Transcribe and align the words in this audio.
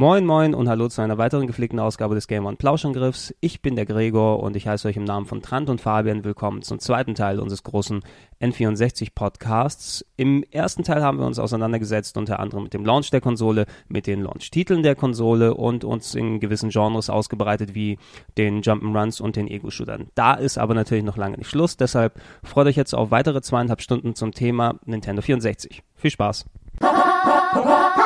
Moin 0.00 0.24
Moin 0.24 0.54
und 0.54 0.66
hallo 0.66 0.88
zu 0.88 1.02
einer 1.02 1.18
weiteren 1.18 1.46
gepflegten 1.46 1.78
Ausgabe 1.78 2.14
des 2.14 2.26
Game 2.26 2.46
On 2.46 2.56
Plauschangriffs. 2.56 3.34
Ich 3.40 3.60
bin 3.60 3.76
der 3.76 3.84
Gregor 3.84 4.42
und 4.42 4.56
ich 4.56 4.66
heiße 4.66 4.88
euch 4.88 4.96
im 4.96 5.04
Namen 5.04 5.26
von 5.26 5.42
Trant 5.42 5.68
und 5.68 5.78
Fabian 5.78 6.24
willkommen 6.24 6.62
zum 6.62 6.78
zweiten 6.78 7.14
Teil 7.14 7.38
unseres 7.38 7.64
großen 7.64 8.00
N64 8.40 9.08
Podcasts. 9.14 10.02
Im 10.16 10.42
ersten 10.50 10.84
Teil 10.84 11.02
haben 11.02 11.18
wir 11.18 11.26
uns 11.26 11.38
auseinandergesetzt 11.38 12.16
unter 12.16 12.40
anderem 12.40 12.62
mit 12.62 12.72
dem 12.72 12.86
Launch 12.86 13.10
der 13.10 13.20
Konsole, 13.20 13.66
mit 13.88 14.06
den 14.06 14.22
Launch-Titeln 14.22 14.82
der 14.82 14.94
Konsole 14.94 15.52
und 15.52 15.84
uns 15.84 16.14
in 16.14 16.40
gewissen 16.40 16.70
Genres 16.70 17.10
ausgebreitet 17.10 17.74
wie 17.74 17.98
den 18.38 18.62
Jump'n'Runs 18.62 19.20
und 19.20 19.36
den 19.36 19.48
Ego-Shootern. 19.48 20.08
Da 20.14 20.32
ist 20.32 20.56
aber 20.56 20.72
natürlich 20.72 21.04
noch 21.04 21.18
lange 21.18 21.36
nicht 21.36 21.50
Schluss, 21.50 21.76
deshalb 21.76 22.18
freut 22.42 22.68
euch 22.68 22.76
jetzt 22.76 22.94
auf 22.94 23.10
weitere 23.10 23.42
zweieinhalb 23.42 23.82
Stunden 23.82 24.14
zum 24.14 24.32
Thema 24.32 24.76
Nintendo 24.86 25.20
64. 25.20 25.82
Viel 25.94 26.10
Spaß! 26.10 26.46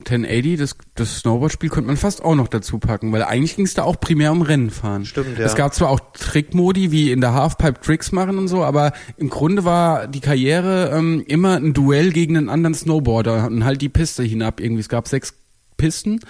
1080, 0.00 0.58
das, 0.58 0.76
das 0.96 1.18
Snowboard-Spiel 1.20 1.70
könnte 1.70 1.86
man 1.86 1.96
fast 1.96 2.24
auch 2.24 2.34
noch 2.34 2.48
dazu 2.48 2.78
packen, 2.78 3.12
weil 3.12 3.22
eigentlich 3.22 3.54
ging 3.54 3.64
es 3.64 3.74
da 3.74 3.84
auch 3.84 4.00
primär 4.00 4.32
um 4.32 4.42
Rennen 4.42 4.70
fahren. 4.70 5.04
Stimmt, 5.04 5.38
ja. 5.38 5.44
Es 5.44 5.54
gab 5.54 5.72
zwar 5.72 5.88
auch 5.88 6.00
Trickmodi, 6.14 6.90
wie 6.90 7.12
in 7.12 7.20
der 7.20 7.32
Halfpipe 7.32 7.80
Tricks 7.80 8.10
machen 8.10 8.36
und 8.38 8.48
so, 8.48 8.64
aber 8.64 8.92
im 9.16 9.30
Grunde 9.30 9.64
war 9.64 10.08
die 10.08 10.20
Karriere 10.20 10.90
ähm, 10.92 11.22
immer 11.28 11.56
ein 11.56 11.74
Duell 11.74 12.10
gegen 12.10 12.36
einen 12.36 12.48
anderen 12.48 12.74
Snowboarder 12.74 13.46
und 13.46 13.64
halt 13.64 13.82
die 13.82 13.88
Piste 13.88 14.24
hinab 14.24 14.60
irgendwie. 14.60 14.80
Es 14.80 14.88
gab 14.88 15.06
sechs 15.06 15.34
Pisten. 15.76 16.20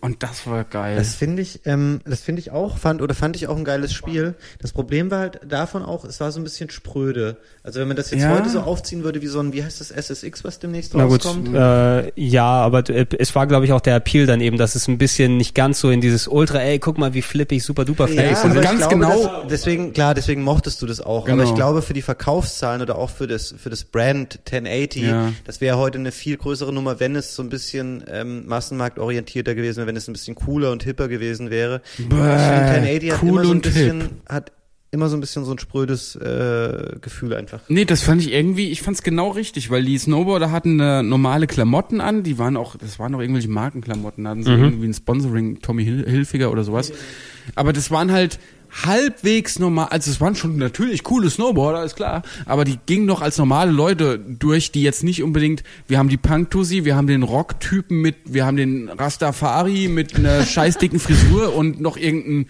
Und 0.00 0.22
das 0.22 0.46
war 0.46 0.62
geil. 0.62 0.94
Das 0.96 1.16
finde 1.16 1.42
ich, 1.42 1.62
ähm, 1.64 2.00
das 2.04 2.20
finde 2.20 2.38
ich 2.40 2.52
auch, 2.52 2.78
fand, 2.78 3.02
oder 3.02 3.14
fand 3.16 3.34
ich 3.34 3.48
auch 3.48 3.56
ein 3.56 3.64
geiles 3.64 3.92
Spiel. 3.92 4.34
Das 4.60 4.70
Problem 4.70 5.10
war 5.10 5.18
halt 5.18 5.40
davon 5.48 5.82
auch, 5.84 6.04
es 6.04 6.20
war 6.20 6.30
so 6.30 6.38
ein 6.38 6.44
bisschen 6.44 6.70
spröde. 6.70 7.36
Also 7.64 7.80
wenn 7.80 7.88
man 7.88 7.96
das 7.96 8.12
jetzt 8.12 8.22
Ja. 8.22 8.30
heute 8.30 8.48
so 8.48 8.60
aufziehen 8.60 9.02
würde, 9.02 9.22
wie 9.22 9.26
so 9.26 9.40
ein, 9.40 9.52
wie 9.52 9.64
heißt 9.64 9.80
das, 9.80 9.90
SSX, 9.90 10.44
was 10.44 10.60
demnächst 10.60 10.94
Na 10.94 11.04
gut, 11.06 11.24
rauskommt? 11.26 11.52
äh, 11.52 12.12
ja, 12.14 12.44
aber 12.46 12.88
äh, 12.88 13.06
es 13.18 13.34
war, 13.34 13.48
glaube 13.48 13.64
ich, 13.64 13.72
auch 13.72 13.80
der 13.80 13.96
Appeal 13.96 14.26
dann 14.26 14.40
eben, 14.40 14.56
dass 14.56 14.76
es 14.76 14.86
ein 14.86 14.98
bisschen 14.98 15.36
nicht 15.36 15.56
ganz 15.56 15.80
so 15.80 15.90
in 15.90 16.00
dieses 16.00 16.28
Ultra, 16.28 16.60
ey, 16.60 16.78
guck 16.78 16.96
mal, 16.96 17.12
wie 17.14 17.22
flippig, 17.22 17.64
super 17.64 17.84
duper 17.84 18.08
Ja, 18.08 18.22
face. 18.22 18.44
und 18.44 18.52
aber 18.52 18.60
ganz 18.60 18.82
ich 18.82 18.88
glaube, 18.88 18.94
genau- 19.04 19.40
dass, 19.40 19.48
deswegen, 19.50 19.92
klar, 19.94 20.14
deswegen 20.14 20.42
mochtest 20.44 20.80
du 20.80 20.86
das 20.86 21.00
auch. 21.00 21.24
Genau. 21.24 21.42
Aber 21.42 21.50
ich 21.50 21.56
glaube, 21.56 21.82
für 21.82 21.92
die 21.94 22.02
Verkaufszahlen 22.02 22.82
oder 22.82 22.96
auch 22.98 23.10
für 23.10 23.26
das, 23.26 23.52
für 23.58 23.68
das 23.68 23.82
Brand 23.82 24.38
1080, 24.46 25.02
Ja. 25.02 25.32
das 25.44 25.60
wäre 25.60 25.76
heute 25.76 25.98
eine 25.98 26.12
viel 26.12 26.36
größere 26.36 26.72
Nummer, 26.72 27.00
wenn 27.00 27.16
es 27.16 27.34
so 27.34 27.42
ein 27.42 27.48
bisschen 27.48 28.04
ähm, 28.08 28.46
massenmarktorientierter 28.46 29.56
gewesen 29.56 29.78
wäre, 29.78 29.87
wenn 29.88 29.96
es 29.96 30.06
ein 30.06 30.12
bisschen 30.12 30.36
cooler 30.36 30.70
und 30.70 30.84
hipper 30.84 31.08
gewesen 31.08 31.50
wäre. 31.50 31.82
Bäh, 31.96 32.04
ich 32.04 32.08
finde, 32.08 33.08
1080 33.08 33.12
hat 33.12 33.22
cool 33.22 33.28
immer 33.28 33.42
so 33.44 33.50
ein 33.50 33.56
und 33.56 33.62
bisschen, 33.62 34.00
hip. 34.00 34.10
hat 34.28 34.52
immer 34.90 35.08
so 35.08 35.16
ein 35.16 35.20
bisschen 35.20 35.44
so 35.44 35.52
ein 35.52 35.58
sprödes 35.58 36.16
äh, 36.16 36.96
Gefühl 37.00 37.34
einfach. 37.34 37.60
Nee, 37.68 37.84
das 37.84 38.02
fand 38.02 38.22
ich 38.22 38.32
irgendwie, 38.32 38.70
ich 38.70 38.82
fand's 38.82 39.02
genau 39.02 39.30
richtig, 39.30 39.70
weil 39.70 39.84
die 39.84 39.98
Snowboarder 39.98 40.50
hatten 40.50 40.80
äh, 40.80 41.02
normale 41.02 41.46
Klamotten 41.46 42.00
an, 42.00 42.22
die 42.22 42.38
waren 42.38 42.56
auch, 42.56 42.76
das 42.76 42.98
waren 42.98 43.14
auch 43.14 43.20
irgendwelche 43.20 43.48
Markenklamotten, 43.48 44.24
da 44.24 44.30
hatten 44.30 44.44
sie 44.44 44.52
irgendwie 44.52 44.88
ein 44.88 44.94
Sponsoring, 44.94 45.60
Tommy 45.60 45.84
Hil 45.84 46.08
Hilfiger 46.08 46.50
oder 46.50 46.64
sowas. 46.64 46.92
Aber 47.54 47.72
das 47.72 47.90
waren 47.90 48.12
halt 48.12 48.38
halbwegs 48.70 49.58
normal, 49.58 49.88
also 49.90 50.10
es 50.10 50.20
waren 50.20 50.34
schon 50.34 50.56
natürlich 50.56 51.02
coole 51.02 51.30
Snowboarder, 51.30 51.84
ist 51.84 51.96
klar, 51.96 52.22
aber 52.44 52.64
die 52.64 52.78
gingen 52.86 53.06
noch 53.06 53.22
als 53.22 53.38
normale 53.38 53.70
Leute 53.70 54.18
durch, 54.18 54.72
die 54.72 54.82
jetzt 54.82 55.04
nicht 55.04 55.22
unbedingt, 55.22 55.62
wir 55.86 55.98
haben 55.98 56.08
die 56.08 56.16
Punk-Tussi, 56.16 56.84
wir 56.84 56.96
haben 56.96 57.06
den 57.06 57.22
Rock-Typen 57.22 58.00
mit, 58.00 58.16
wir 58.24 58.44
haben 58.46 58.56
den 58.56 58.88
Rastafari 58.88 59.88
mit 59.88 60.16
einer 60.16 60.44
scheißdicken 60.46 61.00
Frisur 61.00 61.54
und 61.54 61.80
noch 61.80 61.96
irgendeinen 61.96 62.46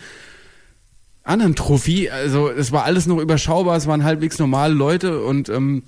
anderen 1.23 1.55
Trophy. 1.55 2.09
Also 2.11 2.49
es 2.49 2.73
war 2.73 2.85
alles 2.85 3.07
noch 3.07 3.19
überschaubar, 3.19 3.77
es 3.77 3.87
waren 3.87 4.05
halbwegs 4.05 4.39
normale 4.39 4.75
Leute 4.75 5.23
und 5.23 5.49
ähm, 5.49 5.83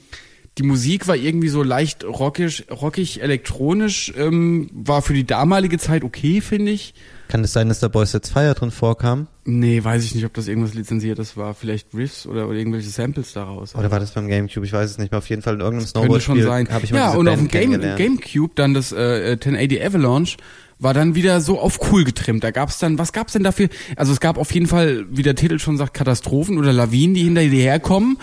die 0.59 0.63
Musik 0.63 1.09
war 1.09 1.17
irgendwie 1.17 1.49
so 1.49 1.63
leicht 1.63 2.05
rockig, 2.05 2.67
rockig 2.71 3.23
elektronisch, 3.23 4.13
ähm, 4.17 4.69
war 4.73 5.01
für 5.03 5.15
die 5.15 5.25
damalige 5.25 5.79
Zeit 5.79 6.05
okay, 6.05 6.41
finde 6.41 6.73
ich. 6.73 6.95
Kann 7.31 7.45
es 7.45 7.53
sein, 7.53 7.69
dass 7.69 7.79
da 7.79 7.87
Boys 7.87 8.11
Sets 8.11 8.29
Fire 8.29 8.55
drin 8.55 8.73
vorkam? 8.73 9.29
Nee, 9.45 9.85
weiß 9.85 10.05
ich 10.05 10.17
nicht, 10.17 10.25
ob 10.25 10.35
das 10.35 10.49
irgendwas 10.49 10.75
lizenziertes 10.75 11.37
war. 11.37 11.55
Vielleicht 11.55 11.95
Riffs 11.95 12.27
oder, 12.27 12.49
oder 12.49 12.59
irgendwelche 12.59 12.89
Samples 12.89 13.33
daraus. 13.33 13.77
Oder 13.77 13.93
war 13.93 14.01
das 14.01 14.11
beim 14.11 14.27
Gamecube? 14.27 14.67
Ich 14.67 14.73
weiß 14.73 14.91
es 14.91 14.99
nicht 14.99 15.13
mehr. 15.13 15.19
Auf 15.19 15.29
jeden 15.29 15.41
Fall 15.41 15.55
in 15.55 15.61
irgendeinem 15.61 15.93
Könnte 15.93 16.21
schon 16.21 16.39
Snowboard-Spiel 16.39 16.43
sein. 16.43 16.69
habe 16.71 16.85
ich 16.85 16.91
mal 16.93 16.99
ja, 16.99 17.11
und 17.13 17.29
auf 17.29 17.37
dem 17.37 17.47
Band 17.47 17.83
Game. 17.83 17.97
Gamecube 17.97 18.53
dann 18.57 18.75
das 18.75 18.91
äh, 18.91 19.39
1080 19.41 19.81
Avalanche 19.81 20.37
war 20.81 20.93
dann 20.93 21.15
wieder 21.15 21.41
so 21.41 21.61
auf 21.61 21.93
cool 21.93 22.03
getrimmt. 22.03 22.43
Da 22.43 22.51
gab's 22.51 22.81
dann, 22.81 22.99
was 22.99 23.13
gab's 23.13 23.35
denn 23.35 23.45
dafür? 23.45 23.69
Also 23.95 24.13
es 24.13 24.19
gab 24.19 24.37
auf 24.37 24.53
jeden 24.53 24.67
Fall, 24.67 25.07
wie 25.11 25.23
der 25.23 25.37
Titel 25.37 25.61
schon 25.61 25.77
sagt, 25.77 25.95
Katastrophen 25.95 26.59
oder 26.59 26.73
Lawinen, 26.73 27.15
die 27.15 27.23
hinter 27.23 27.43
dir 27.43 27.63
herkommen. 27.63 28.19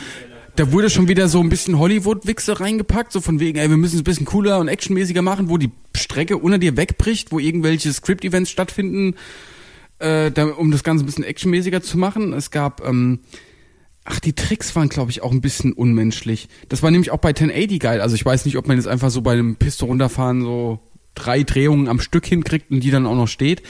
Da 0.58 0.72
wurde 0.72 0.90
schon 0.90 1.08
wieder 1.08 1.30
so 1.30 1.40
ein 1.40 1.50
bisschen 1.50 1.78
Hollywood-Wichse 1.78 2.60
reingepackt, 2.60 3.12
so 3.12 3.22
von 3.22 3.40
wegen, 3.40 3.60
ey, 3.60 3.70
wir 3.70 3.78
müssen 3.78 3.96
es 3.96 4.02
ein 4.02 4.06
bisschen 4.06 4.26
cooler 4.26 4.58
und 4.58 4.68
actionmäßiger 4.68 5.22
machen, 5.22 5.50
wo 5.50 5.58
die 5.58 5.70
Strecke 5.96 6.36
unter 6.36 6.58
dir 6.58 6.76
wegbricht, 6.76 7.32
wo 7.32 7.38
irgendwelche 7.38 7.94
Script-Events 7.94 8.50
stattfinden, 8.50 9.14
äh, 10.00 10.32
da, 10.32 10.48
um 10.48 10.72
das 10.72 10.84
Ganze 10.84 11.04
ein 11.04 11.06
bisschen 11.06 11.24
actionmäßiger 11.24 11.84
zu 11.84 12.00
machen. 12.00 12.34
Es 12.34 12.52
gab, 12.52 12.86
ähm, 12.86 13.20
Ach, 14.10 14.22
die 14.22 14.32
Tricks 14.34 14.74
waren, 14.76 14.88
glaube 14.88 15.12
ich, 15.12 15.22
auch 15.22 15.34
ein 15.34 15.42
bisschen 15.42 15.74
unmenschlich. 15.74 16.48
Das 16.70 16.82
war 16.82 16.92
nämlich 16.92 17.12
auch 17.12 17.18
bei 17.18 17.34
1080 17.34 17.78
geil. 17.78 18.00
Also 18.00 18.16
ich 18.16 18.26
weiß 18.26 18.46
nicht, 18.46 18.58
ob 18.58 18.66
man 18.66 18.78
jetzt 18.78 18.88
einfach 18.88 19.10
so 19.10 19.22
bei 19.22 19.34
einem 19.34 19.58
Piste 19.58 19.84
runterfahren 19.84 20.42
so 20.42 20.80
drei 21.14 21.44
Drehungen 21.44 21.90
am 21.90 22.00
Stück 22.00 22.26
hinkriegt 22.26 22.72
und 22.72 22.80
die 22.80 22.90
dann 22.90 23.06
auch 23.06 23.16
noch 23.16 23.28
steht. 23.28 23.64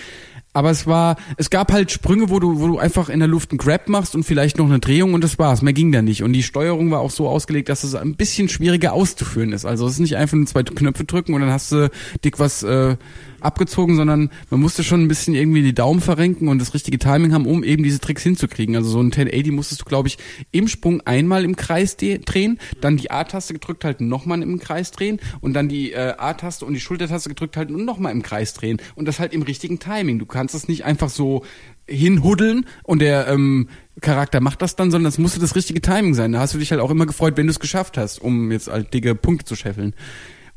Aber 0.58 0.72
es 0.72 0.88
war, 0.88 1.18
es 1.38 1.52
gab 1.52 1.72
halt 1.72 1.92
Sprünge, 1.92 2.32
wo 2.32 2.40
du, 2.40 2.60
wo 2.60 2.66
du 2.66 2.80
einfach 2.80 3.10
in 3.10 3.20
der 3.20 3.28
Luft 3.28 3.52
einen 3.52 3.60
Grab 3.60 3.90
machst 3.90 4.16
und 4.16 4.24
vielleicht 4.24 4.58
noch 4.58 4.66
eine 4.66 4.80
Drehung 4.80 5.14
und 5.14 5.24
das 5.24 5.38
war's. 5.38 5.62
Mehr 5.62 5.74
ging 5.74 5.92
da 5.92 6.02
nicht. 6.02 6.24
Und 6.24 6.34
die 6.34 6.42
Steuerung 6.42 6.90
war 6.90 7.00
auch 7.02 7.12
so 7.12 7.30
ausgelegt, 7.30 7.70
dass 7.70 7.84
es 7.84 7.94
ein 7.94 8.16
bisschen 8.16 8.50
schwieriger 8.50 8.94
auszuführen 8.94 9.54
ist. 9.54 9.66
Also 9.66 9.86
es 9.86 9.94
ist 9.94 10.00
nicht 10.00 10.16
einfach 10.16 10.36
nur 10.36 10.48
zwei 10.48 10.64
Knöpfe 10.64 11.04
drücken 11.04 11.36
und 11.36 11.42
dann 11.42 11.52
hast 11.52 11.72
du 11.72 11.92
dick 12.24 12.40
was 12.40 12.64
äh, 12.64 12.98
abgezogen, 13.40 13.96
sondern 13.96 14.30
man 14.50 14.60
musste 14.60 14.84
schon 14.84 15.02
ein 15.02 15.08
bisschen 15.08 15.36
irgendwie 15.36 15.62
die 15.62 15.74
Daumen 15.74 16.02
verrenken 16.02 16.48
und 16.48 16.60
das 16.60 16.74
richtige 16.74 16.98
Timing 16.98 17.34
haben, 17.34 17.46
um 17.46 17.64
eben 17.64 17.84
diese 17.84 18.00
Tricks 18.00 18.24
hinzukriegen. 18.24 18.76
Also 18.76 18.90
so 18.90 19.00
ein 19.00 19.12
1080 19.12 19.52
musstest 19.52 19.82
du, 19.82 19.86
glaube 19.86 20.08
ich, 20.08 20.18
im 20.52 20.68
Sprung 20.68 21.02
einmal 21.02 21.44
im 21.44 21.56
Kreis 21.56 21.98
drehen, 21.98 22.60
dann 22.82 22.98
die 22.98 23.12
A-Taste 23.12 23.54
gedrückt 23.54 23.86
halten, 23.86 24.08
nochmal 24.08 24.42
im 24.42 24.60
Kreis 24.60 24.92
drehen 24.92 25.20
und 25.42 25.54
dann 25.54 25.70
die 25.70 25.92
äh, 25.92 26.14
A-Taste 26.18 26.66
und 26.66 26.74
die 26.74 26.80
Schultertaste 26.80 27.30
gedrückt 27.30 27.58
halten 27.58 27.76
und 27.76 27.86
nochmal 27.86 28.12
im 28.12 28.22
Kreis 28.22 28.54
drehen. 28.54 28.80
Und 28.96 29.08
das 29.08 29.20
halt 29.20 29.34
im 29.34 29.42
richtigen 29.42 29.80
Timing. 29.80 30.20
Du 30.20 30.26
kannst 30.26 30.47
es 30.54 30.68
nicht 30.68 30.86
einfach 30.86 31.10
so 31.10 31.44
hinhuddeln 31.88 32.66
und 32.84 33.00
der 33.00 33.28
ähm, 33.28 33.70
Charakter 34.02 34.42
macht 34.42 34.62
das 34.62 34.76
dann, 34.76 34.92
sondern 34.92 35.10
es 35.10 35.18
musste 35.18 35.40
das 35.40 35.56
richtige 35.56 35.82
Timing 35.82 36.14
sein. 36.14 36.32
Da 36.34 36.40
hast 36.40 36.54
du 36.54 36.58
dich 36.58 36.72
halt 36.72 36.82
auch 36.82 36.92
immer 36.92 37.06
gefreut, 37.06 37.38
wenn 37.38 37.48
du 37.48 37.52
es 37.52 37.60
geschafft 37.60 37.98
hast, 37.98 38.20
um 38.20 38.52
jetzt 38.52 38.68
halt 38.68 38.94
dicke 38.94 39.16
Punkte 39.16 39.46
zu 39.46 39.56
scheffeln. 39.56 39.94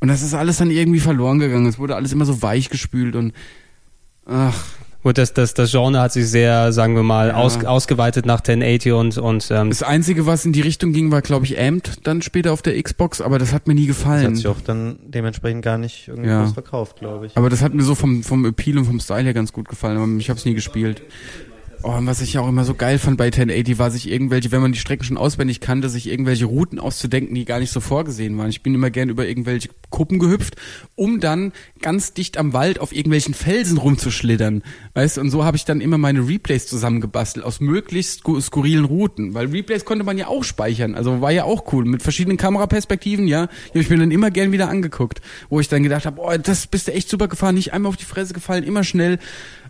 Und 0.01 0.09
das 0.09 0.23
ist 0.23 0.35
alles 0.35 0.59
dann 0.59 0.71
irgendwie 0.71 1.01
verloren 1.01 1.39
gegangen. 1.39 1.67
Es 1.67 1.79
wurde 1.79 1.95
alles 1.95 2.13
immer 2.13 2.25
so 2.25 2.43
weich 2.43 2.71
gespült 2.71 3.17
und 3.17 3.33
ach, 4.27 4.65
Gut, 5.03 5.17
das, 5.17 5.33
das, 5.33 5.55
das 5.55 5.71
Genre 5.71 5.99
hat 5.99 6.13
sich 6.13 6.29
sehr, 6.29 6.73
sagen 6.73 6.95
wir 6.95 7.03
mal, 7.03 7.29
Ja. 7.29 7.35
aus, 7.37 7.65
ausgeweitet 7.65 8.27
nach 8.27 8.41
1080 8.41 8.93
und, 8.93 9.17
und 9.17 9.49
ähm, 9.51 9.71
das 9.71 9.83
Einzige, 9.83 10.27
was 10.27 10.45
in 10.45 10.53
die 10.53 10.61
Richtung 10.61 10.93
ging, 10.93 11.11
war, 11.11 11.23
glaube 11.23 11.47
ich, 11.47 11.59
Amped 11.59 12.07
dann 12.07 12.21
später 12.21 12.53
auf 12.53 12.61
der 12.61 12.81
Xbox, 12.83 13.23
aber 13.23 13.39
das 13.39 13.55
hat 13.55 13.67
mir 13.67 13.75
nie 13.75 13.87
Das 13.87 13.97
hat 13.99 14.05
gefallen. 14.05 14.37
sich 14.37 14.47
auch 14.47 14.61
dann 14.61 14.99
dementsprechend 15.07 15.63
gar 15.65 15.79
nicht 15.79 16.09
irgendwie 16.09 16.29
Ja. 16.29 16.47
verkauft, 16.49 16.99
glaube 16.99 17.27
ich. 17.27 17.37
Aber 17.37 17.49
das 17.49 17.63
hat 17.63 17.73
mir 17.73 17.83
so 17.83 17.95
vom, 17.95 18.23
vom 18.23 18.45
Appeal 18.45 18.77
und 18.77 18.85
vom 18.85 19.01
Style 19.01 19.23
her 19.25 19.33
ganz 19.33 19.53
gut 19.55 19.69
gefallen, 19.69 19.97
aber 19.97 20.07
ich 20.19 20.29
habe 20.29 20.39
es 20.39 20.45
nie 20.45 20.55
gespielt. 20.55 21.03
Oh, 21.83 21.93
und 21.93 22.07
was 22.07 22.21
ich 22.21 22.37
auch 22.37 22.47
immer 22.47 22.65
so 22.65 22.75
geil 22.75 22.99
fand 22.99 23.17
bei 23.17 23.27
1080 23.27 23.79
war 23.79 23.91
sich 23.91 24.11
irgendwelche, 24.11 24.53
wenn 24.53 24.61
man 24.61 24.73
die 24.73 24.79
Strecken 24.79 25.05
schon 25.05 25.17
auswendig 25.17 25.61
kannte, 25.61 25.89
sich 25.89 26.11
irgendwelche 26.11 26.45
Routen 26.45 26.79
auszudenken, 26.79 27.35
die 27.35 27.47
gar 27.47 27.59
nicht 27.59 27.73
so 27.73 27.81
vorgesehen 27.81 28.37
waren. 28.37 28.51
Ich 28.51 28.63
bin 28.63 28.75
immer 28.75 28.91
gern 28.91 29.09
über 29.09 29.27
irgendwelche 29.27 29.71
Kuppen 29.89 30.19
gehüpft, 30.19 30.57
um 30.95 31.21
dann 31.21 31.53
ganz 31.81 32.13
dicht 32.13 32.37
am 32.37 32.53
Wald 32.53 32.81
auf 32.81 32.93
irgendwelchen 32.93 33.33
Felsen 33.33 33.79
rumzuschlittern. 33.79 34.63
Weißt 34.93 35.17
du, 35.17 35.23
und 35.23 35.31
so 35.31 35.43
habe 35.43 35.57
ich 35.57 35.65
dann 35.65 35.81
immer 35.81 35.97
meine 35.97 36.29
Replays 36.29 36.67
zusammengebastelt 36.67 37.47
aus 37.47 37.61
möglichst 37.61 38.21
sku 38.21 38.39
skurrilen 38.39 38.85
Routen, 38.85 39.33
weil 39.33 39.47
Replays 39.47 39.87
konnte 39.87 40.05
man 40.05 40.19
ja 40.19 40.27
auch 40.27 40.45
speichern, 40.45 40.95
also 40.95 41.23
war 41.23 41.31
ja 41.31 41.45
auch 41.45 41.73
cool 41.73 41.87
mit 41.87 42.03
verschiedenen 42.03 42.37
Kameraperspektiven, 42.37 43.27
ja. 43.27 43.47
Die 43.47 43.71
habe 43.71 43.81
ich 43.81 43.89
mir 43.89 43.97
dann 43.97 44.11
immer 44.11 44.31
gern 44.31 44.53
wieder 44.53 44.69
angeguckt, 44.69 45.23
wo 45.49 45.61
ich 45.61 45.69
dann 45.69 45.83
gedacht 45.83 46.05
habe, 46.05 46.21
oh, 46.21 46.37
das 46.37 46.67
bist 46.67 46.89
du 46.89 46.93
echt 46.93 47.09
super 47.09 47.29
gefahren, 47.29 47.55
nicht 47.55 47.73
einmal 47.73 47.89
auf 47.89 47.97
die 47.97 48.05
Fresse 48.05 48.35
gefallen, 48.35 48.65
immer 48.65 48.85
schnell. 48.85 49.19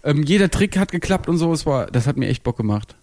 Ähm, 0.05 0.23
jeder 0.23 0.51
Trick 0.51 0.79
hat 0.79 0.93
geklappt 0.93 1.29
und 1.29 1.39
so, 1.39 1.53
es 1.53 1.67
war, 1.67 1.87
das 1.87 2.07
hat 2.07 2.17
mir 2.17 2.29
echt 2.29 2.43
Bock 2.43 2.57
gemacht. 2.57 2.97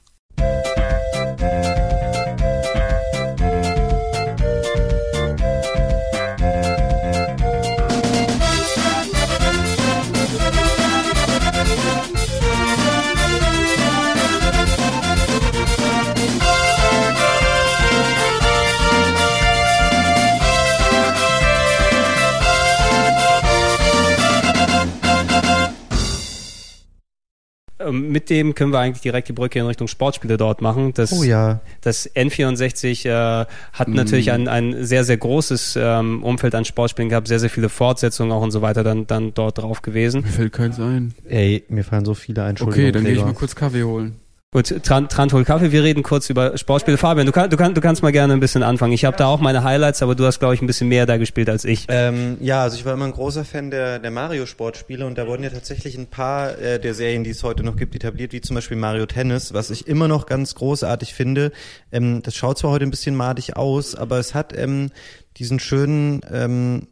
Mit 27.91 28.29
dem 28.29 28.55
können 28.55 28.71
wir 28.71 28.79
eigentlich 28.79 29.01
direkt 29.01 29.27
die 29.27 29.33
Brücke 29.33 29.59
in 29.59 29.65
Richtung 29.65 29.87
Sportspiele 29.87 30.37
dort 30.37 30.61
machen. 30.61 30.93
Das, 30.93 31.11
Oh 31.11 31.23
ja. 31.23 31.61
Das 31.81 32.09
N64 32.15 33.07
äh, 33.07 33.45
hat 33.73 33.87
natürlich 33.87 34.31
ein, 34.31 34.47
ein 34.47 34.85
sehr, 34.85 35.03
sehr 35.03 35.17
großes 35.17 35.77
ähm, 35.79 36.23
Umfeld 36.23 36.55
an 36.55 36.65
Sportspielen 36.65 37.09
gehabt, 37.09 37.27
sehr, 37.27 37.39
sehr 37.39 37.49
viele 37.49 37.69
Fortsetzungen 37.69 38.31
auch 38.31 38.41
und 38.41 38.51
so 38.51 38.61
weiter 38.61 38.83
dann, 38.83 39.07
dann 39.07 39.33
dort 39.33 39.57
drauf 39.57 39.81
gewesen. 39.81 40.21
Mir 40.21 40.27
fällt 40.27 40.53
keins 40.53 40.79
ein. 40.79 41.13
Ey, 41.27 41.63
mir 41.69 41.83
fallen 41.83 42.05
so 42.05 42.13
viele 42.13 42.43
ein. 42.43 42.55
Okay, 42.59 42.91
dann 42.91 43.03
gehe 43.03 43.13
ich 43.13 43.23
mal 43.23 43.33
kurz 43.33 43.55
Kaffee 43.55 43.83
holen. 43.83 44.15
Gut, 44.53 44.81
Tran 44.81 45.09
Trant 45.09 45.33
hol 45.33 45.43
Kaffee, 45.43 45.73
wir 45.73 45.83
reden 45.83 46.03
kurz 46.03 46.29
über 46.29 46.57
Sportspiele. 46.57 46.97
Fabian, 46.97 47.25
du, 47.25 47.33
kann, 47.33 47.49
du, 47.49 47.57
kann, 47.57 47.73
du 47.73 47.81
kannst 47.81 48.01
mal 48.01 48.13
gerne 48.13 48.31
ein 48.31 48.39
bisschen 48.39 48.63
anfangen. 48.63 48.93
Ich 48.93 49.03
habe 49.03 49.17
da 49.17 49.27
auch 49.27 49.41
meine 49.41 49.61
Highlights, 49.61 50.01
aber 50.01 50.15
du 50.15 50.25
hast, 50.25 50.39
glaube 50.39 50.53
ich, 50.53 50.61
ein 50.61 50.67
bisschen 50.67 50.87
mehr 50.87 51.05
da 51.05 51.17
gespielt 51.17 51.49
als 51.49 51.65
ich. 51.65 51.85
Ähm, 51.89 52.37
ja, 52.39 52.63
also 52.63 52.77
ich 52.77 52.85
war 52.85 52.93
immer 52.93 53.03
ein 53.03 53.11
großer 53.11 53.43
Fan 53.43 53.71
der, 53.71 53.99
der 53.99 54.09
Mario-Sportspiele 54.09 55.05
und 55.05 55.17
da 55.17 55.27
wurden 55.27 55.43
ja 55.43 55.49
tatsächlich 55.49 55.97
ein 55.97 56.07
paar 56.07 56.57
äh, 56.59 56.79
der 56.79 56.93
Serien, 56.93 57.25
die 57.25 57.31
es 57.31 57.43
heute 57.43 57.61
noch 57.61 57.75
gibt, 57.75 57.93
etabliert, 57.93 58.31
wie 58.31 58.39
zum 58.39 58.55
Beispiel 58.55 58.77
Mario 58.77 59.05
Tennis, 59.05 59.53
was 59.53 59.69
ich 59.69 59.85
immer 59.85 60.07
noch 60.07 60.27
ganz 60.27 60.55
großartig 60.55 61.13
finde. 61.13 61.51
Ähm, 61.91 62.21
das 62.23 62.33
schaut 62.33 62.57
zwar 62.57 62.71
heute 62.71 62.85
ein 62.85 62.91
bisschen 62.91 63.17
madig 63.17 63.57
aus, 63.57 63.95
aber 63.95 64.17
es 64.17 64.33
hat 64.33 64.57
ähm, 64.57 64.91
diesen 65.35 65.59
schönen 65.59 66.21
ähm, 66.31 66.87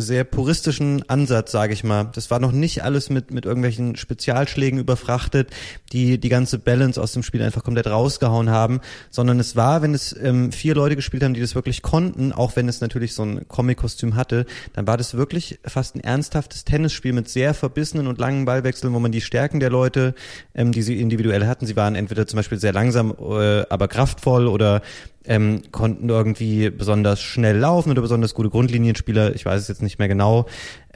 sehr 0.00 0.22
puristischen 0.22 1.08
Ansatz, 1.08 1.50
sage 1.50 1.72
ich 1.72 1.82
mal. 1.82 2.10
Das 2.14 2.30
war 2.30 2.38
noch 2.38 2.52
nicht 2.52 2.84
alles 2.84 3.10
mit 3.10 3.32
mit 3.32 3.44
irgendwelchen 3.44 3.96
Spezialschlägen 3.96 4.78
überfrachtet, 4.78 5.50
die 5.92 6.18
die 6.18 6.28
ganze 6.28 6.58
Balance 6.58 7.02
aus 7.02 7.12
dem 7.12 7.24
Spiel 7.24 7.42
einfach 7.42 7.64
komplett 7.64 7.88
rausgehauen 7.88 8.48
haben, 8.48 8.80
sondern 9.10 9.40
es 9.40 9.56
war, 9.56 9.82
wenn 9.82 9.94
es 9.94 10.16
ähm, 10.22 10.52
vier 10.52 10.76
Leute 10.76 10.94
gespielt 10.94 11.24
haben, 11.24 11.34
die 11.34 11.40
das 11.40 11.56
wirklich 11.56 11.82
konnten, 11.82 12.32
auch 12.32 12.54
wenn 12.54 12.68
es 12.68 12.80
natürlich 12.80 13.14
so 13.14 13.24
ein 13.24 13.48
Comic-Kostüm 13.48 14.14
hatte, 14.14 14.46
dann 14.72 14.86
war 14.86 14.96
das 14.96 15.14
wirklich 15.14 15.58
fast 15.64 15.96
ein 15.96 16.00
ernsthaftes 16.00 16.64
Tennisspiel 16.64 17.12
mit 17.12 17.28
sehr 17.28 17.52
verbissenen 17.52 18.06
und 18.06 18.18
langen 18.18 18.44
Ballwechseln, 18.44 18.94
wo 18.94 19.00
man 19.00 19.10
die 19.10 19.20
Stärken 19.20 19.58
der 19.58 19.70
Leute, 19.70 20.14
ähm, 20.54 20.70
die 20.70 20.82
sie 20.82 21.00
individuell 21.00 21.46
hatten, 21.46 21.66
sie 21.66 21.76
waren 21.76 21.96
entweder 21.96 22.26
zum 22.26 22.36
Beispiel 22.36 22.58
sehr 22.58 22.72
langsam, 22.72 23.14
äh, 23.18 23.64
aber 23.68 23.88
kraftvoll 23.88 24.46
oder 24.46 24.82
ähm, 25.28 25.62
konnten 25.72 26.08
irgendwie 26.08 26.70
besonders 26.70 27.20
schnell 27.20 27.58
laufen 27.58 27.90
oder 27.90 28.00
besonders 28.00 28.34
gute 28.34 28.48
Grundlinienspieler, 28.48 29.34
ich 29.34 29.44
weiß 29.44 29.60
es 29.60 29.68
jetzt 29.68 29.82
nicht 29.82 29.87
mehr 29.96 30.08
genau. 30.08 30.44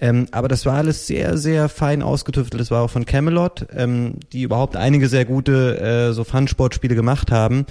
Ähm, 0.02 0.26
aber 0.32 0.48
das 0.48 0.66
war 0.66 0.74
alles 0.74 1.06
sehr, 1.06 1.38
sehr 1.38 1.68
fein 1.68 2.02
ausgetüftelt. 2.02 2.60
Das 2.60 2.72
war 2.72 2.82
auch 2.82 2.90
von 2.90 3.06
Camelot, 3.06 3.66
ähm, 3.72 4.14
die 4.32 4.42
überhaupt 4.42 4.74
einige 4.74 5.08
sehr 5.08 5.24
gute 5.24 5.80
äh, 5.80 6.12
so 6.12 6.24
Fun-Sportspiele 6.24 6.96
gemacht 6.96 7.30
haben. 7.30 7.66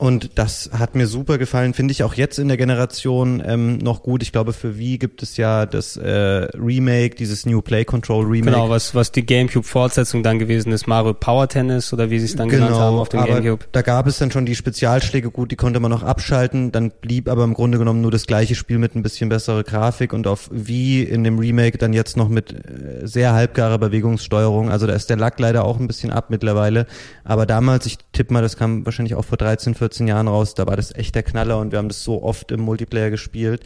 Und 0.00 0.38
das 0.38 0.70
hat 0.72 0.94
mir 0.94 1.06
super 1.06 1.36
gefallen, 1.36 1.74
finde 1.74 1.92
ich 1.92 2.02
auch 2.04 2.14
jetzt 2.14 2.38
in 2.38 2.48
der 2.48 2.56
Generation 2.56 3.42
ähm, 3.44 3.76
noch 3.76 4.02
gut. 4.02 4.22
Ich 4.22 4.32
glaube, 4.32 4.54
für 4.54 4.78
Wii 4.78 4.96
gibt 4.96 5.22
es 5.22 5.36
ja 5.36 5.66
das 5.66 5.98
äh, 5.98 6.08
Remake, 6.08 7.16
dieses 7.16 7.44
New 7.44 7.60
Play 7.60 7.84
Control 7.84 8.24
Remake. 8.24 8.50
Genau, 8.50 8.70
was, 8.70 8.94
was 8.94 9.12
die 9.12 9.26
GameCube-Fortsetzung 9.26 10.22
dann 10.22 10.38
gewesen 10.38 10.72
ist, 10.72 10.86
Mario 10.86 11.12
Power 11.12 11.48
Tennis 11.48 11.92
oder 11.92 12.08
wie 12.08 12.18
sie 12.18 12.24
es 12.24 12.34
dann 12.34 12.48
genannt 12.48 12.76
haben 12.76 12.96
auf 12.96 13.10
dem 13.10 13.20
Genau, 13.20 13.34
GameCube. 13.34 13.66
Da 13.72 13.82
gab 13.82 14.06
es 14.06 14.16
dann 14.16 14.30
schon 14.30 14.46
die 14.46 14.54
Spezialschläge, 14.54 15.30
gut, 15.30 15.50
die 15.50 15.56
konnte 15.56 15.80
man 15.80 15.90
noch 15.90 16.02
abschalten, 16.02 16.72
dann 16.72 16.92
blieb 17.02 17.28
aber 17.28 17.44
im 17.44 17.52
Grunde 17.52 17.76
genommen 17.76 18.00
nur 18.00 18.10
das 18.10 18.26
gleiche 18.26 18.54
Spiel 18.54 18.78
mit 18.78 18.94
ein 18.94 19.02
bisschen 19.02 19.28
bessere 19.28 19.64
Grafik 19.64 20.14
und 20.14 20.26
auf 20.26 20.48
Wii 20.50 21.02
in 21.02 21.24
dem 21.24 21.38
Remake 21.38 21.69
dann 21.78 21.92
jetzt 21.92 22.16
noch 22.16 22.28
mit 22.28 22.52
äh, 22.52 23.06
sehr 23.06 23.32
halbgarer 23.32 23.78
Bewegungssteuerung. 23.78 24.70
Also 24.70 24.86
da 24.86 24.94
ist 24.94 25.10
der 25.10 25.16
Lack 25.16 25.38
leider 25.38 25.64
auch 25.64 25.78
ein 25.78 25.86
bisschen 25.86 26.10
ab 26.10 26.26
mittlerweile. 26.28 26.86
Aber 27.24 27.46
damals, 27.46 27.86
ich 27.86 27.98
tippe 28.12 28.32
mal, 28.32 28.42
das 28.42 28.56
kam 28.56 28.84
wahrscheinlich 28.84 29.14
auch 29.14 29.24
vor 29.24 29.38
13, 29.38 29.74
14 29.74 30.08
Jahren 30.08 30.28
raus, 30.28 30.54
da 30.54 30.66
war 30.66 30.76
das 30.76 30.94
echt 30.94 31.14
der 31.14 31.22
Knaller 31.22 31.58
und 31.58 31.72
wir 31.72 31.78
haben 31.78 31.88
das 31.88 32.02
so 32.04 32.22
oft 32.22 32.50
im 32.52 32.60
Multiplayer 32.60 33.10
gespielt. 33.10 33.62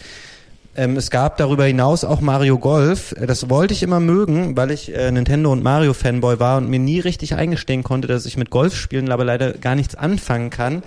Ähm, 0.77 0.97
es 0.97 1.11
gab 1.11 1.37
darüber 1.37 1.65
hinaus 1.65 2.03
auch 2.05 2.21
Mario 2.21 2.59
Golf. 2.59 3.13
Äh, 3.13 3.27
Das 3.27 3.49
wollte 3.49 3.75
ich 3.75 3.83
immer 3.83 4.01
mögen, 4.01 4.57
weil 4.57 4.71
ich 4.71 4.95
äh, 4.95 5.11
Nintendo 5.11 5.53
und 5.53 5.63
Mario 5.63 5.95
Fanboy 5.95 6.41
war 6.41 6.59
und 6.59 6.69
mir 6.69 6.81
nie 6.81 7.01
richtig 7.01 7.35
eingestehen 7.35 7.83
konnte, 7.83 8.09
dass 8.09 8.27
ich 8.27 8.37
mit 8.37 8.51
Golfspielen 8.51 9.11
aber 9.13 9.25
leider 9.25 9.53
gar 9.53 9.75
nichts 9.77 9.95
anfangen 9.95 10.51
kann. 10.51 10.83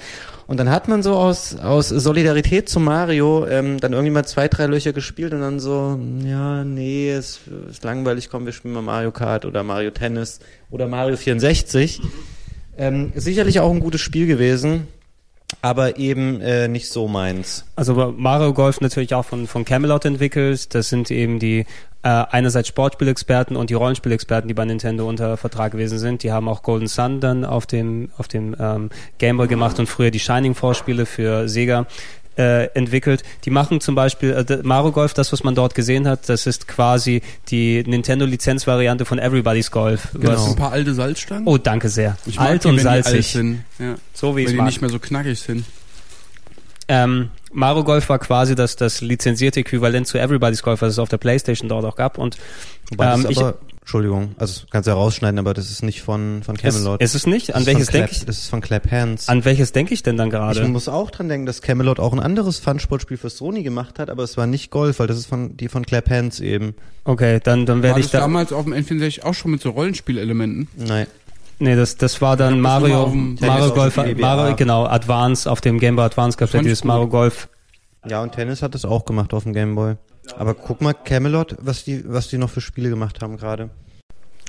Und 0.47 0.57
dann 0.57 0.69
hat 0.69 0.87
man 0.87 1.03
so 1.03 1.13
aus, 1.15 1.57
aus 1.57 1.89
Solidarität 1.89 2.69
zu 2.69 2.79
Mario 2.79 3.45
ähm, 3.47 3.81
dann 3.81 3.91
irgendwie 3.91 4.11
mal 4.11 4.25
zwei, 4.25 4.47
drei 4.47 4.65
Löcher 4.65 4.93
gespielt 4.93 5.33
und 5.33 5.41
dann 5.41 5.59
so, 5.59 5.99
ja, 6.23 6.63
nee, 6.63 7.11
es 7.11 7.41
ist 7.69 7.83
langweilig, 7.83 8.29
komm, 8.29 8.45
wir 8.45 8.53
spielen 8.53 8.73
mal 8.73 8.81
Mario 8.81 9.11
Kart 9.11 9.43
oder 9.43 9.63
Mario 9.63 9.91
Tennis 9.91 10.39
oder 10.71 10.87
Mario 10.87 11.17
64. 11.17 12.01
Ähm, 12.77 13.11
sicherlich 13.15 13.59
auch 13.59 13.71
ein 13.71 13.81
gutes 13.81 13.99
Spiel 13.99 14.25
gewesen, 14.25 14.87
aber 15.61 15.97
eben 15.97 16.41
äh, 16.41 16.67
nicht 16.67 16.89
so 16.89 17.07
meins. 17.07 17.65
Also 17.75 18.13
Mario 18.17 18.53
Golf 18.53 18.81
natürlich 18.81 19.13
auch 19.13 19.25
von, 19.25 19.47
von 19.47 19.65
Camelot 19.65 20.05
entwickelt. 20.05 20.73
Das 20.75 20.89
sind 20.89 21.09
eben 21.09 21.39
die 21.39 21.65
äh, 22.03 22.25
einerseits 22.31 22.67
Sportspielexperten 22.67 23.55
und 23.55 23.69
die 23.69 23.73
Rollenspielexperten, 23.73 24.47
die 24.47 24.53
bei 24.53 24.65
Nintendo 24.65 25.07
unter 25.07 25.37
Vertrag 25.37 25.71
gewesen 25.71 25.99
sind. 25.99 26.23
Die 26.23 26.31
haben 26.31 26.47
auch 26.47 26.63
Golden 26.63 26.87
Sun 26.87 27.21
dann 27.21 27.45
auf 27.45 27.65
dem, 27.65 28.09
auf 28.17 28.27
dem 28.27 28.55
ähm, 28.59 28.89
Game 29.17 29.37
Boy 29.37 29.47
gemacht 29.47 29.79
und 29.79 29.87
früher 29.87 30.11
die 30.11 30.19
Shining 30.19 30.53
Force 30.53 30.77
Spiele 30.77 31.05
für 31.05 31.47
Sega 31.47 31.87
äh, 32.37 32.65
entwickelt. 32.73 33.23
Die 33.45 33.49
machen 33.49 33.81
zum 33.81 33.95
Beispiel 33.95 34.31
äh, 34.31 34.59
Mario 34.63 34.91
Golf, 34.91 35.13
das 35.13 35.31
was 35.33 35.43
man 35.43 35.55
dort 35.55 35.75
gesehen 35.75 36.07
hat, 36.07 36.29
das 36.29 36.45
ist 36.47 36.67
quasi 36.67 37.21
die 37.49 37.83
Nintendo 37.85 38.25
Lizenzvariante 38.25 39.05
von 39.05 39.19
Everybody's 39.19 39.71
Golf. 39.71 40.09
Genau. 40.13 40.33
Was, 40.33 40.47
ein 40.47 40.55
paar 40.55 40.71
alte 40.71 40.93
Salzstangen. 40.93 41.47
oh, 41.47 41.57
danke 41.57 41.89
sehr. 41.89 42.17
ich 42.25 42.37
mag 42.37 42.47
Alt 42.49 42.63
die, 42.63 42.67
und 42.69 42.75
wenn 42.77 42.83
die 42.83 42.89
alt 42.89 43.05
salzig. 43.05 43.27
sind. 43.27 43.63
Ja. 43.79 43.95
So 44.13 44.35
wie 44.35 44.35
Weil 44.35 44.39
ich 44.41 44.45
es 44.45 44.51
die 44.51 44.57
mag. 44.57 44.65
nicht 44.67 44.81
mehr 44.81 44.89
so 44.89 44.99
knackig 44.99 45.39
sind. 45.39 45.65
Ähm, 46.87 47.29
Mario 47.51 47.83
Golf 47.83 48.07
war 48.09 48.19
quasi 48.19 48.55
das, 48.55 48.75
das 48.75 49.01
lizenzierte 49.01 49.59
Äquivalent 49.59 50.07
zu 50.07 50.17
Everybody's 50.17 50.63
Golf, 50.63 50.81
was 50.81 50.93
es 50.93 50.99
auf 50.99 51.09
der 51.09 51.17
Playstation 51.17 51.69
dort 51.69 51.85
auch 51.85 51.95
gab. 51.95 52.17
Und 52.17 52.37
Wobei 52.91 53.13
ähm, 53.13 53.23
das 53.23 53.31
ich, 53.31 53.37
aber, 53.39 53.57
Entschuldigung, 53.81 54.35
also 54.37 54.61
das 54.61 54.69
kannst 54.69 54.87
du 54.87 54.91
ja 54.91 54.95
rausschneiden, 54.95 55.39
aber 55.39 55.53
das 55.53 55.69
ist 55.71 55.81
nicht 55.81 56.01
von, 56.01 56.43
von 56.43 56.55
ist, 56.55 56.61
Camelot. 56.61 57.01
ist 57.01 57.15
es 57.15 57.25
nicht? 57.25 57.49
Das 57.49 57.55
An 57.55 57.61
ist 57.61 57.67
welches 57.67 57.87
denke 57.87 58.11
ich? 58.11 58.25
Das 58.25 58.37
ist 58.37 58.49
von 58.49 58.61
Clap 58.61 58.91
Hands. 58.91 59.27
An 59.29 59.45
welches 59.45 59.71
denke 59.71 59.93
ich 59.93 60.03
denn 60.03 60.17
dann 60.17 60.27
Ich 60.27 60.33
gerade? 60.33 60.67
muss 60.67 60.87
auch 60.89 61.09
dran 61.11 61.29
denken, 61.29 61.45
dass 61.45 61.61
Camelot 61.61 61.99
auch 61.99 62.13
ein 62.13 62.19
anderes 62.19 62.59
Fun-Sportspiel 62.59 63.17
für 63.17 63.29
Sony 63.29 63.63
gemacht 63.63 63.97
hat, 63.99 64.09
aber 64.09 64.23
es 64.23 64.37
war 64.37 64.45
nicht 64.45 64.71
Golf, 64.71 64.99
weil 64.99 65.07
das 65.07 65.17
ist 65.17 65.27
von, 65.27 65.55
die 65.57 65.69
von 65.69 65.85
Clap 65.85 66.09
Hands 66.09 66.39
eben. 66.39 66.75
Okay, 67.05 67.39
dann, 67.43 67.65
dann 67.65 67.81
werde 67.83 67.99
das 67.99 68.07
ich 68.07 68.11
da. 68.11 68.19
damals 68.19 68.51
auf 68.51 68.65
dem 68.65 68.73
N64 68.73 69.23
auch 69.23 69.33
schon 69.33 69.51
mit 69.51 69.61
so 69.61 69.69
Rollenspielelementen? 69.71 70.67
Nein. 70.75 71.07
Nee, 71.59 71.75
das, 71.75 71.97
das 71.97 72.21
war 72.21 72.37
dann 72.37 72.59
Mario, 72.59 73.07
Mario 73.07 73.73
Golf, 73.73 73.97
Mario, 73.97 74.55
genau, 74.55 74.85
Advance, 74.85 75.49
auf 75.49 75.59
dem 75.59 75.79
Game 75.79 75.95
Boy 75.95 76.05
Advance 76.05 76.37
gab 76.37 76.49
es 76.49 76.53
ja 76.53 76.61
dieses. 76.61 76.83
Mario 76.83 77.07
Golf. 77.07 77.49
Ja, 78.07 78.21
und 78.21 78.33
Tennis 78.33 78.61
hat 78.61 78.75
das 78.75 78.85
auch 78.85 79.05
gemacht 79.05 79.33
auf 79.33 79.43
dem 79.43 79.53
Gameboy. 79.53 79.95
Aber 80.37 80.53
guck 80.53 80.81
mal, 80.81 80.93
Camelot, 80.93 81.55
was 81.59 81.83
die, 81.83 82.03
was 82.07 82.27
die 82.27 82.37
noch 82.37 82.49
für 82.49 82.61
Spiele 82.61 82.89
gemacht 82.89 83.21
haben 83.21 83.37
gerade. 83.37 83.69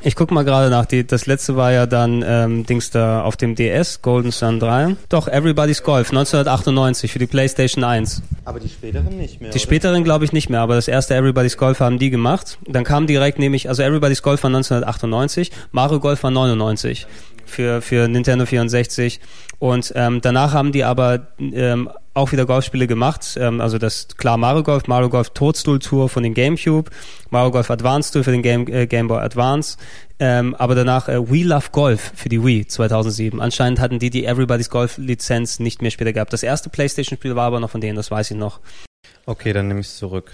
Ich 0.02 0.14
guck 0.14 0.30
mal 0.30 0.44
gerade 0.44 0.70
nach. 0.70 0.86
Die, 0.86 1.06
das 1.06 1.26
letzte 1.26 1.56
war 1.56 1.72
ja 1.72 1.86
dann 1.86 2.24
ähm, 2.26 2.64
Dings 2.64 2.90
da 2.90 3.22
auf 3.22 3.36
dem 3.36 3.54
DS, 3.54 4.00
Golden 4.00 4.30
Sun 4.30 4.60
3. 4.60 4.96
Doch, 5.08 5.26
Everybody's 5.26 5.82
Golf, 5.82 6.10
1998 6.10 7.10
für 7.10 7.18
die 7.18 7.26
PlayStation 7.26 7.82
1. 7.82 8.22
Aber 8.44 8.60
die 8.60 8.68
späteren 8.68 9.16
nicht 9.16 9.40
mehr. 9.40 9.50
Die 9.50 9.58
späteren 9.58 10.04
glaube 10.04 10.24
ich 10.24 10.32
nicht 10.32 10.50
mehr, 10.50 10.60
aber 10.60 10.76
das 10.76 10.86
erste 10.86 11.14
Everybody's 11.14 11.56
Golf 11.56 11.80
haben 11.80 11.98
die 11.98 12.10
gemacht. 12.10 12.58
Dann 12.66 12.84
kam 12.84 13.06
direkt 13.06 13.38
nämlich, 13.38 13.68
also 13.68 13.82
Everybody's 13.82 14.22
Golf 14.22 14.42
war 14.44 14.48
1998, 14.48 15.50
Mario 15.72 15.98
Golf 15.98 16.22
war 16.22 16.30
99 16.30 17.06
für, 17.44 17.82
für 17.82 18.06
Nintendo 18.08 18.46
64. 18.46 19.20
Und 19.58 19.92
ähm, 19.96 20.20
danach 20.20 20.52
haben 20.52 20.70
die 20.70 20.84
aber 20.84 21.26
ähm, 21.40 21.90
auch 22.18 22.32
wieder 22.32 22.44
Golfspiele 22.46 22.86
gemacht. 22.86 23.36
Ähm, 23.40 23.60
also 23.60 23.78
das 23.78 24.08
klar 24.16 24.36
Mario 24.36 24.62
Golf, 24.62 24.86
Mario 24.86 25.08
Golf 25.08 25.30
Toadstool 25.30 25.78
Tour 25.78 26.08
von 26.08 26.22
den 26.22 26.34
GameCube, 26.34 26.90
Mario 27.30 27.50
Golf 27.52 27.70
Advance 27.70 28.12
Tour 28.12 28.24
für 28.24 28.32
den 28.32 28.42
Game, 28.42 28.66
äh, 28.68 28.86
Game 28.86 29.08
Boy 29.08 29.20
Advance. 29.20 29.78
Ähm, 30.20 30.54
aber 30.56 30.74
danach 30.74 31.08
äh, 31.08 31.30
We 31.30 31.44
Love 31.44 31.66
Golf 31.72 32.12
für 32.16 32.28
die 32.28 32.44
Wii 32.44 32.66
2007. 32.66 33.40
Anscheinend 33.40 33.80
hatten 33.80 33.98
die 33.98 34.10
die 34.10 34.24
Everybody's 34.26 34.68
Golf 34.68 34.98
Lizenz 34.98 35.60
nicht 35.60 35.80
mehr 35.80 35.90
später 35.92 36.12
gehabt. 36.12 36.32
Das 36.32 36.42
erste 36.42 36.68
PlayStation-Spiel 36.70 37.36
war 37.36 37.46
aber 37.46 37.60
noch 37.60 37.70
von 37.70 37.80
denen, 37.80 37.96
das 37.96 38.10
weiß 38.10 38.32
ich 38.32 38.36
noch. 38.36 38.60
Okay, 39.26 39.52
dann 39.52 39.68
nehme 39.68 39.80
ich 39.80 39.86
es 39.86 39.96
zurück. 39.96 40.32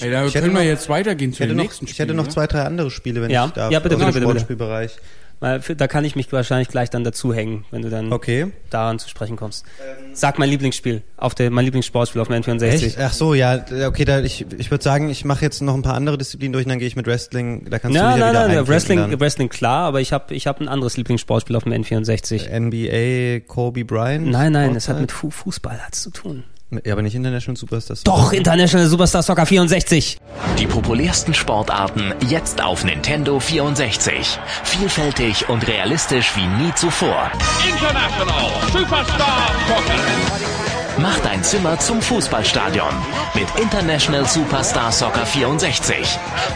Ey, 0.00 0.10
da 0.10 0.24
Ich 0.24 0.34
hätte 0.34 0.40
können 0.44 0.54
wir 0.54 0.60
noch- 0.62 0.66
jetzt 0.68 0.88
weitergehen 0.88 1.32
zu 1.32 1.36
Ich 1.36 1.40
hätte, 1.40 1.48
den 1.50 1.56
noch, 1.58 1.64
nächsten 1.64 1.84
ich 1.84 1.92
Spielen. 1.92 2.08
hätte 2.08 2.16
noch 2.16 2.28
zwei, 2.28 2.46
drei 2.46 2.62
andere 2.62 2.90
Spiele, 2.90 3.20
wenn 3.22 3.30
Ja. 3.30 3.46
ich 3.46 3.52
darf. 3.52 3.70
Ja, 3.72 3.78
bitte, 3.78 3.96
bitte, 3.96 4.06
bitte, 4.06 4.20
bitte. 4.20 4.30
Sportspielbereich. 4.30 4.96
Weil 5.44 5.60
für- 5.60 5.76
Da 5.76 5.88
kann 5.88 6.06
ich 6.06 6.16
mich 6.16 6.32
wahrscheinlich 6.32 6.68
gleich 6.68 6.88
dann 6.88 7.04
dazuhängen, 7.04 7.66
wenn 7.70 7.82
du 7.82 7.90
dann 7.90 8.10
Okay. 8.14 8.46
daran 8.70 8.98
zu 8.98 9.10
sprechen 9.10 9.36
kommst. 9.36 9.66
Sag 10.14 10.38
mein 10.38 10.48
Lieblingsspiel, 10.48 11.02
auf 11.18 11.34
der, 11.34 11.50
mein 11.50 11.66
Lieblingssportspiel 11.66 12.22
auf 12.22 12.28
dem 12.28 12.42
N64. 12.42 12.86
Echt? 12.86 12.98
Ach 12.98 13.12
so, 13.12 13.34
ja, 13.34 13.62
okay, 13.86 14.06
da, 14.06 14.20
ich, 14.20 14.46
ich 14.56 14.70
würde 14.70 14.82
sagen, 14.82 15.10
ich 15.10 15.26
mache 15.26 15.44
jetzt 15.44 15.60
noch 15.60 15.74
ein 15.74 15.82
paar 15.82 15.94
andere 15.94 16.16
Disziplinen 16.16 16.54
durch 16.54 16.64
und 16.64 16.70
dann 16.70 16.78
gehe 16.78 16.88
ich 16.88 16.96
mit 16.96 17.06
Wrestling, 17.06 17.66
da 17.68 17.78
kannst 17.78 17.94
du 17.94 18.00
Nein, 18.02 18.12
mich 18.12 18.20
ja 18.20 18.32
nein, 18.32 18.44
wieder 18.48 18.56
nein, 18.62 18.68
Wrestling, 18.68 18.98
dann. 18.98 19.20
Wrestling 19.20 19.48
klar, 19.50 19.84
aber 19.86 20.00
ich 20.00 20.14
habe 20.14 20.32
ich 20.34 20.46
hab 20.46 20.62
ein 20.62 20.68
anderes 20.68 20.96
Lieblingssportspiel 20.96 21.56
auf 21.56 21.64
dem 21.64 21.72
N64. 21.74 22.48
NBA, 22.50 23.40
Kobe 23.46 23.84
Bryant? 23.84 24.26
Nein, 24.28 24.52
nein, 24.52 24.74
es 24.74 24.88
hat 24.88 24.98
mit 24.98 25.12
Fu 25.12 25.28
Fußball 25.28 25.78
hat's 25.84 26.00
zu 26.02 26.10
tun. 26.10 26.44
Ja, 26.84 26.92
aber 26.92 27.02
nicht 27.02 27.14
International 27.14 27.56
Superstars. 27.56 28.02
Doch, 28.04 28.32
International 28.32 28.86
Superstar 28.86 29.22
Soccer 29.22 29.46
64. 29.46 30.18
Die 30.58 30.66
populärsten 30.66 31.34
Sportarten 31.34 32.14
jetzt 32.28 32.62
auf 32.62 32.84
Nintendo 32.84 33.38
64. 33.38 34.38
Vielfältig 34.64 35.48
und 35.48 35.66
realistisch 35.66 36.32
wie 36.36 36.46
nie 36.64 36.74
zuvor. 36.74 37.30
International 37.68 38.50
Superstar 38.72 39.50
Soccer. 39.68 40.54
Mach 40.98 41.18
dein 41.20 41.42
Zimmer 41.42 41.78
zum 41.78 42.00
Fußballstadion 42.00 42.94
mit 43.34 43.46
International 43.60 44.24
Superstar 44.26 44.92
Soccer 44.92 45.26
64. 45.26 45.96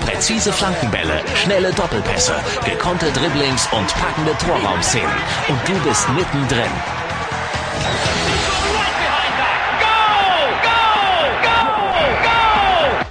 Präzise 0.01 0.53
Flankenbälle, 0.53 1.21
schnelle 1.43 1.73
Doppelpässe, 1.73 2.35
gekonnte 2.65 3.07
Dribblings 3.13 3.69
und 3.73 3.87
packende 3.95 4.37
Torraumszenen. 4.39 5.11
Und 5.49 5.59
du 5.67 5.89
bist 5.89 6.09
mittendrin. 6.11 6.71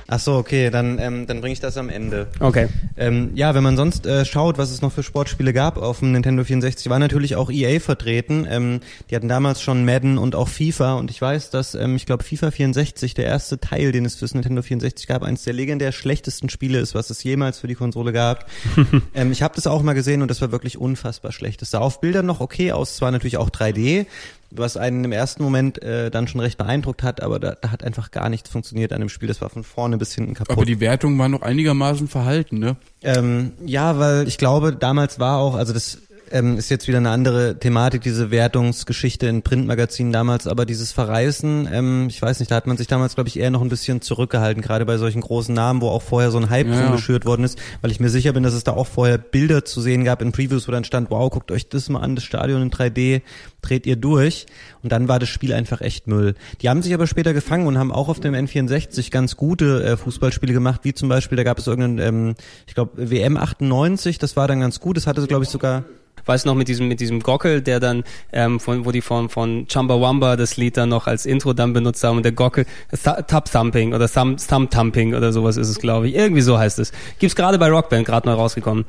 Ach 0.10 0.20
so, 0.20 0.36
okay, 0.36 0.70
dann, 0.70 1.00
ähm, 1.00 1.28
dann 1.28 1.42
bringe 1.42 1.52
ich 1.52 1.60
das 1.60 1.76
am 1.76 1.90
Ende. 1.90 2.28
Okay. 2.40 2.70
Ähm, 2.96 3.32
ja, 3.36 3.54
wenn 3.54 3.64
man 3.64 3.76
sonst 3.76 4.06
äh, 4.06 4.24
schaut, 4.24 4.58
was 4.58 4.72
es 4.72 4.82
noch 4.82 4.94
für 4.94 5.04
Sportspiele 5.04 5.52
gab 5.52 5.78
auf 5.78 6.00
dem 6.00 6.14
Nintendo 6.14 6.46
64, 6.46 6.90
war 6.90 6.98
natürlich 6.98 7.36
auch 7.36 7.52
EA 7.52 7.82
vertreten. 7.82 8.48
Ähm, 8.50 8.80
die 9.10 9.16
hatten 9.18 9.28
damals 9.28 9.62
schon 9.62 9.84
Madden 9.84 10.18
und 10.18 10.34
auch 10.34 10.48
FIFA 10.48 10.94
und 10.94 11.12
ich 11.12 11.22
weiß, 11.22 11.50
dass 11.50 11.76
ähm, 11.76 11.98
ich 11.98 12.06
glaube 12.06 12.24
FIFA 12.24 12.52
64, 12.52 13.16
der 13.16 13.26
erste 13.26 13.60
Teil, 13.60 13.92
den 13.92 14.06
es 14.06 14.16
fürs 14.16 14.34
Nintendo 14.34 14.62
64 14.62 15.08
gab, 15.08 15.24
eines 15.24 15.44
der 15.44 15.52
legendär 15.52 15.92
schlechtesten 15.92 16.48
Spiele 16.50 16.80
ist, 16.80 16.96
was 16.96 17.10
es 17.10 17.22
jemals 17.24 17.60
für 17.60 17.68
die 17.68 17.76
Konsole 17.76 18.14
gab. 18.14 18.46
ähm, 19.14 19.34
ich 19.34 19.42
habe 19.42 19.56
das 19.56 19.68
auch 19.68 19.82
mal 19.84 19.94
gesehen 19.94 20.22
und 20.22 20.32
das 20.32 20.40
war 20.40 20.54
wirklich 20.54 20.78
unfassbar 20.78 21.34
schlecht. 21.34 21.62
Es 21.62 21.72
sah 21.72 21.80
auf 21.80 22.00
Bildern 22.00 22.26
noch 22.26 22.40
okay 22.40 22.72
aus, 22.72 22.96
zwar 22.96 23.12
natürlich 23.12 23.36
auch 23.36 23.50
3D, 23.50 24.06
was 24.52 24.78
einen 24.78 25.04
im 25.04 25.12
ersten 25.12 25.44
Moment 25.44 25.82
äh, 25.82 26.10
dann 26.10 26.28
schon 26.28 26.42
recht 26.42 26.58
beeindruckt 26.58 27.04
hat, 27.04 27.22
aber 27.22 27.40
da, 27.40 27.56
da 27.60 27.72
hat 27.72 27.84
einfach 27.84 28.12
gar 28.12 28.30
nichts 28.30 28.50
funktioniert 28.50 28.94
an 28.94 29.00
dem 29.00 29.10
Spiel. 29.10 29.28
Das 29.28 29.42
war 29.42 29.50
von 29.50 29.64
vorne 29.64 29.98
bis 29.98 30.14
hinten 30.14 30.34
kaputt. 30.34 30.56
Aber 30.56 30.66
die 30.66 30.80
Wertung 30.80 31.18
war 31.20 31.30
noch 31.30 31.42
einigermaßen 31.42 32.08
verhalten, 32.08 32.60
ne? 32.60 32.78
Ähm, 33.04 33.54
ja, 33.66 34.00
weil 34.00 34.28
ich 34.28 34.38
glaube, 34.38 34.74
damals 34.74 35.20
war 35.20 35.40
auch, 35.40 35.56
also 35.56 35.74
das 35.74 36.00
ähm, 36.32 36.58
ist 36.58 36.70
jetzt 36.70 36.88
wieder 36.88 36.98
eine 36.98 37.10
andere 37.10 37.58
Thematik, 37.60 38.02
diese 38.02 38.32
Wertungsgeschichte 38.32 39.28
in 39.28 39.42
Printmagazinen 39.42 40.12
damals, 40.12 40.48
aber 40.48 40.66
dieses 40.66 40.92
Verreißen, 40.92 41.68
ähm, 41.72 42.08
ich 42.10 42.22
weiß 42.22 42.40
nicht, 42.40 42.52
da 42.52 42.56
hat 42.56 42.68
man 42.68 42.78
sich 42.78 42.88
damals, 42.88 43.16
glaube 43.16 43.28
ich, 43.30 43.40
eher 43.40 43.52
noch 43.52 43.62
ein 43.62 43.70
bisschen 43.70 44.02
zurückgehalten, 44.02 44.62
gerade 44.62 44.86
bei 44.86 44.98
solchen 44.98 45.22
großen 45.22 45.54
Namen, 45.54 45.82
wo 45.82 45.90
auch 45.90 46.02
vorher 46.02 46.32
so 46.32 46.38
ein 46.38 46.50
Hype 46.50 46.68
Ja. 46.68 46.92
geschürt 46.92 47.26
worden 47.26 47.44
ist, 47.44 47.58
weil 47.82 47.92
ich 47.92 48.00
mir 48.00 48.10
sicher 48.10 48.34
bin, 48.34 48.44
dass 48.44 48.54
es 48.54 48.64
da 48.64 48.74
auch 48.74 48.88
vorher 48.88 49.18
Bilder 49.18 49.66
zu 49.66 49.82
sehen 49.82 50.04
gab 50.04 50.22
in 50.22 50.32
Previews, 50.32 50.68
wo 50.68 50.72
dann 50.72 50.84
stand, 50.84 51.10
wow, 51.12 51.30
guckt 51.30 51.52
euch 51.52 51.70
das 51.70 51.90
mal 51.90 52.00
an, 52.00 52.16
das 52.16 52.24
Stadion 52.24 52.62
in 52.62 52.72
3D, 52.72 53.22
dreht 53.62 53.86
ihr 53.86 53.96
durch. 53.96 54.46
Und 54.84 54.92
dann 54.92 55.08
war 55.08 55.20
das 55.20 55.30
Spiel 55.30 55.54
einfach 55.54 55.82
echt 55.82 56.08
Müll. 56.08 56.36
Die 56.62 56.70
haben 56.70 56.82
sich 56.82 56.94
aber 56.94 57.08
später 57.08 57.34
gefangen 57.34 57.68
und 57.68 57.78
haben 57.78 57.92
auch 57.92 58.08
auf 58.08 58.20
dem 58.20 58.34
N64 58.34 59.12
ganz 59.12 59.36
gute 59.36 59.84
äh, 59.84 59.98
Fußballspiele 59.98 60.54
gemacht, 60.54 60.82
wie 60.84 60.94
zum 60.94 61.10
Beispiel, 61.10 61.36
da 61.36 61.44
gab 61.44 61.58
es 61.60 61.68
irgendeinen, 61.68 62.28
ähm, 62.30 62.36
ich 62.68 62.76
glaube, 62.76 63.10
WM 63.10 63.36
98, 63.38 64.18
das 64.20 64.36
war 64.38 64.48
dann 64.48 64.60
ganz 64.62 64.80
gut, 64.80 64.96
das 64.98 65.08
hatte, 65.08 65.26
glaube 65.28 65.44
ich, 65.44 65.50
sogar 65.50 65.84
Weiß 66.28 66.46
noch 66.46 66.56
mit 66.56 66.68
diesem 66.68 66.88
mit 66.88 67.00
diesem 67.00 67.22
Gockel, 67.22 67.62
der 67.62 67.80
dann 67.80 68.04
ähm, 68.32 68.60
von 68.60 68.86
wo 68.86 68.92
die 68.92 69.02
von 69.02 69.30
von 69.30 69.68
Chumbawamba 69.68 70.36
das 70.36 70.58
Lied 70.58 70.78
dann 70.78 70.90
noch 70.90 71.08
als 71.08 71.26
Intro 71.26 71.54
dann 71.54 71.74
benutzt 71.74 72.04
haben 72.04 72.18
und 72.18 72.24
der 72.24 72.32
Gockel 72.32 72.66
Th 72.92 73.28
Tub 73.28 73.46
Thumping 73.46 73.94
oder 73.94 74.10
Thumb 74.10 74.70
Thumping 74.70 75.14
oder 75.14 75.32
sowas 75.32 75.58
ist 75.58 75.70
es 75.70 75.80
glaube 75.80 76.08
ich. 76.08 76.16
Irgendwie 76.16 76.42
so 76.42 76.58
heißt 76.58 76.80
es. 76.80 76.92
Gibt's 77.20 77.36
gerade 77.36 77.58
bei 77.58 77.70
Rockband 77.70 78.06
gerade 78.06 78.28
neu 78.28 78.36
rausgekommen. 78.36 78.86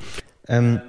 Ähm, 0.49 0.81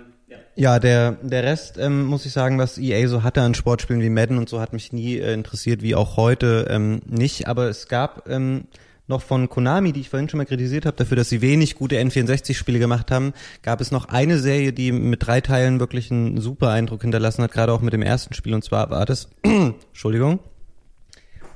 ja, 0.60 0.77
der, 0.77 1.13
der 1.22 1.44
Rest, 1.44 1.77
ähm, 1.77 2.03
muss 2.06 2.25
ich 2.25 2.34
sagen, 2.34 2.60
was 2.60 2.77
EA 2.77 3.08
so 3.08 3.24
hatte 3.24 3.41
an 3.41 3.53
Sportspielen 3.53 4.01
wie 4.01 4.10
Madden 4.10 4.38
und 4.38 4.50
so, 4.50 4.60
hat 4.60 4.74
mich 4.74 4.91
nie 4.91 5.18
äh, 5.18 5.34
interessiert, 5.34 5.82
wie 5.82 5.96
auch 5.96 6.18
heute 6.18 6.68
ähm, 6.70 7.00
nicht. 7.06 7.48
Aber 7.48 7.70
es 7.70 7.88
gab 7.88 8.27
ähm, 8.27 8.65
noch 9.10 9.22
von 9.22 9.50
Konami, 9.50 9.92
die 9.92 10.01
ich 10.01 10.10
vorhin 10.10 10.30
schon 10.30 10.38
mal 10.38 10.46
kritisiert 10.46 10.86
habe, 10.86 10.96
dafür, 10.96 11.18
dass 11.18 11.30
sie 11.30 11.42
wenig 11.42 11.75
gute 11.75 12.00
N64-Spiele 12.00 12.80
gemacht 12.80 13.12
haben, 13.12 13.34
gab 13.62 13.82
es 13.82 13.92
noch 13.92 14.06
eine 14.06 14.39
Serie, 14.39 14.72
die 14.72 14.92
mit 14.92 15.25
drei 15.25 15.42
Teilen 15.42 15.80
wirklich 15.80 16.12
einen 16.12 16.39
super 16.39 16.70
Eindruck 16.70 17.01
hinterlassen 17.01 17.44
hat, 17.44 17.51
gerade 17.51 17.74
auch 17.74 17.82
mit 17.82 17.94
dem 17.94 18.01
ersten 18.01 18.34
Spiel. 18.34 18.54
Und 18.54 18.63
zwar 18.63 18.89
war 18.89 19.06
das, 19.06 19.30
Entschuldigung, 19.44 20.39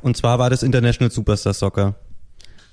und 0.02 0.18
zwar 0.18 0.38
war 0.38 0.50
das 0.50 0.64
International 0.64 1.12
Superstar 1.12 1.54
Soccer. 1.54 1.96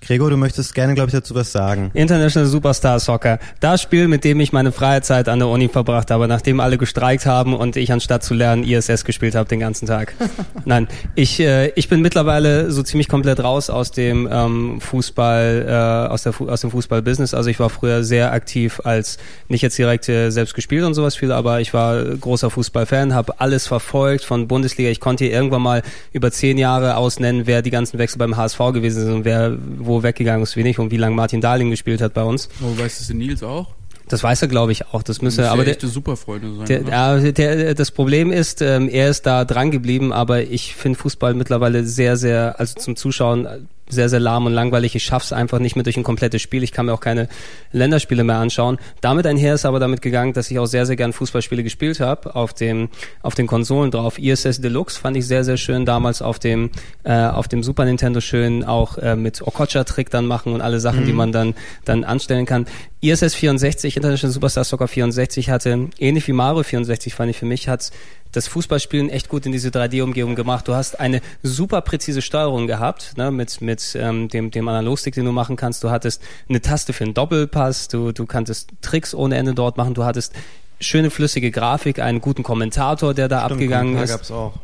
Gregor, 0.03 0.31
du 0.31 0.39
möchtest 0.39 0.75
gerne, 0.75 0.95
glaube 0.95 1.09
ich, 1.09 1.13
dazu 1.13 1.35
was 1.35 1.53
sagen. 1.53 1.91
International 1.93 2.49
Superstar 2.49 2.99
Soccer. 3.01 3.39
Das 3.61 3.83
Spiel, 3.83 4.09
mit 4.09 4.25
dem 4.25 4.41
ich 4.41 4.51
meine 4.51 4.73
Freizeit 4.73 5.29
an 5.29 5.41
der 5.41 5.49
Uni 5.49 5.69
verbracht 5.69 6.11
habe, 6.11 6.27
nachdem 6.27 6.59
alle 6.59 6.79
gestreikt 6.79 7.27
haben 7.27 7.55
und 7.55 7.77
ich 7.77 7.93
anstatt 7.93 8.25
zu 8.25 8.33
lernen 8.33 8.65
ISS 8.65 9.05
gespielt 9.05 9.35
habe 9.35 9.49
den 9.49 9.61
ganzen 9.61 9.87
Tag. 9.87 10.15
Nein, 10.65 10.89
ich, 11.17 11.39
äh, 11.41 11.69
ich 11.77 11.91
bin 11.91 12.01
mittlerweile 12.01 12.71
so 12.71 12.83
ziemlich 12.83 13.09
komplett 13.09 13.41
raus 13.41 13.69
aus 13.69 13.91
dem 13.91 14.27
ähm, 14.33 14.81
Fußball, 14.81 15.67
äh, 15.69 16.11
aus, 16.11 16.23
der 16.23 16.33
Fu 16.33 16.49
aus 16.49 16.63
dem 16.63 16.71
Fußball-Business. 16.71 17.35
Also 17.35 17.51
ich 17.51 17.61
war 17.61 17.69
früher 17.69 18.03
sehr 18.03 18.33
aktiv 18.33 18.81
als, 18.85 19.19
nicht 19.49 19.61
jetzt 19.61 19.77
direkt 19.77 20.09
äh, 20.09 20.31
selbst 20.31 20.55
gespielt 20.55 20.85
und 20.85 20.95
sowas 20.95 21.15
viel, 21.15 21.31
aber 21.31 21.61
ich 21.61 21.75
war 21.75 22.03
großer 22.03 22.49
Fußballfan, 22.49 23.15
habe 23.15 23.39
alles 23.39 23.67
verfolgt 23.67 24.25
von 24.25 24.49
Bundesliga. 24.49 24.89
Ich 24.89 25.01
konnte 25.01 25.25
hier 25.25 25.35
irgendwann 25.35 25.63
mal 25.63 25.83
über 26.13 26.33
zehn 26.33 26.57
Jahre 26.57 26.97
ausnennen, 26.97 27.47
wer 27.47 27.61
die 27.61 27.71
ganzen 27.71 27.99
Wechsel 27.99 28.19
beim 28.19 28.39
HSV 28.39 28.59
gewesen 28.73 29.05
sind 29.05 29.13
und 29.13 29.25
wer 29.27 29.59
wo 29.90 29.90
weggegangen 30.03 30.43
ist, 30.43 30.57
wenig 30.57 30.79
und 30.79 30.91
wie 30.91 30.97
lange 30.97 31.15
Martin 31.15 31.41
Darling 31.41 31.71
gespielt 31.71 32.01
hat 32.01 32.15
bei 32.15 32.23
uns. 32.23 32.49
Oh, 32.63 32.79
weißt 32.81 33.01
du, 33.01 33.07
der 33.07 33.17
Nils 33.17 33.43
auch? 33.43 33.69
Das 34.11 34.25
weiß 34.25 34.43
er, 34.43 34.49
glaube 34.49 34.73
ich, 34.73 34.87
auch. 34.89 35.05
Das 35.05 35.23
müsste, 35.23 35.43
Müssen 35.43 35.53
aber 35.53 35.65
der, 35.65 35.75
echte 35.75 35.87
Superfreunde 35.87 36.57
sein. 36.57 36.67
der, 36.67 36.81
oder? 36.83 36.91
ja, 37.19 37.33
der, 37.33 37.75
das 37.75 37.93
Problem 37.93 38.33
ist, 38.33 38.61
ähm, 38.61 38.89
er 38.89 39.09
ist 39.09 39.25
da 39.25 39.45
dran 39.45 39.71
geblieben, 39.71 40.13
aber 40.13 40.43
ich 40.43 40.75
finde 40.75 40.99
Fußball 40.99 41.35
mittlerweile 41.35 41.85
sehr, 41.85 42.17
sehr, 42.17 42.59
also 42.59 42.75
zum 42.75 42.97
Zuschauen 42.97 43.69
sehr, 43.91 44.09
sehr 44.09 44.21
lahm 44.21 44.47
und 44.47 44.53
langweilig. 44.53 44.95
Ich 44.95 45.05
schaff's 45.05 45.33
einfach 45.33 45.59
nicht 45.59 45.77
mehr 45.77 45.83
durch 45.83 45.97
ein 45.97 46.03
komplettes 46.03 46.43
Spiel. 46.43 46.63
Ich 46.63 46.73
kann 46.73 46.87
mir 46.87 46.93
auch 46.93 47.01
keine 47.01 47.29
Länderspiele 47.73 48.25
mehr 48.25 48.37
anschauen. 48.37 48.79
Damit 49.01 49.27
einher 49.27 49.55
ist 49.55 49.65
aber 49.65 49.81
damit 49.81 50.03
gegangen, 50.03 50.33
dass 50.33 50.51
ich 50.51 50.59
auch 50.59 50.67
sehr, 50.67 50.87
sehr 50.87 50.97
gern 50.97 51.13
Fußballspiele 51.13 51.63
gespielt 51.63 52.01
habe 52.01 52.35
auf 52.35 52.55
dem 52.55 52.89
auf 53.23 53.35
den 53.35 53.47
Konsolen 53.47 53.91
drauf. 53.91 54.19
ISS 54.19 54.61
Deluxe 54.61 54.99
fand 54.99 55.17
ich 55.17 55.27
sehr, 55.27 55.45
sehr 55.45 55.57
schön 55.57 55.85
damals 55.85 56.23
auf 56.23 56.39
dem 56.39 56.71
äh, 57.05 57.13
auf 57.13 57.49
dem 57.49 57.63
Super 57.63 57.85
Nintendo 57.85 58.21
schön 58.21 58.65
auch 58.65 58.99
äh, 58.99 59.17
mit 59.17 59.43
Okocha-Trick 59.43 60.11
dann 60.11 60.27
machen 60.27 60.53
und 60.53 60.61
alle 60.61 60.81
Sachen, 60.81 61.07
die 61.07 61.13
man 61.13 61.33
dann 61.33 61.55
dann 61.85 62.05
anstellen 62.05 62.47
kann. 62.47 62.67
ISS 63.03 63.35
64, 63.35 63.97
International 63.97 64.33
Superstar 64.33 64.65
Soccer 64.65 64.87
64 64.87 65.49
hatte, 65.49 65.89
ähnlich 65.99 66.29
wie 66.29 66.33
Mario 66.33 66.63
64 66.63 67.15
fand 67.15 67.31
ich 67.31 67.39
für 67.39 67.47
mich, 67.47 67.67
hat 67.67 67.91
das 68.33 68.47
Fußballspielen 68.49 69.11
echt 69.11 69.29
gut 69.29 69.47
in 69.47 69.53
diese 69.53 69.69
3D-Umgebung 69.71 70.35
gemacht. 70.35 70.69
Du 70.69 70.75
hast 70.75 70.99
eine 70.99 71.21
super 71.43 71.81
präzise 71.81 72.23
Steuerung 72.23 72.67
gehabt, 72.67 73.17
ne, 73.17 73.31
mit, 73.31 73.61
mit 73.61 73.97
ähm, 73.99 74.29
dem, 74.29 74.51
dem 74.51 74.69
Analogstick, 74.69 75.15
den 75.15 75.25
du 75.25 75.33
machen 75.33 75.57
kannst. 75.57 75.83
Du 75.85 75.91
hattest 75.91 76.23
eine 76.49 76.61
Taste 76.61 76.93
für 76.93 77.05
einen 77.05 77.15
Doppelpass, 77.15 77.89
du, 77.89 78.13
du 78.13 78.27
kanntest 78.27 78.71
Tricks 78.83 79.15
ohne 79.15 79.37
Ende 79.37 79.55
dort 79.55 79.77
machen, 79.77 79.95
du 79.95 80.05
hattest 80.05 80.33
schöne 80.81 81.11
flüssige 81.11 81.51
Grafik, 81.51 81.99
einen 81.99 82.21
guten 82.21 82.43
Kommentator, 82.43 83.15
der 83.15 83.29
da 83.29 83.43
abgegangen 83.43 83.95
Kommentar 83.95 84.05
ist. 84.05 84.11
gab's 84.11 84.31
auch. 84.31 84.55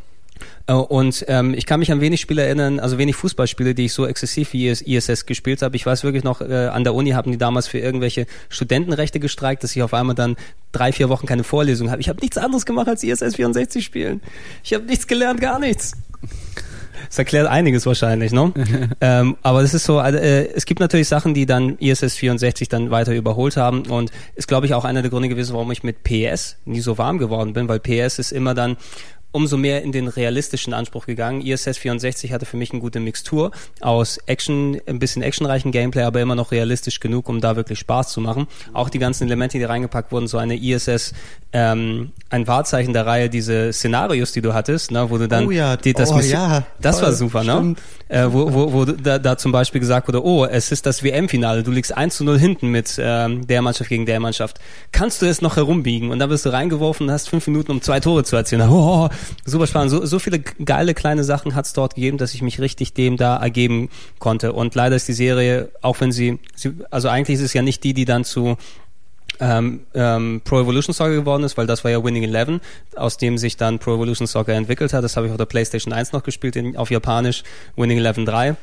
Äh, 0.66 0.72
Und 0.72 1.24
ähm, 1.28 1.54
ich 1.54 1.66
kann 1.66 1.80
mich 1.80 1.92
an 1.92 2.00
wenig 2.00 2.20
Spiele 2.20 2.42
erinnern, 2.42 2.80
also 2.80 2.98
wenig 2.98 3.16
Fußballspiele, 3.16 3.74
die 3.74 3.86
ich 3.86 3.92
so 3.92 4.06
exzessiv 4.06 4.52
wie 4.52 4.68
IS- 4.68 4.82
ISS 4.82 5.26
gespielt 5.26 5.62
habe. 5.62 5.76
Ich 5.76 5.86
weiß 5.86 6.04
wirklich 6.04 6.24
noch, 6.24 6.40
äh, 6.40 6.66
an 6.66 6.84
der 6.84 6.94
Uni 6.94 7.10
haben 7.10 7.30
die 7.32 7.38
damals 7.38 7.66
für 7.68 7.78
irgendwelche 7.78 8.26
Studentenrechte 8.48 9.20
gestreikt, 9.20 9.64
dass 9.64 9.74
ich 9.74 9.82
auf 9.82 9.94
einmal 9.94 10.14
dann 10.14 10.36
drei, 10.72 10.92
vier 10.92 11.08
Wochen 11.08 11.26
keine 11.26 11.44
Vorlesung 11.44 11.90
habe. 11.90 12.00
Ich 12.00 12.08
habe 12.08 12.20
nichts 12.20 12.38
anderes 12.38 12.66
gemacht 12.66 12.88
als 12.88 13.02
ISS 13.02 13.36
64 13.36 13.84
spielen. 13.84 14.20
Ich 14.62 14.74
habe 14.74 14.84
nichts 14.84 15.06
gelernt, 15.06 15.40
gar 15.40 15.58
nichts. 15.58 15.92
Das 17.08 17.18
erklärt 17.18 17.46
einiges 17.46 17.86
wahrscheinlich, 17.86 18.32
ne? 18.32 18.52
ähm, 19.00 19.36
aber 19.42 19.62
das 19.62 19.74
ist 19.74 19.84
so, 19.84 19.98
also, 19.98 20.18
äh, 20.18 20.48
es 20.54 20.66
gibt 20.66 20.80
natürlich 20.80 21.06
Sachen, 21.08 21.34
die 21.34 21.46
dann 21.46 21.78
ISS 21.78 22.16
64 22.16 22.68
dann 22.68 22.90
weiter 22.90 23.14
überholt 23.14 23.56
haben 23.56 23.86
und 23.86 24.10
ist, 24.34 24.48
glaube 24.48 24.66
ich, 24.66 24.74
auch 24.74 24.84
einer 24.84 25.02
der 25.02 25.10
Gründe 25.10 25.28
gewesen, 25.28 25.52
warum 25.54 25.70
ich 25.70 25.82
mit 25.84 26.02
PS 26.02 26.56
nie 26.64 26.80
so 26.80 26.98
warm 26.98 27.18
geworden 27.18 27.52
bin, 27.52 27.68
weil 27.68 27.78
PS 27.78 28.18
ist 28.18 28.32
immer 28.32 28.54
dann 28.54 28.76
umso 29.36 29.58
mehr 29.58 29.82
in 29.82 29.92
den 29.92 30.08
realistischen 30.08 30.72
Anspruch 30.72 31.04
gegangen. 31.04 31.42
ISS 31.42 31.76
64 31.76 32.32
hatte 32.32 32.46
für 32.46 32.56
mich 32.56 32.70
eine 32.72 32.80
gute 32.80 33.00
Mixtur 33.00 33.50
aus 33.80 34.16
Action, 34.24 34.80
ein 34.86 34.98
bisschen 34.98 35.20
actionreichen 35.22 35.72
Gameplay, 35.72 36.02
aber 36.04 36.22
immer 36.22 36.34
noch 36.34 36.52
realistisch 36.52 37.00
genug, 37.00 37.28
um 37.28 37.42
da 37.42 37.54
wirklich 37.54 37.78
Spaß 37.78 38.08
zu 38.08 38.22
machen. 38.22 38.46
Auch 38.72 38.88
die 38.88 38.98
ganzen 38.98 39.24
Elemente, 39.24 39.58
die 39.58 39.64
reingepackt 39.64 40.10
wurden, 40.10 40.26
so 40.26 40.38
eine 40.38 40.56
ISS, 40.56 41.12
ähm, 41.52 42.12
ein 42.30 42.46
Wahrzeichen 42.46 42.94
der 42.94 43.04
Reihe, 43.04 43.28
diese 43.28 43.72
Szenarios, 43.74 44.32
die 44.32 44.40
du 44.40 44.54
hattest, 44.54 44.90
ne, 44.90 45.10
wo 45.10 45.18
du 45.18 45.28
dann 45.28 45.46
Oh 45.46 45.50
ja, 45.50 45.76
die, 45.76 45.92
das 45.92 46.10
oh 46.12 46.16
Mission- 46.16 46.32
ja, 46.40 46.66
das 46.80 46.96
toll, 46.96 47.06
war 47.06 47.12
super, 47.12 47.44
ne? 47.44 47.76
Äh, 48.08 48.26
wo, 48.30 48.52
wo, 48.52 48.72
wo 48.72 48.84
da, 48.84 49.18
da 49.18 49.36
zum 49.36 49.52
Beispiel 49.52 49.80
gesagt 49.80 50.08
wurde, 50.08 50.24
oh, 50.24 50.44
es 50.46 50.72
ist 50.72 50.86
das 50.86 51.02
WM-Finale, 51.02 51.62
du 51.62 51.70
liegst 51.72 51.96
1 51.96 52.16
zu 52.16 52.24
0 52.24 52.38
hinten 52.38 52.68
mit 52.68 52.96
ähm, 52.98 53.46
der 53.46 53.62
Mannschaft 53.62 53.90
gegen 53.90 54.06
der 54.06 54.18
Mannschaft. 54.20 54.60
Kannst 54.92 55.20
du 55.22 55.26
es 55.26 55.42
noch 55.42 55.56
herumbiegen? 55.56 56.10
Und 56.10 56.20
dann 56.20 56.30
wirst 56.30 56.46
du 56.46 56.50
reingeworfen 56.52 57.06
und 57.06 57.12
hast 57.12 57.28
fünf 57.28 57.46
Minuten, 57.48 57.72
um 57.72 57.82
zwei 57.82 58.00
Tore 58.00 58.24
zu 58.24 58.36
erzielen. 58.36 58.62
Oh, 58.76 59.08
super 59.44 59.66
spannend. 59.66 59.90
So, 59.90 60.04
so 60.04 60.18
viele 60.18 60.40
geile 60.40 60.94
kleine 60.94 61.24
Sachen 61.24 61.54
hat 61.54 61.66
es 61.66 61.72
dort 61.72 61.94
gegeben, 61.94 62.18
dass 62.18 62.34
ich 62.34 62.42
mich 62.42 62.60
richtig 62.60 62.94
dem 62.94 63.16
da 63.16 63.36
ergeben 63.36 63.90
konnte. 64.18 64.52
Und 64.52 64.74
leider 64.74 64.96
ist 64.96 65.08
die 65.08 65.12
Serie, 65.12 65.70
auch 65.82 66.00
wenn 66.00 66.12
sie, 66.12 66.38
sie 66.54 66.72
also 66.90 67.08
eigentlich 67.08 67.36
ist 67.36 67.44
es 67.44 67.52
ja 67.52 67.62
nicht 67.62 67.84
die, 67.84 67.94
die 67.94 68.04
dann 68.04 68.24
zu 68.24 68.56
ähm, 69.40 69.80
ähm, 69.94 70.40
Pro 70.44 70.60
Evolution 70.60 70.94
Soccer 70.94 71.14
geworden 71.14 71.44
ist, 71.44 71.56
weil 71.56 71.66
das 71.66 71.84
war 71.84 71.90
ja 71.90 72.02
Winning 72.02 72.22
Eleven, 72.22 72.60
aus 72.94 73.16
dem 73.16 73.38
sich 73.38 73.56
dann 73.56 73.78
Pro 73.78 73.94
Evolution 73.94 74.26
Soccer 74.26 74.54
entwickelt 74.54 74.92
hat. 74.92 75.04
Das 75.04 75.16
habe 75.16 75.26
ich 75.26 75.32
auf 75.32 75.38
der 75.38 75.46
PlayStation 75.46 75.92
1 75.92 76.12
noch 76.12 76.22
gespielt, 76.22 76.56
in, 76.56 76.76
auf 76.76 76.90
Japanisch 76.90 77.42
Winning 77.76 77.98
Eleven 77.98 78.24
3. 78.24 78.56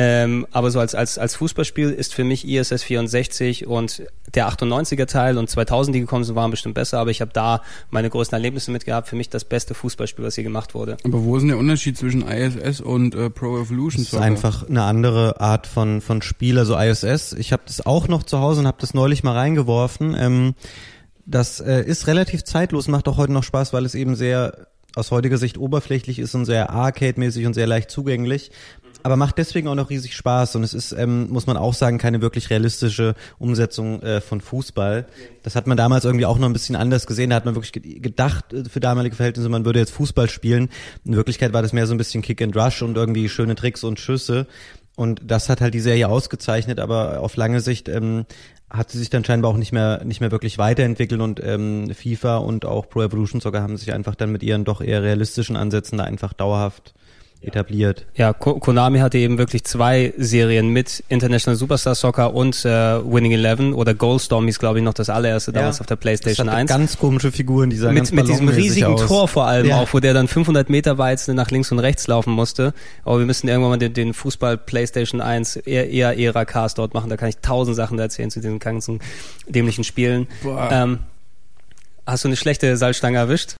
Ähm, 0.00 0.46
aber 0.52 0.70
so 0.70 0.78
als, 0.78 0.94
als, 0.94 1.18
als 1.18 1.34
Fußballspiel 1.34 1.90
ist 1.90 2.14
für 2.14 2.22
mich 2.22 2.46
ISS 2.46 2.84
64 2.84 3.66
und 3.66 4.04
der 4.32 4.48
98er 4.48 5.06
Teil 5.06 5.36
und 5.38 5.50
2000, 5.50 5.92
die 5.92 5.98
gekommen 5.98 6.22
sind, 6.22 6.36
waren 6.36 6.52
bestimmt 6.52 6.76
besser, 6.76 7.00
aber 7.00 7.10
ich 7.10 7.20
habe 7.20 7.32
da 7.34 7.62
meine 7.90 8.08
größten 8.08 8.36
Erlebnisse 8.36 8.70
mit 8.70 8.84
gehabt. 8.84 9.08
Für 9.08 9.16
mich 9.16 9.28
das 9.28 9.44
beste 9.44 9.74
Fußballspiel, 9.74 10.24
was 10.24 10.36
hier 10.36 10.44
gemacht 10.44 10.76
wurde. 10.76 10.98
Aber 11.02 11.24
wo 11.24 11.34
ist 11.34 11.42
denn 11.42 11.48
der 11.48 11.58
Unterschied 11.58 11.98
zwischen 11.98 12.22
ISS 12.22 12.80
und 12.80 13.16
äh, 13.16 13.28
Pro 13.28 13.58
Evolution 13.58 14.04
Soccer? 14.04 14.18
Das 14.18 14.38
ist 14.38 14.44
einfach 14.44 14.68
eine 14.68 14.84
andere 14.84 15.40
Art 15.40 15.66
von, 15.66 16.00
von 16.00 16.22
Spiel. 16.22 16.60
Also 16.60 16.78
ISS, 16.78 17.32
ich 17.32 17.52
habe 17.52 17.64
das 17.66 17.84
auch 17.84 18.06
noch 18.06 18.22
zu 18.22 18.38
Hause 18.38 18.60
und 18.60 18.68
habe 18.68 18.78
das 18.80 18.94
neulich 18.94 19.24
mal 19.24 19.32
reingeworfen. 19.34 20.14
Ähm, 20.16 20.54
das 21.26 21.58
äh, 21.58 21.82
ist 21.82 22.06
relativ 22.06 22.44
zeitlos, 22.44 22.86
macht 22.86 23.08
auch 23.08 23.16
heute 23.16 23.32
noch 23.32 23.42
Spaß, 23.42 23.72
weil 23.72 23.84
es 23.84 23.96
eben 23.96 24.14
sehr 24.14 24.68
aus 24.98 25.10
heutiger 25.10 25.38
Sicht 25.38 25.58
oberflächlich 25.58 26.18
ist 26.18 26.34
und 26.34 26.44
sehr 26.44 26.70
arcade-mäßig 26.70 27.46
und 27.46 27.54
sehr 27.54 27.66
leicht 27.66 27.90
zugänglich 27.90 28.50
aber 29.08 29.16
macht 29.16 29.38
deswegen 29.38 29.68
auch 29.68 29.74
noch 29.74 29.88
riesig 29.88 30.14
Spaß 30.14 30.56
und 30.56 30.64
es 30.64 30.74
ist, 30.74 30.92
ähm, 30.92 31.30
muss 31.30 31.46
man 31.46 31.56
auch 31.56 31.72
sagen, 31.72 31.96
keine 31.96 32.20
wirklich 32.20 32.50
realistische 32.50 33.14
Umsetzung 33.38 34.02
äh, 34.02 34.20
von 34.20 34.42
Fußball. 34.42 35.06
Das 35.42 35.56
hat 35.56 35.66
man 35.66 35.78
damals 35.78 36.04
irgendwie 36.04 36.26
auch 36.26 36.38
noch 36.38 36.46
ein 36.46 36.52
bisschen 36.52 36.76
anders 36.76 37.06
gesehen. 37.06 37.30
Da 37.30 37.36
hat 37.36 37.46
man 37.46 37.54
wirklich 37.54 37.72
gedacht, 37.72 38.52
äh, 38.52 38.64
für 38.68 38.80
damalige 38.80 39.16
Verhältnisse, 39.16 39.48
man 39.48 39.64
würde 39.64 39.78
jetzt 39.78 39.92
Fußball 39.92 40.28
spielen. 40.28 40.68
In 41.06 41.16
Wirklichkeit 41.16 41.54
war 41.54 41.62
das 41.62 41.72
mehr 41.72 41.86
so 41.86 41.94
ein 41.94 41.96
bisschen 41.96 42.20
Kick 42.20 42.42
and 42.42 42.54
Rush 42.54 42.82
und 42.82 42.98
irgendwie 42.98 43.30
schöne 43.30 43.54
Tricks 43.54 43.82
und 43.82 43.98
Schüsse. 43.98 44.46
Und 44.94 45.22
das 45.24 45.48
hat 45.48 45.62
halt 45.62 45.72
die 45.72 45.80
Serie 45.80 46.06
ausgezeichnet, 46.06 46.78
aber 46.78 47.20
auf 47.20 47.36
lange 47.36 47.62
Sicht 47.62 47.88
ähm, 47.88 48.26
hat 48.68 48.90
sie 48.90 48.98
sich 48.98 49.08
dann 49.08 49.24
scheinbar 49.24 49.50
auch 49.52 49.56
nicht 49.56 49.72
mehr 49.72 50.04
nicht 50.04 50.20
mehr 50.20 50.32
wirklich 50.32 50.58
weiterentwickelt 50.58 51.22
und 51.22 51.42
ähm, 51.42 51.94
FIFA 51.94 52.36
und 52.36 52.66
auch 52.66 52.90
Pro 52.90 53.00
Evolution 53.00 53.40
Soccer 53.40 53.62
haben 53.62 53.78
sich 53.78 53.94
einfach 53.94 54.16
dann 54.16 54.32
mit 54.32 54.42
ihren 54.42 54.64
doch 54.64 54.82
eher 54.82 55.02
realistischen 55.02 55.56
Ansätzen 55.56 55.96
da 55.96 56.04
einfach 56.04 56.34
dauerhaft 56.34 56.92
etabliert. 57.40 58.04
Ja, 58.14 58.32
Konami 58.32 58.98
hatte 58.98 59.18
eben 59.18 59.38
wirklich 59.38 59.64
zwei 59.64 60.12
Serien 60.16 60.70
mit 60.70 61.04
International 61.08 61.56
Superstar 61.56 61.94
Soccer 61.94 62.34
und 62.34 62.64
äh, 62.64 62.68
Winning 62.68 63.32
Eleven 63.32 63.74
oder 63.74 63.94
Goalstorm 63.94 64.48
ist 64.48 64.58
glaube 64.58 64.78
ich 64.78 64.84
noch 64.84 64.94
das 64.94 65.08
allererste 65.08 65.52
ja. 65.52 65.60
damals 65.60 65.80
auf 65.80 65.86
der 65.86 65.96
PlayStation 65.96 66.48
das 66.48 66.56
1. 66.56 66.68
Ganz 66.68 66.98
komische 66.98 67.30
Figuren, 67.30 67.70
die 67.70 67.76
sahen 67.76 67.94
mit, 67.94 68.10
mit 68.12 68.28
diesem 68.28 68.48
riesigen 68.48 68.86
aus. 68.86 69.06
Tor 69.06 69.28
vor 69.28 69.46
allem 69.46 69.66
ja. 69.66 69.80
auch, 69.80 69.92
wo 69.92 70.00
der 70.00 70.14
dann 70.14 70.26
500 70.26 70.68
Meter 70.68 70.98
weit 70.98 71.26
nach 71.28 71.50
links 71.50 71.70
und 71.70 71.78
rechts 71.78 72.06
laufen 72.08 72.32
musste. 72.32 72.74
Aber 73.04 73.18
wir 73.20 73.26
müssen 73.26 73.48
irgendwann 73.48 73.70
mal 73.70 73.78
den, 73.78 73.94
den 73.94 74.14
Fußball 74.14 74.58
PlayStation 74.58 75.20
1 75.20 75.56
eher, 75.56 75.88
eher 75.90 76.18
Ära 76.18 76.44
Cast 76.44 76.78
dort 76.78 76.94
machen. 76.94 77.08
Da 77.08 77.16
kann 77.16 77.28
ich 77.28 77.38
tausend 77.38 77.76
Sachen 77.76 77.98
erzählen 77.98 78.30
zu 78.30 78.40
diesen 78.40 78.58
ganzen 78.58 79.00
dämlichen 79.48 79.84
Spielen. 79.84 80.26
Ähm, 80.70 81.00
hast 82.04 82.24
du 82.24 82.28
eine 82.28 82.36
schlechte 82.36 82.76
Salzstange 82.76 83.18
erwischt? 83.18 83.54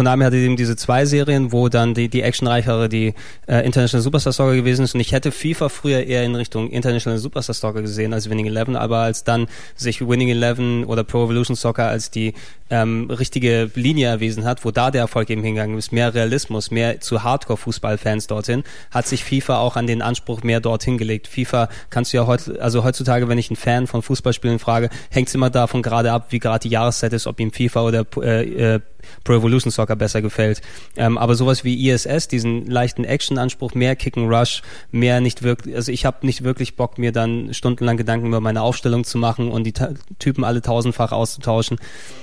Konami 0.00 0.24
hatte 0.24 0.36
eben 0.36 0.56
diese 0.56 0.76
zwei 0.76 1.04
Serien, 1.04 1.52
wo 1.52 1.68
dann 1.68 1.92
die, 1.92 2.08
die 2.08 2.22
actionreichere 2.22 2.88
die 2.88 3.12
äh, 3.46 3.66
International 3.66 4.02
Superstar 4.02 4.32
Soccer 4.32 4.54
gewesen 4.54 4.82
ist. 4.82 4.94
Und 4.94 5.00
ich 5.00 5.12
hätte 5.12 5.30
FIFA 5.30 5.68
früher 5.68 6.04
eher 6.04 6.24
in 6.24 6.34
Richtung 6.34 6.70
International 6.70 7.18
Superstar 7.18 7.52
Soccer 7.52 7.82
gesehen 7.82 8.14
als 8.14 8.30
Winning 8.30 8.46
Eleven, 8.46 8.76
aber 8.76 9.00
als 9.00 9.24
dann 9.24 9.46
sich 9.76 10.00
Winning 10.00 10.30
Eleven 10.30 10.86
oder 10.86 11.04
Pro 11.04 11.24
Evolution 11.24 11.54
Soccer 11.54 11.86
als 11.88 12.10
die 12.10 12.32
ähm, 12.70 13.10
richtige 13.10 13.70
Linie 13.74 14.08
erwiesen 14.08 14.46
hat, 14.46 14.64
wo 14.64 14.70
da 14.70 14.90
der 14.90 15.02
Erfolg 15.02 15.28
eben 15.28 15.42
hingegangen 15.42 15.76
ist, 15.76 15.92
mehr 15.92 16.14
Realismus, 16.14 16.70
mehr 16.70 17.00
zu 17.02 17.22
Hardcore-Fußballfans 17.22 18.26
dorthin, 18.26 18.64
hat 18.90 19.06
sich 19.06 19.22
FIFA 19.22 19.58
auch 19.58 19.76
an 19.76 19.86
den 19.86 20.00
Anspruch 20.00 20.42
mehr 20.42 20.60
dorthin 20.60 20.96
gelegt. 20.96 21.28
FIFA 21.28 21.68
kannst 21.90 22.14
du 22.14 22.16
ja 22.16 22.26
heute, 22.26 22.62
also 22.62 22.84
heutzutage, 22.84 23.28
wenn 23.28 23.36
ich 23.36 23.50
einen 23.50 23.56
Fan 23.56 23.86
von 23.86 24.00
Fußballspielen 24.00 24.60
frage, 24.60 24.88
hängt 25.10 25.28
es 25.28 25.34
immer 25.34 25.50
davon 25.50 25.82
gerade 25.82 26.10
ab, 26.10 26.28
wie 26.30 26.38
gerade 26.38 26.62
die 26.62 26.70
Jahreszeit 26.70 27.12
ist, 27.12 27.26
ob 27.26 27.38
ihm 27.38 27.52
FIFA 27.52 27.82
oder 27.82 28.06
äh, 28.22 28.76
äh, 28.76 28.80
Pro 29.24 29.34
Evolution 29.34 29.70
Soccer 29.70 29.96
besser 29.96 30.22
gefällt. 30.22 30.60
Ähm, 30.96 31.18
aber 31.18 31.34
sowas 31.34 31.64
wie 31.64 31.90
ISS, 31.90 32.28
diesen 32.28 32.66
leichten 32.66 33.04
Action-Anspruch, 33.04 33.74
mehr 33.74 33.96
Kick 33.96 34.16
and 34.16 34.30
Rush, 34.30 34.62
mehr 34.92 35.20
nicht 35.20 35.42
wirklich, 35.42 35.74
also 35.74 35.92
ich 35.92 36.04
habe 36.04 36.26
nicht 36.26 36.44
wirklich 36.44 36.76
Bock, 36.76 36.98
mir 36.98 37.12
dann 37.12 37.52
stundenlang 37.54 37.96
Gedanken 37.96 38.26
über 38.26 38.40
meine 38.40 38.62
Aufstellung 38.62 39.04
zu 39.04 39.18
machen 39.18 39.50
und 39.50 39.64
die 39.64 39.74
Typen 40.18 40.44
alle 40.44 40.62
tausendfach 40.62 41.12
auszutauschen. 41.12 41.78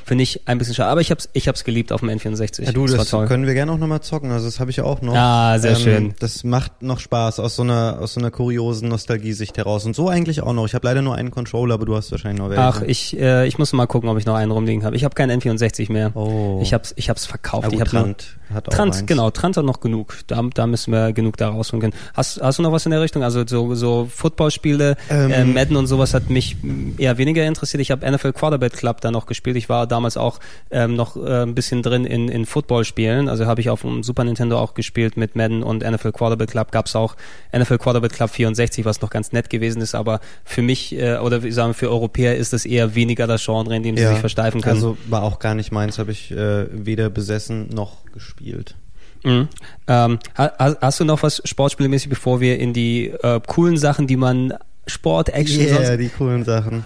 Finde 0.07 0.23
ich 0.23 0.47
ein 0.47 0.57
bisschen 0.57 0.73
schade. 0.73 0.89
Aber 0.89 1.01
ich 1.01 1.11
hab's, 1.11 1.27
ich 1.33 1.49
hab's 1.49 1.65
geliebt 1.65 1.91
auf 1.91 1.99
dem 1.99 2.07
N64. 2.07 2.63
Ja, 2.63 2.71
du, 2.71 2.85
das, 2.85 3.09
das 3.09 3.27
können 3.27 3.45
wir 3.45 3.53
gerne 3.53 3.73
auch 3.73 3.77
nochmal 3.77 3.99
zocken. 3.99 4.31
Also 4.31 4.45
das 4.45 4.61
habe 4.61 4.71
ich 4.71 4.77
ja 4.77 4.85
auch 4.85 5.01
noch. 5.01 5.13
Ah, 5.13 5.59
sehr 5.59 5.71
ähm, 5.71 5.77
schön. 5.77 6.13
Das 6.19 6.45
macht 6.45 6.81
noch 6.81 7.01
Spaß 7.01 7.41
aus 7.41 7.57
so 7.57 7.63
einer, 7.63 7.97
aus 7.99 8.13
so 8.13 8.21
einer 8.21 8.31
kuriosen 8.31 8.87
Nostalgiesicht 8.87 9.57
heraus. 9.57 9.85
Und 9.85 9.97
so 9.97 10.07
eigentlich 10.07 10.41
auch 10.41 10.53
noch. 10.53 10.65
Ich 10.65 10.75
habe 10.75 10.87
leider 10.87 11.01
nur 11.01 11.15
einen 11.15 11.29
Controller, 11.29 11.73
aber 11.73 11.85
du 11.85 11.97
hast 11.97 12.09
wahrscheinlich 12.13 12.39
noch 12.39 12.49
welche. 12.49 12.63
Ach, 12.63 12.81
ich, 12.83 13.19
äh, 13.19 13.47
ich 13.47 13.59
muss 13.59 13.73
mal 13.73 13.85
gucken, 13.85 14.07
ob 14.07 14.17
ich 14.17 14.25
noch 14.25 14.35
einen 14.35 14.51
rumliegen 14.51 14.85
habe. 14.85 14.95
Ich 14.95 15.03
habe 15.03 15.13
keinen 15.13 15.41
N64 15.41 15.91
mehr. 15.91 16.15
Oh. 16.15 16.59
Ich 16.61 16.73
hab's, 16.73 16.93
ich 16.95 17.09
hab's 17.09 17.25
verkauft. 17.25 17.63
Ja, 17.63 17.69
gut, 17.69 17.75
ich 17.75 17.81
hab 17.81 17.89
Trant 17.89 18.37
nur, 18.47 18.55
hat 18.55 18.69
auch 18.69 18.73
Trant, 18.73 18.95
eins. 18.95 19.05
genau. 19.05 19.29
Trant 19.29 19.57
hat 19.57 19.65
noch 19.65 19.81
genug. 19.81 20.19
Da, 20.27 20.41
da 20.53 20.67
müssen 20.67 20.93
wir 20.93 21.11
genug 21.11 21.35
da 21.35 21.49
rausholen 21.49 21.81
können. 21.81 21.93
Hast, 22.13 22.41
hast 22.41 22.59
du 22.59 22.63
noch 22.63 22.71
was 22.71 22.85
in 22.85 22.91
der 22.91 23.01
Richtung? 23.01 23.23
Also 23.23 23.45
so, 23.45 23.75
so 23.75 24.07
Footballspiele, 24.09 24.95
ähm, 25.09 25.31
äh, 25.31 25.43
Madden 25.43 25.75
und 25.75 25.87
sowas 25.87 26.13
hat 26.13 26.29
mich 26.29 26.55
eher 26.97 27.17
weniger 27.17 27.45
interessiert. 27.45 27.81
Ich 27.81 27.91
habe 27.91 28.09
NFL 28.09 28.31
Quarterback 28.31 28.71
Club 28.71 29.01
da 29.01 29.11
noch 29.11 29.25
gespielt. 29.25 29.57
Ich 29.57 29.67
war 29.67 29.85
damals 29.97 30.15
auch 30.15 30.39
ähm, 30.69 30.95
noch 30.95 31.17
äh, 31.17 31.43
ein 31.43 31.55
bisschen 31.55 31.81
drin 31.81 32.05
in, 32.05 32.29
in 32.29 32.45
Football-Spielen. 32.45 33.27
Also 33.27 33.47
habe 33.47 33.61
ich 33.61 33.69
auf 33.69 33.81
dem 33.81 34.03
Super 34.03 34.23
Nintendo 34.23 34.59
auch 34.59 34.75
gespielt 34.75 35.17
mit 35.17 35.35
Madden 35.35 35.63
und 35.63 35.83
NFL 35.83 36.11
Quarterback 36.11 36.51
Club. 36.51 36.71
Gab 36.71 36.85
es 36.85 36.95
auch 36.95 37.15
NFL 37.51 37.79
Quarterback 37.79 38.13
Club 38.13 38.29
64, 38.29 38.85
was 38.85 39.01
noch 39.01 39.09
ganz 39.09 39.31
nett 39.31 39.49
gewesen 39.49 39.81
ist. 39.81 39.95
Aber 39.95 40.19
für 40.45 40.61
mich 40.61 40.95
äh, 40.95 41.17
oder 41.17 41.43
wie 41.43 41.51
sagen 41.51 41.73
für 41.73 41.89
Europäer 41.89 42.35
ist 42.35 42.53
es 42.53 42.65
eher 42.65 42.93
weniger 42.93 43.25
das 43.25 43.43
Genre, 43.43 43.75
in 43.75 43.83
dem 43.83 43.97
sie 43.97 44.05
sich 44.05 44.19
versteifen 44.19 44.61
können. 44.61 44.75
Also 44.75 44.97
war 45.07 45.23
auch 45.23 45.39
gar 45.39 45.55
nicht 45.55 45.71
meins, 45.71 45.97
habe 45.97 46.11
ich 46.11 46.31
äh, 46.31 46.67
weder 46.71 47.09
besessen 47.09 47.69
noch 47.69 48.05
gespielt. 48.13 48.75
Mhm. 49.23 49.47
Ähm, 49.87 50.19
hast, 50.35 50.77
hast, 50.79 50.99
du 50.99 51.05
noch 51.05 51.23
was 51.23 51.41
sportspielmäßig, 51.43 52.09
bevor 52.09 52.39
wir 52.39 52.59
in 52.59 52.73
die 52.73 53.07
äh, 53.07 53.41
coolen 53.47 53.77
Sachen, 53.77 54.05
die 54.05 54.15
man 54.15 54.53
Sport, 54.85 55.29
Action, 55.29 55.65
yeah, 55.65 55.85
sonst... 55.85 55.99
die 55.99 56.09
coolen 56.09 56.45
Sachen. 56.45 56.85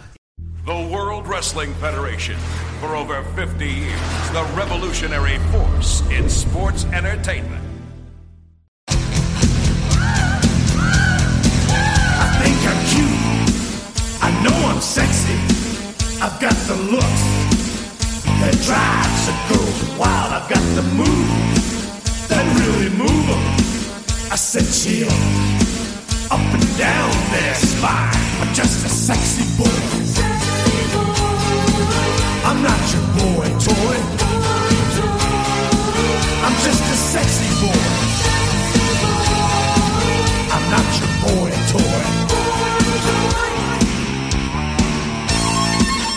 The 0.66 0.72
World 0.72 1.01
Wrestling 1.28 1.74
Federation. 1.76 2.38
For 2.80 2.96
over 2.96 3.24
50 3.36 3.66
years, 3.66 4.30
the 4.32 4.44
revolutionary 4.56 5.38
force 5.52 6.02
in 6.10 6.30
sports 6.30 6.86
entertainment. 6.86 7.64
I 8.88 9.08
think 12.42 12.58
I'm 12.70 12.82
cute. 12.92 13.22
I 14.22 14.32
know 14.44 14.56
I'm 14.68 14.82
sexy. 14.82 15.36
I've 16.22 16.40
got 16.40 16.56
the 16.68 16.76
looks 16.92 17.24
that 18.42 18.56
drives 18.66 19.28
a 19.28 19.36
girl 19.50 19.72
wild. 20.00 20.34
I've 20.34 20.50
got 20.50 20.64
the 20.76 20.84
moves 20.96 22.28
that 22.28 22.44
really 22.60 22.90
move 22.96 23.28
them. 23.28 23.44
I 24.32 24.36
said 24.36 24.66
chill 24.72 25.12
up 26.32 26.40
and 26.40 26.78
down 26.78 27.12
their 27.32 27.56
spine. 27.56 28.16
I'm 28.42 28.54
just 28.54 28.86
a 28.86 28.90
sexy 28.90 29.44
boy. 29.58 30.31
I'm 32.44 32.60
not 32.64 32.82
your 32.94 33.06
boy 33.22 33.48
toy. 33.68 33.98
I'm 36.46 36.56
just 36.66 36.82
a 36.82 36.98
sexy 37.14 37.50
boy. 37.62 37.84
I'm 40.56 40.66
not 40.76 40.88
your 41.00 41.12
boy 41.26 41.52
toy. 41.74 42.02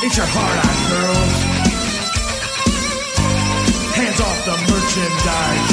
Ain't 0.02 0.16
your 0.16 0.30
heart 0.36 0.58
out, 0.66 0.78
girls? 0.90 1.34
Hands 3.98 4.20
off 4.20 4.38
the 4.44 4.56
merchandise. 4.72 5.63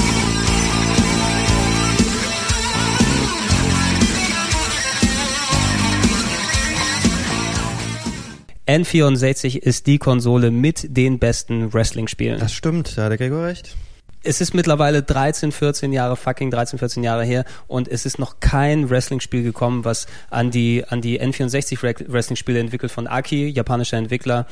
N64 8.68 9.58
ist 9.58 9.88
die 9.88 9.98
Konsole 9.98 10.52
mit 10.52 10.96
den 10.96 11.20
besten 11.20 11.74
Wrestling-Spielen. 11.74 12.40
Das 12.40 12.54
stimmt, 12.54 12.98
da 12.98 13.04
hat 13.04 13.12
der 13.12 13.18
Gregor 13.18 13.46
recht. 13.46 13.76
Es 14.24 14.40
ist 14.40 14.54
mittlerweile 14.54 15.02
13, 15.02 15.52
14 15.52 15.92
Jahre, 15.92 16.16
fucking 16.16 16.52
13, 16.52 16.78
14 16.78 17.04
Jahre 17.04 17.26
her 17.26 17.44
und 17.68 17.88
es 17.88 18.06
ist 18.06 18.20
noch 18.20 18.40
kein 18.40 18.92
Wrestling-Spiel 18.92 19.42
gekommen, 19.42 19.84
was 19.84 20.06
an 20.30 20.52
die, 20.52 20.86
an 20.88 21.02
die 21.02 21.20
N64 21.20 21.82
Wrestling-Spiele 22.08 22.60
entwickelt 22.60 22.92
von 22.92 23.08
Aki, 23.08 23.48
japanischer 23.48 23.98
Entwickler, 23.98 24.46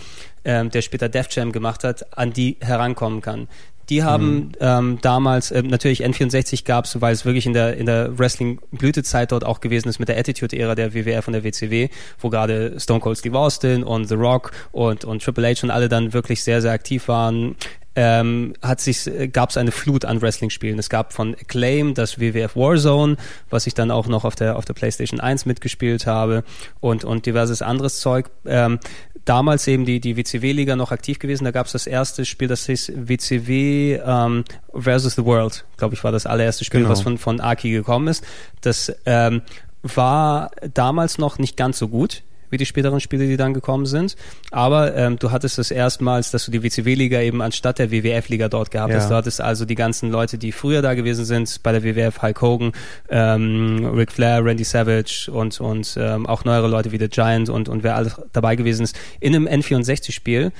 ähm, 0.43 0.71
der 0.71 0.81
später 0.81 1.07
Def 1.07 1.27
Jam 1.29 1.51
gemacht 1.51 1.83
hat, 1.83 2.17
an 2.17 2.33
die 2.33 2.57
herankommen 2.61 3.21
kann. 3.21 3.47
Die 3.89 4.03
haben 4.03 4.35
mhm. 4.35 4.51
ähm, 4.59 4.97
damals, 5.01 5.51
äh, 5.51 5.63
natürlich 5.63 6.05
N64 6.05 6.63
gab 6.63 6.85
es, 6.85 7.01
weil 7.01 7.13
es 7.13 7.25
wirklich 7.25 7.45
in 7.45 7.53
der, 7.53 7.75
in 7.77 7.85
der 7.85 8.17
Wrestling-Blütezeit 8.17 9.31
dort 9.31 9.43
auch 9.43 9.59
gewesen 9.61 9.89
ist 9.89 9.99
mit 9.99 10.09
der 10.09 10.17
Attitude-Ära 10.17 10.75
der 10.75 10.93
WWF 10.93 11.27
und 11.27 11.33
der 11.33 11.43
WCW, 11.43 11.89
wo 12.19 12.29
gerade 12.29 12.79
Stone 12.79 12.99
Cold 12.99 13.17
Steve 13.17 13.37
Austin 13.37 13.83
und 13.83 14.05
The 14.05 14.15
Rock 14.15 14.51
und, 14.71 15.05
und 15.05 15.23
Triple 15.23 15.47
H 15.47 15.63
und 15.63 15.71
alle 15.71 15.89
dann 15.89 16.13
wirklich 16.13 16.43
sehr, 16.43 16.61
sehr 16.61 16.71
aktiv 16.71 17.07
waren. 17.07 17.55
Ähm, 18.01 18.53
hat 18.61 18.79
sich 18.79 19.09
gab 19.33 19.49
es 19.49 19.57
eine 19.57 19.73
Flut 19.73 20.05
an 20.05 20.21
Wrestling-Spielen. 20.21 20.79
Es 20.79 20.89
gab 20.89 21.11
von 21.11 21.35
Acclaim 21.35 21.93
das 21.95 22.17
WWF 22.17 22.55
Warzone, 22.55 23.17
was 23.49 23.67
ich 23.67 23.73
dann 23.73 23.91
auch 23.91 24.07
noch 24.07 24.23
auf 24.23 24.35
der 24.35 24.55
auf 24.55 24.63
der 24.63 24.73
PlayStation 24.73 25.19
1 25.19 25.45
mitgespielt 25.45 26.05
habe 26.07 26.45
und 26.79 27.03
und 27.03 27.25
diverses 27.25 27.61
anderes 27.61 27.99
Zeug. 27.99 28.29
Ähm, 28.45 28.79
damals 29.25 29.67
eben 29.67 29.83
die, 29.83 29.99
die 29.99 30.15
WCW-Liga 30.15 30.77
noch 30.77 30.93
aktiv 30.93 31.19
gewesen. 31.19 31.43
Da 31.43 31.51
gab 31.51 31.65
es 31.65 31.73
das 31.73 31.87
erste 31.87 32.23
Spiel, 32.23 32.47
das 32.47 32.67
hieß 32.67 32.93
WCW 32.95 33.99
ähm, 34.03 34.45
versus 34.73 35.15
the 35.15 35.25
World, 35.25 35.65
glaube 35.75 35.93
ich, 35.93 36.03
war 36.05 36.13
das 36.13 36.25
allererste 36.25 36.63
Spiel, 36.63 36.79
Genau. 36.79 36.91
was 36.91 37.01
von, 37.01 37.17
von 37.17 37.41
Aki 37.41 37.69
gekommen 37.71 38.07
ist. 38.07 38.23
Das 38.61 38.95
ähm, 39.05 39.41
war 39.83 40.51
damals 40.73 41.17
noch 41.17 41.37
nicht 41.37 41.57
ganz 41.57 41.79
so 41.79 41.89
gut 41.89 42.23
wie 42.49 42.57
die 42.57 42.65
späteren 42.65 42.99
Spiele, 42.99 43.27
die 43.27 43.37
dann 43.37 43.53
gekommen 43.53 43.85
sind. 43.85 44.15
Aber 44.51 44.95
ähm, 44.95 45.17
du 45.19 45.31
hattest 45.31 45.59
es 45.59 45.71
erstmals, 45.71 46.31
dass 46.31 46.45
du 46.45 46.51
die 46.51 46.63
WCW-Liga 46.63 47.21
eben 47.21 47.41
anstatt 47.41 47.79
der 47.79 47.91
WWF-Liga 47.91 48.49
dort 48.49 48.71
gehabt 48.71 48.91
Ja. 48.91 48.97
hast. 48.99 49.09
Du 49.09 49.15
hattest 49.15 49.41
also 49.41 49.65
die 49.65 49.75
ganzen 49.75 50.09
Leute, 50.11 50.37
die 50.37 50.51
früher 50.51 50.81
da 50.81 50.93
gewesen 50.93 51.25
sind, 51.25 51.61
bei 51.63 51.71
der 51.71 51.83
WWF, 51.83 52.21
Hulk 52.21 52.41
Hogan, 52.41 52.71
ähm, 53.09 53.85
Ric 53.95 54.11
Flair, 54.11 54.43
Randy 54.43 54.63
Savage 54.63 55.29
und, 55.31 55.59
und 55.61 55.95
ähm, 55.99 56.25
auch 56.27 56.45
neuere 56.45 56.67
Leute 56.67 56.91
wie 56.91 56.99
The 56.99 57.09
Giant 57.09 57.49
und, 57.49 57.69
und 57.69 57.83
wer 57.83 57.95
alles 57.95 58.15
dabei 58.33 58.55
gewesen 58.55 58.83
ist, 58.83 58.97
in 59.19 59.35
einem 59.35 59.47
N64-Spiel. 59.47 60.51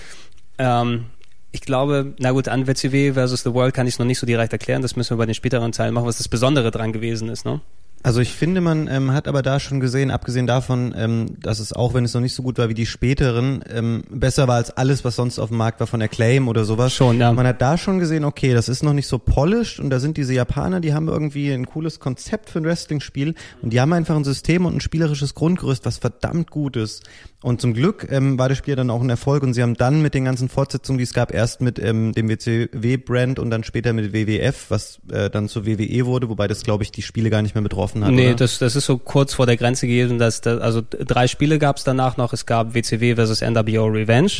Ähm, 0.58 1.06
ich 1.52 1.62
glaube, 1.62 2.13
na 2.19 2.32
gut, 2.32 2.47
an 2.47 2.67
WCW 2.67 3.13
versus 3.13 3.41
The 3.43 3.54
World 3.54 3.73
kann 3.73 3.88
ich 3.88 3.95
es 3.95 3.99
noch 3.99 4.06
nicht 4.06 4.19
so 4.19 4.28
direkt 4.28 4.54
erklären. 4.54 4.82
Das 4.84 4.95
müssen 4.95 5.12
wir 5.12 5.17
bei 5.17 5.25
den 5.25 5.34
späteren 5.34 5.71
Teilen 5.71 5.93
machen, 5.95 6.06
was 6.06 6.17
das 6.19 6.28
Besondere 6.28 6.69
dran 6.69 6.93
gewesen 6.93 7.28
ist. 7.30 7.43
Ne? 7.45 7.60
Also 8.01 8.21
ich 8.21 8.33
finde, 8.33 8.62
man 8.62 8.88
ähm, 8.88 9.12
hat 9.12 9.27
aber 9.27 9.41
da 9.41 9.59
schon 9.59 9.81
gesehen, 9.81 10.09
abgesehen 10.09 10.47
davon, 10.47 10.95
ähm, 10.97 11.35
dass 11.41 11.59
es 11.59 11.73
auch, 11.73 11.93
wenn 11.93 12.05
es 12.05 12.13
noch 12.13 12.21
nicht 12.21 12.33
so 12.33 12.43
gut 12.43 12.57
war 12.57 12.69
wie 12.69 12.73
die 12.73 12.85
späteren, 12.85 13.62
ähm, 13.69 14.03
besser 14.09 14.47
war 14.47 14.55
als 14.55 14.71
alles, 14.71 15.03
was 15.03 15.17
sonst 15.17 15.38
auf 15.38 15.49
dem 15.49 15.57
Markt 15.57 15.81
war 15.81 15.88
von 15.88 16.01
Acclaim 16.01 16.47
oder 16.47 16.63
sowas. 16.63 16.93
Schon, 16.93 17.19
ja. 17.19 17.33
Man 17.33 17.45
hat 17.45 17.62
da 17.62 17.77
schon 17.77 17.99
gesehen, 17.99 18.23
okay, 18.23 18.53
das 18.53 18.69
ist 18.69 18.83
noch 18.83 18.93
nicht 18.93 19.07
so 19.07 19.19
polished 19.19 19.81
und 19.81 19.89
da 19.89 19.99
sind 19.99 20.15
diese 20.15 20.33
Japaner, 20.33 20.79
die 20.79 20.93
haben 20.93 21.09
irgendwie 21.09 21.51
ein 21.51 21.65
cooles 21.65 21.99
Konzept 21.99 22.49
für 22.49 22.59
ein 22.59 22.65
Wrestling-Spiel 22.65 23.35
und 23.62 23.73
die 23.73 23.81
haben 23.81 23.91
einfach 23.91 24.15
ein 24.15 24.23
System 24.23 24.65
und 24.65 24.75
ein 24.75 24.81
spielerisches 24.81 25.35
Grundgerüst, 25.35 25.85
was 25.85 25.97
verdammt 25.97 26.51
gut 26.51 26.77
ist. 26.77 27.03
Und 27.41 27.62
zum 27.62 27.73
Glück 27.73 28.06
ähm, 28.12 28.38
war 28.38 28.49
das 28.49 28.58
Spiel 28.58 28.75
dann 28.75 28.89
auch 28.89 29.02
ein 29.02 29.10
Erfolg 29.10 29.43
und 29.43 29.54
sie 29.54 29.62
haben 29.62 29.75
dann 29.75 30.02
mit 30.02 30.13
den 30.13 30.25
ganzen 30.25 30.49
Fortsetzungen, 30.49 30.97
die 30.97 31.06
es 31.06 31.13
gab, 31.13 31.34
erst 31.34 31.62
mit 31.62 31.80
ähm, 31.80 32.12
dem 32.12 32.28
WCW-Brand 32.28 33.39
und 33.39 33.49
dann 33.49 33.63
später 33.63 33.93
mit 33.93 34.12
WWF, 34.12 34.65
was 34.67 34.99
äh, 35.10 35.30
dann 35.30 35.47
zur 35.47 35.65
WWE 35.65 36.06
wurde, 36.06 36.28
wobei 36.28 36.47
das, 36.49 36.63
glaube 36.63 36.84
ich, 36.84 36.91
die 36.91 37.02
Spiele 37.02 37.30
gar 37.30 37.41
nicht 37.41 37.56
mehr 37.56 37.62
betroffen 37.62 38.04
hat. 38.04 38.12
Nee, 38.12 38.28
oder? 38.28 38.36
das, 38.36 38.60
das 38.60 38.75
ist 38.75 38.86
so 38.86 38.97
kurz 38.97 39.34
vor 39.34 39.45
der 39.45 39.56
Grenze 39.56 39.88
gewesen. 39.88 40.19
Dass, 40.19 40.41
dass, 40.41 40.60
also 40.60 40.82
drei 40.82 41.28
Spiele 41.28 41.60
gab 41.60 41.78
es 41.78 41.86
danach 41.86 42.17
noch. 42.17 42.34
Es 42.34 42.45
gab 42.45 42.73
WCW 42.73 43.15
versus 43.15 43.39
NWO 43.39 43.86
Revenge. 43.86 44.32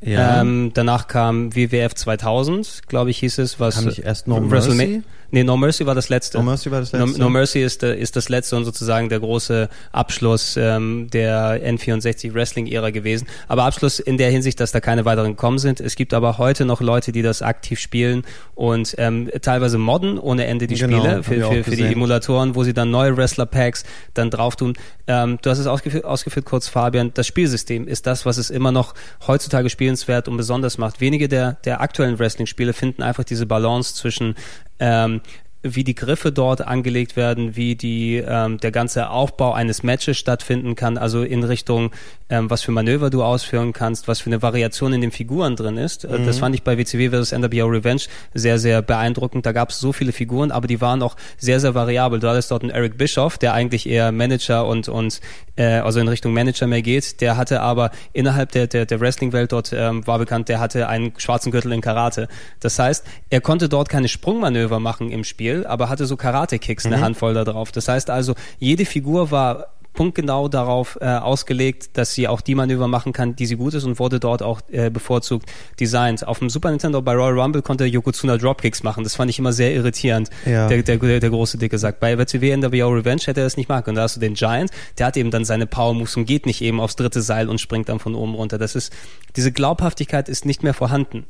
Ja. 0.00 0.40
Ähm, 0.40 0.70
danach 0.74 1.08
kam 1.08 1.56
WWF 1.56 1.94
2000, 1.94 2.82
glaube 2.86 3.10
ich, 3.10 3.18
hieß 3.18 3.38
es. 3.38 3.58
Was 3.58 3.74
Kam 3.76 3.86
nicht 3.86 3.98
erst 3.98 4.28
No 4.28 4.36
WrestleMa- 4.36 4.74
Mercy? 4.74 5.02
Nee, 5.34 5.42
No 5.42 5.56
Mercy 5.56 5.84
war 5.84 5.96
das 5.96 6.10
letzte. 6.10 6.38
No 6.38 6.44
Mercy 6.44 6.70
war 6.70 6.78
das 6.78 6.92
No, 6.92 7.06
letzte? 7.06 7.20
no 7.20 7.28
Mercy 7.28 7.60
ist, 7.60 7.82
äh, 7.82 7.98
ist 7.98 8.14
das 8.14 8.28
letzte 8.28 8.54
und 8.54 8.64
sozusagen 8.64 9.08
der 9.08 9.18
große 9.18 9.68
Abschluss 9.90 10.56
ähm, 10.56 11.08
der 11.12 11.60
N64 11.60 12.34
Wrestling-Ära 12.34 12.90
gewesen. 12.90 13.26
Aber 13.48 13.64
Abschluss 13.64 13.98
in 13.98 14.16
der 14.16 14.30
Hinsicht, 14.30 14.60
dass 14.60 14.70
da 14.70 14.78
keine 14.78 15.04
weiteren 15.04 15.32
gekommen 15.32 15.58
sind. 15.58 15.80
Es 15.80 15.96
gibt 15.96 16.14
aber 16.14 16.38
heute 16.38 16.64
noch 16.64 16.80
Leute, 16.80 17.10
die 17.10 17.22
das 17.22 17.42
aktiv 17.42 17.80
spielen 17.80 18.22
und 18.54 18.94
ähm, 18.98 19.28
teilweise 19.42 19.76
modden 19.76 20.20
ohne 20.20 20.46
Ende 20.46 20.68
die 20.68 20.76
Genau, 20.76 21.00
Spiele 21.00 21.22
für, 21.24 21.50
für, 21.50 21.64
für 21.64 21.76
die. 21.76 21.82
Emulatoren, 21.82 22.54
wo 22.54 22.62
sie 22.62 22.72
dann 22.72 22.92
neue 22.92 23.16
Wrestler-Packs 23.16 23.82
dann 24.14 24.30
drauf 24.30 24.54
tun. 24.54 24.74
Ähm, 25.08 25.40
du 25.42 25.50
hast 25.50 25.58
es 25.58 25.66
ausgeführt, 25.66 26.04
ausgeführt 26.04 26.46
kurz, 26.46 26.68
Fabian. 26.68 27.10
Das 27.12 27.26
Spielsystem 27.26 27.88
ist 27.88 28.06
das, 28.06 28.24
was 28.24 28.38
es 28.38 28.50
immer 28.50 28.70
noch 28.70 28.94
heutzutage 29.26 29.68
spielenswert 29.68 30.28
und 30.28 30.36
besonders 30.36 30.78
macht. 30.78 31.00
Wenige 31.00 31.26
der, 31.26 31.54
der 31.64 31.80
aktuellen 31.80 32.20
Wrestling-Spiele 32.20 32.72
finden 32.72 33.02
einfach 33.02 33.24
diese 33.24 33.46
Balance 33.46 33.96
zwischen 33.96 34.36
ähm, 34.78 35.20
wie 35.64 35.82
die 35.82 35.94
Griffe 35.94 36.30
dort 36.30 36.60
angelegt 36.60 37.16
werden, 37.16 37.56
wie 37.56 37.74
die 37.74 38.16
ähm, 38.16 38.58
der 38.58 38.70
ganze 38.70 39.08
Aufbau 39.08 39.52
eines 39.52 39.82
Matches 39.82 40.18
stattfinden 40.18 40.76
kann, 40.76 40.98
also 40.98 41.22
in 41.22 41.42
Richtung 41.42 41.90
ähm, 42.30 42.50
was 42.50 42.62
für 42.62 42.72
Manöver 42.72 43.10
du 43.10 43.22
ausführen 43.22 43.72
kannst, 43.72 44.08
was 44.08 44.20
für 44.20 44.26
eine 44.26 44.42
Variation 44.42 44.92
in 44.92 45.00
den 45.00 45.10
Figuren 45.10 45.56
drin 45.56 45.76
ist. 45.76 46.04
Äh, 46.04 46.24
Das 46.24 46.38
fand 46.38 46.54
ich 46.54 46.62
bei 46.62 46.78
WCW 46.78 47.10
vs 47.10 47.32
NWO 47.32 47.66
Revenge 47.66 48.02
sehr 48.34 48.58
sehr 48.58 48.82
beeindruckend. 48.82 49.46
Da 49.46 49.52
gab 49.52 49.70
es 49.70 49.78
so 49.80 49.92
viele 49.92 50.12
Figuren, 50.12 50.50
aber 50.50 50.66
die 50.66 50.80
waren 50.80 51.02
auch 51.02 51.16
sehr 51.38 51.60
sehr 51.60 51.74
variabel. 51.74 52.20
Du 52.20 52.28
hattest 52.28 52.50
dort 52.50 52.62
einen 52.62 52.70
Eric 52.70 52.96
Bischoff, 52.98 53.38
der 53.38 53.54
eigentlich 53.54 53.88
eher 53.88 54.12
Manager 54.12 54.66
und 54.66 54.88
und 54.88 55.20
äh, 55.56 55.64
also 55.64 56.00
in 56.00 56.08
Richtung 56.08 56.32
Manager 56.32 56.66
mehr 56.66 56.82
geht. 56.82 57.20
Der 57.20 57.36
hatte 57.36 57.60
aber 57.60 57.90
innerhalb 58.12 58.52
der 58.52 58.66
der, 58.66 58.86
der 58.86 59.00
Wrestling-Welt 59.00 59.52
dort 59.52 59.72
ähm, 59.72 60.06
war 60.06 60.18
bekannt, 60.18 60.48
der 60.48 60.60
hatte 60.60 60.88
einen 60.88 61.12
schwarzen 61.18 61.52
Gürtel 61.52 61.72
in 61.72 61.80
Karate. 61.80 62.28
Das 62.60 62.78
heißt, 62.78 63.04
er 63.30 63.40
konnte 63.40 63.68
dort 63.68 63.88
keine 63.88 64.08
Sprungmanöver 64.08 64.80
machen 64.80 65.10
im 65.10 65.24
Spiel, 65.24 65.53
aber 65.64 65.88
hatte 65.88 66.06
so 66.06 66.16
Karate-Kicks 66.16 66.86
eine 66.86 67.00
Handvoll 67.00 67.34
da 67.34 67.44
drauf. 67.44 67.72
Das 67.72 67.88
heißt 67.88 68.10
also, 68.10 68.34
jede 68.58 68.84
Figur 68.84 69.30
war 69.30 69.73
punktgenau 69.94 70.48
darauf 70.48 70.98
äh, 71.00 71.06
ausgelegt, 71.06 71.96
dass 71.96 72.14
sie 72.14 72.28
auch 72.28 72.40
die 72.40 72.54
Manöver 72.54 72.88
machen 72.88 73.12
kann, 73.12 73.36
die 73.36 73.46
sie 73.46 73.56
gut 73.56 73.74
ist 73.74 73.84
und 73.84 73.98
wurde 73.98 74.20
dort 74.20 74.42
auch 74.42 74.60
äh, 74.70 74.90
bevorzugt 74.90 75.50
designt. 75.80 76.26
Auf 76.26 76.40
dem 76.40 76.50
Super 76.50 76.70
Nintendo 76.70 77.00
bei 77.00 77.14
Royal 77.14 77.38
Rumble 77.38 77.62
konnte 77.62 77.84
Yokozuna 77.84 78.36
Dropkicks 78.36 78.82
machen. 78.82 79.04
Das 79.04 79.14
fand 79.14 79.30
ich 79.30 79.38
immer 79.38 79.52
sehr 79.52 79.72
irritierend. 79.72 80.30
Ja. 80.44 80.68
Der, 80.68 80.82
der, 80.82 80.98
der, 80.98 81.20
der 81.20 81.30
große 81.30 81.58
Dicke 81.58 81.78
sagt. 81.78 82.00
Bei 82.00 82.18
WCW 82.18 82.56
NWO 82.56 82.88
Revenge 82.90 83.22
hätte 83.24 83.40
er 83.40 83.44
das 83.44 83.56
nicht 83.56 83.68
machen 83.68 83.84
können. 83.84 83.96
Da 83.96 84.02
hast 84.02 84.16
du 84.16 84.20
den 84.20 84.34
Giant, 84.34 84.70
der 84.98 85.06
hat 85.06 85.16
eben 85.16 85.30
dann 85.30 85.44
seine 85.44 85.66
Power 85.66 85.94
Moves 85.94 86.16
und 86.16 86.26
geht 86.26 86.44
nicht 86.44 86.60
eben 86.60 86.80
aufs 86.80 86.96
dritte 86.96 87.22
Seil 87.22 87.48
und 87.48 87.60
springt 87.60 87.88
dann 87.88 88.00
von 88.00 88.14
oben 88.14 88.34
runter. 88.34 88.58
Das 88.58 88.74
ist 88.74 88.92
diese 89.36 89.52
Glaubhaftigkeit 89.52 90.28
ist 90.28 90.44
nicht 90.44 90.62
mehr 90.62 90.74
vorhanden. 90.74 91.24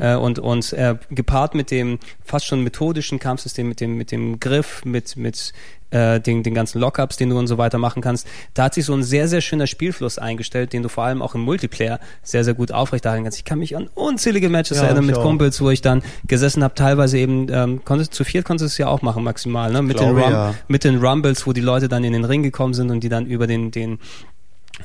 Äh, 0.00 0.16
und 0.16 0.38
und 0.38 0.72
äh, 0.72 0.96
gepaart 1.10 1.54
mit 1.54 1.70
dem 1.70 1.98
fast 2.24 2.46
schon 2.46 2.62
methodischen 2.62 3.18
Kampfsystem, 3.18 3.68
mit 3.68 3.80
dem 3.80 3.96
mit 3.96 4.12
dem 4.12 4.40
Griff, 4.40 4.84
mit 4.84 5.16
mit 5.16 5.52
äh, 5.90 6.20
den, 6.20 6.42
den 6.42 6.54
ganzen 6.54 6.80
Lockups, 6.80 7.16
den 7.16 7.30
du 7.30 7.38
und 7.38 7.46
so 7.46 7.58
weiter 7.58 7.78
machen 7.78 8.02
kannst. 8.02 8.26
Da 8.54 8.64
hat 8.64 8.74
sich 8.74 8.84
so 8.84 8.94
ein 8.94 9.02
sehr, 9.02 9.28
sehr 9.28 9.40
schöner 9.40 9.66
Spielfluss 9.66 10.18
eingestellt, 10.18 10.72
den 10.72 10.82
du 10.82 10.88
vor 10.88 11.04
allem 11.04 11.22
auch 11.22 11.34
im 11.34 11.42
Multiplayer 11.42 12.00
sehr, 12.22 12.44
sehr 12.44 12.54
gut 12.54 12.72
aufrechterhalten 12.72 13.24
kannst. 13.24 13.38
Ich 13.38 13.44
kann 13.44 13.58
mich 13.58 13.76
an 13.76 13.88
unzählige 13.94 14.48
Matches 14.48 14.78
Ja, 14.78 14.84
erinnern 14.84 15.06
mit 15.06 15.16
auch. 15.16 15.22
Kumpels, 15.22 15.60
wo 15.60 15.70
ich 15.70 15.80
dann 15.80 16.02
gesessen 16.26 16.62
habe, 16.62 16.74
teilweise 16.74 17.18
eben, 17.18 17.48
ähm, 17.50 17.84
konntest, 17.84 18.14
zu 18.14 18.24
viert 18.24 18.44
konntest 18.44 18.62
du 18.62 18.66
es 18.72 18.78
ja 18.78 18.88
auch 18.88 19.02
machen 19.02 19.24
maximal, 19.24 19.72
ne? 19.72 19.82
Mit, 19.82 20.00
den 20.00 20.10
Rum 20.10 20.30
ja. 20.30 20.54
mit 20.68 20.84
den 20.84 20.98
Rumbles, 20.98 21.46
wo 21.46 21.52
die 21.52 21.60
Leute 21.60 21.88
dann 21.88 22.04
in 22.04 22.12
den 22.12 22.24
Ring 22.24 22.42
gekommen 22.42 22.74
sind 22.74 22.90
und 22.90 23.00
die 23.00 23.08
dann 23.08 23.26
über 23.26 23.46
den, 23.46 23.70
den 23.70 23.98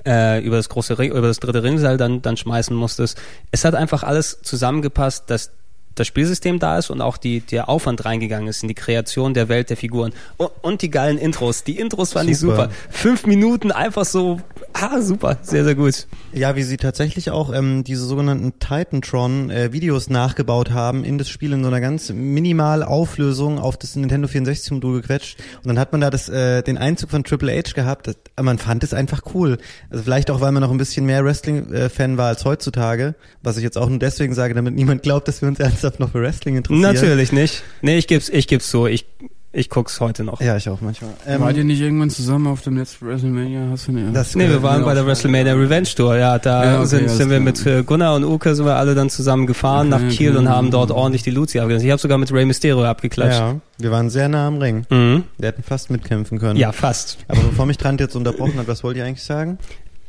äh, 0.05 0.43
über 0.43 0.57
das 0.57 0.69
große 0.69 0.97
Ring, 0.97 1.11
über 1.11 1.27
das 1.27 1.39
dritte 1.39 1.63
Ringseil 1.63 1.97
dann, 1.97 2.21
dann 2.21 2.37
schmeißen 2.37 2.75
musstest. 2.75 3.19
Es 3.51 3.65
hat 3.65 3.75
einfach 3.75 4.03
alles 4.03 4.41
zusammengepasst, 4.41 5.29
dass 5.29 5.51
das 5.95 6.07
Spielsystem 6.07 6.59
da 6.59 6.77
ist 6.77 6.89
und 6.89 7.01
auch 7.01 7.17
die, 7.17 7.41
der 7.41 7.69
Aufwand 7.69 8.05
reingegangen 8.05 8.47
ist 8.47 8.63
in 8.63 8.67
die 8.67 8.75
Kreation 8.75 9.33
der 9.33 9.49
Welt 9.49 9.69
der 9.69 9.77
Figuren. 9.77 10.13
Und, 10.37 10.51
und 10.61 10.81
die 10.81 10.89
geilen 10.89 11.17
Intros. 11.17 11.63
Die 11.63 11.77
Intros 11.77 12.13
fand 12.13 12.29
ich 12.29 12.39
Super. 12.39 12.63
super. 12.63 12.69
Fünf 12.89 13.25
Minuten 13.25 13.71
einfach 13.71 14.05
so, 14.05 14.39
ah, 14.73 15.01
super, 15.01 15.37
sehr, 15.41 15.63
sehr 15.63 15.75
gut. 15.75 16.07
Ja, 16.33 16.55
wie 16.55 16.63
sie 16.63 16.77
tatsächlich 16.77 17.31
auch 17.31 17.53
ähm, 17.53 17.83
diese 17.83 18.05
sogenannten 18.05 18.59
Titantron-Videos 18.59 20.09
nachgebaut 20.09 20.71
haben 20.71 21.03
in 21.03 21.17
das 21.17 21.29
Spiel 21.29 21.53
in 21.53 21.63
so 21.63 21.67
einer 21.67 21.81
ganz 21.81 22.11
minimal 22.11 22.83
Auflösung 22.83 23.59
auf 23.59 23.77
das 23.77 23.95
Nintendo 23.95 24.27
64-Modul 24.27 25.01
gequetscht. 25.01 25.37
Und 25.57 25.67
dann 25.67 25.79
hat 25.79 25.91
man 25.91 26.01
da 26.01 26.09
das, 26.09 26.29
äh, 26.29 26.61
den 26.63 26.77
Einzug 26.77 27.11
von 27.11 27.23
Triple 27.23 27.55
H 27.55 27.73
gehabt. 27.73 28.07
Das, 28.07 28.15
man 28.41 28.57
fand 28.57 28.83
es 28.83 28.93
einfach 28.93 29.21
cool. 29.33 29.57
Also 29.89 30.03
vielleicht 30.03 30.31
auch, 30.31 30.41
weil 30.41 30.51
man 30.51 30.61
noch 30.61 30.71
ein 30.71 30.77
bisschen 30.77 31.05
mehr 31.05 31.23
Wrestling-Fan 31.23 32.17
war 32.17 32.27
als 32.27 32.45
heutzutage. 32.45 33.15
Was 33.41 33.57
ich 33.57 33.63
jetzt 33.63 33.77
auch 33.77 33.89
nur 33.89 33.99
deswegen 33.99 34.33
sage, 34.33 34.53
damit 34.53 34.73
niemand 34.75 35.03
glaubt, 35.03 35.27
dass 35.27 35.41
wir 35.41 35.49
uns 35.49 35.59
ernsthaft 35.83 35.99
noch 35.99 36.11
für 36.11 36.21
Wrestling 36.21 36.55
interessieren. 36.57 36.81
Natürlich 36.93 37.31
nicht. 37.31 37.63
Nee, 37.81 37.97
ich 37.97 38.07
geb's, 38.07 38.29
ich 38.29 38.47
geb's 38.47 38.69
so. 38.71 38.87
Ich, 38.87 39.05
ich 39.51 39.69
guck's 39.69 39.99
heute 39.99 40.23
noch. 40.23 40.41
Ja, 40.41 40.57
ich 40.57 40.67
auch 40.69 40.81
manchmal. 40.81 41.11
Ähm, 41.27 41.41
Wart 41.41 41.57
ihr 41.57 41.63
nicht 41.63 41.79
irgendwann 41.81 42.09
zusammen 42.09 42.47
auf 42.47 42.61
dem 42.61 42.77
letzten 42.77 43.05
WrestleMania? 43.07 43.67
Hast 43.71 43.87
du 43.87 43.91
nicht? 43.91 44.15
das 44.15 44.35
Nee, 44.35 44.49
wir 44.49 44.63
waren 44.63 44.83
bei 44.83 44.93
der. 44.93 45.05
WrestleMania 45.05 45.53
Revenge 45.53 45.89
Tour, 45.95 46.15
ja. 46.17 46.39
Da 46.39 46.63
Ja, 46.63 46.77
okay, 46.79 46.85
sind, 46.87 47.09
sind 47.09 47.29
wir 47.29 47.39
mit 47.39 47.65
äh, 47.65 47.83
Gunnar 47.83 48.15
und 48.15 48.23
Uke 48.23 48.55
sind 48.55 48.65
wir 48.65 48.77
alle 48.77 48.95
dann 48.95 49.09
zusammen 49.09 49.45
gefahren 49.45 49.93
Okay, 49.93 50.03
nach 50.05 50.11
Kiel 50.11 50.29
okay, 50.31 50.39
und 50.39 50.49
haben 50.49 50.71
dort 50.71 50.89
ordentlich 50.91 51.23
die 51.23 51.31
Luzi 51.31 51.59
abgelassen. 51.59 51.85
Ich 51.85 51.91
habe 51.91 52.01
sogar 52.01 52.17
mit 52.17 52.31
Rey 52.31 52.45
Mysterio 52.45 52.83
abgeklatscht. 52.85 53.39
Ja, 53.39 53.55
wir 53.77 53.91
waren 53.91 54.09
sehr 54.09 54.29
nah 54.29 54.47
am 54.47 54.57
Ring. 54.57 54.85
Mhm. 54.89 55.23
Wir 55.37 55.49
hätten 55.49 55.63
fast 55.63 55.91
mitkämpfen 55.91 56.39
können. 56.39 56.57
Ja, 56.57 56.71
fast. 56.71 57.17
Aber 57.27 57.41
bevor 57.41 57.65
mich 57.65 57.77
Trant 57.77 57.99
jetzt 57.99 58.15
unterbrochen 58.15 58.55
hat, 58.57 58.67
was 58.67 58.83
wollt 58.83 58.97
ihr 58.97 59.05
eigentlich 59.05 59.23
sagen? 59.23 59.57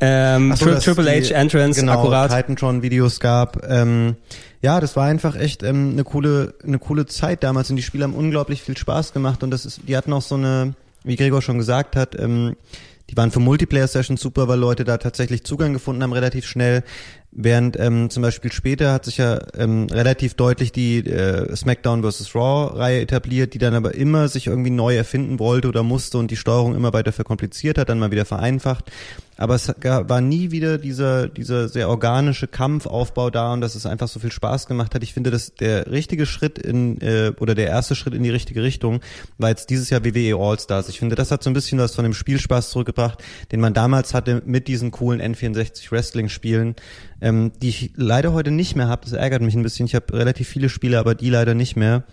Ähm, 0.00 0.54
so, 0.56 0.66
Triple 0.74 1.04
die- 1.04 1.32
H 1.34 1.34
Entrance, 1.34 1.78
genau, 1.80 1.92
akkurat. 1.92 2.30
Titantron-Videos 2.30 3.20
gab. 3.20 3.64
Ähm, 3.68 4.16
ja, 4.64 4.80
das 4.80 4.96
war 4.96 5.04
einfach 5.04 5.36
echt 5.36 5.62
ähm, 5.62 5.90
eine 5.92 6.04
coole, 6.04 6.54
eine 6.64 6.78
coole 6.78 7.04
Zeit 7.04 7.42
damals 7.42 7.68
und 7.68 7.76
die 7.76 7.82
Spiele 7.82 8.04
haben 8.04 8.14
unglaublich 8.14 8.62
viel 8.62 8.78
Spaß 8.78 9.12
gemacht 9.12 9.42
und 9.42 9.50
das 9.50 9.66
ist, 9.66 9.82
die 9.86 9.94
hatten 9.94 10.10
auch 10.14 10.22
so 10.22 10.36
eine, 10.36 10.72
wie 11.02 11.16
Gregor 11.16 11.42
schon 11.42 11.58
gesagt 11.58 11.96
hat, 11.96 12.18
ähm, 12.18 12.56
die 13.10 13.16
waren 13.18 13.30
für 13.30 13.40
Multiplayer-Sessions 13.40 14.22
super, 14.22 14.48
weil 14.48 14.58
Leute 14.58 14.84
da 14.84 14.96
tatsächlich 14.96 15.44
Zugang 15.44 15.74
gefunden 15.74 16.02
haben, 16.02 16.14
relativ 16.14 16.46
schnell. 16.46 16.82
Während 17.30 17.78
ähm, 17.78 18.08
zum 18.08 18.22
Beispiel 18.22 18.50
später 18.52 18.94
hat 18.94 19.04
sich 19.04 19.18
ja 19.18 19.38
ähm, 19.54 19.88
relativ 19.90 20.32
deutlich 20.32 20.72
die 20.72 21.00
äh, 21.00 21.54
SmackDown 21.54 22.02
vs. 22.02 22.34
Raw-Reihe 22.34 23.02
etabliert, 23.02 23.52
die 23.52 23.58
dann 23.58 23.74
aber 23.74 23.94
immer 23.94 24.28
sich 24.28 24.46
irgendwie 24.46 24.70
neu 24.70 24.96
erfinden 24.96 25.38
wollte 25.38 25.68
oder 25.68 25.82
musste 25.82 26.16
und 26.16 26.30
die 26.30 26.36
Steuerung 26.36 26.74
immer 26.74 26.94
weiter 26.94 27.12
verkompliziert 27.12 27.76
hat, 27.76 27.90
dann 27.90 27.98
mal 27.98 28.12
wieder 28.12 28.24
vereinfacht. 28.24 28.90
Aber 29.36 29.54
es 29.54 29.68
war 29.68 30.20
nie 30.20 30.50
wieder 30.50 30.78
dieser, 30.78 31.28
dieser 31.28 31.68
sehr 31.68 31.88
organische 31.88 32.46
Kampfaufbau 32.46 33.30
da 33.30 33.52
und 33.52 33.60
dass 33.60 33.74
es 33.74 33.84
einfach 33.84 34.06
so 34.06 34.20
viel 34.20 34.30
Spaß 34.30 34.66
gemacht 34.66 34.94
hat. 34.94 35.02
Ich 35.02 35.12
finde, 35.12 35.30
dass 35.30 35.54
der 35.54 35.90
richtige 35.90 36.24
Schritt 36.24 36.58
in, 36.58 37.00
äh, 37.00 37.32
oder 37.40 37.54
der 37.54 37.66
erste 37.66 37.96
Schritt 37.96 38.14
in 38.14 38.22
die 38.22 38.30
richtige 38.30 38.62
Richtung 38.62 39.00
war 39.38 39.50
jetzt 39.50 39.70
dieses 39.70 39.90
Jahr 39.90 40.04
WWE 40.04 40.36
All-Stars. 40.36 40.88
Ich 40.88 40.98
finde, 40.98 41.16
das 41.16 41.30
hat 41.30 41.42
so 41.42 41.50
ein 41.50 41.54
bisschen 41.54 41.78
was 41.78 41.94
von 41.94 42.04
dem 42.04 42.14
Spielspaß 42.14 42.70
zurückgebracht, 42.70 43.22
den 43.50 43.60
man 43.60 43.74
damals 43.74 44.14
hatte 44.14 44.42
mit 44.46 44.68
diesen 44.68 44.92
coolen 44.92 45.20
N64 45.20 45.90
Wrestling-Spielen, 45.90 46.76
ähm, 47.20 47.52
die 47.60 47.70
ich 47.70 47.90
leider 47.96 48.32
heute 48.32 48.52
nicht 48.52 48.76
mehr 48.76 48.88
habe. 48.88 49.02
Das 49.04 49.12
ärgert 49.12 49.42
mich 49.42 49.54
ein 49.54 49.62
bisschen. 49.62 49.86
Ich 49.86 49.94
habe 49.96 50.12
relativ 50.12 50.48
viele 50.48 50.68
Spiele, 50.68 50.98
aber 50.98 51.14
die 51.14 51.30
leider 51.30 51.54
nicht 51.54 51.76
mehr. 51.76 52.04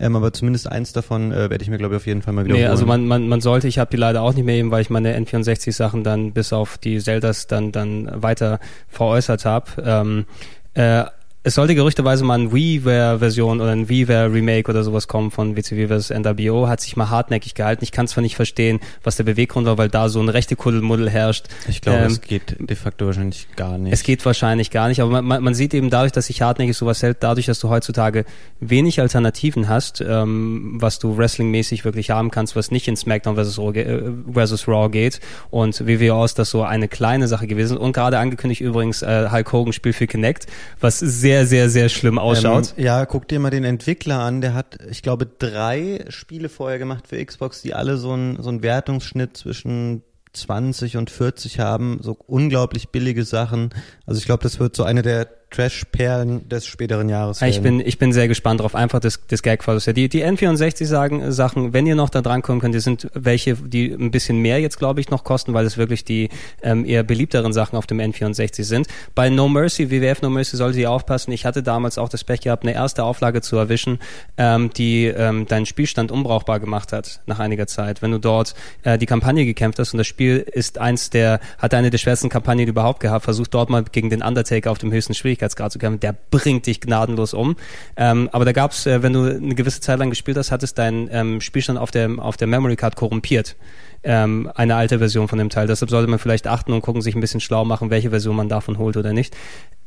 Ähm, 0.00 0.14
aber 0.14 0.32
zumindest 0.32 0.70
eins 0.70 0.92
davon 0.92 1.32
äh, 1.32 1.50
werde 1.50 1.62
ich 1.62 1.70
mir, 1.70 1.78
glaube 1.78 1.94
ich, 1.94 2.00
auf 2.00 2.06
jeden 2.06 2.22
Fall 2.22 2.32
mal 2.32 2.44
wiederholen. 2.44 2.66
Nee, 2.66 2.70
also 2.70 2.86
man, 2.86 3.06
man, 3.06 3.28
man 3.28 3.40
sollte, 3.40 3.66
ich 3.66 3.78
habe 3.78 3.90
die 3.90 3.96
leider 3.96 4.22
auch 4.22 4.32
nicht 4.32 4.44
mehr 4.44 4.54
eben, 4.54 4.70
weil 4.70 4.82
ich 4.82 4.90
meine 4.90 5.18
N64-Sachen 5.18 6.04
dann 6.04 6.32
bis 6.32 6.52
auf 6.52 6.78
die 6.78 6.98
Zeldas 7.00 7.48
dann, 7.48 7.72
dann 7.72 8.10
weiter 8.22 8.60
veräußert 8.88 9.44
habe. 9.44 9.66
Ähm, 9.84 10.26
äh, 10.74 11.04
es 11.48 11.54
sollte 11.54 11.74
gerüchteweise 11.74 12.24
mal 12.24 12.38
ein 12.38 12.52
WiiWare-Version 12.52 13.62
oder 13.62 13.70
ein 13.70 13.88
WiiWare-Remake 13.88 14.70
oder 14.70 14.84
sowas 14.84 15.08
kommen 15.08 15.30
von 15.30 15.56
WCW 15.56 15.88
vs. 15.88 16.10
NWO, 16.10 16.68
hat 16.68 16.82
sich 16.82 16.94
mal 16.94 17.08
hartnäckig 17.08 17.54
gehalten. 17.54 17.82
Ich 17.84 17.90
kann 17.90 18.06
zwar 18.06 18.20
nicht 18.20 18.36
verstehen, 18.36 18.80
was 19.02 19.16
der 19.16 19.24
Beweggrund 19.24 19.66
war, 19.66 19.78
weil 19.78 19.88
da 19.88 20.10
so 20.10 20.20
ein 20.20 20.28
rechte 20.28 20.56
Kuddelmuddel 20.56 21.08
herrscht. 21.08 21.46
ich 21.66 21.80
glaube, 21.80 22.00
Ähm, 22.00 22.06
es 22.06 22.20
geht 22.20 22.56
de 22.58 22.76
facto 22.76 23.06
wahrscheinlich 23.06 23.48
gar 23.56 23.78
nicht. 23.78 23.94
es 23.94 24.02
geht 24.02 24.26
wahrscheinlich 24.26 24.70
gar 24.70 24.88
nicht, 24.88 25.00
aber 25.00 25.22
man, 25.22 25.42
man, 25.42 25.54
sieht 25.54 25.72
eben 25.72 25.88
dadurch, 25.88 26.12
dass 26.12 26.26
sich 26.26 26.42
hartnäckig 26.42 26.76
sowas 26.76 27.02
hält, 27.02 27.18
dadurch, 27.20 27.46
dass 27.46 27.60
du 27.60 27.70
heutzutage 27.70 28.26
wenig 28.60 29.00
Alternativen 29.00 29.70
hast, 29.70 30.02
ähm, 30.06 30.76
was 30.78 30.98
du 30.98 31.16
wrestlingmäßig 31.16 31.86
wirklich 31.86 32.10
haben 32.10 32.30
kannst, 32.30 32.56
was 32.56 32.70
nicht 32.70 32.88
in 32.88 32.96
SmackDown 32.96 33.36
versus 33.36 33.58
Raw, 33.58 33.78
äh, 33.80 34.02
versus 34.30 34.68
Raw 34.68 34.90
geht. 34.90 35.20
Und 35.50 35.86
WWO 35.86 36.26
ist 36.26 36.38
das 36.38 36.50
so 36.50 36.62
eine 36.62 36.88
kleine 36.88 37.26
Sache 37.26 37.46
gewesen. 37.46 37.78
Und 37.78 37.94
gerade 37.94 38.18
angekündigt 38.18 38.60
übrigens 38.60 39.00
äh, 39.00 39.30
Hulk 39.32 39.50
Hogan 39.50 39.72
Spiel 39.72 39.94
für 39.94 40.06
Kinect, 40.06 40.46
was 40.78 40.98
sehr, 40.98 41.37
sehr, 41.46 41.70
sehr 41.70 41.88
schlimm 41.88 42.18
ausschaut. 42.18 42.74
Ähm, 42.76 42.84
ja, 42.84 43.06
guck 43.06 43.28
dir 43.28 43.38
mal 43.38 43.50
den 43.50 43.64
Entwickler 43.64 44.20
an. 44.20 44.40
Der 44.40 44.54
hat, 44.54 44.78
ich 44.90 45.02
glaube, 45.02 45.26
drei 45.26 46.04
Spiele 46.08 46.48
vorher 46.48 46.78
gemacht 46.78 47.06
für 47.08 47.24
Xbox, 47.24 47.62
die 47.62 47.74
alle 47.74 47.96
so 47.96 48.12
einen 48.12 48.42
so 48.42 48.48
einen 48.48 48.62
Wertungsschnitt 48.62 49.36
zwischen 49.36 50.02
20 50.32 50.96
und 50.96 51.10
40 51.10 51.60
haben. 51.60 51.98
So 52.02 52.16
unglaublich 52.26 52.90
billige 52.90 53.24
Sachen. 53.24 53.70
Also 54.06 54.18
ich 54.18 54.26
glaube, 54.26 54.42
das 54.42 54.58
wird 54.58 54.76
so 54.76 54.84
eine 54.84 55.02
der 55.02 55.28
Trash-Perlen 55.50 56.48
des 56.48 56.66
späteren 56.66 57.08
Jahres 57.08 57.40
Ich 57.40 57.62
bin, 57.62 57.80
ich 57.80 57.98
bin 57.98 58.12
sehr 58.12 58.28
gespannt 58.28 58.60
drauf. 58.60 58.74
Einfach 58.74 59.00
das, 59.00 59.20
das 59.28 59.42
Gag-Fasus. 59.42 59.86
Ja, 59.86 59.92
die, 59.94 60.08
die 60.08 60.24
N64 60.24 60.84
sagen, 60.84 61.32
Sachen, 61.32 61.72
wenn 61.72 61.86
ihr 61.86 61.94
noch 61.94 62.10
da 62.10 62.20
dran 62.20 62.42
kommen 62.42 62.60
könnt, 62.60 62.74
die 62.74 62.80
sind 62.80 63.08
welche, 63.14 63.54
die 63.54 63.90
ein 63.90 64.10
bisschen 64.10 64.38
mehr 64.38 64.60
jetzt, 64.60 64.78
glaube 64.78 65.00
ich, 65.00 65.10
noch 65.10 65.24
kosten, 65.24 65.54
weil 65.54 65.64
es 65.64 65.78
wirklich 65.78 66.04
die 66.04 66.28
ähm, 66.62 66.84
eher 66.84 67.02
beliebteren 67.02 67.52
Sachen 67.52 67.76
auf 67.76 67.86
dem 67.86 67.98
N64 67.98 68.64
sind. 68.64 68.88
Bei 69.14 69.30
No 69.30 69.48
Mercy, 69.48 69.90
WWF 69.90 70.22
No 70.22 70.30
Mercy, 70.30 70.56
solltet 70.56 70.80
ihr 70.80 70.90
aufpassen. 70.90 71.32
Ich 71.32 71.46
hatte 71.46 71.62
damals 71.62 71.96
auch 71.96 72.10
das 72.10 72.24
Pech 72.24 72.42
gehabt, 72.42 72.64
eine 72.64 72.74
erste 72.74 73.04
Auflage 73.04 73.40
zu 73.40 73.56
erwischen, 73.56 73.98
ähm, 74.36 74.70
die 74.76 75.06
ähm, 75.06 75.46
deinen 75.46 75.66
Spielstand 75.66 76.12
unbrauchbar 76.12 76.60
gemacht 76.60 76.92
hat 76.92 77.20
nach 77.26 77.38
einiger 77.38 77.66
Zeit. 77.66 78.02
Wenn 78.02 78.12
du 78.12 78.18
dort 78.18 78.54
äh, 78.82 78.98
die 78.98 79.06
Kampagne 79.06 79.46
gekämpft 79.46 79.78
hast 79.78 79.94
und 79.94 79.98
das 79.98 80.06
Spiel 80.06 80.38
ist 80.52 80.78
eins 80.78 81.08
der, 81.10 81.40
hat 81.56 81.72
eine 81.72 81.88
der 81.90 81.98
schwersten 81.98 82.28
Kampagnen 82.28 82.68
überhaupt 82.68 83.00
gehabt, 83.00 83.24
versucht 83.24 83.54
dort 83.54 83.70
mal 83.70 83.82
gegen 83.82 84.10
den 84.10 84.22
Undertaker 84.22 84.70
auf 84.70 84.78
dem 84.78 84.92
höchsten 84.92 85.14
Schwierigkeitsgrad 85.14 85.37
zu 85.38 85.78
kämpfen, 85.78 86.00
der 86.00 86.14
bringt 86.30 86.66
dich 86.66 86.80
gnadenlos 86.80 87.34
um. 87.34 87.56
Ähm, 87.96 88.28
aber 88.32 88.44
da 88.44 88.52
gab's, 88.52 88.86
äh, 88.86 89.02
wenn 89.02 89.12
du 89.12 89.24
eine 89.24 89.54
gewisse 89.54 89.80
Zeit 89.80 89.98
lang 89.98 90.10
gespielt 90.10 90.36
hast, 90.36 90.50
hattest 90.50 90.78
dein 90.78 91.08
ähm, 91.12 91.40
Spielstand 91.40 91.78
auf 91.78 91.90
der, 91.90 92.10
auf 92.18 92.36
der 92.36 92.46
Memory 92.46 92.76
Card 92.76 92.96
korrumpiert. 92.96 93.56
Ähm, 94.04 94.50
eine 94.54 94.76
alte 94.76 94.98
Version 94.98 95.26
von 95.28 95.38
dem 95.38 95.50
Teil. 95.50 95.66
Deshalb 95.66 95.90
sollte 95.90 96.08
man 96.08 96.18
vielleicht 96.18 96.46
achten 96.46 96.72
und 96.72 96.82
gucken, 96.82 97.02
sich 97.02 97.14
ein 97.14 97.20
bisschen 97.20 97.40
schlau 97.40 97.64
machen, 97.64 97.90
welche 97.90 98.10
Version 98.10 98.36
man 98.36 98.48
davon 98.48 98.78
holt 98.78 98.96
oder 98.96 99.12
nicht. 99.12 99.36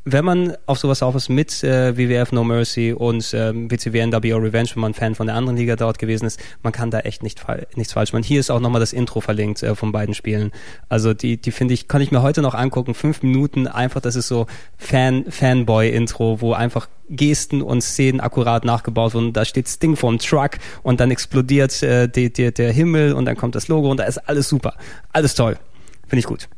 Wenn 0.04 0.26
man 0.26 0.58
auf 0.66 0.80
sowas 0.80 1.04
auf 1.04 1.14
ist 1.14 1.30
mit 1.30 1.64
äh, 1.64 1.96
WWF 1.96 2.32
No 2.32 2.44
Mercy 2.44 2.92
und 2.92 3.36
ähm, 3.36 3.70
WCW 3.70 4.08
NWO 4.08 4.38
Revenge, 4.38 4.70
wenn 4.74 4.82
man 4.82 4.94
Fan 4.96 5.14
von 5.14 5.28
der 5.28 5.36
anderen 5.36 5.58
Liga 5.58 5.76
dort 5.76 6.00
gewesen 6.00 6.26
ist, 6.26 6.40
man 6.64 6.74
kann 6.74 6.90
da 6.90 7.02
echt 7.02 7.22
nicht 7.22 7.40
fal 7.40 7.68
nichts 7.76 7.94
falsch 7.94 8.12
machen. 8.12 8.24
Hier 8.24 8.40
ist 8.40 8.50
auch 8.50 8.60
nochmal 8.60 8.80
das 8.80 8.94
Intro 8.94 9.22
verlinkt 9.22 9.62
äh, 9.62 9.76
von 9.76 9.92
beiden 9.92 10.16
Spielen. 10.16 10.52
Also 10.90 11.14
die, 11.14 11.38
die 11.38 11.52
finde 11.52 11.76
ich, 11.76 11.88
kann 11.88 12.02
ich 12.02 12.12
mir 12.12 12.24
heute 12.24 12.42
noch 12.42 12.56
angucken. 12.56 12.96
Fünf 12.96 13.22
Minuten 13.22 13.68
einfach, 13.68 14.02
das 14.02 14.16
ist 14.16 14.28
so 14.28 14.48
Fan, 14.76 15.26
Fanboy-Intro, 15.30 16.42
wo 16.42 16.54
einfach 16.54 16.90
Gesten 17.08 17.62
und 17.62 17.82
Szenen 17.82 18.22
akkurat 18.22 18.66
nachgebaut 18.66 19.14
wurden. 19.14 19.34
Da 19.34 19.46
steht 19.46 19.68
Sting 19.68 19.96
vorm 19.96 20.18
Truck 20.18 20.54
und 20.82 21.00
dann 21.00 21.12
explodiert 21.12 21.84
äh, 21.84 22.10
die, 22.10 22.34
die, 22.34 22.52
der 22.52 22.72
Himmel 22.72 23.14
und 23.14 23.26
dann 23.26 23.38
kommt 23.38 23.54
das 23.54 23.68
Logo 23.68 23.92
und 23.92 23.98
da 23.98 24.06
ist 24.06 24.18
alles 24.18 24.50
super. 24.50 24.78
Alles 25.14 25.36
toll. 25.36 25.60
Finde 26.08 26.22
ich 26.22 26.26
gut. 26.26 26.50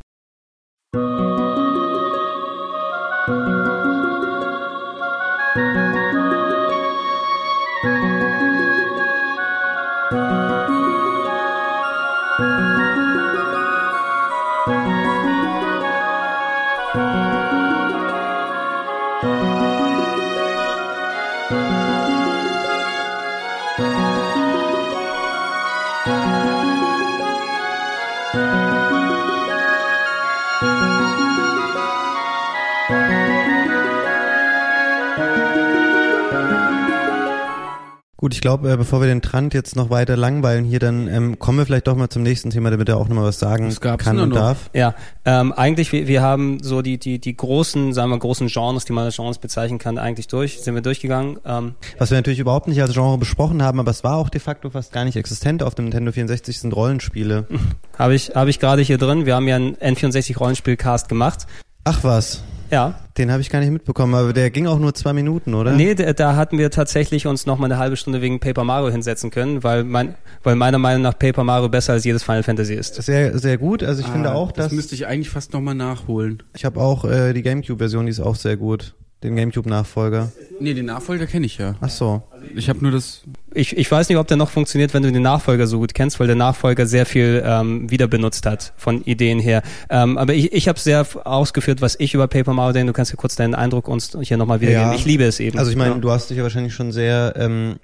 Gut, 38.24 38.34
ich 38.34 38.40
glaube, 38.40 38.72
äh, 38.72 38.78
bevor 38.78 39.02
wir 39.02 39.08
den 39.10 39.22
Trant 39.22 39.54
jetzt 39.54 39.76
noch 39.76 39.90
weiter 39.90 40.16
langweilen 40.16 40.64
hier, 40.64 40.80
dann 40.80 41.10
ähm, 41.10 41.40
kommen 41.40 41.58
wir 41.58 41.66
vielleicht 41.66 41.88
doch 41.88 41.98
mal 41.98 42.08
zum 42.08 42.24
nächsten 42.24 42.52
Thema, 42.52 42.72
damit 42.72 42.88
er 42.88 42.96
auch 42.96 43.10
nochmal 43.10 43.26
was 43.26 43.38
sagen 43.38 43.76
kann 43.98 44.18
und 44.18 44.30
noch? 44.30 44.38
darf. 44.38 44.70
Ja, 44.72 44.96
ähm, 45.26 45.52
eigentlich, 45.52 45.92
wir, 45.92 46.08
wir 46.08 46.22
haben 46.22 46.64
so 46.64 46.82
die, 46.82 46.98
die, 46.98 47.20
die 47.20 47.36
großen, 47.36 47.92
sagen 47.92 48.12
wir, 48.12 48.18
großen 48.18 48.48
Genres, 48.48 48.86
die 48.86 48.94
man 48.94 49.04
als 49.04 49.18
Genres 49.18 49.40
bezeichnen 49.40 49.78
kann, 49.78 49.98
eigentlich 49.98 50.28
durch, 50.28 50.62
sind 50.62 50.74
wir 50.74 50.82
durchgegangen. 50.82 51.38
Ähm, 51.44 51.76
Was 51.98 52.12
wir 52.12 52.18
natürlich 52.18 52.40
überhaupt 52.40 52.70
nicht 52.70 52.82
als 52.82 52.94
Genre 52.94 53.18
besprochen 53.18 53.62
haben, 53.62 53.82
aber 53.82 53.92
es 53.92 54.06
war 54.06 54.16
auch 54.16 54.30
de 54.30 54.40
facto 54.40 54.70
fast 54.70 54.94
gar 54.94 55.04
nicht 55.04 55.18
existent 55.18 55.62
auf 55.62 55.76
dem 55.76 55.84
Nintendo 55.84 56.14
64 56.14 56.58
sind 56.58 56.74
Rollenspiele. 56.74 57.46
Habe 58.00 58.16
ich, 58.16 58.30
hab 58.34 58.48
ich 58.48 58.58
gerade 58.58 58.84
hier 58.84 58.98
drin. 58.98 59.26
Wir 59.26 59.36
haben 59.36 59.50
ja 59.50 59.58
einen 59.58 59.76
N64-Rollenspiel-Cast 59.76 61.10
gemacht. 61.10 61.46
Ach 61.84 62.06
was, 62.06 62.42
Ja. 62.74 62.96
den 63.18 63.32
habe 63.32 63.42
ich 63.42 63.50
gar 63.50 63.60
nicht 63.60 63.72
mitbekommen, 63.72 64.16
aber 64.16 64.34
der 64.34 64.50
ging 64.50 64.68
auch 64.68 64.80
nur 64.80 64.94
zwei 64.94 65.14
Minuten, 65.14 65.54
oder? 65.54 65.72
Nee, 65.72 65.96
da, 65.96 66.12
da 66.14 66.36
hatten 66.36 66.58
wir 66.58 66.72
tatsächlich 66.72 67.28
uns 67.28 67.46
noch 67.46 67.58
mal 67.60 67.66
eine 67.66 67.78
halbe 67.78 67.96
Stunde 67.96 68.22
wegen 68.22 68.40
Paper 68.40 68.64
Mario 68.64 68.90
hinsetzen 68.92 69.30
können, 69.30 69.64
weil, 69.64 69.84
mein, 69.84 70.16
weil 70.44 70.56
meiner 70.56 70.80
Meinung 70.80 71.04
nach 71.04 71.18
Paper 71.18 71.44
Mario 71.44 71.70
besser 71.70 71.94
als 71.94 72.04
jedes 72.04 72.24
Final 72.24 72.44
Fantasy 72.44 72.74
ist. 72.74 72.96
Sehr, 73.02 73.38
sehr 73.38 73.58
gut. 73.58 73.84
Also 73.84 74.02
ich 74.02 74.08
finde 74.08 74.32
Ah, 74.32 74.34
auch, 74.34 74.52
das 74.52 74.66
dass 74.66 74.74
müsste 74.74 74.96
ich 74.96 75.06
eigentlich 75.08 75.30
fast 75.30 75.54
nochmal 75.54 75.76
nachholen. 75.76 76.42
ich 76.56 76.66
habe 76.66 76.80
auch 76.82 77.06
äh, 77.06 77.34
die 77.34 77.44
GameCube-Version, 77.44 78.06
die 78.08 78.12
ist 78.12 78.20
auch 78.20 78.36
sehr 78.36 78.58
gut. 78.58 78.96
Den 79.24 79.36
GameCube-Nachfolger. 79.38 80.32
Nee, 80.60 80.74
den 80.74 80.86
Nachfolger 80.86 81.26
kenne 81.28 81.46
ich 81.46 81.58
ja. 81.58 81.76
Ach 81.80 81.90
so. 81.90 82.24
Ich 82.56 82.68
habe 82.68 82.80
nur 82.82 82.92
das. 82.92 83.22
Ich, 83.54 83.78
ich 83.78 83.90
weiß 83.90 84.10
nicht, 84.10 84.18
ob 84.18 84.28
der 84.28 84.36
noch 84.36 84.50
funktioniert, 84.50 84.94
wenn 84.94 85.02
du 85.02 85.12
den 85.12 85.22
Nachfolger 85.22 85.66
so 85.66 85.80
gut 85.80 85.94
kennst, 85.94 86.20
weil 86.20 86.28
der 86.28 86.36
Nachfolger 86.36 86.86
sehr 86.86 87.06
viel 87.06 87.42
ähm, 87.46 87.90
wieder 87.90 88.08
benutzt 88.08 88.46
hat 88.46 88.74
von 88.76 89.02
Ideen 89.04 89.40
her. 89.40 89.64
Ähm, 89.90 90.18
aber 90.18 90.34
ich, 90.34 90.52
ich 90.52 90.68
habe 90.68 90.78
sehr 90.78 91.08
ausgeführt, 91.24 91.82
was 91.82 91.96
ich 92.00 92.14
über 92.14 92.28
Paper 92.28 92.54
Mario 92.54 92.74
denke. 92.74 92.88
Du 92.92 92.96
kannst 92.96 93.12
ja 93.12 93.16
kurz 93.16 93.36
deinen 93.36 93.56
Eindruck 93.56 93.88
uns 93.88 94.18
hier 94.22 94.38
nochmal 94.38 94.60
wiedergeben. 94.60 94.90
Ja. 94.90 94.96
Ich 94.96 95.06
liebe 95.06 95.24
es 95.24 95.40
eben. 95.40 95.58
Also 95.58 95.72
ich 95.72 95.78
meine, 95.78 95.96
ja. 95.96 96.00
du 96.00 96.12
hast 96.12 96.30
dich 96.30 96.38
ja 96.38 96.44
wahrscheinlich 96.44 96.74
schon 96.74 96.92
sehr 96.92 97.34
ähm, 97.38 97.78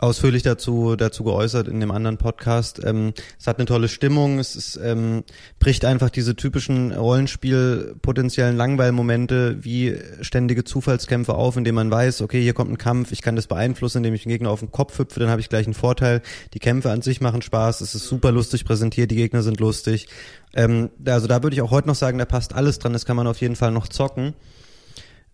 ausführlich 0.00 0.42
dazu 0.42 0.96
dazu 0.96 1.24
geäußert 1.24 1.68
in 1.68 1.80
dem 1.80 1.90
anderen 1.90 2.16
Podcast. 2.16 2.80
Ähm, 2.84 3.12
es 3.38 3.46
hat 3.46 3.58
eine 3.58 3.66
tolle 3.66 3.88
Stimmung, 3.88 4.38
es 4.38 4.56
ist, 4.56 4.80
ähm, 4.82 5.24
bricht 5.58 5.84
einfach 5.84 6.10
diese 6.10 6.36
typischen 6.36 6.92
Rollenspiel 6.92 7.96
potenziellen 8.02 8.56
Langweilmomente 8.56 9.58
wie 9.62 9.96
ständige 10.20 10.64
Zufallskämpfe 10.64 11.34
auf, 11.34 11.56
indem 11.56 11.74
man 11.74 11.90
weiß, 11.90 12.22
okay, 12.22 12.42
hier 12.42 12.54
kommt 12.54 12.70
ein 12.70 12.78
Kampf, 12.78 13.12
ich 13.12 13.22
kann 13.22 13.36
das 13.36 13.46
beeinflussen, 13.46 13.98
indem 13.98 14.14
ich 14.14 14.22
den 14.22 14.30
Gegner 14.30 14.50
auf 14.50 14.60
den 14.60 14.70
Kopf 14.70 14.98
hüpfe, 14.98 15.20
dann 15.20 15.28
habe 15.28 15.40
ich 15.40 15.48
gleich 15.48 15.66
einen 15.66 15.74
Vorteil. 15.74 16.22
Die 16.54 16.58
Kämpfe 16.58 16.90
an 16.90 17.02
sich 17.02 17.20
machen 17.20 17.42
Spaß, 17.42 17.80
es 17.80 17.94
ist 17.94 18.06
super 18.06 18.32
lustig 18.32 18.64
präsentiert, 18.64 19.10
die 19.10 19.16
Gegner 19.16 19.42
sind 19.42 19.60
lustig. 19.60 20.08
Ähm, 20.54 20.90
also 21.04 21.26
da 21.26 21.42
würde 21.42 21.54
ich 21.54 21.62
auch 21.62 21.70
heute 21.70 21.88
noch 21.88 21.94
sagen, 21.94 22.18
da 22.18 22.24
passt 22.24 22.54
alles 22.54 22.78
dran, 22.78 22.92
das 22.92 23.04
kann 23.04 23.16
man 23.16 23.26
auf 23.26 23.40
jeden 23.40 23.56
Fall 23.56 23.70
noch 23.70 23.88
zocken. 23.88 24.34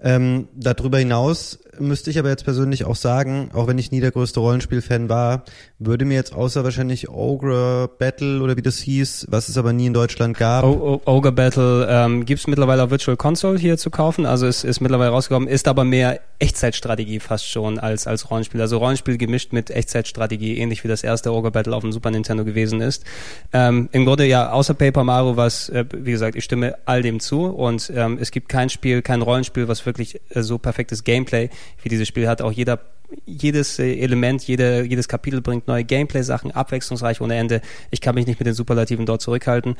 Ähm, 0.02 0.48
darüber 0.54 0.98
hinaus 0.98 1.58
müsste 1.78 2.10
ich 2.10 2.18
aber 2.18 2.28
jetzt 2.28 2.44
persönlich 2.44 2.84
auch 2.84 2.96
sagen, 2.96 3.50
auch 3.54 3.66
wenn 3.66 3.78
ich 3.78 3.90
nie 3.90 4.00
der 4.00 4.10
größte 4.10 4.40
Rollenspiel-Fan 4.40 5.08
war, 5.08 5.44
würde 5.78 6.04
mir 6.04 6.14
jetzt 6.14 6.34
außer 6.34 6.64
wahrscheinlich 6.64 7.08
Ogre 7.08 7.90
Battle 7.98 8.40
oder 8.42 8.56
wie 8.56 8.62
das 8.62 8.78
hieß, 8.78 9.26
was 9.30 9.48
es 9.48 9.58
aber 9.58 9.72
nie 9.72 9.86
in 9.86 9.94
Deutschland 9.94 10.36
gab. 10.36 10.64
O 10.64 11.00
o 11.04 11.10
Ogre 11.10 11.32
Battle 11.32 11.86
ähm, 11.90 12.24
gibt 12.24 12.46
mittlerweile 12.48 12.84
auf 12.84 12.90
Virtual 12.90 13.16
Console 13.16 13.58
hier 13.58 13.78
zu 13.78 13.90
kaufen, 13.90 14.26
also 14.26 14.46
es 14.46 14.64
ist 14.64 14.80
mittlerweile 14.80 15.10
rausgekommen, 15.10 15.48
ist 15.48 15.68
aber 15.68 15.84
mehr 15.84 16.20
Echtzeitstrategie 16.38 17.20
fast 17.20 17.48
schon 17.48 17.78
als, 17.78 18.06
als 18.06 18.30
Rollenspiel. 18.30 18.60
Also 18.60 18.78
Rollenspiel 18.78 19.16
gemischt 19.16 19.52
mit 19.52 19.70
Echtzeitstrategie, 19.70 20.58
ähnlich 20.58 20.84
wie 20.84 20.88
das 20.88 21.02
erste 21.02 21.32
Ogre 21.32 21.50
Battle 21.50 21.74
auf 21.74 21.82
dem 21.82 21.92
Super 21.92 22.10
Nintendo 22.10 22.44
gewesen 22.44 22.80
ist. 22.80 23.04
Ähm, 23.52 23.88
Im 23.92 24.04
Grunde 24.04 24.26
ja, 24.26 24.50
außer 24.50 24.74
Paper 24.74 25.04
Mario, 25.04 25.36
was, 25.36 25.68
äh, 25.70 25.84
wie 25.94 26.10
gesagt, 26.10 26.36
ich 26.36 26.44
stimme 26.44 26.76
all 26.84 27.02
dem 27.02 27.20
zu 27.20 27.46
und 27.46 27.90
ähm, 27.94 28.18
es 28.20 28.30
gibt 28.30 28.48
kein 28.48 28.68
Spiel, 28.68 29.00
kein 29.02 29.22
Rollenspiel, 29.22 29.68
was 29.68 29.80
wirklich 29.86 30.20
äh, 30.30 30.42
so 30.42 30.58
perfektes 30.58 31.04
Gameplay 31.04 31.50
wie 31.82 31.88
dieses 31.88 32.08
Spiel 32.08 32.28
hat. 32.28 32.42
Auch 32.42 32.52
jeder 32.52 32.80
jedes 33.24 33.78
äh, 33.78 34.00
Element, 34.00 34.42
jede, 34.42 34.82
jedes 34.84 35.08
Kapitel 35.08 35.40
bringt 35.40 35.68
neue 35.68 35.84
Gameplay-Sachen, 35.84 36.50
abwechslungsreich 36.50 37.20
ohne 37.20 37.36
Ende. 37.36 37.60
Ich 37.90 38.00
kann 38.00 38.14
mich 38.14 38.26
nicht 38.26 38.40
mit 38.40 38.46
den 38.46 38.54
Superlativen 38.54 39.06
dort 39.06 39.22
zurückhalten. 39.22 39.76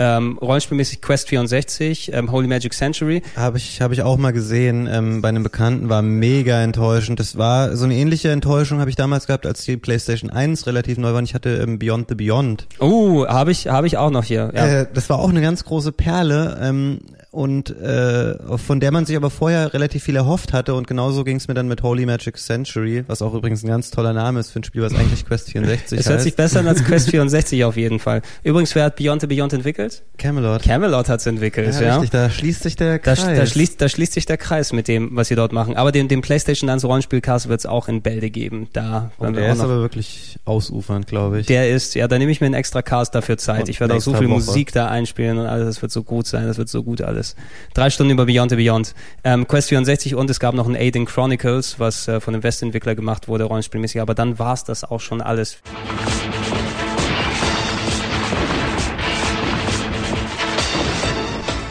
Ähm, 0.00 0.38
rollenspielmäßig 0.38 1.02
Quest 1.02 1.28
64, 1.28 2.12
ähm, 2.12 2.30
Holy 2.30 2.46
Magic 2.46 2.72
Century. 2.72 3.20
Habe 3.34 3.58
ich, 3.58 3.80
habe 3.80 3.94
ich 3.94 4.02
auch 4.02 4.16
mal 4.16 4.32
gesehen, 4.32 4.88
ähm, 4.88 5.22
bei 5.22 5.28
einem 5.28 5.42
Bekannten 5.42 5.88
war 5.88 6.02
mega 6.02 6.62
enttäuschend. 6.62 7.18
Das 7.18 7.36
war 7.36 7.76
so 7.76 7.84
eine 7.84 7.96
ähnliche 7.96 8.30
Enttäuschung 8.30 8.78
habe 8.78 8.90
ich 8.90 8.96
damals 8.96 9.26
gehabt, 9.26 9.44
als 9.44 9.64
die 9.64 9.76
PlayStation 9.76 10.30
1 10.30 10.68
relativ 10.68 10.98
neu 10.98 11.10
war 11.10 11.18
und 11.18 11.24
ich 11.24 11.34
hatte 11.34 11.56
ähm, 11.56 11.80
Beyond 11.80 12.10
the 12.10 12.14
Beyond. 12.14 12.68
Oh, 12.78 13.26
habe 13.26 13.50
ich, 13.50 13.66
habe 13.66 13.88
ich 13.88 13.96
auch 13.96 14.10
noch 14.10 14.22
hier. 14.22 14.52
Ja. 14.54 14.82
Äh, 14.82 14.86
das 14.94 15.10
war 15.10 15.18
auch 15.18 15.30
eine 15.30 15.40
ganz 15.40 15.64
große 15.64 15.90
Perle. 15.90 16.60
Ähm, 16.62 17.00
und 17.30 17.70
äh, 17.78 18.56
von 18.56 18.80
der 18.80 18.90
man 18.90 19.04
sich 19.04 19.14
aber 19.16 19.28
vorher 19.30 19.74
relativ 19.74 20.02
viel 20.04 20.16
erhofft 20.16 20.52
hatte 20.54 20.74
und 20.74 20.86
genauso 20.86 21.24
ging 21.24 21.36
es 21.36 21.46
mir 21.46 21.54
dann 21.54 21.68
mit 21.68 21.82
Holy 21.82 22.06
Magic 22.06 22.38
Century, 22.38 23.04
was 23.06 23.20
auch 23.20 23.34
übrigens 23.34 23.62
ein 23.62 23.68
ganz 23.68 23.90
toller 23.90 24.14
Name 24.14 24.40
ist 24.40 24.50
für 24.50 24.60
ein 24.60 24.64
Spiel, 24.64 24.82
was 24.82 24.94
eigentlich 24.94 25.26
Quest 25.26 25.50
64 25.50 25.98
es 25.98 26.06
heißt. 26.06 26.10
hört 26.10 26.20
sich 26.22 26.36
besser 26.36 26.60
an 26.60 26.68
als 26.68 26.82
Quest 26.84 27.10
64 27.10 27.64
auf 27.64 27.76
jeden 27.76 27.98
Fall. 27.98 28.22
Übrigens, 28.42 28.74
wer 28.74 28.84
hat 28.84 28.96
Beyond 28.96 29.20
the 29.20 29.26
Beyond 29.26 29.52
entwickelt? 29.52 30.02
Camelot. 30.16 30.62
Camelot 30.62 31.08
hat's 31.08 31.26
entwickelt, 31.26 31.74
ja, 31.74 31.80
ja. 31.82 31.92
richtig, 31.94 32.10
da 32.10 32.30
schließt 32.30 32.62
sich 32.62 32.76
der 32.76 32.98
Da, 32.98 33.14
Kreis. 33.14 33.36
da, 33.38 33.46
schließt, 33.46 33.80
da 33.80 33.88
schließt 33.88 34.14
sich 34.14 34.24
der 34.24 34.38
Kreis 34.38 34.72
mit 34.72 34.88
dem, 34.88 35.10
was 35.14 35.28
sie 35.28 35.34
dort 35.34 35.52
machen. 35.52 35.76
Aber 35.76 35.92
den, 35.92 36.08
den 36.08 36.22
PlayStation 36.22 36.70
1 36.70 36.84
Rollenspielcast 36.84 37.48
wird's 37.50 37.66
auch 37.66 37.88
in 37.88 38.00
Bälde 38.00 38.30
geben. 38.30 38.68
Da 38.72 39.10
und 39.18 39.34
wir 39.34 39.42
der 39.42 39.52
ist 39.52 39.60
aber 39.60 39.80
wirklich 39.80 40.38
ausufernd, 40.46 41.06
glaube 41.06 41.40
ich. 41.40 41.46
Der 41.46 41.68
ist, 41.70 41.94
ja, 41.94 42.08
da 42.08 42.18
nehme 42.18 42.30
ich 42.32 42.40
mir 42.40 42.46
einen 42.46 42.54
extra 42.54 42.80
Cast 42.80 43.14
dafür 43.14 43.36
Zeit. 43.36 43.62
Und 43.64 43.68
Ich 43.68 43.80
werde 43.80 43.94
auch 43.94 44.00
so 44.00 44.12
viel 44.14 44.28
Woche. 44.28 44.28
Musik 44.38 44.72
da 44.72 44.88
einspielen 44.88 45.36
und 45.38 45.46
alles. 45.46 45.66
Das 45.66 45.82
wird 45.82 45.92
so 45.92 46.02
gut 46.02 46.26
sein, 46.26 46.46
das 46.46 46.56
wird 46.56 46.68
so 46.68 46.82
gut 46.82 47.02
alles. 47.02 47.17
Drei 47.74 47.90
Stunden 47.90 48.12
über 48.12 48.26
Beyond 48.26 48.50
the 48.50 48.56
Beyond. 48.56 48.94
Ähm, 49.24 49.46
Quest 49.46 49.68
64 49.68 50.14
und 50.14 50.30
es 50.30 50.40
gab 50.40 50.54
noch 50.54 50.66
ein 50.66 50.76
Aiden 50.76 51.06
Chronicles, 51.06 51.78
was 51.78 52.08
äh, 52.08 52.20
von 52.20 52.34
dem 52.34 52.42
Westentwickler 52.42 52.94
gemacht 52.94 53.28
wurde, 53.28 53.44
rollenspielmäßig. 53.44 54.00
Aber 54.00 54.14
dann 54.14 54.38
war's 54.38 54.64
das 54.64 54.84
auch 54.84 55.00
schon 55.00 55.20
alles. 55.20 55.58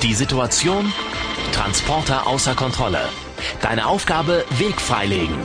Die 0.04 0.14
Situation? 0.14 0.94
Transporter 1.52 2.28
außer 2.28 2.54
Kontrolle. 2.56 3.02
Deine 3.62 3.88
Aufgabe? 3.88 4.46
Weg 4.58 4.80
freilegen. 4.80 5.36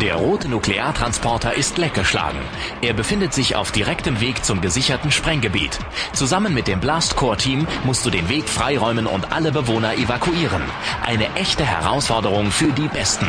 Der 0.00 0.14
rote 0.14 0.48
Nukleartransporter 0.48 1.52
ist 1.54 1.76
leckgeschlagen. 1.76 2.40
Er 2.80 2.94
befindet 2.94 3.34
sich 3.34 3.54
auf 3.54 3.70
direktem 3.70 4.18
Weg 4.22 4.42
zum 4.46 4.62
gesicherten 4.62 5.12
Sprenggebiet. 5.12 5.78
Zusammen 6.14 6.54
mit 6.54 6.68
dem 6.68 6.80
Blast 6.80 7.16
Core 7.16 7.36
Team 7.36 7.66
musst 7.84 8.06
du 8.06 8.10
den 8.10 8.30
Weg 8.30 8.48
freiräumen 8.48 9.06
und 9.06 9.30
alle 9.30 9.52
Bewohner 9.52 9.92
evakuieren. 9.94 10.62
Eine 11.04 11.34
echte 11.34 11.66
Herausforderung 11.66 12.50
für 12.50 12.72
die 12.72 12.88
Besten. 12.88 13.28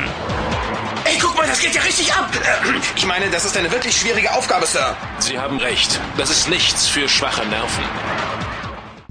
Ey, 1.03 1.17
guck 1.21 1.36
mal, 1.36 1.45
das 1.45 1.60
geht 1.60 1.75
ja 1.75 1.81
richtig 1.81 2.13
ab. 2.13 2.29
Ich 2.95 3.05
meine, 3.05 3.29
das 3.29 3.43
ist 3.43 3.57
eine 3.57 3.69
wirklich 3.69 3.97
schwierige 3.97 4.34
Aufgabe, 4.34 4.65
Sir. 4.65 4.95
Sie 5.19 5.38
haben 5.38 5.57
recht. 5.57 5.99
Das 6.15 6.29
ist 6.29 6.47
nichts 6.47 6.88
für 6.88 7.10
schwache 7.10 7.45
Nerven. 7.47 7.84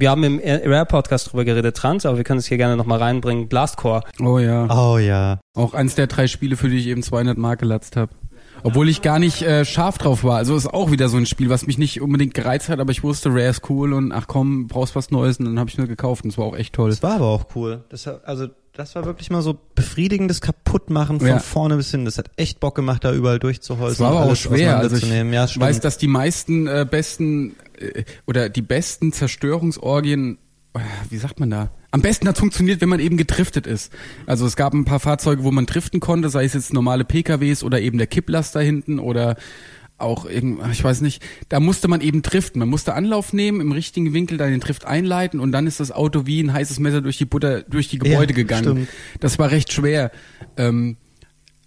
Wir 0.00 0.08
haben 0.10 0.24
im 0.24 0.40
Rare-Podcast 0.42 1.30
drüber 1.30 1.44
geredet, 1.44 1.76
Trans, 1.76 2.06
aber 2.06 2.16
wir 2.16 2.24
können 2.24 2.38
es 2.38 2.46
hier 2.46 2.56
gerne 2.56 2.74
nochmal 2.74 3.00
reinbringen. 3.00 3.48
Blastcore. 3.48 4.00
Oh 4.18 4.38
ja. 4.38 4.66
oh 4.74 4.96
ja. 4.96 5.40
Auch 5.54 5.74
eins 5.74 5.94
der 5.94 6.06
drei 6.06 6.26
Spiele, 6.26 6.56
für 6.56 6.70
die 6.70 6.78
ich 6.78 6.86
eben 6.86 7.02
200 7.02 7.36
Mark 7.36 7.60
gelatzt 7.60 7.96
habe. 7.96 8.10
Obwohl 8.62 8.88
ich 8.88 9.02
gar 9.02 9.18
nicht 9.18 9.42
äh, 9.42 9.66
scharf 9.66 9.98
drauf 9.98 10.24
war. 10.24 10.38
Also 10.38 10.56
ist 10.56 10.72
auch 10.72 10.90
wieder 10.90 11.10
so 11.10 11.18
ein 11.18 11.26
Spiel, 11.26 11.50
was 11.50 11.66
mich 11.66 11.76
nicht 11.76 12.00
unbedingt 12.00 12.32
gereizt 12.32 12.70
hat, 12.70 12.80
aber 12.80 12.92
ich 12.92 13.02
wusste, 13.02 13.28
Rare 13.28 13.48
ist 13.48 13.68
cool 13.68 13.92
und 13.92 14.12
ach 14.12 14.26
komm, 14.26 14.68
brauchst 14.68 14.96
was 14.96 15.10
Neues 15.10 15.38
und 15.38 15.44
dann 15.44 15.58
habe 15.58 15.68
ich 15.68 15.76
nur 15.76 15.86
gekauft 15.86 16.24
und 16.24 16.30
es 16.30 16.38
war 16.38 16.46
auch 16.46 16.56
echt 16.56 16.74
toll. 16.74 16.88
Das 16.88 17.02
war 17.02 17.16
aber 17.16 17.26
auch 17.26 17.44
cool. 17.54 17.84
Das, 17.90 18.06
also 18.06 18.46
das 18.72 18.94
war 18.94 19.04
wirklich 19.04 19.30
mal 19.30 19.42
so 19.42 19.58
befriedigendes 19.74 20.40
Kaputtmachen 20.40 21.18
von 21.20 21.28
Ja. 21.28 21.38
vorne 21.40 21.76
bis 21.76 21.90
hin. 21.90 22.06
Das 22.06 22.16
hat 22.16 22.30
echt 22.36 22.60
Bock 22.60 22.74
gemacht, 22.74 23.04
da 23.04 23.12
überall 23.12 23.38
durchzuholzen. 23.38 23.92
Es 23.92 24.00
war 24.00 24.10
aber 24.10 24.20
auch 24.20 24.26
alles 24.26 24.38
schwer. 24.38 24.78
Also 24.78 24.96
ich 24.96 25.04
ja, 25.06 25.46
weiß, 25.60 25.80
dass 25.80 25.98
die 25.98 26.06
meisten 26.06 26.66
äh, 26.66 26.86
besten 26.88 27.56
oder 28.26 28.48
die 28.48 28.62
besten 28.62 29.12
Zerstörungsorgien, 29.12 30.38
äh, 30.74 30.78
wie 31.08 31.16
sagt 31.18 31.40
man 31.40 31.50
da? 31.50 31.70
Am 31.90 32.02
besten 32.02 32.28
hat 32.28 32.38
funktioniert, 32.38 32.80
wenn 32.80 32.88
man 32.88 33.00
eben 33.00 33.16
getriftet 33.16 33.66
ist. 33.66 33.92
Also 34.26 34.46
es 34.46 34.54
gab 34.56 34.72
ein 34.74 34.84
paar 34.84 35.00
Fahrzeuge, 35.00 35.42
wo 35.42 35.50
man 35.50 35.66
driften 35.66 35.98
konnte, 36.00 36.28
sei 36.30 36.44
es 36.44 36.54
jetzt 36.54 36.72
normale 36.72 37.04
PKWs 37.04 37.64
oder 37.64 37.80
eben 37.80 37.98
der 37.98 38.06
Kipplaster 38.06 38.60
hinten 38.60 38.98
oder 39.00 39.36
auch 39.98 40.24
irgend, 40.24 40.60
ich 40.72 40.82
weiß 40.82 41.02
nicht, 41.02 41.22
da 41.50 41.60
musste 41.60 41.86
man 41.88 42.00
eben 42.00 42.22
driften. 42.22 42.60
Man 42.60 42.68
musste 42.70 42.94
Anlauf 42.94 43.32
nehmen, 43.34 43.60
im 43.60 43.72
richtigen 43.72 44.14
Winkel 44.14 44.38
dann 44.38 44.50
den 44.50 44.60
Drift 44.60 44.86
einleiten 44.86 45.40
und 45.40 45.52
dann 45.52 45.66
ist 45.66 45.78
das 45.80 45.92
Auto 45.92 46.24
wie 46.26 46.40
ein 46.42 46.52
heißes 46.52 46.78
Messer 46.78 47.02
durch 47.02 47.18
die 47.18 47.26
Butter, 47.26 47.62
durch 47.64 47.88
die 47.88 47.98
Gebäude 47.98 48.32
Ja, 48.32 48.36
gegangen. 48.36 48.64
stimmt. 48.64 48.88
Das 49.20 49.38
war 49.38 49.50
recht 49.50 49.72
schwer. 49.72 50.10
Ähm, 50.56 50.96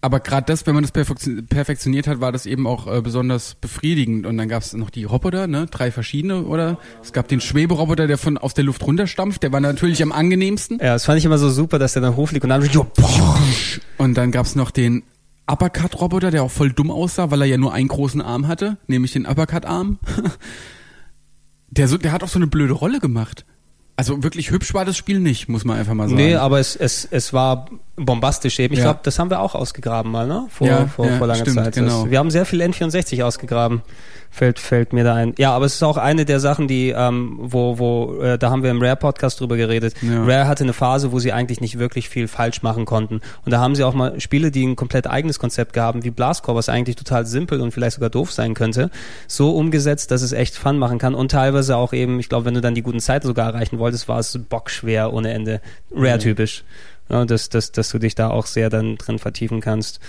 aber 0.03 0.19
gerade 0.19 0.45
das, 0.47 0.67
wenn 0.67 0.75
man 0.75 0.83
das 0.83 0.91
perfektion- 0.91 1.47
perfektioniert 1.47 2.07
hat, 2.07 2.19
war 2.19 2.33
das 2.33 2.45
eben 2.45 2.67
auch 2.67 2.93
äh, 2.93 3.01
besonders 3.01 3.55
befriedigend. 3.55 4.25
Und 4.25 4.37
dann 4.37 4.49
gab 4.49 4.61
es 4.61 4.73
noch 4.73 4.89
die 4.89 5.05
Roboter, 5.05 5.47
ne, 5.47 5.65
drei 5.71 5.91
verschiedene, 5.91 6.43
oder? 6.43 6.77
Es 7.01 7.13
gab 7.13 7.29
den 7.29 7.39
Schweberoboter, 7.39 8.05
der 8.05 8.17
von 8.17 8.37
aus 8.37 8.53
der 8.53 8.65
Luft 8.65 8.85
runterstampft. 8.85 9.43
Der 9.43 9.53
war 9.53 9.61
natürlich 9.61 10.03
am 10.03 10.11
angenehmsten. 10.11 10.79
Ja, 10.79 10.91
das 10.91 11.05
fand 11.05 11.19
ich 11.19 11.25
immer 11.25 11.37
so 11.37 11.49
super, 11.49 11.79
dass 11.79 11.93
der 11.93 12.01
dann 12.01 12.17
hochfliegt 12.17 12.43
und 12.43 12.49
dann 12.49 12.61
Und 13.97 14.15
dann 14.15 14.31
gab's 14.31 14.55
noch 14.55 14.71
den 14.71 15.03
Uppercut-Roboter, 15.49 16.31
der 16.31 16.43
auch 16.43 16.51
voll 16.51 16.73
dumm 16.73 16.91
aussah, 16.91 17.31
weil 17.31 17.39
er 17.39 17.47
ja 17.47 17.57
nur 17.57 17.73
einen 17.73 17.87
großen 17.87 18.21
Arm 18.21 18.49
hatte, 18.49 18.75
nämlich 18.87 19.13
den 19.13 19.25
Uppercut-Arm. 19.25 19.99
der, 21.69 21.87
so, 21.87 21.97
der 21.97 22.11
hat 22.11 22.23
auch 22.23 22.27
so 22.27 22.39
eine 22.39 22.47
blöde 22.47 22.73
Rolle 22.73 22.99
gemacht. 22.99 23.45
Also 24.03 24.21
wirklich 24.23 24.51
hübsch 24.51 24.73
war 24.73 24.83
das 24.83 24.97
Spiel 24.97 25.19
nicht, 25.19 25.47
muss 25.47 25.63
man 25.63 25.77
einfach 25.77 25.93
mal 25.93 26.09
sagen. 26.09 26.17
Nee, 26.21 26.35
aber 26.35 26.59
es, 26.59 26.75
es, 26.75 27.07
es 27.09 27.31
war 27.31 27.67
bombastisch 27.95 28.59
eben. 28.59 28.73
Ich 28.73 28.79
Ja. 28.79 28.85
glaube, 28.85 28.99
das 29.03 29.17
haben 29.17 29.29
wir 29.29 29.39
auch 29.39 29.55
ausgegraben 29.55 30.11
mal, 30.11 30.27
ne? 30.27 30.47
Vor, 30.49 30.67
Ja, 30.67 30.87
vor, 30.87 31.05
ja, 31.05 31.17
vor 31.17 31.27
langer 31.27 31.41
stimmt, 31.41 31.55
Zeit. 31.57 31.75
genau. 31.75 32.09
Wir 32.11 32.19
haben 32.19 32.29
sehr 32.31 32.45
viel 32.45 32.61
N64 32.61 33.23
ausgegraben. 33.23 33.81
Fällt, 34.33 34.57
fällt 34.57 34.93
mir 34.93 35.03
da 35.03 35.13
ein. 35.13 35.35
Ja, 35.37 35.51
aber 35.51 35.65
es 35.65 35.75
ist 35.75 35.83
auch 35.83 35.97
eine 35.97 36.25
der 36.25 36.39
Sachen, 36.39 36.67
die, 36.67 36.89
ähm, 36.89 37.37
wo, 37.39 37.77
wo, 37.77 38.19
äh, 38.19 38.39
da 38.39 38.49
haben 38.49 38.63
wir 38.63 38.71
im 38.71 38.81
Rare-Podcast 38.81 39.39
drüber 39.39 39.57
geredet. 39.57 39.93
Ja. 40.01 40.23
Rare 40.23 40.47
hatte 40.47 40.63
eine 40.63 40.73
Phase, 40.73 41.11
wo 41.11 41.19
sie 41.19 41.31
eigentlich 41.31 41.61
nicht 41.61 41.77
wirklich 41.77 42.09
viel 42.09 42.27
falsch 42.27 42.63
machen 42.63 42.85
konnten. 42.85 43.21
Und 43.45 43.51
da 43.51 43.59
haben 43.59 43.75
sie 43.75 43.83
auch 43.83 43.93
mal 43.93 44.19
Spiele, 44.19 44.49
die 44.49 44.65
ein 44.65 44.75
komplett 44.75 45.05
eigenes 45.05 45.37
Konzept 45.37 45.73
gaben, 45.73 46.03
wie 46.03 46.09
Blastcore, 46.09 46.57
was 46.57 46.67
eigentlich 46.67 46.95
total 46.95 47.27
simpel 47.27 47.61
und 47.61 47.73
vielleicht 47.73 47.93
sogar 47.93 48.09
doof 48.09 48.31
sein 48.31 48.55
könnte, 48.55 48.89
so 49.27 49.51
umgesetzt, 49.51 50.09
dass 50.09 50.23
es 50.23 50.31
echt 50.31 50.55
Fun 50.55 50.79
machen 50.79 50.97
kann. 50.97 51.13
Und 51.13 51.29
teilweise 51.29 51.77
auch 51.77 51.93
eben, 51.93 52.19
ich 52.19 52.27
glaube, 52.27 52.45
wenn 52.45 52.55
du 52.55 52.61
dann 52.61 52.73
die 52.73 52.81
guten 52.81 53.01
Zeiten 53.01 53.27
sogar 53.27 53.53
erreichen 53.53 53.77
wolltest, 53.77 54.07
war 54.07 54.17
es 54.17 54.39
bockschwer 54.49 55.13
ohne 55.13 55.31
Ende. 55.31 55.61
Rare-typisch. 55.91 56.63
Ja, 57.09 57.25
dass, 57.25 57.49
dass, 57.49 57.71
dass 57.71 57.89
du 57.89 57.99
dich 57.99 58.15
da 58.15 58.29
auch 58.29 58.45
sehr 58.45 58.69
dann 58.69 58.95
drin 58.97 59.19
vertiefen 59.19 59.59
kannst. 59.61 59.99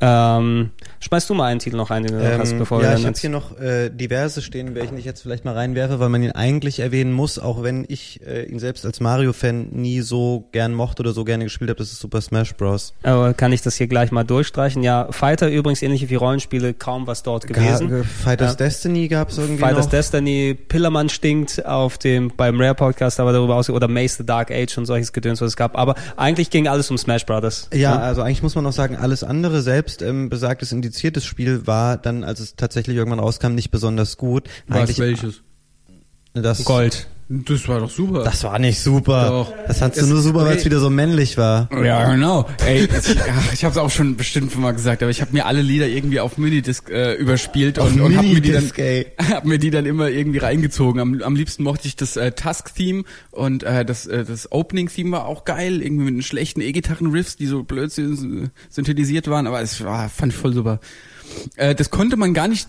Ähm, 0.00 0.70
schmeißt 0.98 1.30
du 1.30 1.34
mal 1.34 1.46
einen 1.46 1.60
Titel 1.60 1.76
noch 1.76 1.90
ein, 1.90 2.02
den 2.02 2.18
du 2.18 2.22
noch 2.28 2.38
hast, 2.38 2.52
Ähm, 2.52 2.58
bevor 2.58 2.80
wir 2.80 2.88
ja, 2.90 2.96
ich 2.98 3.06
habe 3.06 3.16
hier 3.16 3.30
noch 3.30 3.56
äh, 3.60 3.88
diverse 3.88 4.42
stehen, 4.42 4.74
welchen 4.74 4.98
ich 4.98 5.04
jetzt 5.04 5.22
vielleicht 5.22 5.44
mal 5.44 5.54
reinwerfe, 5.54 6.00
weil 6.00 6.08
man 6.08 6.20
ihn 6.24 6.32
eigentlich 6.32 6.80
erwähnen 6.80 7.12
muss, 7.12 7.38
auch 7.38 7.62
wenn 7.62 7.84
ich 7.86 8.20
äh, 8.26 8.42
ihn 8.46 8.58
selbst 8.58 8.84
als 8.84 8.98
Mario-Fan 8.98 9.68
nie 9.70 10.00
so 10.00 10.48
gern 10.50 10.74
mochte 10.74 11.02
oder 11.02 11.12
so 11.12 11.22
gerne 11.22 11.44
gespielt 11.44 11.70
habe. 11.70 11.78
Das 11.78 11.92
ist 11.92 12.00
Super 12.00 12.20
Smash 12.20 12.54
Bros. 12.54 12.94
Aber 13.04 13.32
kann 13.34 13.52
ich 13.52 13.62
das 13.62 13.76
hier 13.76 13.86
gleich 13.86 14.10
mal 14.10 14.24
durchstreichen? 14.24 14.82
Ja, 14.82 15.06
Fighter 15.12 15.48
übrigens, 15.48 15.80
ähnlich 15.82 16.10
wie 16.10 16.16
Rollenspiele, 16.16 16.74
kaum 16.74 17.06
was 17.06 17.22
dort 17.22 17.46
gewesen. 17.46 17.88
Ga- 17.88 18.02
Fighters 18.02 18.52
Ja. 18.52 18.56
Destiny 18.56 19.06
gab 19.06 19.28
es 19.30 19.38
irgendwie 19.38 19.60
Fighters 19.60 19.84
noch. 19.84 19.92
Destiny, 19.92 20.58
Pillermann 20.68 21.08
stinkt 21.08 21.64
auf 21.64 21.98
dem, 21.98 22.32
beim 22.36 22.60
Rare 22.60 22.74
Podcast, 22.74 23.20
aber 23.20 23.32
darüber 23.32 23.54
aus, 23.54 23.70
oder 23.70 23.86
Mace 23.86 24.16
the 24.16 24.26
Dark 24.26 24.50
Age 24.50 24.76
und 24.78 24.86
solches 24.86 25.12
Gedöns, 25.12 25.40
was 25.40 25.50
es 25.50 25.56
gab. 25.56 25.78
Aber 25.78 25.94
eigentlich 26.16 26.31
ging 26.34 26.68
alles 26.68 26.90
um 26.90 26.98
Smash 26.98 27.26
Brothers. 27.26 27.68
Ja, 27.72 27.98
also 27.98 28.22
eigentlich 28.22 28.42
muss 28.42 28.54
man 28.54 28.66
auch 28.66 28.72
sagen, 28.72 28.96
alles 28.96 29.24
andere, 29.24 29.62
selbst 29.62 30.02
ähm, 30.02 30.28
besagtes 30.28 30.72
indiziertes 30.72 31.24
Spiel, 31.24 31.66
war 31.66 31.96
dann, 31.96 32.24
als 32.24 32.40
es 32.40 32.56
tatsächlich 32.56 32.96
irgendwann 32.96 33.20
rauskam, 33.20 33.54
nicht 33.54 33.70
besonders 33.70 34.16
gut. 34.16 34.48
Was, 34.66 34.78
Eigentlich 34.78 34.98
welches? 34.98 35.42
das 36.34 36.64
Gold. 36.64 37.08
Das 37.46 37.66
war 37.66 37.80
doch 37.80 37.90
super. 37.90 38.24
Das 38.24 38.44
war 38.44 38.58
nicht 38.58 38.78
super. 38.78 39.28
Doch. 39.28 39.54
Das 39.66 39.78
fandst 39.78 39.98
du 39.98 40.02
Es- 40.04 40.08
nur 40.10 40.20
super, 40.20 40.44
weil 40.44 40.56
es 40.58 40.64
wieder 40.64 40.80
so 40.80 40.90
männlich 40.90 41.38
war. 41.38 41.68
Ja, 41.82 42.10
genau. 42.12 42.46
Ey, 42.66 42.84
ich, 42.84 43.16
ach, 43.20 43.52
ich 43.54 43.64
habe 43.64 43.72
es 43.72 43.78
auch 43.78 43.90
schon 43.90 44.16
bestimmt 44.16 44.58
mal 44.58 44.72
gesagt, 44.72 45.02
aber 45.02 45.10
ich 45.10 45.20
habe 45.22 45.32
mir 45.32 45.46
alle 45.46 45.62
Lieder 45.62 45.86
irgendwie 45.88 46.20
auf 46.20 46.36
Minidisc 46.36 46.90
äh, 46.90 47.14
überspielt 47.14 47.78
Auf 47.78 47.90
und, 47.92 48.00
und 48.02 48.16
habe 48.16 48.26
mir 48.28 48.40
die 48.42 48.52
dann 48.52 48.70
ey. 48.76 49.06
hab 49.30 49.44
mir 49.46 49.58
die 49.58 49.70
dann 49.70 49.86
immer 49.86 50.08
irgendwie 50.10 50.38
reingezogen. 50.38 51.00
Am, 51.00 51.22
am 51.22 51.34
liebsten 51.34 51.62
mochte 51.62 51.88
ich 51.88 51.96
das 51.96 52.16
äh, 52.16 52.32
Tusk-Theme 52.32 53.04
und 53.30 53.62
äh, 53.62 53.84
das, 53.84 54.06
äh, 54.06 54.24
das 54.24 54.52
Opening-Theme 54.52 55.12
war 55.12 55.24
auch 55.26 55.44
geil, 55.44 55.80
irgendwie 55.80 56.04
mit 56.04 56.14
den 56.14 56.22
schlechten 56.22 56.60
E-Gitarren-Riffs, 56.60 57.36
die 57.36 57.46
so 57.46 57.62
blöd 57.62 57.90
sy- 57.90 58.50
synthetisiert 58.68 59.28
waren, 59.28 59.46
aber 59.46 59.62
es 59.62 59.82
war, 59.82 60.08
fand 60.10 60.32
ich 60.32 60.38
voll 60.38 60.52
super. 60.52 60.80
Äh, 61.56 61.74
das 61.74 61.88
konnte 61.90 62.16
man 62.18 62.34
gar 62.34 62.48
nicht 62.48 62.68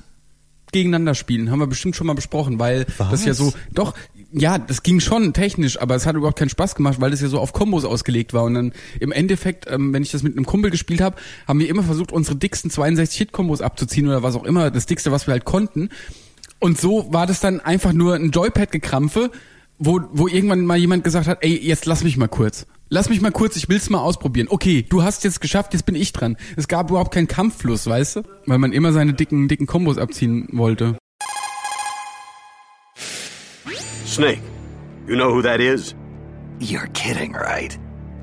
gegeneinander 0.72 1.14
spielen, 1.14 1.52
haben 1.52 1.60
wir 1.60 1.68
bestimmt 1.68 1.96
schon 1.96 2.08
mal 2.08 2.14
besprochen, 2.16 2.58
weil 2.58 2.88
das 2.98 3.26
ja 3.26 3.36
so, 3.36 3.54
doch, 3.74 3.94
ja, 4.34 4.58
das 4.58 4.84
ging 4.84 5.00
schon 5.00 5.34
technisch, 5.34 5.80
aber 5.80 5.96
es 5.96 6.06
hat 6.06 6.16
überhaupt 6.16 6.38
keinen 6.38 6.50
Spaß 6.50 6.76
gemacht, 6.76 7.00
weil 7.00 7.12
das 7.12 7.22
ja 7.22 7.28
so 7.28 7.40
auf 7.40 7.54
Kombos 7.54 7.86
ausgelegt 7.86 8.34
war 8.34 8.44
und 8.44 8.56
dann 8.56 8.74
im 9.00 9.12
Endeffekt, 9.12 9.66
ähm, 9.70 9.94
wenn 9.94 10.04
ich 10.04 10.12
das 10.12 10.24
mit 10.24 10.36
einem 10.36 10.46
Kumpel 10.46 10.72
gespielt 10.72 11.02
habe, 11.02 11.16
haben 11.48 11.60
wir 11.60 11.70
immer 11.70 11.84
versucht, 11.84 12.12
unsere 12.12 12.36
dicksten 12.36 12.72
62 12.72 13.18
Hit-Kombos 13.18 13.62
abzuziehen 13.62 14.08
oder 14.08 14.24
was 14.24 14.36
auch 14.36 14.44
immer, 14.44 14.72
das 14.72 14.86
dickste, 14.88 15.12
was 15.12 15.28
wir 15.28 15.34
halt 15.34 15.46
konnten 15.46 15.90
und 16.64 16.80
so 16.80 17.12
war 17.12 17.28
das 17.28 17.42
dann 17.42 17.60
einfach 17.60 17.92
nur 17.92 18.16
ein 18.16 18.32
Joypad-Gekrampfe, 18.32 19.32
wo, 19.80 20.00
wo 20.14 20.30
irgendwann 20.30 20.66
mal 20.66 20.78
jemand 20.78 21.04
gesagt 21.04 21.28
hat, 21.28 21.40
ey, 21.42 21.60
jetzt 21.62 21.86
lass 21.86 22.06
mich 22.06 22.16
mal 22.16 22.30
kurz. 22.30 22.68
Lass 22.88 23.10
mich 23.10 23.20
mal 23.20 23.34
kurz, 23.34 23.58
ich 23.58 23.68
will's 23.68 23.90
mal 23.90 24.00
ausprobieren. 24.00 24.48
Okay, 24.50 24.86
du 24.88 25.04
hast 25.04 25.26
jetzt 25.26 25.42
geschafft, 25.42 25.74
jetzt 25.74 25.86
bin 25.86 25.96
ich 25.96 26.14
dran. 26.14 26.38
Es 26.56 26.70
gab 26.70 26.90
überhaupt 26.90 27.14
keinen 27.14 27.28
Kampffluss, 27.28 27.86
weißt 27.86 28.16
du? 28.16 28.22
Weil 28.46 28.60
man 28.60 28.72
immer 28.72 28.94
seine 28.94 29.14
dicken, 29.14 29.50
dicken 29.50 29.66
Kombos 29.66 29.98
abziehen 29.98 30.48
wollte. 30.54 30.96
Snake, 34.14 34.42
you 35.08 35.16
know 35.16 35.34
who 35.34 35.42
that 35.42 35.60
is? 35.60 35.96
You're 36.60 36.86
kidding, 36.94 37.32
right? 37.32 37.76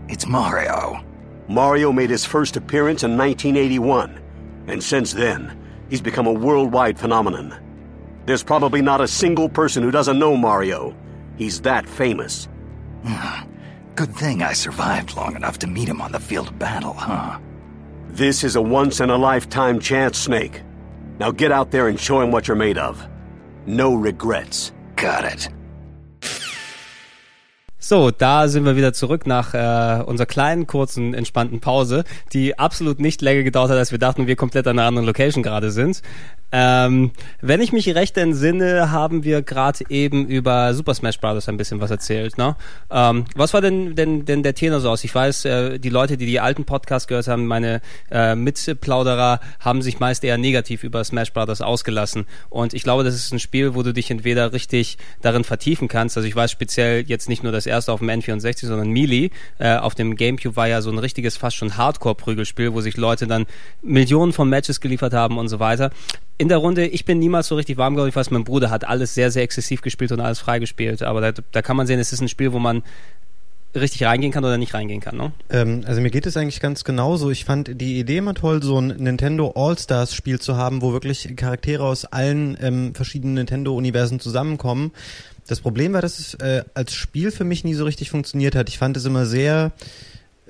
It's 0.09 0.24
Mario. 0.24 1.05
Mario 1.49 1.91
made 1.91 2.11
his 2.11 2.24
first 2.24 2.57
appearance 2.57 3.03
in 3.03 3.18
1981, 3.18 4.20
and 4.68 4.80
since 4.80 5.12
then, 5.12 5.61
he's 5.88 6.01
become 6.01 6.28
a 6.28 6.32
worldwide 6.32 6.97
phenomenon. 6.97 7.59
There's 8.24 8.45
probably 8.45 8.80
not 8.80 9.01
a 9.01 9.09
single 9.09 9.49
person 9.49 9.82
who 9.82 9.91
doesn't 9.91 10.16
know 10.16 10.36
Mario. 10.36 10.95
He's 11.36 11.61
that 11.62 11.88
famous. 11.88 12.47
Hmm. 13.05 13.51
Good 13.97 14.14
thing 14.14 14.45
I 14.45 14.53
survived 14.53 15.16
long 15.16 15.34
enough 15.34 15.59
to 15.59 15.66
meet 15.66 15.88
him 15.88 16.01
on 16.01 16.12
the 16.12 16.20
field 16.20 16.47
of 16.47 16.59
battle, 16.59 16.95
huh? 16.95 17.41
This 18.11 18.45
is 18.45 18.55
a 18.55 18.62
once 18.62 19.01
in 19.01 19.11
a 19.11 19.18
lifetime 19.18 19.80
chance, 19.80 20.18
Snake. 20.18 20.62
Now 21.18 21.32
get 21.32 21.51
out 21.51 21.72
there 21.72 21.88
and 21.88 21.99
show 21.99 22.20
him 22.20 22.30
what 22.30 22.47
you're 22.47 22.57
made 22.57 22.78
of. 22.78 23.05
No 23.66 23.97
regrets. 23.97 24.70
Got 24.95 25.24
it. 25.24 25.49
So, 27.83 28.11
da 28.11 28.47
sind 28.47 28.66
wir 28.66 28.76
wieder 28.76 28.93
zurück 28.93 29.26
nach 29.26 29.55
äh, 29.55 30.03
unserer 30.03 30.26
kleinen, 30.26 30.66
kurzen, 30.66 31.14
entspannten 31.14 31.61
Pause, 31.61 32.05
die 32.35 32.59
absolut 32.59 33.01
nicht 33.01 33.22
länger 33.22 33.43
gedauert 33.43 33.70
hat, 33.70 33.78
als 33.78 33.91
wir 33.91 33.99
dachten, 33.99 34.26
wir 34.26 34.37
komplett 34.37 34.66
an 34.66 34.78
einer 34.78 34.87
anderen 34.87 35.07
Location 35.07 35.43
gerade 35.43 35.70
sind. 35.70 36.03
Ähm, 36.53 37.12
wenn 37.40 37.61
ich 37.61 37.72
mich 37.72 37.94
recht 37.94 38.16
entsinne, 38.16 38.90
haben 38.90 39.22
wir 39.22 39.42
gerade 39.42 39.84
eben 39.88 40.26
über 40.26 40.74
Super 40.74 40.94
Smash 40.94 41.20
Bros. 41.20 41.48
ein 41.48 41.57
bisschen 41.57 41.80
was 41.80 41.90
erzählt. 41.90 42.38
Ne? 42.38 42.57
Ähm, 42.90 43.24
was 43.36 43.55
war 43.55 43.61
denn, 43.61 43.94
denn, 43.94 44.24
denn 44.24 44.42
der 44.42 44.55
Tenor 44.55 44.80
so 44.80 44.90
aus? 44.90 45.05
Ich 45.05 45.14
weiß, 45.14 45.44
äh, 45.44 45.78
die 45.78 45.90
Leute, 45.90 46.16
die 46.16 46.26
die 46.26 46.40
alten 46.40 46.64
Podcasts 46.64 47.07
gehört 47.07 47.28
haben, 47.28 47.46
meine 47.46 47.80
äh, 48.11 48.34
Mitplauderer, 48.34 49.40
haben 49.61 49.82
sich 49.82 50.01
meist 50.01 50.24
eher 50.24 50.38
negativ 50.38 50.82
über 50.82 51.05
Smash 51.05 51.32
Bros. 51.32 51.61
ausgelassen. 51.61 52.26
Und 52.48 52.74
ich 52.74 52.82
glaube, 52.82 53.05
das 53.05 53.14
ist 53.14 53.32
ein 53.32 53.38
Spiel, 53.38 53.74
wo 53.74 53.82
du 53.82 53.92
dich 53.92 54.11
entweder 54.11 54.53
richtig 54.53 54.98
darin 55.22 55.44
vertiefen 55.44 55.86
kannst. 55.86 56.16
Also 56.16 56.28
ich 56.28 56.34
weiß 56.34 56.51
speziell 56.51 57.05
jetzt 57.07 57.28
nicht 57.28 57.44
nur 57.44 57.53
das 57.53 57.66
erste 57.66 57.92
auf 57.92 58.01
dem 58.01 58.11
N64, 58.11 58.66
sondern 58.66 58.90
Melee. 58.90 59.30
Äh, 59.59 59.76
auf 59.76 59.94
dem 59.94 60.16
Gamecube 60.16 60.57
war 60.57 60.66
ja 60.66 60.82
so 60.82 60.90
ein 60.90 60.98
richtiges, 60.98 61.36
fast 61.36 61.57
schon 61.57 61.76
Hardcore-Prügelspiel, 61.76 62.72
wo 62.72 62.80
sich 62.80 62.96
Leute 62.96 63.28
dann 63.28 63.46
Millionen 63.82 64.32
von 64.32 64.48
Matches 64.48 64.80
geliefert 64.80 65.12
haben 65.12 65.38
und 65.38 65.48
so 65.48 65.61
weiter 65.61 65.90
in 66.41 66.49
der 66.49 66.57
Runde, 66.57 66.86
ich 66.86 67.05
bin 67.05 67.18
niemals 67.18 67.49
so 67.49 67.55
richtig 67.55 67.76
warm 67.76 67.95
geworden. 67.95 68.09
Ich 68.09 68.16
weiß, 68.16 68.30
mein 68.30 68.45
Bruder 68.45 68.70
hat 68.70 68.88
alles 68.88 69.12
sehr, 69.12 69.30
sehr 69.30 69.43
exzessiv 69.43 69.82
gespielt 69.82 70.11
und 70.11 70.20
alles 70.20 70.38
freigespielt. 70.38 71.03
Aber 71.03 71.20
da, 71.20 71.43
da 71.53 71.61
kann 71.61 71.76
man 71.76 71.86
sehen, 71.86 72.01
es 72.01 72.14
ist 72.14 72.22
ein 72.22 72.28
Spiel, 72.28 72.55
wo 72.55 72.59
man 72.59 72.82
richtig 73.74 74.05
reingehen 74.05 74.32
kann 74.32 74.43
oder 74.43 74.57
nicht 74.57 74.72
reingehen 74.72 75.03
kann. 75.03 75.18
Ne? 75.18 75.32
Ähm, 75.51 75.82
also 75.84 76.01
mir 76.01 76.09
geht 76.09 76.24
es 76.24 76.38
eigentlich 76.38 76.61
ganz 76.61 76.82
genauso. 76.82 77.30
Ich 77.30 77.45
fand 77.45 77.78
die 77.78 77.99
Idee 77.99 78.16
immer 78.16 78.32
toll, 78.32 78.62
so 78.62 78.80
ein 78.80 78.86
Nintendo 78.86 79.53
All-Stars-Spiel 79.55 80.41
zu 80.41 80.57
haben, 80.57 80.80
wo 80.80 80.95
wirklich 80.95 81.28
Charaktere 81.36 81.84
aus 81.84 82.07
allen 82.07 82.57
ähm, 82.62 82.95
verschiedenen 82.95 83.34
Nintendo-Universen 83.34 84.18
zusammenkommen. 84.18 84.93
Das 85.47 85.61
Problem 85.61 85.93
war, 85.93 86.01
dass 86.01 86.18
es 86.18 86.34
äh, 86.36 86.64
als 86.72 86.95
Spiel 86.95 87.32
für 87.32 87.45
mich 87.45 87.64
nie 87.64 87.74
so 87.74 87.84
richtig 87.84 88.09
funktioniert 88.09 88.55
hat. 88.55 88.70
Ich 88.70 88.78
fand 88.78 88.97
es 88.97 89.05
immer 89.05 89.26
sehr 89.26 89.72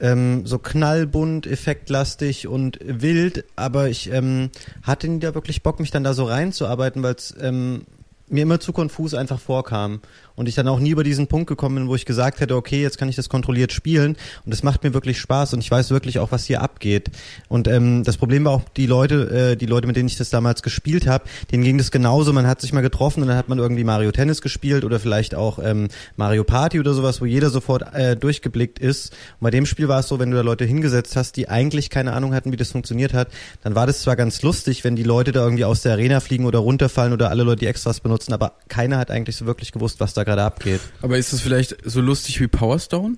ähm, 0.00 0.46
so 0.46 0.58
knallbunt, 0.58 1.46
effektlastig 1.46 2.48
und 2.48 2.78
wild, 2.82 3.44
aber 3.56 3.88
ich 3.88 4.10
ähm, 4.12 4.50
hatte 4.82 5.08
nie 5.08 5.20
da 5.20 5.34
wirklich 5.34 5.62
Bock, 5.62 5.80
mich 5.80 5.90
dann 5.90 6.04
da 6.04 6.14
so 6.14 6.24
reinzuarbeiten, 6.24 7.02
weil 7.02 7.14
es 7.14 7.34
ähm, 7.40 7.82
mir 8.28 8.42
immer 8.42 8.60
zu 8.60 8.72
konfus 8.72 9.14
einfach 9.14 9.40
vorkam 9.40 10.00
und 10.40 10.48
ich 10.48 10.54
dann 10.54 10.68
auch 10.68 10.80
nie 10.80 10.88
über 10.88 11.04
diesen 11.04 11.26
Punkt 11.26 11.48
gekommen 11.48 11.74
bin, 11.74 11.88
wo 11.88 11.94
ich 11.94 12.06
gesagt 12.06 12.40
hätte, 12.40 12.56
okay, 12.56 12.80
jetzt 12.80 12.96
kann 12.96 13.10
ich 13.10 13.16
das 13.16 13.28
kontrolliert 13.28 13.72
spielen 13.72 14.16
und 14.46 14.54
es 14.54 14.62
macht 14.62 14.82
mir 14.82 14.94
wirklich 14.94 15.20
Spaß 15.20 15.52
und 15.52 15.60
ich 15.60 15.70
weiß 15.70 15.90
wirklich 15.90 16.18
auch, 16.18 16.32
was 16.32 16.46
hier 16.46 16.62
abgeht. 16.62 17.10
Und 17.48 17.68
ähm, 17.68 18.04
das 18.04 18.16
Problem 18.16 18.46
war 18.46 18.52
auch 18.52 18.62
die 18.74 18.86
Leute, 18.86 19.50
äh, 19.50 19.56
die 19.56 19.66
Leute, 19.66 19.86
mit 19.86 19.96
denen 19.96 20.08
ich 20.08 20.16
das 20.16 20.30
damals 20.30 20.62
gespielt 20.62 21.06
habe, 21.06 21.24
denen 21.52 21.62
ging 21.62 21.76
das 21.76 21.90
genauso. 21.90 22.32
Man 22.32 22.46
hat 22.46 22.62
sich 22.62 22.72
mal 22.72 22.80
getroffen 22.80 23.20
und 23.20 23.28
dann 23.28 23.36
hat 23.36 23.50
man 23.50 23.58
irgendwie 23.58 23.84
Mario 23.84 24.12
Tennis 24.12 24.40
gespielt 24.40 24.86
oder 24.86 24.98
vielleicht 24.98 25.34
auch 25.34 25.58
ähm, 25.62 25.88
Mario 26.16 26.42
Party 26.42 26.80
oder 26.80 26.94
sowas, 26.94 27.20
wo 27.20 27.26
jeder 27.26 27.50
sofort 27.50 27.92
äh, 27.92 28.16
durchgeblickt 28.16 28.78
ist. 28.78 29.12
Und 29.12 29.44
bei 29.44 29.50
dem 29.50 29.66
Spiel 29.66 29.88
war 29.88 30.00
es 30.00 30.08
so, 30.08 30.18
wenn 30.20 30.30
du 30.30 30.38
da 30.38 30.42
Leute 30.42 30.64
hingesetzt 30.64 31.16
hast, 31.16 31.36
die 31.36 31.50
eigentlich 31.50 31.90
keine 31.90 32.14
Ahnung 32.14 32.32
hatten, 32.32 32.50
wie 32.50 32.56
das 32.56 32.70
funktioniert 32.70 33.12
hat, 33.12 33.28
dann 33.62 33.74
war 33.74 33.86
das 33.86 34.00
zwar 34.00 34.16
ganz 34.16 34.40
lustig, 34.40 34.84
wenn 34.84 34.96
die 34.96 35.02
Leute 35.02 35.32
da 35.32 35.44
irgendwie 35.44 35.66
aus 35.66 35.82
der 35.82 35.92
Arena 35.92 36.20
fliegen 36.20 36.46
oder 36.46 36.60
runterfallen 36.60 37.12
oder 37.12 37.28
alle 37.28 37.42
Leute 37.42 37.60
die 37.60 37.66
Extras 37.66 38.00
benutzen, 38.00 38.32
aber 38.32 38.54
keiner 38.68 38.96
hat 38.96 39.10
eigentlich 39.10 39.36
so 39.36 39.44
wirklich 39.44 39.72
gewusst, 39.72 40.00
was 40.00 40.14
da 40.14 40.29
gerade 40.30 40.44
abgeht. 40.44 40.80
Aber 41.02 41.18
ist 41.18 41.32
das 41.32 41.40
vielleicht 41.40 41.76
so 41.84 42.00
lustig 42.00 42.40
wie 42.40 42.46
Power 42.46 42.78
Stone? 42.78 43.16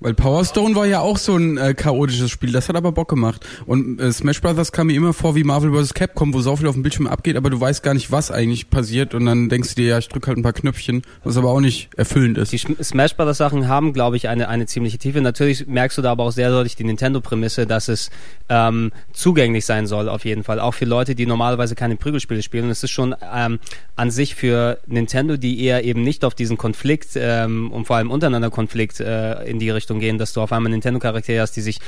Weil 0.00 0.14
Power 0.14 0.44
Stone 0.44 0.74
war 0.74 0.86
ja 0.86 1.00
auch 1.00 1.18
so 1.18 1.36
ein 1.36 1.58
äh, 1.58 1.74
chaotisches 1.74 2.30
Spiel, 2.30 2.52
das 2.52 2.68
hat 2.68 2.76
aber 2.76 2.92
Bock 2.92 3.08
gemacht. 3.08 3.46
Und 3.66 4.00
äh, 4.00 4.10
Smash 4.12 4.40
Brothers 4.40 4.72
kam 4.72 4.86
mir 4.86 4.94
immer 4.94 5.12
vor 5.12 5.34
wie 5.34 5.44
Marvel 5.44 5.72
vs. 5.72 5.92
Capcom, 5.92 6.32
wo 6.32 6.40
so 6.40 6.56
viel 6.56 6.68
auf 6.68 6.74
dem 6.74 6.82
Bildschirm 6.82 7.06
abgeht, 7.06 7.36
aber 7.36 7.50
du 7.50 7.60
weißt 7.60 7.82
gar 7.82 7.92
nicht, 7.92 8.10
was 8.10 8.30
eigentlich 8.30 8.70
passiert 8.70 9.14
und 9.14 9.26
dann 9.26 9.48
denkst 9.50 9.70
du 9.70 9.82
dir, 9.82 9.88
ja, 9.88 9.98
ich 9.98 10.08
drück 10.08 10.26
halt 10.26 10.38
ein 10.38 10.42
paar 10.42 10.54
Knöpfchen, 10.54 11.02
was 11.22 11.36
aber 11.36 11.50
auch 11.50 11.60
nicht 11.60 11.90
erfüllend 11.96 12.38
ist. 12.38 12.52
Die 12.52 12.58
Smash 12.58 13.14
Brothers 13.14 13.36
Sachen 13.36 13.68
haben, 13.68 13.92
glaube 13.92 14.16
ich, 14.16 14.28
eine, 14.28 14.48
eine 14.48 14.66
ziemliche 14.66 14.98
Tiefe. 14.98 15.20
Natürlich 15.20 15.66
merkst 15.66 15.98
du 15.98 16.02
da 16.02 16.12
aber 16.12 16.24
auch 16.24 16.32
sehr 16.32 16.50
deutlich 16.50 16.76
die 16.76 16.84
Nintendo-Prämisse, 16.84 17.66
dass 17.66 17.88
es 17.88 18.10
ähm, 18.48 18.92
zugänglich 19.12 19.66
sein 19.66 19.86
soll, 19.86 20.08
auf 20.08 20.24
jeden 20.24 20.44
Fall. 20.44 20.60
Auch 20.60 20.74
für 20.74 20.84
Leute, 20.84 21.14
die 21.14 21.26
normalerweise 21.26 21.74
keine 21.74 21.96
Prügelspiele 21.96 22.42
spielen. 22.42 22.64
Und 22.64 22.70
es 22.70 22.82
ist 22.82 22.90
schon 22.90 23.14
ähm, 23.34 23.58
an 23.96 24.10
sich 24.10 24.34
für 24.34 24.78
Nintendo, 24.86 25.36
die 25.36 25.62
eher 25.62 25.84
eben 25.84 26.02
nicht 26.02 26.24
auf 26.24 26.34
diesen 26.34 26.56
Konflikt 26.56 27.10
ähm, 27.16 27.70
und 27.70 27.86
vor 27.86 27.96
allem 27.96 28.10
untereinander 28.10 28.50
Konflikt 28.50 29.00
äh, 29.00 29.44
in 29.44 29.58
die 29.58 29.70
Richtung 29.70 29.89
gehen, 29.98 30.18
dass 30.18 30.32
du 30.32 30.40
auf 30.40 30.52
einmal 30.52 30.70
Nintendo-Charaktere 30.70 31.40
hast, 31.40 31.56
die 31.56 31.62
sich 31.62 31.80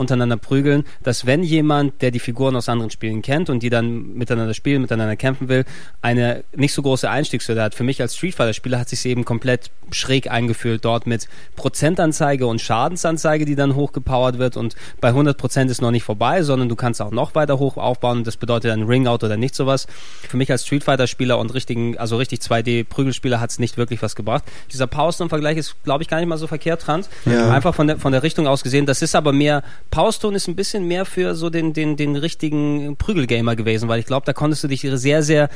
untereinander 0.00 0.36
prügeln, 0.36 0.84
dass 1.02 1.26
wenn 1.26 1.42
jemand, 1.42 2.02
der 2.02 2.10
die 2.10 2.18
Figuren 2.18 2.56
aus 2.56 2.68
anderen 2.68 2.90
Spielen 2.90 3.22
kennt 3.22 3.50
und 3.50 3.62
die 3.62 3.70
dann 3.70 4.14
miteinander 4.14 4.54
spielen, 4.54 4.82
miteinander 4.82 5.14
kämpfen 5.16 5.48
will, 5.48 5.64
eine 6.02 6.42
nicht 6.56 6.72
so 6.72 6.82
große 6.82 7.08
Einstiegshürde 7.08 7.62
hat. 7.62 7.74
Für 7.74 7.84
mich 7.84 8.00
als 8.00 8.16
Street 8.16 8.34
Fighter 8.34 8.54
Spieler 8.54 8.78
hat 8.78 8.88
sich 8.88 9.04
eben 9.06 9.24
komplett 9.24 9.70
schräg 9.92 10.30
eingefühlt 10.30 10.84
dort 10.84 11.06
mit 11.06 11.28
Prozentanzeige 11.56 12.46
und 12.46 12.60
Schadensanzeige, 12.60 13.44
die 13.44 13.54
dann 13.54 13.74
hochgepowert 13.74 14.38
wird 14.38 14.56
und 14.56 14.74
bei 15.00 15.08
100 15.08 15.36
Prozent 15.36 15.70
ist 15.70 15.82
noch 15.82 15.90
nicht 15.90 16.04
vorbei, 16.04 16.42
sondern 16.42 16.68
du 16.68 16.76
kannst 16.76 17.02
auch 17.02 17.10
noch 17.10 17.34
weiter 17.34 17.58
hoch 17.58 17.76
aufbauen 17.76 18.18
und 18.18 18.26
das 18.26 18.36
bedeutet 18.36 18.70
dann 18.70 18.84
Ringout 18.84 19.24
oder 19.24 19.36
nicht 19.36 19.54
sowas. 19.54 19.86
Für 20.28 20.36
mich 20.36 20.50
als 20.50 20.64
Street 20.64 20.84
Fighter 20.84 21.06
Spieler 21.06 21.38
und 21.38 21.52
richtigen, 21.54 21.98
also 21.98 22.16
richtig 22.16 22.40
2D 22.40 22.84
Prügelspieler 22.84 23.40
hat 23.40 23.50
es 23.50 23.58
nicht 23.58 23.76
wirklich 23.76 24.00
was 24.02 24.16
gebracht. 24.16 24.44
Dieser 24.72 24.86
Power 24.86 25.12
Stone 25.12 25.28
Vergleich 25.28 25.58
ist, 25.58 25.76
glaube 25.84 26.02
ich, 26.02 26.08
gar 26.08 26.18
nicht 26.18 26.28
mal 26.28 26.38
so 26.38 26.46
verkehrt, 26.46 26.82
Trans. 26.82 27.10
Ja. 27.26 27.50
Einfach 27.50 27.74
von 27.74 27.86
der, 27.86 27.98
von 27.98 28.12
der 28.12 28.22
Richtung 28.22 28.46
aus 28.46 28.62
gesehen. 28.62 28.86
Das 28.86 29.02
ist 29.02 29.14
aber 29.14 29.32
mehr, 29.32 29.62
Power 29.90 30.12
Stone 30.12 30.36
ist 30.36 30.48
ein 30.48 30.56
bisschen 30.56 30.86
mehr 30.86 31.04
für 31.04 31.34
so 31.34 31.50
den, 31.50 31.72
den, 31.72 31.96
den 31.96 32.16
richtigen 32.16 32.96
Prügelgamer 32.96 33.56
gewesen, 33.56 33.88
weil 33.88 34.00
ich 34.00 34.06
glaube, 34.06 34.26
da 34.26 34.32
konntest 34.32 34.62
du 34.64 34.68
dich 34.68 34.82
sehr, 34.82 35.22
sehr 35.22 35.48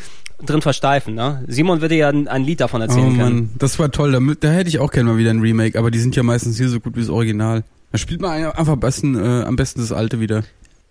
drin 0.45 0.61
versteifen. 0.63 1.15
Ne? 1.15 1.45
Simon 1.47 1.81
würde 1.81 1.95
ja 1.95 2.09
ein, 2.09 2.27
ein 2.29 2.43
Lied 2.43 2.61
davon 2.61 2.81
Oh 2.81 2.85
erzählen 2.85 3.17
können. 3.17 3.37
Mann, 3.37 3.51
das 3.59 3.79
war 3.79 3.91
toll, 3.91 4.13
da, 4.13 4.21
da 4.41 4.49
hätte 4.51 4.69
ich 4.69 4.79
auch 4.79 4.91
gerne 4.91 5.11
mal 5.11 5.19
wieder 5.19 5.31
ein 5.31 5.41
Remake, 5.41 5.79
aber 5.79 5.91
die 5.91 5.99
sind 5.99 6.17
ja 6.17 6.23
meistens 6.23 6.57
hier 6.57 6.69
so 6.69 6.81
gut 6.81 6.97
wie 6.97 7.01
das 7.01 7.11
Original. 7.11 7.63
Da 7.93 7.99
spielt 7.99 8.21
man 8.21 8.33
einfach 8.33 8.73
am 8.73 8.81
besten, 8.81 9.15
äh, 9.15 9.45
am 9.45 9.55
besten 9.57 9.81
das 9.81 9.93
alte 9.93 10.19
wieder. 10.19 10.43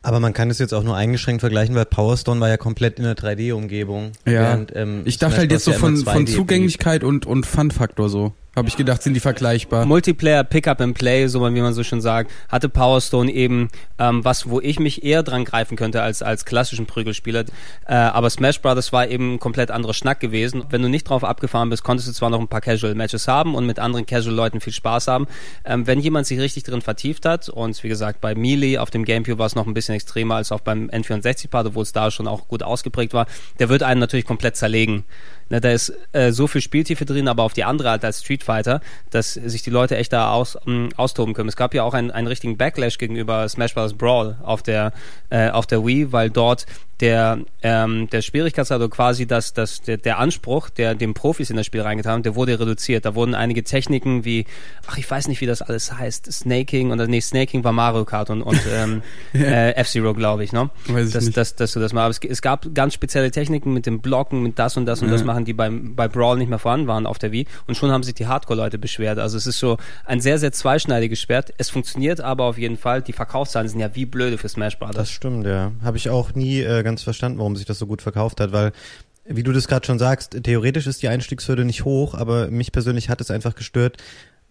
Aber 0.04 0.20
man 0.20 0.34
kann 0.34 0.50
es 0.50 0.60
jetzt 0.60 0.74
auch 0.74 0.84
nur 0.84 0.98
eingeschränkt 0.98 1.40
vergleichen, 1.40 1.76
weil 1.76 1.86
Power 1.86 2.18
Stone 2.18 2.42
war 2.42 2.50
ja 2.50 2.58
komplett 2.58 2.98
in 2.98 3.06
der 3.06 3.16
3D-Umgebung. 3.16 4.12
Ja. 4.26 4.32
während, 4.34 4.76
ähm, 4.76 5.02
Ich 5.06 5.18
dachte 5.18 5.38
halt 5.38 5.52
jetzt 5.52 5.64
so 5.64 5.72
von, 5.72 5.96
von 5.98 6.14
2D 6.14 6.26
blieb. 6.26 6.36
Zugänglichkeit 6.36 7.04
und, 7.06 7.26
und 7.26 7.46
Fun-Faktor 7.46 8.10
so. 8.10 8.34
Habe 8.56 8.68
ich 8.68 8.78
gedacht, 8.78 9.02
sind 9.02 9.16
die 9.16 9.20
vergleichbar. 9.20 9.88
Multiplayer, 9.88 10.44
Pick-up 10.44 10.80
and 10.80 10.96
Play, 10.96 11.26
so 11.26 11.42
wie 11.42 11.62
man 11.62 11.74
so 11.74 11.84
schon 11.84 12.02
sagt, 12.02 12.30
hatte 12.50 12.70
Power 12.70 13.02
Stone 13.02 13.32
eben 13.32 13.70
ähm, 13.98 14.24
was, 14.24 14.48
wo 14.48 14.62
ich 14.62 14.80
mich 14.80 15.04
eher 15.04 15.24
dran 15.24 15.44
greifen 15.44 15.76
könnte 15.76 16.04
als 16.04 16.22
als 16.22 16.46
klassischen 16.46 16.86
Prügelspieler. 16.86 17.46
Äh, 17.88 17.96
aber 17.96 18.30
Smash 18.30 18.62
Brothers 18.62 18.94
war 18.94 19.08
eben 19.08 19.34
ein 19.34 19.40
komplett 19.40 19.72
anderer 19.72 19.96
Schnack 19.96 20.20
gewesen. 20.20 20.66
Wenn 20.70 20.84
du 20.84 20.88
nicht 20.88 21.10
drauf 21.10 21.24
abgefahren 21.24 21.72
bist, 21.72 21.84
konntest 21.84 22.08
du 22.10 22.14
zwar 22.14 22.30
noch 22.30 22.40
ein 22.40 22.48
paar 22.48 22.62
Casual 22.62 22.94
Matches 22.94 23.28
haben 23.28 23.56
und 23.56 23.66
mit 23.66 23.80
anderen 23.80 24.06
Casual 24.06 24.36
Leuten 24.36 24.62
viel 24.62 24.74
Spaß 24.74 25.08
haben. 25.08 25.26
Ähm, 25.66 25.88
wenn 25.88 26.00
jemand 26.00 26.28
sich 26.28 26.40
richtig 26.40 26.62
drin 26.62 26.84
vertieft 26.84 27.26
hat 27.26 27.50
und 27.50 27.84
wie 27.84 27.90
gesagt 27.90 28.22
bei 28.22 28.36
Melee 28.36 28.78
auf 28.78 28.92
dem 28.92 29.04
GameCube 29.04 29.40
war 29.40 29.48
es 29.48 29.56
noch 29.56 29.66
ein 29.66 29.74
bisschen 29.74 29.96
extremer 29.96 30.36
als 30.36 30.52
auch 30.52 30.60
beim 30.60 30.92
N64-Part, 30.92 31.66
obwohl 31.66 31.84
es 31.84 31.92
da 31.92 32.12
schon 32.12 32.28
auch 32.28 32.48
gut 32.48 32.62
ausgeprägt 32.62 33.16
war, 33.16 33.26
der 33.58 33.70
wird 33.70 33.82
einen 33.82 34.00
natürlich 34.00 34.26
komplett 34.28 34.58
zerlegen. 34.58 35.06
Ne, 35.54 35.62
da 35.62 35.70
ist 35.70 35.94
äh, 36.14 36.32
so 36.32 36.48
viel 36.48 36.62
Spieltiefe 36.62 37.06
drin, 37.06 37.28
aber 37.28 37.44
auf 37.44 37.54
die 37.54 37.64
andere 37.64 37.92
Art 37.92 38.04
als 38.04 38.22
Street 38.22 38.44
Fighter, 38.44 38.82
dass 39.12 39.34
sich 39.34 39.62
die 39.62 39.70
Leute 39.70 39.96
echt 39.96 40.12
da 40.12 40.32
aus, 40.32 40.58
ähm, 40.66 40.90
austoben 40.98 41.36
können. 41.36 41.48
Es 41.48 41.56
gab 41.56 41.76
ja 41.76 41.84
auch 41.84 41.94
einen, 41.94 42.10
einen 42.10 42.26
richtigen 42.26 42.58
Backlash 42.58 42.98
gegenüber 42.98 43.48
Smash 43.48 43.76
Bros. 43.76 43.94
Brawl 43.94 44.36
auf 44.42 44.64
der, 44.64 44.94
äh, 45.30 45.52
auf 45.52 45.68
der 45.68 45.86
Wii, 45.86 46.12
weil 46.12 46.32
dort 46.32 46.66
der, 47.00 47.40
ähm, 47.64 48.10
der 48.12 48.22
Schwierigkeitsgrad, 48.22 48.80
also 48.80 48.90
quasi 48.90 49.26
das, 49.26 49.54
das, 49.54 49.82
der, 49.82 49.98
der 49.98 50.20
Anspruch, 50.20 50.70
der 50.70 50.96
dem 50.96 51.14
Profis 51.14 51.50
in 51.50 51.58
das 51.58 51.66
Spiel 51.66 51.82
reingetan 51.82 52.14
haben, 52.14 52.24
der 52.24 52.36
wurde 52.36 52.60
reduziert. 52.60 53.06
Da 53.06 53.16
wurden 53.16 53.36
einige 53.36 53.64
Techniken 53.64 54.26
wie, 54.26 54.46
ach, 54.88 54.98
ich 54.98 55.10
weiß 55.10 55.28
nicht, 55.28 55.42
wie 55.42 55.46
das 55.46 55.62
alles 55.62 55.92
heißt, 55.92 56.32
Snaking 56.32 56.92
oder 56.92 57.08
nee, 57.08 57.20
Snaking 57.20 57.64
war 57.64 57.72
Mario 57.74 58.06
Kart 58.06 58.30
und, 58.30 58.42
und 58.42 58.62
ähm, 58.72 59.02
äh, 59.34 59.72
F-Zero, 59.76 60.14
glaube 60.14 60.44
ich, 60.44 60.54
ne? 60.54 60.70
Weiß 60.88 61.08
ich 61.08 61.14
dass, 61.14 61.26
nicht. 61.26 61.38
dass, 61.38 61.56
dass 61.56 61.74
du 61.74 61.80
das 61.80 61.94
mal, 61.94 62.02
aber 62.04 62.12
es, 62.12 62.20
es 62.20 62.42
gab 62.42 62.74
ganz 62.74 62.94
spezielle 62.94 63.32
Techniken 63.32 63.74
mit 63.74 63.86
dem 63.86 64.00
Blocken, 64.00 64.44
mit 64.44 64.60
das 64.60 64.78
und 64.78 64.86
das 64.86 65.02
und 65.02 65.08
Ja. 65.08 65.14
das 65.14 65.24
machen, 65.24 65.46
die 65.46 65.54
beim, 65.54 65.96
bei 65.96 66.08
Brawl 66.08 66.38
nicht 66.38 66.50
mehr 66.50 66.60
vorhanden 66.60 66.88
waren 66.88 67.06
auf 67.08 67.18
der 67.20 67.32
Wii 67.32 67.48
und 67.68 67.76
schon 67.76 67.92
haben 67.92 68.04
sich 68.04 68.14
die 68.14 68.28
Hardcore-Leute 68.28 68.78
beschwert. 68.78 69.20
Also 69.20 69.38
es 69.38 69.48
ist 69.48 69.60
so 69.60 69.78
ein 70.06 70.22
sehr, 70.22 70.38
sehr 70.38 70.52
zweischneidiges 70.52 71.20
Schwert. 71.20 71.54
Es 71.58 71.70
funktioniert 71.70 72.22
aber 72.22 72.44
auf 72.46 72.58
jeden 72.58 72.78
Fall. 72.78 73.02
Die 73.02 73.14
Verkaufszahlen 73.14 73.68
sind 73.68 73.80
ja 73.80 73.96
wie 73.96 74.06
blöde 74.06 74.38
für 74.38 74.48
Smash 74.48 74.78
Brothers. 74.78 74.96
Das 74.96 75.12
stimmt, 75.12 75.46
ja. 75.48 75.72
Habe 75.84 75.98
ich 75.98 76.10
auch 76.10 76.36
nie 76.36 76.60
äh, 76.62 76.83
ganz 76.84 77.04
verstanden, 77.04 77.40
warum 77.40 77.56
sich 77.56 77.66
das 77.66 77.80
so 77.80 77.88
gut 77.88 78.02
verkauft 78.02 78.40
hat, 78.40 78.52
weil 78.52 78.72
wie 79.26 79.44
du 79.44 79.54
das 79.54 79.68
gerade 79.68 79.86
schon 79.86 80.00
sagst, 80.00 80.38
theoretisch 80.44 80.86
ist 80.86 81.02
die 81.02 81.08
Einstiegshürde 81.08 81.64
nicht 81.64 81.86
hoch, 81.86 82.14
aber 82.14 82.50
mich 82.50 82.72
persönlich 82.72 83.10
hat 83.10 83.22
es 83.22 83.32
einfach 83.32 83.56
gestört, 83.56 83.98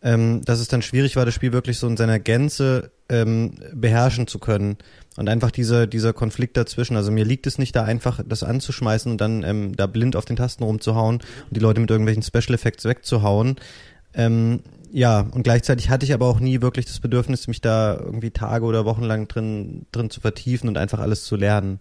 ähm, 0.03 0.43
dass 0.45 0.61
es 0.61 0.69
dann 0.69 0.83
schwierig 0.83 1.17
war, 1.17 1.25
das 1.25 1.35
Spiel 1.35 1.53
wirklich 1.53 1.79
so 1.79 1.87
in 1.87 1.97
seiner 1.97 2.19
Gänze 2.19 2.91
ähm, 3.09 3.55
beherrschen 3.73 4.27
zu 4.27 4.39
können. 4.39 4.79
Und 5.17 5.29
einfach 5.29 5.51
dieser, 5.51 5.87
dieser 5.87 6.15
Konflikt 6.15 6.57
dazwischen. 6.57 6.97
Also 6.97 7.13
mir 7.13 7.25
liegt 7.25 7.47
es 7.47 7.59
nicht, 7.59 7.77
da 7.77 7.85
einfach 7.85 8.21
das 8.27 8.43
anzuschmeißen 8.43 9.13
und 9.13 9.21
dann 9.21 9.43
ähm, 9.43 9.77
da 9.77 9.87
blind 9.87 10.17
auf 10.17 10.25
den 10.25 10.37
Tasten 10.37 10.65
rumzuhauen 10.65 11.17
und 11.17 11.57
die 11.57 11.61
Leute 11.61 11.81
mit 11.81 11.91
irgendwelchen 11.91 12.23
Special 12.23 12.55
Effects 12.55 12.85
wegzuhauen. 12.87 13.57
Ähm, 14.15 14.61
ja, 14.91 15.21
und 15.21 15.43
gleichzeitig 15.43 15.91
hatte 15.91 16.05
ich 16.05 16.15
aber 16.15 16.27
auch 16.27 16.41
nie 16.41 16.63
wirklich 16.63 16.87
das 16.87 17.01
Bedürfnis, 17.01 17.47
mich 17.47 17.61
da 17.61 17.95
irgendwie 17.95 18.31
Tage 18.31 18.65
oder 18.65 18.85
Wochen 18.85 19.05
lang 19.05 19.29
drin, 19.29 19.87
drin 19.93 20.11
zu 20.11 20.21
vertiefen 20.21 20.69
und 20.69 20.79
einfach 20.79 20.99
alles 20.99 21.25
zu 21.25 21.37
lernen. 21.37 21.79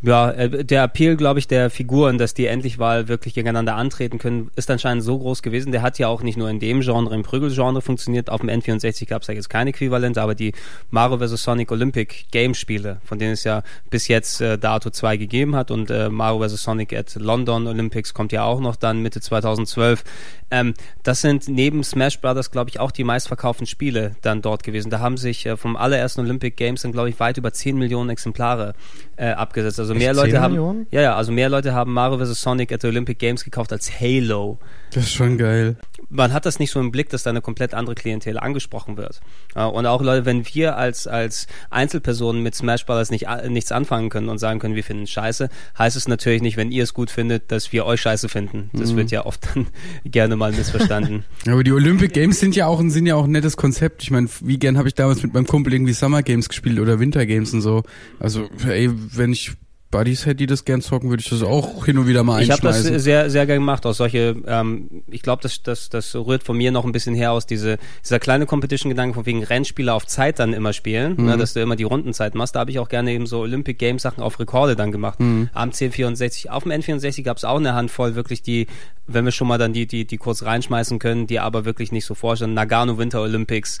Ja, 0.00 0.30
äh, 0.30 0.64
der 0.64 0.84
Appeal, 0.84 1.16
glaube 1.16 1.40
ich, 1.40 1.48
der 1.48 1.70
Figuren, 1.70 2.18
dass 2.18 2.32
die 2.32 2.46
endlich 2.46 2.78
mal 2.78 3.08
wirklich 3.08 3.34
gegeneinander 3.34 3.74
antreten 3.74 4.18
können, 4.18 4.48
ist 4.54 4.70
anscheinend 4.70 5.02
so 5.02 5.18
groß 5.18 5.42
gewesen. 5.42 5.72
Der 5.72 5.82
hat 5.82 5.98
ja 5.98 6.06
auch 6.06 6.22
nicht 6.22 6.38
nur 6.38 6.48
in 6.48 6.60
dem 6.60 6.82
Genre, 6.82 7.12
im 7.12 7.24
Prügelgenre 7.24 7.82
funktioniert. 7.82 8.30
Auf 8.30 8.40
dem 8.40 8.48
N64 8.48 9.06
gab 9.06 9.22
es 9.22 9.28
ja 9.28 9.34
jetzt 9.34 9.50
kein 9.50 9.66
Äquivalent, 9.66 10.16
aber 10.16 10.36
die 10.36 10.52
Mario 10.90 11.18
vs. 11.18 11.42
Sonic 11.42 11.72
Olympic 11.72 12.26
Game 12.30 12.54
Spiele, 12.54 13.00
von 13.04 13.18
denen 13.18 13.32
es 13.32 13.42
ja 13.42 13.64
bis 13.90 14.06
jetzt 14.06 14.40
äh, 14.40 14.56
dato 14.56 14.90
zwei 14.90 15.16
gegeben 15.16 15.56
hat 15.56 15.72
und 15.72 15.90
äh, 15.90 16.08
Mario 16.08 16.46
vs. 16.46 16.62
Sonic 16.62 16.92
at 16.92 17.16
London 17.16 17.66
Olympics 17.66 18.14
kommt 18.14 18.30
ja 18.30 18.44
auch 18.44 18.60
noch 18.60 18.76
dann 18.76 19.02
Mitte 19.02 19.20
2012. 19.20 20.04
Ähm, 20.52 20.74
das 21.02 21.22
sind 21.22 21.48
neben 21.48 21.82
Smash 21.82 22.20
Brothers, 22.20 22.52
glaube 22.52 22.70
ich, 22.70 22.78
auch 22.78 22.92
die 22.92 23.02
meistverkauften 23.02 23.66
Spiele 23.66 24.14
dann 24.22 24.42
dort 24.42 24.62
gewesen. 24.62 24.90
Da 24.90 25.00
haben 25.00 25.16
sich 25.16 25.44
äh, 25.44 25.56
vom 25.56 25.76
allerersten 25.76 26.20
Olympic 26.20 26.54
Games 26.56 26.82
dann, 26.82 26.92
glaube 26.92 27.08
ich, 27.08 27.18
weit 27.18 27.36
über 27.36 27.52
10 27.52 27.76
Millionen 27.76 28.10
Exemplare 28.10 28.74
äh, 29.18 29.32
abgesetzt. 29.32 29.78
Also 29.80 29.94
mehr 29.94 30.10
Echt 30.10 30.16
Leute 30.16 30.30
10 30.32 30.40
haben, 30.40 30.52
Millionen? 30.52 30.86
ja, 30.90 31.00
ja, 31.02 31.16
also 31.16 31.32
mehr 31.32 31.48
Leute 31.48 31.74
haben 31.74 31.92
Mario 31.92 32.24
vs. 32.24 32.40
Sonic 32.40 32.72
at 32.72 32.80
the 32.82 32.86
Olympic 32.88 33.18
Games 33.18 33.44
gekauft 33.44 33.72
als 33.72 34.00
Halo. 34.00 34.58
Das 34.92 35.04
ist 35.04 35.12
schon 35.12 35.36
geil. 35.38 35.76
Man 36.10 36.32
hat 36.32 36.46
das 36.46 36.58
nicht 36.58 36.70
so 36.70 36.80
im 36.80 36.90
Blick, 36.90 37.10
dass 37.10 37.22
da 37.22 37.30
eine 37.30 37.40
komplett 37.42 37.74
andere 37.74 37.94
Klientel 37.94 38.38
angesprochen 38.38 38.96
wird. 38.96 39.20
Und 39.54 39.84
auch 39.86 40.00
Leute, 40.02 40.24
wenn 40.24 40.46
wir 40.54 40.76
als, 40.76 41.06
als 41.06 41.46
Einzelpersonen 41.70 42.42
mit 42.42 42.54
Smash 42.54 42.86
Bros. 42.86 43.10
Nicht, 43.10 43.28
a- 43.28 43.46
nichts 43.48 43.72
anfangen 43.72 44.08
können 44.08 44.28
und 44.28 44.38
sagen 44.38 44.58
können, 44.58 44.74
wir 44.74 44.84
finden 44.84 45.02
es 45.04 45.10
scheiße, 45.10 45.48
heißt 45.78 45.96
es 45.96 46.08
natürlich 46.08 46.42
nicht, 46.42 46.56
wenn 46.56 46.70
ihr 46.72 46.82
es 46.82 46.94
gut 46.94 47.10
findet, 47.10 47.52
dass 47.52 47.72
wir 47.72 47.84
euch 47.86 48.00
scheiße 48.00 48.28
finden. 48.28 48.70
Das 48.72 48.92
Mhm. 48.92 48.96
wird 48.96 49.10
ja 49.10 49.26
oft 49.26 49.46
dann 49.54 49.66
gerne 50.04 50.36
mal 50.36 50.52
missverstanden. 50.52 51.24
Aber 51.46 51.62
die 51.62 51.72
Olympic 51.72 52.12
Games 52.14 52.40
sind 52.40 52.56
ja 52.56 52.66
auch 52.66 52.80
ein, 52.80 52.90
sind 52.90 53.06
ja 53.06 53.14
auch 53.14 53.24
ein 53.24 53.30
nettes 53.32 53.56
Konzept. 53.56 54.02
Ich 54.02 54.10
meine, 54.10 54.28
wie 54.40 54.58
gern 54.58 54.78
habe 54.78 54.88
ich 54.88 54.94
damals 54.94 55.22
mit 55.22 55.34
meinem 55.34 55.46
Kumpel 55.46 55.72
irgendwie 55.74 55.92
Summer 55.92 56.22
Games 56.22 56.48
gespielt 56.48 56.78
oder 56.78 56.98
Winter 57.00 57.26
Games 57.26 57.52
und 57.52 57.60
so. 57.60 57.82
Also, 58.18 58.48
ey, 58.66 58.90
wenn 58.92 59.32
ich 59.32 59.52
Buddies 59.90 60.26
hätte, 60.26 60.36
die 60.36 60.46
das 60.46 60.66
gern 60.66 60.82
zocken, 60.82 61.08
würde 61.08 61.22
ich 61.22 61.30
das 61.30 61.42
auch 61.42 61.86
hin 61.86 61.96
und 61.96 62.06
wieder 62.06 62.22
mal 62.22 62.42
Ich 62.42 62.50
habe 62.50 62.60
das 62.60 62.76
einschmeißen. 62.76 62.98
sehr, 63.00 63.30
sehr 63.30 63.46
gerne 63.46 63.60
gemacht. 63.60 63.86
Aus 63.86 63.96
solche, 63.96 64.36
ähm, 64.46 65.02
ich 65.06 65.22
glaube, 65.22 65.42
das, 65.42 65.62
das, 65.62 65.88
das 65.88 66.14
rührt 66.14 66.42
von 66.42 66.58
mir 66.58 66.70
noch 66.72 66.84
ein 66.84 66.92
bisschen 66.92 67.14
her 67.14 67.32
aus 67.32 67.46
diese, 67.46 67.78
dieser 68.04 68.18
kleine 68.18 68.44
Competition-Gedanke 68.44 69.14
von 69.14 69.24
wegen 69.24 69.42
Rennspieler 69.42 69.94
auf 69.94 70.06
Zeit 70.06 70.38
dann 70.40 70.52
immer 70.52 70.74
spielen, 70.74 71.14
Mhm. 71.16 71.24
ne, 71.24 71.36
dass 71.38 71.54
du 71.54 71.60
immer 71.62 71.74
die 71.76 71.84
Rundenzeit 71.84 72.34
machst. 72.34 72.54
Da 72.54 72.60
habe 72.60 72.70
ich 72.70 72.78
auch 72.78 72.90
gerne 72.90 73.12
eben 73.12 73.26
so 73.26 73.38
Olympic 73.40 73.78
Games 73.78 74.02
Sachen 74.02 74.22
auf 74.22 74.38
Rekorde 74.38 74.76
dann 74.76 74.92
gemacht. 74.92 75.20
Mhm. 75.20 75.48
Am 75.54 75.70
C64, 75.70 76.50
auf 76.50 76.64
dem 76.64 76.72
N64 76.72 77.22
gab 77.22 77.38
es 77.38 77.44
auch 77.44 77.56
eine 77.56 77.72
Handvoll 77.74 78.14
wirklich 78.14 78.42
die, 78.42 78.66
wenn 79.06 79.24
wir 79.24 79.32
schon 79.32 79.48
mal 79.48 79.56
dann 79.56 79.72
die, 79.72 79.86
die, 79.86 80.04
die 80.04 80.18
kurz 80.18 80.42
reinschmeißen 80.42 80.98
können, 80.98 81.26
die 81.26 81.40
aber 81.40 81.64
wirklich 81.64 81.92
nicht 81.92 82.04
so 82.04 82.14
vorstellen. 82.14 82.52
Nagano 82.52 82.98
Winter 82.98 83.22
Olympics 83.22 83.78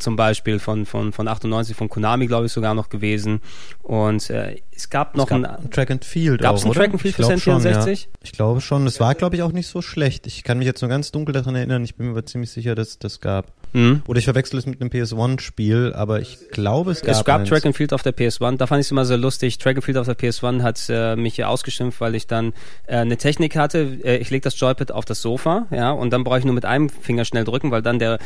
zum 0.00 0.16
Beispiel 0.16 0.58
von, 0.58 0.86
von, 0.86 1.12
von 1.12 1.28
98, 1.28 1.76
von 1.76 1.88
Konami, 1.88 2.26
glaube 2.26 2.46
ich, 2.46 2.52
sogar 2.52 2.74
noch 2.74 2.88
gewesen. 2.88 3.40
Und 3.82 4.30
äh, 4.30 4.56
es 4.74 4.90
gab 4.90 5.16
noch 5.16 5.24
es 5.24 5.30
gab 5.30 5.38
ein, 5.38 5.44
ein 5.44 5.70
Track 5.70 5.90
and 5.90 6.04
Field 6.04 6.40
Gab's 6.40 6.62
auch, 6.62 6.64
ein 6.64 6.70
oder? 6.70 6.80
Track 6.80 6.92
and 6.92 7.02
Field 7.02 7.18
Ich 7.18 7.26
für 7.26 7.38
schon, 7.38 7.62
ja. 7.62 7.80
N64? 7.82 8.06
Ich 8.22 8.32
glaube 8.32 8.60
schon. 8.60 8.86
Es 8.86 9.00
war, 9.00 9.14
glaube 9.14 9.36
ich, 9.36 9.42
auch 9.42 9.52
nicht 9.52 9.66
so 9.66 9.82
schlecht. 9.82 10.26
Ich 10.26 10.42
kann 10.42 10.58
mich 10.58 10.66
jetzt 10.66 10.80
nur 10.82 10.88
ganz 10.88 11.12
dunkel 11.12 11.32
daran 11.32 11.54
erinnern. 11.54 11.84
Ich 11.84 11.94
bin 11.96 12.06
mir 12.06 12.12
aber 12.12 12.26
ziemlich 12.26 12.50
sicher, 12.50 12.74
dass 12.74 12.98
das 12.98 13.20
gab. 13.20 13.52
Mhm. 13.72 14.02
Oder 14.06 14.18
ich 14.18 14.24
verwechsel 14.24 14.58
es 14.58 14.66
mit 14.66 14.80
einem 14.80 14.90
PS1-Spiel, 14.90 15.92
aber 15.94 16.20
ich 16.20 16.38
glaube, 16.50 16.92
es 16.92 17.02
gab 17.02 17.16
Es 17.16 17.24
gab 17.24 17.40
eins. 17.40 17.48
Track 17.48 17.66
and 17.66 17.76
Field 17.76 17.92
auf 17.92 18.02
der 18.02 18.14
PS1. 18.14 18.56
Da 18.56 18.66
fand 18.66 18.80
ich 18.80 18.86
es 18.86 18.90
immer 18.90 19.04
so 19.04 19.16
lustig. 19.16 19.58
Track 19.58 19.76
and 19.76 19.84
Field 19.84 19.98
auf 19.98 20.06
der 20.06 20.18
PS1 20.18 20.62
hat 20.62 20.80
äh, 20.88 21.16
mich 21.16 21.34
hier 21.34 21.48
ausgeschimpft, 21.48 22.00
weil 22.00 22.14
ich 22.14 22.26
dann 22.26 22.52
äh, 22.86 22.96
eine 22.96 23.16
Technik 23.16 23.56
hatte. 23.56 23.98
Äh, 24.04 24.16
ich 24.18 24.30
lege 24.30 24.42
das 24.42 24.58
Joypad 24.58 24.92
auf 24.92 25.04
das 25.04 25.22
Sofa, 25.22 25.66
ja, 25.70 25.90
und 25.90 26.10
dann 26.10 26.24
brauche 26.24 26.38
ich 26.38 26.44
nur 26.44 26.54
mit 26.54 26.64
einem 26.64 26.88
Finger 26.88 27.24
schnell 27.24 27.44
drücken, 27.44 27.70
weil 27.70 27.82
dann 27.82 27.98
der 27.98 28.18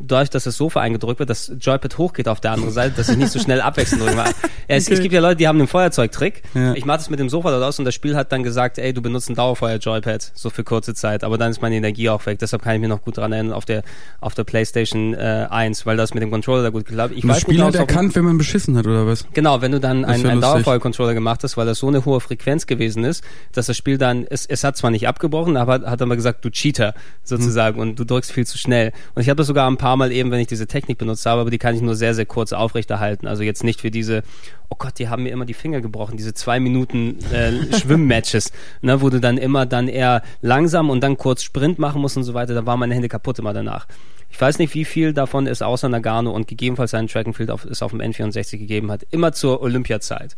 dadurch, 0.00 0.30
dass 0.30 0.44
das 0.44 0.56
Sofa 0.56 0.80
eingedrückt 0.80 1.18
wird, 1.18 1.30
das 1.30 1.52
Joypad 1.60 1.98
hochgeht 1.98 2.28
auf 2.28 2.40
der 2.40 2.52
anderen 2.52 2.72
Seite, 2.72 2.94
dass 2.96 3.08
ich 3.08 3.16
nicht 3.16 3.32
so 3.32 3.38
schnell 3.38 3.60
abwechselnd 3.60 4.02
drücken 4.02 4.16
kann. 4.16 4.26
Ja, 4.26 4.32
es, 4.76 4.88
es 4.88 5.00
gibt 5.00 5.12
ja 5.12 5.20
Leute, 5.20 5.36
die 5.36 5.48
haben 5.48 5.58
einen 5.58 5.68
Feuerzeugtrick. 5.68 6.42
Ja. 6.54 6.74
Ich 6.74 6.84
mache 6.84 6.98
das 6.98 7.10
mit 7.10 7.18
dem 7.18 7.28
Sofa 7.28 7.50
dort 7.50 7.62
aus 7.64 7.78
und 7.78 7.84
das 7.84 7.94
Spiel 7.94 8.16
hat 8.16 8.32
dann 8.32 8.42
gesagt, 8.42 8.78
ey, 8.78 8.92
du 8.92 9.02
benutzt 9.02 9.28
ein 9.28 9.34
Dauerfeuer-Joypad, 9.34 10.32
so 10.34 10.50
für 10.50 10.64
kurze 10.64 10.94
Zeit. 10.94 11.24
Aber 11.24 11.38
dann 11.38 11.50
ist 11.50 11.62
meine 11.62 11.76
Energie 11.76 12.08
auch 12.10 12.24
weg. 12.26 12.38
Deshalb 12.38 12.62
kann 12.62 12.74
ich 12.74 12.80
mir 12.80 12.88
noch 12.88 13.02
gut 13.02 13.16
dran 13.16 13.32
erinnern 13.32 13.52
auf 13.52 13.64
der 13.64 13.82
auf 14.20 14.34
der 14.34 14.44
PlayStation 14.44 14.87
äh, 14.94 15.46
1, 15.50 15.86
weil 15.86 15.96
das 15.96 16.14
mit 16.14 16.22
dem 16.22 16.30
Controller 16.30 16.62
da 16.62 16.70
gut 16.70 16.86
geklappt. 16.86 17.14
Ich 17.16 17.24
Und 17.24 17.28
das 17.28 17.40
Spiel 17.40 17.56
nicht, 17.56 17.64
hat 17.64 17.74
erkannt, 17.74 18.14
wenn 18.14 18.24
man 18.24 18.38
beschissen 18.38 18.76
hat, 18.76 18.86
oder 18.86 19.06
was? 19.06 19.26
Genau, 19.32 19.60
wenn 19.60 19.72
du 19.72 19.80
dann 19.80 20.04
einen, 20.04 20.26
einen. 20.26 20.40
Dauerfeuer-Controller 20.40 21.14
gemacht 21.14 21.42
hast, 21.44 21.56
weil 21.56 21.66
das 21.66 21.78
so 21.78 21.88
eine 21.88 22.04
hohe 22.04 22.20
Frequenz 22.20 22.66
gewesen 22.66 23.04
ist, 23.04 23.24
dass 23.52 23.66
das 23.66 23.76
Spiel 23.76 23.98
dann, 23.98 24.26
es, 24.28 24.46
es 24.46 24.64
hat 24.64 24.76
zwar 24.76 24.90
nicht 24.90 25.08
abgebrochen, 25.08 25.56
aber 25.56 25.90
hat 25.90 26.00
dann 26.00 26.08
mal 26.08 26.14
gesagt, 26.14 26.44
du 26.44 26.50
Cheater 26.50 26.94
sozusagen 27.24 27.80
und 27.80 27.98
du 27.98 28.04
drückst 28.04 28.32
viel 28.32 28.46
zu 28.46 28.58
schnell. 28.58 28.92
Und 29.14 29.22
ich 29.22 29.28
habe 29.28 29.36
das 29.36 29.46
sogar 29.46 29.70
ein 29.70 29.76
paar 29.76 29.96
Mal 29.96 30.12
eben, 30.12 30.30
wenn 30.30 30.40
ich 30.40 30.46
diese 30.46 30.66
Technik 30.66 30.98
benutzt 30.98 31.26
habe, 31.26 31.40
aber 31.40 31.50
die 31.50 31.58
kann 31.58 31.74
ich 31.74 31.82
nur 31.82 31.94
sehr, 31.94 32.14
sehr 32.14 32.26
kurz 32.26 32.52
aufrechterhalten. 32.52 33.26
Also 33.26 33.42
jetzt 33.42 33.64
nicht 33.64 33.80
für 33.80 33.90
diese, 33.90 34.22
oh 34.68 34.76
Gott, 34.78 34.98
die 34.98 35.08
haben 35.08 35.22
mir 35.22 35.30
immer 35.30 35.44
die 35.44 35.54
Finger 35.54 35.80
gebrochen, 35.80 36.16
diese 36.16 36.34
zwei 36.34 36.60
Minuten 36.60 37.18
äh, 37.32 37.76
Schwimmmatches, 37.78 38.52
ne, 38.82 39.00
wo 39.00 39.10
du 39.10 39.20
dann 39.20 39.38
immer 39.38 39.66
dann 39.66 39.88
eher 39.88 40.22
langsam 40.40 40.90
und 40.90 41.00
dann 41.02 41.16
kurz 41.16 41.42
Sprint 41.42 41.78
machen 41.78 42.00
musst 42.00 42.16
und 42.16 42.24
so 42.24 42.34
weiter. 42.34 42.54
Da 42.54 42.66
waren 42.66 42.78
meine 42.78 42.94
Hände 42.94 43.08
kaputt 43.08 43.38
immer 43.38 43.52
danach. 43.52 43.86
Ich 44.30 44.40
weiß 44.40 44.58
nicht, 44.58 44.74
wie 44.74 44.84
viel 44.84 45.12
davon 45.12 45.46
es 45.46 45.62
außer 45.62 45.88
Nagano 45.88 46.30
und 46.30 46.48
gegebenenfalls 46.48 46.94
einen 46.94 47.08
Track 47.08 47.26
and 47.26 47.36
Field 47.36 47.50
auf, 47.50 47.64
es 47.64 47.82
auf 47.82 47.90
dem 47.90 48.00
N64 48.00 48.58
gegeben 48.58 48.90
hat. 48.90 49.06
Immer 49.10 49.32
zur 49.32 49.62
Olympiazeit. 49.62 50.36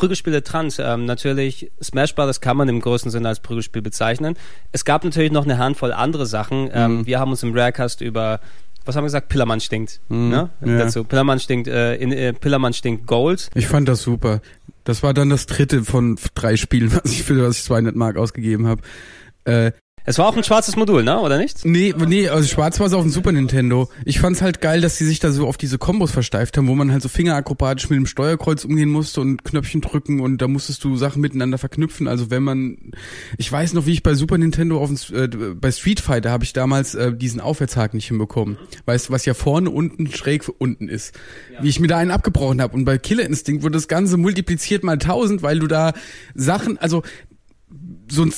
Prügelspiele 0.00 0.42
Trans, 0.42 0.78
ähm, 0.78 1.04
natürlich 1.04 1.70
Smash 1.82 2.14
Bros. 2.14 2.40
kann 2.40 2.56
man 2.56 2.70
im 2.70 2.80
größten 2.80 3.10
Sinne 3.10 3.28
als 3.28 3.40
Prügelspiel 3.40 3.82
bezeichnen. 3.82 4.34
Es 4.72 4.86
gab 4.86 5.04
natürlich 5.04 5.30
noch 5.30 5.44
eine 5.44 5.58
Handvoll 5.58 5.92
andere 5.92 6.24
Sachen. 6.24 6.70
Ähm, 6.72 6.90
Mhm. 7.00 7.06
Wir 7.06 7.20
haben 7.20 7.30
uns 7.30 7.42
im 7.42 7.52
Rarecast 7.54 8.00
über 8.00 8.40
was 8.86 8.96
haben 8.96 9.02
wir 9.04 9.08
gesagt? 9.08 9.28
Pillermann 9.28 9.60
stinkt. 9.60 10.00
Ne? 10.08 10.48
ja. 10.64 10.78
Dazu. 10.78 11.04
Pillermann 11.04 11.38
stinkt, 11.38 11.68
äh, 11.68 11.96
in, 11.96 12.12
äh, 12.12 12.32
Pillermann 12.32 12.72
stinkt 12.72 13.06
Gold. 13.06 13.50
Ich 13.54 13.66
fand 13.66 13.86
das 13.88 14.00
super. 14.00 14.40
Das 14.84 15.02
war 15.02 15.12
dann 15.12 15.28
das 15.28 15.44
dritte 15.44 15.84
von 15.84 16.18
drei 16.34 16.56
Spielen, 16.56 16.90
was 17.04 17.12
ich 17.12 17.22
für 17.22 17.46
was 17.46 17.58
ich 17.58 17.64
200 17.64 17.94
Mark 17.94 18.16
ausgegeben 18.16 18.66
habe. 18.66 18.80
Äh, 19.44 19.72
Es 20.10 20.18
war 20.18 20.26
auch 20.26 20.36
ein 20.36 20.42
schwarzes 20.42 20.74
Modul, 20.74 21.04
ne? 21.04 21.20
Oder 21.20 21.38
nicht? 21.38 21.64
Nee, 21.64 21.94
nee, 21.96 22.28
also 22.28 22.48
schwarz 22.48 22.80
war 22.80 22.88
es 22.88 22.94
auf 22.94 23.02
dem 23.02 23.12
Super 23.12 23.30
Nintendo. 23.30 23.88
Ich 24.04 24.18
fand's 24.18 24.42
halt 24.42 24.60
geil, 24.60 24.80
dass 24.80 24.96
sie 24.96 25.06
sich 25.06 25.20
da 25.20 25.30
so 25.30 25.46
auf 25.46 25.56
diese 25.56 25.78
Kombos 25.78 26.10
versteift 26.10 26.56
haben, 26.56 26.66
wo 26.66 26.74
man 26.74 26.90
halt 26.90 27.00
so 27.00 27.08
fingerakrobatisch 27.08 27.88
mit 27.90 27.96
dem 27.96 28.06
Steuerkreuz 28.06 28.64
umgehen 28.64 28.88
musste 28.88 29.20
und 29.20 29.44
Knöpfchen 29.44 29.82
drücken 29.82 30.18
und 30.18 30.38
da 30.38 30.48
musstest 30.48 30.82
du 30.82 30.96
Sachen 30.96 31.22
miteinander 31.22 31.58
verknüpfen. 31.58 32.08
Also 32.08 32.28
wenn 32.28 32.42
man, 32.42 32.90
ich 33.38 33.52
weiß 33.52 33.72
noch, 33.72 33.86
wie 33.86 33.92
ich 33.92 34.02
bei 34.02 34.14
Super 34.14 34.36
Nintendo 34.36 34.82
auf 34.82 34.90
dem, 34.90 35.16
äh, 35.16 35.28
bei 35.54 35.70
Street 35.70 36.00
Fighter 36.00 36.32
habe 36.32 36.42
ich 36.42 36.52
damals 36.52 36.96
äh, 36.96 37.14
diesen 37.14 37.40
Aufwärtshaken 37.40 37.96
nicht 37.96 38.08
hinbekommen. 38.08 38.58
Weißt 38.86 39.10
du, 39.10 39.12
was 39.12 39.24
ja 39.26 39.34
vorne 39.34 39.70
unten 39.70 40.10
schräg 40.10 40.42
unten 40.58 40.88
ist. 40.88 41.14
Wie 41.60 41.68
ich 41.68 41.78
mir 41.78 41.86
da 41.86 41.98
einen 41.98 42.10
abgebrochen 42.10 42.60
habe. 42.60 42.74
Und 42.74 42.84
bei 42.84 42.98
Killer 42.98 43.26
Instinct 43.26 43.62
wurde 43.62 43.74
das 43.74 43.86
Ganze 43.86 44.16
multipliziert 44.16 44.82
mal 44.82 44.98
tausend, 44.98 45.44
weil 45.44 45.60
du 45.60 45.68
da 45.68 45.92
Sachen, 46.34 46.78
also 46.78 47.04
so 48.10 48.24
ein 48.24 48.32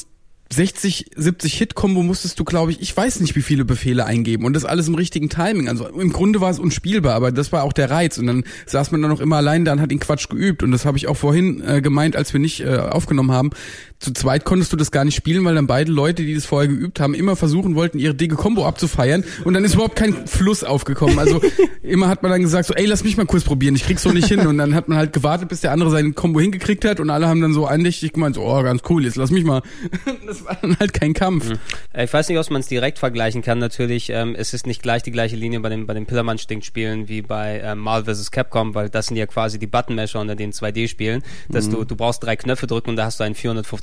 60, 0.53 1.12
70 1.16 1.55
Hit-Kombo 1.55 2.03
musstest 2.03 2.38
du, 2.38 2.44
glaube 2.44 2.72
ich, 2.72 2.80
ich 2.80 2.96
weiß 2.96 3.20
nicht, 3.20 3.34
wie 3.36 3.42
viele 3.42 3.64
Befehle 3.64 4.05
eingeben 4.05 4.44
und 4.44 4.55
das 4.55 4.64
alles 4.64 4.88
im 4.88 4.94
richtigen 4.94 5.28
Timing. 5.28 5.68
Also 5.68 5.86
im 5.86 6.12
Grunde 6.12 6.40
war 6.40 6.50
es 6.50 6.59
unspielbar, 6.59 7.14
aber 7.14 7.32
das 7.32 7.53
war 7.53 7.62
auch 7.62 7.72
der 7.72 7.90
Reiz. 7.90 8.18
Und 8.18 8.26
dann 8.26 8.44
saß 8.66 8.90
man 8.92 9.00
dann 9.03 9.11
noch 9.11 9.20
immer 9.20 9.36
allein 9.36 9.64
da 9.64 9.72
und 9.72 9.80
hat 9.80 9.90
den 9.90 10.00
Quatsch 10.00 10.28
geübt. 10.28 10.62
Und 10.62 10.70
das 10.70 10.84
habe 10.84 10.98
ich 10.98 11.09
auch 11.09 11.16
vorhin 11.16 11.62
äh, 11.66 11.80
gemeint, 11.80 12.16
als 12.16 12.32
wir 12.32 12.40
nicht 12.40 12.61
äh, 12.61 12.76
aufgenommen 12.76 13.32
haben. 13.32 13.50
Zu 14.03 14.12
zweit 14.12 14.44
konntest 14.44 14.72
du 14.72 14.76
das 14.76 14.90
gar 14.90 15.05
nicht 15.05 15.14
spielen, 15.14 15.44
weil 15.44 15.55
dann 15.55 15.68
beide 15.68 15.92
Leute, 15.92 16.24
die 16.24 16.34
das 16.34 16.44
vorher 16.44 16.66
geübt 16.68 16.98
haben, 16.98 17.14
immer 17.14 17.36
versuchen 17.36 17.76
wollten, 17.76 18.00
ihre 18.00 18.14
dicke 18.14 18.34
Kombo 18.34 18.66
abzufeiern. 18.66 19.22
Und 19.44 19.55
dann 19.55 19.64
ist 19.64 19.74
überhaupt 19.74 19.94
kein 19.94 20.26
Fluss 20.26 20.64
aufgekommen. 20.64 21.20
Also 21.20 21.40
immer 21.82 22.09
hat 22.09 22.24
man 22.24 22.32
dann 22.32 22.42
gesagt, 22.42 22.66
so, 22.66 22.74
ey, 22.74 22.84
lass 22.86 23.05
mich 23.05 23.16
mal 23.16 23.26
kurz 23.26 23.44
probieren, 23.44 23.76
ich 23.76 23.84
krieg's 23.84 24.03
so 24.03 24.11
nicht 24.11 24.26
hin. 24.26 24.44
Und 24.46 24.59
dann 24.59 24.74
hat 24.74 24.88
man 24.88 24.98
halt 24.98 25.12
gewartet, 25.12 25.48
bis 25.48 25.61
der 25.61 25.70
andere 25.70 25.90
seinen 25.90 26.16
Kombo 26.16 26.40
hingekriegt 26.40 26.84
hat 26.84 26.98
und 26.98 27.11
alle 27.11 27.28
haben 27.28 27.40
dann 27.40 27.55
so 27.55 27.64
andächtig 27.64 28.12
gemeint, 28.12 28.34
so, 28.34 28.42
oh, 28.42 28.61
ganz 28.64 28.82
cool, 28.90 29.05
jetzt 29.05 29.14
lass 29.16 29.30
mich 29.30 29.44
mal. 29.44 29.62
Das 30.26 30.44
war 30.44 30.57
dann 30.61 30.76
halt 30.78 30.92
kein 30.94 31.12
Kampf. 31.14 31.50
Äh, 31.92 32.05
Ich 32.05 32.12
weiß 32.12 32.28
nicht, 32.28 32.38
ob 32.38 32.50
man 32.50 32.61
es 32.61 32.66
direkt 32.66 32.98
vergleichen 32.98 33.42
kann. 33.42 33.59
Natürlich, 33.59 34.11
ähm, 34.11 34.34
es 34.36 34.53
ist 34.53 34.66
nicht 34.66 34.82
gleich 34.82 35.03
die 35.03 35.12
gleiche 35.12 35.36
Linie 35.36 35.61
bei 35.61 35.68
den, 35.68 35.86
bei 35.86 35.94
den 35.94 36.07
Pillermann-Stink-Spielen 36.07 37.09
wie 37.09 37.22
bei 37.22 37.61
ähm, 37.64 37.78
Marvel 37.78 38.14
vs. 38.14 38.30
Capcom, 38.30 38.74
weil 38.74 38.88
das 38.88 39.07
sind 39.07 39.16
ja 39.16 39.26
quasi 39.26 39.59
die 39.59 39.66
Button-Masher 39.66 40.20
unter 40.20 40.34
den 40.34 40.53
2D-Spielen, 40.53 41.22
dass 41.48 41.68
du, 41.68 41.84
du 41.84 41.94
brauchst 41.96 42.22
drei 42.24 42.36
Knöpfe 42.36 42.66
drücken 42.66 42.90
und 42.90 42.96
da 42.96 43.05
hast 43.05 43.20
du 43.20 43.24
einen 43.24 43.34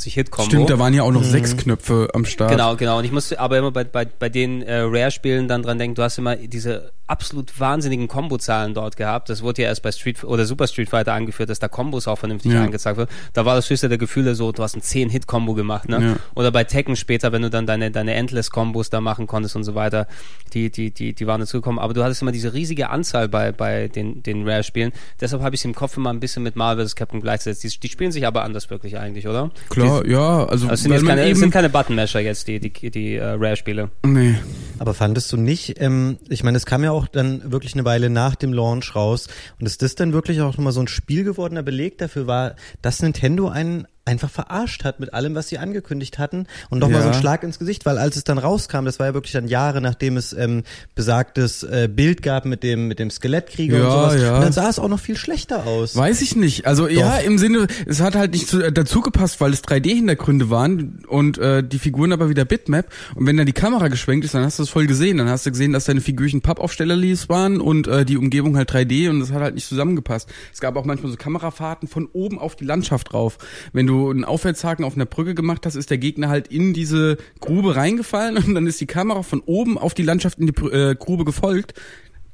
450-Hit-Kombo. 0.09 0.49
Stimmt, 0.49 0.69
da 0.69 0.79
waren 0.79 0.93
ja 0.93 1.03
auch 1.03 1.11
noch 1.11 1.23
sechs 1.23 1.55
Knöpfe 1.57 2.09
am 2.13 2.25
Start. 2.25 2.51
Genau, 2.51 2.75
genau. 2.75 2.97
Und 2.97 3.05
ich 3.05 3.11
musste 3.11 3.39
aber 3.39 3.57
immer 3.57 3.71
bei, 3.71 3.83
bei, 3.83 4.05
bei 4.05 4.29
den 4.29 4.61
äh, 4.61 4.79
Rare-Spielen 4.81 5.47
dann 5.47 5.63
dran 5.63 5.77
denken, 5.77 5.95
du 5.95 6.03
hast 6.03 6.17
immer 6.17 6.35
diese 6.35 6.91
absolut 7.07 7.59
wahnsinnigen 7.59 8.07
Kombozahlen 8.07 8.73
dort 8.75 8.95
gehabt. 8.95 9.29
Das 9.29 9.41
wurde 9.41 9.63
ja 9.63 9.69
erst 9.69 9.81
bei 9.81 9.91
Street 9.91 10.23
oder 10.23 10.45
Super 10.45 10.67
Street 10.67 10.89
Fighter 10.89 11.13
angeführt, 11.13 11.49
dass 11.49 11.57
da 11.59 11.67
Kombos 11.67 12.07
auch 12.07 12.17
vernünftig 12.19 12.51
Ja. 12.53 12.63
angezeigt 12.63 12.97
wird. 12.97 13.09
Da 13.33 13.45
war 13.45 13.55
das 13.55 13.69
höchste 13.69 13.89
der 13.89 13.97
Gefühle 13.97 14.35
so, 14.35 14.51
du 14.51 14.61
hast 14.61 14.75
ein 14.75 14.81
10-Hit-Kombo 14.81 15.55
gemacht, 15.55 15.89
ne? 15.89 15.99
Ja. 15.99 16.15
Oder 16.35 16.51
bei 16.51 16.63
Tekken 16.63 16.95
später, 16.95 17.31
wenn 17.31 17.41
du 17.41 17.49
dann 17.49 17.65
deine, 17.65 17.89
deine 17.89 18.13
Endless-Kombos 18.13 18.91
da 18.91 19.01
machen 19.01 19.25
konntest 19.25 19.55
und 19.55 19.63
so 19.63 19.73
weiter, 19.73 20.07
die, 20.53 20.69
die, 20.69 20.91
die, 20.91 21.13
die 21.13 21.27
waren 21.27 21.39
dazugekommen. 21.39 21.79
Aber 21.79 21.93
du 21.93 22.03
hattest 22.03 22.21
immer 22.21 22.31
diese 22.31 22.53
riesige 22.53 22.89
Anzahl 22.89 23.27
bei, 23.27 23.51
bei 23.51 23.87
den, 23.87 24.21
den 24.21 24.47
Rare-Spielen. 24.47 24.91
Deshalb 25.19 25.41
habe 25.41 25.55
ich 25.55 25.61
es 25.61 25.65
im 25.65 25.73
Kopf 25.73 25.97
immer 25.97 26.11
ein 26.11 26.19
bisschen 26.19 26.43
mit 26.43 26.55
Marvel 26.55 26.85
vs. 26.85 26.95
Capcom 26.95 27.21
gleichgesetzt. 27.21 27.63
Die, 27.63 27.79
die 27.79 27.89
spielen 27.89 28.11
sich 28.11 28.27
aber 28.27 28.43
anders 28.43 28.69
wirklich 28.69 28.99
eigentlich, 28.99 29.27
oder? 29.27 29.49
Klar, 29.69 29.98
ja, 30.05 30.45
also, 30.45 30.67
also 30.67 30.73
es 30.73 30.81
sind 30.83 30.91
jetzt 30.91 31.05
keine, 31.05 31.27
eben, 31.27 31.39
sind 31.39 31.51
keine 31.51 31.69
Button-Masher 31.69 32.19
jetzt, 32.21 32.47
die, 32.47 32.59
die, 32.59 32.91
die 32.91 33.15
äh, 33.15 33.23
Rare-Spiele. 33.23 33.89
nee. 34.05 34.35
Aber 34.77 34.93
fandest 34.93 35.31
du 35.33 35.37
nicht, 35.37 35.75
ähm, 35.81 36.17
ich 36.29 36.43
meine, 36.43 36.55
es 36.55 36.65
kam 36.65 36.83
ja 36.83 36.91
auch 36.91 37.07
dann 37.07 37.51
wirklich 37.51 37.73
eine 37.73 37.83
Weile 37.83 38.09
nach 38.09 38.35
dem 38.35 38.53
Launch 38.53 38.95
raus 38.95 39.27
und 39.59 39.65
ist 39.65 39.81
das 39.81 39.95
dann 39.95 40.13
wirklich 40.13 40.39
auch 40.41 40.55
nochmal 40.55 40.71
so 40.71 40.79
ein 40.79 40.87
Spiel 40.87 41.25
gewordener 41.25 41.63
Beleg 41.63 41.97
dafür 41.97 42.27
war, 42.27 42.55
dass 42.81 43.01
Nintendo 43.01 43.49
einen 43.49 43.87
einfach 44.09 44.29
verarscht 44.29 44.83
hat 44.83 44.99
mit 44.99 45.13
allem, 45.13 45.35
was 45.35 45.47
sie 45.47 45.57
angekündigt 45.59 46.17
hatten 46.19 46.47
und 46.69 46.79
nochmal 46.79 47.01
Ja. 47.01 47.07
so 47.07 47.13
ein 47.13 47.19
Schlag 47.21 47.43
ins 47.43 47.59
Gesicht, 47.59 47.85
weil 47.85 47.97
als 47.97 48.15
es 48.17 48.23
dann 48.23 48.37
rauskam, 48.37 48.83
das 48.85 48.99
war 48.99 49.05
ja 49.07 49.13
wirklich 49.13 49.31
dann 49.33 49.47
Jahre, 49.47 49.81
nachdem 49.81 50.17
es 50.17 50.33
ähm, 50.33 50.63
besagtes 50.95 51.63
äh, 51.63 51.87
Bild 51.93 52.21
gab 52.23 52.45
mit 52.45 52.63
dem 52.63 52.87
mit 52.87 52.99
dem 52.99 53.09
Skelettkrieger 53.09 53.75
und 53.77 53.83
Ja, 53.83 53.91
sowas, 53.91 54.21
ja. 54.21 54.35
und 54.35 54.41
dann 54.41 54.51
sah 54.53 54.67
es 54.69 54.79
auch 54.79 54.87
noch 54.87 54.99
viel 54.99 55.15
schlechter 55.15 55.65
aus. 55.65 55.95
Weiß 55.95 56.21
ich 56.21 56.35
nicht. 56.35 56.65
Also 56.65 56.87
ja, 56.87 57.17
im 57.17 57.37
Sinne, 57.37 57.67
es 57.85 58.01
hat 58.01 58.15
halt 58.15 58.31
nicht 58.33 58.47
zu, 58.47 58.61
äh, 58.61 58.71
dazu 58.71 59.01
gepasst, 59.01 59.39
weil 59.41 59.53
es 59.53 59.63
3D-Hintergründe 59.63 60.49
waren 60.49 61.03
und 61.07 61.37
äh, 61.37 61.63
die 61.63 61.79
Figuren 61.79 62.11
aber 62.11 62.29
wieder 62.29 62.45
Bitmap. 62.45 62.87
Und 63.15 63.27
wenn 63.27 63.37
dann 63.37 63.45
die 63.45 63.53
Kamera 63.53 63.87
geschwenkt 63.87 64.25
ist, 64.25 64.33
dann 64.33 64.43
hast 64.43 64.59
du 64.59 64.63
es 64.63 64.69
voll 64.69 64.87
gesehen. 64.87 65.17
Dann 65.17 65.29
hast 65.29 65.45
du 65.45 65.51
gesehen, 65.51 65.73
dass 65.73 65.85
deine 65.85 66.01
Figürchen 66.01 66.41
Pappaufstellerlis 66.41 67.29
waren 67.29 67.61
und 67.61 67.87
äh, 67.87 68.05
die 68.05 68.17
Umgebung 68.17 68.57
halt 68.57 68.71
3D 68.71 69.09
und 69.09 69.19
das 69.19 69.31
hat 69.31 69.41
halt 69.41 69.55
nicht 69.55 69.67
zusammengepasst. 69.67 70.29
Es 70.53 70.59
gab 70.59 70.75
auch 70.75 70.85
manchmal 70.85 71.11
so 71.11 71.17
Kamerafahrten 71.17 71.87
von 71.87 72.07
oben 72.13 72.39
auf 72.39 72.55
die 72.55 72.65
Landschaft 72.65 73.11
drauf. 73.13 73.37
Wenn 73.73 73.85
du 73.87 73.98
einen 74.07 74.23
Aufwärtshaken 74.23 74.85
auf 74.85 74.95
einer 74.95 75.05
Brücke 75.05 75.35
gemacht 75.35 75.65
hast, 75.65 75.75
ist 75.75 75.89
der 75.89 75.97
Gegner 75.97 76.29
halt 76.29 76.47
in 76.47 76.73
diese 76.73 77.17
Grube 77.41 77.75
reingefallen 77.75 78.37
und 78.37 78.55
dann 78.55 78.65
ist 78.65 78.79
die 78.79 78.85
Kamera 78.85 79.23
von 79.23 79.41
oben 79.41 79.77
auf 79.77 79.93
die 79.93 80.03
Landschaft 80.03 80.39
in 80.39 80.47
die 80.47 80.65
äh, 80.65 80.95
Grube 80.95 81.25
gefolgt. 81.25 81.73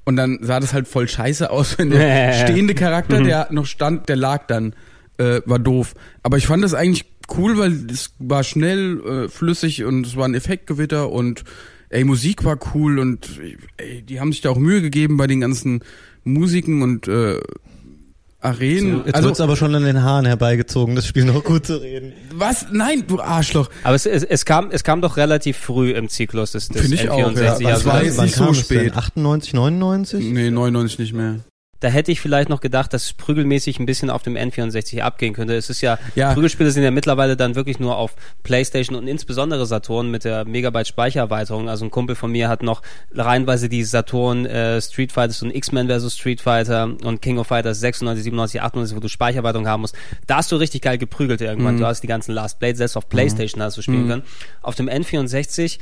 Und 0.05 0.18
dann 0.18 0.38
sah 0.41 0.59
das 0.59 0.74
halt 0.74 0.88
voll 0.88 1.07
scheiße 1.07 1.49
aus, 1.49 1.80
wenn 1.80 1.89
der 1.89 2.34
stehende 2.45 2.76
Charakter, 2.76 3.24
der 3.24 3.47
noch 3.51 3.66
stand, 3.66 4.07
der 4.07 4.16
lag 4.16 4.45
dann, 4.45 4.76
äh, 5.18 5.41
war 5.45 5.57
doof. 5.57 5.95
Aber 6.22 6.38
ich 6.38 6.45
fand 6.45 6.63
das 6.63 6.76
eigentlich 6.76 7.05
cool, 7.36 7.57
weil 7.57 7.72
es 7.89 8.11
war 8.20 8.43
schnell, 8.43 8.99
äh, 8.99 9.30
flüssig 9.30 9.84
und 9.84 10.05
es 10.05 10.16
war 10.16 10.28
ein 10.28 10.36
Effektgewitter 10.36 11.09
und 11.09 11.43
ey, 11.89 12.03
Musik 12.03 12.43
war 12.43 12.59
cool 12.74 12.99
und 12.99 13.39
ey, 13.78 14.03
die 14.03 14.20
haben 14.20 14.32
sich 14.32 14.41
da 14.41 14.51
auch 14.51 14.59
Mühe 14.59 14.82
gegeben 14.82 15.18
bei 15.18 15.28
den 15.28 15.41
ganzen 15.41 15.82
Musiken 16.24 16.82
und 16.82 17.07
äh, 17.07 17.39
Arenen. 18.46 19.04
Jetzt 19.06 19.16
also 19.16 19.30
wird's 19.30 19.41
aber 19.41 19.56
schon 19.56 19.74
an 19.76 19.84
den 19.84 20.04
Haaren 20.04 20.26
herbeigezogen, 20.26 20.96
das 20.96 21.08
Spiel 21.08 21.26
noch 21.26 21.43
gut 21.43 21.66
zu 21.66 21.82
reden. 21.82 22.14
was? 22.34 22.68
Nein, 22.72 23.04
du 23.08 23.20
Arschloch. 23.20 23.70
Aber 23.84 23.96
es, 23.96 24.06
es, 24.06 24.24
es, 24.24 24.46
kam, 24.46 24.70
es 24.72 24.84
kam 24.84 25.02
doch 25.02 25.18
relativ 25.18 25.58
früh 25.58 25.91
im 25.91 26.10
Zyklus 26.10 26.52
des, 26.52 26.70
des 26.70 26.82
Finde 26.82 26.96
ich 26.96 27.10
auch, 27.10 27.32
N64. 27.32 27.62
ja. 27.62 27.70
also 27.70 27.86
war 27.86 28.04
jetzt 28.04 28.22
nicht 28.22 28.36
so 28.36 28.54
spät. 28.54 28.96
98, 28.96 29.54
99? 29.54 30.26
Nee, 30.32 30.52
99 30.52 31.00
nicht 31.00 31.14
mehr. 31.14 31.39
Da 31.86 31.91
hätte 31.91 32.11
ich 32.11 32.19
vielleicht 32.19 32.49
noch 32.49 32.61
gedacht, 32.61 32.93
dass 32.93 33.03
es 33.03 33.13
prügelmäßig 33.13 33.79
ein 33.79 33.86
bisschen 33.86 34.09
auf 34.09 34.23
dem 34.23 34.33
N64 34.36 35.01
abgehen 35.01 35.36
könnte. 35.36 35.55
Es 35.55 35.69
ist 35.69 35.81
ja, 35.81 35.99
Ja. 36.15 36.33
Prügelspiele 36.33 36.71
sind 36.71 36.81
ja 36.81 36.89
mittlerweile 36.89 37.38
dann 37.38 37.53
wirklich 37.53 37.79
nur 37.79 37.95
auf 37.95 38.15
Playstation 38.41 38.97
und 38.97 39.07
insbesondere 39.07 39.67
Saturn 39.67 40.09
mit 40.09 40.23
der 40.23 40.45
Megabyte 40.45 40.88
Speichererweiterung. 40.88 41.69
Also 41.69 41.86
ein 41.86 41.91
Kumpel 41.91 42.15
von 42.15 42.31
mir 42.31 42.49
hat 42.49 42.63
noch 42.63 42.81
reihenweise 43.13 43.69
die 43.69 43.83
Saturn 43.83 44.47
äh, 44.47 44.81
Street 44.81 45.11
Fighters 45.11 45.43
und 45.43 45.53
X-Men 45.55 45.88
vs. 45.88 46.17
Street 46.17 46.41
Fighter 46.41 46.86
und 47.03 47.21
King 47.21 47.38
of 47.38 47.45
Fighters 47.45 47.79
96, 47.81 48.23
97, 48.23 48.63
98, 48.63 48.95
wo 48.97 48.99
du 48.99 49.07
Speichererweiterung 49.07 49.67
haben 49.67 49.81
musst. 49.81 49.95
Da 50.25 50.38
hast 50.38 50.51
du 50.51 50.55
richtig 50.55 50.81
geil 50.81 50.97
geprügelt 50.97 51.41
irgendwann. 51.41 51.77
Du 51.77 51.86
hast 51.86 52.01
die 52.01 52.07
ganzen 52.07 52.31
Last 52.31 52.57
Blade, 52.57 52.77
selbst 52.77 52.97
auf 52.97 53.09
Playstation 53.09 53.61
hast 53.61 53.77
du 53.77 53.83
spielen 53.83 54.07
können. 54.07 54.23
Auf 54.63 54.73
dem 54.73 54.89
N64 54.89 55.77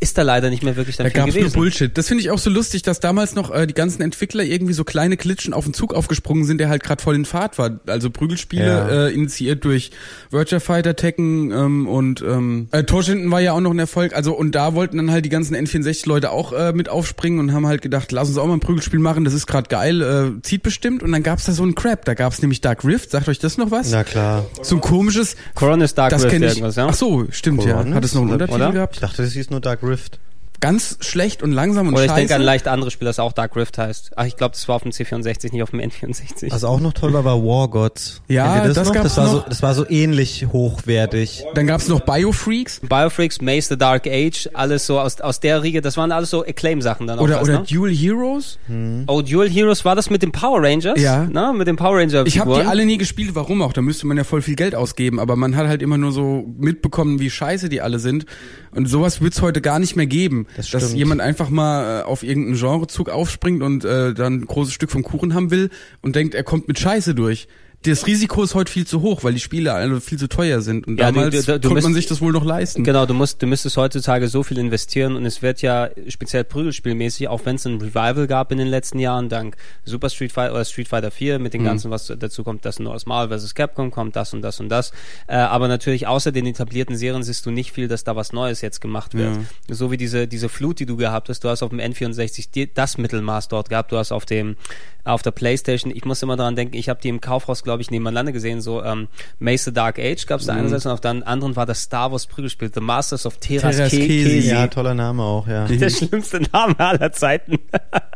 ist 0.00 0.16
da 0.16 0.22
leider 0.22 0.48
nicht 0.50 0.62
mehr 0.62 0.76
wirklich 0.76 0.96
dann 0.96 1.06
Da 1.06 1.10
viel 1.10 1.20
gab's 1.22 1.34
nur 1.34 1.40
gewesen. 1.42 1.54
Bullshit. 1.58 1.98
Das 1.98 2.06
finde 2.06 2.22
ich 2.22 2.30
auch 2.30 2.38
so 2.38 2.50
lustig, 2.50 2.82
dass 2.82 3.00
damals 3.00 3.34
noch 3.34 3.50
äh, 3.52 3.66
die 3.66 3.74
ganzen 3.74 4.00
Entwickler 4.00 4.44
irgendwie 4.44 4.72
so 4.72 4.84
kleine 4.84 5.16
Klitschen 5.16 5.52
auf 5.52 5.64
den 5.64 5.74
Zug 5.74 5.92
aufgesprungen 5.92 6.44
sind, 6.44 6.58
der 6.58 6.68
halt 6.68 6.84
gerade 6.84 7.02
voll 7.02 7.16
in 7.16 7.24
Fahrt 7.24 7.58
war. 7.58 7.80
Also 7.86 8.08
Prügelspiele 8.10 8.64
Ja. 8.66 9.06
äh, 9.06 9.10
initiiert 9.12 9.64
durch 9.64 9.90
Virtua 10.30 10.60
Fighter, 10.60 10.94
Tekken 10.94 11.50
ähm, 11.50 11.88
und 11.88 12.22
ähm, 12.22 12.68
äh, 12.70 12.84
Torschinden 12.84 13.28
war 13.30 13.40
ja 13.40 13.54
auch 13.54 13.60
noch 13.60 13.72
ein 13.72 13.78
Erfolg. 13.80 14.14
Also 14.14 14.34
und 14.34 14.54
da 14.54 14.74
wollten 14.74 14.98
dann 14.98 15.10
halt 15.10 15.24
die 15.24 15.30
ganzen 15.30 15.56
N64-Leute 15.56 16.30
auch 16.30 16.52
äh, 16.52 16.72
mit 16.72 16.88
aufspringen 16.88 17.40
und 17.40 17.52
haben 17.52 17.66
halt 17.66 17.82
gedacht, 17.82 18.12
lass 18.12 18.28
uns 18.28 18.38
auch 18.38 18.46
mal 18.46 18.54
ein 18.54 18.60
Prügelspiel 18.60 19.00
machen, 19.00 19.24
das 19.24 19.34
ist 19.34 19.46
gerade 19.48 19.68
geil, 19.68 20.00
äh, 20.38 20.42
zieht 20.42 20.62
bestimmt. 20.62 21.02
Und 21.02 21.10
dann 21.10 21.24
gab's 21.24 21.46
da 21.46 21.52
so 21.52 21.64
einen 21.64 21.74
Crap. 21.74 22.04
Da 22.04 22.14
gab's 22.14 22.40
nämlich 22.40 22.60
Dark 22.60 22.84
Rift. 22.84 23.10
Sagt 23.10 23.28
euch 23.28 23.40
das 23.40 23.58
noch 23.58 23.72
was? 23.72 23.90
Na 23.90 24.04
klar. 24.04 24.46
So 24.62 24.76
ein 24.76 24.80
komisches. 24.80 25.34
Coronis 25.56 25.94
Dark 25.94 26.10
das 26.10 26.22
Rift 26.22 26.32
kenne 26.34 26.46
ich. 26.46 26.52
irgendwas, 26.52 26.76
ja? 26.76 26.86
Ach 26.88 26.94
so, 26.94 27.26
stimmt 27.30 27.64
ja. 27.64 27.72
Coronis? 27.72 27.94
Hat 27.94 28.04
es 28.04 28.14
noch 28.14 28.22
einen 28.22 28.30
Untertitel 28.32 28.72
gehabt? 28.72 28.94
Ich 28.94 29.00
dachte, 29.00 29.22
das 29.24 29.32
hieß 29.32 29.50
nur 29.50 29.60
Dark 29.60 29.82
Rift. 29.82 29.87
Rift. 29.88 30.18
Ganz 30.60 30.98
schlecht 31.00 31.42
und 31.42 31.52
langsam 31.52 31.86
und 31.86 31.94
Oder 31.94 32.04
ich 32.04 32.08
scheiße. 32.10 32.20
denke 32.20 32.34
an 32.34 32.40
ein 32.42 32.44
leicht 32.46 32.66
anderes 32.66 32.92
Spiel, 32.92 33.06
das 33.06 33.20
auch 33.20 33.32
Dark 33.32 33.54
Rift 33.54 33.78
heißt. 33.78 34.10
Ach, 34.16 34.24
ich 34.24 34.36
glaube, 34.36 34.52
das 34.52 34.66
war 34.66 34.74
auf 34.76 34.82
dem 34.82 34.90
C64, 34.90 35.52
nicht 35.52 35.62
auf 35.62 35.70
dem 35.70 35.80
N64. 35.80 36.50
Was 36.50 36.64
auch 36.64 36.80
noch 36.80 36.92
toll 36.92 37.12
war, 37.12 37.24
war 37.24 37.40
War 37.42 37.68
Gods. 37.68 38.22
Ja, 38.26 38.64
das, 38.64 38.74
das 38.74 38.88
noch? 38.88 38.94
gab's 38.94 39.04
das 39.04 39.16
war 39.16 39.24
noch. 39.24 39.32
so, 39.32 39.44
das 39.48 39.62
war 39.62 39.74
so 39.74 39.88
ähnlich 39.88 40.46
hochwertig. 40.52 41.44
Dann 41.54 41.68
gab's 41.68 41.86
noch 41.86 42.00
Biofreaks. 42.00 42.80
Biofreaks, 42.80 43.40
Maze 43.40 43.68
the 43.68 43.78
Dark 43.78 44.08
Age, 44.08 44.48
alles 44.52 44.86
so 44.86 44.98
aus, 44.98 45.20
aus 45.20 45.38
der 45.38 45.62
Riege, 45.62 45.80
das 45.80 45.96
waren 45.96 46.10
alles 46.10 46.30
so 46.30 46.44
Acclaim-Sachen 46.44 47.06
dann 47.06 47.20
auch. 47.20 47.22
Oder, 47.22 47.36
was, 47.36 47.42
oder 47.44 47.60
ne? 47.60 47.64
Dual 47.70 47.90
Heroes. 47.92 48.58
Oh, 49.06 49.22
Dual 49.22 49.48
Heroes, 49.48 49.84
war 49.84 49.94
das 49.94 50.10
mit 50.10 50.22
den 50.22 50.32
Power 50.32 50.60
Rangers? 50.60 51.00
Ja. 51.00 51.24
Ne? 51.24 51.52
Mit 51.56 51.68
den 51.68 51.76
Power 51.76 51.98
Ranger 51.98 52.26
Ich 52.26 52.40
habe 52.40 52.54
die 52.54 52.66
alle 52.66 52.84
nie 52.84 52.98
gespielt, 52.98 53.30
warum 53.34 53.62
auch? 53.62 53.72
Da 53.72 53.80
müsste 53.80 54.08
man 54.08 54.16
ja 54.16 54.24
voll 54.24 54.42
viel 54.42 54.56
Geld 54.56 54.74
ausgeben, 54.74 55.20
aber 55.20 55.36
man 55.36 55.54
hat 55.54 55.68
halt 55.68 55.82
immer 55.82 55.98
nur 55.98 56.10
so 56.10 56.44
mitbekommen, 56.58 57.20
wie 57.20 57.30
scheiße 57.30 57.68
die 57.68 57.80
alle 57.80 58.00
sind. 58.00 58.26
Und 58.72 58.86
sowas 58.86 59.20
wird's 59.20 59.40
heute 59.40 59.60
gar 59.60 59.78
nicht 59.78 59.94
mehr 59.94 60.06
geben. 60.06 60.46
Das 60.56 60.70
dass 60.70 60.92
jemand 60.92 61.20
einfach 61.20 61.50
mal 61.50 62.00
äh, 62.00 62.02
auf 62.02 62.22
irgendeinen 62.22 62.58
Genrezug 62.58 63.08
aufspringt 63.08 63.62
und 63.62 63.84
äh, 63.84 64.14
dann 64.14 64.34
ein 64.34 64.46
großes 64.46 64.74
Stück 64.74 64.90
vom 64.90 65.02
Kuchen 65.02 65.34
haben 65.34 65.50
will 65.50 65.70
und 66.00 66.16
denkt, 66.16 66.34
er 66.34 66.44
kommt 66.44 66.68
mit 66.68 66.78
Scheiße 66.78 67.14
durch. 67.14 67.48
Das 67.84 68.06
Risiko 68.06 68.42
ist 68.42 68.54
heute 68.54 68.70
viel 68.72 68.86
zu 68.86 69.02
hoch, 69.02 69.22
weil 69.24 69.32
die 69.34 69.40
Spiele 69.40 69.72
alle 69.72 70.00
viel 70.00 70.18
zu 70.18 70.28
teuer 70.28 70.60
sind. 70.60 70.86
Und 70.86 70.98
Ja, 70.98 71.10
du- 71.10 71.14
damals 71.20 71.46
du- 71.46 71.60
du 71.60 71.68
konnte 71.68 71.68
man 71.82 71.92
müsst- 71.92 71.94
sich 71.94 72.06
das 72.06 72.20
wohl 72.20 72.32
noch 72.32 72.44
leisten. 72.44 72.82
Genau, 72.84 73.06
du 73.06 73.14
musst, 73.14 73.40
du 73.40 73.46
müsstest 73.46 73.76
heutzutage 73.76 74.26
so 74.28 74.42
viel 74.42 74.58
investieren 74.58 75.14
und 75.16 75.24
es 75.24 75.42
wird 75.42 75.62
ja 75.62 75.88
speziell 76.08 76.42
prügelspielmäßig, 76.44 77.28
auch 77.28 77.42
wenn 77.44 77.54
es 77.56 77.64
ein 77.66 77.80
Revival 77.80 78.26
gab 78.26 78.50
in 78.52 78.58
den 78.58 78.66
letzten 78.66 78.98
Jahren, 78.98 79.28
dank 79.28 79.56
Super 79.84 80.10
Street 80.10 80.32
Fighter 80.32 80.54
oder 80.54 80.64
Street 80.64 80.88
Fighter 80.88 81.10
4 81.12 81.38
mit 81.38 81.54
den 81.54 81.62
Mhm. 81.62 81.66
ganzen, 81.66 81.90
was 81.90 82.12
dazu 82.18 82.42
kommt, 82.44 82.64
dass 82.64 82.78
ein 82.80 82.82
neues 82.84 83.06
Mal 83.06 83.28
versus 83.28 83.54
Capcom 83.54 83.90
kommt, 83.90 84.16
das 84.16 84.34
und 84.34 84.42
das 84.42 84.58
und 84.60 84.68
das. 84.68 84.90
Äh, 85.28 85.36
aber 85.36 85.68
natürlich 85.68 86.06
außer 86.06 86.32
den 86.32 86.46
etablierten 86.46 86.96
Serien 86.96 87.22
siehst 87.22 87.46
du 87.46 87.50
nicht 87.52 87.72
viel, 87.72 87.86
dass 87.88 88.02
da 88.04 88.16
was 88.16 88.32
Neues 88.32 88.60
jetzt 88.60 88.80
gemacht 88.80 89.14
wird. 89.14 89.38
So 89.70 89.90
wie 89.92 89.96
diese, 89.96 90.26
diese 90.26 90.48
Flut, 90.48 90.80
die 90.80 90.86
du 90.86 90.96
gehabt 90.96 91.28
hast, 91.28 91.44
du 91.44 91.48
hast 91.48 91.62
auf 91.62 91.70
dem 91.70 91.78
N64 91.78 92.50
die, 92.52 92.72
das 92.74 92.98
Mittelmaß 92.98 93.48
dort 93.48 93.68
gehabt, 93.70 93.92
du 93.92 93.96
hast 93.98 94.10
auf 94.12 94.26
dem 94.26 94.56
auf 95.04 95.22
der 95.22 95.30
Playstation, 95.30 95.90
ich 95.96 96.04
muss 96.04 96.22
immer 96.22 96.36
dran 96.36 96.54
denken, 96.54 96.76
ich 96.76 96.90
habe 96.90 97.00
die 97.00 97.08
im 97.08 97.22
Kaufhaus, 97.22 97.62
glaube 97.68 97.82
ich, 97.82 97.90
nebeneinander 97.90 98.32
gesehen, 98.32 98.60
so 98.62 98.82
ähm, 98.82 99.08
Mace 99.38 99.64
the 99.66 99.72
Dark 99.72 99.98
Age 99.98 100.24
gab 100.26 100.40
es 100.40 100.46
da 100.46 100.54
Mhm. 100.54 100.60
einerseits 100.60 100.86
und 100.86 100.92
auf 100.92 101.00
der 101.00 101.26
anderen 101.26 101.54
war 101.54 101.66
das 101.66 101.82
Star 101.82 102.10
Wars 102.10 102.26
Prügelspiel, 102.26 102.70
The 102.74 102.80
Masters 102.80 103.26
of 103.26 103.36
Terras 103.38 103.76
Terras 103.76 103.90
Ke- 103.90 103.98
Kesi. 103.98 104.22
Kesi. 104.24 104.48
Ja, 104.48 104.66
toller 104.68 104.94
Name 104.94 105.22
auch, 105.22 105.46
ja. 105.46 105.64
Der 105.68 105.90
schlimmste 105.90 106.40
Name 106.52 106.74
aller 106.80 107.12
Zeiten. 107.12 107.58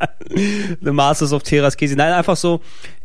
The 0.80 0.90
Masters 0.90 1.32
of 1.32 1.42
Terras 1.42 1.76
Kesi. 1.76 1.94
Nein, 1.96 2.12
einfach 2.12 2.36
so 2.36 2.61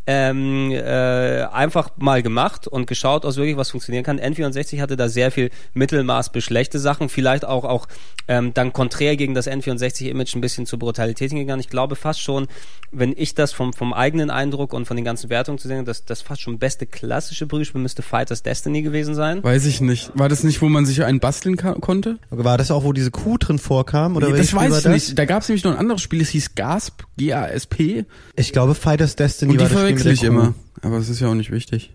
ähm, 0.08 0.72
äh, 0.72 1.44
einfach 1.52 1.92
mal 1.98 2.24
gemacht 2.24 2.66
und 2.66 2.88
geschaut, 2.88 3.26
aus 3.26 3.36
wirklich 3.36 3.58
was 3.58 3.72
funktionieren 3.72 4.06
kann. 4.06 4.20
N64 4.20 4.80
hatte 4.80 4.96
da 4.96 5.10
sehr 5.10 5.32
viel 5.32 5.52
Mittelmaß 5.74 6.32
bis 6.32 6.46
schlechte 6.46 6.80
Sachen, 6.80 7.10
vielleicht 7.10 7.44
auch 7.44 7.66
auch 7.66 7.88
ähm, 8.30 8.54
dann 8.54 8.74
konträr 8.74 9.18
gegen 9.18 9.34
das 9.34 9.48
N64-Image 9.48 10.36
ein 10.36 10.42
bisschen 10.42 10.66
zur 10.66 10.80
Brutalität 10.80 11.32
hingegangen. 11.32 11.60
Ich 11.60 11.70
glaube 11.70 11.96
fast 11.96 12.22
schon, 12.22 12.48
wenn 12.92 13.14
ich 13.18 13.36
das 13.36 13.52
vom, 13.52 13.74
vom 13.74 13.94
eigenen 13.94 14.30
Eindruck 14.30 14.74
und 14.74 14.86
von 14.86 14.96
den 14.96 15.06
ganzen 15.06 15.30
Wertungen 15.30 15.60
zu 15.60 15.68
sehen, 15.68 15.84
dass 15.84 16.06
das 16.06 16.22
fast 16.22 16.42
schon 16.42 16.58
beste 16.58 16.86
klassische 16.86 17.46
Prügelspiel 17.46 17.82
müsste 17.82 18.02
Fighters 18.02 18.44
Destiny 18.44 18.82
gewesen 18.82 19.14
sein. 19.14 19.44
Weiß 19.44 19.66
ich 19.66 19.82
nicht. 19.82 20.12
War 20.14 20.30
das 20.30 20.44
nicht, 20.44 20.62
wo 20.62 20.70
man 20.70 20.86
sich 20.86 21.04
einen 21.04 21.20
basteln 21.20 21.58
konnte? 21.58 22.18
War 22.30 22.58
das 22.58 22.72
auch, 22.72 22.86
wo 22.86 22.94
diese 22.94 23.12
Kuh 23.12 23.38
drin 23.38 23.60
vorkam? 23.60 24.16
Oder 24.16 24.30
Nee, 24.30 24.38
das 24.38 24.54
weiß 24.54 24.86
ich 24.86 24.92
nicht. 24.92 25.20
Da 25.20 25.26
gab 25.26 25.42
es 25.42 25.50
nämlich 25.50 25.66
noch 25.66 25.72
ein 25.74 25.78
anderes 25.78 26.02
Spiel, 26.02 26.20
das 26.20 26.30
hieß 26.30 26.56
Gasp, 26.56 27.04
G-A-S-P. 27.18 28.06
Ich 28.36 28.54
glaube, 28.54 28.74
Fighters 28.74 29.16
Destiny 29.16 29.52
Und 29.52 29.58
die 29.58 29.64
war 29.64 29.70
das 29.70 29.82
Spiel 29.82 29.97
verwechsel 30.02 30.14
ich 30.14 30.24
immer. 30.24 30.54
Aber 30.82 30.98
es 30.98 31.10
ist 31.10 31.20
ja 31.20 31.30
auch 31.30 31.36
nicht 31.36 31.52
wichtig. 31.52 31.94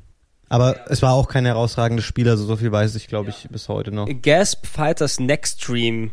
Aber 0.49 0.77
es 0.91 1.01
war 1.01 1.13
auch 1.15 1.29
kein 1.29 1.47
herausragendes 1.47 2.05
Spiel, 2.05 2.29
also 2.29 2.45
so 2.45 2.57
viel 2.57 2.71
weiß 2.71 2.95
ich, 2.97 3.09
glaube 3.09 3.31
ich, 3.31 3.49
bis 3.51 3.71
heute 3.71 3.91
noch. 3.91 4.07
Gasp 4.21 4.67
Fighters 4.67 5.19
Next 5.19 5.63
Stream. 5.63 6.11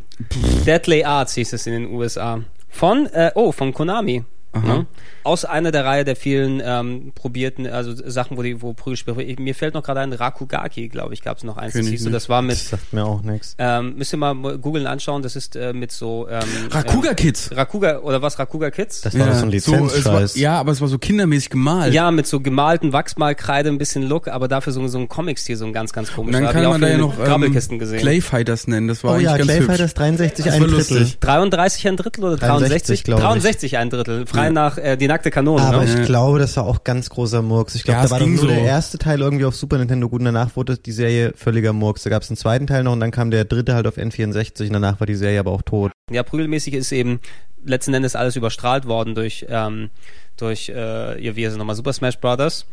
Deadly 0.64 1.04
Arts 1.04 1.34
hieß 1.34 1.52
es 1.52 1.66
in 1.66 1.74
den 1.74 1.92
USA. 1.92 2.40
Von, 2.70 3.06
äh, 3.08 3.32
oh, 3.34 3.52
von 3.52 3.74
Konami. 3.74 4.24
Ne? 4.52 4.86
Aus 5.22 5.44
einer 5.44 5.70
der 5.70 5.84
Reihe 5.84 6.04
der 6.04 6.16
vielen 6.16 6.60
ähm, 6.64 7.12
probierten, 7.14 7.66
also 7.68 7.92
Sachen, 8.10 8.36
wo 8.36 8.42
die, 8.42 8.60
wo 8.62 8.72
Prügelspiele. 8.72 9.36
Mir 9.38 9.54
fällt 9.54 9.74
noch 9.74 9.82
gerade 9.84 10.00
ein 10.00 10.12
Rakugaki, 10.12 10.88
glaube 10.88 11.14
ich, 11.14 11.22
gab 11.22 11.36
es 11.36 11.44
noch 11.44 11.56
eins. 11.56 11.74
Das 11.74 11.86
hieß 11.86 12.02
so, 12.02 12.10
das 12.10 12.28
war 12.28 12.42
mit. 12.42 12.56
Das 12.56 12.70
sagt 12.70 12.92
mir 12.92 13.04
auch 13.04 13.22
nichts. 13.22 13.54
Ähm, 13.58 13.94
müsst 13.96 14.12
ihr 14.12 14.16
mal 14.16 14.34
googeln 14.58 14.86
anschauen, 14.88 15.22
das 15.22 15.36
ist 15.36 15.54
äh, 15.56 15.72
mit 15.72 15.92
so 15.92 16.26
ähm, 16.28 16.42
Rakuga 16.70 17.10
ähm, 17.10 17.16
Kids. 17.16 17.50
Rakuga 17.54 17.98
oder 18.00 18.22
was 18.22 18.38
Rakuga 18.38 18.70
Kids? 18.70 19.02
Das 19.02 19.16
war 19.18 19.26
doch 19.28 19.34
so 19.34 19.44
ein 19.44 19.50
Lizenzscheiß. 19.50 20.36
ja, 20.36 20.58
aber 20.58 20.72
es 20.72 20.80
war 20.80 20.88
so 20.88 20.98
kindermäßig 20.98 21.50
gemalt. 21.50 21.94
Ja, 21.94 22.10
mit 22.10 22.26
so 22.26 22.40
gemalten 22.40 22.92
Wachsmalkreide, 22.92 23.68
ein 23.68 23.78
bisschen 23.78 24.02
Look, 24.02 24.26
aber 24.26 24.48
dafür 24.48 24.72
so, 24.72 24.86
so 24.88 24.98
ein 24.98 25.08
Comic-Stil, 25.08 25.56
so 25.56 25.64
ein 25.66 25.72
ganz, 25.72 25.92
ganz 25.92 26.08
Und 26.10 26.14
komisch. 26.16 26.32
dann 26.32 26.50
kann 26.52 26.64
man 26.64 26.80
da 26.80 26.88
ja 26.88 26.98
noch 26.98 27.16
ähm, 27.18 27.24
Grabbelkisten 27.24 27.78
gesehen. 27.78 28.00
Clayfighters 28.00 28.66
nennen. 28.66 28.88
Das 28.88 29.04
war 29.04 29.12
Oh 29.12 29.14
eigentlich 29.14 29.24
ja, 29.26 29.36
ganz 29.36 29.44
Clay 29.46 29.58
hübsch. 29.58 29.66
Fighters 29.68 29.94
63 29.94 30.44
Das 30.44 30.54
ein 30.54 30.60
Drittel. 30.62 30.98
lustig. 30.98 31.18
33 31.20 31.88
ein 31.88 31.96
Drittel 31.96 32.24
oder 32.24 32.36
63? 32.36 32.68
63, 33.02 33.04
glaub 33.04 33.18
ich. 33.20 33.24
63 33.26 33.76
ein 33.78 33.90
Drittel. 33.90 34.26
Frei 34.40 34.46
Ja. 34.46 34.52
nach 34.52 34.78
äh, 34.78 34.96
die 34.96 35.06
nackte 35.06 35.30
Kanone. 35.30 35.62
Aber 35.62 35.84
ne? 35.84 36.00
ich 36.00 36.06
glaube, 36.06 36.38
das 36.38 36.56
war 36.56 36.66
auch 36.66 36.84
ganz 36.84 37.10
großer 37.10 37.42
Murks. 37.42 37.74
Ich 37.74 37.84
glaube, 37.84 37.98
Ja, 38.00 38.04
da 38.04 38.10
war 38.10 38.20
nur 38.20 38.38
so. 38.38 38.46
der 38.46 38.62
erste 38.62 38.98
Teil 38.98 39.20
irgendwie 39.20 39.44
auf 39.44 39.54
Super 39.54 39.78
Nintendo 39.78 40.08
gut 40.08 40.20
und 40.20 40.26
danach 40.26 40.56
wurde 40.56 40.76
die 40.78 40.92
Serie 40.92 41.32
völliger 41.36 41.72
Murks. 41.72 42.02
Da 42.02 42.10
gab 42.10 42.22
es 42.22 42.30
einen 42.30 42.36
zweiten 42.36 42.66
Teil 42.66 42.84
noch 42.84 42.92
und 42.92 43.00
dann 43.00 43.10
kam 43.10 43.30
der 43.30 43.44
dritte 43.44 43.74
halt 43.74 43.86
auf 43.86 43.96
N64 43.96 44.66
und 44.66 44.72
danach 44.74 45.00
war 45.00 45.06
die 45.06 45.14
Serie 45.14 45.40
aber 45.40 45.52
auch 45.52 45.62
tot. 45.62 45.92
Ja, 46.10 46.22
prügelmäßig 46.22 46.74
ist 46.74 46.92
eben 46.92 47.20
letzten 47.64 47.94
Endes 47.94 48.16
alles 48.16 48.36
überstrahlt 48.36 48.86
worden 48.86 49.14
durch, 49.14 49.46
ähm, 49.48 49.90
durch 50.36 50.68
äh, 50.68 51.36
wie 51.36 51.44
heißt 51.44 51.52
es 51.52 51.58
nochmal, 51.58 51.76
Super 51.76 51.92
Smash 51.92 52.18
Brothers. 52.18 52.66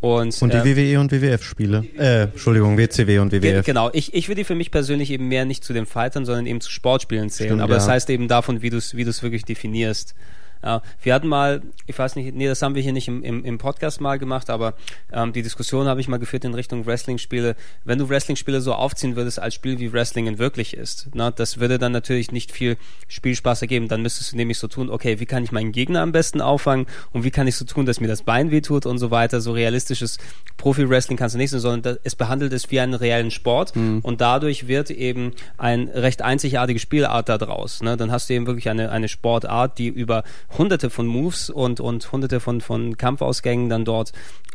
Und, 0.00 0.40
Und 0.40 0.54
die 0.54 0.56
äh, 0.56 0.94
WWE 0.94 0.98
und 1.00 1.12
WWF-Spiele. 1.12 1.84
Äh, 1.98 2.22
Entschuldigung, 2.22 2.78
WCW 2.78 3.18
und 3.18 3.32
WWF. 3.32 3.66
Genau, 3.66 3.90
ich, 3.92 4.14
ich 4.14 4.28
würde 4.28 4.40
die 4.40 4.44
für 4.44 4.54
mich 4.54 4.70
persönlich 4.70 5.10
eben 5.10 5.28
mehr 5.28 5.44
nicht 5.44 5.62
zu 5.62 5.74
den 5.74 5.84
Fightern, 5.84 6.24
sondern 6.24 6.46
eben 6.46 6.62
zu 6.62 6.70
Sportspielen 6.70 7.28
zählen. 7.28 7.50
Stimmt, 7.50 7.62
Aber 7.62 7.74
das 7.74 7.86
ja. 7.86 7.92
heißt 7.92 8.08
eben 8.08 8.26
davon, 8.26 8.62
wie 8.62 8.70
du 8.70 8.78
es 8.78 8.96
wie 8.96 9.04
du's 9.04 9.22
wirklich 9.22 9.44
definierst. 9.44 10.14
Ja, 10.62 10.82
wir 11.02 11.14
hatten 11.14 11.28
mal, 11.28 11.62
ich 11.86 11.98
weiß 11.98 12.16
nicht, 12.16 12.34
nee, 12.34 12.46
das 12.46 12.60
haben 12.60 12.74
wir 12.74 12.82
hier 12.82 12.92
nicht 12.92 13.08
im, 13.08 13.22
im, 13.22 13.44
im 13.44 13.58
Podcast 13.58 14.00
mal 14.00 14.18
gemacht, 14.18 14.50
aber 14.50 14.74
ähm, 15.12 15.32
die 15.32 15.42
Diskussion 15.42 15.86
habe 15.86 16.00
ich 16.00 16.08
mal 16.08 16.18
geführt 16.18 16.44
in 16.44 16.54
Richtung 16.54 16.84
Wrestling-Spiele. 16.84 17.56
Wenn 17.84 17.98
du 17.98 18.08
Wrestling-Spiele 18.08 18.60
so 18.60 18.74
aufziehen 18.74 19.16
würdest 19.16 19.40
als 19.40 19.54
Spiel, 19.54 19.78
wie 19.78 19.92
Wrestling 19.92 20.26
in 20.26 20.38
wirklich 20.38 20.76
ist, 20.76 21.08
na, 21.14 21.30
das 21.30 21.60
würde 21.60 21.78
dann 21.78 21.92
natürlich 21.92 22.30
nicht 22.30 22.52
viel 22.52 22.76
Spielspaß 23.08 23.62
ergeben. 23.62 23.88
Dann 23.88 24.02
müsstest 24.02 24.32
du 24.32 24.36
nämlich 24.36 24.58
so 24.58 24.68
tun, 24.68 24.90
okay, 24.90 25.18
wie 25.18 25.26
kann 25.26 25.44
ich 25.44 25.52
meinen 25.52 25.72
Gegner 25.72 26.02
am 26.02 26.12
besten 26.12 26.42
auffangen 26.42 26.86
und 27.12 27.24
wie 27.24 27.30
kann 27.30 27.46
ich 27.46 27.56
so 27.56 27.64
tun, 27.64 27.86
dass 27.86 28.00
mir 28.00 28.08
das 28.08 28.22
Bein 28.22 28.50
wehtut 28.50 28.84
und 28.84 28.98
so 28.98 29.10
weiter. 29.10 29.40
So 29.40 29.52
realistisches 29.52 30.18
Profi-Wrestling 30.58 31.16
kannst 31.16 31.34
du 31.34 31.38
nicht 31.38 31.50
sehen, 31.50 31.60
sondern 31.60 31.96
es 32.04 32.16
behandelt 32.16 32.52
es 32.52 32.70
wie 32.70 32.80
einen 32.80 32.94
reellen 32.94 33.30
Sport 33.30 33.72
und 34.02 34.20
dadurch 34.20 34.68
wird 34.68 34.90
eben 34.90 35.32
ein 35.56 35.88
recht 35.88 36.22
einzigartige 36.22 36.78
Spielart 36.78 37.28
daraus. 37.28 37.82
Ne? 37.82 37.96
Dann 37.96 38.10
hast 38.12 38.28
du 38.28 38.34
eben 38.34 38.46
wirklich 38.46 38.68
eine, 38.68 38.90
eine 38.90 39.08
Sportart, 39.08 39.78
die 39.78 39.88
über 39.88 40.24
hunderte 40.56 40.90
von 40.90 41.06
Moves 41.06 41.50
und, 41.50 41.80
und 41.80 42.10
hunderte 42.12 42.40
von, 42.40 42.60
von 42.60 42.96
Kampfausgängen 42.96 43.68
dann 43.68 43.84
dort 43.84 44.12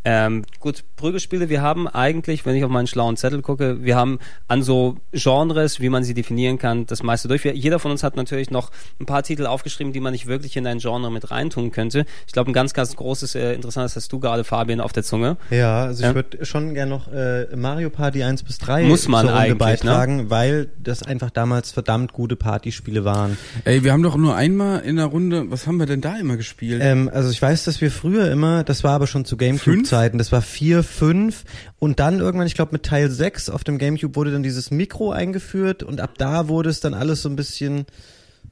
ähm, 0.08 0.44
gut, 0.60 0.84
Prügelspiele, 0.98 1.50
wir 1.50 1.64
haben 1.64 1.88
eigentlich, 1.88 2.46
wenn 2.46 2.56
ich 2.56 2.64
auf 2.64 2.70
meinen 2.70 2.86
schlauen 2.86 3.18
Zettel 3.18 3.42
gucke, 3.42 3.84
wir 3.84 3.96
haben 3.96 4.20
an 4.48 4.62
so 4.62 4.98
Genres, 5.12 5.80
wie 5.80 5.90
man 5.90 6.04
sie 6.04 6.14
definieren 6.14 6.60
kann, 6.60 6.86
das 6.86 7.02
meiste 7.02 7.28
durch. 7.28 7.44
Wir, 7.44 7.56
jeder 7.56 7.80
von 7.80 7.90
uns 7.90 8.04
hat 8.04 8.16
natürlich 8.16 8.52
noch 8.52 8.70
ein 9.02 9.08
paar 9.08 9.24
Titel 9.24 9.48
aufgeschrieben, 9.48 9.94
die 9.94 10.00
man 10.00 10.12
nicht 10.12 10.28
wirklich 10.28 10.56
in 10.58 10.68
ein 10.68 10.78
Genre 10.78 11.12
mit 11.12 11.32
reintun 11.32 11.72
könnte. 11.72 12.06
Ich 12.28 12.34
glaube, 12.34 12.52
ein 12.52 12.54
ganz, 12.54 12.76
ganz 12.76 12.96
großes, 12.96 13.34
äh, 13.34 13.54
interessantes 13.56 13.96
hast 13.96 14.12
du 14.14 14.20
gerade, 14.20 14.44
Fabian, 14.44 14.80
auf 14.80 14.94
der 14.94 15.02
Zunge. 15.02 15.38
Ja, 15.50 15.86
also 15.86 16.04
ich 16.04 16.10
Ja. 16.10 16.14
würde 16.14 16.46
schon 16.46 16.76
gerne 16.76 16.92
noch 16.92 17.12
äh, 17.12 17.48
Mario 17.56 17.90
Party 17.90 18.22
1 18.22 18.44
bis 18.44 18.60
3 18.60 18.84
Muss 18.84 19.08
man 19.08 19.22
zur 19.22 19.32
Runde 19.32 19.42
eigentlich, 19.44 19.58
beitragen, 19.58 20.30
weil 20.30 20.70
das 20.78 21.02
einfach 21.02 21.32
damals 21.32 21.72
verdammt 21.72 22.14
gute 22.14 22.36
Partyspiele 22.36 23.06
waren. 23.06 23.40
Ey, 23.64 23.84
wir 23.84 23.92
haben 23.92 24.04
doch 24.04 24.18
nur 24.18 24.36
einmal 24.36 24.82
in 24.82 24.98
der 24.98 25.06
Runde, 25.08 25.50
was 25.50 25.66
haben 25.66 25.80
wir 25.80 25.85
denn 25.86 26.02
da 26.02 26.18
immer 26.18 26.38
gespielt? 26.38 26.82
Ähm, 26.84 27.10
also 27.14 27.30
ich 27.30 27.42
weiß, 27.42 27.64
dass 27.66 27.82
wir 27.82 27.92
früher 27.92 28.32
immer, 28.32 28.64
das 28.64 28.84
war 28.84 28.94
aber 28.94 29.08
schon 29.08 29.26
zu 29.26 29.38
Gamecube-Zeiten, 29.38 30.18
das 30.18 30.32
war 30.32 30.42
4, 30.42 30.84
5 30.84 31.44
und 31.80 32.00
dann 32.00 32.20
irgendwann, 32.20 32.48
ich 32.48 32.56
glaube 32.56 32.72
mit 32.74 32.84
Teil 32.84 33.10
6 33.10 33.50
auf 33.50 33.64
dem 33.64 33.78
Gamecube 33.78 34.16
wurde 34.16 34.32
dann 34.32 34.44
dieses 34.44 34.72
Mikro 34.72 35.12
eingeführt 35.12 35.84
und 35.84 36.02
ab 36.02 36.12
da 36.18 36.48
wurde 36.48 36.70
es 36.70 36.80
dann 36.80 36.94
alles 36.94 37.22
so 37.22 37.30
ein 37.30 37.36
bisschen, 37.36 37.86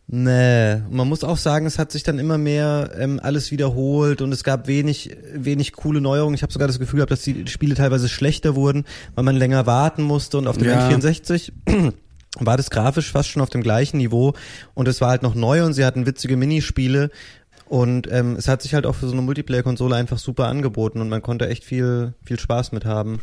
nee. 0.08 0.74
Und 0.74 0.94
man 0.94 1.08
muss 1.08 1.24
auch 1.24 1.38
sagen, 1.38 1.66
es 1.66 1.80
hat 1.80 1.92
sich 1.92 2.04
dann 2.04 2.20
immer 2.20 2.38
mehr 2.38 2.92
ähm, 2.98 3.20
alles 3.22 3.52
wiederholt 3.52 4.22
und 4.22 4.32
es 4.32 4.44
gab 4.44 4.68
wenig, 4.68 5.16
wenig 5.34 5.74
coole 5.74 6.02
Neuerungen. 6.02 6.36
Ich 6.36 6.44
habe 6.44 6.54
sogar 6.54 6.68
das 6.68 6.80
Gefühl 6.80 6.98
gehabt, 6.98 7.12
dass 7.12 7.22
die 7.22 7.48
Spiele 7.48 7.76
teilweise 7.76 8.10
schlechter 8.10 8.56
wurden, 8.56 8.86
weil 9.16 9.24
man 9.24 9.36
länger 9.36 9.66
warten 9.66 10.04
musste 10.04 10.38
und 10.38 10.48
auf 10.48 10.58
dem 10.58 10.68
Ja. 10.68 10.90
N64 10.90 11.52
war 12.40 12.58
das 12.58 12.70
grafisch 12.70 13.12
fast 13.12 13.30
schon 13.30 13.42
auf 13.42 13.50
dem 13.50 13.62
gleichen 13.62 13.98
Niveau 13.98 14.34
und 14.74 14.88
es 14.88 15.02
war 15.02 15.10
halt 15.10 15.24
noch 15.24 15.36
neu 15.36 15.64
und 15.64 15.74
sie 15.74 15.86
hatten 15.86 16.06
witzige 16.06 16.38
Minispiele 16.38 17.12
und 17.66 18.12
ähm, 18.12 18.36
es 18.36 18.48
hat 18.48 18.62
sich 18.62 18.74
halt 18.74 18.86
auch 18.86 18.96
für 18.96 19.08
so 19.08 19.14
eine 19.14 19.22
Multiplayer-Konsole 19.22 19.96
einfach 19.96 20.20
super 20.20 20.48
angeboten 20.48 21.02
und 21.02 21.10
man 21.10 21.22
konnte 21.22 21.48
echt 21.48 21.64
viel, 21.64 22.14
viel 22.24 22.40
Spaß 22.40 22.72
mit 22.72 22.86
haben. 22.86 23.20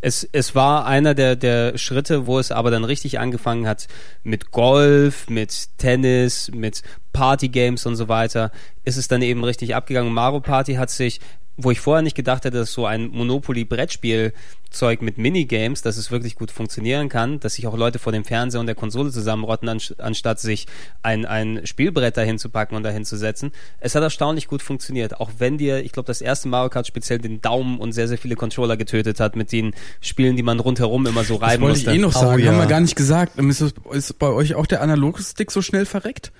Es, 0.00 0.26
es 0.32 0.54
war 0.54 0.86
einer 0.86 1.14
der, 1.14 1.36
der 1.36 1.76
Schritte, 1.76 2.26
wo 2.26 2.38
es 2.38 2.50
aber 2.50 2.70
dann 2.70 2.84
richtig 2.84 3.18
angefangen 3.18 3.66
hat 3.66 3.88
mit 4.22 4.52
Golf, 4.52 5.28
mit 5.28 5.76
Tennis, 5.78 6.50
mit 6.54 6.82
Partygames 7.12 7.84
und 7.84 7.96
so 7.96 8.08
weiter. 8.08 8.52
Ist 8.84 8.96
es 8.96 9.08
dann 9.08 9.22
eben 9.22 9.44
richtig 9.44 9.74
abgegangen. 9.74 10.12
Mario 10.12 10.40
Party 10.40 10.74
hat 10.74 10.90
sich, 10.90 11.20
wo 11.62 11.70
ich 11.70 11.80
vorher 11.80 12.02
nicht 12.02 12.16
gedacht 12.16 12.44
hätte, 12.44 12.58
dass 12.58 12.72
so 12.72 12.86
ein 12.86 13.08
Monopoly-Brettspiel-Zeug 13.10 15.02
mit 15.02 15.18
Minigames, 15.18 15.82
dass 15.82 15.96
es 15.96 16.10
wirklich 16.10 16.36
gut 16.36 16.50
funktionieren 16.50 17.08
kann, 17.08 17.40
dass 17.40 17.54
sich 17.54 17.66
auch 17.66 17.76
Leute 17.76 17.98
vor 17.98 18.12
dem 18.12 18.24
Fernseher 18.24 18.60
und 18.60 18.66
der 18.66 18.74
Konsole 18.74 19.10
zusammenrotten, 19.10 19.68
anst- 19.68 20.00
anstatt 20.00 20.40
sich 20.40 20.66
ein, 21.02 21.26
ein 21.26 21.66
Spielbrett 21.66 22.16
dahin 22.16 22.38
zu 22.38 22.48
packen 22.48 22.74
und 22.76 22.82
dahin 22.82 23.04
zu 23.04 23.16
setzen. 23.16 23.52
Es 23.80 23.94
hat 23.94 24.02
erstaunlich 24.02 24.46
gut 24.48 24.62
funktioniert, 24.62 25.20
auch 25.20 25.30
wenn 25.38 25.58
dir, 25.58 25.84
ich 25.84 25.92
glaube, 25.92 26.06
das 26.06 26.20
erste 26.20 26.48
Mario 26.48 26.70
Kart 26.70 26.86
speziell 26.86 27.18
den 27.18 27.40
Daumen 27.40 27.78
und 27.78 27.92
sehr, 27.92 28.08
sehr 28.08 28.18
viele 28.18 28.36
Controller 28.36 28.76
getötet 28.76 29.20
hat 29.20 29.36
mit 29.36 29.52
den 29.52 29.74
Spielen, 30.00 30.36
die 30.36 30.42
man 30.42 30.60
rundherum 30.60 31.06
immer 31.06 31.24
so 31.24 31.38
das 31.38 31.50
reiben 31.50 31.62
wollte 31.64 31.78
ich 31.78 31.86
musste. 31.86 31.98
eh 31.98 32.00
noch 32.00 32.14
Oh, 32.16 32.20
sagen, 32.20 32.42
ja. 32.42 32.52
haben 32.52 32.58
wir 32.58 32.66
gar 32.66 32.80
nicht 32.80 32.96
gesagt. 32.96 33.38
Ist, 33.38 33.60
das, 33.60 33.74
ist 33.92 34.18
bei 34.18 34.28
euch 34.28 34.54
auch 34.54 34.66
der 34.66 34.82
Analogstick 34.82 35.50
so 35.50 35.62
schnell 35.62 35.86
verreckt? 35.86 36.32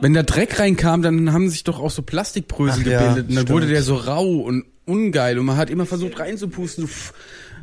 Wenn 0.00 0.14
der 0.14 0.22
Dreck 0.22 0.58
reinkam, 0.58 1.02
dann 1.02 1.32
haben 1.32 1.48
sich 1.48 1.64
doch 1.64 1.80
auch 1.80 1.90
so 1.90 2.02
Plastikbrösel 2.02 2.82
Ach 2.82 2.86
ja, 2.86 2.98
gebildet 3.00 3.28
und 3.28 3.34
dann 3.36 3.44
stimmt. 3.44 3.50
wurde 3.50 3.66
der 3.68 3.82
so 3.82 3.96
rau 3.96 4.26
und 4.26 4.64
ungeil 4.84 5.38
und 5.38 5.46
man 5.46 5.56
hat 5.56 5.70
immer 5.70 5.86
versucht 5.86 6.18
reinzupusten. 6.18 6.88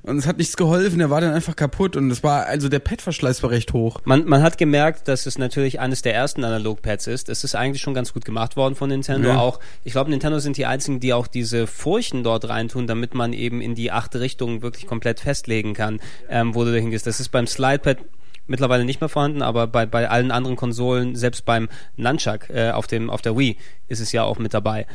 Und 0.05 0.17
es 0.17 0.27
hat 0.27 0.38
nichts 0.38 0.57
geholfen, 0.57 0.99
der 0.99 1.09
war 1.09 1.21
dann 1.21 1.34
einfach 1.34 1.55
kaputt 1.55 1.95
und 1.95 2.11
es 2.11 2.23
war, 2.23 2.45
also 2.45 2.67
der 2.67 2.79
Pad-Verschleiß 2.79 3.41
war 3.41 3.51
recht 3.51 3.71
hoch. 3.71 4.01
Man, 4.03 4.25
man 4.25 4.43
hat 4.43 4.57
gemerkt, 4.57 5.07
dass 5.07 5.25
es 5.25 5.38
natürlich 5.38 5.79
eines 5.79 6.01
der 6.01 6.13
ersten 6.13 6.43
Analog-Pads 6.43 7.07
ist. 7.07 7.29
Es 7.29 7.45
ist 7.45 7.55
eigentlich 7.55 7.81
schon 7.81 7.93
ganz 7.93 8.13
gut 8.13 8.25
gemacht 8.25 8.57
worden 8.57 8.75
von 8.75 8.89
Nintendo. 8.89 9.29
Ja. 9.29 9.39
Auch, 9.39 9.61
ich 9.86 9.93
glaube, 9.93 10.09
Nintendo 10.09 10.39
sind 10.39 10.57
die 10.57 10.65
einzigen, 10.65 10.99
die 10.99 11.13
auch 11.13 11.27
diese 11.27 11.67
Furchen 11.67 12.21
dort 12.21 12.49
reintun, 12.49 12.86
damit 12.86 13.13
man 13.13 13.31
eben 13.31 13.61
in 13.61 13.75
die 13.75 13.91
acht 13.91 14.13
Richtungen 14.17 14.61
wirklich 14.61 14.88
komplett 14.88 15.21
festlegen 15.21 15.73
kann, 15.73 16.01
ähm, 16.29 16.53
wo 16.53 16.65
du 16.65 16.73
dahin 16.73 16.89
gehst. 16.89 17.07
Das 17.07 17.21
ist 17.21 17.29
beim 17.29 17.47
Slidepad 17.47 17.99
mittlerweile 18.48 18.86
nicht 18.86 19.02
mehr 19.02 19.10
vorhanden, 19.10 19.41
aber 19.41 19.68
bei, 19.68 19.86
bei 19.86 20.10
allen 20.10 20.32
anderen 20.32 20.56
Konsolen, 20.56 21.16
selbst 21.16 21.46
beim 21.46 21.70
Nunchuck 21.98 22.50
äh, 22.50 22.72
auf, 22.72 22.88
dem, 22.88 23.10
auf 23.10 23.22
der 23.22 23.38
Wii, 23.38 23.58
ist 23.88 24.00
es 24.00 24.12
ja 24.12 24.24
auch 24.24 24.39
mit 24.39 24.54
dabei. 24.54 24.86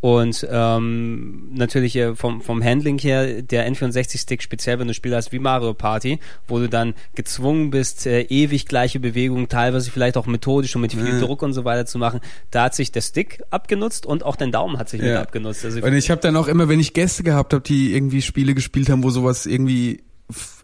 Und 0.00 0.46
ähm, 0.50 1.48
natürlich 1.54 1.96
äh, 1.96 2.14
vom, 2.14 2.42
vom 2.42 2.62
Handling 2.62 2.98
her, 2.98 3.40
der 3.40 3.66
N64-Stick, 3.72 4.42
speziell 4.42 4.78
wenn 4.78 4.86
du 4.86 4.92
Spiele 4.92 5.16
hast 5.16 5.32
wie 5.32 5.38
Mario 5.38 5.72
Party, 5.72 6.18
wo 6.46 6.58
du 6.58 6.68
dann 6.68 6.92
gezwungen 7.14 7.70
bist, 7.70 8.06
äh, 8.06 8.20
ewig 8.22 8.66
gleiche 8.66 9.00
Bewegungen, 9.00 9.48
teilweise 9.48 9.90
vielleicht 9.90 10.18
auch 10.18 10.26
methodisch 10.26 10.74
und 10.76 10.82
mit 10.82 10.92
viel 10.92 11.06
Ja. 11.08 11.20
Druck 11.20 11.40
und 11.42 11.54
so 11.54 11.64
weiter 11.64 11.86
zu 11.86 11.98
machen, 11.98 12.20
da 12.50 12.64
hat 12.64 12.74
sich 12.74 12.92
der 12.92 13.00
Stick 13.00 13.42
abgenutzt 13.50 14.04
und 14.04 14.24
auch 14.24 14.36
dein 14.36 14.52
Daumen 14.52 14.76
hat 14.78 14.90
sich 14.90 15.00
mit 15.00 15.10
Ja. 15.10 15.22
abgenutzt. 15.22 15.64
Also 15.64 15.80
Und 15.80 15.94
ich 15.94 16.10
habe 16.10 16.20
dann 16.20 16.36
auch 16.36 16.48
immer, 16.48 16.68
wenn 16.68 16.80
ich 16.80 16.92
Gäste 16.92 17.22
gehabt 17.22 17.54
habe, 17.54 17.62
die 17.62 17.94
irgendwie 17.94 18.20
Spiele 18.20 18.54
gespielt 18.54 18.90
haben, 18.90 19.04
wo 19.04 19.10
sowas 19.10 19.46
irgendwie 19.46 20.02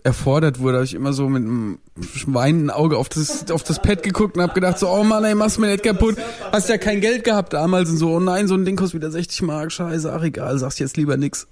erfordert 0.03 0.59
wurde, 0.61 0.77
habe 0.77 0.85
ich 0.85 0.95
immer 0.95 1.13
so 1.13 1.29
mit 1.29 1.43
einem 1.43 1.79
weinenden 2.27 2.71
Auge 2.71 2.97
auf 2.97 3.09
das, 3.09 3.51
auf 3.51 3.63
das 3.63 3.83
Pad 3.83 4.03
geguckt 4.03 4.37
und 4.37 4.43
habe 4.43 4.55
gedacht 4.55 4.79
so, 4.79 4.89
oh 4.89 5.05
Mann, 5.05 5.25
ey, 5.25 5.35
machst 5.35 5.59
mir 5.59 5.67
nicht 5.67 5.83
kaputt. 5.83 6.17
Hast 6.51 6.69
ja 6.69 6.79
kein 6.79 7.01
Geld 7.01 7.25
gehabt 7.25 7.53
damals 7.53 7.91
und 7.91 7.99
so, 7.99 8.15
oh 8.15 8.21
nein, 8.21 8.49
so 8.49 8.55
ein 8.55 8.65
Ding 8.65 8.77
kostet 8.77 9.01
wieder 9.01 9.11
60 9.11 9.43
Mark, 9.43 9.73
scheiße, 9.73 10.11
ach 10.13 10.23
egal, 10.23 10.59
sagst 10.59 10.81
jetzt 10.81 10.97
lieber 10.97 11.17
nix. 11.17 11.47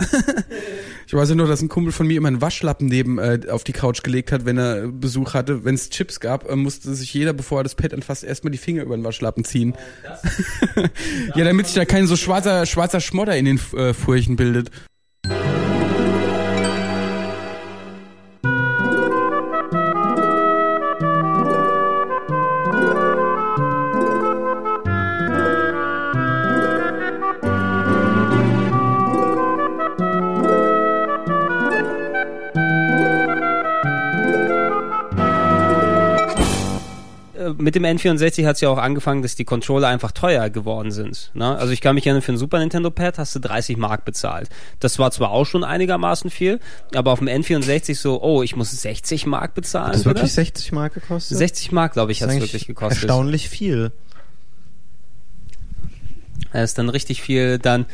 ich 1.07 1.13
weiß 1.13 1.29
ja 1.29 1.35
noch, 1.35 1.49
dass 1.49 1.61
ein 1.61 1.69
Kumpel 1.69 1.93
von 1.93 2.07
mir 2.07 2.17
immer 2.17 2.29
einen 2.29 2.41
Waschlappen 2.41 2.87
neben 2.87 3.19
äh, 3.19 3.41
auf 3.51 3.65
die 3.65 3.73
Couch 3.73 4.03
gelegt 4.03 4.33
hat, 4.33 4.47
wenn 4.47 4.59
er 4.59 4.89
Besuch 4.89 5.35
hatte. 5.35 5.65
Wenn 5.65 5.75
es 5.75 5.91
Chips 5.91 6.21
gab, 6.21 6.49
äh, 6.49 6.57
musste 6.57 6.95
sich 6.95 7.13
jeder, 7.13 7.35
bevor 7.35 7.61
er 7.61 7.65
das 7.65 7.75
Pad 7.75 7.93
anfasst, 7.93 8.25
erstmal 8.25 8.51
die 8.51 8.59
Finger 8.59 8.83
über 8.83 8.97
den 8.97 9.05
Waschlappen 9.05 9.45
ziehen. 9.45 9.75
ja, 11.35 11.45
damit 11.45 11.67
sich 11.67 11.75
da 11.75 11.85
kein 11.85 12.07
so 12.07 12.17
schwarzer, 12.17 12.65
schwarzer 12.65 13.01
Schmodder 13.01 13.37
in 13.37 13.45
den 13.45 13.61
äh, 13.77 13.93
Furchen 13.93 14.37
bildet. 14.37 14.71
Mit 37.57 37.75
dem 37.75 37.85
N64 37.85 38.47
hat 38.47 38.57
es 38.57 38.61
ja 38.61 38.69
auch 38.69 38.79
angefangen, 38.79 39.23
dass 39.23 39.35
die 39.35 39.45
Controller 39.45 39.89
einfach 39.89 40.13
teuer 40.13 40.51
geworden 40.51 40.91
sind. 40.91 41.31
Ne? 41.35 41.57
Also 41.57 41.73
ich 41.73 41.81
kann 41.81 41.95
mich 41.95 42.07
erinnern, 42.07 42.23
für 42.23 42.33
ein 42.33 42.39
Super 42.39 42.59
Nintendo 42.59 42.91
Pad 42.91 43.19
hast 43.19 43.35
du 43.35 43.39
30 43.39 43.77
Mark 43.77 44.05
bezahlt. 44.05 44.49
Das 44.81 44.99
war 44.99 45.11
zwar 45.11 45.31
auch 45.31 45.45
schon 45.45 45.65
einigermaßen 45.65 46.31
viel, 46.31 46.61
aber 46.95 47.13
auf 47.13 47.19
dem 47.19 47.29
N64 47.29 47.95
so, 47.95 48.23
oh, 48.23 48.43
ich 48.43 48.57
muss 48.57 48.71
60 48.71 49.27
Mark 49.27 49.55
bezahlen. 49.55 49.89
Hat 49.89 49.95
das 49.95 50.05
wirklich 50.05 50.33
60 50.33 50.73
Mark 50.73 50.95
gekostet? 50.95 51.39
60 51.39 51.73
Mark, 51.73 51.93
glaube 51.95 52.13
ich, 52.13 52.23
hat 52.23 52.31
es 52.31 52.41
wirklich 52.41 52.67
gekostet. 52.67 53.05
Erstaunlich 53.05 53.49
viel. 53.49 53.93
Das 56.53 56.71
ist 56.71 56.79
dann 56.79 56.89
richtig 56.89 57.23
viel, 57.23 57.59
dann, 57.59 57.87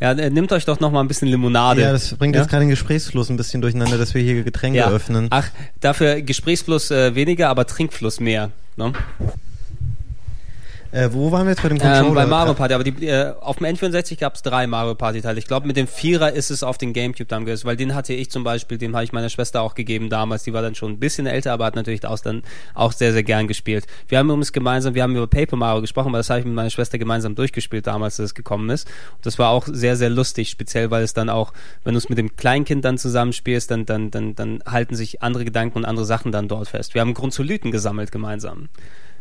ja, 0.00 0.12
äh, 0.12 0.30
nehmt 0.30 0.52
euch 0.52 0.64
doch 0.64 0.80
noch 0.80 0.90
mal 0.92 1.00
ein 1.00 1.08
bisschen 1.08 1.28
Limonade. 1.28 1.82
Ja, 1.82 1.92
das 1.92 2.14
bringt 2.14 2.34
Ja? 2.34 2.42
jetzt 2.42 2.50
gerade 2.50 2.64
den 2.64 2.70
Gesprächsfluss 2.70 3.30
ein 3.30 3.36
bisschen 3.36 3.60
durcheinander, 3.60 3.98
dass 3.98 4.14
wir 4.14 4.22
hier 4.22 4.42
Getränke 4.44 4.78
ja. 4.78 4.90
öffnen. 4.90 5.28
Ach, 5.30 5.48
dafür 5.80 6.22
Gesprächsfluss 6.22 6.90
äh, 6.90 7.14
weniger, 7.14 7.48
aber 7.48 7.66
Trinkfluss 7.66 8.20
mehr. 8.20 8.50
Ne? 8.76 8.92
Äh, 10.90 11.10
wo 11.12 11.30
waren 11.30 11.44
wir 11.44 11.50
jetzt 11.50 11.62
bei 11.62 11.68
dem 11.68 11.78
Controller? 11.78 12.06
Ähm, 12.06 12.14
bei 12.14 12.26
Mario 12.26 12.54
Party, 12.54 12.72
aber 12.72 12.84
die, 12.84 13.06
äh, 13.06 13.34
auf 13.40 13.58
dem 13.58 13.66
N64 13.66 14.18
gab 14.18 14.36
es 14.36 14.42
drei 14.42 14.66
Mario 14.66 14.94
Party 14.94 15.20
Teile. 15.20 15.38
Ich 15.38 15.46
glaube, 15.46 15.66
mit 15.66 15.76
dem 15.76 15.86
Vierer 15.86 16.32
ist 16.32 16.50
es 16.50 16.62
auf 16.62 16.78
den 16.78 16.94
Gamecube 16.94 17.26
dann 17.26 17.44
gewesen, 17.44 17.66
weil 17.66 17.76
den 17.76 17.94
hatte 17.94 18.14
ich 18.14 18.30
zum 18.30 18.42
Beispiel, 18.42 18.78
den 18.78 18.94
habe 18.94 19.04
ich 19.04 19.12
meiner 19.12 19.28
Schwester 19.28 19.60
auch 19.60 19.74
gegeben 19.74 20.08
damals. 20.08 20.44
Die 20.44 20.54
war 20.54 20.62
dann 20.62 20.74
schon 20.74 20.92
ein 20.92 20.98
bisschen 20.98 21.26
älter, 21.26 21.52
aber 21.52 21.66
hat 21.66 21.76
natürlich 21.76 22.06
auch 22.06 22.18
dann 22.20 22.42
auch 22.74 22.92
sehr, 22.92 23.12
sehr 23.12 23.22
gern 23.22 23.48
gespielt. 23.48 23.86
Wir 24.08 24.18
haben 24.18 24.28
übrigens 24.28 24.52
gemeinsam, 24.52 24.94
wir 24.94 25.02
haben 25.02 25.14
über 25.14 25.26
Paper 25.26 25.56
Mario 25.56 25.82
gesprochen, 25.82 26.10
weil 26.12 26.20
das 26.20 26.30
habe 26.30 26.40
ich 26.40 26.46
mit 26.46 26.54
meiner 26.54 26.70
Schwester 26.70 26.96
gemeinsam 26.96 27.34
durchgespielt 27.34 27.86
damals, 27.86 28.18
als 28.18 28.30
es 28.30 28.34
gekommen 28.34 28.70
ist. 28.70 28.88
Und 29.16 29.26
das 29.26 29.38
war 29.38 29.50
auch 29.50 29.66
sehr, 29.70 29.96
sehr 29.96 30.10
lustig, 30.10 30.48
speziell 30.48 30.90
weil 30.90 31.02
es 31.02 31.12
dann 31.12 31.28
auch, 31.28 31.52
wenn 31.84 31.92
du 31.92 31.98
es 31.98 32.08
mit 32.08 32.16
dem 32.16 32.34
Kleinkind 32.36 32.82
dann 32.84 32.96
zusammenspielst, 32.96 33.70
dann, 33.70 33.84
dann, 33.84 34.10
dann, 34.10 34.34
dann 34.34 34.62
halten 34.66 34.94
sich 34.94 35.22
andere 35.22 35.44
Gedanken 35.44 35.78
und 35.78 35.84
andere 35.84 36.06
Sachen 36.06 36.32
dann 36.32 36.48
dort 36.48 36.68
fest. 36.68 36.94
Wir 36.94 37.02
haben 37.02 37.12
Grundzolyten 37.12 37.72
gesammelt 37.72 38.10
gemeinsam. 38.10 38.70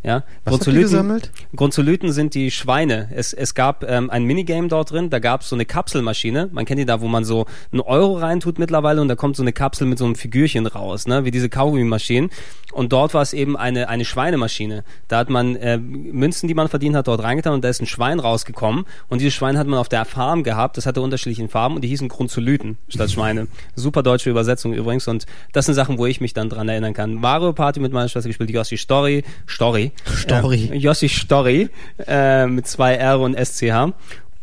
Ja, 0.03 0.23
Was 0.45 0.65
ihr 0.67 0.73
gesammelt? 0.73 1.31
Grundzolyten 1.55 2.11
sind 2.11 2.33
die 2.33 2.51
Schweine. 2.51 3.09
Es, 3.13 3.33
es 3.33 3.55
gab 3.55 3.83
ähm, 3.83 4.09
ein 4.09 4.23
Minigame 4.23 4.67
dort 4.67 4.91
drin, 4.91 5.09
da 5.09 5.19
gab 5.19 5.41
es 5.41 5.49
so 5.49 5.55
eine 5.55 5.65
Kapselmaschine. 5.65 6.49
Man 6.51 6.65
kennt 6.65 6.79
die 6.79 6.85
da, 6.85 7.01
wo 7.01 7.07
man 7.07 7.25
so 7.25 7.45
einen 7.71 7.81
Euro 7.81 8.17
reintut 8.17 8.59
mittlerweile 8.59 9.01
und 9.01 9.07
da 9.07 9.15
kommt 9.15 9.35
so 9.35 9.43
eine 9.43 9.53
Kapsel 9.53 9.87
mit 9.87 9.97
so 9.97 10.05
einem 10.05 10.15
Figürchen 10.15 10.67
raus, 10.67 11.07
ne? 11.07 11.25
wie 11.25 11.31
diese 11.31 11.49
Kaugummi-Maschinen. 11.49 12.29
Und 12.73 12.93
dort 12.93 13.13
war 13.13 13.21
es 13.21 13.33
eben 13.33 13.57
eine, 13.57 13.89
eine 13.89 14.05
Schweinemaschine. 14.05 14.83
Da 15.07 15.17
hat 15.17 15.29
man 15.29 15.55
äh, 15.55 15.77
Münzen, 15.77 16.47
die 16.47 16.53
man 16.53 16.67
verdient 16.67 16.95
hat, 16.95 17.07
dort 17.07 17.23
reingetan 17.23 17.53
und 17.53 17.63
da 17.63 17.69
ist 17.69 17.81
ein 17.81 17.87
Schwein 17.87 18.19
rausgekommen. 18.19 18.85
Und 19.09 19.19
dieses 19.19 19.33
Schwein 19.33 19.57
hat 19.57 19.67
man 19.67 19.79
auf 19.79 19.89
der 19.89 20.05
Farm 20.05 20.43
gehabt. 20.43 20.77
Das 20.77 20.85
hatte 20.85 21.01
unterschiedliche 21.01 21.47
Farben 21.47 21.75
und 21.75 21.81
die 21.81 21.87
hießen 21.87 22.07
Grundzolyten 22.07 22.77
statt 22.87 23.09
Schweine. 23.09 23.47
Super 23.75 24.03
deutsche 24.03 24.29
Übersetzung 24.29 24.73
übrigens. 24.73 25.07
Und 25.07 25.25
das 25.53 25.65
sind 25.65 25.75
Sachen, 25.75 25.97
wo 25.97 26.05
ich 26.05 26.21
mich 26.21 26.33
dann 26.33 26.49
dran 26.49 26.69
erinnern 26.69 26.93
kann. 26.93 27.15
Mario 27.15 27.53
Party 27.53 27.79
mit 27.79 27.93
meiner 27.93 28.09
Schwester 28.09 28.29
gespielt, 28.29 28.49
die 28.49 28.53
Yossi 28.53 28.77
Story, 28.77 29.23
Story. 30.05 30.57
Story. 30.65 30.69
Äh, 30.73 30.77
Yossi 30.77 31.09
Story 31.09 31.69
äh, 32.05 32.47
mit 32.47 32.67
zwei 32.67 32.95
R 32.95 33.19
und 33.19 33.35
SCH. 33.35 33.93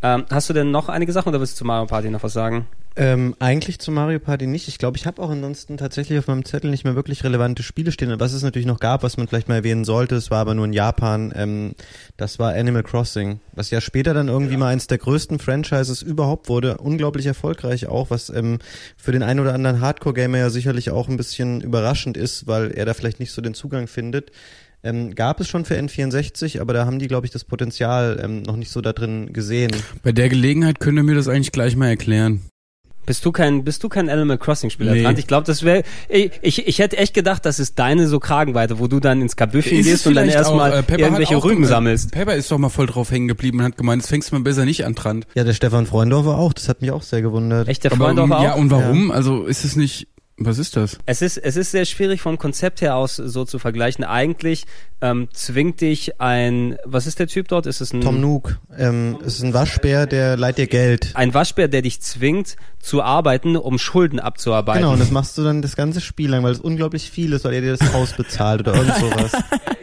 Ähm, 0.02 0.26
hast 0.30 0.50
du 0.50 0.52
denn 0.52 0.70
noch 0.70 0.88
einige 0.88 1.12
Sachen 1.12 1.30
oder 1.30 1.40
willst 1.40 1.54
du 1.54 1.58
zu 1.58 1.64
Mario 1.64 1.86
Party 1.86 2.10
noch 2.10 2.22
was 2.22 2.34
sagen? 2.34 2.66
Ähm, 2.96 3.34
eigentlich 3.40 3.80
zu 3.80 3.90
Mario 3.90 4.20
Party 4.20 4.46
nicht. 4.46 4.68
Ich 4.68 4.78
glaube, 4.78 4.96
ich 4.96 5.04
habe 5.06 5.20
auch 5.20 5.30
ansonsten 5.30 5.76
tatsächlich 5.76 6.16
auf 6.16 6.28
meinem 6.28 6.44
Zettel 6.44 6.70
nicht 6.70 6.84
mehr 6.84 6.94
wirklich 6.94 7.24
relevante 7.24 7.64
Spiele 7.64 7.90
stehen. 7.90 8.20
Was 8.20 8.32
es 8.32 8.44
natürlich 8.44 8.68
noch 8.68 8.78
gab, 8.78 9.02
was 9.02 9.16
man 9.16 9.26
vielleicht 9.26 9.48
mal 9.48 9.56
erwähnen 9.56 9.84
sollte, 9.84 10.14
es 10.14 10.30
war 10.30 10.38
aber 10.38 10.54
nur 10.54 10.64
in 10.64 10.72
Japan, 10.72 11.32
ähm, 11.34 11.74
das 12.16 12.38
war 12.38 12.54
Animal 12.54 12.84
Crossing, 12.84 13.40
was 13.52 13.70
ja 13.70 13.80
später 13.80 14.14
dann 14.14 14.28
irgendwie 14.28 14.56
mal 14.56 14.68
eins 14.68 14.86
der 14.86 14.98
größten 14.98 15.40
Franchises 15.40 16.02
überhaupt 16.02 16.48
wurde. 16.48 16.76
Unglaublich 16.76 17.26
erfolgreich 17.26 17.88
auch, 17.88 18.10
was 18.10 18.30
ähm, 18.30 18.58
für 18.96 19.10
den 19.10 19.24
einen 19.24 19.40
oder 19.40 19.54
anderen 19.54 19.80
Hardcore-Gamer 19.80 20.38
ja 20.38 20.50
sicherlich 20.50 20.90
auch 20.90 21.08
ein 21.08 21.16
bisschen 21.16 21.62
überraschend 21.62 22.16
ist, 22.16 22.46
weil 22.46 22.70
er 22.70 22.84
da 22.84 22.94
vielleicht 22.94 23.18
nicht 23.18 23.32
so 23.32 23.42
den 23.42 23.54
Zugang 23.54 23.88
findet. 23.88 24.30
Ähm, 24.84 25.14
gab 25.14 25.40
es 25.40 25.48
schon 25.48 25.64
für 25.64 25.74
N64, 25.78 26.60
aber 26.60 26.74
da 26.74 26.84
haben 26.84 26.98
die, 26.98 27.08
glaube 27.08 27.26
ich, 27.26 27.32
das 27.32 27.44
Potenzial 27.44 28.20
ähm, 28.22 28.42
noch 28.42 28.56
nicht 28.56 28.70
so 28.70 28.80
da 28.82 28.92
drin 28.92 29.32
gesehen. 29.32 29.72
Bei 30.02 30.12
der 30.12 30.28
Gelegenheit 30.28 30.78
könnt 30.78 30.98
ihr 30.98 31.02
mir 31.02 31.14
das 31.14 31.26
eigentlich 31.26 31.52
gleich 31.52 31.74
mal 31.74 31.88
erklären. 31.88 32.42
Bist 33.06 33.22
du 33.26 33.32
kein, 33.32 33.64
bist 33.64 33.84
du 33.84 33.90
kein 33.90 34.08
Animal 34.08 34.38
Crossing 34.38 34.70
Spieler, 34.70 34.94
Nee. 34.94 35.02
Trant? 35.02 35.18
Ich 35.18 35.26
glaube, 35.26 35.46
das 35.46 35.62
wäre, 35.62 35.82
ich, 36.08 36.30
ich, 36.40 36.66
ich 36.66 36.78
hätte 36.78 36.96
echt 36.96 37.12
gedacht, 37.12 37.44
das 37.44 37.58
ist 37.58 37.78
deine 37.78 38.08
so 38.08 38.18
Kragenweite, 38.18 38.78
wo 38.78 38.86
du 38.86 38.98
dann 38.98 39.20
ins 39.20 39.36
Kabüffchen 39.36 39.82
gehst 39.82 40.06
und 40.06 40.14
dann 40.14 40.26
erstmal 40.28 40.72
äh, 40.72 40.82
irgendwelche 40.96 41.36
auch 41.36 41.44
Rüben 41.44 41.60
gem- 41.62 41.68
sammelst. 41.68 42.12
Pepper 42.12 42.34
ist 42.34 42.50
doch 42.50 42.56
mal 42.56 42.70
voll 42.70 42.86
drauf 42.86 43.10
hängen 43.10 43.28
geblieben 43.28 43.58
und 43.58 43.64
hat 43.66 43.76
gemeint, 43.76 44.02
das 44.02 44.08
fängst 44.08 44.30
du 44.30 44.36
mal 44.36 44.42
besser 44.42 44.64
nicht 44.64 44.86
an, 44.86 44.94
Trant. 44.94 45.26
Ja, 45.34 45.44
der 45.44 45.52
Stefan 45.52 45.84
Freundorfer 45.84 46.38
auch, 46.38 46.54
das 46.54 46.70
hat 46.70 46.80
mich 46.80 46.92
auch 46.92 47.02
sehr 47.02 47.20
gewundert. 47.20 47.68
Echt, 47.68 47.84
der 47.84 47.92
Aber, 47.92 48.06
Freund 48.14 48.20
auch? 48.20 48.42
ja, 48.42 48.54
und 48.54 48.70
warum? 48.70 49.10
Also 49.10 49.44
ist 49.44 49.64
es 49.66 49.76
nicht, 49.76 50.08
was 50.36 50.58
ist 50.58 50.76
das? 50.76 50.98
Es 51.06 51.22
ist, 51.22 51.38
es 51.38 51.56
ist 51.56 51.70
sehr 51.70 51.84
schwierig 51.84 52.20
vom 52.20 52.38
Konzept 52.38 52.80
her 52.80 52.96
aus 52.96 53.16
so 53.16 53.44
zu 53.44 53.60
vergleichen. 53.60 54.02
Eigentlich 54.02 54.64
ähm, 55.00 55.28
zwingt 55.32 55.80
dich 55.80 56.20
ein, 56.20 56.76
was 56.84 57.06
ist 57.06 57.20
der 57.20 57.28
Typ 57.28 57.46
dort? 57.46 57.66
Ist 57.66 57.80
es 57.80 57.92
ein 57.92 58.00
Tom 58.00 58.20
Nook. 58.20 58.58
Ähm, 58.76 59.18
es 59.24 59.36
ist 59.36 59.44
ein 59.44 59.54
Waschbär, 59.54 60.06
der 60.06 60.36
leiht 60.36 60.58
dir 60.58 60.66
Geld. 60.66 61.12
ein 61.14 61.34
Waschbär, 61.34 61.68
der 61.68 61.82
dich 61.82 62.00
zwingt 62.00 62.56
zu 62.80 63.00
arbeiten, 63.02 63.56
um 63.56 63.78
Schulden 63.78 64.18
abzuarbeiten. 64.18 64.82
Genau, 64.82 64.92
und 64.92 64.98
das 64.98 65.12
machst 65.12 65.38
du 65.38 65.44
dann 65.44 65.62
das 65.62 65.76
ganze 65.76 66.00
Spiel 66.00 66.30
lang, 66.30 66.42
weil 66.42 66.52
es 66.52 66.60
unglaublich 66.60 67.10
viel 67.10 67.32
ist, 67.32 67.44
weil 67.44 67.54
er 67.54 67.60
dir 67.60 67.76
das 67.76 67.92
Haus 67.92 68.12
bezahlt 68.14 68.60
oder 68.62 68.74
irgend 68.74 68.96
sowas. 69.00 69.32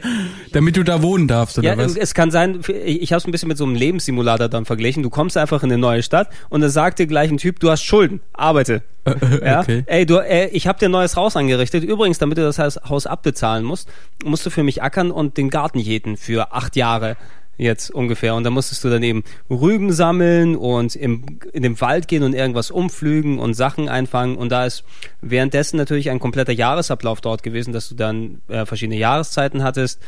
Damit 0.51 0.75
du 0.77 0.83
da 0.83 1.01
wohnen 1.01 1.27
darfst, 1.27 1.57
oder 1.57 1.67
Ja, 1.69 1.77
was? 1.77 1.95
es 1.95 2.13
kann 2.13 2.31
sein, 2.31 2.61
ich 2.85 3.11
habe 3.13 3.17
es 3.19 3.25
ein 3.25 3.31
bisschen 3.31 3.47
mit 3.47 3.57
so 3.57 3.63
einem 3.65 3.75
Lebenssimulator 3.75 4.49
dann 4.49 4.65
verglichen. 4.65 5.03
Du 5.03 5.09
kommst 5.09 5.37
einfach 5.37 5.63
in 5.63 5.71
eine 5.71 5.79
neue 5.79 6.03
Stadt 6.03 6.29
und 6.49 6.61
dann 6.61 6.69
sagt 6.69 6.99
dir 6.99 7.07
gleich 7.07 7.29
ein 7.31 7.37
Typ, 7.37 7.59
du 7.59 7.69
hast 7.69 7.83
Schulden, 7.83 8.21
arbeite. 8.33 8.83
ja? 9.43 9.61
okay. 9.61 9.83
Ey, 9.87 10.05
du, 10.05 10.17
ey, 10.19 10.49
ich 10.49 10.67
habe 10.67 10.77
dir 10.79 10.85
ein 10.89 10.91
neues 10.91 11.15
Haus 11.15 11.35
angerichtet. 11.35 11.83
Übrigens, 11.83 12.17
damit 12.19 12.37
du 12.37 12.41
das 12.43 12.59
Haus- 12.59 12.79
Haus 12.87 13.07
abbezahlen 13.07 13.63
musst, 13.63 13.89
musst 14.23 14.45
du 14.45 14.49
für 14.49 14.63
mich 14.63 14.83
ackern 14.83 15.11
und 15.11 15.37
den 15.37 15.49
Garten 15.49 15.79
jäten 15.79 16.17
für 16.17 16.53
acht 16.53 16.75
Jahre 16.75 17.17
jetzt 17.57 17.91
ungefähr. 17.91 18.35
Und 18.35 18.43
da 18.43 18.49
musstest 18.49 18.83
du 18.83 18.89
dann 18.89 19.03
eben 19.03 19.23
Rüben 19.49 19.91
sammeln 19.91 20.55
und 20.55 20.95
im, 20.95 21.39
in 21.53 21.63
den 21.63 21.79
Wald 21.79 22.07
gehen 22.07 22.23
und 22.23 22.33
irgendwas 22.33 22.71
umflügen 22.71 23.39
und 23.39 23.53
Sachen 23.53 23.89
einfangen. 23.89 24.37
Und 24.37 24.51
da 24.51 24.65
ist 24.65 24.83
währenddessen 25.21 25.77
natürlich 25.77 26.09
ein 26.09 26.19
kompletter 26.19 26.53
Jahresablauf 26.53 27.21
dort 27.21 27.43
gewesen, 27.43 27.73
dass 27.73 27.89
du 27.89 27.95
dann 27.95 28.41
äh, 28.47 28.65
verschiedene 28.65 28.97
Jahreszeiten 28.97 29.63
hattest. 29.63 30.01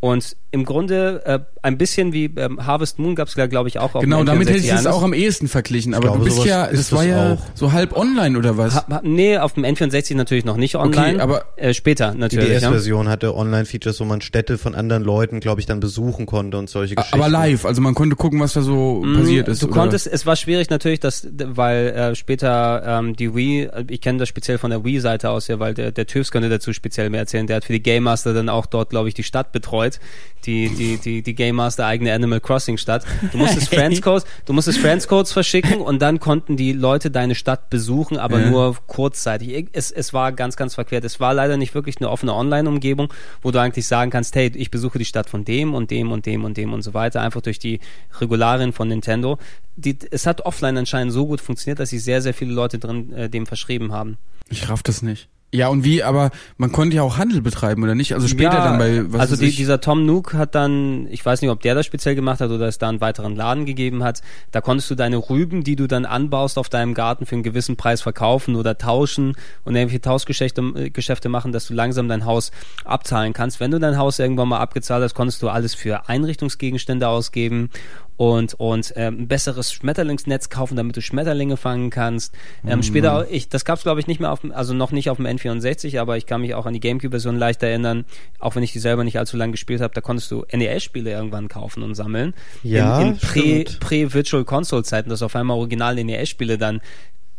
Und 0.00 0.36
im 0.50 0.64
Grunde 0.64 1.22
äh, 1.24 1.40
ein 1.64 1.78
bisschen 1.78 2.12
wie 2.12 2.26
ähm, 2.36 2.64
Harvest 2.64 2.98
Moon 2.98 3.14
gab 3.14 3.28
es 3.28 3.34
ja, 3.34 3.46
glaube 3.46 3.68
ich, 3.68 3.78
auch 3.78 3.94
auf 3.94 4.02
Genau, 4.02 4.22
damit 4.22 4.48
hätte 4.48 4.58
ich 4.58 4.70
N64 4.70 4.78
es 4.78 4.86
auch 4.86 5.02
am 5.02 5.12
ehesten 5.14 5.48
verglichen. 5.48 5.94
Aber 5.94 6.08
glaube, 6.08 6.18
du 6.18 6.24
bist 6.26 6.44
ja, 6.44 6.66
das 6.66 6.92
war 6.92 7.04
ja 7.04 7.32
auch. 7.34 7.38
so 7.54 7.72
halb 7.72 7.96
online 7.96 8.38
oder 8.38 8.56
was? 8.58 8.74
Ha, 8.74 8.86
ha, 8.90 9.00
nee, 9.02 9.38
auf 9.38 9.54
dem 9.54 9.64
N64 9.64 10.14
natürlich 10.14 10.44
noch 10.44 10.56
nicht 10.56 10.76
online. 10.76 11.22
aber- 11.22 11.46
äh, 11.56 11.72
später 11.74 12.12
Die 12.12 12.18
natürlich. 12.18 12.48
ja. 12.48 12.58
DS-Version 12.70 13.08
hatte 13.08 13.34
Online-Features, 13.34 13.98
wo 14.00 14.04
man 14.04 14.20
Städte 14.20 14.58
von 14.58 14.74
anderen 14.74 15.02
Leuten, 15.02 15.40
glaube 15.40 15.60
ich, 15.60 15.66
dann 15.66 15.80
besuchen 15.80 16.26
konnte 16.26 16.58
und 16.58 16.68
solche 16.68 16.94
Geschichten. 16.96 17.18
aber 17.18 17.28
live, 17.30 17.64
also 17.64 17.80
man 17.80 17.94
konnte 17.94 18.16
gucken, 18.16 18.40
was 18.40 18.52
da 18.52 18.62
so 18.62 19.04
passiert 19.16 19.48
ist. 19.48 19.62
Du 19.62 19.66
oder? 19.66 19.74
konntest, 19.74 20.06
es 20.06 20.26
war 20.26 20.36
schwierig 20.36 20.70
natürlich, 20.70 21.00
dass, 21.00 21.26
weil 21.32 21.86
äh, 21.88 22.14
später 22.14 22.82
ähm, 22.86 23.16
die 23.16 23.34
Wii, 23.34 23.68
ich 23.88 24.00
kenne 24.00 24.18
das 24.18 24.28
speziell 24.28 24.58
von 24.58 24.70
der 24.70 24.84
Wii-Seite 24.84 25.30
aus, 25.30 25.48
ja, 25.48 25.58
weil 25.58 25.74
der, 25.74 25.92
der 25.92 26.06
TÜVs 26.06 26.30
könnte 26.30 26.48
dazu 26.50 26.72
speziell 26.72 27.08
mehr 27.10 27.20
erzählen. 27.20 27.46
Der 27.46 27.56
hat 27.56 27.64
für 27.64 27.72
die 27.72 27.82
Game 27.82 28.02
Master 28.04 28.34
dann 28.34 28.48
auch 28.48 28.66
dort, 28.66 28.90
glaube 28.90 29.08
ich, 29.08 29.14
die 29.14 29.22
Stadt 29.22 29.52
betreut, 29.52 29.98
die 30.44 30.68
die 30.68 30.98
die 30.98 31.22
die 31.22 31.34
Game 31.34 31.53
Master 31.54 31.86
eigene 31.86 32.12
Animal 32.12 32.40
Crossing 32.40 32.76
Stadt. 32.76 33.04
Du 33.32 33.38
musstest 33.38 33.72
Friends 33.74 34.02
Codes, 34.02 34.24
du 34.44 34.52
musstest 34.52 34.78
Friends 34.78 35.08
Codes 35.08 35.32
verschicken 35.32 35.80
und 35.80 36.02
dann 36.02 36.20
konnten 36.20 36.56
die 36.56 36.72
Leute 36.72 37.10
deine 37.10 37.34
Stadt 37.34 37.70
besuchen, 37.70 38.18
aber 38.18 38.40
Ja. 38.40 38.50
nur 38.50 38.76
kurzzeitig. 38.86 39.68
Es, 39.72 39.90
es 39.90 40.12
war 40.12 40.32
ganz 40.32 40.56
ganz 40.56 40.74
verquert. 40.74 41.04
Es 41.04 41.20
war 41.20 41.32
leider 41.34 41.56
nicht 41.56 41.74
wirklich 41.74 41.96
eine 41.98 42.10
offene 42.10 42.34
Online-Umgebung, 42.34 43.12
wo 43.42 43.50
du 43.50 43.60
eigentlich 43.60 43.86
sagen 43.86 44.10
kannst, 44.10 44.34
hey, 44.36 44.50
ich 44.54 44.70
besuche 44.70 44.98
die 44.98 45.04
Stadt 45.04 45.30
von 45.30 45.44
dem 45.44 45.74
und 45.74 45.90
dem 45.90 46.12
und 46.12 46.26
dem 46.26 46.44
und 46.44 46.56
dem 46.56 46.72
und 46.72 46.82
so 46.82 46.94
weiter, 46.94 47.22
einfach 47.22 47.40
durch 47.40 47.58
die 47.58 47.80
Regularien 48.20 48.72
von 48.72 48.88
Nintendo. 48.88 49.38
Die, 49.76 49.96
es 50.10 50.26
hat 50.26 50.42
offline 50.42 50.76
anscheinend 50.78 51.12
so 51.12 51.26
gut 51.26 51.40
funktioniert, 51.40 51.80
dass 51.80 51.90
sich 51.90 52.02
sehr, 52.04 52.22
sehr 52.22 52.34
viele 52.34 52.52
Leute 52.52 52.78
drin 52.78 53.12
äh, 53.12 53.28
dem 53.28 53.46
verschrieben 53.46 53.92
haben. 53.92 54.18
Ich 54.50 54.68
raff 54.68 54.82
das 54.82 55.02
nicht. 55.02 55.28
Ja, 55.54 55.68
und 55.68 55.84
wie, 55.84 56.02
aber 56.02 56.32
man 56.58 56.72
konnte 56.72 56.96
ja 56.96 57.02
auch 57.02 57.16
Handel 57.16 57.40
betreiben, 57.40 57.84
oder 57.84 57.94
nicht? 57.94 58.12
Also 58.12 58.26
später 58.26 58.54
Ja, 58.54 58.64
dann 58.64 58.78
bei, 58.78 59.12
was 59.12 59.20
also 59.20 59.36
die, 59.36 59.52
dieser 59.52 59.80
Tom 59.80 60.04
Nook 60.04 60.34
hat 60.34 60.56
dann, 60.56 61.06
ich 61.12 61.24
weiß 61.24 61.42
nicht, 61.42 61.50
ob 61.52 61.60
der 61.60 61.76
das 61.76 61.86
speziell 61.86 62.16
gemacht 62.16 62.40
hat 62.40 62.50
oder 62.50 62.66
es 62.66 62.78
da 62.78 62.88
einen 62.88 63.00
weiteren 63.00 63.36
Laden 63.36 63.64
gegeben 63.64 64.02
hat. 64.02 64.20
Da 64.50 64.60
konntest 64.60 64.90
du 64.90 64.96
deine 64.96 65.16
Rüben, 65.16 65.62
die 65.62 65.76
du 65.76 65.86
dann 65.86 66.06
anbaust 66.06 66.58
auf 66.58 66.68
deinem 66.70 66.92
Garten 66.92 67.24
für 67.24 67.36
einen 67.36 67.44
gewissen 67.44 67.76
Preis 67.76 68.02
verkaufen 68.02 68.56
oder 68.56 68.76
tauschen 68.78 69.36
und 69.62 69.76
irgendwelche 69.76 70.00
Tauschgeschäfte 70.00 70.60
äh, 70.74 70.90
Geschäfte 70.90 71.28
machen, 71.28 71.52
dass 71.52 71.68
du 71.68 71.74
langsam 71.74 72.08
dein 72.08 72.24
Haus 72.24 72.50
abzahlen 72.84 73.32
kannst. 73.32 73.60
Wenn 73.60 73.70
du 73.70 73.78
dein 73.78 73.96
Haus 73.96 74.18
irgendwann 74.18 74.48
mal 74.48 74.58
abgezahlt 74.58 75.04
hast, 75.04 75.14
konntest 75.14 75.40
du 75.40 75.50
alles 75.50 75.76
für 75.76 76.08
Einrichtungsgegenstände 76.08 77.06
ausgeben 77.06 77.70
und 78.16 78.54
und 78.54 78.92
ähm, 78.96 79.22
ein 79.22 79.28
besseres 79.28 79.72
Schmetterlingsnetz 79.72 80.48
kaufen, 80.48 80.76
damit 80.76 80.96
du 80.96 81.00
Schmetterlinge 81.02 81.56
fangen 81.56 81.90
kannst. 81.90 82.32
Ähm, 82.66 82.82
Später, 82.82 83.18
auch- 83.18 83.26
ich, 83.28 83.48
das 83.48 83.64
gab 83.64 83.78
es 83.78 83.82
glaube 83.82 83.98
ich 84.00 84.06
nicht 84.06 84.20
mehr 84.20 84.30
auf, 84.30 84.40
dem- 84.40 84.52
also 84.52 84.72
noch 84.74 84.92
nicht 84.92 85.10
auf 85.10 85.16
dem 85.16 85.26
N64, 85.26 85.98
aber 86.00 86.16
ich 86.16 86.26
kann 86.26 86.40
mich 86.40 86.54
auch 86.54 86.66
an 86.66 86.72
die 86.74 86.80
GameCube-Version 86.80 87.36
leicht 87.36 87.62
erinnern, 87.62 88.04
auch 88.38 88.54
wenn 88.54 88.62
ich 88.62 88.72
die 88.72 88.78
selber 88.78 89.02
nicht 89.04 89.18
allzu 89.18 89.36
lange 89.36 89.52
gespielt 89.52 89.80
habe. 89.80 89.92
Da 89.94 90.00
konntest 90.00 90.30
du 90.30 90.44
NES-Spiele 90.52 91.10
irgendwann 91.10 91.48
kaufen 91.48 91.82
und 91.82 91.94
sammeln. 91.94 92.34
Ja, 92.62 93.00
in, 93.00 93.08
in 93.08 93.16
Prä, 93.18 93.62
stimmt. 93.66 93.80
Prä-Virtual 93.80 94.44
Console-Zeiten, 94.44 95.10
dass 95.10 95.22
auf 95.22 95.34
einmal 95.34 95.56
original 95.56 95.96
NES-Spiele 95.96 96.56
dann 96.56 96.80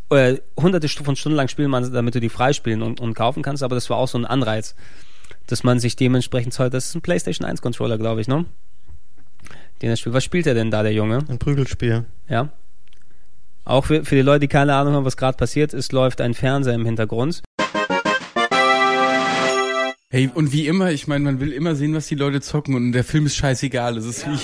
äh, 0.10 0.36
hunderte 0.60 0.88
von 0.90 1.16
Stunden 1.16 1.36
lang 1.38 1.48
spielen, 1.48 1.72
damit 1.72 2.16
du 2.16 2.20
die 2.20 2.30
freispielen 2.30 2.82
und, 2.82 3.00
und 3.00 3.14
kaufen 3.16 3.42
kannst, 3.44 3.64
aber 3.64 3.76
das 3.76 3.90
war 3.90 3.98
auch 3.98 4.08
so 4.08 4.18
ein 4.18 4.26
Anreiz, 4.26 4.76
dass 5.48 5.64
man 5.64 5.80
sich 5.80 5.96
dementsprechend 5.96 6.54
zahlt. 6.54 6.74
Das 6.74 6.88
ist 6.88 6.96
ein 6.96 7.02
PlayStation 7.02 7.48
1 7.48 7.62
Controller, 7.62 7.98
glaube 7.98 8.22
ich, 8.22 8.28
ne? 8.28 8.46
Den 9.86 9.92
er 9.92 9.98
spielt. 9.98 10.16
Was 10.16 10.24
spielt 10.24 10.48
er 10.48 10.56
denn 10.56 10.72
da, 10.72 10.82
der 10.82 10.94
Junge? 10.94 11.20
Ein 11.30 11.38
Prügelspiel. 11.38 12.06
Ja. 12.28 12.50
Auch 13.66 13.86
für, 13.86 14.04
für 14.04 14.16
die 14.16 14.24
Leute, 14.24 14.40
die 14.40 14.48
keine 14.48 14.74
Ahnung 14.74 14.96
haben, 14.96 15.06
was 15.06 15.16
gerade 15.16 15.38
passiert 15.38 15.76
ist, 15.76 15.92
läuft 15.92 16.22
ein 16.22 16.34
Fernseher 16.34 16.74
im 16.74 16.86
Hintergrund. 16.86 17.44
hey, 20.10 20.32
und 20.34 20.52
wie 20.52 20.66
immer, 20.66 20.90
ich 20.92 21.06
meine, 21.08 21.24
man 21.24 21.40
will 21.40 21.52
immer 21.52 21.76
sehen, 21.76 21.94
was 21.94 22.08
die 22.08 22.16
Leute 22.16 22.42
zocken 22.42 22.74
und 22.74 22.94
der 22.94 23.04
Film 23.04 23.28
ist 23.28 23.36
scheißegal. 23.36 23.94
Das 23.94 24.06
ist 24.06 24.26
wie, 24.28 24.40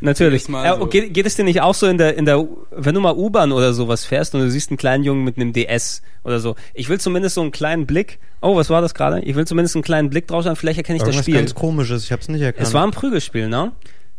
Natürlich. 0.00 0.48
Mal 0.48 0.64
Ja, 0.64 0.76
so. 0.76 0.86
geht, 0.86 1.14
geht 1.14 1.24
es 1.26 1.36
dir 1.36 1.44
nicht 1.44 1.60
auch 1.60 1.74
so 1.76 1.86
in 1.86 1.96
der, 1.96 2.16
in 2.16 2.24
der, 2.24 2.44
wenn 2.72 2.96
du 2.96 3.00
mal 3.00 3.14
U-Bahn 3.14 3.52
oder 3.52 3.72
sowas 3.72 4.04
fährst 4.04 4.34
und 4.34 4.40
du 4.40 4.50
siehst 4.50 4.70
einen 4.70 4.76
kleinen 4.76 5.04
Jungen 5.04 5.22
mit 5.22 5.36
einem 5.36 5.52
DS 5.52 6.02
oder 6.24 6.40
so. 6.40 6.56
Ich 6.74 6.88
will 6.88 6.98
zumindest 6.98 7.36
so 7.36 7.42
einen 7.42 7.52
kleinen 7.52 7.86
Blick. 7.86 8.18
Oh, 8.40 8.56
was 8.56 8.70
war 8.70 8.80
das 8.82 8.94
gerade? 8.94 9.20
Ich 9.20 9.36
will 9.36 9.46
zumindest 9.46 9.76
einen 9.76 9.84
kleinen 9.84 10.10
Blick 10.10 10.26
drauf 10.26 10.46
haben. 10.46 10.56
Vielleicht 10.56 10.78
erkenne 10.78 10.96
ich 10.96 11.02
das 11.02 11.10
Irgendwas 11.10 11.24
Spiel. 11.26 11.34
ganz 11.36 11.54
komisches, 11.54 12.02
ich 12.06 12.10
habe 12.10 12.22
es 12.22 12.28
nicht 12.28 12.40
erkannt. 12.40 12.66
Es 12.66 12.74
war 12.74 12.84
ein 12.84 12.90
Prügelspiel, 12.90 13.46
ne? 13.48 13.70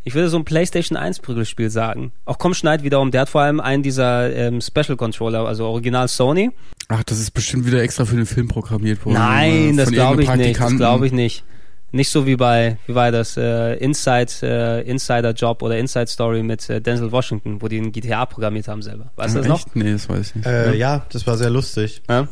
Ich 0.03 0.15
würde 0.15 0.29
so 0.29 0.37
ein 0.37 0.45
PlayStation 0.45 0.97
1 0.97 1.19
Prügelspiel 1.19 1.69
sagen. 1.69 2.11
Auch 2.25 2.37
Komm 2.39 2.53
Schneid 2.53 2.83
wiederum, 2.83 3.11
der 3.11 3.21
hat 3.21 3.29
vor 3.29 3.41
allem 3.41 3.59
einen 3.59 3.83
dieser 3.83 4.33
ähm, 4.35 4.59
Special 4.61 4.95
Controller, 4.97 5.45
also 5.45 5.65
Original 5.65 6.07
Sony. 6.07 6.49
ach, 6.87 7.03
das 7.03 7.19
ist 7.19 7.31
bestimmt 7.31 7.65
wieder 7.67 7.81
extra 7.81 8.05
für 8.05 8.15
den 8.15 8.25
Film 8.25 8.47
programmiert 8.47 9.05
worden. 9.05 9.15
Nein, 9.15 9.73
äh, 9.73 9.77
das 9.77 9.91
glaube 9.91 10.23
ich 10.23 10.35
nicht. 10.35 10.59
Das 10.59 10.75
glaube 10.75 11.05
ich 11.05 11.11
nicht. 11.13 11.43
Nicht 11.93 12.09
so 12.09 12.25
wie 12.25 12.37
bei, 12.37 12.77
wie 12.87 12.95
war 12.95 13.11
das, 13.11 13.35
äh, 13.35 13.73
Inside, 13.75 14.31
äh, 14.43 14.89
Insider 14.89 15.33
Job 15.33 15.61
oder 15.61 15.77
Inside 15.77 16.07
Story 16.07 16.41
mit 16.41 16.69
äh, 16.69 16.79
Denzel 16.79 17.11
Washington, 17.11 17.61
wo 17.61 17.67
die 17.67 17.79
ein 17.79 17.91
GTA 17.91 18.25
programmiert 18.25 18.69
haben 18.69 18.81
selber. 18.81 19.11
Weißt 19.17 19.35
du 19.35 19.39
das 19.39 19.47
noch? 19.49 19.65
Nee, 19.75 19.91
das 19.91 20.07
weiß 20.07 20.29
ich 20.29 20.35
nicht. 20.35 20.45
äh, 20.47 20.73
ja, 20.75 21.05
das 21.11 21.27
war 21.27 21.37
sehr 21.37 21.49
lustig. 21.49 22.01
Ja? 22.09 22.29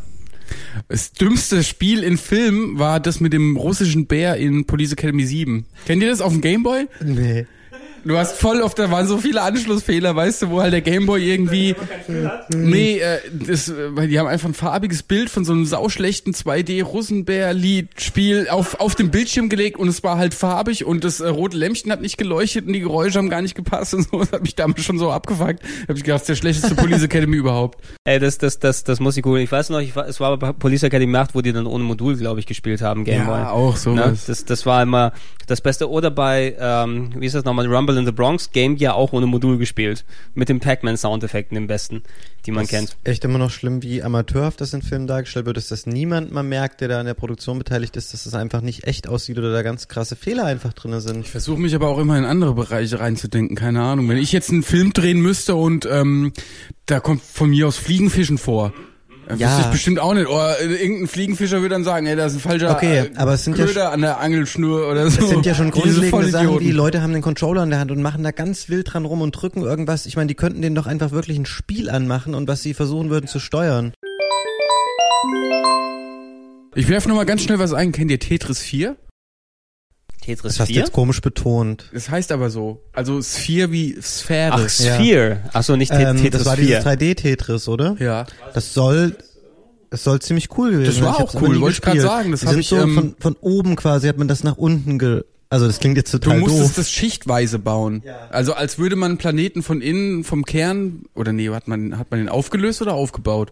Das 0.88 1.11
dümmste 1.11 1.63
Spiel 1.63 2.03
in 2.03 2.17
Film 2.17 2.80
war 2.80 2.99
das 3.01 3.20
mit 3.20 3.34
dem 3.34 3.57
russischen 3.57 4.07
Bär 4.07 4.38
in 4.38 4.65
Police 4.65 4.93
Academy 4.93 5.26
7. 5.26 5.65
Kennt 5.86 6.01
ihr 6.01 6.09
das 6.09 6.22
auf 6.22 6.32
dem 6.32 6.41
Gameboy? 6.41 6.88
Nee. 7.03 7.45
Du 8.06 8.18
hast 8.18 8.38
voll 8.38 8.62
oft, 8.62 8.80
da 8.80 8.89
waren 8.91 9.08
so 9.08 9.18
viele 9.18 9.41
Anschlussfehler, 9.41 10.16
weißt 10.16 10.43
du, 10.43 10.50
wo 10.50 10.62
halt 10.62 10.74
der 10.74 10.82
Gameboy 10.82 11.22
irgendwie. 11.22 11.76
Nee, 12.50 13.00
äh, 13.00 13.20
das, 13.32 13.70
äh, 13.70 13.95
weil 13.95 14.08
die 14.08 14.20
haben 14.20 14.28
einfach 14.28 14.50
ein 14.50 14.54
farbiges 14.54 15.04
Bild 15.04 15.30
von 15.30 15.45
so 15.45 15.54
einem 15.54 15.66
sauschlechten 15.66 16.34
2D-Russenbär-Lied-Spiel 16.34 18.47
auf, 18.50 18.80
auf 18.80 18.95
dem 18.95 19.12
Bildschirm 19.12 19.50
gelegt 19.50 19.78
und 19.78 19.88
es 19.88 20.04
war 20.04 20.18
halt 20.18 20.34
farbig 20.34 20.86
und 20.86 21.04
das 21.04 21.20
äh, 21.20 21.28
rote 21.28 21.58
Lämpchen 21.58 21.91
hat 21.91 22.02
nicht 22.02 22.18
geleuchtet 22.18 22.68
und 22.68 22.74
die 22.74 22.80
Geräusche 22.80 23.18
haben 23.18 23.30
gar 23.30 23.41
nicht 23.41 23.56
gepasst 23.56 23.93
und 23.93 24.10
so. 24.10 24.20
Das 24.20 24.32
hat 24.32 24.43
mich 24.43 24.56
damals 24.56 24.84
schon 24.84 25.00
so 25.00 25.12
abgefuckt. 25.12 25.64
Da 25.64 25.68
hab 25.89 25.97
ich 25.97 26.04
gedacht, 26.04 26.22
das 26.22 26.22
ist 26.22 26.30
der 26.30 26.36
schlechteste 26.36 26.76
Police 26.76 27.04
Academy 27.04 27.38
überhaupt. 27.38 27.80
Ey, 28.06 28.20
das, 28.20 28.38
das, 28.38 28.60
das, 28.60 28.84
das 28.84 29.00
muss 29.00 29.18
ich 29.18 29.24
googeln. 29.24 29.43
Ich 29.43 29.52
weiß 29.52 29.70
noch, 29.70 29.80
ich 29.80 29.95
war, 29.95 30.08
es 30.08 30.20
war 30.20 30.38
bei 30.38 30.54
Police 30.54 30.84
Academy 30.84 31.16
8, 31.16 31.36
wo 31.36 31.41
die 31.41 31.54
dann 31.54 31.66
ohne 31.66 31.84
Modul, 31.84 32.18
glaube 32.18 32.39
ich, 32.39 32.45
gespielt 32.45 32.82
haben, 32.82 33.04
Gameboy. 33.04 33.39
Ja, 33.39 33.52
auch 33.52 33.76
sowas. 33.76 34.06
Ne? 34.06 34.18
Das, 34.28 34.45
das 34.45 34.66
war 34.66 34.84
immer 34.84 35.14
das 35.47 35.62
Beste. 35.62 35.89
Oder 35.89 36.12
bei, 36.12 36.56
ähm, 36.60 37.12
wie 37.18 37.26
ist 37.26 37.36
das 37.36 37.43
nochmal, 37.43 37.68
Rumble 37.68 37.88
in 37.97 38.05
the 38.05 38.11
Bronx, 38.11 38.51
Game 38.51 38.75
Gear 38.75 38.95
auch 38.95 39.13
ohne 39.13 39.25
Modul 39.25 39.57
gespielt. 39.57 40.05
Mit 40.35 40.49
den 40.49 40.59
Pac-Man-Soundeffekten 40.59 41.57
im 41.57 41.67
besten, 41.67 42.03
die 42.45 42.51
man 42.51 42.63
Das 42.63 42.69
kennt. 42.69 42.89
ist 42.89 42.97
echt 43.03 43.25
immer 43.25 43.37
noch 43.37 43.51
schlimm, 43.51 43.81
wie 43.83 44.01
amateurhaft 44.03 44.61
das 44.61 44.73
in 44.73 44.81
Filmen 44.81 45.07
dargestellt 45.07 45.45
wird, 45.45 45.57
dass 45.57 45.67
das 45.69 45.85
niemand 45.85 46.31
mal 46.31 46.43
merkt, 46.43 46.81
der 46.81 46.87
da 46.87 46.99
an 46.99 47.05
der 47.05 47.13
Produktion 47.13 47.57
beteiligt 47.57 47.95
ist, 47.97 48.13
dass 48.13 48.23
das 48.23 48.33
einfach 48.33 48.61
nicht 48.61 48.85
echt 48.85 49.07
aussieht 49.07 49.37
oder 49.37 49.51
da 49.51 49.61
ganz 49.61 49.87
krasse 49.87 50.15
Fehler 50.15 50.45
einfach 50.45 50.73
drin 50.73 50.99
sind. 50.99 51.21
Ich 51.25 51.31
versuche 51.31 51.59
mich 51.59 51.75
aber 51.75 51.87
auch 51.89 51.99
immer 51.99 52.17
in 52.17 52.25
andere 52.25 52.53
Bereiche 52.53 52.99
reinzudenken, 52.99 53.55
keine 53.55 53.81
Ahnung. 53.81 54.09
Wenn 54.09 54.17
ich 54.17 54.31
jetzt 54.31 54.49
einen 54.51 54.63
Film 54.63 54.93
drehen 54.93 55.19
müsste 55.21 55.55
und 55.55 55.87
ähm, 55.91 56.33
da 56.85 56.99
kommt 56.99 57.21
von 57.21 57.49
mir 57.49 57.67
aus 57.67 57.77
Fliegenfischen 57.77 58.37
vor. 58.37 58.73
Ja. 59.38 59.49
wüsste 59.49 59.61
ich 59.61 59.71
bestimmt 59.71 59.99
auch 59.99 60.13
nicht. 60.13 60.27
Oder 60.27 60.59
irgendein 60.61 61.07
Fliegenfischer 61.07 61.61
würde 61.61 61.75
dann 61.75 61.84
sagen, 61.84 62.07
ey, 62.07 62.15
da 62.15 62.25
ist 62.25 62.34
ein 62.34 62.39
falscher 62.39 62.71
Okay, 62.71 63.11
aber 63.15 63.34
es 63.34 63.43
sind 63.43 63.57
ja 63.57 63.65
Köder 63.65 63.91
an 63.91 64.01
der 64.01 64.19
Angelschnur 64.19 64.89
oder 64.89 65.09
so. 65.09 65.21
Das 65.21 65.30
sind 65.30 65.45
ja 65.45 65.53
schon 65.53 65.71
grundlegende 65.71 66.30
Sachen, 66.30 66.59
wie 66.59 66.71
Leute 66.71 67.01
haben 67.01 67.13
den 67.13 67.21
Controller 67.21 67.63
in 67.63 67.69
der 67.69 67.80
Hand 67.80 67.91
und 67.91 68.01
machen 68.01 68.23
da 68.23 68.32
ganz 68.32 68.69
wild 68.69 68.93
dran 68.93 69.05
rum 69.05 69.21
und 69.21 69.32
drücken 69.32 69.61
irgendwas. 69.61 70.05
Ich 70.05 70.15
meine, 70.15 70.27
die 70.27 70.36
könnten 70.36 70.61
den 70.61 70.75
doch 70.75 70.88
einfach 70.88 71.11
wirklich 71.11 71.38
ein 71.38 71.45
Spiel 71.45 71.89
anmachen 71.89 72.34
und 72.34 72.47
was 72.47 72.61
sie 72.61 72.73
versuchen 72.73 73.09
würden 73.09 73.27
zu 73.27 73.39
steuern. 73.39 73.93
Ich 76.75 76.88
werfe 76.88 77.09
noch 77.09 77.15
mal 77.15 77.25
ganz 77.25 77.41
schnell 77.41 77.59
was 77.59 77.73
ein. 77.73 77.91
Kennt 77.91 78.11
ihr 78.11 78.19
Tetris 78.19 78.59
4? 78.59 78.95
Tetris 80.22 80.53
Das 80.53 80.59
hast 80.59 80.70
du 80.70 80.74
4? 80.74 80.82
jetzt 80.82 80.91
komisch 80.93 81.22
betont. 81.22 81.89
Das 81.93 82.09
heißt 82.09 82.32
aber 82.32 82.49
so. 82.49 82.82
Also 82.93 83.22
Sphere 83.22 83.72
wie 83.72 83.97
Sphäre. 84.01 84.53
Ach, 84.53 84.70
Sphere. 84.70 85.41
Ach 85.53 85.63
so, 85.63 85.76
nicht 85.76 85.91
Ähm, 85.91 86.17
Tetris 86.17 86.32
das 86.32 86.45
war 86.45 86.55
4. 86.57 86.65
dieses 86.65 86.86
3D-Tetris, 86.86 87.67
oder? 87.67 87.95
Ja. 87.99 88.26
Das 88.53 88.74
soll, 88.74 89.15
das 89.89 90.03
soll 90.03 90.20
ziemlich 90.22 90.49
cool 90.57 90.72
gewesen 90.72 90.86
Das 90.86 90.95
sein. 90.95 91.03
war 91.05 91.13
Ich 91.13 91.20
hab's 91.20 91.36
auch 91.36 91.41
cool, 91.41 91.61
wollte 91.61 91.76
ich 91.78 91.82
grad 91.82 91.93
gespielt. 91.95 92.11
sagen, 92.11 92.32
das 92.32 92.39
Die 92.41 92.45
hab 92.47 92.51
sind 92.53 92.59
ich, 92.61 92.67
so 92.67 92.78
ähm, 92.78 92.93
von, 92.93 93.15
von 93.20 93.36
oben 93.41 93.76
quasi 93.76 94.07
hat 94.07 94.17
man 94.17 94.28
das 94.28 94.43
nach 94.43 94.57
unten 94.57 94.99
ge, 94.99 95.24
also 95.49 95.65
das 95.65 95.80
klingt 95.80 95.97
jetzt 95.97 96.13
Du 96.13 96.20
total 96.20 96.39
musstest 96.39 96.63
doof. 96.70 96.76
das 96.76 96.91
schichtweise 96.91 97.57
bauen. 97.57 98.03
Also 98.30 98.53
als 98.53 98.78
würde 98.78 98.95
man 98.95 99.11
einen 99.11 99.17
Planeten 99.17 99.63
von 99.63 99.82
innen, 99.82 100.24
vom 100.24 100.45
Kern, 100.45 101.03
oder 101.15 101.34
nee, 101.34 101.49
hat 101.49 101.67
man, 101.67 101.97
hat 101.97 102.11
man 102.11 102.20
den 102.20 102.30
aufgelöst 102.30 102.82
oder 102.84 102.93
aufgebaut? 102.93 103.51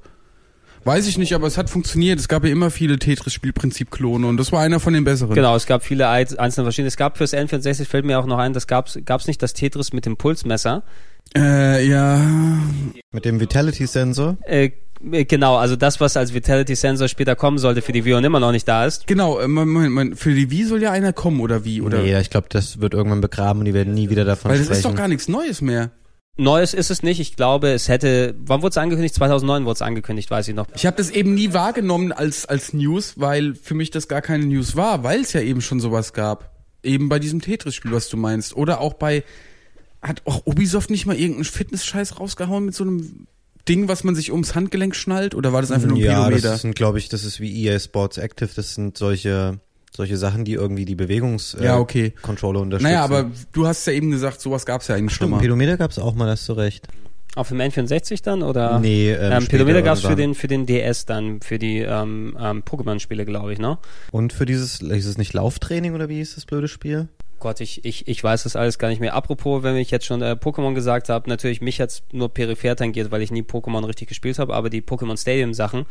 Weiß 0.87 1.05
ich 1.07 1.17
nicht, 1.17 1.33
aber 1.33 1.47
es 1.47 1.57
hat 1.57 1.69
funktioniert. 1.69 2.17
Es 2.17 2.27
gab 2.29 2.45
ja 2.45 2.49
immer 2.49 2.71
viele 2.71 2.97
Tetris-Spielprinzip-Klone 2.97 4.25
und 4.25 4.37
das 4.37 4.51
war 4.53 4.61
einer 4.61 4.79
von 4.79 4.93
den 4.93 5.03
besseren. 5.03 5.35
Genau, 5.35 5.55
es 5.55 5.65
gab 5.65 5.83
viele 5.83 6.07
ei- 6.07 6.25
einzelne 6.39 6.63
verschiedene. 6.65 6.87
Es 6.87 6.95
gab 6.97 7.17
fürs 7.17 7.33
N64, 7.33 7.85
fällt 7.85 8.05
mir 8.05 8.17
auch 8.19 8.25
noch 8.25 8.37
ein, 8.37 8.53
das 8.53 8.67
gab's, 8.67 8.97
gab's 9.05 9.27
nicht 9.27 9.41
das 9.43 9.53
Tetris 9.53 9.91
mit 9.91 10.05
dem 10.05 10.15
Pulsmesser. 10.17 10.83
Äh, 11.35 11.85
ja. 11.87 12.25
Mit 13.11 13.25
dem 13.25 13.39
Vitality-Sensor. 13.39 14.37
Äh, 14.45 14.71
äh, 15.11 15.25
genau, 15.25 15.57
also 15.57 15.75
das, 15.75 15.99
was 15.99 16.15
als 16.15 16.33
Vitality 16.33 16.73
Sensor 16.75 17.07
später 17.09 17.35
kommen 17.35 17.57
sollte 17.57 17.81
für 17.81 17.91
die 17.91 18.05
Wii 18.05 18.13
und 18.13 18.23
immer 18.23 18.39
noch 18.39 18.53
nicht 18.53 18.67
da 18.67 18.85
ist. 18.85 19.07
Genau, 19.07 19.39
äh, 19.39 19.47
Moment, 19.47 19.91
Moment, 19.93 20.17
für 20.17 20.33
die 20.33 20.49
Wii 20.49 20.63
soll 20.63 20.81
ja 20.81 20.91
einer 20.91 21.11
kommen, 21.11 21.41
oder 21.41 21.65
wie? 21.65 21.81
Oder? 21.81 22.01
Nee, 22.01 22.17
ich 22.19 22.29
glaube, 22.29 22.47
das 22.49 22.79
wird 22.79 22.93
irgendwann 22.93 23.19
begraben 23.21 23.59
und 23.59 23.65
die 23.65 23.73
werden 23.73 23.93
nie 23.93 24.09
wieder 24.09 24.23
davon 24.23 24.51
Weil 24.51 24.57
das 24.59 24.67
sprechen. 24.67 24.79
ist 24.79 24.85
doch 24.85 24.95
gar 24.95 25.09
nichts 25.09 25.27
Neues 25.27 25.61
mehr. 25.61 25.91
Neues 26.37 26.73
ist 26.73 26.91
es 26.91 27.03
nicht. 27.03 27.19
Ich 27.19 27.35
glaube, 27.35 27.69
es 27.69 27.89
hätte, 27.89 28.35
wann 28.39 28.61
wurde 28.61 28.71
es 28.71 28.77
angekündigt? 28.77 29.15
2009 29.15 29.65
wurde 29.65 29.73
es 29.73 29.81
angekündigt, 29.81 30.29
weiß 30.29 30.47
ich 30.47 30.55
noch. 30.55 30.67
Ich 30.75 30.85
habe 30.85 30.97
das 30.97 31.09
eben 31.09 31.33
nie 31.33 31.53
wahrgenommen 31.53 32.11
als, 32.11 32.45
als 32.45 32.73
News, 32.73 33.13
weil 33.17 33.55
für 33.55 33.73
mich 33.73 33.91
das 33.91 34.07
gar 34.07 34.21
keine 34.21 34.45
News 34.45 34.75
war, 34.75 35.03
weil 35.03 35.21
es 35.21 35.33
ja 35.33 35.41
eben 35.41 35.61
schon 35.61 35.79
sowas 35.79 36.13
gab. 36.13 36.51
eben 36.83 37.09
bei 37.09 37.19
diesem 37.19 37.41
Tetris-Spiel, 37.41 37.91
was 37.91 38.07
du 38.09 38.17
meinst. 38.17 38.55
Oder 38.55 38.79
auch 38.81 38.93
bei, 38.93 39.23
hat 40.01 40.21
auch 40.25 40.45
Ubisoft 40.45 40.89
nicht 40.89 41.05
mal 41.05 41.15
irgendeinen 41.15 41.45
Fitness-Scheiß 41.45 42.19
rausgehauen 42.19 42.65
mit 42.65 42.75
so 42.75 42.83
einem 42.83 43.27
Ding, 43.67 43.87
was 43.87 44.03
man 44.03 44.15
sich 44.15 44.31
ums 44.31 44.55
Handgelenk 44.55 44.95
schnallt? 44.95 45.35
Oder 45.35 45.53
war 45.53 45.61
das 45.61 45.71
einfach 45.71 45.87
nur 45.87 45.97
ein 45.97 46.03
ja, 46.03 46.23
Pedometer? 46.23 46.51
das 46.51 46.61
sind, 46.61 46.75
glaube 46.75 46.99
ich, 46.99 47.09
das 47.09 47.23
ist 47.23 47.39
wie 47.39 47.65
EA 47.65 47.79
Sports 47.79 48.17
Active. 48.17 48.49
Das 48.55 48.75
sind 48.75 48.97
solche 48.97 49.59
solche 49.97 50.15
Sachen, 50.15 50.45
die 50.45 50.53
irgendwie 50.53 50.85
die 50.85 50.95
Bewegungs 50.95 51.55
äh, 51.55 51.65
Ja, 51.65 51.79
okay. 51.79 52.13
Controller 52.21 52.61
unterstützen. 52.61 52.91
naja, 52.93 53.03
aber 53.03 53.31
du 53.51 53.65
hast 53.67 53.85
ja 53.87 53.93
eben 53.93 54.11
gesagt, 54.11 54.39
sowas 54.39 54.65
gab's 54.65 54.87
ja 54.87 54.95
eigentlich 54.95 55.11
schon 55.13 55.25
Stimmt, 55.27 55.31
mal. 55.31 55.39
Pedometer 55.41 55.75
gab's 55.75 55.97
auch 55.99 56.13
mal, 56.13 56.29
hast 56.29 56.47
du 56.47 56.53
recht. 56.53 56.87
Auf 57.35 57.49
dem 57.49 57.57
N64 57.59 58.23
dann 58.23 58.41
oder? 58.41 58.79
Nee, 58.79 59.11
ähm, 59.11 59.31
ähm, 59.31 59.47
Pedometer 59.47 59.81
gab 59.81 59.97
es 59.97 60.03
für 60.03 60.15
den 60.15 60.33
für 60.33 60.47
den 60.47 60.65
DS 60.65 61.05
dann 61.05 61.41
für 61.41 61.59
die 61.59 61.79
ähm, 61.79 62.35
ähm, 62.39 62.63
Pokémon-Spiele, 62.63 63.25
glaube 63.25 63.53
ich, 63.53 63.59
ne? 63.59 63.77
Und 64.11 64.33
für 64.33 64.45
dieses, 64.45 64.81
ist 64.81 65.05
es 65.05 65.17
nicht 65.17 65.33
Lauftraining 65.33 65.93
oder 65.93 66.09
wie 66.09 66.15
hieß 66.15 66.35
das 66.35 66.45
blöde 66.45 66.67
Spiel? 66.67 67.09
Gott, 67.39 67.61
ich, 67.61 67.85
ich, 67.85 68.07
ich 68.07 68.23
weiß 68.23 68.43
das 68.43 68.55
alles 68.55 68.79
gar 68.79 68.89
nicht 68.89 68.99
mehr. 68.99 69.13
Apropos, 69.13 69.63
wenn 69.63 69.75
ich 69.75 69.91
jetzt 69.91 70.05
schon 70.05 70.21
äh, 70.21 70.35
Pokémon 70.39 70.73
gesagt 70.73 71.09
habe, 71.09 71.29
natürlich 71.29 71.61
mich 71.61 71.77
jetzt 71.77 72.03
nur 72.13 72.33
peripher 72.33 72.75
tangiert, 72.75 73.11
weil 73.11 73.21
ich 73.21 73.31
nie 73.31 73.43
Pokémon 73.43 73.85
richtig 73.85 74.07
gespielt 74.07 74.39
habe, 74.39 74.53
aber 74.53 74.69
die 74.69 74.81
Pokémon 74.81 75.19
Stadium 75.19 75.53
Sachen, 75.53 75.85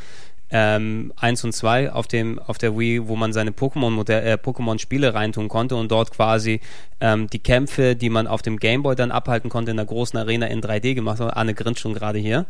ähm, 0.51 1.12
1 1.16 1.44
und 1.44 1.53
2 1.53 1.92
auf 1.92 2.07
dem 2.07 2.38
auf 2.38 2.59
der 2.59 2.78
Wii, 2.78 3.09
wo 3.09 3.16
man 3.16 3.32
seine 3.32 3.51
Pokémon 3.51 4.09
äh, 4.11 4.34
Pokémon 4.34 4.78
Spiele 4.78 5.14
reintun 5.14 5.49
konnte 5.49 5.76
und 5.76 5.90
dort 5.90 6.12
quasi 6.12 6.61
ähm, 7.01 7.28
die 7.28 7.40
Kämpfe, 7.40 7.97
die 7.97 8.11
man 8.11 8.26
auf 8.26 8.42
dem 8.42 8.59
Gameboy 8.59 8.94
dann 8.94 9.11
abhalten 9.11 9.51
konnte 9.51 9.72
in 9.72 9.76
der 9.76 9.86
großen 9.86 10.18
Arena 10.18 10.47
in 10.47 10.61
3D 10.61 10.94
gemacht 10.94 11.20
hat. 11.20 11.36
Anne 11.36 11.55
grinst 11.55 11.80
schon 11.80 11.94
gerade 11.94 12.18
hier. 12.18 12.47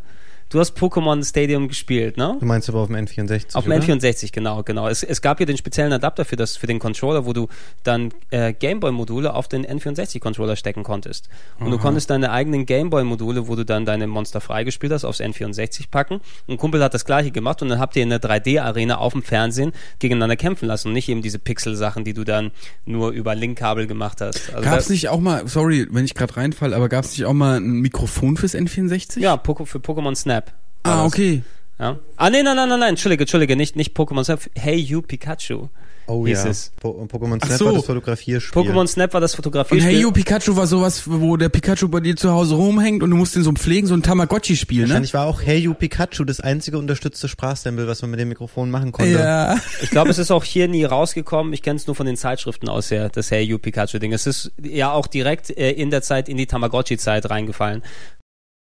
Du 0.49 0.59
hast 0.59 0.77
Pokémon 0.77 1.23
Stadium 1.27 1.67
gespielt, 1.67 2.15
ne? 2.15 2.37
Du 2.39 2.45
meinst 2.45 2.69
aber 2.69 2.79
auf 2.79 2.87
dem 2.87 2.95
N64, 2.95 3.53
Auf 3.55 3.65
dem 3.65 3.73
oder? 3.73 3.81
N64, 3.83 4.31
genau, 4.31 4.63
genau. 4.63 4.87
Es, 4.87 5.03
es 5.03 5.21
gab 5.21 5.37
hier 5.39 5.45
den 5.45 5.57
speziellen 5.57 5.91
Adapter 5.91 6.23
für, 6.23 6.37
das, 6.37 6.55
für 6.55 6.67
den 6.67 6.79
Controller, 6.79 7.25
wo 7.25 7.33
du 7.33 7.47
dann 7.83 8.13
äh, 8.31 8.53
Gameboy-Module 8.53 9.33
auf 9.33 9.49
den 9.49 9.65
N64-Controller 9.65 10.55
stecken 10.55 10.83
konntest. 10.83 11.27
Und 11.59 11.71
du 11.71 11.75
Aha. 11.75 11.81
konntest 11.81 12.09
deine 12.09 12.31
eigenen 12.31 12.65
Gameboy-Module, 12.65 13.49
wo 13.49 13.55
du 13.57 13.65
dann 13.65 13.85
deine 13.85 14.07
Monster 14.07 14.39
freigespielt 14.39 14.93
hast, 14.93 15.03
aufs 15.03 15.19
N64 15.19 15.89
packen. 15.91 16.21
Ein 16.47 16.55
Kumpel 16.57 16.81
hat 16.81 16.93
das 16.93 17.03
gleiche 17.03 17.31
gemacht 17.31 17.61
und 17.61 17.67
dann 17.67 17.79
habt 17.79 17.97
ihr 17.97 18.03
in 18.03 18.09
der 18.09 18.21
3D-Arena 18.21 18.99
auf 18.99 19.11
dem 19.11 19.23
Fernsehen 19.23 19.73
gegeneinander 19.99 20.37
kämpfen 20.37 20.67
lassen 20.67 20.87
und 20.89 20.93
nicht 20.93 21.09
eben 21.09 21.21
diese 21.21 21.39
Pixel-Sachen, 21.39 22.05
die 22.05 22.13
du 22.13 22.23
dann 22.23 22.51
nur 22.85 23.11
über 23.11 23.35
Linkkabel 23.35 23.85
gemacht 23.85 24.21
hast. 24.21 24.53
Also 24.53 24.63
Gab's 24.63 24.87
da- 24.87 24.93
nicht 24.93 25.09
auch 25.09 25.19
mal, 25.19 25.45
sorry, 25.47 25.87
wenn 25.91 26.05
ich 26.05 26.13
gerade 26.15 26.37
reinfall, 26.37 26.73
aber 26.73 26.87
gab's 26.87 27.11
nicht 27.11 27.25
auch 27.25 27.33
mal 27.33 27.57
ein 27.59 27.81
Mikrofon 27.81 28.37
fürs 28.37 28.55
N64? 28.55 29.19
Ja, 29.19 29.35
Poco, 29.35 29.65
für 29.65 29.79
Pokémon 29.79 30.15
Snap. 30.15 30.36
War 30.83 30.93
Ah, 30.93 31.05
okay. 31.05 31.43
Ja. 31.79 31.99
Ah, 32.15 32.29
nee, 32.29 32.41
nein, 32.41 32.55
nein, 32.55 32.69
nein, 32.69 32.79
nein, 32.79 32.89
Entschuldige, 32.89 33.23
Entschuldige, 33.23 33.55
nicht, 33.55 33.75
nicht 33.75 33.95
Pokémon 33.95 34.23
Snap. 34.23 34.41
Hey 34.55 34.77
You 34.77 35.01
Pikachu. 35.01 35.69
Oh 36.09 36.25
hieß 36.25 36.45
ja. 36.45 36.49
es. 36.49 36.71
Po 36.79 37.05
Pokémon 37.05 37.43
Snap 37.43 37.57
so. 37.57 37.65
war 37.65 37.73
das 37.73 37.85
Fotografierspiel. 37.85 38.61
Pokémon 38.61 38.87
Snap 38.87 39.13
war 39.13 39.19
das 39.19 39.33
Und 39.33 39.37
Fotografierspiel. 39.37 39.93
Hey 39.93 40.01
You 40.01 40.11
Pikachu 40.11 40.55
war 40.55 40.65
sowas, 40.65 41.03
wo 41.05 41.35
der 41.35 41.49
Pikachu 41.49 41.89
bei 41.89 41.99
dir 41.99 42.15
zu 42.15 42.31
Hause 42.31 42.55
rumhängt 42.55 43.03
und 43.03 43.09
du 43.11 43.17
musst 43.17 43.35
den 43.35 43.43
so 43.43 43.51
pflegen, 43.51 43.87
so 43.87 43.93
ein 43.93 44.03
Tamagotchi-Spiel, 44.03 44.83
ne? 44.83 44.87
Wahrscheinlich 44.87 45.13
war 45.13 45.25
auch 45.25 45.41
Hey 45.41 45.59
You 45.59 45.73
Pikachu 45.73 46.23
das 46.23 46.39
einzige 46.39 46.77
unterstützte 46.77 47.27
Sprachsample, 47.27 47.87
was 47.87 48.01
man 48.01 48.11
mit 48.11 48.21
dem 48.21 48.29
Mikrofon 48.29 48.71
machen 48.71 48.93
konnte. 48.93 49.11
Ja. 49.11 49.57
Ich 49.81 49.89
glaube, 49.89 50.09
es 50.09 50.17
ist 50.17 50.31
auch 50.31 50.45
hier 50.45 50.69
nie 50.69 50.85
rausgekommen. 50.85 51.51
Ich 51.51 51.61
kenne 51.61 51.75
es 51.75 51.87
nur 51.87 51.95
von 51.95 52.05
den 52.05 52.15
Zeitschriften 52.15 52.69
aus 52.69 52.89
her, 52.89 53.09
das 53.09 53.29
Hey 53.29 53.43
You 53.43 53.57
Pikachu 53.57 53.99
Ding. 53.99 54.13
Es 54.13 54.25
ist 54.25 54.51
ja 54.63 54.93
auch 54.93 55.07
direkt 55.07 55.49
äh, 55.49 55.71
in 55.71 55.91
der 55.91 56.01
Zeit 56.01 56.29
in 56.29 56.37
die 56.37 56.47
Tamagotchi-Zeit 56.47 57.29
reingefallen. 57.29 57.83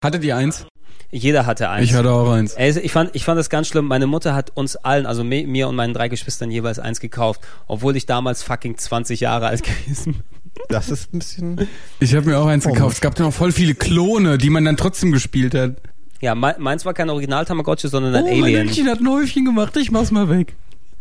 Hattet 0.02 0.24
ihr 0.24 0.36
eins? 0.36 0.66
Jeder 1.10 1.46
hatte 1.46 1.70
eins. 1.70 1.84
Ich 1.88 1.94
hatte 1.94 2.10
auch 2.10 2.30
eins. 2.30 2.54
Ey, 2.54 2.78
ich 2.78 2.92
fand, 2.92 3.14
ich 3.14 3.24
fand 3.24 3.38
das 3.38 3.48
ganz 3.48 3.68
schlimm. 3.68 3.86
Meine 3.86 4.06
Mutter 4.06 4.34
hat 4.34 4.50
uns 4.54 4.76
allen, 4.76 5.06
also 5.06 5.22
mi- 5.22 5.46
mir 5.46 5.68
und 5.68 5.76
meinen 5.76 5.94
drei 5.94 6.08
Geschwistern 6.08 6.50
jeweils 6.50 6.78
eins 6.78 7.00
gekauft, 7.00 7.40
obwohl 7.68 7.96
ich 7.96 8.06
damals 8.06 8.42
fucking 8.42 8.76
20 8.76 9.20
Jahre 9.20 9.46
alt 9.46 9.62
gewesen 9.62 10.14
bin. 10.14 10.22
Das 10.68 10.88
ist 10.90 11.12
ein 11.14 11.18
bisschen. 11.18 11.68
Ich 12.00 12.14
habe 12.14 12.26
mir 12.30 12.38
auch 12.38 12.46
eins 12.46 12.66
Oh, 12.66 12.72
gekauft. 12.72 12.96
Es 12.96 13.00
gab 13.00 13.14
dann 13.14 13.26
auch 13.26 13.32
voll 13.32 13.52
viele 13.52 13.74
Klone, 13.74 14.36
die 14.38 14.50
man 14.50 14.64
dann 14.64 14.76
trotzdem 14.76 15.12
gespielt 15.12 15.54
hat. 15.54 15.76
Ja, 16.20 16.34
me 16.34 16.56
meins 16.58 16.84
war 16.86 16.94
kein 16.94 17.10
Original 17.10 17.44
Tamagotchi, 17.44 17.88
sondern 17.88 18.14
ein 18.14 18.24
oh, 18.24 18.26
mein 18.34 18.42
Alien. 18.44 18.60
Hündchen 18.68 18.88
hat 18.88 19.00
ein 19.00 19.08
Häufchen 19.08 19.44
gemacht, 19.44 19.76
ich 19.76 19.90
mach's 19.90 20.10
mal 20.10 20.28
weg. 20.30 20.54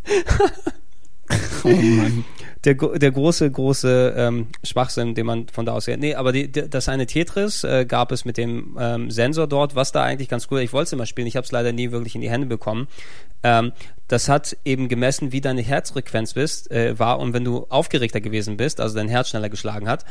oh 1.64 1.70
Mann. 1.70 2.26
Der, 2.66 2.74
der 2.74 3.12
große, 3.12 3.50
große 3.50 4.16
ähm, 4.18 4.48
Schwachsinn, 4.64 5.14
den 5.14 5.26
man 5.26 5.48
von 5.48 5.66
da 5.66 5.74
aus 5.74 5.88
her. 5.88 5.98
Nee, 5.98 6.16
aber 6.16 6.32
die, 6.32 6.52
die, 6.52 6.68
das 6.70 6.90
eine 6.90 7.06
Tetris 7.06 7.64
äh, 7.64 7.86
gab 7.86 8.12
es 8.12 8.26
mit 8.26 8.38
dem 8.38 8.78
ähm, 8.80 9.12
Sensor 9.12 9.48
dort, 9.48 9.76
was 9.76 9.92
da 9.92 10.04
eigentlich 10.04 10.30
ganz 10.30 10.48
cool 10.50 10.62
Ich 10.62 10.74
wollte 10.74 10.88
es 10.88 10.94
immer 10.94 11.06
spielen, 11.06 11.28
ich 11.28 11.36
habe 11.36 11.46
es 11.46 11.52
leider 11.52 11.72
nie 11.72 11.92
wirklich 11.92 12.16
in 12.16 12.22
die 12.22 12.30
Hände 12.30 12.48
bekommen. 12.48 12.88
Ähm, 13.44 13.72
das 14.08 14.30
hat 14.30 14.58
eben 14.66 14.88
gemessen, 14.88 15.32
wie 15.32 15.42
deine 15.42 15.62
Herzfrequenz 15.62 16.34
bist, 16.34 16.72
äh, 16.72 16.98
war 16.98 17.20
und 17.20 17.34
wenn 17.34 17.44
du 17.44 17.68
aufgeregter 17.70 18.22
gewesen 18.22 18.58
bist, 18.58 18.80
also 18.80 18.96
dein 18.96 19.10
Herz 19.10 19.30
schneller 19.30 19.50
geschlagen 19.50 19.88
hat, 19.88 20.06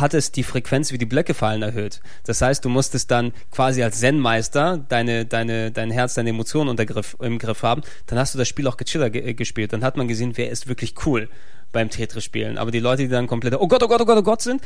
hat 0.00 0.14
es 0.14 0.32
die 0.32 0.42
Frequenz, 0.42 0.92
wie 0.92 0.98
die 0.98 1.06
Blöcke 1.06 1.34
fallen, 1.34 1.62
erhöht. 1.62 2.00
Das 2.24 2.40
heißt, 2.40 2.64
du 2.64 2.68
musstest 2.68 3.10
dann 3.10 3.32
quasi 3.50 3.82
als 3.82 4.00
Zen-Meister 4.00 4.84
deine, 4.88 5.24
deine, 5.24 5.70
dein 5.70 5.90
Herz, 5.90 6.14
deine 6.14 6.30
Emotionen 6.30 6.70
unter 6.70 6.86
Griff, 6.86 7.16
im 7.20 7.38
Griff 7.38 7.62
haben. 7.62 7.82
Dann 8.06 8.18
hast 8.18 8.34
du 8.34 8.38
das 8.38 8.48
Spiel 8.48 8.66
auch 8.66 8.76
gechiller 8.76 9.10
ge 9.10 9.22
äh, 9.22 9.34
gespielt. 9.34 9.72
Dann 9.72 9.84
hat 9.84 9.96
man 9.96 10.08
gesehen, 10.08 10.32
wer 10.36 10.50
ist 10.50 10.68
wirklich 10.68 10.94
cool 11.06 11.28
beim 11.72 11.90
Tetris-Spielen. 11.90 12.58
Aber 12.58 12.70
die 12.70 12.80
Leute, 12.80 13.02
die 13.02 13.08
dann 13.08 13.26
komplett, 13.26 13.54
oh 13.54 13.66
Gott, 13.66 13.82
oh 13.82 13.88
Gott, 13.88 14.00
oh 14.00 14.04
Gott, 14.04 14.18
oh 14.18 14.22
Gott 14.22 14.42
sind, 14.42 14.62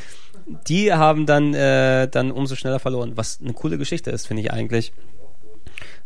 die 0.67 0.93
haben 0.93 1.25
dann, 1.25 1.53
äh, 1.53 2.07
dann 2.07 2.31
umso 2.31 2.55
schneller 2.55 2.79
verloren. 2.79 3.13
Was 3.15 3.39
eine 3.41 3.53
coole 3.53 3.77
Geschichte 3.77 4.11
ist, 4.11 4.27
finde 4.27 4.43
ich 4.43 4.51
eigentlich 4.51 4.91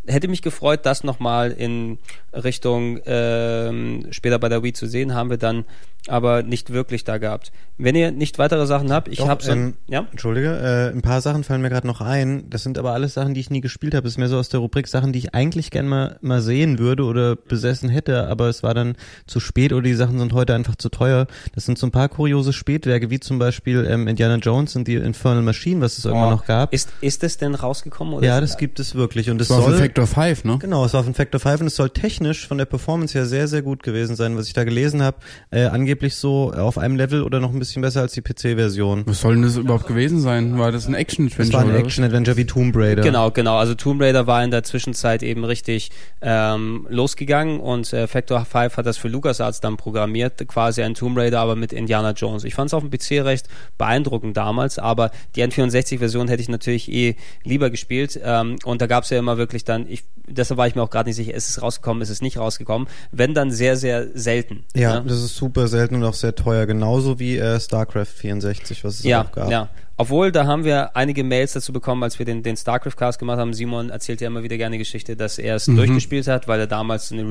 hätte 0.07 0.27
mich 0.27 0.41
gefreut, 0.41 0.81
das 0.85 1.03
nochmal 1.03 1.51
in 1.51 1.97
Richtung 2.33 2.99
ähm, 3.05 4.07
später 4.11 4.39
bei 4.39 4.49
der 4.49 4.63
Wii 4.63 4.73
zu 4.73 4.87
sehen, 4.87 5.13
haben 5.13 5.29
wir 5.29 5.37
dann 5.37 5.65
aber 6.07 6.41
nicht 6.41 6.73
wirklich 6.73 7.03
da 7.03 7.19
gehabt. 7.19 7.51
Wenn 7.77 7.93
ihr 7.95 8.09
nicht 8.11 8.39
weitere 8.39 8.65
Sachen 8.65 8.91
habt, 8.91 9.07
ich 9.07 9.19
habe 9.21 9.43
so, 9.43 9.51
ähm, 9.51 9.75
ja, 9.87 10.07
Entschuldige, 10.09 10.49
äh, 10.49 10.95
ein 10.95 11.03
paar 11.03 11.21
Sachen 11.21 11.43
fallen 11.43 11.61
mir 11.61 11.69
gerade 11.69 11.85
noch 11.85 12.01
ein. 12.01 12.49
Das 12.49 12.63
sind 12.63 12.79
aber 12.79 12.93
alles 12.93 13.13
Sachen, 13.13 13.35
die 13.35 13.39
ich 13.39 13.51
nie 13.51 13.61
gespielt 13.61 13.93
habe. 13.93 14.03
Das 14.05 14.13
ist 14.13 14.17
mehr 14.17 14.27
so 14.27 14.39
aus 14.39 14.49
der 14.49 14.61
Rubrik 14.61 14.87
Sachen, 14.87 15.13
die 15.13 15.19
ich 15.19 15.35
eigentlich 15.35 15.69
gern 15.69 15.87
mal, 15.87 16.17
mal 16.21 16.41
sehen 16.41 16.79
würde 16.79 17.03
oder 17.03 17.35
besessen 17.35 17.89
hätte, 17.89 18.27
aber 18.27 18.47
es 18.49 18.63
war 18.63 18.73
dann 18.73 18.95
zu 19.27 19.39
spät 19.39 19.73
oder 19.73 19.83
die 19.83 19.93
Sachen 19.93 20.17
sind 20.17 20.33
heute 20.33 20.55
einfach 20.55 20.75
zu 20.75 20.89
teuer. 20.89 21.27
Das 21.53 21.65
sind 21.65 21.77
so 21.77 21.85
ein 21.85 21.91
paar 21.91 22.09
kuriose 22.09 22.51
Spätwerke, 22.51 23.11
wie 23.11 23.19
zum 23.19 23.37
Beispiel 23.37 23.85
ähm, 23.87 24.07
Indiana 24.07 24.37
Jones 24.37 24.75
und 24.75 24.87
die 24.87 24.95
Infernal 24.95 25.43
Machine, 25.43 25.81
was 25.81 25.99
es 25.99 26.05
irgendwann 26.05 26.29
Oh. 26.29 26.31
noch 26.31 26.45
gab. 26.47 26.73
ist 26.73 26.89
ist 27.01 27.23
es 27.23 27.37
denn 27.37 27.53
rausgekommen 27.53 28.15
oder 28.15 28.25
ja, 28.25 28.39
ist- 28.39 28.51
das 28.53 28.57
gibt 28.57 28.79
es 28.79 28.95
wirklich 28.95 29.29
und 29.29 29.39
es 29.39 29.49
Das 29.49 29.57
soll 29.57 29.77
Factor 29.91 30.07
5, 30.07 30.45
ne? 30.45 30.57
Genau, 30.57 30.85
es 30.85 30.93
war 30.93 31.03
von 31.03 31.13
Factor 31.13 31.41
5 31.41 31.59
und 31.59 31.67
es 31.67 31.75
soll 31.75 31.89
technisch 31.89 32.47
von 32.47 32.57
der 32.57 32.63
Performance 32.63 33.13
her 33.13 33.25
sehr, 33.25 33.49
sehr 33.49 33.61
gut 33.61 33.83
gewesen 33.83 34.15
sein, 34.15 34.37
was 34.37 34.47
ich 34.47 34.53
da 34.53 34.63
gelesen 34.63 35.03
habe. 35.03 35.17
Äh, 35.49 35.65
angeblich 35.65 36.15
so 36.15 36.53
auf 36.53 36.77
einem 36.77 36.95
Level 36.95 37.23
oder 37.23 37.41
noch 37.41 37.51
ein 37.51 37.59
bisschen 37.59 37.81
besser 37.81 37.99
als 37.99 38.13
die 38.13 38.21
PC-Version. 38.21 39.03
Was 39.05 39.19
soll 39.19 39.33
denn 39.33 39.43
das 39.43 39.57
überhaupt 39.57 39.87
gewesen 39.87 40.21
sein? 40.21 40.57
War 40.57 40.71
das 40.71 40.87
ein 40.87 40.93
Action-Adventure? 40.93 41.43
Es 41.45 41.67
war 41.67 41.75
ein? 41.75 41.75
Action-Adventure 41.75 42.37
wie 42.37 42.45
Tomb 42.45 42.73
Raider. 42.77 43.01
Genau, 43.01 43.31
genau. 43.31 43.57
Also 43.57 43.75
Tomb 43.75 44.01
Raider 44.01 44.27
war 44.27 44.41
in 44.41 44.51
der 44.51 44.63
Zwischenzeit 44.63 45.23
eben 45.23 45.43
richtig 45.43 45.91
ähm, 46.21 46.87
losgegangen 46.89 47.59
und 47.59 47.91
äh, 47.91 48.07
Factor 48.07 48.45
5 48.45 48.77
hat 48.77 48.85
das 48.85 48.95
für 48.95 49.09
LucasArts 49.09 49.59
dann 49.59 49.75
programmiert, 49.75 50.47
quasi 50.47 50.83
ein 50.83 50.93
Tomb 50.93 51.17
Raider, 51.17 51.41
aber 51.41 51.57
mit 51.57 51.73
Indiana 51.73 52.11
Jones. 52.11 52.45
Ich 52.45 52.55
fand 52.55 52.69
es 52.69 52.73
auf 52.73 52.81
dem 52.81 52.91
PC 52.91 53.25
recht 53.25 53.49
beeindruckend 53.77 54.37
damals, 54.37 54.79
aber 54.79 55.11
die 55.35 55.43
N64-Version 55.43 56.29
hätte 56.29 56.41
ich 56.41 56.47
natürlich 56.49 56.89
eh 56.89 57.17
lieber 57.43 57.69
gespielt 57.69 58.17
ähm, 58.23 58.55
und 58.63 58.81
da 58.81 58.87
gab 58.87 59.03
es 59.03 59.09
ja 59.09 59.19
immer 59.19 59.37
wirklich 59.37 59.65
dann, 59.65 59.80
ich, 59.87 60.03
deshalb 60.27 60.57
war 60.57 60.67
ich 60.67 60.75
mir 60.75 60.83
auch 60.83 60.89
gerade 60.89 61.09
nicht 61.09 61.15
sicher, 61.15 61.33
ist 61.33 61.49
es 61.49 61.61
rausgekommen, 61.61 62.01
ist 62.01 62.09
es 62.09 62.21
nicht 62.21 62.37
rausgekommen, 62.37 62.87
wenn 63.11 63.33
dann 63.33 63.51
sehr, 63.51 63.77
sehr 63.77 64.07
selten. 64.13 64.65
Ja, 64.73 64.99
ne? 64.99 65.05
das 65.07 65.21
ist 65.21 65.35
super 65.35 65.67
selten 65.67 65.95
und 65.95 66.03
auch 66.03 66.13
sehr 66.13 66.35
teuer, 66.35 66.65
genauso 66.65 67.19
wie 67.19 67.37
äh, 67.37 67.59
StarCraft 67.59 68.05
64, 68.05 68.83
was 68.83 68.99
es 68.99 69.03
ja, 69.03 69.23
auch 69.23 69.31
gab. 69.31 69.49
Ja, 69.49 69.69
obwohl, 70.01 70.31
da 70.31 70.45
haben 70.45 70.63
wir 70.63 70.95
einige 70.95 71.23
Mails 71.23 71.53
dazu 71.53 71.71
bekommen, 71.73 72.03
als 72.03 72.19
wir 72.19 72.25
den, 72.25 72.43
den 72.43 72.57
StarCraft-Cast 72.57 73.19
gemacht 73.19 73.37
haben. 73.39 73.53
Simon 73.53 73.89
erzählt 73.89 74.21
ja 74.21 74.27
immer 74.27 74.43
wieder 74.43 74.57
gerne 74.57 74.77
Geschichte, 74.77 75.15
dass 75.15 75.37
er 75.37 75.55
es 75.55 75.67
Mhm. 75.67 75.77
durchgespielt 75.77 76.27
hat, 76.27 76.47
weil 76.47 76.59
er 76.59 76.67
damals 76.67 77.11
eine 77.11 77.23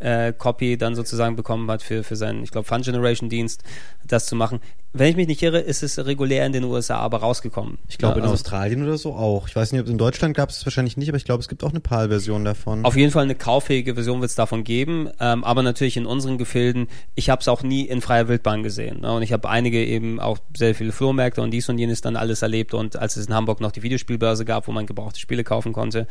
Review-Copy 0.00 0.76
dann 0.78 0.94
sozusagen 0.94 1.36
bekommen 1.36 1.70
hat 1.70 1.82
für, 1.82 2.02
für 2.04 2.16
seinen, 2.16 2.42
ich 2.42 2.50
glaube, 2.50 2.66
Fun 2.66 2.82
Generation-Dienst, 2.82 3.62
das 4.06 4.26
zu 4.26 4.36
machen. 4.36 4.60
Wenn 4.94 5.10
ich 5.10 5.16
mich 5.16 5.28
nicht 5.28 5.42
irre, 5.42 5.58
ist 5.60 5.82
es 5.82 5.98
regulär 6.06 6.46
in 6.46 6.52
den 6.52 6.64
USA 6.64 6.96
aber 6.96 7.18
rausgekommen. 7.18 7.76
Ich 7.88 7.98
glaube 7.98 8.14
Ja, 8.14 8.18
in 8.18 8.22
also 8.22 8.34
Australien 8.34 8.82
oder 8.82 8.96
so 8.96 9.12
auch. 9.12 9.46
Ich 9.46 9.54
weiß 9.54 9.72
nicht, 9.72 9.82
ob 9.82 9.86
in 9.88 9.98
Deutschland 9.98 10.34
gab 10.34 10.48
es 10.48 10.64
wahrscheinlich 10.64 10.96
nicht, 10.96 11.10
aber 11.10 11.18
ich 11.18 11.26
glaube, 11.26 11.42
es 11.42 11.48
gibt 11.48 11.62
auch 11.62 11.70
eine 11.70 11.80
PAL-Version 11.80 12.42
davon. 12.42 12.86
Auf 12.86 12.96
jeden 12.96 13.12
Fall 13.12 13.24
eine 13.24 13.34
kauffähige 13.34 13.94
Version 13.94 14.20
wird 14.22 14.30
es 14.30 14.34
davon 14.34 14.64
geben, 14.64 15.10
ähm, 15.20 15.44
aber 15.44 15.62
natürlich 15.62 15.98
in 15.98 16.06
unseren 16.06 16.38
Gefilden, 16.38 16.88
ich 17.16 17.28
habe 17.28 17.42
es 17.42 17.48
auch 17.48 17.62
nie 17.62 17.82
in 17.82 18.00
freier 18.00 18.28
Wildbahn 18.28 18.62
gesehen. 18.62 19.00
Ne? 19.02 19.12
Und 19.12 19.22
ich 19.22 19.32
habe 19.34 19.46
einige 19.50 19.84
eben 19.84 20.20
auch 20.20 20.38
sehr 20.56 20.74
viele 20.74 20.92
Flohmärkte 20.92 21.42
und 21.42 21.50
dies 21.50 21.68
und 21.68 21.76
jenes 21.76 21.87
dann 22.00 22.16
alles 22.16 22.42
erlebt 22.42 22.74
und 22.74 22.96
als 22.96 23.16
es 23.16 23.26
in 23.26 23.34
Hamburg 23.34 23.60
noch 23.60 23.72
die 23.72 23.82
Videospielbörse 23.82 24.44
gab, 24.44 24.68
wo 24.68 24.72
man 24.72 24.86
gebrauchte 24.86 25.18
Spiele 25.18 25.44
kaufen 25.44 25.72
konnte, 25.72 26.06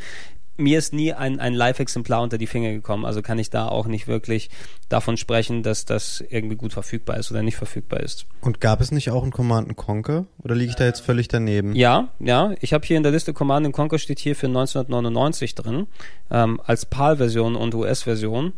mir 0.58 0.78
ist 0.78 0.92
nie 0.92 1.12
ein, 1.12 1.38
ein 1.38 1.54
Live-Exemplar 1.54 2.20
unter 2.20 2.36
die 2.36 2.46
Finger 2.46 2.72
gekommen, 2.72 3.04
also 3.04 3.22
kann 3.22 3.38
ich 3.38 3.48
da 3.48 3.68
auch 3.68 3.86
nicht 3.86 4.08
wirklich 4.08 4.50
davon 4.88 5.16
sprechen, 5.16 5.62
dass 5.62 5.84
das 5.84 6.22
irgendwie 6.28 6.56
gut 6.56 6.72
verfügbar 6.72 7.16
ist 7.16 7.30
oder 7.30 7.42
nicht 7.42 7.56
verfügbar 7.56 8.00
ist. 8.00 8.26
Und 8.40 8.60
gab 8.60 8.80
es 8.80 8.90
nicht 8.90 9.10
auch 9.10 9.22
ein 9.22 9.30
Command 9.30 9.74
Conquer? 9.76 10.26
Oder 10.42 10.56
liege 10.56 10.70
ich 10.70 10.76
da 10.76 10.84
jetzt 10.84 11.00
völlig 11.00 11.28
daneben? 11.28 11.74
Ja, 11.74 12.08
ja. 12.18 12.54
Ich 12.60 12.72
habe 12.72 12.84
hier 12.84 12.96
in 12.96 13.04
der 13.04 13.12
Liste 13.12 13.32
Command 13.32 13.72
Conquer 13.72 13.98
steht 13.98 14.18
hier 14.18 14.34
für 14.34 14.48
1999 14.48 15.54
drin, 15.54 15.86
ähm, 16.30 16.60
als 16.64 16.86
PAL-Version 16.86 17.54
und 17.54 17.74
US-Version. 17.74 18.52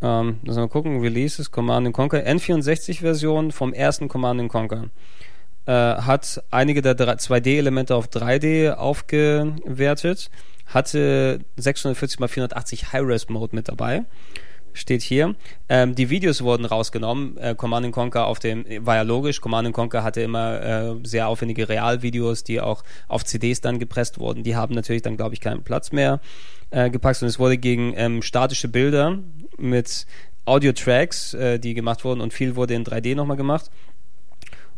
Ähm, 0.00 0.38
wir 0.42 0.54
mal 0.54 0.68
gucken, 0.68 1.00
Releases, 1.00 1.50
Command 1.50 1.92
Conquer, 1.92 2.26
N64-Version 2.26 3.50
vom 3.50 3.72
ersten 3.72 4.08
Command 4.08 4.48
Conquer. 4.48 4.88
Äh, 5.66 5.72
hat 5.72 6.42
einige 6.50 6.82
der 6.82 6.96
2D-Elemente 6.96 7.94
auf 7.94 8.08
3D 8.08 8.72
aufgewertet, 8.72 10.30
hatte 10.66 11.40
640 11.56 12.20
x 12.20 12.32
480 12.32 12.92
High-Res-Mode 12.92 13.54
mit 13.54 13.68
dabei 13.68 14.04
steht 14.72 15.02
hier. 15.02 15.34
Ähm, 15.68 15.94
die 15.94 16.10
Videos 16.10 16.42
wurden 16.42 16.64
rausgenommen. 16.64 17.36
Äh, 17.36 17.54
Command 17.54 17.90
Conquer 17.92 18.26
auf 18.26 18.38
dem 18.38 18.64
war 18.84 18.96
ja 18.96 19.02
logisch. 19.02 19.40
Command 19.40 19.72
Conquer 19.72 20.02
hatte 20.02 20.22
immer 20.22 20.60
äh, 20.62 20.94
sehr 21.02 21.28
aufwendige 21.28 21.68
Realvideos, 21.68 22.44
die 22.44 22.60
auch 22.60 22.82
auf 23.08 23.24
CDs 23.24 23.60
dann 23.60 23.78
gepresst 23.78 24.18
wurden. 24.18 24.42
Die 24.42 24.56
haben 24.56 24.74
natürlich 24.74 25.02
dann 25.02 25.16
glaube 25.16 25.34
ich 25.34 25.40
keinen 25.40 25.62
Platz 25.62 25.92
mehr 25.92 26.20
äh, 26.70 26.90
gepackt 26.90 27.22
und 27.22 27.28
es 27.28 27.38
wurde 27.38 27.58
gegen 27.58 27.94
ähm, 27.96 28.22
statische 28.22 28.68
Bilder 28.68 29.18
mit 29.58 30.06
Audio-Tracks, 30.44 31.34
äh, 31.34 31.58
die 31.58 31.74
gemacht 31.74 32.04
wurden 32.04 32.20
und 32.20 32.32
viel 32.32 32.56
wurde 32.56 32.74
in 32.74 32.84
3D 32.84 33.14
nochmal 33.14 33.36
gemacht. 33.36 33.70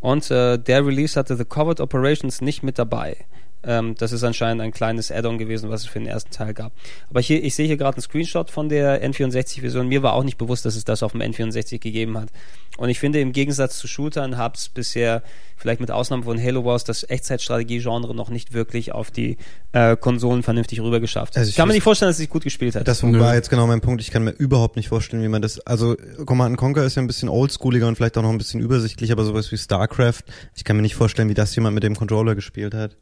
Und 0.05 0.31
äh, 0.31 0.59
der 0.59 0.85
Release 0.85 1.19
hatte 1.19 1.35
The 1.35 1.47
Covered 1.47 1.81
Operations 1.81 2.43
nicht 2.43 2.63
mit 2.63 2.79
dabei. 2.79 3.25
Ähm, 3.67 3.95
das 3.99 4.13
ist 4.13 4.25
anscheinend 4.25 4.63
ein 4.63 4.73
kleines 4.73 5.11
Add-on 5.11 5.39
gewesen, 5.39 5.71
was 5.71 5.83
es 5.83 5.87
für 5.87 5.99
den 5.99 6.09
ersten 6.09 6.31
Teil 6.31 6.55
gab. 6.55 6.73
Aber 7.11 7.21
hier, 7.21 7.43
ich 7.43 7.55
sehe 7.55 7.67
hier 7.67 7.77
gerade 7.77 7.97
einen 7.97 8.03
Screenshot 8.03 8.51
von 8.51 8.69
der 8.69 9.03
N64-Version. 9.05 9.89
Mir 9.89 10.03
war 10.03 10.15
auch 10.15 10.25
nicht 10.25 10.39
bewusst, 10.39 10.65
dass 10.65 10.77
es 10.77 10.85
das 10.85 11.03
auf 11.03 11.13
dem 11.13 11.23
N64 11.23 11.79
gegeben 11.79 12.19
hat. 12.19 12.29
Und 12.77 12.89
ich 12.89 12.99
finde, 12.99 13.21
im 13.21 13.33
Gegensatz 13.33 13.79
zu 13.79 13.87
Shootern 13.87 14.37
hat 14.37 14.57
es 14.57 14.69
bisher, 14.69 15.23
vielleicht 15.57 15.81
mit 15.81 15.91
Ausnahme 15.93 16.25
von 16.25 16.43
Halo 16.43 16.65
Wars, 16.65 16.83
das 16.83 17.09
Echtzeitstrategie-Genre 17.09 18.15
noch 18.15 18.31
nicht 18.31 18.53
wirklich 18.53 18.93
auf 18.93 19.13
die 19.13 19.37
äh, 19.73 19.97
Konsolen 19.97 20.43
vernünftig 20.43 20.81
rübergeschafft. 20.81 21.37
Also 21.37 21.49
ich 21.49 21.55
kann 21.55 21.69
mir 21.69 21.75
nicht 21.75 21.85
vorstellen, 21.85 22.09
dass 22.09 22.17
es 22.17 22.23
sich 22.23 22.31
gut 22.31 22.43
gespielt 22.43 22.75
hat. 22.75 22.89
Das 22.89 23.03
war 23.03 23.35
jetzt 23.35 23.51
genau 23.51 23.67
mein 23.67 23.81
Punkt. 23.81 24.03
Ich 24.03 24.11
kann 24.11 24.25
mir 24.25 24.33
überhaupt 24.33 24.77
nicht 24.77 24.89
vorstellen, 24.89 25.23
wie 25.23 25.29
man 25.29 25.41
das. 25.41 25.61
Also 25.61 25.97
Command 26.27 26.57
Conquer 26.57 26.85
ist 26.85 26.97
ja 26.97 27.03
ein 27.03 27.07
bisschen 27.07 27.29
oldschooliger 27.29 27.87
und 27.87 27.97
vielleicht 27.97 28.19
auch 28.19 28.23
noch 28.23 28.31
ein 28.31 28.39
bisschen 28.39 28.61
übersichtlicher, 28.61 29.13
aber 29.13 29.25
sowas 29.25 29.53
wie 29.53 29.57
StarCraft. 29.57 30.23
Ich 30.57 30.65
kann 30.65 30.77
mir 30.77 30.83
nicht 30.83 30.97
vorstellen, 30.97 31.29
wie 31.29 31.35
das 31.35 31.55
jemand 31.55 31.75
mit 31.75 31.85
dem 31.85 31.95
Controller 31.95 32.35
gespielt 32.35 32.75
hat. 32.75 32.97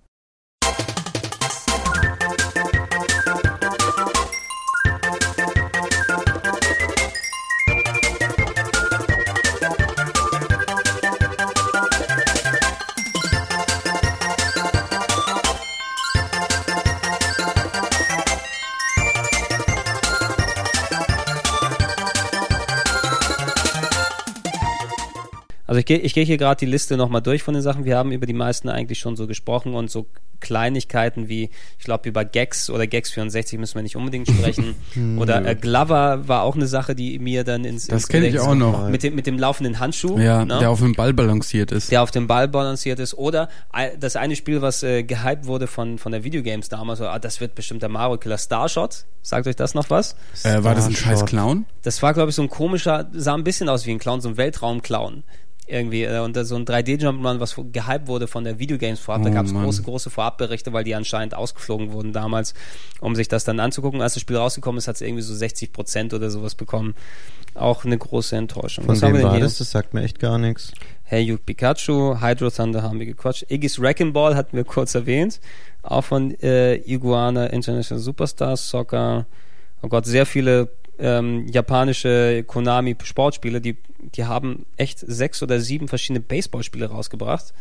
Ich 25.83 25.87
gehe 25.87 25.99
ich 25.99 26.15
geh 26.15 26.25
hier 26.25 26.37
gerade 26.39 26.59
die 26.61 26.71
Liste 26.71 26.97
nochmal 26.97 27.23
durch 27.23 27.43
von 27.43 27.55
den 27.55 27.63
Sachen. 27.63 27.85
Wir 27.85 27.97
haben 27.97 28.13
über 28.13 28.25
die 28.27 28.33
meisten 28.33 28.69
eigentlich 28.69 29.01
schon 29.01 29.17
so 29.17 29.27
gesprochen 29.27 29.75
und 29.75 29.91
so 29.91 30.07
Kleinigkeiten 30.39 31.29
wie, 31.29 31.51
ich 31.79 31.85
glaube, 31.85 32.09
über 32.09 32.25
Gags 32.25 32.69
oder 32.69 32.87
Gags 32.89 33.11
64 33.13 33.59
müssen 33.61 33.77
wir 33.77 33.83
nicht 33.83 33.97
unbedingt 33.97 34.29
sprechen. 34.29 34.75
oder 35.19 35.45
äh, 35.47 35.55
Glover 35.55 36.27
war 36.29 36.43
auch 36.43 36.57
eine 36.57 36.67
Sache, 36.67 36.95
die 36.95 37.19
mir 37.21 37.45
dann 37.45 37.65
ins 37.65 37.87
Das 37.87 38.09
kenne 38.09 38.27
ich 38.27 38.39
auch 38.41 38.55
noch. 38.55 38.89
Mit 38.89 39.03
dem, 39.05 39.15
mit 39.15 39.27
dem 39.27 39.39
laufenden 39.39 39.79
Handschuh. 39.79 40.19
Ja, 40.19 40.45
ne? 40.45 40.59
der 40.59 40.71
auf 40.71 40.81
dem 40.81 40.95
Ball 40.95 41.13
balanciert 41.15 41.71
ist. 41.73 41.91
der 41.93 42.03
auf 42.03 42.11
dem 42.11 42.27
Ball 42.27 42.49
balanciert 42.49 42.99
ist. 42.99 43.15
Oder 43.15 43.49
ein- 43.71 43.99
das 44.01 44.17
eine 44.17 44.35
Spiel, 44.37 44.61
was 44.63 44.83
äh, 44.83 45.05
gehypt 45.05 45.47
wurde 45.47 45.67
von, 45.69 45.99
von 45.99 46.11
der 46.13 46.25
Videogames 46.25 46.69
damals, 46.69 46.99
so, 46.99 47.07
ah, 47.07 47.19
das 47.21 47.41
wird 47.41 47.55
bestimmt 47.55 47.83
der 47.83 47.89
Mario 47.89 48.19
Killer 48.19 48.39
Starshot. 48.39 49.05
Sagt 49.23 49.47
euch 49.47 49.57
das 49.57 49.75
noch 49.75 49.91
was? 49.91 50.17
Äh, 50.43 50.65
war 50.65 50.75
das 50.75 50.87
ein 50.87 50.97
scheiß. 50.97 51.25
Clown? 51.25 51.67
Das 51.83 52.03
war, 52.03 52.13
glaube 52.15 52.31
ich, 52.31 52.35
so 52.37 52.43
ein 52.43 52.51
komischer, 52.51 53.09
sah 53.13 53.35
ein 53.35 53.45
bisschen 53.45 53.69
aus 53.69 53.87
wie 53.87 53.93
ein 53.93 54.01
Clown, 54.01 54.21
so 54.21 54.29
ein 54.31 54.37
Weltraum-Clown. 54.37 55.23
Irgendwie, 55.68 56.02
äh, 56.02 56.18
und 56.18 56.34
da 56.34 56.44
so 56.44 56.56
ein 56.56 56.64
3D-Jumpman, 56.64 57.39
was 57.39 57.55
gehypt 57.55 58.09
wurde 58.09 58.26
von 58.26 58.43
der 58.44 58.59
Videogames 58.59 58.98
vorab. 58.98 59.22
da 59.22 59.30
Oh, 59.30 59.32
gab 59.32 59.47
es 59.47 59.52
große, 59.52 59.82
große 59.82 60.10
Vorabberichte, 60.10 60.72
weil 60.72 60.84
die 60.84 60.94
anscheinend 60.94 61.34
ausgeflogen 61.34 61.93
wurden 61.93 62.12
damals, 62.12 62.55
um 63.01 63.14
sich 63.14 63.28
das 63.28 63.44
dann 63.44 63.60
anzugucken. 63.60 64.02
Als 64.02 64.14
das 64.14 64.22
Spiel 64.22 64.36
rausgekommen 64.36 64.78
ist, 64.78 64.89
hat 64.89 64.97
es 64.97 65.01
irgendwie 65.02 65.22
so 65.22 65.34
60 65.34 65.72
Prozent 65.72 66.14
oder 66.14 66.30
sowas 66.30 66.55
bekommen. 66.56 66.94
Auch 67.55 67.84
eine 67.84 67.97
große 67.97 68.34
Enttäuschung. 68.36 68.84
Von 68.84 68.94
was 68.97 69.02
haben 69.02 69.10
wem 69.10 69.14
wir 69.14 69.20
denn 69.20 69.28
war 69.28 69.36
hier? 69.36 69.44
das? 69.44 69.59
Das 69.59 69.70
sagt 69.70 69.94
mir 69.94 70.02
echt 70.02 70.18
gar 70.18 70.39
nichts. 70.39 70.72
Hey 71.05 71.22
Yuke 71.22 71.43
Pikachu, 71.44 72.20
Hydro 72.20 72.51
Thunder 72.51 72.82
haben 72.82 72.98
wir 72.98 73.06
gequatscht. 73.06 73.44
Iggy's 73.51 73.78
Wrecking 73.78 74.12
Ball 74.12 74.34
hatten 74.34 74.56
wir 74.56 74.64
kurz 74.64 74.94
erwähnt. 74.94 75.40
Auch 75.82 76.02
von 76.05 76.32
äh, 76.40 76.76
Iguana 76.76 77.47
International 77.48 78.02
Superstar 78.02 78.56
Soccer. 78.56 79.26
Oh 79.82 79.89
Gott, 79.89 80.06
sehr 80.06 80.24
viele 80.26 80.68
ähm, 80.98 81.47
japanische 81.48 82.44
Konami 82.47 82.97
Sportspiele, 83.02 83.60
die, 83.60 83.77
die 83.98 84.24
haben 84.24 84.66
echt 84.77 84.98
sechs 84.98 85.43
oder 85.43 85.60
sieben 85.60 85.89
verschiedene 85.89 86.20
Baseballspiele 86.20 86.86
rausgebracht. 86.86 87.52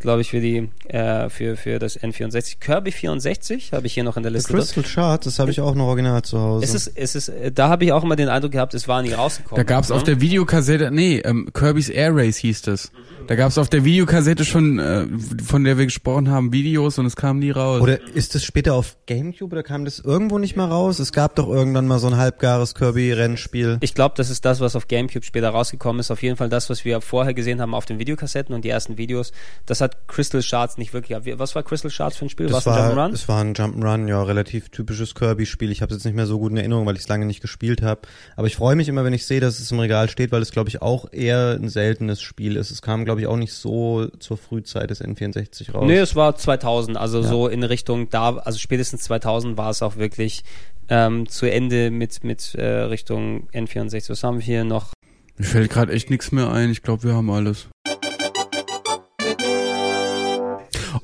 Glaube 0.00 0.20
ich, 0.20 0.30
für 0.30 0.40
die, 0.40 0.68
äh, 0.88 1.28
für, 1.30 1.56
für 1.56 1.78
das 1.78 1.98
N64. 1.98 2.58
Kirby 2.60 2.92
64 2.92 3.72
habe 3.72 3.86
ich 3.86 3.94
hier 3.94 4.04
noch 4.04 4.16
in 4.16 4.22
der 4.22 4.32
The 4.32 4.36
Liste. 4.36 4.52
drin. 4.52 4.60
Crystal 4.60 4.84
Shard, 4.84 5.26
das 5.26 5.38
habe 5.38 5.50
ich 5.50 5.60
auch 5.60 5.74
noch 5.74 5.86
original 5.86 6.22
zu 6.22 6.38
Hause. 6.38 6.64
Es 6.64 6.74
ist, 6.74 6.92
es 6.94 7.14
ist, 7.14 7.28
äh, 7.28 7.50
da 7.52 7.68
habe 7.68 7.84
ich 7.84 7.92
auch 7.92 8.04
immer 8.04 8.16
den 8.16 8.28
Eindruck 8.28 8.52
gehabt, 8.52 8.74
es 8.74 8.88
war 8.88 9.02
nie 9.02 9.12
rausgekommen. 9.12 9.56
Da 9.56 9.62
gab's 9.62 9.90
auf 9.90 10.00
ne? 10.00 10.06
der 10.06 10.20
Videokassette, 10.20 10.90
nee, 10.90 11.18
ähm, 11.18 11.48
Kirby's 11.52 11.88
Air 11.88 12.14
Race 12.14 12.36
hieß 12.36 12.62
das. 12.62 12.90
Da 13.26 13.34
gab's 13.34 13.58
auf 13.58 13.68
der 13.68 13.84
Videokassette 13.84 14.44
schon, 14.44 14.78
äh, 14.78 15.06
von 15.44 15.64
der 15.64 15.78
wir 15.78 15.86
gesprochen 15.86 16.30
haben, 16.30 16.52
Videos 16.52 16.98
und 16.98 17.06
es 17.06 17.16
kam 17.16 17.38
nie 17.38 17.50
raus. 17.50 17.80
Oder 17.80 17.98
ist 18.14 18.34
das 18.34 18.44
später 18.44 18.74
auf 18.74 18.96
Gamecube 19.06 19.52
oder 19.52 19.62
kam 19.62 19.84
das 19.84 19.98
irgendwo 19.98 20.38
nicht 20.38 20.56
mal 20.56 20.66
raus? 20.66 20.98
Es 20.98 21.12
gab 21.12 21.34
doch 21.34 21.48
irgendwann 21.48 21.86
mal 21.86 21.98
so 21.98 22.06
ein 22.06 22.16
halbgares 22.16 22.74
Kirby-Rennspiel. 22.74 23.78
Ich 23.80 23.94
glaube, 23.94 24.14
das 24.16 24.30
ist 24.30 24.44
das, 24.44 24.60
was 24.60 24.76
auf 24.76 24.86
GameCube 24.88 25.24
später 25.24 25.48
rausgekommen 25.48 26.00
ist. 26.00 26.10
Auf 26.10 26.22
jeden 26.22 26.36
Fall 26.36 26.48
das, 26.48 26.70
was 26.70 26.84
wir 26.84 27.00
vorher 27.00 27.34
gesehen 27.34 27.60
haben 27.60 27.74
auf 27.74 27.86
den 27.86 27.98
Videokassetten 27.98 28.54
und 28.54 28.64
die 28.64 28.68
ersten 28.68 28.98
Videos. 28.98 29.32
Das 29.66 29.80
hat 29.80 29.85
Crystal 30.06 30.42
Shards 30.42 30.78
nicht 30.78 30.92
wirklich. 30.92 31.18
Was 31.38 31.54
war 31.54 31.62
Crystal 31.62 31.90
Shards 31.90 32.16
für 32.16 32.26
ein 32.26 32.28
Spiel? 32.28 32.46
Das 32.46 32.52
War 32.52 32.60
es 32.60 32.66
ein 32.66 32.96
war, 32.96 33.06
Jump'n'Run? 33.08 33.14
es 33.14 33.28
war 33.28 33.40
ein 33.42 33.54
Jump'n'Run, 33.54 34.08
ja, 34.08 34.22
relativ 34.22 34.68
typisches 34.70 35.14
Kirby-Spiel. 35.14 35.70
Ich 35.70 35.82
habe 35.82 35.92
es 35.92 35.98
jetzt 35.98 36.04
nicht 36.04 36.14
mehr 36.14 36.26
so 36.26 36.38
gut 36.38 36.50
in 36.52 36.56
Erinnerung, 36.56 36.86
weil 36.86 36.94
ich 36.96 37.02
es 37.02 37.08
lange 37.08 37.26
nicht 37.26 37.40
gespielt 37.40 37.82
habe. 37.82 38.02
Aber 38.36 38.46
ich 38.46 38.56
freue 38.56 38.76
mich 38.76 38.88
immer, 38.88 39.04
wenn 39.04 39.12
ich 39.12 39.26
sehe, 39.26 39.40
dass 39.40 39.58
es 39.60 39.70
im 39.70 39.78
Regal 39.80 40.08
steht, 40.08 40.32
weil 40.32 40.42
es, 40.42 40.50
glaube 40.52 40.68
ich, 40.68 40.82
auch 40.82 41.12
eher 41.12 41.58
ein 41.60 41.68
seltenes 41.68 42.20
Spiel 42.22 42.56
ist. 42.56 42.70
Es 42.70 42.82
kam, 42.82 43.04
glaube 43.04 43.20
ich, 43.20 43.26
auch 43.26 43.36
nicht 43.36 43.52
so 43.52 44.06
zur 44.18 44.36
Frühzeit 44.36 44.90
des 44.90 45.02
N64 45.02 45.72
raus. 45.72 45.84
Nee, 45.86 45.98
es 45.98 46.14
war 46.16 46.36
2000, 46.36 46.96
also 46.96 47.20
Ja. 47.22 47.28
so 47.28 47.48
in 47.48 47.62
Richtung 47.62 48.10
da, 48.10 48.36
also 48.36 48.58
spätestens 48.58 49.02
2000 49.02 49.56
war 49.56 49.70
es 49.70 49.82
auch 49.82 49.96
wirklich 49.96 50.44
ähm, 50.88 51.28
zu 51.28 51.50
Ende 51.50 51.90
mit, 51.90 52.22
mit 52.24 52.54
äh, 52.54 52.64
Richtung 52.64 53.48
N64. 53.52 54.08
Was 54.10 54.22
haben 54.22 54.38
wir 54.38 54.44
hier 54.44 54.64
noch? 54.64 54.92
Mir 55.38 55.44
fällt 55.44 55.70
gerade 55.70 55.92
echt 55.92 56.08
nichts 56.08 56.32
mehr 56.32 56.50
ein. 56.50 56.70
Ich 56.70 56.82
glaube, 56.82 57.02
wir 57.04 57.14
haben 57.14 57.28
alles. 57.30 57.66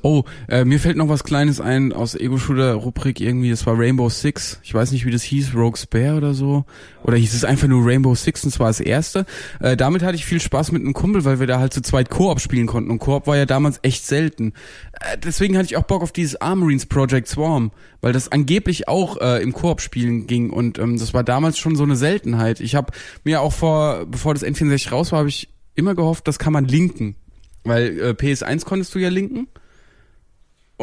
Oh, 0.05 0.25
äh, 0.49 0.65
mir 0.65 0.81
fällt 0.81 0.97
noch 0.97 1.07
was 1.07 1.23
Kleines 1.23 1.61
ein 1.61 1.93
aus 1.93 2.13
Ego-Shooter-Rubrik 2.13 3.21
irgendwie. 3.21 3.49
Das 3.49 3.65
war 3.65 3.79
Rainbow 3.79 4.09
Six. 4.09 4.59
Ich 4.61 4.73
weiß 4.73 4.91
nicht, 4.91 5.05
wie 5.05 5.11
das 5.11 5.23
hieß, 5.23 5.55
Rogue 5.55 5.77
Spare 5.77 6.17
oder 6.17 6.33
so. 6.33 6.65
Oder 7.03 7.15
hieß 7.15 7.33
es 7.33 7.45
einfach 7.45 7.69
nur 7.69 7.85
Rainbow 7.85 8.13
Six 8.13 8.43
und 8.43 8.51
zwar 8.51 8.67
das 8.67 8.81
erste. 8.81 9.25
Äh, 9.61 9.77
damit 9.77 10.03
hatte 10.03 10.15
ich 10.15 10.25
viel 10.25 10.41
Spaß 10.41 10.73
mit 10.73 10.81
einem 10.81 10.91
Kumpel, 10.91 11.23
weil 11.23 11.39
wir 11.39 11.47
da 11.47 11.57
halt 11.57 11.71
zu 11.73 11.81
zweit 11.81 12.09
Koop 12.09 12.41
spielen 12.41 12.67
konnten. 12.67 12.91
Und 12.91 12.99
Koop 12.99 13.27
war 13.27 13.37
ja 13.37 13.45
damals 13.45 13.79
echt 13.81 14.05
selten. 14.05 14.51
Äh, 14.99 15.17
deswegen 15.23 15.55
hatte 15.55 15.67
ich 15.67 15.77
auch 15.77 15.83
Bock 15.83 16.03
auf 16.03 16.11
dieses 16.11 16.35
Armorines 16.41 16.85
Project 16.85 17.29
Swarm, 17.29 17.71
weil 18.01 18.11
das 18.11 18.29
angeblich 18.29 18.89
auch 18.89 19.21
äh, 19.21 19.41
im 19.41 19.53
Koop 19.53 19.79
spielen 19.79 20.27
ging. 20.27 20.49
Und 20.49 20.79
ähm, 20.79 20.99
das 20.99 21.13
war 21.13 21.23
damals 21.23 21.57
schon 21.57 21.77
so 21.77 21.83
eine 21.83 21.95
Seltenheit. 21.95 22.59
Ich 22.59 22.75
habe 22.75 22.91
mir 23.23 23.39
auch 23.39 23.53
vor, 23.53 24.05
bevor 24.05 24.33
das 24.33 24.43
N64 24.43 24.89
raus 24.89 25.13
war, 25.13 25.19
habe 25.19 25.29
ich 25.29 25.47
immer 25.75 25.95
gehofft, 25.95 26.27
das 26.27 26.39
kann 26.39 26.51
man 26.51 26.65
linken. 26.65 27.15
Weil 27.63 27.97
äh, 28.01 28.09
PS1 28.09 28.65
konntest 28.65 28.93
du 28.95 28.99
ja 28.99 29.07
linken. 29.07 29.47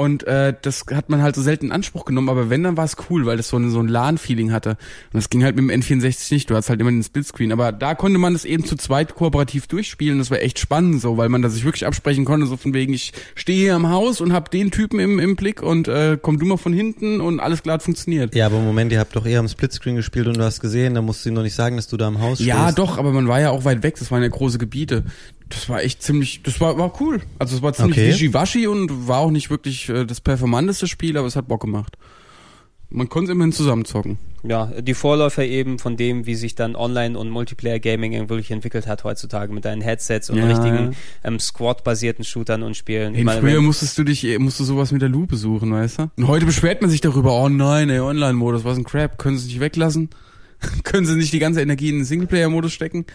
Und 0.00 0.24
äh, 0.26 0.54
das 0.62 0.84
hat 0.94 1.10
man 1.10 1.20
halt 1.22 1.34
so 1.36 1.42
selten 1.42 1.66
in 1.66 1.72
Anspruch 1.72 2.06
genommen, 2.06 2.30
aber 2.30 2.48
wenn, 2.48 2.62
dann 2.62 2.78
war 2.78 2.86
es 2.86 2.96
cool, 3.10 3.26
weil 3.26 3.36
das 3.36 3.48
so, 3.50 3.58
eine, 3.58 3.68
so 3.68 3.80
ein 3.80 3.86
LAN-Feeling 3.88 4.50
hatte. 4.50 4.70
Und 4.70 4.78
das 5.12 5.28
ging 5.28 5.44
halt 5.44 5.56
mit 5.56 5.70
dem 5.70 5.80
N64 5.82 6.32
nicht, 6.32 6.48
du 6.48 6.54
hast 6.56 6.70
halt 6.70 6.80
immer 6.80 6.90
den 6.90 7.02
Splitscreen. 7.02 7.52
Aber 7.52 7.70
da 7.70 7.94
konnte 7.94 8.18
man 8.18 8.32
das 8.32 8.46
eben 8.46 8.64
zu 8.64 8.76
zweit 8.76 9.14
kooperativ 9.14 9.66
durchspielen. 9.66 10.18
Das 10.18 10.30
war 10.30 10.40
echt 10.40 10.58
spannend 10.58 11.02
so, 11.02 11.18
weil 11.18 11.28
man 11.28 11.42
da 11.42 11.50
sich 11.50 11.64
wirklich 11.66 11.86
absprechen 11.86 12.24
konnte, 12.24 12.46
so 12.46 12.56
von 12.56 12.72
wegen, 12.72 12.94
ich 12.94 13.12
stehe 13.34 13.58
hier 13.60 13.74
am 13.74 13.90
Haus 13.90 14.22
und 14.22 14.32
hab 14.32 14.50
den 14.50 14.70
Typen 14.70 14.98
im, 15.00 15.18
im 15.18 15.36
Blick 15.36 15.62
und 15.62 15.86
äh, 15.86 16.16
komm 16.20 16.38
du 16.38 16.46
mal 16.46 16.56
von 16.56 16.72
hinten 16.72 17.20
und 17.20 17.38
alles 17.38 17.62
klar 17.62 17.78
funktioniert. 17.80 18.34
Ja, 18.34 18.46
aber 18.46 18.58
Moment, 18.58 18.92
ihr 18.92 19.00
habt 19.00 19.14
doch 19.16 19.26
eher 19.26 19.40
am 19.40 19.48
Splitscreen 19.48 19.96
gespielt 19.96 20.26
und 20.28 20.38
du 20.38 20.42
hast 20.42 20.60
gesehen, 20.60 20.94
da 20.94 21.02
musst 21.02 21.24
du 21.24 21.28
ihm 21.28 21.34
doch 21.34 21.42
nicht 21.42 21.54
sagen, 21.54 21.76
dass 21.76 21.88
du 21.88 21.98
da 21.98 22.06
am 22.06 22.20
Haus 22.22 22.40
Ja, 22.40 22.62
stehst. 22.64 22.78
doch, 22.78 22.96
aber 22.96 23.12
man 23.12 23.28
war 23.28 23.40
ja 23.40 23.50
auch 23.50 23.66
weit 23.66 23.82
weg, 23.82 23.96
das 23.98 24.10
waren 24.10 24.22
ja 24.22 24.28
große 24.28 24.56
Gebiete. 24.56 25.04
Das 25.50 25.68
war 25.68 25.82
echt 25.82 26.02
ziemlich, 26.02 26.42
das 26.42 26.60
war, 26.60 26.78
war 26.78 26.92
cool. 27.00 27.20
Also 27.38 27.56
es 27.56 27.62
war 27.62 27.72
ziemlich 27.74 27.98
Okay. 27.98 28.08
wischiwaschi 28.08 28.66
und 28.66 29.06
war 29.08 29.18
auch 29.18 29.30
nicht 29.30 29.50
wirklich 29.50 29.88
äh, 29.88 30.04
das 30.06 30.20
performanteste 30.20 30.86
Spiel, 30.86 31.16
aber 31.18 31.26
es 31.26 31.36
hat 31.36 31.46
Bock 31.48 31.60
gemacht. 31.60 31.96
Man 32.92 33.08
konnte 33.08 33.30
es 33.30 33.34
immerhin 33.36 33.52
zusammenzocken. 33.52 34.18
Ja, 34.42 34.66
die 34.66 34.94
Vorläufer 34.94 35.44
eben 35.44 35.78
von 35.78 35.96
dem, 35.96 36.26
wie 36.26 36.34
sich 36.34 36.54
dann 36.56 36.74
Online- 36.74 37.16
und 37.16 37.30
Multiplayer-Gaming 37.30 38.28
wirklich 38.28 38.50
entwickelt 38.50 38.86
hat 38.88 39.04
heutzutage 39.04 39.52
mit 39.52 39.64
deinen 39.64 39.80
Headsets 39.80 40.28
und 40.30 40.38
Ja, 40.38 40.46
richtigen 40.46 40.92
ja. 40.92 40.98
ähm, 41.22 41.38
Squad-basierten 41.38 42.24
Shootern 42.24 42.62
und 42.64 42.76
Spielen. 42.76 43.12
Ich 43.12 43.18
Hey, 43.18 43.24
meine, 43.24 43.40
früher 43.42 43.60
musstest 43.60 43.96
du 43.98 44.02
dich, 44.02 44.26
musst 44.40 44.58
du 44.58 44.64
sowas 44.64 44.90
mit 44.90 45.02
der 45.02 45.08
Lupe 45.08 45.36
suchen, 45.36 45.72
weißt 45.72 45.98
du? 46.00 46.10
Und 46.16 46.26
heute 46.26 46.46
beschwert 46.46 46.80
man 46.80 46.90
sich 46.90 47.00
darüber, 47.00 47.32
oh 47.34 47.48
nein, 47.48 47.90
ey, 47.90 48.00
Online-Modus, 48.00 48.64
was 48.64 48.76
ein 48.78 48.84
Crap, 48.84 49.18
können 49.18 49.36
sie 49.38 49.44
es 49.46 49.48
nicht 49.52 49.60
weglassen? 49.60 50.10
Können 50.84 51.06
sie 51.06 51.14
nicht 51.16 51.32
die 51.32 51.38
ganze 51.38 51.62
Energie 51.62 51.88
in 51.88 51.96
den 52.00 52.04
Singleplayer-Modus 52.04 52.72
stecken? 52.72 53.06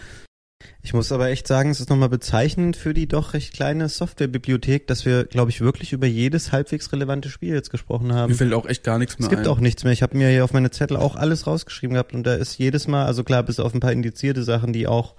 Ich 0.82 0.94
muss 0.94 1.12
aber 1.12 1.28
echt 1.28 1.46
sagen, 1.46 1.70
es 1.70 1.80
ist 1.80 1.90
nochmal 1.90 2.08
bezeichnend 2.08 2.76
für 2.76 2.94
die 2.94 3.06
doch 3.06 3.34
recht 3.34 3.52
kleine 3.52 3.88
Softwarebibliothek, 3.88 4.86
dass 4.86 5.04
wir, 5.04 5.24
glaube 5.24 5.50
ich, 5.50 5.60
wirklich 5.60 5.92
über 5.92 6.06
jedes 6.06 6.52
halbwegs 6.52 6.92
relevante 6.92 7.28
Spiel 7.28 7.52
jetzt 7.54 7.70
gesprochen 7.70 8.14
haben. 8.14 8.30
Mir 8.30 8.36
fällt 8.38 8.54
auch 8.54 8.66
echt 8.66 8.84
gar 8.84 8.98
nichts 8.98 9.18
mehr 9.18 9.26
Es 9.26 9.30
gibt 9.30 9.46
ein. 9.46 9.48
auch 9.48 9.58
nichts 9.58 9.84
mehr. 9.84 9.92
Ich 9.92 10.02
habe 10.02 10.16
mir 10.16 10.28
hier 10.30 10.44
auf 10.44 10.52
meine 10.52 10.70
Zettel 10.70 10.96
auch 10.96 11.16
alles 11.16 11.46
rausgeschrieben 11.46 11.94
gehabt 11.94 12.14
und 12.14 12.24
da 12.24 12.34
ist 12.34 12.56
jedes 12.58 12.86
Mal, 12.88 13.04
also 13.04 13.24
klar, 13.24 13.42
bis 13.42 13.60
auf 13.60 13.74
ein 13.74 13.80
paar 13.80 13.92
indizierte 13.92 14.42
Sachen, 14.44 14.72
die 14.72 14.86
auch 14.86 15.14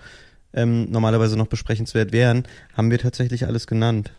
ähm, 0.54 0.90
normalerweise 0.90 1.38
noch 1.38 1.48
besprechenswert 1.48 2.14
wären, 2.14 2.44
haben 2.74 2.90
wir 2.90 2.98
tatsächlich 2.98 3.46
alles 3.46 3.68
genannt. 3.68 4.12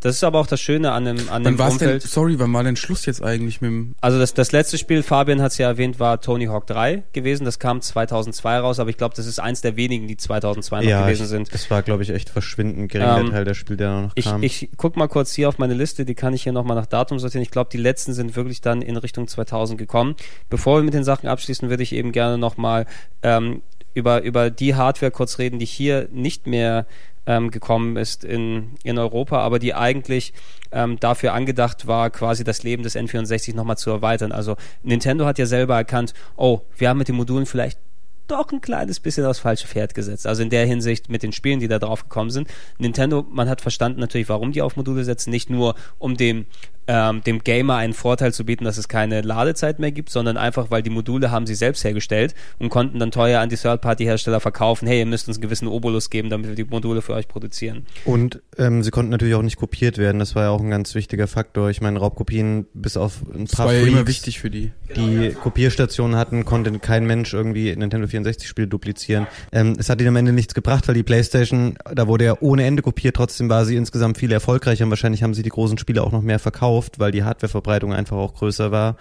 Das 0.00 0.16
ist 0.16 0.24
aber 0.24 0.38
auch 0.40 0.46
das 0.46 0.60
Schöne 0.60 0.92
an 0.92 1.04
dem, 1.04 1.18
an 1.28 1.44
Wann 1.44 1.44
dem 1.44 1.58
war's 1.58 1.78
denn, 1.78 1.88
Umfeld. 1.94 2.02
sorry, 2.02 2.38
wann 2.38 2.52
war 2.52 2.62
denn 2.62 2.76
Schluss 2.76 3.06
jetzt 3.06 3.22
eigentlich 3.22 3.60
mit 3.60 3.70
dem, 3.70 3.94
Also 4.00 4.18
das, 4.18 4.34
das 4.34 4.52
letzte 4.52 4.76
Spiel, 4.78 5.02
Fabian 5.02 5.40
hat 5.40 5.52
es 5.52 5.58
ja 5.58 5.68
erwähnt, 5.68 5.98
war 5.98 6.20
Tony 6.20 6.46
Hawk 6.46 6.66
3 6.66 7.04
gewesen. 7.12 7.44
Das 7.44 7.58
kam 7.58 7.80
2002 7.80 8.58
raus, 8.58 8.78
aber 8.78 8.90
ich 8.90 8.96
glaube, 8.96 9.14
das 9.16 9.26
ist 9.26 9.38
eins 9.38 9.60
der 9.60 9.76
wenigen, 9.76 10.06
die 10.08 10.16
2002 10.16 10.80
noch 10.82 10.88
ja, 10.88 11.02
gewesen 11.02 11.22
ich, 11.22 11.28
sind. 11.28 11.54
das 11.54 11.70
war, 11.70 11.82
glaube 11.82 12.02
ich, 12.02 12.10
echt 12.10 12.30
verschwindend 12.30 12.90
gering, 12.92 13.08
Ähm, 13.08 13.24
der 13.26 13.32
Teil 13.32 13.44
der 13.44 13.54
Spiele, 13.54 13.76
der 13.76 14.00
noch 14.02 14.12
Ich, 14.14 14.24
kam. 14.26 14.42
ich 14.42 14.68
guck 14.76 14.96
mal 14.96 15.08
kurz 15.08 15.32
hier 15.32 15.48
auf 15.48 15.58
meine 15.58 15.74
Liste, 15.74 16.04
die 16.04 16.14
kann 16.14 16.34
ich 16.34 16.42
hier 16.42 16.52
nochmal 16.52 16.76
nach 16.76 16.86
Datum 16.86 17.18
sortieren. 17.18 17.42
Ich 17.42 17.50
glaube, 17.50 17.70
die 17.72 17.78
letzten 17.78 18.12
sind 18.12 18.36
wirklich 18.36 18.60
dann 18.60 18.82
in 18.82 18.96
Richtung 18.96 19.28
2000 19.28 19.78
gekommen. 19.78 20.16
Bevor 20.50 20.78
wir 20.78 20.82
mit 20.84 20.94
den 20.94 21.04
Sachen 21.04 21.28
abschließen, 21.28 21.70
würde 21.70 21.82
ich 21.82 21.92
eben 21.94 22.12
gerne 22.12 22.38
nochmal 22.38 22.86
ähm, 23.22 23.62
über, 23.94 24.22
über 24.22 24.50
die 24.50 24.74
Hardware 24.74 25.10
kurz 25.12 25.38
reden, 25.38 25.58
die 25.58 25.66
hier 25.66 26.08
nicht 26.12 26.46
mehr 26.46 26.86
ähm, 27.26 27.50
gekommen 27.50 27.96
ist 27.96 28.24
in, 28.24 28.72
in 28.82 28.98
Europa, 28.98 29.38
aber 29.38 29.58
die 29.58 29.74
eigentlich 29.74 30.32
ähm, 30.72 30.98
dafür 31.00 31.32
angedacht 31.32 31.86
war, 31.86 32.10
quasi 32.10 32.44
das 32.44 32.62
Leben 32.62 32.82
des 32.82 32.96
N64 32.96 33.54
nochmal 33.54 33.78
zu 33.78 33.90
erweitern. 33.90 34.32
Also 34.32 34.56
Nintendo 34.82 35.24
hat 35.26 35.38
ja 35.38 35.46
selber 35.46 35.76
erkannt, 35.76 36.14
oh, 36.36 36.60
wir 36.76 36.88
haben 36.88 36.98
mit 36.98 37.08
den 37.08 37.16
Modulen 37.16 37.46
vielleicht 37.46 37.78
doch 38.26 38.50
ein 38.52 38.60
kleines 38.60 39.00
bisschen 39.00 39.26
aufs 39.26 39.40
falsche 39.40 39.66
Pferd 39.66 39.94
gesetzt. 39.94 40.26
Also 40.26 40.42
in 40.42 40.50
der 40.50 40.66
Hinsicht 40.66 41.10
mit 41.10 41.22
den 41.22 41.32
Spielen, 41.32 41.60
die 41.60 41.68
da 41.68 41.78
drauf 41.78 42.04
gekommen 42.04 42.30
sind. 42.30 42.48
Nintendo, 42.78 43.24
man 43.28 43.48
hat 43.48 43.60
verstanden 43.60 44.00
natürlich, 44.00 44.28
warum 44.28 44.52
die 44.52 44.62
auf 44.62 44.76
Module 44.76 45.04
setzen. 45.04 45.30
Nicht 45.30 45.50
nur, 45.50 45.74
um 45.98 46.16
dem, 46.16 46.46
ähm, 46.86 47.22
dem 47.22 47.42
Gamer 47.42 47.76
einen 47.76 47.94
Vorteil 47.94 48.32
zu 48.32 48.44
bieten, 48.44 48.64
dass 48.64 48.78
es 48.78 48.88
keine 48.88 49.22
Ladezeit 49.22 49.78
mehr 49.78 49.92
gibt, 49.92 50.10
sondern 50.10 50.36
einfach, 50.36 50.70
weil 50.70 50.82
die 50.82 50.90
Module 50.90 51.30
haben 51.30 51.46
sie 51.46 51.54
selbst 51.54 51.84
hergestellt 51.84 52.34
und 52.58 52.68
konnten 52.68 52.98
dann 52.98 53.10
teuer 53.10 53.40
an 53.40 53.48
die 53.48 53.56
Third-Party-Hersteller 53.56 54.40
verkaufen. 54.40 54.86
Hey, 54.86 55.00
ihr 55.00 55.06
müsst 55.06 55.28
uns 55.28 55.38
einen 55.38 55.42
gewissen 55.42 55.68
Obolus 55.68 56.10
geben, 56.10 56.30
damit 56.30 56.48
wir 56.48 56.56
die 56.56 56.64
Module 56.64 57.02
für 57.02 57.14
euch 57.14 57.28
produzieren. 57.28 57.86
Und 58.04 58.42
ähm, 58.58 58.82
sie 58.82 58.90
konnten 58.90 59.10
natürlich 59.10 59.34
auch 59.34 59.42
nicht 59.42 59.56
kopiert 59.56 59.98
werden. 59.98 60.18
Das 60.18 60.34
war 60.34 60.44
ja 60.44 60.50
auch 60.50 60.60
ein 60.60 60.70
ganz 60.70 60.94
wichtiger 60.94 61.26
Faktor. 61.26 61.70
Ich 61.70 61.80
meine, 61.80 61.98
Raubkopien 61.98 62.66
bis 62.74 62.96
auf 62.96 63.22
ein 63.34 63.46
das 63.46 63.56
paar 63.56 63.66
war 63.66 63.72
ja 63.72 63.80
Freaks, 63.80 63.92
immer 63.92 64.06
wichtig 64.06 64.40
für 64.40 64.50
die. 64.50 64.72
die 64.94 65.34
Kopierstationen 65.34 66.16
hatten, 66.16 66.44
konnte 66.44 66.78
kein 66.78 67.06
Mensch 67.06 67.32
irgendwie 67.32 67.74
Nintendo 67.74 68.06
64 68.06 68.48
Spiele 68.48 68.68
duplizieren. 68.68 69.26
Ähm, 69.52 69.76
es 69.78 69.88
hat 69.88 70.00
ihnen 70.00 70.08
am 70.08 70.16
Ende 70.16 70.32
nichts 70.32 70.54
gebracht, 70.54 70.86
weil 70.88 70.94
die 70.94 71.02
PlayStation, 71.02 71.76
da 71.94 72.06
wurde 72.06 72.24
ja 72.24 72.36
ohne 72.40 72.64
Ende 72.64 72.82
kopiert, 72.82 73.16
trotzdem 73.16 73.48
war 73.48 73.64
sie 73.64 73.76
insgesamt 73.76 74.18
viel 74.18 74.32
erfolgreicher 74.32 74.84
und 74.84 74.90
wahrscheinlich 74.90 75.22
haben 75.22 75.34
sie 75.34 75.42
die 75.42 75.50
großen 75.50 75.78
Spiele 75.78 76.02
auch 76.02 76.12
noch 76.12 76.22
mehr 76.22 76.38
verkauft, 76.38 76.73
weil 76.98 77.12
die 77.12 77.24
Hardwareverbreitung 77.24 77.92
einfach 77.92 78.16
auch 78.16 78.34
größer 78.34 78.70
war. 78.70 78.96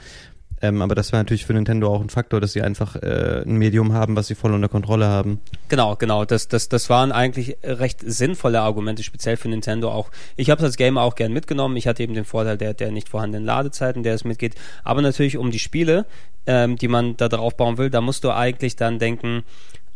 Ähm, 0.64 0.82
aber 0.82 0.96
das 0.96 1.12
war 1.12 1.20
natürlich 1.20 1.46
für 1.46 1.54
Nintendo 1.54 1.94
auch 1.94 2.00
ein 2.00 2.10
Faktor, 2.10 2.40
dass 2.40 2.54
sie 2.54 2.62
einfach 2.62 2.96
äh, 2.96 3.44
ein 3.46 3.58
Medium 3.58 3.92
haben, 3.92 4.16
was 4.16 4.28
sie 4.28 4.36
voll 4.36 4.54
unter 4.54 4.70
Kontrolle 4.70 5.08
haben. 5.08 5.42
Genau, 5.68 5.98
genau. 5.98 6.24
Das, 6.24 6.48
das, 6.48 6.70
das 6.70 6.90
waren 6.90 7.12
eigentlich 7.12 7.58
recht 7.64 8.00
sinnvolle 8.02 8.62
Argumente, 8.62 9.04
speziell 9.04 9.36
für 9.36 9.50
Nintendo 9.50 9.92
auch. 9.92 10.10
Ich 10.38 10.50
habe 10.50 10.60
es 10.60 10.64
als 10.64 10.78
Gamer 10.78 11.02
auch 11.02 11.16
gern 11.16 11.34
mitgenommen. 11.34 11.76
Ich 11.76 11.86
hatte 11.86 12.02
eben 12.02 12.14
den 12.14 12.24
Vorteil 12.24 12.58
der, 12.58 12.74
der 12.74 12.92
nicht 12.92 13.10
vorhandenen 13.10 13.46
Ladezeiten, 13.46 14.04
der 14.04 14.14
es 14.14 14.24
mitgeht. 14.24 14.56
Aber 14.86 15.02
natürlich 15.02 15.36
um 15.38 15.52
die 15.52 15.60
Spiele, 15.60 16.06
ähm, 16.46 16.78
die 16.78 16.88
man 16.88 17.18
da 17.18 17.28
drauf 17.28 17.58
bauen 17.58 17.78
will, 17.78 17.90
da 17.90 18.00
musst 18.00 18.24
du 18.24 18.32
eigentlich 18.32 18.78
dann 18.78 19.00
denken, 19.00 19.44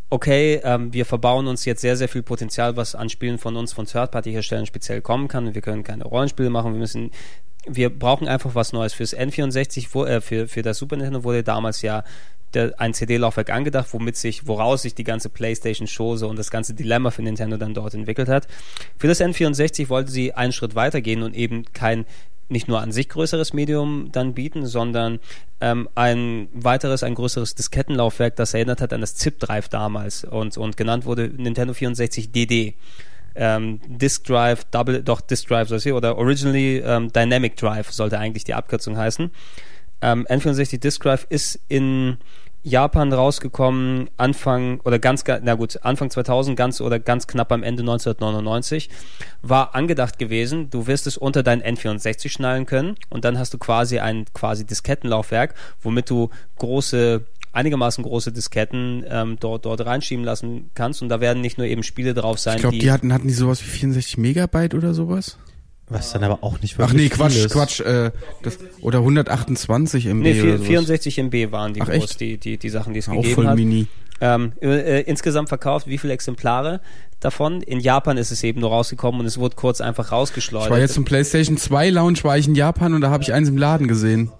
okay, 0.09 0.59
ähm, 0.65 0.91
wir 0.93 1.05
verbauen 1.05 1.47
uns 1.47 1.63
jetzt 1.63 1.79
sehr, 1.79 1.95
sehr 1.95 2.09
viel 2.09 2.23
Potenzial, 2.23 2.75
was 2.75 2.93
an 2.93 3.09
Spielen 3.09 3.37
von 3.37 3.55
uns, 3.55 3.71
von 3.71 3.85
Third-Party-Herstellern 3.85 4.65
speziell 4.65 5.01
kommen 5.01 5.29
kann. 5.29 5.53
Wir 5.53 5.61
können 5.61 5.83
keine 5.83 6.03
Rollenspiele 6.03 6.49
machen, 6.49 6.73
wir 6.73 6.79
müssen 6.79 7.11
wir 7.69 7.89
brauchen 7.89 8.27
einfach 8.27 8.55
was 8.55 8.73
Neues. 8.73 8.93
Fürs 8.93 9.15
N64, 9.15 9.87
wo, 9.91 10.05
äh, 10.05 10.21
für, 10.21 10.47
für 10.47 10.61
das 10.61 10.77
Super 10.77 10.97
Nintendo 10.97 11.23
wurde 11.23 11.43
damals 11.43 11.81
ja 11.81 12.03
der, 12.53 12.79
ein 12.79 12.93
CD-Laufwerk 12.93 13.49
angedacht, 13.49 13.87
womit 13.91 14.15
sich, 14.15 14.47
woraus 14.47 14.81
sich 14.81 14.95
die 14.95 15.03
ganze 15.03 15.29
PlayStation-Chose 15.29 16.27
und 16.27 16.37
das 16.39 16.49
ganze 16.49 16.73
Dilemma 16.73 17.11
für 17.11 17.21
Nintendo 17.21 17.57
dann 17.57 17.73
dort 17.73 17.93
entwickelt 17.93 18.29
hat. 18.29 18.47
Für 18.97 19.07
das 19.07 19.21
N64 19.21 19.89
wollte 19.89 20.11
sie 20.11 20.33
einen 20.33 20.53
Schritt 20.53 20.75
weitergehen 20.75 21.23
und 21.23 21.35
eben 21.35 21.65
kein 21.73 22.05
nicht 22.49 22.69
nur 22.69 22.79
an 22.79 22.93
sich 22.93 23.09
größeres 23.09 23.51
Medium 23.51 24.09
dann 24.13 24.33
bieten, 24.33 24.65
sondern 24.65 25.19
ähm, 25.59 25.89
ein 25.95 26.47
weiteres, 26.53 27.03
ein 27.03 27.13
größeres 27.13 27.55
Diskettenlaufwerk, 27.55 28.37
das 28.37 28.53
erinnert 28.53 28.79
hat 28.79 28.93
an 28.93 29.01
das 29.01 29.15
ZIP-Drive 29.15 29.67
damals 29.67 30.23
und, 30.23 30.57
und 30.57 30.77
genannt 30.77 31.05
wurde 31.05 31.27
Nintendo 31.27 31.73
64 31.73 32.31
DD 32.31 32.75
ähm, 33.37 33.79
Disk 33.87 34.25
Drive, 34.25 34.65
Double, 34.65 35.03
doch 35.03 35.21
Disk 35.21 35.47
Drive 35.47 35.69
soll 35.69 35.77
es 35.77 35.87
oder 35.87 36.17
Originally 36.17 36.77
ähm, 36.79 37.11
Dynamic 37.13 37.55
Drive 37.55 37.91
sollte 37.91 38.19
eigentlich 38.19 38.43
die 38.43 38.53
Abkürzung 38.53 38.97
heißen. 38.97 39.31
Ähm, 40.01 40.25
N64 40.27 40.79
Disk 40.79 41.01
Drive 41.01 41.25
ist 41.29 41.59
in 41.67 42.17
Japan 42.63 43.13
rausgekommen, 43.13 44.09
Anfang 44.17 44.81
oder 44.83 44.99
ganz, 44.99 45.23
na 45.41 45.55
gut, 45.55 45.79
Anfang 45.83 46.09
2000, 46.09 46.57
ganz 46.57 46.81
oder 46.81 46.99
ganz 46.99 47.25
knapp 47.25 47.51
am 47.53 47.63
Ende 47.63 47.81
1999, 47.81 48.89
war 49.41 49.73
angedacht 49.73 50.19
gewesen, 50.19 50.69
du 50.69 50.85
wirst 50.85 51.07
es 51.07 51.17
unter 51.17 51.43
dein 51.43 51.63
N64 51.63 52.29
schnallen 52.29 52.65
können 52.65 52.97
und 53.09 53.23
dann 53.23 53.39
hast 53.39 53.53
du 53.53 53.57
quasi 53.57 53.99
ein 53.99 54.25
quasi 54.33 54.65
Diskettenlaufwerk, 54.65 55.53
womit 55.81 56.09
du 56.09 56.29
große 56.57 57.23
einigermaßen 57.57 58.03
große 58.03 58.31
Disketten 58.31 59.03
ähm, 59.09 59.37
dort, 59.39 59.65
dort 59.65 59.85
reinschieben 59.85 60.23
lassen 60.23 60.69
kannst 60.75 61.01
und 61.01 61.09
da 61.09 61.19
werden 61.19 61.41
nicht 61.41 61.57
nur 61.57 61.67
eben 61.67 61.83
Spiele 61.83 62.13
drauf 62.13 62.39
sein, 62.39 62.55
Ich 62.55 62.61
glaube, 62.61 62.75
die, 62.75 62.81
die 62.81 62.91
hatten, 62.91 63.11
hatten 63.13 63.27
die 63.27 63.33
sowas 63.33 63.61
wie 63.61 63.67
64 63.67 64.17
Megabyte 64.17 64.73
oder 64.75 64.93
sowas? 64.93 65.37
Was 65.89 66.11
dann 66.11 66.23
aber 66.23 66.43
auch 66.43 66.59
nicht 66.61 66.75
Ach 66.75 66.79
wirklich 66.91 67.03
nee, 67.03 67.09
Quatsch, 67.09 67.33
viel 67.33 67.45
ist. 67.45 67.51
Quatsch, 67.53 67.79
äh, 67.79 68.11
das, 68.43 68.59
oder 68.81 68.99
128 68.99 70.05
MB 70.07 70.21
nee, 70.23 70.31
oder 70.33 70.41
vier- 70.41 70.57
sowas. 70.57 70.67
64 70.67 71.17
MB 71.19 71.51
waren 71.51 71.73
die 71.73 71.81
Ach, 71.81 71.85
groß, 71.89 71.95
echt? 71.95 72.19
die, 72.19 72.37
die, 72.37 72.57
die 72.57 72.69
Sachen, 72.69 72.93
die 72.93 72.99
es 72.99 73.07
Auch 73.09 73.13
gegeben 73.13 73.35
voll 73.35 73.47
hat. 73.47 73.55
mini. 73.55 73.87
Ähm, 74.19 74.51
äh, 74.61 75.01
insgesamt 75.03 75.47
verkauft, 75.49 75.87
wie 75.87 75.97
viele 75.97 76.11
Exemplare 76.13 76.81
davon? 77.19 77.61
In 77.61 77.79
Japan 77.79 78.17
ist 78.17 78.31
es 78.31 78.43
eben 78.43 78.59
nur 78.61 78.69
rausgekommen 78.71 79.21
und 79.21 79.27
es 79.27 79.37
wurde 79.37 79.55
kurz 79.55 79.79
einfach 79.79 80.11
rausgeschleudert. 80.11 80.67
Ich 80.67 80.71
war 80.71 80.79
jetzt 80.79 80.95
zum 80.95 81.05
PlayStation 81.05 81.55
2 81.55 81.89
Launch, 81.91 82.23
war 82.23 82.37
ich 82.37 82.47
in 82.47 82.55
Japan 82.55 82.93
und 82.93 83.01
da 83.01 83.09
habe 83.11 83.23
ich 83.23 83.31
eins 83.31 83.47
im 83.47 83.57
Laden 83.57 83.87
gesehen. 83.87 84.31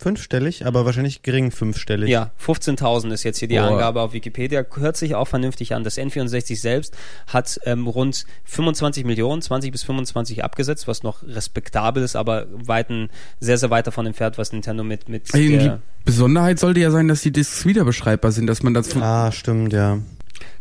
Fünfstellig, 0.00 0.64
aber 0.64 0.86
wahrscheinlich 0.86 1.20
gering 1.20 1.50
fünfstellig. 1.50 2.08
Ja, 2.08 2.30
15.000 2.42 3.12
ist 3.12 3.22
jetzt 3.22 3.38
hier 3.38 3.48
die 3.48 3.56
Boah. 3.56 3.64
Angabe 3.68 4.00
auf 4.00 4.14
Wikipedia. 4.14 4.64
Hört 4.76 4.96
sich 4.96 5.14
auch 5.14 5.28
vernünftig 5.28 5.74
an. 5.74 5.84
Das 5.84 5.98
N64 5.98 6.58
selbst 6.58 6.96
hat 7.26 7.60
ähm, 7.66 7.86
rund 7.86 8.24
25 8.44 9.04
Millionen, 9.04 9.42
20 9.42 9.70
bis 9.70 9.82
25 9.82 10.42
abgesetzt, 10.42 10.88
was 10.88 11.02
noch 11.02 11.22
respektabel 11.22 12.02
ist, 12.02 12.16
aber 12.16 12.46
weiten, 12.50 13.10
sehr, 13.40 13.58
sehr 13.58 13.68
weit 13.68 13.86
davon 13.86 14.06
entfernt, 14.06 14.38
was 14.38 14.52
Nintendo 14.52 14.84
mit, 14.84 15.10
mit 15.10 15.34
Ey, 15.34 15.48
die 15.48 15.58
der, 15.58 15.82
Besonderheit 16.06 16.58
sollte 16.58 16.80
ja 16.80 16.90
sein, 16.90 17.06
dass 17.06 17.20
die 17.20 17.30
Discs 17.30 17.66
wieder 17.66 17.84
beschreibbar 17.84 18.32
sind, 18.32 18.46
dass 18.46 18.62
man 18.62 18.72
das 18.72 18.88
von, 18.90 19.02
Ah, 19.02 19.30
stimmt, 19.32 19.74
ja. 19.74 19.98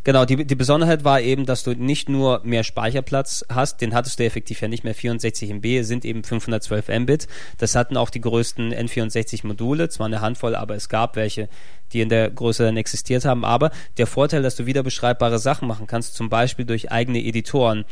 Genau, 0.03 0.25
die, 0.25 0.45
die 0.45 0.55
Besonderheit 0.55 1.03
war 1.03 1.21
eben, 1.21 1.45
dass 1.45 1.63
du 1.63 1.73
nicht 1.73 2.09
nur 2.09 2.41
mehr 2.43 2.63
Speicherplatz 2.63 3.45
hast, 3.49 3.81
den 3.81 3.93
hattest 3.93 4.19
du 4.19 4.25
effektiv 4.25 4.61
ja 4.61 4.67
nicht 4.67 4.83
mehr. 4.83 4.95
64 4.95 5.49
MB 5.51 5.83
sind 5.83 6.05
eben 6.05 6.23
512 6.23 6.87
Mbit. 6.99 7.27
Das 7.57 7.75
hatten 7.75 7.97
auch 7.97 8.09
die 8.09 8.21
größten 8.21 8.73
N64-Module, 8.73 9.89
zwar 9.89 10.07
eine 10.07 10.21
Handvoll, 10.21 10.55
aber 10.55 10.75
es 10.75 10.89
gab 10.89 11.15
welche, 11.15 11.49
die 11.93 12.01
in 12.01 12.09
der 12.09 12.29
Größe 12.29 12.63
dann 12.63 12.77
existiert 12.77 13.25
haben. 13.25 13.43
Aber 13.43 13.71
der 13.97 14.07
Vorteil, 14.07 14.41
dass 14.41 14.55
du 14.55 14.65
wieder 14.65 14.83
beschreibbare 14.83 15.39
Sachen 15.39 15.67
machen 15.67 15.87
kannst, 15.87 16.15
zum 16.15 16.29
Beispiel 16.29 16.65
durch 16.65 16.91
eigene 16.91 17.23
Editoren. 17.23 17.85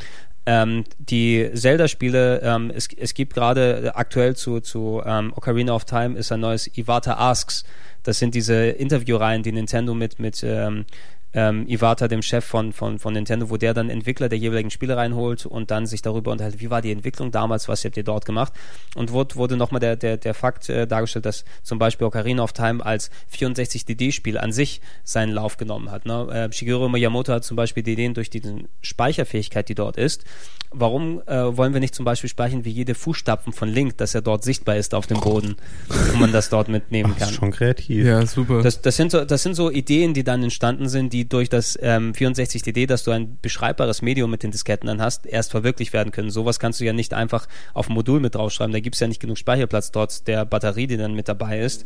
Ähm, 0.45 0.85
die 0.97 1.49
Zelda-Spiele, 1.53 2.39
ähm, 2.41 2.71
es, 2.73 2.87
es 2.95 3.13
gibt 3.13 3.33
gerade 3.33 3.91
aktuell 3.95 4.33
zu, 4.35 4.61
zu 4.61 5.01
ähm, 5.05 5.33
Ocarina 5.35 5.73
of 5.73 5.83
Time 5.83 6.17
ist 6.17 6.31
ein 6.31 6.39
neues 6.39 6.67
Iwata 6.77 7.15
Asks. 7.15 7.65
Das 8.03 8.19
sind 8.19 8.33
diese 8.33 8.55
Interviewreihen, 8.55 9.43
die 9.43 9.51
Nintendo 9.51 9.93
mit, 9.93 10.19
mit 10.19 10.41
ähm, 10.43 10.85
ähm, 11.33 11.67
Iwata, 11.67 12.07
dem 12.07 12.21
Chef 12.21 12.45
von, 12.45 12.73
von, 12.73 12.99
von 12.99 13.13
Nintendo, 13.13 13.49
wo 13.49 13.57
der 13.57 13.73
dann 13.73 13.89
Entwickler 13.89 14.29
der 14.29 14.37
jeweiligen 14.37 14.71
Spiele 14.71 14.97
reinholt 14.97 15.45
und 15.45 15.71
dann 15.71 15.85
sich 15.85 16.01
darüber 16.01 16.31
unterhält, 16.31 16.59
wie 16.59 16.69
war 16.69 16.81
die 16.81 16.91
Entwicklung 16.91 17.31
damals, 17.31 17.67
was 17.67 17.83
habt 17.85 17.97
ihr 17.97 18.03
dort 18.03 18.25
gemacht? 18.25 18.53
Und 18.95 19.11
wurde, 19.11 19.35
wurde 19.35 19.57
nochmal 19.57 19.79
der, 19.79 19.95
der, 19.95 20.17
der 20.17 20.33
Fakt 20.33 20.69
äh, 20.69 20.87
dargestellt, 20.87 21.25
dass 21.25 21.45
zum 21.63 21.79
Beispiel 21.79 22.07
Ocarina 22.07 22.43
of 22.43 22.53
Time 22.53 22.85
als 22.85 23.11
64-DD-Spiel 23.35 24.37
an 24.37 24.51
sich 24.51 24.81
seinen 25.03 25.33
Lauf 25.33 25.57
genommen 25.57 25.91
hat. 25.91 26.05
Ne? 26.05 26.27
Äh, 26.31 26.51
Shigeru 26.53 26.89
Miyamoto 26.89 27.33
hat 27.33 27.43
zum 27.43 27.57
Beispiel 27.57 27.83
die 27.83 27.93
Ideen 27.93 28.13
durch 28.13 28.29
die 28.29 28.41
Speicherfähigkeit, 28.81 29.69
die 29.69 29.75
dort 29.75 29.97
ist. 29.97 30.23
Warum 30.71 31.21
äh, 31.27 31.57
wollen 31.57 31.73
wir 31.73 31.79
nicht 31.79 31.95
zum 31.95 32.03
Beispiel 32.05 32.29
speichern 32.29 32.65
wie 32.65 32.69
jede 32.71 32.93
Fußstapfen 32.93 33.53
von 33.53 33.69
Link, 33.69 33.97
dass 33.97 34.13
er 34.15 34.21
dort 34.21 34.43
sichtbar 34.43 34.75
ist 34.75 34.93
auf 34.93 35.07
dem 35.07 35.19
Boden 35.19 35.55
und 36.13 36.19
man 36.19 36.31
das 36.31 36.49
dort 36.49 36.67
mitnehmen 36.69 37.11
Das 37.11 37.19
kann? 37.19 37.29
ist 37.29 37.35
schon 37.35 37.51
kreativ. 37.51 38.05
ja, 38.05 38.25
super. 38.25 38.61
Das, 38.61 38.81
das, 38.81 38.95
sind 38.97 39.11
so, 39.11 39.23
das 39.25 39.43
sind 39.43 39.55
so 39.55 39.71
Ideen, 39.71 40.13
die 40.13 40.23
dann 40.23 40.43
entstanden 40.43 40.89
sind, 40.89 41.13
die 41.13 41.27
durch 41.27 41.49
das 41.49 41.77
ähm, 41.81 42.11
64DD, 42.13 42.85
dass 42.87 43.03
du 43.03 43.11
ein 43.11 43.37
beschreibbares 43.41 44.01
Medium 44.01 44.29
mit 44.29 44.43
den 44.43 44.51
Disketten 44.51 44.87
dann 44.87 45.01
hast, 45.01 45.25
erst 45.25 45.51
verwirklicht 45.51 45.93
werden 45.93 46.11
können. 46.11 46.29
Sowas 46.29 46.59
kannst 46.59 46.79
du 46.79 46.85
ja 46.85 46.93
nicht 46.93 47.13
einfach 47.13 47.47
auf 47.73 47.89
ein 47.89 47.93
Modul 47.93 48.19
mit 48.19 48.35
draufschreiben. 48.35 48.73
Da 48.73 48.79
gibt's 48.79 48.99
ja 48.99 49.07
nicht 49.07 49.21
genug 49.21 49.37
Speicherplatz 49.37 49.91
dort 49.91 50.27
der 50.27 50.45
Batterie, 50.45 50.87
die 50.87 50.97
dann 50.97 51.13
mit 51.13 51.27
dabei 51.27 51.59
ist. 51.61 51.85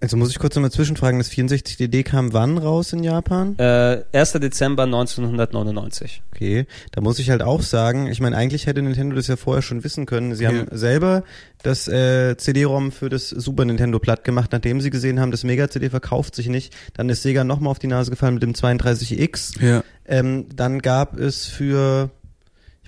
Also 0.00 0.16
muss 0.16 0.30
ich 0.30 0.38
kurz 0.38 0.54
nochmal 0.54 0.70
zwischenfragen, 0.70 1.18
das 1.18 1.30
64DD 1.30 2.04
kam 2.04 2.32
wann 2.32 2.56
raus 2.56 2.92
in 2.92 3.02
Japan? 3.02 3.58
Äh, 3.58 4.04
1. 4.12 4.32
Dezember 4.32 4.84
1999. 4.84 6.22
Okay, 6.32 6.66
da 6.92 7.00
muss 7.00 7.18
ich 7.18 7.30
halt 7.30 7.42
auch 7.42 7.62
sagen, 7.62 8.06
ich 8.06 8.20
meine, 8.20 8.36
eigentlich 8.36 8.66
hätte 8.66 8.80
Nintendo 8.80 9.16
das 9.16 9.26
ja 9.26 9.36
vorher 9.36 9.62
schon 9.62 9.82
wissen 9.82 10.06
können. 10.06 10.36
Sie 10.36 10.46
haben 10.46 10.66
selber 10.70 11.24
das 11.64 11.88
äh, 11.88 12.36
CD-ROM 12.36 12.92
für 12.92 13.08
das 13.08 13.28
Super 13.28 13.64
Nintendo 13.64 13.98
platt 13.98 14.22
gemacht, 14.22 14.52
nachdem 14.52 14.80
sie 14.80 14.90
gesehen 14.90 15.18
haben, 15.18 15.32
das 15.32 15.42
Mega-CD 15.42 15.90
verkauft 15.90 16.36
sich 16.36 16.48
nicht. 16.48 16.72
Dann 16.94 17.08
ist 17.08 17.22
Sega 17.22 17.42
nochmal 17.42 17.72
auf 17.72 17.80
die 17.80 17.88
Nase 17.88 18.10
gefallen 18.12 18.34
mit 18.34 18.44
dem 18.44 18.52
32X. 18.52 19.60
Ja. 19.60 19.82
Ähm, 20.06 20.46
dann 20.54 20.80
gab 20.80 21.18
es 21.18 21.46
für, 21.46 22.10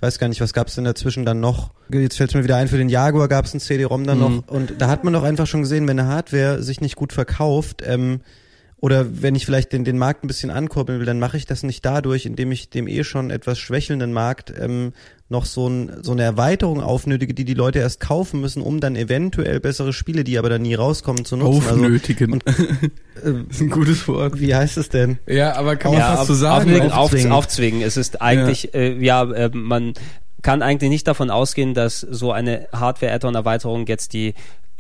ich 0.01 0.03
weiß 0.03 0.19
gar 0.19 0.29
nicht, 0.29 0.41
was 0.41 0.55
gab 0.55 0.69
es 0.69 0.77
denn 0.77 0.85
dazwischen 0.85 1.27
dann 1.27 1.41
noch? 1.41 1.73
Jetzt 1.93 2.17
fällt 2.17 2.35
mir 2.35 2.43
wieder 2.43 2.57
ein, 2.57 2.69
für 2.69 2.79
den 2.79 2.89
Jaguar 2.89 3.29
gab 3.29 3.45
es 3.45 3.53
ein 3.53 3.61
CD-ROM 3.61 4.05
dann 4.07 4.17
Mhm. 4.19 4.25
noch. 4.25 4.49
Und 4.49 4.73
da 4.79 4.89
hat 4.89 5.05
man 5.05 5.13
doch 5.13 5.23
einfach 5.25 5.47
schon 5.47 5.61
gesehen, 5.61 5.87
wenn 5.87 6.01
eine 6.01 6.09
Hardware 6.09 6.63
sich 6.63 6.81
nicht 6.81 6.97
gut 6.97 7.13
verkauft, 7.13 7.83
ähm, 7.87 8.21
oder 8.81 9.23
wenn 9.23 9.35
ich 9.35 9.45
vielleicht 9.45 9.73
den, 9.73 9.85
den 9.85 9.99
Markt 9.99 10.25
ein 10.25 10.27
bisschen 10.27 10.51
ankurbeln 10.51 10.99
will, 10.99 11.07
dann 11.07 11.19
mache 11.19 11.37
ich 11.37 11.45
das 11.45 11.63
nicht 11.63 11.85
dadurch, 11.85 12.25
indem 12.25 12.51
ich 12.51 12.71
dem 12.71 12.89
eh 12.89 13.05
schon 13.05 13.31
etwas 13.31 13.59
schwächelnden 13.59 14.13
Markt 14.13 14.53
ähm, 14.59 14.93
noch 15.29 15.45
so, 15.45 15.69
ein, 15.69 16.03
so 16.03 16.13
eine 16.13 16.23
Erweiterung 16.23 16.81
aufnötige, 16.81 17.35
die 17.35 17.45
die 17.45 17.55
Leute 17.55 17.79
erst 17.79 18.01
kaufen 18.01 18.41
müssen, 18.41 18.63
um 18.63 18.81
dann 18.81 18.97
eventuell 18.97 19.61
bessere 19.61 19.93
Spiele, 19.93 20.25
die 20.25 20.39
aber 20.39 20.49
dann 20.49 20.63
nie 20.63 20.75
rauskommen, 20.75 21.25
zu 21.25 21.37
nutzen. 21.37 21.71
Aufnötigen. 21.71 22.41
Also, 22.45 22.63
und, 22.65 22.75
das 23.15 23.47
ist 23.51 23.61
ein 23.61 23.71
gutes 23.71 24.09
Wort. 24.09 24.41
Wie 24.41 24.55
heißt 24.55 24.79
es 24.79 24.89
denn? 24.89 25.19
Ja, 25.27 25.55
aber 25.57 25.77
kann 25.77 25.93
man 25.93 26.01
ja, 26.01 26.09
fast 26.09 26.23
auf, 26.23 26.27
so 26.29 26.35
sagen. 26.35 26.71
Aufzwingen, 26.71 26.91
auf, 26.91 26.99
Aufzwingen. 26.99 27.33
aufzwingen. 27.33 27.83
Es 27.83 27.97
ist 27.97 28.23
eigentlich, 28.23 28.71
ja, 28.73 28.81
äh, 28.81 28.99
ja 28.99 29.23
äh, 29.31 29.51
man 29.53 29.93
kann 30.43 30.63
eigentlich 30.63 30.91
nicht 30.91 31.07
davon 31.07 31.31
ausgehen, 31.31 31.75
dass 31.75 32.01
so 32.01 32.33
eine 32.33 32.67
Hardware-Add-on-Erweiterung 32.73 33.87
jetzt 33.87 34.15
die 34.15 34.29
äh, 34.29 34.35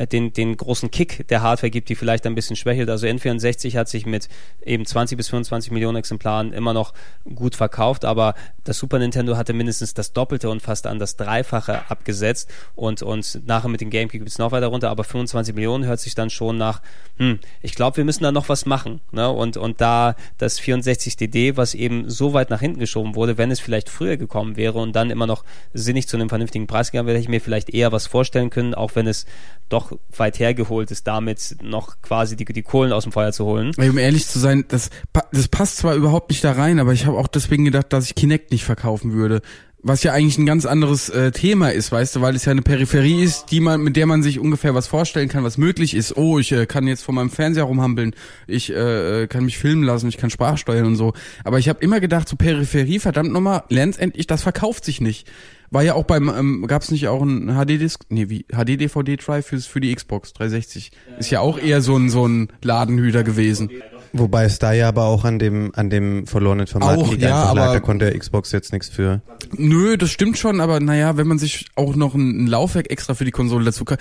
den, 0.07 0.33
den 0.33 0.57
großen 0.57 0.91
Kick 0.91 1.27
der 1.29 1.43
Hardware 1.43 1.71
gibt, 1.71 1.89
die 1.89 1.95
vielleicht 1.95 2.27
ein 2.27 2.35
bisschen 2.35 2.57
schwächelt. 2.57 2.89
Also 2.91 3.07
N64 3.07 3.77
hat 3.77 3.89
sich 3.89 4.07
mit 4.07 4.29
eben 4.65 4.87
20 4.87 5.17
bis 5.17 5.29
25 5.29 5.73
Millionen 5.73 5.97
Exemplaren 5.97 6.53
immer 6.53 6.73
noch 6.73 6.93
gut 7.35 7.55
verkauft, 7.55 8.05
aber 8.05 8.35
das 8.65 8.79
Super 8.79 8.99
Nintendo 8.99 9.37
hatte 9.37 9.53
mindestens 9.53 9.95
das 9.95 10.13
Doppelte 10.13 10.51
und 10.51 10.63
fast 10.63 10.87
an 10.87 10.99
das 10.99 11.17
Dreifache 11.17 11.91
abgesetzt 11.91 12.51
und, 12.75 13.03
und 13.03 13.47
nachher 13.47 13.69
mit 13.69 13.81
dem 13.81 13.91
GameCube 13.91 14.19
gibt 14.19 14.31
es 14.31 14.39
noch 14.39 14.53
weiter 14.53 14.69
runter, 14.69 14.91
aber 14.91 15.05
25 15.05 15.55
Millionen 15.55 15.85
hört 15.85 16.01
sich 16.01 16.15
dann 16.15 16.31
schon 16.31 16.57
nach, 16.57 16.81
hm, 17.19 17.39
ich 17.63 17.75
glaube, 17.75 17.99
wir 17.99 18.05
müssen 18.05 18.23
da 18.23 18.33
noch 18.33 18.49
was 18.49 18.67
machen. 18.67 19.01
Ne? 19.13 19.29
Und, 19.31 19.57
und 19.57 19.81
da 19.81 20.17
das 20.39 20.61
64DD, 20.61 21.57
was 21.57 21.75
eben 21.75 22.09
so 22.09 22.33
weit 22.33 22.51
nach 22.51 22.61
hinten 22.61 22.81
geschoben 22.81 23.15
wurde, 23.15 23.39
wenn 23.39 23.51
es 23.51 23.61
vielleicht 23.61 23.89
früher 23.89 24.17
gekommen 24.17 24.57
wäre 24.57 24.79
und 24.79 24.95
dann 24.95 25.11
immer 25.11 25.27
noch 25.27 25.45
sinnig 25.75 26.09
zu 26.09 26.17
einem 26.17 26.29
vernünftigen 26.29 26.67
Preis 26.67 26.91
gegangen 26.91 27.07
wäre, 27.07 27.17
hätte 27.17 27.25
ich 27.25 27.29
mir 27.29 27.41
vielleicht 27.41 27.71
eher 27.71 27.93
was 27.93 28.07
vorstellen 28.07 28.51
können, 28.51 28.75
auch 28.75 28.95
wenn 28.95 29.07
es 29.07 29.27
doch 29.69 29.90
weit 30.17 30.39
hergeholt 30.39 30.91
ist, 30.91 31.07
damit 31.07 31.57
noch 31.63 32.01
quasi 32.03 32.37
die, 32.37 32.45
die 32.45 32.63
Kohlen 32.63 32.93
aus 32.93 33.05
dem 33.05 33.13
Feuer 33.13 33.33
zu 33.33 33.45
holen. 33.45 33.73
Um 33.77 33.99
ehrlich 33.99 34.27
zu 34.27 34.39
sein, 34.39 34.65
das, 34.69 34.91
das 35.33 35.49
passt 35.49 35.79
zwar 35.79 35.95
überhaupt 35.95 36.31
nicht 36.31 36.45
da 36.45 36.53
rein, 36.53 36.79
aber 36.79 36.93
ich 36.93 37.07
habe 37.07 37.19
auch 37.19 37.29
deswegen 37.29 37.65
gedacht, 37.65 37.93
dass 37.93 38.07
ich 38.07 38.15
Kinect 38.15 38.51
nicht 38.51 38.65
verkaufen 38.65 39.13
würde. 39.13 39.43
Was 39.83 40.03
ja 40.03 40.13
eigentlich 40.13 40.37
ein 40.37 40.45
ganz 40.45 40.67
anderes 40.67 41.09
äh, 41.09 41.31
Thema 41.33 41.73
ist, 41.73 41.91
weißt 41.91 42.17
du, 42.17 42.21
weil 42.21 42.37
es 42.37 42.45
ja 42.45 42.51
eine 42.51 42.61
Peripherie 42.61 43.23
ist, 43.23 43.47
die 43.47 43.61
man, 43.61 43.81
mit 43.81 43.97
der 43.97 44.05
man 44.05 44.23
sich 44.23 44.39
ungefähr 44.39 44.75
was 44.75 44.87
vorstellen 44.87 45.31
kann, 45.31 45.43
was 45.43 45.57
möglich 45.57 45.95
ist. 45.95 46.19
Oh, 46.19 46.39
ich 46.39 46.53
äh, 46.53 46.67
kann 46.67 46.87
jetzt 46.87 47.03
vor 47.03 47.15
meinem 47.15 47.31
Fernseher 47.31 47.65
rumhampeln, 47.65 48.15
ich 48.47 48.71
äh, 48.71 49.23
äh, 49.23 49.27
kann 49.27 49.47
mich 49.47 49.57
filmen 49.57 49.83
lassen, 49.83 50.09
ich 50.11 50.19
kann 50.19 50.29
Sprachsteuern 50.29 50.85
und 50.85 50.97
so. 50.97 51.15
Aber 51.45 51.59
ich 51.59 51.71
habe 51.71 51.83
immer 51.83 51.99
gedacht, 51.99 52.29
so 52.29 52.37
Peripherie, 52.37 52.99
verdammt 52.99 53.33
nochmal, 53.33 53.63
letztendlich, 53.71 54.27
das 54.27 54.43
verkauft 54.43 54.85
sich 54.85 55.01
nicht. 55.01 55.27
War 55.73 55.83
ja 55.83 55.95
auch 55.95 56.05
beim, 56.05 56.29
ähm, 56.29 56.67
gab 56.67 56.83
es 56.83 56.91
nicht 56.91 57.07
auch 57.07 57.23
ein 57.23 57.47
HD-Disc, 57.55 58.05
nee, 58.09 58.29
wie, 58.29 58.45
HD-DVD-Drive 58.51 59.47
für, 59.47 59.61
für 59.61 59.81
die 59.81 59.95
Xbox 59.95 60.33
360. 60.33 60.91
Ist 61.19 61.31
ja 61.31 61.41
auch 61.41 61.59
eher 61.59 61.81
so 61.81 61.97
ein, 61.97 62.11
so 62.11 62.27
ein 62.27 62.49
Ladenhüter 62.63 63.23
gewesen. 63.23 63.71
Wobei 64.13 64.45
es 64.45 64.59
da 64.59 64.73
ja 64.73 64.89
aber 64.89 65.05
auch 65.05 65.25
an 65.25 65.39
dem, 65.39 65.71
an 65.77 65.89
dem 65.89 66.27
verlorenen 66.27 66.67
Format 66.67 66.99
Auch, 66.99 67.11
liegt, 67.13 67.23
ja, 67.23 67.45
aber- 67.45 67.73
da 67.73 67.79
konnte 67.79 68.07
der 68.11 68.19
Xbox 68.19 68.51
jetzt 68.51 68.73
nichts 68.73 68.89
für. 68.89 69.23
Nö, 69.57 69.97
das 69.97 70.11
stimmt 70.11 70.37
schon, 70.39 70.61
aber 70.61 70.81
naja, 70.81 71.17
wenn 71.17 71.29
man 71.29 71.39
sich 71.39 71.67
auch 71.77 71.95
noch 71.95 72.15
ein, 72.17 72.45
ein 72.45 72.47
Laufwerk 72.49 72.91
extra 72.91 73.15
für 73.15 73.25
die 73.25 73.31
Konsole 73.31 73.65
dazu 73.65 73.85
kann. 73.85 73.99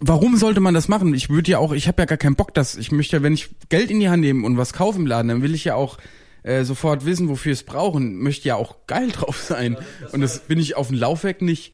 Warum 0.00 0.36
sollte 0.36 0.58
man 0.60 0.74
das 0.74 0.88
machen? 0.88 1.14
Ich 1.14 1.30
würde 1.30 1.50
ja 1.52 1.58
auch, 1.58 1.72
ich 1.72 1.86
habe 1.86 2.02
ja 2.02 2.06
gar 2.06 2.18
keinen 2.18 2.34
Bock, 2.34 2.52
dass 2.54 2.74
ich 2.74 2.90
möchte 2.90 3.16
ja, 3.16 3.22
wenn 3.22 3.34
ich 3.34 3.50
Geld 3.68 3.92
in 3.92 4.00
die 4.00 4.08
Hand 4.08 4.22
nehme 4.22 4.44
und 4.44 4.56
was 4.56 4.72
kaufe 4.72 4.98
im 4.98 5.06
Laden, 5.06 5.28
dann 5.28 5.42
will 5.42 5.54
ich 5.54 5.64
ja 5.64 5.76
auch 5.76 5.98
äh, 6.44 6.64
sofort 6.64 7.04
wissen, 7.04 7.28
wofür 7.28 7.52
es 7.52 7.64
brauchen. 7.64 8.16
Möchte 8.16 8.48
ja 8.48 8.56
auch 8.56 8.86
geil 8.86 9.10
drauf 9.12 9.40
sein. 9.42 9.76
Und 10.12 10.20
das 10.20 10.40
bin 10.40 10.58
ich 10.58 10.76
auf 10.76 10.88
dem 10.88 10.98
Laufwerk 10.98 11.42
nicht. 11.42 11.72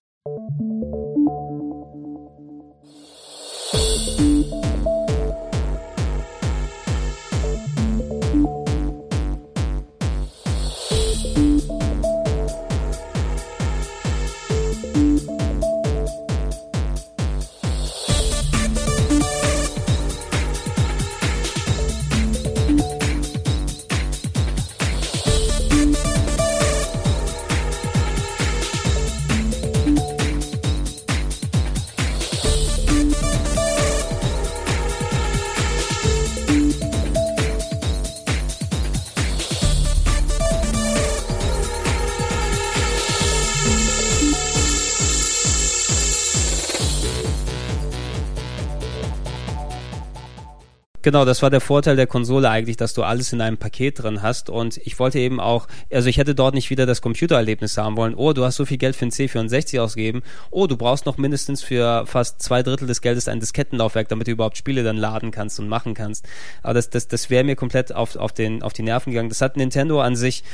Genau, 51.03 51.25
das 51.25 51.41
war 51.41 51.49
der 51.49 51.63
Vorteil 51.63 51.97
der 51.97 52.07
Konsole 52.07 52.51
eigentlich, 52.51 52.77
dass 52.77 52.93
du 52.93 53.03
alles 53.03 53.33
in 53.33 53.41
einem 53.41 53.57
Paket 53.57 54.03
drin 54.03 54.21
hast. 54.21 54.51
Und 54.51 54.77
ich 54.85 54.99
wollte 54.99 55.19
eben 55.19 55.41
auch, 55.41 55.67
also 55.91 56.09
ich 56.11 56.19
hätte 56.19 56.35
dort 56.35 56.55
nicht 56.55 56.69
wieder 56.69 56.85
das 56.85 57.01
Computererlebnis 57.01 57.79
haben 57.79 57.97
wollen. 57.97 58.15
Oh, 58.15 58.35
du 58.35 58.45
hast 58.45 58.57
so 58.57 58.67
viel 58.67 58.77
Geld 58.77 58.97
für 58.97 59.07
ein 59.07 59.11
C64 59.11 59.81
ausgegeben. 59.81 60.23
Oh, 60.51 60.67
du 60.67 60.77
brauchst 60.77 61.07
noch 61.07 61.17
mindestens 61.17 61.63
für 61.63 62.05
fast 62.07 62.43
zwei 62.43 62.63
Drittel 62.63 62.87
des 62.87 63.01
Geldes 63.01 63.29
ein 63.29 63.41
Diskettenlaufwerk, 63.41 64.09
damit 64.09 64.27
du 64.27 64.33
überhaupt 64.33 64.59
Spiele 64.59 64.83
dann 64.83 64.99
laden 64.99 65.31
kannst 65.31 65.59
und 65.59 65.69
machen 65.69 65.95
kannst. 65.95 66.27
Aber 66.63 66.75
das, 66.75 66.91
das, 66.91 67.09
das 67.09 67.31
wäre 67.31 67.45
mir 67.45 67.57
komplett 67.57 67.95
auf, 67.95 68.17
auf, 68.17 68.33
den, 68.33 68.63
auf 68.63 68.75
die 68.75 68.83
Nerven 68.83 69.13
gegangen. 69.13 69.31
Das 69.31 69.41
hat 69.41 69.57
Nintendo 69.57 70.03
an 70.03 70.17
sich 70.17 70.45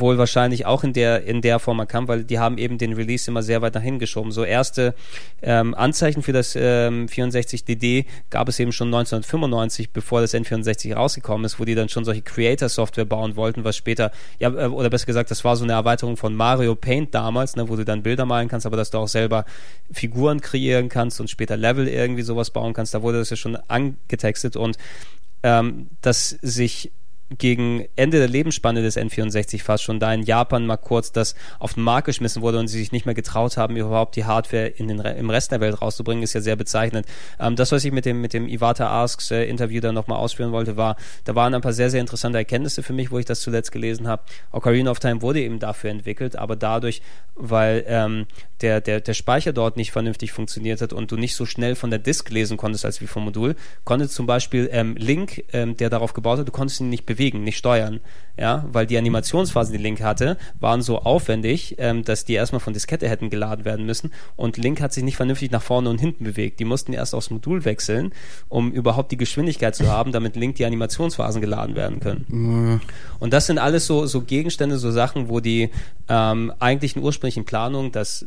wohl 0.00 0.18
wahrscheinlich 0.18 0.66
auch 0.66 0.84
in 0.84 0.92
der 0.92 1.24
in 1.24 1.40
der 1.40 1.58
Form 1.58 1.78
erkannt, 1.78 2.08
weil 2.08 2.24
die 2.24 2.38
haben 2.38 2.58
eben 2.58 2.78
den 2.78 2.94
Release 2.94 3.30
immer 3.30 3.42
sehr 3.42 3.62
weit 3.62 3.74
nach 3.74 3.82
hinten 3.82 4.00
geschoben. 4.00 4.32
So 4.32 4.44
erste 4.44 4.94
ähm, 5.42 5.74
Anzeichen 5.74 6.22
für 6.22 6.32
das 6.32 6.56
ähm, 6.56 7.06
64DD 7.06 8.06
gab 8.30 8.48
es 8.48 8.58
eben 8.60 8.72
schon 8.72 8.88
1995, 8.88 9.92
bevor 9.94 10.20
das 10.20 10.34
N64 10.34 10.94
rausgekommen 10.94 11.46
ist, 11.46 11.58
wo 11.58 11.64
die 11.64 11.74
dann 11.74 11.88
schon 11.88 12.04
solche 12.04 12.20
Creator-Software 12.20 13.06
bauen 13.06 13.36
wollten, 13.36 13.64
was 13.64 13.76
später, 13.76 14.10
ja, 14.38 14.50
äh, 14.50 14.66
oder 14.66 14.90
besser 14.90 15.06
gesagt, 15.06 15.30
das 15.30 15.44
war 15.44 15.56
so 15.56 15.64
eine 15.64 15.72
Erweiterung 15.72 16.18
von 16.18 16.34
Mario 16.34 16.74
Paint 16.74 17.14
damals, 17.14 17.56
ne, 17.56 17.68
wo 17.68 17.76
du 17.76 17.84
dann 17.84 18.02
Bilder 18.02 18.26
malen 18.26 18.48
kannst, 18.48 18.66
aber 18.66 18.76
dass 18.76 18.90
du 18.90 18.98
auch 18.98 19.08
selber 19.08 19.46
Figuren 19.90 20.42
kreieren 20.42 20.90
kannst 20.90 21.20
und 21.20 21.30
später 21.30 21.56
Level 21.56 21.88
irgendwie 21.88 22.22
sowas 22.22 22.50
bauen 22.50 22.74
kannst. 22.74 22.92
Da 22.92 23.02
wurde 23.02 23.18
das 23.18 23.30
ja 23.30 23.36
schon 23.36 23.56
angetextet 23.56 24.56
und 24.56 24.76
ähm, 25.42 25.88
dass 26.02 26.30
sich 26.30 26.90
gegen 27.38 27.86
Ende 27.96 28.18
der 28.18 28.28
Lebensspanne 28.28 28.82
des 28.82 28.96
N64 28.96 29.62
fast 29.62 29.84
schon 29.84 30.00
da 30.00 30.12
in 30.12 30.22
Japan 30.22 30.66
mal 30.66 30.76
kurz 30.76 31.12
das 31.12 31.34
auf 31.58 31.74
den 31.74 31.82
Markt 31.82 32.06
geschmissen 32.06 32.42
wurde 32.42 32.58
und 32.58 32.68
sie 32.68 32.78
sich 32.78 32.92
nicht 32.92 33.06
mehr 33.06 33.14
getraut 33.14 33.56
haben, 33.56 33.76
überhaupt 33.76 34.16
die 34.16 34.24
Hardware 34.24 34.66
in 34.66 34.88
den, 34.88 35.00
im 35.00 35.30
Rest 35.30 35.52
der 35.52 35.60
Welt 35.60 35.80
rauszubringen, 35.80 36.22
ist 36.22 36.34
ja 36.34 36.40
sehr 36.40 36.56
bezeichnend. 36.56 37.06
Ähm, 37.38 37.56
das, 37.56 37.72
was 37.72 37.84
ich 37.84 37.92
mit 37.92 38.04
dem, 38.04 38.20
mit 38.20 38.32
dem 38.32 38.48
Iwata 38.48 38.88
Asks 39.02 39.30
äh, 39.30 39.44
Interview 39.44 39.80
dann 39.80 39.94
nochmal 39.94 40.18
ausführen 40.18 40.52
wollte, 40.52 40.76
war, 40.76 40.96
da 41.24 41.34
waren 41.34 41.54
ein 41.54 41.60
paar 41.60 41.72
sehr, 41.72 41.90
sehr 41.90 42.00
interessante 42.00 42.38
Erkenntnisse 42.38 42.82
für 42.82 42.92
mich, 42.92 43.10
wo 43.10 43.18
ich 43.18 43.24
das 43.24 43.40
zuletzt 43.40 43.72
gelesen 43.72 44.06
habe. 44.08 44.22
Ocarina 44.52 44.90
of 44.90 45.00
Time 45.00 45.22
wurde 45.22 45.40
eben 45.40 45.58
dafür 45.58 45.90
entwickelt, 45.90 46.36
aber 46.36 46.56
dadurch, 46.56 47.02
weil 47.34 47.84
ähm, 47.86 48.26
der, 48.60 48.80
der, 48.80 49.00
der 49.00 49.14
Speicher 49.14 49.52
dort 49.52 49.76
nicht 49.76 49.92
vernünftig 49.92 50.32
funktioniert 50.32 50.80
hat 50.80 50.92
und 50.92 51.10
du 51.10 51.16
nicht 51.16 51.34
so 51.34 51.46
schnell 51.46 51.74
von 51.74 51.90
der 51.90 51.98
Disk 51.98 52.30
lesen 52.30 52.56
konntest 52.56 52.84
als 52.84 53.00
wie 53.00 53.06
vom 53.06 53.24
Modul, 53.24 53.56
konnte 53.84 54.08
zum 54.08 54.26
Beispiel 54.26 54.68
ähm, 54.72 54.96
Link, 54.96 55.44
ähm, 55.52 55.76
der 55.76 55.90
darauf 55.90 56.12
gebaut 56.12 56.38
hat, 56.38 56.48
du 56.48 56.52
konntest 56.52 56.80
ihn 56.80 56.88
nicht 56.88 57.06
bewegen, 57.06 57.23
nicht 57.32 57.56
steuern, 57.56 58.00
ja, 58.36 58.64
weil 58.70 58.86
die 58.86 58.98
Animationsphasen, 58.98 59.72
die 59.72 59.82
Link 59.82 60.02
hatte, 60.02 60.36
waren 60.60 60.82
so 60.82 60.98
aufwendig, 60.98 61.76
ähm, 61.78 62.04
dass 62.04 62.24
die 62.24 62.34
erstmal 62.34 62.60
von 62.60 62.74
Diskette 62.74 63.08
hätten 63.08 63.30
geladen 63.30 63.64
werden 63.64 63.86
müssen 63.86 64.12
und 64.36 64.56
Link 64.56 64.80
hat 64.80 64.92
sich 64.92 65.04
nicht 65.04 65.16
vernünftig 65.16 65.50
nach 65.50 65.62
vorne 65.62 65.88
und 65.88 66.00
hinten 66.00 66.24
bewegt. 66.24 66.60
Die 66.60 66.64
mussten 66.64 66.92
erst 66.92 67.14
aufs 67.14 67.30
Modul 67.30 67.64
wechseln, 67.64 68.12
um 68.48 68.72
überhaupt 68.72 69.12
die 69.12 69.16
Geschwindigkeit 69.16 69.74
zu 69.74 69.88
haben, 69.88 70.12
damit 70.12 70.36
Link 70.36 70.56
die 70.56 70.66
Animationsphasen 70.66 71.40
geladen 71.40 71.76
werden 71.76 72.00
können. 72.00 72.26
Und 73.20 73.32
das 73.32 73.46
sind 73.46 73.58
alles 73.58 73.86
so, 73.86 74.06
so 74.06 74.22
Gegenstände, 74.22 74.78
so 74.78 74.90
Sachen, 74.90 75.28
wo 75.28 75.40
die 75.40 75.70
ähm, 76.08 76.52
eigentlichen 76.58 77.02
ursprünglichen 77.02 77.44
Planungen, 77.44 77.92
dass 77.92 78.26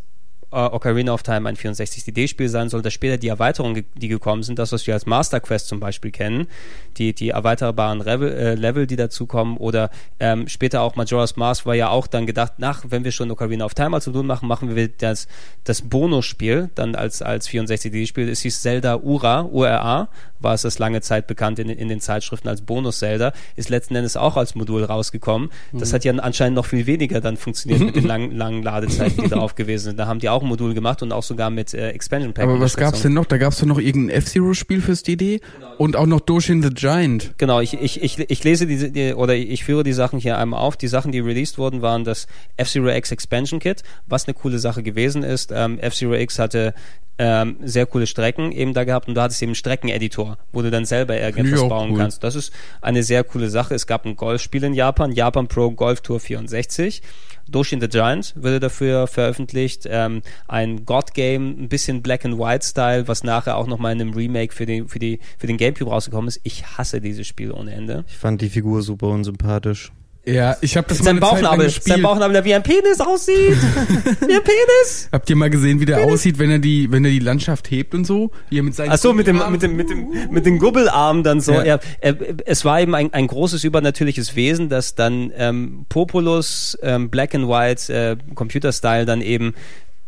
Ocarina 0.65 1.13
of 1.13 1.23
Time 1.23 1.47
ein 1.47 1.55
64-CD-Spiel 1.55 2.49
sein 2.49 2.69
soll, 2.69 2.81
dass 2.81 2.93
später 2.93 3.17
die 3.17 3.27
Erweiterungen, 3.27 3.85
die 3.95 4.07
gekommen 4.07 4.43
sind, 4.43 4.59
das, 4.59 4.71
was 4.71 4.85
wir 4.87 4.93
als 4.93 5.05
Master 5.05 5.39
Quest 5.39 5.67
zum 5.67 5.79
Beispiel 5.79 6.11
kennen, 6.11 6.47
die, 6.97 7.13
die 7.13 7.29
erweiterbaren 7.29 7.99
Level, 7.99 8.31
äh, 8.31 8.55
Level 8.55 8.87
die 8.87 8.95
dazukommen 8.95 9.57
oder 9.57 9.89
ähm, 10.19 10.47
später 10.47 10.81
auch 10.81 10.95
Majora's 10.95 11.35
Mask 11.35 11.65
war 11.65 11.75
ja 11.75 11.89
auch 11.89 12.07
dann 12.07 12.25
gedacht, 12.25 12.53
nach, 12.57 12.83
wenn 12.89 13.03
wir 13.03 13.11
schon 13.11 13.29
Ocarina 13.31 13.65
of 13.65 13.73
Time 13.73 13.95
als 13.95 14.07
Modul 14.07 14.23
machen, 14.23 14.47
machen 14.47 14.75
wir 14.75 14.87
das, 14.87 15.27
das 15.63 15.81
Bonusspiel 15.83 16.69
dann 16.75 16.95
als, 16.95 17.21
als 17.21 17.47
64-CD-Spiel. 17.49 18.29
Es 18.29 18.41
hieß 18.41 18.61
Zelda 18.61 18.97
Ura, 18.97 19.41
URA, 19.43 20.09
war 20.39 20.53
es 20.53 20.61
das 20.63 20.79
lange 20.79 21.01
Zeit 21.01 21.27
bekannt 21.27 21.59
in, 21.59 21.69
in 21.69 21.87
den 21.87 21.99
Zeitschriften 21.99 22.47
als 22.47 22.61
Bonus-Zelda, 22.61 23.33
ist 23.55 23.69
letzten 23.69 23.95
Endes 23.95 24.17
auch 24.17 24.37
als 24.37 24.55
Modul 24.55 24.83
rausgekommen. 24.83 25.49
Das 25.73 25.91
Mhm. 25.91 25.95
hat 25.95 26.05
ja 26.05 26.13
anscheinend 26.13 26.55
noch 26.55 26.65
viel 26.65 26.85
weniger 26.85 27.21
dann 27.21 27.37
funktioniert 27.37 27.81
mit 27.81 27.95
den 27.95 28.05
langen, 28.07 28.35
langen 28.35 28.63
Ladezeiten, 28.63 29.23
die 29.23 29.29
drauf 29.29 29.55
gewesen 29.55 29.85
sind. 29.85 29.97
Da 29.99 30.07
haben 30.07 30.19
die 30.19 30.29
auch 30.29 30.41
Modul 30.47 30.73
gemacht 30.73 31.03
und 31.03 31.11
auch 31.11 31.23
sogar 31.23 31.49
mit 31.49 31.73
äh, 31.73 31.89
Expansion 31.89 32.33
Pack. 32.33 32.43
Aber 32.45 32.59
was 32.59 32.75
gab's 32.75 33.01
denn 33.01 33.13
noch? 33.13 33.25
Da 33.25 33.37
gab's 33.37 33.59
doch 33.59 33.65
noch 33.65 33.79
irgendein 33.79 34.17
F-Zero-Spiel 34.17 34.81
fürs 34.81 35.03
DD 35.03 35.41
und 35.77 35.95
auch 35.95 36.05
noch 36.05 36.21
Doshin 36.21 36.63
the 36.63 36.69
Giant. 36.69 37.33
Genau, 37.37 37.59
ich, 37.59 37.73
ich, 37.73 38.01
ich, 38.01 38.19
ich 38.19 38.43
lese 38.43 38.67
diese, 38.67 38.91
die, 38.91 39.13
oder 39.13 39.35
ich 39.35 39.63
führe 39.63 39.83
die 39.83 39.93
Sachen 39.93 40.19
hier 40.19 40.37
einmal 40.37 40.59
auf. 40.59 40.77
Die 40.77 40.87
Sachen, 40.87 41.11
die 41.11 41.19
released 41.19 41.57
wurden, 41.57 41.81
waren 41.81 42.03
das 42.03 42.27
F-Zero 42.57 42.89
X 42.89 43.11
Expansion 43.11 43.59
Kit, 43.59 43.83
was 44.07 44.27
eine 44.27 44.33
coole 44.33 44.59
Sache 44.59 44.83
gewesen 44.83 45.23
ist. 45.23 45.51
Ähm, 45.53 45.79
F-Zero 45.79 46.15
X 46.15 46.39
hatte 46.39 46.73
ähm, 47.19 47.57
sehr 47.63 47.85
coole 47.85 48.05
Strecken 48.07 48.51
eben 48.51 48.73
da 48.73 48.83
gehabt 48.83 49.07
und 49.07 49.15
du 49.15 49.21
hattest 49.21 49.41
eben 49.41 49.49
einen 49.49 49.55
Streckeneditor, 49.55 50.37
wo 50.51 50.61
du 50.61 50.69
dann 50.69 50.85
selber 50.85 51.19
irgendetwas 51.19 51.61
Ja, 51.61 51.67
bauen 51.67 51.91
cool. 51.91 51.97
kannst. 51.97 52.23
Das 52.23 52.35
ist 52.35 52.51
eine 52.81 53.03
sehr 53.03 53.23
coole 53.23 53.49
Sache. 53.49 53.73
Es 53.75 53.87
gab 53.87 54.05
ein 54.05 54.15
Golfspiel 54.15 54.63
in 54.63 54.73
Japan, 54.73 55.11
Japan 55.11 55.47
Pro 55.47 55.71
Golf 55.71 56.01
Tour 56.01 56.19
64. 56.19 57.01
Doshin 57.49 57.79
the 57.79 57.87
Giant 57.87 58.33
wurde 58.35 58.59
dafür 58.59 59.07
veröffentlicht. 59.07 59.87
Ähm, 59.89 60.21
ein 60.47 60.85
God-Game, 60.85 61.63
ein 61.63 61.69
bisschen 61.69 62.01
Black 62.01 62.25
and 62.25 62.37
White-Style, 62.37 63.07
was 63.07 63.23
nachher 63.23 63.55
auch 63.57 63.67
nochmal 63.67 63.93
in 63.93 64.01
einem 64.01 64.13
Remake 64.13 64.53
für, 64.53 64.65
den 64.65 64.87
für, 64.89 64.99
die, 64.99 65.19
für 65.37 65.47
den 65.47 65.55
Gamecube 65.57 65.89
rausgekommen 65.89 66.27
ist. 66.27 66.41
Ich 66.43 66.65
hasse 66.77 66.99
dieses 66.99 67.25
Spiel 67.25 67.51
ohne 67.51 67.71
Ende. 67.71 68.03
Ich 68.09 68.17
fand 68.17 68.41
die 68.41 68.49
Figur 68.49 68.81
super 68.81 69.07
unsympathisch. 69.07 69.91
Ja, 70.27 70.57
ich 70.59 70.75
habe 70.75 70.87
das 70.89 70.99
mal 70.99 71.05
Sein 71.05 71.19
lang 71.19 71.29
Bauchnabel, 71.31 71.69
sein 71.69 72.01
Bauchnabel, 72.01 72.33
der 72.33 72.43
wie 72.43 72.53
ein 72.53 72.63
Penis 72.63 72.99
aussieht. 72.99 73.55
wie 74.27 74.35
ein 74.35 74.43
Penis. 74.43 75.07
Habt 75.11 75.29
ihr 75.29 75.37
mal 75.37 75.49
gesehen, 75.49 75.79
wie 75.79 75.85
der 75.85 76.01
aussieht, 76.01 76.37
wenn 76.37 76.51
er 76.51 76.59
die, 76.59 76.91
wenn 76.91 77.05
er 77.05 77.11
die 77.11 77.19
Landschaft 77.19 77.71
hebt 77.71 77.95
und 77.95 78.05
so? 78.05 78.31
Wie 78.49 78.59
er 78.59 78.63
mit 78.63 78.75
seinen 78.75 78.91
Ach 78.91 78.97
so, 78.97 79.13
mit 79.13 79.25
dem, 79.25 79.41
mit 79.49 79.63
dem, 79.63 79.77
mit 79.77 79.89
dem, 79.89 80.09
mit 80.29 80.45
dem 80.45 80.59
Gubbelarm 80.59 81.23
dann 81.23 81.39
so. 81.39 81.53
Ja. 81.53 81.63
Ja. 81.63 81.79
Er, 82.01 82.17
es 82.45 82.65
war 82.65 82.81
eben 82.81 82.93
ein, 82.93 83.13
ein 83.13 83.27
großes 83.27 83.63
übernatürliches 83.63 84.35
Wesen, 84.35 84.67
das 84.67 84.95
dann 84.95 85.31
ähm, 85.37 85.85
Populus, 85.87 86.77
ähm, 86.81 87.09
Black 87.09 87.33
and 87.33 87.47
White, 87.47 87.93
äh, 87.93 88.17
Computer-Style 88.35 89.05
dann 89.05 89.21
eben 89.21 89.53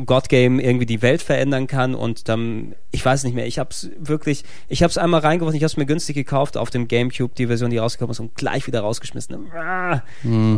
God 0.06 0.30
Game 0.30 0.60
irgendwie 0.60 0.86
die 0.86 1.02
Welt 1.02 1.22
verändern 1.22 1.68
kann 1.68 1.94
und 1.96 2.30
dann, 2.30 2.76
ich 2.92 3.04
weiß 3.04 3.24
nicht 3.26 3.34
mehr, 3.34 3.46
ich 3.48 3.60
hab's 3.60 3.90
wirklich, 4.00 4.44
ich 4.70 4.82
hab's 4.84 4.98
einmal 4.98 5.20
reingeworfen, 5.22 5.58
ich 5.58 5.64
hab's 5.64 5.78
mir 5.78 5.86
günstig 5.86 6.16
gekauft 6.16 6.56
auf 6.58 6.70
dem 6.70 6.88
Gamecube, 6.88 7.34
die 7.38 7.48
Version, 7.48 7.70
die 7.70 7.78
rausgekommen 7.78 8.12
ist 8.12 8.20
und 8.20 8.36
gleich 8.36 8.66
wieder 8.68 8.82
rausgeschmissen. 8.82 9.52
Ah, 9.54 10.02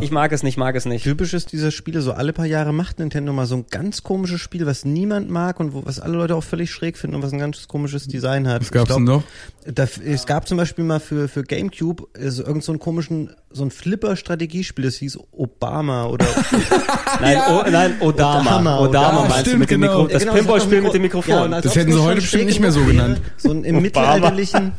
Ich 0.01 0.11
mag 0.11 0.31
es 0.31 0.43
nicht, 0.43 0.57
mag 0.57 0.75
es 0.75 0.85
nicht. 0.85 1.03
Typisch 1.03 1.33
ist 1.33 1.51
dieser 1.51 1.71
Spiele, 1.71 2.01
so 2.01 2.13
alle 2.13 2.33
paar 2.33 2.45
Jahre 2.45 2.71
macht 2.73 2.99
Nintendo 2.99 3.33
mal 3.33 3.45
so 3.45 3.55
ein 3.55 3.65
ganz 3.69 4.03
komisches 4.03 4.41
Spiel, 4.41 4.65
was 4.65 4.85
niemand 4.85 5.29
mag 5.29 5.59
und 5.59 5.73
wo, 5.73 5.85
was 5.85 5.99
alle 5.99 6.17
Leute 6.17 6.35
auch 6.35 6.43
völlig 6.43 6.71
schräg 6.71 6.97
finden 6.97 7.15
und 7.15 7.23
was 7.23 7.33
ein 7.33 7.39
ganz 7.39 7.67
komisches 7.67 8.07
Design 8.07 8.47
hat. 8.47 8.61
Was 8.61 8.71
gab's 8.71 8.89
Ich 8.89 8.95
denn 8.95 9.05
noch? 9.05 9.23
Da, 9.65 9.87
es 10.05 10.25
gab 10.25 10.47
zum 10.47 10.57
Beispiel 10.57 10.83
mal 10.83 10.99
für, 10.99 11.27
für 11.27 11.43
Gamecube 11.43 12.07
äh, 12.13 12.29
so 12.29 12.43
irgend 12.43 12.63
so 12.63 12.71
einen 12.71 12.79
komischen, 12.79 13.31
so 13.53 13.63
ein 13.63 13.71
Flipper-Strategiespiel, 13.71 14.85
das 14.85 14.95
hieß 14.95 15.19
Obama 15.31 16.05
oder 16.05 16.25
Nein, 17.21 17.37
o, 17.49 17.63
nein, 17.69 17.95
Odama. 18.01 18.39
Odama, 18.41 18.79
Odama, 18.79 18.79
Odama. 18.79 19.21
meinst 19.21 19.37
du 19.37 19.41
Stimmt, 19.41 19.59
mit 19.59 19.71
dem 19.71 19.81
genau. 19.81 19.93
Mikro, 20.03 20.07
das 20.07 20.13
Ja, 20.23 20.29
genau, 20.29 20.33
Pinballspiel 20.39 20.81
mit 20.81 20.93
dem 20.93 21.01
Mikrofon. 21.01 21.51
Ja, 21.51 21.61
Das 21.61 21.75
hätten 21.75 21.91
sie 21.93 22.01
heute 22.01 22.21
bestimmt 22.21 22.45
nicht 22.45 22.59
mehr 22.59 22.71
so 22.71 22.83
genannt. 22.85 23.21
So 23.37 23.51
ein, 23.51 23.63
im 23.63 23.75
Obama. 23.75 23.81
mittelalterlichen, 23.81 24.71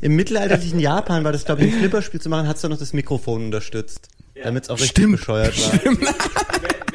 im 0.00 0.16
mittelalterlichen 0.16 0.80
Japan 0.80 1.24
war 1.24 1.32
das, 1.32 1.44
glaube 1.44 1.64
ich, 1.64 1.72
ein 1.72 1.78
Flipperspiel 1.80 2.20
zu 2.20 2.28
machen, 2.28 2.46
hat 2.48 2.56
es 2.56 2.62
dann 2.62 2.70
noch 2.70 2.78
das 2.78 2.92
Mikrofon 2.92 3.46
unterstützt. 3.46 4.08
Damit 4.42 4.64
es 4.64 4.70
auch 4.70 4.74
richtig 4.74 4.90
Stimmt. 4.90 5.16
bescheuert 5.18 5.54
war. 5.60 5.92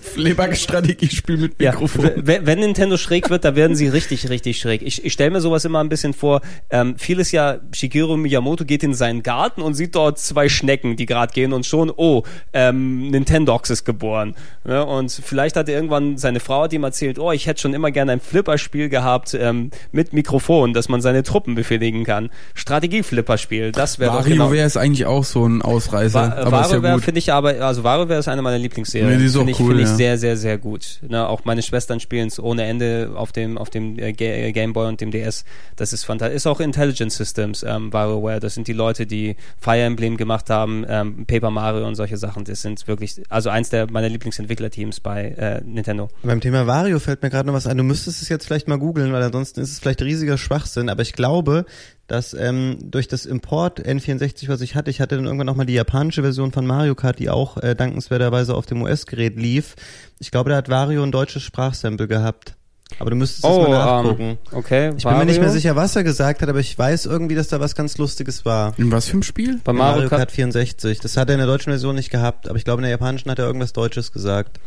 Fleabag-Strategiespiel 0.00 1.36
mit 1.36 1.60
Ja, 1.60 1.70
Mikrofon. 1.72 2.04
w- 2.04 2.12
wenn 2.24 2.46
wenn 2.46 2.58
Nintendo 2.60 2.96
schräg 2.96 3.30
wird, 3.30 3.44
da 3.44 3.54
werden 3.56 3.76
sie 3.76 3.88
richtig, 3.88 4.28
richtig 4.28 4.58
schräg. 4.58 4.82
Ich, 4.82 5.04
ich 5.04 5.12
stelle 5.12 5.30
mir 5.30 5.40
sowas 5.40 5.64
immer 5.64 5.80
ein 5.80 5.88
bisschen 5.88 6.12
vor. 6.12 6.40
Ähm, 6.70 6.94
vieles 6.98 7.32
ja, 7.32 7.58
Shigeru 7.72 8.16
Miyamoto 8.16 8.64
geht 8.64 8.82
in 8.82 8.94
seinen 8.94 9.22
Garten 9.22 9.62
und 9.62 9.74
sieht 9.74 9.94
dort 9.94 10.18
zwei 10.18 10.48
Schnecken, 10.48 10.96
die 10.96 11.06
gerade 11.06 11.32
gehen 11.32 11.52
und 11.52 11.64
schon, 11.66 11.90
oh, 11.94 12.22
ähm, 12.52 13.10
Nintendox 13.10 13.70
ist 13.70 13.84
geboren. 13.84 14.34
Ja, 14.66 14.82
und 14.82 15.10
vielleicht 15.10 15.56
hat 15.56 15.68
er 15.68 15.74
irgendwann 15.76 16.18
seine 16.18 16.40
Frau 16.40 16.62
hat 16.64 16.72
ihm 16.72 16.84
erzählt, 16.84 17.18
oh, 17.18 17.32
ich 17.32 17.46
hätte 17.46 17.60
schon 17.60 17.74
immer 17.74 17.90
gerne 17.90 18.12
ein 18.12 18.20
Flipperspiel 18.20 18.88
gehabt 18.88 19.34
ähm, 19.34 19.70
mit 19.92 20.12
Mikrofon, 20.12 20.72
dass 20.74 20.88
man 20.88 21.00
seine 21.00 21.22
Truppen 21.22 21.54
befehligen 21.54 22.04
kann. 22.04 22.30
Strategie-Flipperspiel, 22.54 23.72
das 23.72 23.98
wäre 23.98 24.12
doch 24.18 24.24
genau. 24.24 24.50
wäre 24.52 24.66
ist 24.66 24.76
eigentlich 24.76 25.06
auch 25.06 25.24
so 25.24 25.46
ein 25.46 25.62
Ausreißer, 25.62 26.14
Wa 26.14 26.20
aber 26.46 26.60
ist 26.60 26.72
ja 26.72 26.76
WarioWare 26.82 26.94
gut. 26.94 27.04
finde 27.04 27.18
ich 27.18 27.32
aber, 27.32 27.60
also 27.64 27.84
WarioWare 27.84 28.18
ist 28.18 28.28
eine 28.28 28.42
meiner 28.42 28.58
Lieblingsserien. 28.58 29.10
Nee, 29.10 29.18
die 29.18 29.24
ist 29.26 29.36
auch 29.36 29.46
cool, 29.60 29.69
finde 29.70 29.82
ich 29.84 29.88
ja. 29.90 29.96
sehr, 29.96 30.18
sehr, 30.18 30.36
sehr 30.36 30.58
gut. 30.58 31.00
Ne, 31.08 31.26
auch 31.26 31.44
meine 31.44 31.62
Schwestern 31.62 32.00
spielen 32.00 32.28
es 32.28 32.38
ohne 32.40 32.64
Ende 32.64 33.12
auf 33.14 33.32
dem, 33.32 33.58
auf 33.58 33.70
dem 33.70 33.98
äh, 33.98 34.10
äh, 34.10 34.52
Game 34.52 34.72
Boy 34.72 34.88
und 34.88 35.00
dem 35.00 35.10
DS. 35.10 35.44
Das 35.76 35.92
ist 35.92 36.04
fantastisch. 36.04 36.36
Ist 36.36 36.46
auch 36.46 36.60
Intelligent 36.60 37.12
Systems, 37.12 37.62
ähm, 37.62 37.92
WarioWare. 37.92 38.40
Das 38.40 38.54
sind 38.54 38.68
die 38.68 38.72
Leute, 38.72 39.06
die 39.06 39.36
Fire 39.58 39.80
Emblem 39.80 40.16
gemacht 40.16 40.50
haben, 40.50 40.84
ähm, 40.88 41.26
Paper 41.26 41.50
Mario 41.50 41.86
und 41.86 41.94
solche 41.94 42.16
Sachen. 42.16 42.44
Das 42.44 42.62
sind 42.62 42.86
wirklich, 42.88 43.22
also 43.28 43.50
eins 43.50 43.70
der 43.70 43.90
meiner 43.90 44.08
Lieblingsentwicklerteams 44.08 45.00
bei 45.00 45.28
äh, 45.30 45.62
Nintendo. 45.64 46.08
Beim 46.22 46.40
Thema 46.40 46.66
Vario 46.66 46.98
fällt 46.98 47.22
mir 47.22 47.30
gerade 47.30 47.46
noch 47.46 47.54
was 47.54 47.66
ein. 47.66 47.76
Du 47.76 47.84
müsstest 47.84 48.22
es 48.22 48.28
jetzt 48.28 48.46
vielleicht 48.46 48.68
mal 48.68 48.78
googeln, 48.78 49.12
weil 49.12 49.22
ansonsten 49.22 49.60
ist 49.60 49.72
es 49.72 49.78
vielleicht 49.78 50.02
riesiger 50.02 50.38
Schwachsinn. 50.38 50.88
Aber 50.88 51.02
ich 51.02 51.12
glaube, 51.12 51.64
dass 52.10 52.34
ähm, 52.34 52.78
durch 52.82 53.06
das 53.06 53.24
Import 53.24 53.80
N64, 53.80 54.48
was 54.48 54.60
ich 54.62 54.74
hatte, 54.74 54.90
ich 54.90 55.00
hatte 55.00 55.14
dann 55.14 55.26
irgendwann 55.26 55.48
auch 55.48 55.54
mal 55.54 55.64
die 55.64 55.74
japanische 55.74 56.22
Version 56.22 56.50
von 56.50 56.66
Mario 56.66 56.96
Kart, 56.96 57.20
die 57.20 57.30
auch 57.30 57.56
äh, 57.58 57.76
dankenswerterweise 57.76 58.54
auf 58.56 58.66
dem 58.66 58.82
US-Gerät 58.82 59.36
lief. 59.36 59.76
Ich 60.18 60.32
glaube, 60.32 60.50
da 60.50 60.56
hat 60.56 60.68
Vario 60.68 61.04
ein 61.04 61.12
deutsches 61.12 61.44
Sprachsample 61.44 62.08
gehabt. 62.08 62.56
Aber 62.98 63.10
du 63.10 63.16
müsstest 63.16 63.44
es 63.44 63.50
mal 63.56 63.70
nachgucken. 63.70 64.22
ähm, 64.22 64.38
okay. 64.50 64.92
ich 64.96 65.04
bin 65.04 65.12
mir 65.12 65.24
nicht 65.24 65.36
Wario. 65.36 65.40
mehr 65.42 65.50
sicher, 65.50 65.76
was 65.76 65.94
er 65.94 66.02
gesagt 66.02 66.42
hat, 66.42 66.48
aber 66.48 66.58
ich 66.58 66.76
weiß 66.76 67.06
irgendwie, 67.06 67.36
dass 67.36 67.46
da 67.46 67.60
was 67.60 67.76
ganz 67.76 67.96
Lustiges 67.98 68.44
war. 68.44 68.74
In 68.76 68.90
was 68.90 69.06
für 69.06 69.18
ein 69.18 69.22
Spiel? 69.22 69.60
Bei 69.62 69.72
Mario, 69.72 69.94
Mario 69.94 70.08
Kart, 70.08 70.20
Kart 70.22 70.32
64. 70.32 70.98
Das 70.98 71.16
hat 71.16 71.28
er 71.28 71.34
in 71.34 71.38
der 71.38 71.46
deutschen 71.46 71.70
Version 71.70 71.94
nicht 71.94 72.10
gehabt, 72.10 72.48
aber 72.48 72.58
ich 72.58 72.64
glaube, 72.64 72.80
in 72.80 72.82
der 72.82 72.90
japanischen 72.90 73.30
hat 73.30 73.38
er 73.38 73.46
irgendwas 73.46 73.72
Deutsches 73.72 74.10
gesagt. 74.10 74.58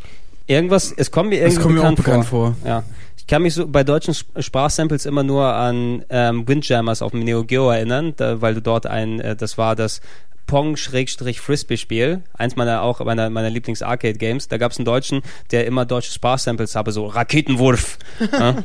Irgendwas, 0.48 0.92
es 0.96 1.12
kommt 1.12 1.30
mir 1.30 1.40
irgendwie 1.40 1.62
kommt 1.62 1.74
mir 1.76 1.82
auch 1.82 1.90
bekannt, 1.96 2.06
bekannt 2.06 2.26
vor. 2.26 2.56
vor. 2.62 2.68
Ja. 2.70 2.84
Ich 3.18 3.28
kann 3.28 3.42
mich 3.42 3.54
so 3.54 3.68
bei 3.68 3.84
deutschen 3.84 4.12
Sp- 4.12 4.36
Sprachsamples 4.42 5.06
immer 5.06 5.24
nur 5.24 5.46
an 5.46 6.04
ähm, 6.10 6.48
Windjammers 6.48 7.02
auf 7.02 7.12
dem 7.12 7.22
Neo 7.24 7.44
Geo 7.46 7.70
erinnern, 7.70 8.14
da, 8.18 8.42
weil 8.42 8.54
du 8.56 8.62
dort 8.62 8.86
ein, 8.86 9.20
äh, 9.22 9.36
das 9.36 9.58
war 9.58 9.76
das 9.76 10.02
Pong-Frisbee-Spiel, 10.48 12.22
eins 12.34 12.56
meiner 12.56 12.82
auch 12.82 13.00
meiner, 13.04 13.30
meiner 13.30 13.50
Lieblings-Arcade-Games. 13.50 14.48
Da 14.50 14.58
gab 14.58 14.72
es 14.72 14.78
einen 14.78 14.86
Deutschen, 14.86 15.22
der 15.52 15.66
immer 15.66 15.86
deutsche 15.86 16.12
Sprachsamples 16.12 16.76
habe, 16.76 16.92
so 16.92 17.06
Raketenwurf. 17.08 17.98
ja? 18.32 18.56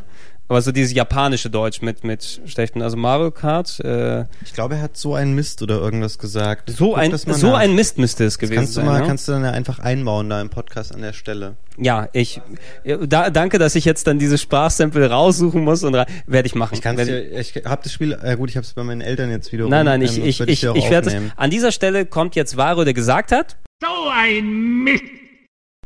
Aber 0.51 0.63
so 0.63 0.73
dieses 0.73 0.95
japanische 0.95 1.51
Deutsch 1.51 1.83
mit 1.83 2.05
mit 2.05 2.41
schlechten, 2.47 2.81
also 2.81 2.97
Mario 2.97 3.31
Kart. 3.31 3.81
Äh, 3.81 4.25
Ich 4.45 4.55
glaube, 4.55 4.77
er 4.77 4.81
hat 4.83 4.97
so 4.97 5.15
einen 5.15 5.35
Mist 5.35 5.61
oder 5.61 5.79
irgendwas 5.79 6.19
gesagt. 6.19 6.71
so 6.71 6.91
Guck 6.91 6.99
ein 6.99 7.15
so 7.17 7.49
nach. 7.49 7.59
ein 7.59 7.75
Mist 7.75 7.99
müsste 7.99 8.25
es 8.25 8.39
gewesen 8.39 8.57
kannst 8.57 8.73
du 8.73 8.81
sein. 8.81 8.87
mal, 8.87 9.01
ne? 9.01 9.07
kannst 9.07 9.29
du 9.29 9.33
dann 9.33 9.45
ja 9.45 9.51
einfach 9.51 9.79
einbauen 9.79 10.31
da 10.31 10.41
im 10.41 10.49
Podcast 10.49 10.95
an 10.95 11.03
der 11.03 11.13
Stelle. 11.13 11.57
Ja, 11.77 12.09
ich 12.15 12.41
ja, 12.83 12.97
da, 12.97 13.29
danke, 13.29 13.59
dass 13.59 13.75
ich 13.75 13.85
jetzt 13.85 14.07
dann 14.07 14.19
dieses 14.19 14.41
Sprachsample 14.41 15.11
raussuchen 15.11 15.63
muss 15.63 15.85
und 15.85 15.93
werde 15.93 16.47
ich 16.47 16.55
machen. 16.55 16.75
Ich 16.75 16.81
kann 16.83 16.97
Werd 16.97 17.09
dir, 17.09 17.39
ich 17.39 17.55
habe 17.67 17.83
das 17.85 17.93
Spiel, 17.93 18.19
äh 18.23 18.35
gut, 18.37 18.49
ich 18.49 18.57
habe 18.57 18.65
es 18.65 18.73
bei 18.73 18.83
meinen 18.85 19.03
Eltern 19.03 19.31
jetzt 19.31 19.53
wieder. 19.53 19.69
Nein, 19.69 19.85
nein, 19.85 20.01
ich, 20.01 20.17
ähm, 20.19 20.25
ich, 20.25 20.41
ich, 20.41 20.61
dir 20.61 20.73
auch 20.73 20.77
ich 20.77 20.89
werde 20.89 21.11
es. 21.11 21.33
An 21.37 21.51
dieser 21.51 21.73
Stelle 21.73 22.07
kommt 22.07 22.35
jetzt 22.37 22.57
Varo, 22.57 22.85
der 22.85 22.95
gesagt 22.95 23.33
hat. 23.33 23.59
So 23.83 24.09
ein 24.11 24.83
Mist! 24.85 25.03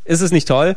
Ist 0.05 0.21
es 0.21 0.31
nicht 0.31 0.47
toll? 0.49 0.77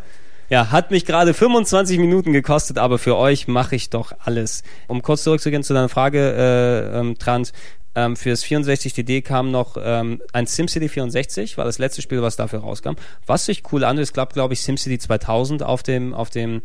Ja, 0.49 0.71
hat 0.71 0.91
mich 0.91 1.05
gerade 1.05 1.33
25 1.33 1.97
Minuten 1.97 2.31
gekostet, 2.31 2.77
aber 2.77 2.99
für 2.99 3.17
euch 3.17 3.47
mache 3.47 3.75
ich 3.75 3.89
doch 3.89 4.13
alles. 4.19 4.63
Um 4.87 5.01
kurz 5.01 5.23
zurückzugehen 5.23 5.63
zu 5.63 5.73
deiner 5.73 5.89
Frage, 5.89 6.19
äh, 6.19 6.99
ähm, 6.99 7.17
Trant, 7.17 7.51
ähm, 7.95 8.15
fürs 8.15 8.43
64DD 8.43 9.21
kam 9.21 9.51
noch 9.51 9.77
ähm, 9.81 10.21
ein 10.33 10.45
SimCity 10.45 10.89
64, 10.89 11.57
war 11.57 11.65
das 11.65 11.79
letzte 11.79 12.01
Spiel, 12.01 12.21
was 12.21 12.35
dafür 12.35 12.59
rauskam. 12.59 12.91
Was 13.25 13.45
sich 13.45 13.63
cool 13.71 13.83
an, 13.83 13.97
es 13.97 14.13
gab, 14.13 14.33
glaube 14.33 14.53
ich, 14.53 14.61
SimCity 14.61 14.99
2000 14.99 15.63
auf 15.63 15.81
dem, 15.81 16.13
auf 16.13 16.29
dem 16.29 16.61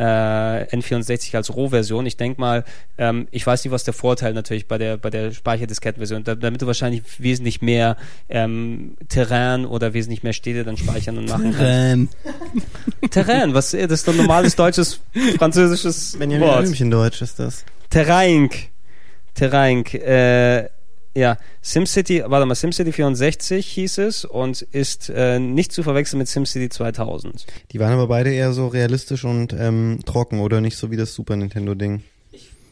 äh, 0.00 0.02
N64 0.02 1.36
als 1.36 1.54
Rohversion. 1.54 2.06
Ich 2.06 2.16
denke 2.16 2.40
mal, 2.40 2.64
ähm, 2.96 3.28
ich 3.30 3.46
weiß 3.46 3.62
nicht, 3.64 3.70
was 3.70 3.84
der 3.84 3.92
Vorteil 3.92 4.32
natürlich 4.32 4.66
bei 4.66 4.78
der 4.78 4.96
bei 4.96 5.10
der 5.10 5.30
Speicherdisketten-Version, 5.32 6.24
da, 6.24 6.34
damit 6.34 6.62
du 6.62 6.66
wahrscheinlich 6.66 7.02
wesentlich 7.18 7.60
mehr 7.60 7.98
ähm, 8.30 8.96
Terrain 9.08 9.66
oder 9.66 9.92
wesentlich 9.92 10.22
mehr 10.22 10.32
Städte 10.32 10.64
dann 10.64 10.78
speichern 10.78 11.18
und 11.18 11.28
machen 11.28 11.54
kannst. 11.56 11.62
Ähm, 11.62 12.08
Terrain, 13.10 13.52
was 13.52 13.72
das 13.72 13.90
ist 13.90 14.08
doch 14.08 14.14
ein 14.14 14.18
normales 14.18 14.56
deutsches 14.56 15.00
französisches 15.36 16.16
Benjamin 16.18 16.48
Wort. 16.48 16.62
Blümchen 16.62 16.90
Deutsch 16.90 17.20
ist 17.20 17.38
das. 17.38 17.64
Terrain. 17.90 18.48
Terrain. 19.34 19.84
Äh, 19.86 20.70
Ja, 21.14 21.38
SimCity, 21.60 22.22
warte 22.26 22.46
mal, 22.46 22.54
SimCity 22.54 22.92
64 22.92 23.66
hieß 23.66 23.98
es 23.98 24.24
und 24.24 24.62
ist 24.62 25.10
äh, 25.10 25.40
nicht 25.40 25.72
zu 25.72 25.82
verwechseln 25.82 26.18
mit 26.18 26.28
SimCity 26.28 26.68
2000. 26.68 27.46
Die 27.72 27.80
waren 27.80 27.92
aber 27.92 28.06
beide 28.06 28.32
eher 28.32 28.52
so 28.52 28.68
realistisch 28.68 29.24
und 29.24 29.52
ähm, 29.52 29.98
trocken 30.06 30.38
oder 30.40 30.60
nicht 30.60 30.76
so 30.76 30.90
wie 30.90 30.96
das 30.96 31.14
Super 31.14 31.34
Nintendo 31.36 31.74
Ding. 31.74 32.02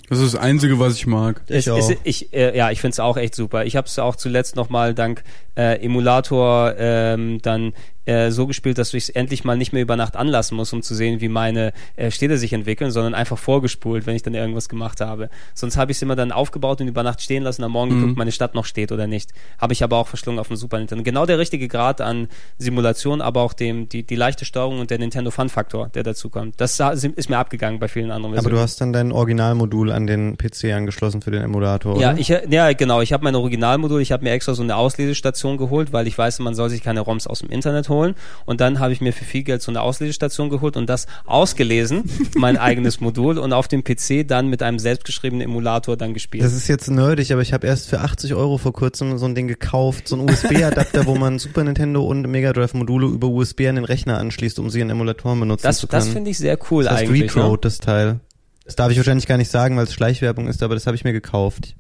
Das 0.09 0.21
ist 0.21 0.35
das 0.35 0.41
Einzige, 0.41 0.79
was 0.79 0.95
ich 0.95 1.07
mag. 1.07 1.43
Ich 1.49 1.67
es, 1.67 1.69
auch. 1.69 1.91
Es, 1.91 1.97
ich, 2.05 2.33
äh, 2.33 2.57
ja, 2.57 2.71
ich 2.71 2.81
find's 2.81 2.99
auch 2.99 3.17
echt 3.17 3.35
super. 3.35 3.67
Ich 3.67 3.77
habe 3.77 3.87
es 3.87 3.99
auch 3.99 4.17
zuletzt 4.17 4.57
nochmal 4.57 4.95
dank 4.95 5.23
äh, 5.55 5.85
Emulator 5.85 6.75
ähm, 6.79 7.41
dann 7.43 7.75
äh, 8.09 8.31
so 8.31 8.47
gespielt, 8.47 8.79
dass 8.79 8.93
ich 8.95 9.05
es 9.05 9.09
endlich 9.11 9.45
mal 9.45 9.57
nicht 9.57 9.73
mehr 9.73 9.83
über 9.83 9.97
Nacht 9.97 10.17
anlassen 10.17 10.57
muss, 10.57 10.73
um 10.73 10.83
zu 10.83 10.95
sehen, 10.95 11.21
wie 11.21 11.29
meine 11.29 11.73
äh, 11.97 12.11
Städte 12.11 12.39
sich 12.39 12.53
entwickeln, 12.53 12.91
sondern 12.91 13.15
einfach 13.15 13.39
vorgespult, 13.39 14.07
wenn 14.07 14.17
ich 14.17 14.23
dann 14.23 14.35
irgendwas 14.35 14.69
gemacht 14.69 15.01
habe. 15.01 15.29
Sonst 15.55 15.77
habe 15.77 15.93
ich 15.93 15.99
es 15.99 16.03
immer 16.03 16.17
dann 16.17 16.33
aufgebaut 16.33 16.81
und 16.81 16.89
über 16.89 17.03
Nacht 17.03 17.21
stehen 17.23 17.43
lassen, 17.43 17.63
am 17.65 17.73
Morgen 17.73 17.95
Mhm. 17.95 18.01
geguckt, 18.01 18.19
meine 18.19 18.33
Stadt 18.33 18.55
noch 18.55 18.65
steht 18.65 18.91
oder 18.93 19.07
nicht. 19.07 19.31
Habe 19.59 19.73
ich 19.73 19.85
aber 19.85 19.97
auch 19.99 20.09
verschlungen 20.09 20.39
auf 20.41 20.49
dem 20.49 20.57
Super 20.57 20.79
Nintendo. 20.79 21.05
Genau 21.05 21.27
der 21.27 21.39
richtige 21.39 21.69
Grad 21.69 22.01
an 22.01 22.29
Simulation, 22.59 23.21
aber 23.21 23.43
auch 23.43 23.53
dem 23.53 23.89
die, 23.89 24.03
die 24.03 24.17
leichte 24.17 24.45
Steuerung 24.45 24.81
und 24.81 24.91
der 24.91 24.99
Nintendo 24.99 25.31
Fun 25.31 25.49
Faktor, 25.49 25.89
der 25.91 26.03
dazu 26.03 26.29
kommt. 26.31 26.61
Das 26.61 26.81
ist 26.81 27.31
mir 27.31 27.39
abgegangen 27.39 27.79
bei 27.79 27.89
vielen 27.89 28.11
anderen 28.11 28.35
Aber 28.35 28.43
Versionen. 28.43 28.57
du 28.57 28.63
hast 28.63 28.81
dann 28.81 28.93
dein 28.93 29.13
Originalmodul 29.13 29.93
an 29.93 30.07
den 30.07 30.37
PC 30.37 30.73
angeschlossen 30.75 31.23
für 31.23 31.31
den 31.31 31.43
Emulator, 31.43 32.01
Ja, 32.01 32.11
oder? 32.11 32.19
ich, 32.21 32.29
ja, 32.29 32.73
genau. 32.73 33.01
Ich 33.01 33.13
habe 33.13 33.25
mein 33.25 33.35
Originalmodul, 33.37 34.01
ich 34.01 34.13
habe 34.13 34.25
mir 34.25 34.31
extra 34.33 34.55
so 34.55 34.63
eine 34.63 34.77
Auslesestation 34.77 35.57
geholt, 35.57 35.93
weil 35.93 36.07
ich 36.07 36.17
weiß, 36.17 36.39
man 36.41 36.55
soll 36.55 36.71
sich 36.71 36.83
keine 36.83 37.01
ROMs 37.01 37.27
aus 37.27 37.41
dem 37.41 37.51
Internet 37.51 37.89
holen. 37.89 37.98
Und 38.47 38.61
dann 38.61 38.79
habe 38.81 38.93
ich 38.93 39.01
mir 39.01 39.13
für 39.13 39.25
viel 39.25 39.43
Geld 39.43 39.63
so 39.63 39.71
eine 39.71 39.81
Auslesestation 39.83 40.49
geholt 40.51 40.77
und 40.77 40.89
das 40.89 41.07
ausgelesen, 41.27 42.05
mein 42.37 42.57
eigenes 42.57 43.01
Modul, 43.01 43.39
und 43.39 43.53
auf 43.53 43.69
dem 43.69 43.85
PC 43.85 44.27
dann 44.27 44.49
mit 44.49 44.63
einem 44.63 44.79
selbstgeschriebenen 44.79 45.45
Emulator 45.47 45.97
dann 45.97 46.15
gespielt. 46.15 46.45
Das 46.45 46.53
ist 46.53 46.69
jetzt 46.69 46.89
nerdig, 46.91 47.33
aber 47.33 47.43
ich 47.43 47.53
habe 47.53 47.67
erst 47.67 47.89
für 47.89 48.01
80 48.01 48.35
Euro 48.35 48.59
vor 48.59 48.73
kurzem 48.73 49.19
so 49.19 49.27
ein 49.27 49.35
Ding 49.35 49.49
gekauft, 49.49 50.09
so 50.09 50.17
ein 50.17 50.29
USB-Adapter, 50.29 51.07
wo 51.07 51.15
man 51.17 51.39
Super 51.39 51.65
Nintendo 51.65 52.03
und 52.05 52.23
Mega 52.29 52.53
Drive 52.53 52.75
Module 52.75 53.07
über 53.09 53.29
USB 53.29 53.63
an 53.69 53.77
den 53.77 53.85
Rechner 53.85 54.19
anschließt, 54.19 54.59
um 54.59 54.71
sie 54.71 54.81
in 54.81 54.91
Emulatoren 54.91 55.41
benutzen 55.41 55.63
Das, 55.65 55.79
zu 55.79 55.87
können. 55.87 56.01
das 56.05 56.09
finde 56.09 56.31
ich 56.31 56.39
sehr 56.39 56.59
cool 56.71 56.85
das 56.85 56.93
heißt 56.95 57.03
eigentlich. 57.05 57.23
Retroad, 57.35 57.53
Ne? 57.53 57.59
das 57.63 57.79
Teil. 57.79 58.21
Das 58.65 58.77
darf 58.77 58.91
ich 58.91 58.97
wahrscheinlich 58.99 59.27
gar 59.27 59.39
nicht 59.39 59.51
sagen, 59.51 59.77
weil 59.77 59.85
es 59.85 59.95
Schleichwerbung 59.95 60.47
ist, 60.47 60.63
aber 60.63 60.75
das 60.75 60.87
habe 60.87 60.95
ich 60.95 61.03
mir 61.05 61.13
gekauft. 61.15 61.75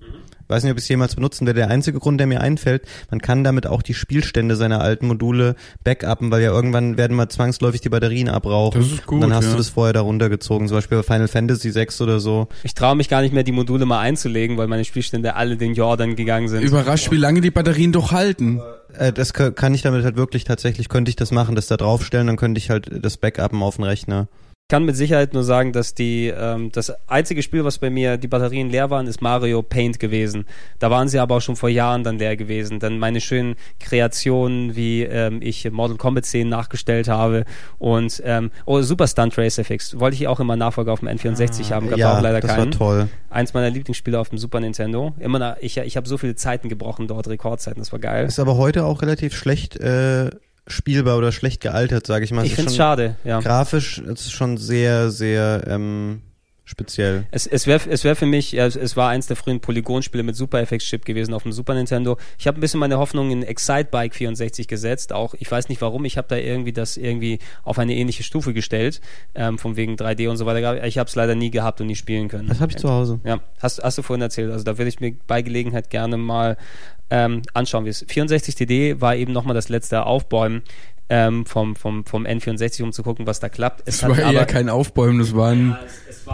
Weiß 0.48 0.62
nicht, 0.64 0.72
ob 0.72 0.78
ich 0.78 0.84
es 0.84 0.88
jemals 0.88 1.14
benutzen 1.14 1.46
werde. 1.46 1.60
Der 1.60 1.68
einzige 1.70 1.98
Grund, 1.98 2.18
der 2.18 2.26
mir 2.26 2.40
einfällt, 2.40 2.82
man 3.10 3.20
kann 3.20 3.44
damit 3.44 3.66
auch 3.66 3.82
die 3.82 3.94
Spielstände 3.94 4.56
seiner 4.56 4.80
alten 4.80 5.06
Module 5.06 5.54
backuppen, 5.84 6.30
weil 6.30 6.42
ja 6.42 6.50
irgendwann 6.50 6.96
werden 6.96 7.16
mal 7.16 7.28
zwangsläufig 7.28 7.80
die 7.80 7.88
Batterien 7.90 8.28
abrauchen. 8.28 8.80
Das 8.80 8.90
ist 8.90 9.06
gut, 9.06 9.16
Und 9.16 9.20
dann 9.22 9.34
hast 9.34 9.44
ja. 9.46 9.50
du 9.52 9.56
das 9.58 9.68
vorher 9.68 9.92
da 9.92 10.00
runtergezogen, 10.00 10.68
zum 10.68 10.76
Beispiel 10.78 10.98
bei 10.98 11.02
Final 11.04 11.28
Fantasy 11.28 11.70
6 11.70 12.00
oder 12.00 12.18
so. 12.20 12.48
Ich 12.64 12.74
traue 12.74 12.96
mich 12.96 13.08
gar 13.08 13.20
nicht 13.22 13.34
mehr, 13.34 13.42
die 13.44 13.52
Module 13.52 13.84
mal 13.86 14.00
einzulegen, 14.00 14.56
weil 14.56 14.66
meine 14.68 14.84
Spielstände 14.84 15.34
alle 15.36 15.56
den 15.56 15.74
Jordan 15.74 16.16
gegangen 16.16 16.48
sind. 16.48 16.62
Überrascht, 16.62 17.10
wie 17.10 17.16
lange 17.16 17.40
die 17.40 17.50
Batterien 17.50 17.92
doch 17.92 18.12
halten. 18.12 18.60
Äh, 18.94 19.12
das 19.12 19.34
ka- 19.34 19.50
kann 19.50 19.74
ich 19.74 19.82
damit 19.82 20.02
halt 20.04 20.16
wirklich 20.16 20.44
tatsächlich, 20.44 20.88
könnte 20.88 21.10
ich 21.10 21.16
das 21.16 21.30
machen, 21.30 21.54
das 21.54 21.66
da 21.66 21.76
draufstellen, 21.76 22.26
dann 22.26 22.36
könnte 22.36 22.58
ich 22.58 22.70
halt 22.70 22.90
das 23.04 23.16
Backuppen 23.18 23.62
auf 23.62 23.76
den 23.76 23.84
Rechner. 23.84 24.28
Ich 24.70 24.74
kann 24.74 24.84
mit 24.84 24.96
Sicherheit 24.96 25.32
nur 25.32 25.44
sagen, 25.44 25.72
dass 25.72 25.94
die 25.94 26.26
ähm, 26.26 26.70
das 26.70 26.92
einzige 27.08 27.42
Spiel, 27.42 27.64
was 27.64 27.78
bei 27.78 27.88
mir 27.88 28.18
die 28.18 28.28
Batterien 28.28 28.68
leer 28.68 28.90
waren, 28.90 29.06
ist 29.06 29.22
Mario 29.22 29.62
Paint 29.62 29.98
gewesen. 29.98 30.44
Da 30.78 30.90
waren 30.90 31.08
sie 31.08 31.18
aber 31.18 31.36
auch 31.36 31.40
schon 31.40 31.56
vor 31.56 31.70
Jahren 31.70 32.04
dann 32.04 32.18
leer 32.18 32.36
gewesen. 32.36 32.78
Dann 32.78 32.98
meine 32.98 33.22
schönen 33.22 33.54
Kreationen, 33.80 34.76
wie 34.76 35.04
ähm, 35.04 35.40
ich 35.40 35.70
Mortal 35.70 35.96
Kombat 35.96 36.26
Szenen 36.26 36.50
nachgestellt 36.50 37.08
habe 37.08 37.46
und 37.78 38.20
ähm, 38.26 38.50
oh 38.66 38.82
Super 38.82 39.08
Stunt 39.08 39.38
Race 39.38 39.56
FX 39.56 39.98
wollte 39.98 40.16
ich 40.16 40.28
auch 40.28 40.38
immer 40.38 40.54
Nachfolger 40.54 40.92
auf 40.92 41.00
dem 41.00 41.08
N64 41.08 41.70
haben, 41.70 41.88
gab 41.88 41.98
ja, 41.98 42.18
auch 42.18 42.20
leider 42.20 42.40
das 42.40 42.50
keinen. 42.50 42.66
war 42.66 42.78
toll. 42.78 43.08
Eins 43.30 43.54
meiner 43.54 43.70
Lieblingsspiele 43.70 44.20
auf 44.20 44.28
dem 44.28 44.36
Super 44.36 44.60
Nintendo. 44.60 45.14
Immer 45.18 45.38
nach, 45.38 45.56
ich 45.62 45.78
ich 45.78 45.96
habe 45.96 46.06
so 46.06 46.18
viele 46.18 46.34
Zeiten 46.34 46.68
gebrochen 46.68 47.08
dort, 47.08 47.26
Rekordzeiten, 47.26 47.80
das 47.80 47.90
war 47.90 48.00
geil. 48.00 48.26
Ist 48.26 48.38
aber 48.38 48.58
heute 48.58 48.84
auch 48.84 49.00
relativ 49.00 49.34
schlecht 49.34 49.76
äh, 49.80 50.28
spielbar 50.68 51.18
oder 51.18 51.32
schlecht 51.32 51.60
gealtert, 51.60 52.06
sage 52.06 52.24
ich 52.24 52.30
mal. 52.30 52.44
Ich 52.44 52.52
Es 52.52 52.56
find's 52.56 52.72
schon 52.72 52.78
schade, 52.78 53.16
ja. 53.24 53.40
Grafisch 53.40 53.98
ist 53.98 54.26
es 54.26 54.30
schon 54.30 54.56
sehr, 54.56 55.10
sehr 55.10 55.64
ähm, 55.66 56.22
speziell. 56.68 57.26
Es, 57.30 57.46
es 57.46 57.66
wäre 57.66 57.80
es 57.88 58.04
wär 58.04 58.14
für 58.14 58.26
mich, 58.26 58.56
es, 58.56 58.76
es 58.76 58.96
war 58.96 59.08
eins 59.08 59.26
der 59.26 59.36
frühen 59.36 59.60
Polygonspiele 59.60 60.22
mit 60.22 60.36
Super 60.36 60.60
FX 60.60 60.84
Chip 60.84 61.04
gewesen 61.04 61.32
auf 61.32 61.42
dem 61.42 61.52
Super 61.52 61.74
Nintendo. 61.74 62.18
Ich 62.38 62.46
habe 62.46 62.58
ein 62.58 62.60
bisschen 62.60 62.80
meine 62.80 62.98
Hoffnung 62.98 63.30
in 63.30 63.42
Excite 63.42 63.88
Bike 63.90 64.14
64 64.14 64.68
gesetzt. 64.68 65.12
Auch 65.12 65.34
ich 65.38 65.50
weiß 65.50 65.68
nicht 65.68 65.80
warum, 65.80 66.04
ich 66.04 66.18
habe 66.18 66.28
da 66.28 66.36
irgendwie 66.36 66.72
das 66.72 66.96
irgendwie 66.96 67.38
auf 67.64 67.78
eine 67.78 67.94
ähnliche 67.94 68.22
Stufe 68.22 68.52
gestellt, 68.52 69.00
ähm, 69.34 69.58
von 69.58 69.76
wegen 69.76 69.94
3D 69.94 70.28
und 70.28 70.36
so 70.36 70.46
weiter. 70.46 70.84
Ich 70.84 70.98
habe 70.98 71.08
es 71.08 71.14
leider 71.14 71.34
nie 71.34 71.50
gehabt 71.50 71.80
und 71.80 71.86
nie 71.86 71.96
spielen 71.96 72.28
können. 72.28 72.48
Das 72.48 72.60
habe 72.60 72.70
ich 72.70 72.78
zu 72.78 72.90
Hause. 72.90 73.20
Ja, 73.24 73.40
hast, 73.60 73.82
hast 73.82 73.98
du 73.98 74.02
vorhin 74.02 74.22
erzählt. 74.22 74.52
Also 74.52 74.64
da 74.64 74.76
würde 74.78 74.88
ich 74.88 75.00
mir 75.00 75.14
bei 75.26 75.42
Gelegenheit 75.42 75.90
gerne 75.90 76.16
mal 76.18 76.56
ähm, 77.10 77.42
anschauen, 77.54 77.84
wie 77.84 77.90
es 77.90 78.04
64 78.06 78.54
DD 78.54 79.00
war 79.00 79.16
eben 79.16 79.32
nochmal 79.32 79.54
das 79.54 79.68
letzte 79.68 80.06
Aufbäumen 80.06 80.62
ähm, 81.08 81.46
vom, 81.46 81.76
vom, 81.76 82.04
vom 82.04 82.26
N64, 82.26 82.82
um 82.82 82.92
zu 82.92 83.02
gucken, 83.02 83.26
was 83.26 83.40
da 83.40 83.48
klappt. 83.48 83.82
Es 83.86 84.00
Das 84.00 84.10
war 84.10 84.18
eher 84.18 84.46
kein 84.46 84.68
Aufbäumen, 84.68 85.18
das 85.18 85.34
war 85.34 85.50
ein 85.52 85.76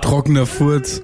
trockener 0.03 0.47
Furz. 0.47 1.03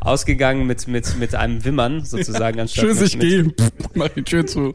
ausgegangen 0.00 0.66
mit, 0.66 0.88
mit, 0.88 1.18
mit 1.18 1.34
einem 1.34 1.64
Wimmern 1.64 2.04
sozusagen 2.04 2.60
anstatt 2.60 2.84
Tschüss, 2.84 3.00
mit, 3.00 3.14
ich 3.14 3.18
gehe. 3.18 3.54
Mach 3.94 4.08
die 4.08 4.22
Tür 4.22 4.46
zu. 4.46 4.72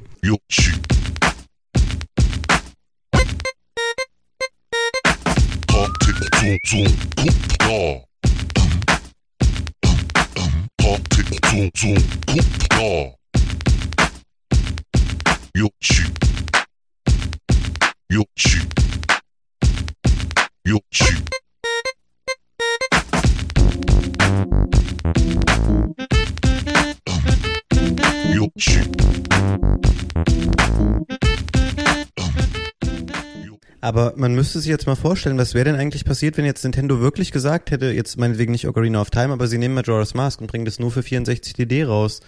Aber 33.80 34.14
man 34.18 34.36
müsste 34.36 34.60
sich 34.60 34.70
jetzt 34.70 34.88
mal 34.88 34.96
vorstellen, 34.96 35.38
was 35.38 35.54
wäre 35.54 35.64
denn 35.64 35.76
eigentlich 35.76 36.04
passiert, 36.04 36.36
wenn 36.36 36.44
jetzt 36.44 36.64
Nintendo 36.64 37.00
wirklich 37.00 37.32
gesagt 37.32 37.72
hätte, 37.72 37.92
jetzt 37.92 38.18
meinetwegen 38.18 38.52
nicht 38.52 38.68
Ocarina 38.68 39.00
of 39.00 39.10
Time, 39.10 39.32
aber 39.32 39.48
sie 39.48 39.58
nehmen 39.58 39.76
Majora's 39.76 40.16
Mask 40.16 40.42
und 40.42 40.48
bringen 40.48 40.66
das 40.66 40.80
nur 40.80 40.92
für 40.92 41.04
64 41.04 41.54
DD 41.54 41.86
raus. 41.86 42.20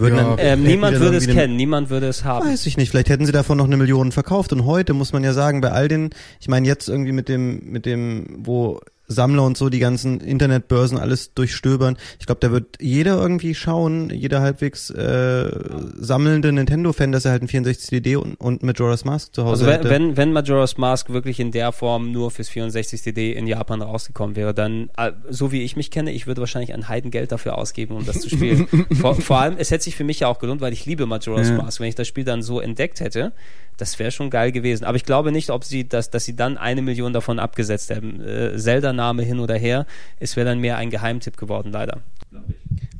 Ja. 0.00 0.14
dann, 0.16 0.36
ähm, 0.38 0.62
niemand 0.62 1.00
würde 1.00 1.16
es 1.16 1.24
eine- 1.24 1.34
kennen, 1.34 1.56
niemand 1.56 1.90
würde 1.90 2.06
es 2.08 2.24
haben. 2.24 2.46
Weiß 2.48 2.66
ich 2.66 2.76
nicht, 2.76 2.90
vielleicht 2.90 3.08
hätten 3.08 3.26
sie 3.26 3.32
davon 3.32 3.58
noch 3.58 3.64
eine 3.66 3.76
Million 3.76 4.12
verkauft 4.12 4.52
und 4.52 4.64
heute 4.64 4.94
muss 4.94 5.12
man 5.12 5.24
ja 5.24 5.32
sagen, 5.32 5.60
bei 5.60 5.70
all 5.72 5.88
den, 5.88 6.10
ich 6.40 6.48
meine 6.48 6.66
jetzt 6.66 6.88
irgendwie 6.88 7.12
mit 7.12 7.28
dem, 7.28 7.60
mit 7.70 7.84
dem, 7.86 8.26
wo 8.44 8.80
Sammler 9.08 9.42
und 9.44 9.56
so 9.56 9.68
die 9.70 9.78
ganzen 9.78 10.20
Internetbörsen 10.20 10.98
alles 10.98 11.34
durchstöbern, 11.34 11.96
ich 12.20 12.26
glaube, 12.26 12.40
da 12.40 12.52
wird 12.52 12.76
jeder 12.80 13.20
irgendwie 13.20 13.54
schauen, 13.54 14.10
jeder 14.10 14.40
halbwegs 14.42 14.90
äh, 14.90 15.50
sammelnde 15.98 16.52
Nintendo-Fan, 16.52 17.10
dass 17.12 17.24
er 17.24 17.32
halt 17.32 17.42
ein 17.42 17.48
64DD 17.48 18.16
und, 18.16 18.34
und 18.34 18.62
Majora's 18.62 19.04
Mask 19.04 19.34
zu 19.34 19.44
Hause 19.44 19.50
Also 19.52 19.66
wenn, 19.66 19.72
hätte. 19.72 19.90
wenn, 19.90 20.16
wenn 20.16 20.32
Majora's 20.32 20.76
Mask 20.76 21.08
wirklich 21.10 21.40
in 21.40 21.50
der 21.52 21.72
Form 21.72 22.12
nur 22.12 22.30
fürs 22.30 22.48
64 22.48 23.00
CD 23.02 23.32
in 23.32 23.46
Japan 23.46 23.82
rausgekommen 23.82 24.36
wäre, 24.36 24.54
dann, 24.54 24.90
äh, 24.96 25.12
so 25.28 25.52
wie 25.52 25.62
ich 25.62 25.76
mich 25.76 25.90
kenne, 25.90 26.12
ich 26.12 26.26
würde 26.26 26.40
wahrscheinlich 26.42 26.74
ein 26.74 26.88
Heidengeld 26.88 27.32
dafür 27.32 27.56
ausgeben, 27.58 27.96
um 27.96 28.04
das 28.04 28.20
zu 28.20 28.28
spielen. 28.30 28.66
vor, 29.00 29.14
vor 29.14 29.38
allem, 29.40 29.56
es 29.58 29.70
hätte 29.70 29.84
sich 29.84 29.96
für 29.96 30.04
mich 30.04 30.20
ja 30.20 30.28
auch 30.28 30.38
gelohnt, 30.38 30.60
weil 30.60 30.72
ich 30.72 30.86
liebe 30.86 31.06
Majora's 31.06 31.48
Ja. 31.48 31.56
Mask. 31.56 31.80
Wenn 31.80 31.88
ich 31.88 31.94
das 31.94 32.06
Spiel 32.08 32.24
dann 32.24 32.42
so 32.42 32.60
entdeckt 32.60 33.00
hätte, 33.00 33.32
das 33.76 33.98
wäre 34.00 34.10
schon 34.10 34.28
geil 34.28 34.50
gewesen. 34.52 34.84
Aber 34.84 34.96
ich 34.96 35.04
glaube 35.04 35.30
nicht, 35.30 35.50
ob 35.50 35.64
sie, 35.64 35.88
dass, 35.88 36.10
dass 36.10 36.24
sie 36.24 36.34
dann 36.34 36.58
eine 36.58 36.82
Million 36.82 37.12
davon 37.12 37.38
abgesetzt 37.38 37.94
haben. 37.94 38.20
Äh, 38.20 38.58
Zelda-Name 38.98 39.22
hin 39.22 39.38
oder 39.38 39.56
her, 39.56 39.86
es 40.18 40.36
wäre 40.36 40.48
dann 40.48 40.58
mehr 40.58 40.76
ein 40.76 40.90
Geheimtipp 40.90 41.36
geworden, 41.36 41.72
leider. 41.72 42.02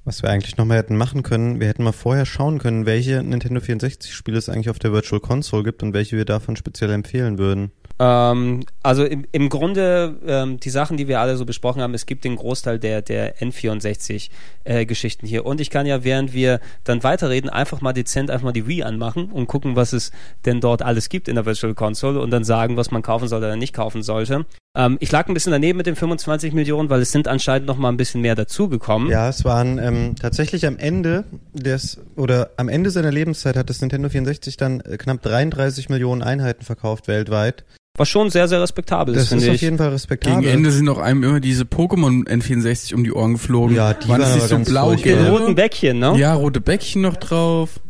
Was 0.05 0.23
wir 0.23 0.31
eigentlich 0.31 0.57
nochmal 0.57 0.79
hätten 0.79 0.97
machen 0.97 1.23
können, 1.23 1.61
wir 1.61 1.67
hätten 1.67 1.83
mal 1.83 1.93
vorher 1.93 2.25
schauen 2.25 2.59
können, 2.59 2.87
welche 2.87 3.23
Nintendo 3.23 3.61
64-Spiele 3.61 4.39
es 4.39 4.49
eigentlich 4.49 4.71
auf 4.71 4.79
der 4.79 4.93
Virtual 4.93 5.21
Console 5.21 5.65
gibt 5.65 5.83
und 5.83 5.93
welche 5.93 6.17
wir 6.17 6.25
davon 6.25 6.57
speziell 6.57 6.91
empfehlen 6.91 7.37
würden. 7.37 7.73
Ähm, 7.99 8.65
also 8.83 9.05
im, 9.05 9.25
im 9.33 9.49
Grunde 9.49 10.17
ähm, 10.27 10.61
die 10.61 10.71
Sachen, 10.71 10.97
die 10.97 11.09
wir 11.09 11.21
alle 11.21 11.37
so 11.37 11.45
besprochen 11.45 11.83
haben, 11.83 11.95
es 11.95 12.07
gibt 12.07 12.25
den 12.25 12.37
Großteil 12.37 12.79
der, 12.79 13.03
der 13.03 13.39
N64-Geschichten 13.39 15.27
hier. 15.27 15.45
Und 15.45 15.61
ich 15.61 15.71
kann 15.71 15.87
ja, 15.87 16.05
während 16.05 16.33
wir 16.33 16.61
dann 16.85 17.03
weiterreden, 17.03 17.51
einfach 17.51 17.81
mal 17.81 17.93
dezent 17.93 18.31
einfach 18.31 18.45
mal 18.45 18.53
die 18.53 18.67
Wii 18.67 18.85
anmachen 18.85 19.31
und 19.31 19.47
gucken, 19.47 19.77
was 19.77 19.93
es 19.93 20.13
denn 20.45 20.61
dort 20.61 20.83
alles 20.83 21.09
gibt 21.09 21.29
in 21.29 21.35
der 21.35 21.47
Virtual 21.47 21.75
Console 21.75 22.21
und 22.21 22.31
dann 22.31 22.45
sagen, 22.45 22.77
was 22.77 22.91
man 22.91 23.03
kaufen 23.03 23.29
soll 23.29 23.39
oder 23.39 23.57
nicht 23.57 23.75
kaufen 23.75 24.03
sollte. 24.03 24.47
Ähm, 24.77 24.97
ich 25.01 25.11
lag 25.11 25.27
ein 25.27 25.35
bisschen 25.35 25.53
daneben 25.53 25.77
mit 25.77 25.87
den 25.87 25.97
25 25.97 26.53
Millionen, 26.53 26.89
weil 26.91 27.01
es 27.01 27.11
sind 27.11 27.27
anscheinend 27.27 27.67
noch 27.67 27.79
mal 27.79 27.89
ein 27.89 27.97
bisschen 27.97 28.21
mehr 28.21 28.37
dazugekommen. 28.37 29.11
Ja, 29.11 29.29
es 29.29 29.45
waren 29.45 29.79
ähm, 29.79 30.15
tatsächlich 30.15 30.67
am 30.67 30.77
Ende 30.77 31.25
des, 31.53 31.99
oder 32.17 32.51
am 32.57 32.69
Ende 32.69 32.91
seiner 32.91 33.11
Lebenszeit 33.11 33.57
hat 33.57 33.71
das 33.71 33.81
Nintendo 33.81 34.09
64 34.09 34.57
dann 34.57 34.81
äh, 34.81 34.97
knapp 34.97 35.23
33 35.23 35.89
Millionen 35.89 36.23
Einheiten 36.23 36.65
verkauft 36.65 37.09
weltweit. 37.09 37.65
Was 37.99 38.09
schon 38.09 38.31
sehr, 38.31 38.49
sehr 38.49 38.61
respektabel 38.63 39.15
ist, 39.15 39.23
Das 39.23 39.29
finde 39.31 39.45
ist 39.45 39.49
auf 39.51 39.55
ich. 39.57 39.63
jeden 39.63 39.79
Fall 39.79 39.89
respektabel. 39.91 40.41
Gegen 40.43 40.53
Ende 40.55 40.71
sind 40.71 40.89
auch 40.89 40.99
einem 40.99 41.23
immer 41.25 41.41
diese 41.41 41.65
Pokémon 41.65 42.27
N64 42.29 42.95
um 42.95 43.05
die 43.05 43.13
Ohren 43.13 43.35
geflogen. 43.35 43.75
Ja, 43.77 43.95
die 43.95 44.09
waren 44.09 44.21
waren 44.23 44.65
so 44.65 44.71
blau 44.71 44.93
Ja. 44.93 45.29
roten 45.29 45.55
Bäckchen, 45.55 45.99
ne? 45.99 46.15
Ja, 46.19 46.35
rote 46.35 46.61
Bäckchen 46.61 47.03
noch 47.03 47.17
drauf. 47.17 47.81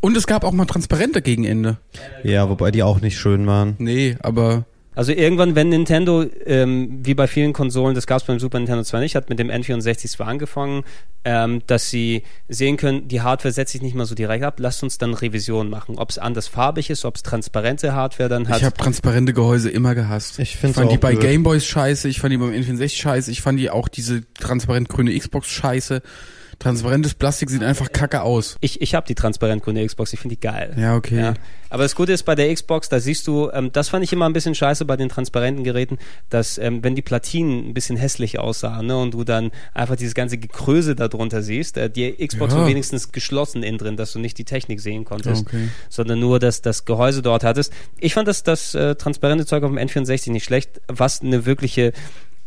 Und 0.00 0.16
es 0.16 0.26
gab 0.26 0.44
auch 0.44 0.52
mal 0.52 0.66
Transparente 0.66 1.22
gegen 1.22 1.44
Ende. 1.44 1.78
Ja, 2.22 2.48
wobei 2.48 2.70
die 2.70 2.82
auch 2.82 3.00
nicht 3.00 3.18
schön 3.18 3.46
waren. 3.46 3.74
Nee, 3.78 4.16
aber 4.20 4.64
Also 4.96 5.12
irgendwann, 5.12 5.54
wenn 5.54 5.68
Nintendo, 5.68 6.24
ähm, 6.46 7.00
wie 7.02 7.12
bei 7.12 7.26
vielen 7.26 7.52
Konsolen, 7.52 7.94
das 7.94 8.06
gab 8.06 8.22
es 8.22 8.24
beim 8.24 8.40
Super 8.40 8.58
Nintendo 8.58 8.82
zwar 8.82 9.00
nicht, 9.00 9.14
hat 9.14 9.28
mit 9.28 9.38
dem 9.38 9.50
N64 9.50 10.08
zwar 10.08 10.26
angefangen, 10.26 10.84
ähm, 11.22 11.60
dass 11.66 11.90
sie 11.90 12.22
sehen 12.48 12.78
können, 12.78 13.06
die 13.06 13.20
Hardware 13.20 13.52
setzt 13.52 13.72
sich 13.72 13.82
nicht 13.82 13.94
mal 13.94 14.06
so 14.06 14.14
direkt 14.14 14.42
ab, 14.42 14.54
lasst 14.58 14.82
uns 14.82 14.96
dann 14.96 15.12
Revision 15.12 15.68
machen. 15.68 15.98
Ob 15.98 16.08
es 16.08 16.16
anders 16.16 16.48
farbig 16.48 16.88
ist, 16.88 17.04
ob 17.04 17.16
es 17.16 17.22
transparente 17.22 17.94
Hardware 17.94 18.30
dann 18.30 18.48
hat. 18.48 18.56
ich 18.56 18.64
habe 18.64 18.74
transparente 18.74 19.34
Gehäuse 19.34 19.68
immer 19.68 19.94
gehasst. 19.94 20.38
Ich 20.38 20.56
find's 20.56 20.78
fand 20.78 20.90
die 20.90 20.96
bei. 20.96 21.14
Gameboys 21.14 21.66
scheiße, 21.66 22.08
ich 22.08 22.18
fand 22.18 22.32
die 22.32 22.38
beim 22.38 22.52
N64 22.52 22.96
scheiße, 22.96 23.30
ich 23.30 23.42
fand 23.42 23.58
die 23.58 23.68
auch 23.68 23.88
diese 23.88 24.22
transparent 24.32 24.88
grüne 24.88 25.16
Xbox 25.18 25.48
scheiße. 25.48 26.00
Transparentes 26.58 27.14
Plastik 27.14 27.50
sieht 27.50 27.62
einfach 27.62 27.92
kacke 27.92 28.22
aus. 28.22 28.56
ich 28.60 28.80
ich 28.80 28.94
habe 28.94 29.06
die 29.06 29.14
transparent 29.14 29.62
grüne 29.62 29.84
Xbox, 29.86 30.12
ich 30.14 30.20
finde 30.20 30.36
die 30.36 30.40
geil. 30.40 30.74
Ja, 30.78 30.96
okay. 30.96 31.20
Ja. 31.20 31.34
Aber 31.68 31.82
das 31.82 31.94
Gute 31.94 32.12
ist 32.12 32.22
bei 32.22 32.34
der 32.34 32.52
Xbox, 32.54 32.88
da 32.88 32.98
siehst 33.00 33.26
du, 33.26 33.50
ähm, 33.52 33.70
das 33.72 33.88
fand 33.90 34.04
ich 34.04 34.12
immer 34.12 34.24
ein 34.26 34.32
bisschen 34.32 34.54
scheiße 34.54 34.84
bei 34.84 34.96
den 34.96 35.08
transparenten 35.08 35.64
Geräten, 35.64 35.98
dass 36.30 36.56
ähm, 36.58 36.82
wenn 36.82 36.94
die 36.94 37.02
Platinen 37.02 37.68
ein 37.68 37.74
bisschen 37.74 37.96
hässlich 37.96 38.38
aussahen 38.38 38.86
ne, 38.86 38.96
und 38.96 39.12
du 39.12 39.24
dann 39.24 39.50
einfach 39.74 39.96
dieses 39.96 40.14
ganze 40.14 40.38
Gekröse 40.38 40.94
darunter 40.94 41.42
siehst, 41.42 41.76
äh, 41.76 41.90
die 41.90 42.12
Xbox 42.26 42.54
Ja. 42.54 42.60
war 42.60 42.68
wenigstens 42.68 43.12
geschlossen 43.12 43.62
innen 43.62 43.78
drin, 43.78 43.96
dass 43.96 44.12
du 44.12 44.18
nicht 44.18 44.38
die 44.38 44.44
Technik 44.44 44.80
sehen 44.80 45.04
konntest, 45.04 45.46
Okay. 45.48 45.68
sondern 45.90 46.20
nur 46.20 46.38
das, 46.38 46.62
das 46.62 46.84
Gehäuse 46.84 47.20
dort 47.20 47.44
hattest. 47.44 47.72
Ich 47.98 48.14
fand 48.14 48.28
das, 48.28 48.42
das 48.44 48.74
äh, 48.74 48.94
transparente 48.94 49.44
Zeug 49.44 49.62
auf 49.64 49.70
dem 49.70 49.78
N64 49.78 50.30
nicht 50.30 50.44
schlecht, 50.44 50.80
was 50.88 51.20
eine 51.20 51.44
wirkliche, 51.46 51.92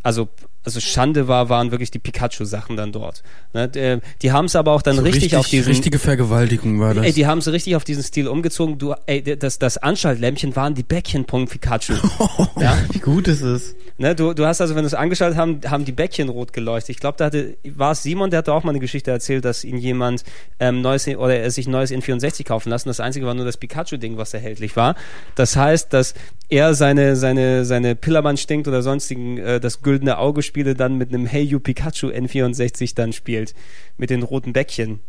also 0.02 0.30
also 0.64 0.80
Schande 0.80 1.28
war, 1.28 1.50
waren 1.50 1.72
wirklich 1.72 1.90
die 1.92 2.00
Pikachu-Sachen 2.00 2.76
dann 2.76 2.92
dort. 2.92 3.24
Ne, 3.54 3.70
d- 3.70 4.00
die 4.22 4.32
haben 4.32 4.46
es 4.46 4.56
aber 4.56 4.72
auch 4.74 4.82
dann 4.82 4.98
So 4.98 5.02
richtig, 5.04 5.36
auf 5.36 5.48
diesen 5.48 5.70
richtige 5.70 6.00
Vergewaltigung 6.00 6.80
war 6.80 6.94
das. 6.94 7.06
Ey, 7.06 7.14
die 7.14 7.26
haben 7.28 7.42
sie 7.42 7.52
richtig 7.52 7.76
auf 7.76 7.84
diesen 7.84 8.04
Stil 8.04 8.28
umgezogen. 8.28 8.78
Du, 8.78 8.94
ey, 9.06 9.22
das, 9.38 9.58
das 9.60 9.78
Anschaltlämpchen 9.78 10.56
waren 10.56 10.76
die 10.76 10.84
Bäckchenpunkt 10.84 11.52
Pikachu. 11.52 11.94
ja? 12.60 12.78
Wie 12.92 13.00
gut 13.00 13.28
ist 13.28 13.42
es? 13.42 13.76
Ne, 13.98 14.16
du, 14.16 14.34
du 14.34 14.46
hast 14.46 14.62
also, 14.62 14.76
wenn 14.76 14.84
du 14.84 14.88
es 14.88 14.94
angeschaltet 14.94 15.38
haben, 15.38 15.60
haben 15.68 15.84
die 15.86 15.92
Bäckchen 15.92 16.30
rot 16.30 16.54
geleuchtet. 16.54 16.90
Ich 16.92 17.00
glaube, 17.00 17.18
da 17.18 17.26
hatte, 17.26 17.58
war 17.66 17.92
es 17.92 18.04
Simon, 18.04 18.30
der 18.30 18.40
hatte 18.40 18.54
auch 18.54 18.64
mal 18.64 18.70
eine 18.72 18.80
Geschichte 18.80 19.12
erzählt, 19.12 19.44
dass 19.46 19.64
ihn 19.64 19.78
jemand 19.78 20.24
ähm, 20.60 20.82
neues 20.82 21.08
oder 21.08 21.36
er 21.38 21.52
sich 21.52 21.68
neues 21.68 21.92
N64 21.92 22.46
kaufen 22.46 22.70
lassen. 22.70 22.88
Das 22.90 23.00
einzige 23.00 23.26
war 23.26 23.34
nur 23.34 23.46
das 23.46 23.58
Pikachu-Ding, 23.58 24.18
was 24.18 24.34
erhältlich 24.34 24.76
war. 24.76 24.96
Das 25.36 25.56
heißt, 25.56 25.92
dass 25.94 26.14
er 26.50 26.74
seine 26.74 27.16
seine 27.16 27.66
seine 27.66 27.96
Pillermann 27.96 28.38
stinkt 28.38 28.68
oder 28.68 28.82
sonstigen 28.82 29.38
äh, 29.38 29.60
das 29.60 29.82
güldene 29.82 30.18
Auge 30.18 30.42
Spiele 30.50 30.76
dann 30.76 30.98
mit 30.98 31.14
einem 31.14 31.26
Hey 31.26 31.44
You 31.44 31.60
Pikachu 31.60 32.08
N64 32.08 32.96
dann 32.96 33.14
spielt 33.14 33.54
mit 33.98 34.10
den 34.10 34.24
roten 34.24 34.52
Bäckchen 34.52 35.00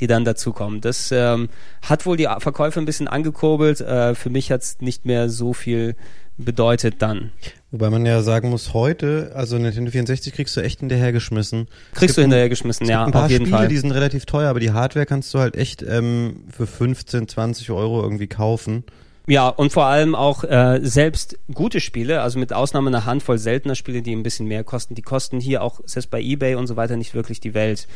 die 0.00 0.08
dann 0.08 0.24
dazukommen. 0.24 0.80
Das 0.80 1.12
ähm, 1.12 1.48
hat 1.82 2.06
wohl 2.06 2.16
die 2.16 2.26
Verkäufe 2.38 2.80
ein 2.80 2.86
bisschen 2.86 3.06
angekurbelt. 3.06 3.80
Äh, 3.80 4.16
für 4.16 4.30
mich 4.30 4.50
hat's 4.50 4.78
nicht 4.80 5.04
mehr 5.06 5.30
so 5.30 5.52
viel 5.52 5.94
bedeutet 6.36 6.96
dann. 7.00 7.30
Wobei 7.70 7.88
man 7.88 8.04
ja 8.04 8.20
sagen 8.22 8.50
muss, 8.50 8.74
heute, 8.74 9.32
also 9.34 9.56
Nintendo 9.58 9.90
64 9.90 10.32
kriegst 10.32 10.56
du 10.56 10.60
echt 10.60 10.80
hinterhergeschmissen. 10.80 11.68
Es 11.92 11.98
Kriegst 11.98 12.16
du 12.16 12.22
hinterhergeschmissen, 12.22 12.84
es 12.84 12.90
ja, 12.90 13.04
ein 13.04 13.12
paar 13.12 13.26
auf 13.26 13.30
jeden 13.30 13.46
Spiele, 13.46 13.58
Fall. 13.58 13.68
die 13.68 13.78
sind 13.78 13.92
relativ 13.92 14.26
teuer, 14.26 14.50
aber 14.50 14.60
die 14.60 14.72
Hardware 14.72 15.06
kannst 15.06 15.32
du 15.34 15.38
halt 15.38 15.56
echt 15.56 15.82
ähm, 15.82 16.44
für 16.50 16.66
15, 16.66 17.28
20 17.28 17.70
Euro 17.70 18.02
irgendwie 18.02 18.26
kaufen. 18.26 18.84
Ja, 19.26 19.48
und 19.48 19.72
vor 19.72 19.86
allem 19.86 20.14
auch 20.14 20.42
äh, 20.42 20.80
selbst 20.82 21.38
gute 21.54 21.80
Spiele, 21.80 22.22
also 22.22 22.38
mit 22.38 22.52
Ausnahme 22.52 22.88
einer 22.88 23.04
Handvoll 23.04 23.38
seltener 23.38 23.76
Spiele, 23.76 24.02
die 24.02 24.14
ein 24.14 24.22
bisschen 24.22 24.46
mehr 24.48 24.64
kosten, 24.64 24.94
die 24.94 25.02
kosten 25.02 25.38
hier 25.38 25.62
auch, 25.62 25.80
selbst 25.84 26.10
bei 26.10 26.20
Ebay 26.20 26.56
und 26.56 26.66
so 26.66 26.76
weiter, 26.76 26.96
nicht 26.96 27.14
wirklich 27.14 27.38
die 27.40 27.54
Welt. 27.54 27.86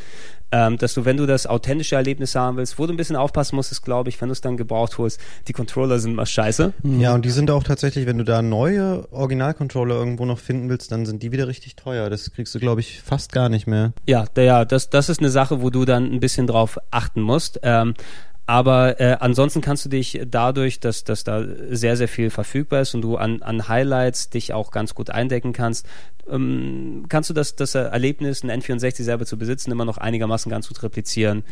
Ähm, 0.52 0.78
dass 0.78 0.94
du, 0.94 1.04
wenn 1.04 1.16
du 1.16 1.26
das 1.26 1.48
authentische 1.48 1.96
Erlebnis 1.96 2.36
haben 2.36 2.56
willst, 2.56 2.78
wo 2.78 2.86
du 2.86 2.92
ein 2.92 2.96
bisschen 2.96 3.16
aufpassen 3.16 3.56
musst, 3.56 3.72
ist, 3.72 3.82
glaube 3.82 4.10
ich, 4.10 4.20
wenn 4.20 4.28
du 4.28 4.32
es 4.32 4.40
dann 4.40 4.56
gebraucht 4.56 4.96
holst, 4.96 5.20
die 5.48 5.52
Controller 5.52 5.98
sind 5.98 6.14
mal 6.14 6.24
scheiße. 6.24 6.72
Ja, 6.84 7.14
und 7.14 7.24
die 7.24 7.30
sind 7.30 7.50
auch 7.50 7.64
tatsächlich, 7.64 8.06
wenn 8.06 8.18
du 8.18 8.24
da 8.24 8.42
neue 8.42 9.12
Originalcontroller 9.12 9.96
irgendwo 9.96 10.24
noch 10.24 10.38
finden 10.38 10.68
willst, 10.68 10.92
dann 10.92 11.04
sind 11.04 11.24
die 11.24 11.32
wieder 11.32 11.48
richtig 11.48 11.74
teuer. 11.74 12.10
Das 12.10 12.30
kriegst 12.30 12.54
du, 12.54 12.60
glaube 12.60 12.80
ich, 12.80 13.02
fast 13.02 13.32
gar 13.32 13.48
nicht 13.48 13.66
mehr. 13.66 13.92
Ja, 14.06 14.26
der, 14.36 14.44
ja, 14.44 14.64
das, 14.64 14.88
das 14.88 15.08
ist 15.08 15.18
eine 15.18 15.30
Sache, 15.30 15.62
wo 15.62 15.70
du 15.70 15.84
dann 15.84 16.12
ein 16.12 16.20
bisschen 16.20 16.46
drauf 16.46 16.78
achten 16.92 17.22
musst. 17.22 17.58
Ähm, 17.64 17.94
aber 18.46 19.00
äh, 19.00 19.16
ansonsten 19.18 19.60
kannst 19.60 19.84
du 19.84 19.88
dich 19.88 20.20
dadurch, 20.30 20.78
dass, 20.78 21.02
dass 21.02 21.24
da 21.24 21.44
sehr, 21.70 21.96
sehr 21.96 22.08
viel 22.08 22.30
verfügbar 22.30 22.82
ist 22.82 22.94
und 22.94 23.02
du 23.02 23.16
an, 23.16 23.42
an 23.42 23.68
Highlights 23.68 24.30
dich 24.30 24.52
auch 24.52 24.70
ganz 24.70 24.94
gut 24.94 25.10
eindecken 25.10 25.52
kannst, 25.52 25.86
ähm, 26.30 27.04
kannst 27.08 27.28
du 27.28 27.34
das, 27.34 27.56
das 27.56 27.74
Erlebnis, 27.74 28.44
ein 28.44 28.50
N64 28.50 29.02
selber 29.02 29.26
zu 29.26 29.36
besitzen, 29.36 29.72
immer 29.72 29.84
noch 29.84 29.98
einigermaßen 29.98 30.50
ganz 30.50 30.68
gut 30.68 30.82
replizieren. 30.82 31.42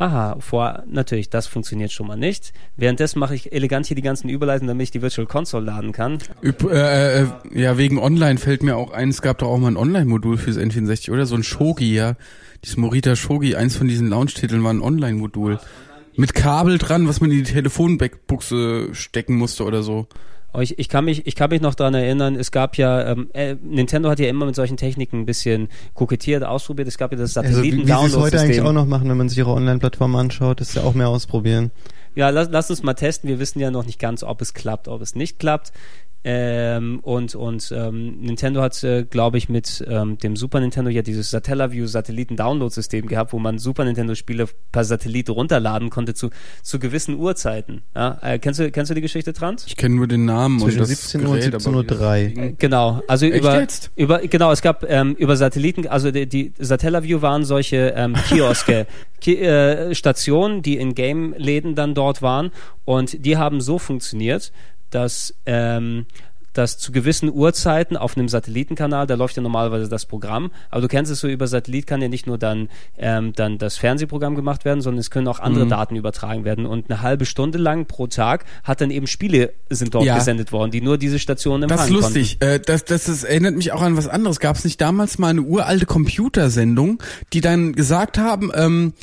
Aha, 0.00 0.36
vor, 0.38 0.84
natürlich, 0.86 1.28
das 1.28 1.48
funktioniert 1.48 1.90
schon 1.90 2.06
mal 2.06 2.16
nicht. 2.16 2.52
Währenddessen 2.76 3.18
mache 3.18 3.34
ich 3.34 3.52
elegant 3.52 3.86
hier 3.86 3.96
die 3.96 4.02
ganzen 4.02 4.28
Überleitungen, 4.28 4.68
damit 4.68 4.84
ich 4.84 4.90
die 4.92 5.02
Virtual 5.02 5.26
Console 5.26 5.66
laden 5.66 5.90
kann. 5.90 6.18
Üb 6.40 6.62
äh, 6.70 7.22
äh, 7.22 7.26
ja, 7.52 7.78
wegen 7.78 7.98
Online 7.98 8.38
fällt 8.38 8.62
mir 8.62 8.76
auch 8.76 8.92
ein, 8.92 9.08
es 9.08 9.22
gab 9.22 9.38
doch 9.38 9.48
auch 9.48 9.58
mal 9.58 9.72
ein 9.72 9.76
Online-Modul 9.76 10.38
fürs 10.38 10.56
N64, 10.56 11.10
oder? 11.10 11.26
So 11.26 11.34
ein 11.34 11.42
Shogi, 11.42 11.96
ja. 11.96 12.14
Dieses 12.62 12.76
Morita 12.76 13.16
Shogi, 13.16 13.56
eins 13.56 13.74
von 13.76 13.88
diesen 13.88 14.08
Launch-Titeln 14.08 14.62
war 14.62 14.72
ein 14.72 14.82
Online-Modul. 14.82 15.58
Mit 16.18 16.34
Kabel 16.34 16.78
dran, 16.78 17.06
was 17.06 17.20
man 17.20 17.30
in 17.30 17.44
die 17.44 17.52
Telefonbuchse 17.52 18.92
stecken 18.92 19.36
musste 19.36 19.62
oder 19.62 19.84
so. 19.84 20.08
Aber 20.52 20.64
ich, 20.64 20.76
ich, 20.76 20.88
kann 20.88 21.04
mich, 21.04 21.28
ich 21.28 21.36
kann 21.36 21.50
mich 21.50 21.60
noch 21.60 21.76
dran 21.76 21.94
erinnern, 21.94 22.34
es 22.34 22.50
gab 22.50 22.76
ja, 22.76 23.12
ähm, 23.12 23.30
äh, 23.34 23.54
Nintendo 23.62 24.10
hat 24.10 24.18
ja 24.18 24.28
immer 24.28 24.44
mit 24.44 24.56
solchen 24.56 24.76
Techniken 24.76 25.20
ein 25.20 25.26
bisschen 25.26 25.68
kokettiert, 25.94 26.42
ausprobiert. 26.42 26.88
Es 26.88 26.98
gab 26.98 27.12
ja 27.12 27.18
das 27.18 27.36
Also 27.36 27.62
wie, 27.62 27.72
wie 27.72 27.84
sie 27.86 27.92
es 27.92 27.92
heute 27.92 28.40
eigentlich 28.40 28.56
Satelliten-Download-System. 28.56 28.66
auch 28.66 28.72
noch 28.72 28.86
machen, 28.86 29.08
wenn 29.08 29.16
man 29.16 29.28
sich 29.28 29.38
ihre 29.38 29.52
Online-Plattform 29.52 30.16
anschaut, 30.16 30.60
ist 30.60 30.74
ja 30.74 30.82
auch 30.82 30.94
mehr 30.94 31.08
ausprobieren. 31.08 31.70
ja, 32.16 32.30
lass, 32.30 32.48
lass 32.50 32.68
uns 32.68 32.82
mal 32.82 32.94
testen. 32.94 33.28
Wir 33.28 33.38
wissen 33.38 33.60
ja 33.60 33.70
noch 33.70 33.86
nicht 33.86 34.00
ganz, 34.00 34.24
ob 34.24 34.40
es 34.40 34.54
klappt, 34.54 34.88
ob 34.88 35.02
es 35.02 35.14
nicht 35.14 35.38
klappt. 35.38 35.72
Ähm, 36.30 37.00
und 37.00 37.34
und 37.34 37.72
ähm, 37.74 38.20
Nintendo 38.20 38.60
hat, 38.60 38.84
äh, 38.84 39.04
glaube 39.04 39.38
ich, 39.38 39.48
mit 39.48 39.82
ähm, 39.88 40.18
dem 40.18 40.36
Super 40.36 40.60
Nintendo 40.60 40.90
ja 40.90 41.00
dieses 41.00 41.30
Satellaview 41.30 41.86
Satelliten-Download-System 41.86 43.06
gehabt, 43.06 43.32
wo 43.32 43.38
man 43.38 43.56
Super 43.56 43.86
Nintendo-Spiele 43.86 44.46
per 44.70 44.84
Satellit 44.84 45.30
runterladen 45.30 45.88
konnte 45.88 46.12
zu, 46.12 46.28
zu 46.62 46.78
gewissen 46.78 47.16
Uhrzeiten. 47.18 47.80
Ja? 47.96 48.18
Äh, 48.20 48.38
kennst, 48.40 48.60
du, 48.60 48.70
kennst 48.70 48.90
du 48.90 48.94
die 48.94 49.00
Geschichte, 49.00 49.32
Trant? 49.32 49.64
Ich 49.66 49.76
kenne 49.76 49.94
nur 49.94 50.06
den 50.06 50.26
Namen 50.26 50.58
Zwischen 50.60 50.80
und 50.82 50.90
das 50.90 51.00
17 51.00 51.22
Uhr 51.22 51.28
und 51.30 51.36
Gerät, 51.38 51.54
aber 51.54 51.60
17 51.60 51.74
Uhr. 51.74 52.14
Ding- 52.16 52.56
Genau, 52.58 53.02
also 53.08 53.24
Echt 53.24 53.38
über, 53.38 53.60
jetzt? 53.60 53.90
über 53.96 54.18
genau, 54.18 54.52
es 54.52 54.60
gab 54.60 54.84
ähm, 54.86 55.14
über 55.14 55.34
Satelliten, 55.34 55.86
also 55.86 56.10
die, 56.10 56.26
die 56.26 56.52
Satellaview 56.58 57.22
waren 57.22 57.46
solche 57.46 57.94
ähm, 57.96 58.12
Kioske, 58.28 58.86
Ki 59.22 59.36
äh, 59.36 59.94
Stationen, 59.94 60.60
die 60.60 60.76
in 60.76 60.94
Game-Läden 60.94 61.74
dann 61.74 61.94
dort 61.94 62.20
waren 62.20 62.50
und 62.84 63.24
die 63.24 63.38
haben 63.38 63.62
so 63.62 63.78
funktioniert, 63.78 64.52
dass 64.90 65.34
ähm, 65.46 66.06
dass 66.54 66.76
zu 66.76 66.90
gewissen 66.90 67.30
Uhrzeiten 67.32 67.96
auf 67.96 68.16
einem 68.16 68.28
Satellitenkanal, 68.28 69.06
da 69.06 69.14
läuft 69.14 69.36
ja 69.36 69.42
normalerweise 69.42 69.88
das 69.88 70.06
Programm, 70.06 70.50
aber 70.70 70.80
du 70.80 70.88
kennst 70.88 71.12
es 71.12 71.20
so, 71.20 71.28
über 71.28 71.46
Satellit 71.46 71.86
kann 71.86 72.02
ja 72.02 72.08
nicht 72.08 72.26
nur 72.26 72.36
dann, 72.36 72.68
ähm, 72.96 73.32
dann 73.32 73.58
das 73.58 73.76
Fernsehprogramm 73.76 74.34
gemacht 74.34 74.64
werden, 74.64 74.80
sondern 74.80 74.98
es 74.98 75.10
können 75.10 75.28
auch 75.28 75.38
andere 75.38 75.66
Mhm. 75.66 75.68
Daten 75.68 75.94
übertragen 75.94 76.44
werden 76.44 76.66
und 76.66 76.90
eine 76.90 77.00
halbe 77.00 77.26
Stunde 77.26 77.58
lang 77.58 77.86
pro 77.86 78.08
Tag 78.08 78.44
hat 78.64 78.80
dann 78.80 78.90
eben 78.90 79.06
Spiele 79.06 79.52
sind 79.70 79.94
dort 79.94 80.04
Ja. 80.04 80.16
gesendet 80.16 80.50
worden, 80.50 80.72
die 80.72 80.80
nur 80.80 80.98
diese 80.98 81.20
Stationen 81.20 81.64
empfangen 81.64 81.78
Das 81.78 81.90
ist 81.90 82.14
lustig. 82.16 82.38
Äh, 82.40 82.58
das, 82.58 82.84
das, 82.84 83.04
das 83.04 83.22
erinnert 83.22 83.54
mich 83.54 83.70
auch 83.70 83.82
an 83.82 83.96
was 83.96 84.08
anderes. 84.08 84.40
Gab 84.40 84.56
es 84.56 84.64
nicht 84.64 84.80
damals 84.80 85.18
mal 85.18 85.28
eine 85.28 85.42
uralte 85.42 85.86
Computersendung, 85.86 87.00
die 87.34 87.40
dann 87.40 87.72
gesagt 87.72 88.18
haben, 88.18 88.50
ähm, 88.54 88.94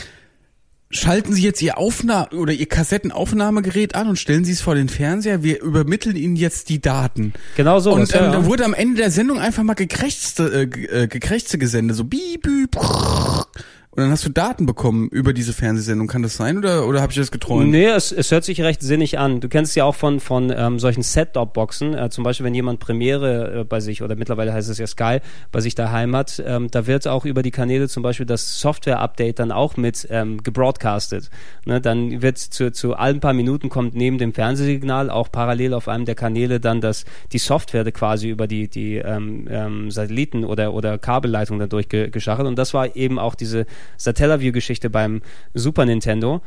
schalten 0.90 1.34
Sie 1.34 1.42
jetzt 1.42 1.62
Ihr 1.62 1.78
Aufnahme 1.78 2.30
oder 2.30 2.54
Ihr 2.54 2.68
Kassettenaufnahmegerät 2.68 3.96
an 3.96 4.08
und 4.08 4.18
stellen 4.18 4.46
Sie 4.46 4.52
es 4.52 4.62
vor 4.62 4.76
den 4.76 4.90
Fernseher. 4.90 5.44
Wir 5.44 5.62
übermitteln 5.62 6.16
Ihnen 6.16 6.36
jetzt 6.36 6.70
die 6.70 6.82
Daten. 6.82 7.34
Genau 7.56 7.80
so. 7.80 7.94
und 7.94 8.14
ähm, 8.14 8.22
ja, 8.24 8.32
da 8.32 8.40
ja. 8.40 8.46
wurde 8.46 8.66
am 8.66 8.74
Ende 8.74 8.98
der 8.98 9.12
Sendung 9.12 9.40
einfach 9.40 9.64
mal 9.64 9.74
gekrächzte, 9.74 10.70
äh, 10.74 11.04
äh, 11.04 11.08
gekrächzte 11.08 11.58
gesendet, 11.58 11.98
so 11.98 12.04
bieb, 12.04 12.48
brrr. 12.72 13.48
Und 13.96 14.04
dann 14.04 14.12
hast 14.12 14.26
du 14.26 14.30
Daten 14.30 14.66
bekommen 14.66 15.08
über 15.08 15.32
diese 15.32 15.54
Fernsehsendung. 15.54 16.08
Kann 16.08 16.22
das 16.22 16.36
sein 16.36 16.58
oder 16.58 16.86
oder 16.86 17.02
habe 17.02 17.14
ich 17.14 17.18
das 17.18 17.32
geträumt? 17.32 17.72
Nee, 17.72 17.86
es, 17.86 18.12
es 18.12 18.30
hört 18.30 18.44
sich 18.44 18.60
recht 18.60 18.82
sinnig 18.82 19.18
an. 19.20 19.40
Du 19.40 19.48
kennst 19.48 19.74
ja 19.78 19.86
auch 19.86 19.96
von, 19.96 20.20
von 20.20 20.54
ähm, 20.54 20.80
solchen 20.80 21.02
Set-Top-Boxen. 21.02 21.94
Äh, 21.94 22.10
zum 22.10 22.26
Beispiel, 22.26 22.46
wenn 22.46 22.54
jemand 22.54 22.82
Premiere 22.82 23.62
äh, 23.62 23.64
bei 23.64 23.80
sich, 23.80 24.04
oder 24.04 24.18
mittlerweile 24.18 24.52
heißt 24.52 24.70
es 24.70 24.80
ja 24.80 24.88
Sky, 24.88 25.20
bei 25.54 25.62
sich 25.62 25.76
daheim 25.76 26.14
hat, 26.14 26.44
ähm, 26.46 26.70
da 26.70 26.88
wird 26.88 27.08
auch 27.08 27.24
über 27.24 27.42
die 27.42 27.52
Kanäle 27.52 27.88
zum 27.88 28.04
Beispiel 28.04 28.26
das 28.26 28.60
Software-Update 28.60 29.40
dann 29.40 29.54
auch 29.54 29.78
mit 29.78 30.06
ähm, 30.10 30.44
gebroadcastet. 30.44 31.30
Ne, 31.66 31.80
dann 31.80 32.22
wird 32.22 32.38
zu, 32.38 32.74
zu 32.74 32.96
allen 32.96 33.22
paar 33.22 33.34
Minuten 33.34 33.70
kommt 33.70 33.96
neben 33.96 34.18
dem 34.18 34.34
Fernsehsignal 34.34 35.10
auch 35.10 35.32
parallel 35.32 35.74
auf 35.74 35.88
einem 35.88 36.04
der 36.04 36.16
Kanäle 36.16 36.60
dann 36.60 36.82
das, 36.82 37.06
die 37.32 37.38
Software 37.38 37.90
quasi 37.94 38.30
über 38.30 38.48
die, 38.48 38.68
die 38.68 38.98
ähm, 38.98 39.48
ähm, 39.50 39.90
Satelliten 39.90 40.44
oder, 40.44 40.74
oder 40.74 40.98
Kabelleitung 40.98 41.60
dann 41.60 41.70
durchgeschachelt. 41.70 42.46
Und 42.46 42.58
das 42.58 42.74
war 42.74 42.98
eben 42.98 43.20
auch 43.20 43.36
diese 43.36 43.66
Satellaview-Geschichte 43.98 44.90
beim 44.90 45.22
Super 45.54 45.86
Nintendo. 45.86 46.42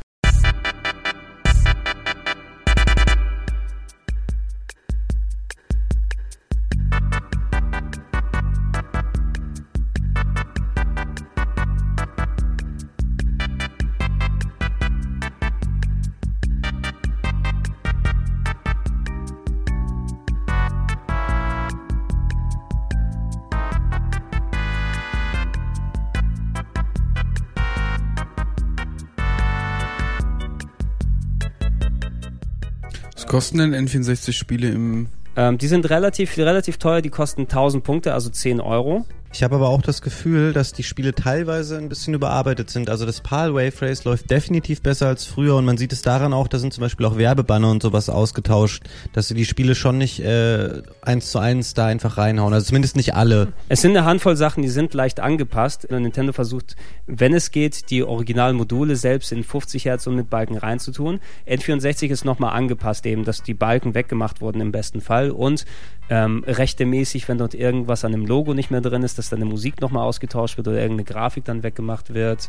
Kosten 33.49 33.73
denn 33.73 33.89
N64-Spiele 33.89 34.69
im... 34.69 35.07
Ähm, 35.35 35.57
die 35.57 35.69
sind 35.69 35.89
relativ, 35.89 36.37
relativ 36.37 36.77
teuer, 36.77 37.01
die 37.01 37.09
kosten 37.09 37.43
1000 37.43 37.83
Punkte, 37.83 38.13
also 38.13 38.29
10 38.29 38.61
Euro. 38.61 39.07
Ich 39.33 39.43
habe 39.43 39.57
aber 39.57 39.69
auch 39.69 39.83
das 39.83 40.01
Gefühl, 40.01 40.53
dass 40.53 40.73
die 40.73 40.83
Spiele 40.83 41.15
teilweise 41.15 41.77
ein 41.77 41.89
bisschen 41.89 42.15
überarbeitet 42.15 42.71
sind. 42.71 42.89
Also 42.89 43.05
das 43.05 43.21
PAL 43.21 43.55
Wave 43.55 43.83
Race 43.83 44.05
läuft 44.05 44.31
definitiv 44.31 44.81
besser 44.81 45.09
als 45.09 45.27
früher 45.27 45.57
und 45.57 45.67
man 45.67 45.77
sieht 45.77 45.93
es 45.93 46.01
daran 46.03 46.33
auch, 46.33 46.49
da 46.49 46.59
sind 46.59 46.73
zum 46.73 46.81
Beispiel 46.81 47.05
auch 47.05 47.19
Werbebanner 47.19 47.71
und 47.71 47.83
sowas 47.83 48.09
ausgetauscht, 48.09 48.85
dass 49.13 49.29
sie 49.29 49.35
die 49.35 49.45
Spiele 49.45 49.75
schon 49.75 49.99
nicht 49.99 50.21
äh, 50.21 50.83
eins 51.03 51.31
zu 51.31 51.39
eins 51.39 51.75
da 51.75 51.87
einfach 51.87 52.17
reinhauen. 52.17 52.55
Also 52.55 52.69
zumindest 52.69 52.97
nicht 52.97 53.15
alle. 53.15 53.53
Es 53.69 53.83
sind 53.83 53.97
eine 53.97 54.07
Handvoll 54.07 54.37
Sachen, 54.37 54.63
die 54.63 54.69
sind 54.69 54.95
leicht 54.95 55.21
angepasst. 55.21 55.91
Nintendo 55.91 56.33
versucht, 56.33 56.77
wenn 57.07 57.35
es 57.35 57.51
geht, 57.51 57.91
die 57.91 58.03
originalen 58.03 58.57
Module 58.57 58.97
selbst 58.97 59.31
in 59.33 59.45
50 59.45 59.85
Hertz 59.85 60.07
und 60.07 60.17
mit 60.17 60.31
Balken 60.31 60.57
reinzutun. 60.57 61.21
N64 61.47 62.09
ist 62.09 62.25
nochmal 62.25 62.55
angepasst 62.55 63.05
eben, 63.05 63.25
dass 63.25 63.43
die 63.43 63.55
Balken 63.55 63.95
weggemacht 63.95 64.41
wurden 64.41 64.61
im 64.61 64.73
besten 64.73 65.01
Fall 65.01 65.31
und 65.31 65.67
ähm, 66.11 66.45
rechtemäßig, 66.47 67.29
wenn 67.29 67.39
dort 67.39 67.55
irgendwas 67.55 68.05
an 68.05 68.13
dem 68.13 68.27
Logo 68.27 68.55
nicht 68.55 68.71
mehr 68.71 68.81
drin 68.81 69.03
ist, 69.03 69.19
dass 69.19 69.29
dann 69.29 69.41
die 69.41 69.47
Musik 69.47 69.81
nochmal 69.81 70.05
ausgetauscht 70.05 70.57
wird 70.57 70.69
oder 70.69 70.81
irgendeine 70.81 71.05
Grafik 71.05 71.45
dann 71.45 71.63
weggemacht 71.63 72.15
wird. 72.15 72.49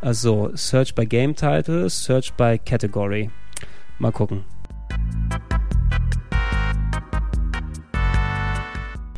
Also 0.00 0.50
Search 0.54 0.94
by 0.94 1.06
Game 1.06 1.34
Title, 1.34 1.88
Search 1.88 2.32
by 2.34 2.58
Category. 2.64 3.30
Mal 3.98 4.12
gucken. 4.12 4.44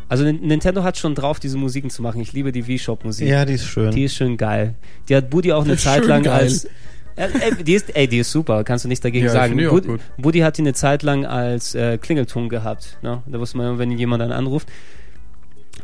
Also 0.09 0.25
Nintendo 0.25 0.83
hat 0.85 0.97
schon 0.97 1.15
drauf, 1.15 1.41
diese 1.41 1.57
Musiken 1.57 1.91
zu 1.91 2.03
machen. 2.03 2.21
Ich 2.21 2.33
liebe 2.33 2.53
die 2.53 2.67
Wii-Shop-Musik. 2.67 3.27
Ja, 3.27 3.45
die 3.45 3.55
ist 3.55 3.65
schön. 3.65 3.91
Die 3.91 4.05
ist 4.05 4.15
schön 4.15 4.37
geil. 4.37 4.75
Die 5.09 5.17
hat 5.17 5.31
Buddy 5.31 5.53
auch 5.53 5.65
eine 5.65 5.77
Zeit 5.79 6.05
lang 6.05 6.23
geil. 6.23 6.35
als 6.43 6.69
ey, 7.17 7.63
die 7.65 7.75
ist, 7.75 7.95
ey, 7.97 8.09
die 8.09 8.19
ist 8.19 8.31
super, 8.33 8.65
kannst 8.65 8.85
du 8.85 8.89
nichts 8.89 9.03
dagegen 9.03 9.27
Ja, 9.27 9.33
sagen. 9.33 9.57
Bud- 9.57 9.87
gut. 9.87 10.01
Buddy 10.19 10.41
hat 10.41 10.57
die 10.59 10.63
eine 10.63 10.73
Zeit 10.75 11.03
lang 11.03 11.27
als 11.27 11.75
äh, 11.75 11.99
Klingelton 11.99 12.49
gehabt. 12.49 12.99
Ne? 13.03 13.23
Da 13.27 13.39
wusste 13.39 13.57
man, 13.57 13.67
immer, 13.69 13.79
wenn 13.79 13.91
jemand 13.93 14.23
dann 14.23 14.33
anruft. 14.33 14.69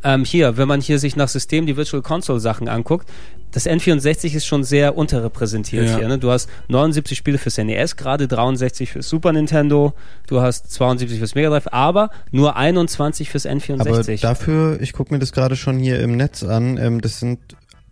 Ähm, 0.02 0.24
hier, 0.24 0.56
wenn 0.56 0.68
man 0.68 0.80
hier 0.80 0.98
sich 0.98 1.16
nach 1.16 1.28
System 1.28 1.66
die 1.66 1.76
Virtual 1.76 2.02
Console 2.02 2.40
Sachen 2.40 2.68
anguckt, 2.68 3.08
das 3.52 3.66
N64 3.66 4.34
ist 4.36 4.46
schon 4.46 4.62
sehr 4.64 4.96
unterrepräsentiert 4.96 5.88
Ja. 5.88 5.98
hier. 5.98 6.08
Ne? 6.08 6.18
Du 6.18 6.30
hast 6.30 6.48
79 6.68 7.18
Spiele 7.18 7.36
fürs 7.36 7.58
NES, 7.58 7.96
gerade 7.96 8.28
63 8.28 8.92
fürs 8.92 9.08
Super 9.08 9.32
Nintendo, 9.32 9.92
du 10.28 10.40
hast 10.40 10.70
72 10.72 11.18
fürs 11.18 11.34
Mega 11.34 11.50
Drive, 11.50 11.66
aber 11.72 12.10
nur 12.30 12.56
21 12.56 13.28
fürs 13.28 13.46
N64. 13.46 13.80
Aber 13.80 14.02
dafür, 14.34 14.80
ich 14.80 14.92
gucke 14.92 15.12
mir 15.12 15.18
das 15.18 15.32
gerade 15.32 15.56
schon 15.56 15.78
hier 15.80 16.00
im 16.00 16.16
Netz 16.16 16.44
an, 16.44 16.78
ähm, 16.78 17.00
das 17.00 17.18
sind 17.18 17.40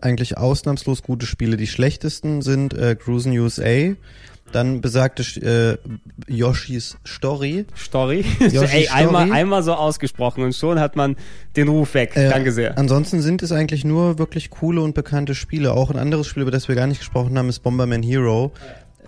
eigentlich 0.01 0.39
ausnahmslos 0.39 1.03
gute 1.03 1.27
Spiele. 1.27 1.57
Die 1.57 1.66
schlechtesten 1.66 2.43
sind 2.43 2.75
äh, 2.75 2.97
Cruisen 2.97 3.37
USA, 3.39 3.95
dann 4.53 4.81
besagte 4.81 5.23
äh, 6.29 6.33
Yoshis 6.33 6.97
Story. 7.07 7.66
Story. 7.77 8.25
Yoshi 8.41 8.77
Ey, 8.77 8.89
einmal, 8.89 9.27
Story. 9.27 9.39
einmal 9.39 9.62
so 9.62 9.75
ausgesprochen 9.75 10.45
und 10.45 10.55
schon 10.55 10.81
hat 10.81 10.97
man 10.97 11.16
den 11.57 11.69
Ruf 11.69 11.95
weg. 11.95 12.16
Äh, 12.16 12.31
Danke 12.31 12.53
sehr. 12.53 12.79
Ansonsten 12.79 13.20
sind 13.20 13.43
es 13.43 13.53
eigentlich 13.53 13.85
nur 13.85 14.19
wirklich 14.19 14.51
coole 14.51 14.81
und 14.81 14.95
bekannte 14.95 15.35
Spiele. 15.35 15.73
Auch 15.73 15.91
ein 15.91 15.99
anderes 15.99 16.27
Spiel, 16.27 16.43
über 16.43 16.51
das 16.51 16.69
wir 16.69 16.75
gar 16.75 16.87
nicht 16.87 17.01
gesprochen 17.01 17.37
haben, 17.39 17.49
ist 17.49 17.61
Bomberman 17.61 18.03
Hero. 18.03 18.53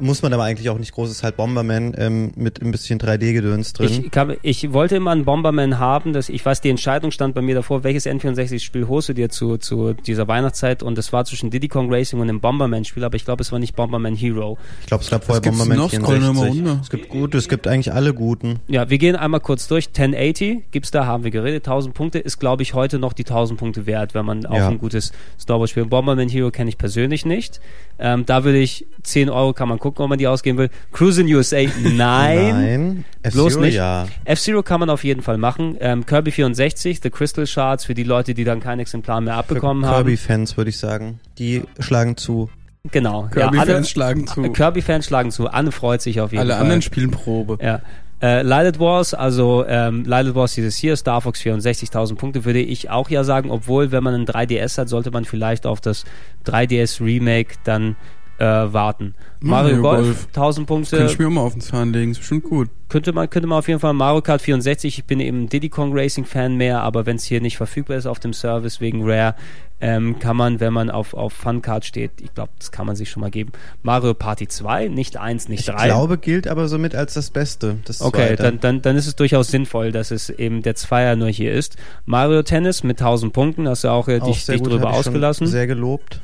Muss 0.01 0.23
man 0.23 0.33
aber 0.33 0.45
eigentlich 0.45 0.69
auch 0.71 0.79
nicht 0.79 0.93
groß, 0.93 1.11
ist 1.11 1.23
halt 1.23 1.37
Bomberman 1.37 1.95
ähm, 1.99 2.33
mit 2.37 2.61
ein 2.63 2.71
bisschen 2.71 2.99
3D-Gedöns 2.99 3.73
drin. 3.75 4.05
Ich, 4.05 4.11
kann, 4.11 4.37
ich 4.43 4.73
wollte 4.73 4.97
immer 4.97 5.11
einen 5.11 5.25
Bomberman 5.25 5.79
haben, 5.79 6.13
dass 6.13 6.29
ich 6.29 6.45
weiß, 6.45 6.61
die 6.61 6.71
Entscheidung 6.71 7.11
stand 7.11 7.35
bei 7.35 7.43
mir 7.43 7.55
davor, 7.55 7.85
welches 7.85 8.07
N64-Spiel 8.07 8.89
holst 8.89 9.09
du 9.11 9.13
dir 9.15 9.29
zu, 9.29 9.57
zu 9.59 9.93
dieser 9.93 10.27
Weihnachtszeit 10.29 10.83
und 10.83 10.97
das 10.97 11.13
war 11.13 11.25
zwischen 11.25 11.51
Diddy 11.51 11.69
Kong 11.69 11.93
Racing 11.93 12.19
und 12.21 12.29
einem 12.29 12.41
Bomberman-Spiel, 12.41 13.05
aber 13.05 13.17
ich 13.17 13.25
glaube, 13.25 13.43
es 13.43 13.53
war 13.53 13.59
nicht 13.59 13.77
Bomberman 13.77 14.15
Hero. 14.15 14.59
Ich 14.81 14.87
glaube, 14.87 15.05
es 15.05 15.11
gab 15.11 15.25
vorher 15.25 15.43
Bomberman 15.43 15.77
noch? 15.79 15.91
Scroll 15.93 16.19
noch 16.21 16.35
mal 16.35 16.51
64. 16.53 16.61
runter. 16.67 16.81
Es 16.83 16.91
gibt 16.91 17.09
gute, 17.09 17.39
es 17.39 17.49
gibt 17.49 17.67
eigentlich 17.67 17.93
alle 17.93 18.15
guten. 18.15 18.61
Ja, 18.69 18.89
wir 18.91 18.99
gehen 18.99 19.17
einmal 19.17 19.41
kurz 19.41 19.69
durch. 19.69 19.89
1080 19.89 20.71
gibt's 20.71 20.91
da, 20.91 21.07
haben 21.07 21.25
wir 21.25 21.31
geredet. 21.31 21.67
1000 21.67 21.95
Punkte 21.95 22.19
ist, 22.19 22.39
glaube 22.39 22.63
ich, 22.63 22.75
heute 22.75 22.99
noch 22.99 23.13
die 23.13 23.25
1000 23.25 23.59
Punkte 23.59 23.87
wert, 23.87 24.15
wenn 24.15 24.25
man 24.25 24.47
auch 24.47 24.57
Ja. 24.57 24.69
ein 24.69 24.79
gutes 24.79 25.13
Star 25.39 25.59
Wars 25.61 25.71
spielt. 25.71 25.91
Bomberman 25.91 26.29
Hero 26.29 26.51
kenne 26.51 26.69
ich 26.71 26.79
persönlich 26.79 27.25
nicht. 27.27 27.61
Ähm, 27.99 28.25
da 28.25 28.45
würde 28.45 28.59
ich 28.59 28.87
10 29.03 29.29
Euro, 29.29 29.53
kann 29.53 29.69
man 29.69 29.79
gucken, 29.79 29.90
ob 29.99 30.09
man 30.09 30.19
die 30.19 30.29
ausgeben 30.29 30.59
will. 30.59 30.71
Cruise 30.93 31.21
in 31.21 31.27
USA, 31.35 31.63
nein. 31.83 31.95
Nein. 31.97 33.05
Bloß 33.23 33.47
F-Zero, 33.55 33.61
nicht. 33.65 33.75
Ja. 33.75 34.07
F-Zero 34.25 34.63
kann 34.63 34.81
man 34.81 34.91
auf 34.91 35.03
jeden 35.05 35.23
Fall 35.23 35.39
machen. 35.39 35.77
Ähm, 35.81 36.07
Kirby 36.07 36.31
64, 36.31 37.01
The 37.03 37.11
Crystal 37.11 37.47
Shards, 37.47 37.85
für 37.85 37.95
die 37.95 38.05
Leute, 38.05 38.35
die 38.35 38.45
dann 38.45 38.61
kein 38.61 38.79
Exemplar 38.79 39.21
mehr 39.21 39.35
abbekommen 39.37 39.85
haben. 39.87 39.97
Kirby-Fans 40.05 40.57
würde 40.57 40.71
ich 40.71 40.79
sagen. 40.79 41.19
Die 41.39 41.63
schlagen 41.79 42.17
zu. 42.17 42.51
Genau. 42.93 43.29
Kirby-Fans 43.31 43.69
alle- 43.69 43.85
schlagen 43.85 44.27
zu. 44.27 44.43
Äh, 44.45 44.49
Kirby-Fans 44.51 45.07
schlagen 45.07 45.31
zu. 45.31 45.49
Anne 45.49 45.73
freut 45.73 46.01
sich 46.03 46.21
auf 46.21 46.33
jeden 46.33 46.41
Alle 46.43 46.53
Fall. 46.53 46.63
anderen 46.63 46.83
spielen 46.83 47.11
Probe. 47.11 47.59
Ja. 47.63 47.81
Äh, 48.23 48.43
Lilith 48.43 48.79
Wars, 48.79 49.15
also 49.15 49.65
ähm, 49.67 50.05
Lilith 50.05 50.35
Wars 50.35 50.55
dieses 50.55 50.77
hier, 50.77 50.95
Star 50.97 51.23
Fox 51.23 51.41
64.000 51.41 52.17
Punkte, 52.17 52.45
würde 52.45 52.61
ich 52.61 52.91
auch 52.91 53.09
ja 53.09 53.25
sagen, 53.25 53.51
obwohl, 53.51 53.93
wenn 53.93 54.05
man 54.05 54.13
einen 54.13 54.27
3DS 54.27 54.77
hat, 54.77 54.91
sollte 54.91 55.11
man 55.11 55.25
vielleicht 55.25 55.65
auf 55.65 55.81
das 55.81 56.05
3DS 56.45 57.03
Remake 57.03 57.55
dann 57.65 57.97
äh, 58.41 58.73
warten. 58.73 59.15
Mario, 59.43 59.77
Mario 59.77 59.83
Golf, 59.83 60.05
Golf. 60.07 60.27
1000 60.29 60.67
Punkte, 60.67 60.97
Könnte 60.97 61.13
ich 61.13 61.19
mir 61.19 61.27
auch 61.27 61.31
mal 61.31 61.41
auf 61.43 61.53
den 61.53 61.61
Zahn 61.63 61.93
legen, 61.93 62.11
ist 62.11 62.19
bestimmt 62.19 62.45
gut. 62.45 62.69
könnte 62.89 63.13
man, 63.13 63.29
könnte 63.31 63.47
man 63.47 63.59
auf 63.59 63.69
jeden 63.69 63.81
Fall 63.81 63.93
Mario 63.95 64.21
Kart 64.23 64.43
64, 64.43 64.99
ich 64.99 65.05
bin 65.05 65.21
eben 65.21 65.49
Diddy 65.49 65.69
Kong 65.69 65.93
Racing 65.95 66.25
Fan 66.25 66.57
mehr, 66.57 66.81
aber 66.83 67.07
wenn 67.07 67.17
es 67.17 67.25
hier 67.25 67.41
nicht 67.41 67.57
verfügbar 67.57 67.97
ist 67.97 68.07
auf 68.07 68.19
dem 68.19 68.33
Service 68.33 68.81
wegen 68.81 69.03
Rare, 69.09 69.35
ähm, 69.83 70.19
kann 70.19 70.37
man, 70.37 70.61
wenn 70.61 70.75
man 70.75 70.91
auf, 70.91 71.15
auf 71.15 71.33
Fun 71.33 71.63
Card 71.63 71.87
steht, 71.87 72.11
ich 72.21 72.35
glaube, 72.35 72.51
das 72.59 72.71
kann 72.71 72.87
man 72.87 72.97
sich 72.97 73.09
schon 73.11 73.23
mal 73.23 73.31
geben. 73.31 73.53
Mario 73.83 74.13
Party 74.13 74.47
2, 74.47 74.89
nicht 74.89 75.17
1, 75.17 75.49
nicht 75.49 75.61
Ich 75.61 75.67
3. 75.75 75.87
glaube, 75.87 76.19
gilt 76.19 76.47
aber 76.49 76.69
somit 76.69 76.95
als 76.95 77.15
das 77.15 77.31
Beste. 77.31 77.77
Das 77.87 78.03
Okay, 78.03 78.29
Zweite. 78.37 78.43
dann, 78.43 78.61
dann, 78.61 78.83
dann 78.83 78.97
ist 78.97 79.07
es 79.07 79.17
durchaus 79.17 79.49
sinnvoll, 79.49 79.91
dass 79.91 80.11
es 80.11 80.29
eben 80.29 80.61
der 80.63 80.75
Zweier 80.75 81.17
nur 81.17 81.29
hier 81.29 81.53
ist. 81.55 81.77
Mario 82.05 82.43
Tennis 82.43 82.83
mit 82.85 83.01
1000 83.01 83.33
Punkten, 83.33 83.67
hast 83.69 83.85
du 83.85 83.89
auch, 83.89 84.09
äh, 84.09 84.21
Auch 84.21 84.27
dich, 84.27 84.45
sehr 84.45 84.57
dich 84.57 84.63
gut, 84.65 84.73
drüber 84.73 84.91
ich 84.91 84.97
ausgelassen. 84.97 85.47
Sehr 85.47 85.67
gelobt. 85.67 86.21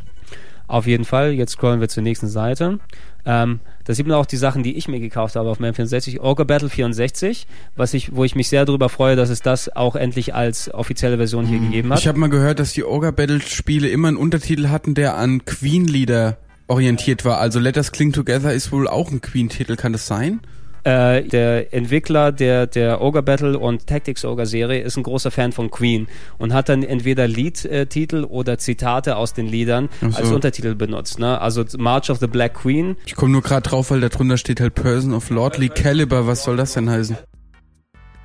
Auf 0.68 0.86
jeden 0.86 1.04
Fall. 1.04 1.32
Jetzt 1.32 1.52
scrollen 1.52 1.80
wir 1.80 1.88
zur 1.88 2.02
nächsten 2.02 2.28
Seite. 2.28 2.80
Ähm, 3.24 3.60
da 3.84 3.94
sieht 3.94 4.06
man 4.06 4.16
auch 4.16 4.26
die 4.26 4.36
Sachen, 4.36 4.62
die 4.62 4.76
ich 4.76 4.88
mir 4.88 5.00
gekauft 5.00 5.36
habe 5.36 5.48
auf 5.48 5.60
meinem 5.60 5.74
64. 5.74 6.20
Ogre 6.20 6.44
Battle 6.44 6.68
64, 6.68 7.46
was 7.76 7.94
ich, 7.94 8.14
wo 8.14 8.24
ich 8.24 8.34
mich 8.34 8.48
sehr 8.48 8.64
darüber 8.64 8.88
freue, 8.88 9.16
dass 9.16 9.30
es 9.30 9.42
das 9.42 9.74
auch 9.74 9.96
endlich 9.96 10.34
als 10.34 10.72
offizielle 10.72 11.16
Version 11.16 11.46
hier 11.46 11.58
gegeben 11.58 11.92
hat. 11.92 12.00
Ich 12.00 12.08
habe 12.08 12.18
mal 12.18 12.30
gehört, 12.30 12.58
dass 12.58 12.72
die 12.72 12.84
Ogre 12.84 13.12
Battle 13.12 13.40
Spiele 13.40 13.88
immer 13.88 14.08
einen 14.08 14.16
Untertitel 14.16 14.68
hatten, 14.68 14.94
der 14.94 15.16
an 15.16 15.44
Queen-Lieder 15.44 16.36
orientiert 16.68 17.24
war. 17.24 17.38
Also 17.38 17.58
Let 17.58 17.76
Us 17.76 17.92
Cling 17.92 18.12
Together 18.12 18.52
ist 18.52 18.72
wohl 18.72 18.88
auch 18.88 19.10
ein 19.10 19.20
Queen-Titel, 19.20 19.76
kann 19.76 19.92
das 19.92 20.06
sein? 20.06 20.40
Äh, 20.86 21.24
der 21.24 21.74
Entwickler 21.74 22.30
der, 22.30 22.68
der 22.68 23.00
Ogre 23.00 23.22
Battle 23.22 23.58
und 23.58 23.88
Tactics 23.88 24.24
Ogre 24.24 24.46
Serie 24.46 24.82
ist 24.82 24.96
ein 24.96 25.02
großer 25.02 25.32
Fan 25.32 25.50
von 25.50 25.68
Queen 25.68 26.06
und 26.38 26.54
hat 26.54 26.68
dann 26.68 26.84
entweder 26.84 27.26
Liedtitel 27.26 28.22
oder 28.22 28.56
Zitate 28.58 29.16
aus 29.16 29.34
den 29.34 29.48
Liedern 29.48 29.88
so. 30.00 30.16
als 30.16 30.30
Untertitel 30.30 30.76
benutzt. 30.76 31.18
Ne? 31.18 31.40
Also 31.40 31.64
March 31.76 32.08
of 32.08 32.18
the 32.20 32.28
Black 32.28 32.54
Queen 32.54 32.96
Ich 33.04 33.16
komme 33.16 33.32
nur 33.32 33.42
gerade 33.42 33.68
drauf, 33.68 33.90
weil 33.90 34.00
da 34.00 34.08
drunter 34.08 34.36
steht 34.36 34.60
halt 34.60 34.76
Person 34.76 35.12
of 35.12 35.28
Lordly 35.30 35.70
Caliber. 35.70 36.28
Was 36.28 36.44
soll 36.44 36.56
das 36.56 36.74
denn 36.74 36.88
heißen? 36.88 37.16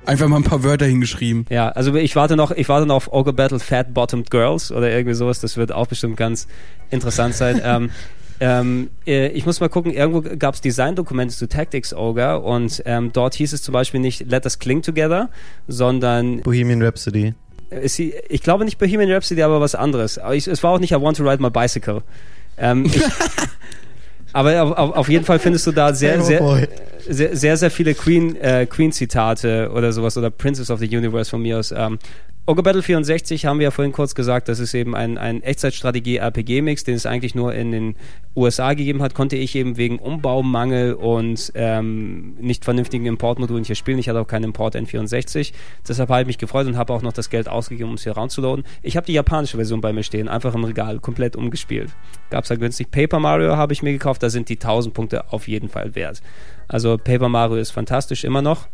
Einfach 0.06 0.28
mal 0.28 0.36
ein 0.36 0.44
paar 0.44 0.62
Wörter 0.62 0.86
hingeschrieben. 0.86 1.46
Ja, 1.48 1.68
also 1.70 1.94
ich 1.94 2.14
warte 2.14 2.36
noch, 2.36 2.52
ich 2.52 2.68
warte 2.68 2.86
noch 2.86 2.94
auf 2.96 3.12
Ogre 3.12 3.32
Battle 3.32 3.58
Fat 3.58 3.92
Bottomed 3.92 4.30
Girls 4.30 4.70
oder 4.70 4.88
irgendwie 4.88 5.14
sowas. 5.14 5.40
Das 5.40 5.56
wird 5.56 5.72
auch 5.72 5.88
bestimmt 5.88 6.16
ganz 6.16 6.46
interessant 6.90 7.34
sein. 7.34 7.60
ähm, 7.64 7.90
ähm, 8.44 8.90
äh, 9.06 9.28
ich 9.28 9.46
muss 9.46 9.60
mal 9.60 9.68
gucken, 9.68 9.92
irgendwo 9.92 10.20
gab 10.36 10.56
es 10.56 10.60
Designdokumente 10.60 11.32
zu 11.32 11.48
Tactics 11.48 11.94
Ogre 11.94 12.40
und 12.40 12.82
ähm, 12.86 13.12
dort 13.12 13.34
hieß 13.34 13.52
es 13.52 13.62
zum 13.62 13.72
Beispiel 13.72 14.00
nicht 14.00 14.28
Let 14.28 14.44
us 14.44 14.58
cling 14.58 14.82
together, 14.82 15.30
sondern 15.68 16.40
Bohemian 16.40 16.82
Rhapsody. 16.82 17.34
ist 17.70 17.94
sie, 17.94 18.14
ich 18.28 18.42
glaube 18.42 18.64
nicht 18.64 18.78
Bohemian 18.78 19.12
Rhapsody, 19.12 19.42
aber 19.42 19.60
was 19.60 19.76
anderes. 19.76 20.18
Aber 20.18 20.34
ich, 20.34 20.48
es 20.48 20.60
war 20.64 20.72
auch 20.72 20.80
nicht 20.80 20.90
I 20.90 21.00
want 21.00 21.18
to 21.18 21.22
ride 21.22 21.40
my 21.40 21.50
bicycle. 21.50 22.02
Ähm, 22.58 22.86
ich, 22.86 23.00
aber 24.32 24.76
auf, 24.76 24.96
auf, 24.96 25.08
jeden 25.08 25.24
Fall 25.24 25.38
findest 25.38 25.68
du 25.68 25.70
da 25.70 25.94
sehr, 25.94 26.18
Oh 26.20 26.24
sehr, 26.24 26.68
sehr, 27.08 27.36
sehr, 27.36 27.56
sehr 27.56 27.70
viele 27.70 27.94
Queen, 27.94 28.34
äh, 28.40 28.66
Queen-Zitate 28.66 29.70
oder 29.72 29.92
sowas 29.92 30.16
oder 30.16 30.30
Princess 30.30 30.68
of 30.68 30.80
the 30.80 30.96
Universe 30.96 31.30
von 31.30 31.42
mir 31.42 31.60
aus. 31.60 31.70
Ähm, 31.70 32.00
Ogre 32.44 32.64
Battle 32.64 32.82
64 32.82 33.46
haben 33.46 33.60
wir 33.60 33.64
ja 33.64 33.70
vorhin 33.70 33.92
kurz 33.92 34.16
gesagt, 34.16 34.48
das 34.48 34.58
ist 34.58 34.74
eben 34.74 34.96
ein, 34.96 35.16
ein 35.16 35.44
Echtzeitstrategie-RPG-Mix, 35.44 36.82
den 36.82 36.96
es 36.96 37.06
eigentlich 37.06 37.36
nur 37.36 37.54
in 37.54 37.70
den 37.70 37.94
USA 38.34 38.74
gegeben 38.74 39.00
hat, 39.00 39.14
konnte 39.14 39.36
ich 39.36 39.54
eben 39.54 39.76
wegen 39.76 40.00
Umbaumangel 40.00 40.94
und 40.94 41.52
ähm, 41.54 42.34
nicht 42.40 42.64
vernünftigen 42.64 43.06
Importmodulen 43.06 43.62
hier 43.62 43.76
spielen. 43.76 44.00
Ich 44.00 44.08
hatte 44.08 44.20
auch 44.20 44.26
keinen 44.26 44.42
Import 44.42 44.74
N64. 44.74 45.52
Deshalb 45.86 46.08
habe 46.08 46.22
ich 46.22 46.26
mich 46.26 46.38
gefreut 46.38 46.66
und 46.66 46.76
habe 46.76 46.92
auch 46.92 47.02
noch 47.02 47.12
das 47.12 47.30
Geld 47.30 47.48
ausgegeben, 47.48 47.90
um 47.90 47.94
es 47.94 48.02
hier 48.02 48.14
raunzuladen. 48.14 48.64
Ich 48.82 48.96
habe 48.96 49.06
die 49.06 49.12
japanische 49.12 49.56
Version 49.56 49.80
bei 49.80 49.92
mir 49.92 50.02
stehen, 50.02 50.26
einfach 50.26 50.56
im 50.56 50.64
Regal, 50.64 50.98
komplett 50.98 51.36
umgespielt. 51.36 51.90
Gab's 52.30 52.48
da 52.48 52.56
günstig. 52.56 52.90
Paper 52.90 53.20
Mario 53.20 53.56
habe 53.56 53.72
ich 53.72 53.84
mir 53.84 53.92
gekauft, 53.92 54.20
da 54.20 54.30
sind 54.30 54.48
die 54.48 54.56
1000 54.56 54.92
Punkte 54.92 55.32
auf 55.32 55.46
jeden 55.46 55.68
Fall 55.68 55.94
wert. 55.94 56.20
Also 56.66 56.98
Paper 56.98 57.28
Mario 57.28 57.54
ist 57.58 57.70
fantastisch 57.70 58.24
immer 58.24 58.42
noch. 58.42 58.66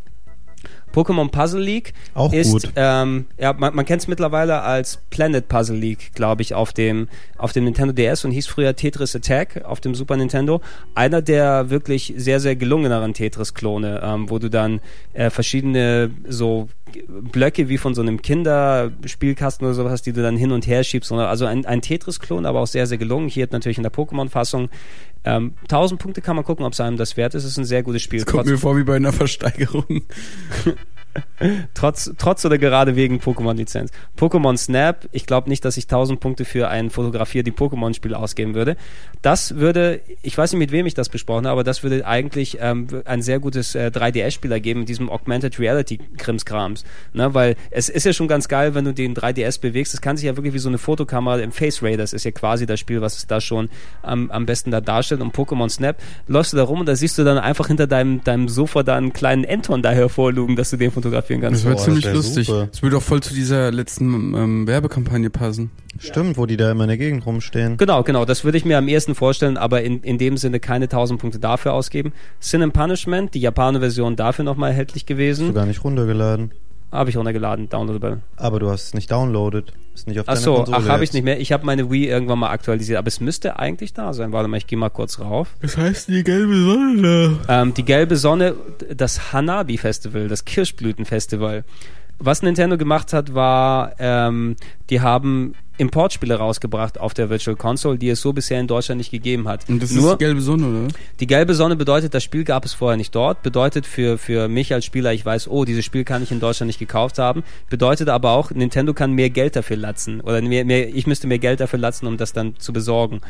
Pokémon 0.93 1.31
Puzzle 1.31 1.61
League 1.61 1.93
Auch 2.15 2.33
ist, 2.33 2.53
gut. 2.53 2.73
Ähm, 2.77 3.27
ja, 3.39 3.53
man, 3.53 3.75
man 3.75 3.85
kennt 3.85 4.03
es 4.03 4.09
mittlerweile 4.09 4.63
als 4.63 5.01
Planet 5.11 5.49
Puzzle 5.49 5.77
League, 5.77 6.13
glaube 6.15 6.43
ich, 6.43 6.55
auf 6.55 6.73
dem, 6.73 7.09
auf 7.37 7.53
dem 7.53 7.65
Nintendo 7.65 7.93
DS 7.93 8.25
und 8.25 8.31
hieß 8.31 8.47
früher 8.47 8.75
Tetris 8.75 9.15
Attack 9.15 9.65
auf 9.65 9.81
dem 9.81 9.95
Super 9.95 10.17
Nintendo. 10.17 10.61
Einer 10.95 11.23
der 11.23 11.71
wirklich 11.71 12.15
sehr, 12.17 12.41
sehr 12.41 12.57
gelungeneren 12.57 13.15
Tetris-Klone, 13.15 14.01
ähm, 14.03 14.31
wo 14.31 14.39
du 14.39 14.51
dann 14.51 14.81
äh, 15.13 15.31
verschiedene 15.31 16.11
so 16.27 16.69
Blöcke 17.07 17.69
wie 17.69 17.79
von 17.79 17.95
so 17.95 18.03
einem 18.03 18.23
Kinderspielkasten 18.23 19.67
oder 19.67 19.75
sowas, 19.75 20.03
die 20.03 20.13
du 20.13 20.23
dann 20.23 20.37
hin 20.37 20.53
und 20.53 20.67
her 20.67 20.85
schiebst. 20.85 21.13
Also 21.13 21.47
ein, 21.47 21.67
ein 21.67 21.83
Tetris-Klon, 21.83 22.47
aber 22.47 22.61
auch 22.61 22.67
sehr, 22.67 22.87
sehr 22.87 22.99
gelungen. 22.99 23.29
Hier 23.29 23.47
natürlich 23.51 23.79
in 23.79 23.83
der 23.83 23.93
Pokémon-Fassung. 23.93 24.69
Ähm, 25.25 25.55
1000 25.63 26.01
Punkte 26.01 26.21
kann 26.21 26.37
man 26.37 26.45
gucken, 26.45 26.65
ob 26.65 26.73
es 26.73 26.81
einem 26.81 26.97
das 26.97 27.17
wert 27.17 27.35
ist. 27.35 27.45
Es 27.45 27.53
ist 27.53 27.59
ein 27.59 27.65
sehr 27.65 27.83
gutes 27.83 28.03
Spiel. 28.03 28.21
Das 28.21 28.27
kommt 28.27 28.45
Trotz- 28.45 28.51
mir 28.51 28.59
vor 28.59 28.77
wie 28.77 28.85
bei 28.85 28.97
einer 28.97 29.13
Versteigerung. 29.13 30.03
trotz, 31.75 32.13
trotz 32.19 32.45
oder 32.45 32.59
gerade 32.59 32.97
wegen 32.97 33.19
Pokémon-Lizenz. 33.19 33.91
Pokémon 34.19 34.57
Snap, 34.57 35.09
ich 35.13 35.27
glaube 35.27 35.49
nicht, 35.49 35.65
dass 35.65 35.77
ich 35.77 35.85
1000 35.85 36.21
Punkte 36.21 36.45
für 36.45 36.69
ein 36.69 36.91
Fotografier 36.91 37.43
die 37.43 37.53
Pokémon-Spiel 37.53 38.15
ausgeben 38.15 38.55
würde. 38.55 38.77
Das 39.23 39.57
würde, 39.57 40.01
ich 40.23 40.37
weiß 40.37 40.53
nicht, 40.53 40.59
mit 40.59 40.73
wem 40.73 40.87
ich 40.87 40.95
das 40.95 41.09
besprochen 41.09 41.47
habe, 41.47 41.53
aber 41.53 41.65
das 41.65 41.83
würde 41.83 42.07
eigentlich 42.07 42.59
ähm, 42.61 42.87
ein 43.05 43.23
sehr 43.23 43.41
gutes 43.41 43.75
äh, 43.75 43.91
3DS-Spiel 43.93 44.53
ergeben 44.53 44.87
diesem 44.87 45.11
Augmented 45.11 45.59
Reality-Krimskrams. 45.59 46.85
Ne? 47.13 47.35
Weil 47.35 47.57
es 47.71 47.89
ist 47.89 48.05
ja 48.05 48.13
schon 48.13 48.29
ganz 48.29 48.49
geil, 48.49 48.75
wenn 48.75 48.85
du 48.85 48.95
den 48.95 49.15
3DS 49.15 49.61
bewegst. 49.61 49.93
Das 49.95 50.01
kann 50.01 50.17
sich 50.17 50.27
ja 50.27 50.37
wirklich 50.37 50.55
wie 50.55 50.59
so 50.59 50.69
eine 50.69 50.79
Fotokamera 50.79 51.39
im 51.39 51.53
Face 51.53 51.83
Ray, 51.83 51.97
das 51.97 52.13
ist 52.13 52.25
ja 52.25 52.31
quasi 52.31 52.67
das 52.67 52.81
Spiel, 52.81 53.01
was 53.01 53.17
es 53.17 53.27
da 53.27 53.41
schon 53.41 53.69
am, 54.03 54.31
am 54.31 54.47
besten 54.47 54.71
da 54.71 54.81
darstellt. 54.81 55.21
Und 55.21 55.35
Pokémon 55.35 55.69
Snap, 55.69 55.97
läufst 56.27 56.53
du 56.53 56.57
da 56.57 56.63
rum 56.63 56.81
und 56.81 56.87
da 56.87 56.97
siehst 56.97 57.19
du 57.19 57.25
dann 57.25 57.39
einfach 57.39 57.69
hinter 57.69 57.87
deinem, 57.87 58.23
deinem 58.25 58.49
Sofa 58.49 58.83
da 58.83 58.97
einen 58.97 59.13
kleinen 59.13 59.45
Enton 59.45 59.83
da 59.83 59.91
hervorlugen, 59.91 60.57
dass 60.57 60.71
du 60.71 60.77
den 60.77 60.91
fotografieren 61.09 61.41
kannst. 61.41 61.65
Das 61.65 61.71
wäre 61.71 61.77
ziemlich 61.77 62.05
das 62.05 62.13
wär 62.13 62.17
lustig. 62.17 62.47
super. 62.47 62.69
Das 62.71 62.83
würde 62.83 62.97
auch 62.97 63.03
voll 63.03 63.21
zu 63.23 63.35
dieser 63.35 63.71
letzten 63.73 64.35
ähm, 64.35 64.67
Werbekampagne 64.67 65.31
passen. 65.31 65.71
Stimmt, 65.99 66.37
wo 66.37 66.47
die 66.47 66.57
da 66.57 66.71
immer 66.71 66.85
in 66.85 66.89
der 66.89 66.99
Gegend 66.99 67.27
rumstehen. 67.27 67.77
Genau, 67.77 68.03
genau. 68.03 68.25
Das 68.25 68.45
würde 68.45 68.57
ich 68.59 68.65
mir 68.65 68.79
am 68.79 68.89
ehesten 68.89 69.15
vorstellen, 69.15 69.57
aber 69.57 69.83
in, 69.83 70.01
in 70.03 70.19
dem 70.19 70.37
Sinne 70.37 70.61
keine 70.61 70.85
1000 70.85 71.21
Punkte 71.21 71.39
dafür 71.39 71.73
ausgeben. 71.73 72.13
Sin 72.39 72.63
and 72.63 72.73
Punishment, 72.73 73.35
die 73.35 73.41
Japaner 73.41 73.81
Version 73.81 74.15
dafür 74.17 74.45
nochmal 74.45 74.71
erhältlich 74.71 75.03
Hast 75.03 75.11
du 75.11 75.15
gewesen. 75.15 75.55
gar 75.55 75.67
nicht 75.67 75.83
runtergeladen. 75.83 76.53
Habe 76.91 77.11
ich 77.11 77.17
runtergeladen, 77.17 77.69
downloadable. 77.69 78.21
Aber 78.37 78.61
du 78.61 78.71
hast 78.71 78.85
es 78.85 78.95
nicht 78.95 79.11
downloaded. 79.11 79.73
Ist 79.95 80.07
nicht 80.07 80.21
auf 80.21 80.27
Ach 80.27 80.35
deiner 80.35 80.45
so, 80.45 80.55
Konsole 80.55 80.79
ach, 80.79 80.89
habe 80.89 81.05
ich 81.05 81.13
nicht 81.13 81.25
mehr. 81.25 81.39
Ich 81.39 81.53
habe 81.53 81.67
meine 81.67 81.91
Wii 81.91 82.07
irgendwann 82.07 82.39
mal 82.39 82.51
aktualisiert, 82.51 82.99
aber 82.99 83.09
es 83.09 83.21
müsste 83.21 83.59
eigentlich 83.59 83.93
da 83.93 84.13
sein. 84.15 84.33
Warte 84.33 84.49
mal, 84.49 84.57
ich 84.57 84.67
gehe 84.67 84.79
mal 84.79 84.89
kurz 84.89 85.19
rauf. 85.19 85.55
Das 85.61 85.77
heißt 85.77 86.09
die 86.09 86.25
gelbe 86.25 86.57
Sonne 86.57 87.39
da. 87.47 87.63
Ähm, 87.63 87.75
die 87.75 87.85
gelbe 87.85 88.17
Sonne, 88.17 88.55
das 88.95 89.33
Hanabi 89.33 89.77
Festival, 89.77 90.29
das 90.29 90.45
Kirschblütenfestival. 90.45 91.65
Was 92.19 92.43
Nintendo 92.43 92.79
gemacht 92.79 93.13
hat, 93.13 93.35
war, 93.35 93.93
ähm, 93.99 94.57
die 94.89 95.01
haben 95.01 95.55
Importspiele 95.79 96.35
rausgebracht 96.35 96.99
auf 96.99 97.15
der 97.15 97.31
Virtual 97.31 97.57
Console, 97.57 97.99
die 97.99 98.09
es 98.09 98.21
so 98.21 98.33
bisher 98.33 98.61
in 98.61 98.67
Deutschland 98.67 98.99
nicht 98.99 99.11
gegeben 99.11 99.49
hat. 99.49 99.69
Und 99.69 99.83
das 99.83 99.93
Nur, 99.93 100.13
ist 100.13 100.21
die 100.21 100.25
gelbe 100.25 100.41
Sonne, 100.41 100.67
oder? 100.67 100.89
Die 101.21 101.27
gelbe 101.27 101.55
Sonne 101.55 101.77
bedeutet, 101.77 102.15
das 102.15 102.23
Spiel 102.23 102.45
gab 102.45 102.65
es 102.65 102.75
vorher 102.75 102.97
nicht 102.97 103.15
dort. 103.15 103.43
Bedeutet 103.43 103.87
für, 103.87 104.19
für 104.19 104.49
mich 104.49 104.73
als 104.75 104.85
Spieler, 104.85 105.13
ich 105.13 105.25
weiß, 105.25 105.49
oh, 105.49 105.65
dieses 105.65 105.85
Spiel 105.85 106.05
kann 106.05 106.23
ich 106.23 106.31
in 106.31 106.41
Deutschland 106.41 106.69
nicht 106.69 106.79
gekauft 106.79 107.19
haben. 107.19 107.45
Bedeutet 107.71 108.09
aber 108.09 108.33
auch, 108.33 108.51
Nintendo 108.51 108.93
kann 108.93 109.13
mehr 109.13 109.31
Geld 109.31 109.57
dafür 109.57 109.77
latzen. 109.77 110.21
Oder 110.21 110.43
mehr, 110.43 110.65
mehr, 110.65 110.89
ich 110.95 111.07
müsste 111.07 111.27
mehr 111.27 111.39
Geld 111.39 111.61
dafür 111.61 111.79
latzen, 111.79 112.07
um 112.07 112.17
das 112.17 112.33
dann 112.33 112.57
zu 112.59 112.73
besorgen. 112.73 113.21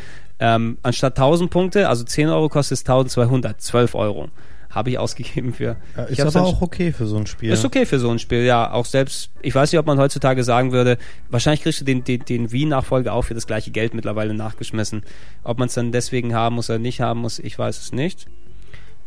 Ähm, 0.40 0.78
anstatt 0.82 1.18
1000 1.18 1.50
Punkte, 1.50 1.88
also 1.88 2.04
10 2.04 2.28
Euro 2.28 2.48
kostet 2.48 2.78
es 2.78 2.82
1200, 2.82 3.60
12 3.60 3.94
Euro. 3.94 4.28
Habe 4.70 4.90
ich 4.90 4.98
ausgegeben 4.98 5.54
für. 5.54 5.76
Ja, 5.96 6.08
ich 6.08 6.18
ist 6.18 6.36
aber 6.36 6.46
auch 6.46 6.60
okay 6.60 6.92
für 6.92 7.06
so 7.06 7.16
ein 7.16 7.26
Spiel. 7.26 7.50
ist 7.50 7.64
okay 7.64 7.86
für 7.86 7.98
so 7.98 8.10
ein 8.10 8.18
Spiel, 8.18 8.44
ja. 8.44 8.70
Auch 8.70 8.84
selbst, 8.84 9.30
ich 9.40 9.54
weiß 9.54 9.72
nicht, 9.72 9.78
ob 9.78 9.86
man 9.86 9.98
heutzutage 9.98 10.44
sagen 10.44 10.72
würde, 10.72 10.98
wahrscheinlich 11.30 11.62
kriegst 11.62 11.80
du 11.80 11.84
den, 11.84 12.04
den, 12.04 12.24
den 12.24 12.52
Wii-Nachfolger 12.52 13.14
auch 13.14 13.22
für 13.22 13.34
das 13.34 13.46
gleiche 13.46 13.70
Geld 13.70 13.94
mittlerweile 13.94 14.34
nachgeschmissen. 14.34 15.02
Ob 15.42 15.58
man 15.58 15.68
es 15.68 15.74
dann 15.74 15.92
deswegen 15.92 16.34
haben 16.34 16.56
muss 16.56 16.68
oder 16.68 16.78
nicht 16.78 17.00
haben 17.00 17.20
muss, 17.20 17.38
ich 17.38 17.58
weiß 17.58 17.80
es 17.80 17.92
nicht. 17.92 18.26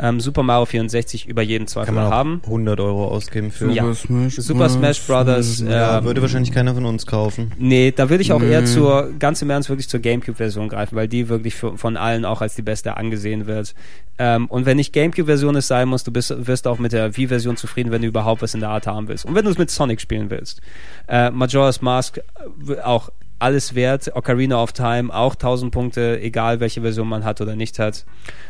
Ähm, 0.01 0.19
Super 0.19 0.41
Mario 0.41 0.65
64 0.65 1.27
über 1.27 1.43
jeden 1.43 1.67
Zweifel 1.67 1.85
Kann 1.85 1.95
man 1.95 2.05
auch 2.07 2.11
haben. 2.11 2.41
100 2.45 2.79
Euro 2.79 3.07
ausgeben 3.07 3.51
für. 3.51 3.71
Ja. 3.71 3.83
Super 3.83 3.95
Smash, 3.95 4.35
Super 4.35 4.69
Smash 4.69 5.01
Brothers. 5.05 5.59
Ja, 5.61 5.99
ähm, 5.99 6.03
würde 6.05 6.21
wahrscheinlich 6.23 6.51
keiner 6.51 6.73
von 6.73 6.85
uns 6.85 7.05
kaufen. 7.05 7.51
Nee, 7.59 7.91
da 7.95 8.09
würde 8.09 8.23
ich 8.23 8.33
auch 8.33 8.39
Nee. 8.39 8.49
eher 8.51 8.65
zur, 8.65 9.11
ganz 9.19 9.41
im 9.43 9.49
Ernst, 9.51 9.69
wirklich 9.69 9.87
zur 9.87 9.99
Gamecube-Version 9.99 10.69
greifen, 10.69 10.95
weil 10.95 11.07
die 11.07 11.29
wirklich 11.29 11.53
für, 11.55 11.77
von 11.77 11.97
allen 11.97 12.25
auch 12.25 12.41
als 12.41 12.55
die 12.55 12.63
beste 12.63 12.97
angesehen 12.97 13.45
wird. 13.45 13.75
Ähm, 14.17 14.47
und 14.47 14.65
wenn 14.65 14.77
nicht 14.77 14.91
Gamecube-Version 14.91 15.55
es 15.55 15.67
sein 15.67 15.87
muss, 15.87 16.03
du 16.03 16.11
bist, 16.11 16.33
wirst 16.47 16.67
auch 16.67 16.79
mit 16.79 16.93
der 16.93 17.15
Wii-Version 17.15 17.55
zufrieden, 17.57 17.91
wenn 17.91 18.01
du 18.01 18.07
überhaupt 18.07 18.41
was 18.41 18.53
in 18.55 18.59
der 18.59 18.69
Art 18.69 18.87
haben 18.87 19.07
willst. 19.07 19.25
Und 19.25 19.35
wenn 19.35 19.45
du 19.45 19.51
es 19.51 19.57
mit 19.59 19.69
Sonic 19.69 20.01
spielen 20.01 20.29
willst. 20.31 20.61
Äh, 21.07 21.29
Majora's 21.29 21.81
Mask 21.81 22.17
äh, 22.17 22.79
auch 22.81 23.09
alles 23.41 23.75
wert. 23.75 24.15
Ocarina 24.15 24.61
of 24.61 24.73
Time 24.73 25.13
auch 25.13 25.33
1000 25.33 25.71
Punkte, 25.71 26.19
egal 26.21 26.59
welche 26.59 26.81
Version 26.81 27.07
man 27.07 27.23
hat 27.23 27.41
oder 27.41 27.55
nicht 27.55 27.79
hat. 27.79 28.05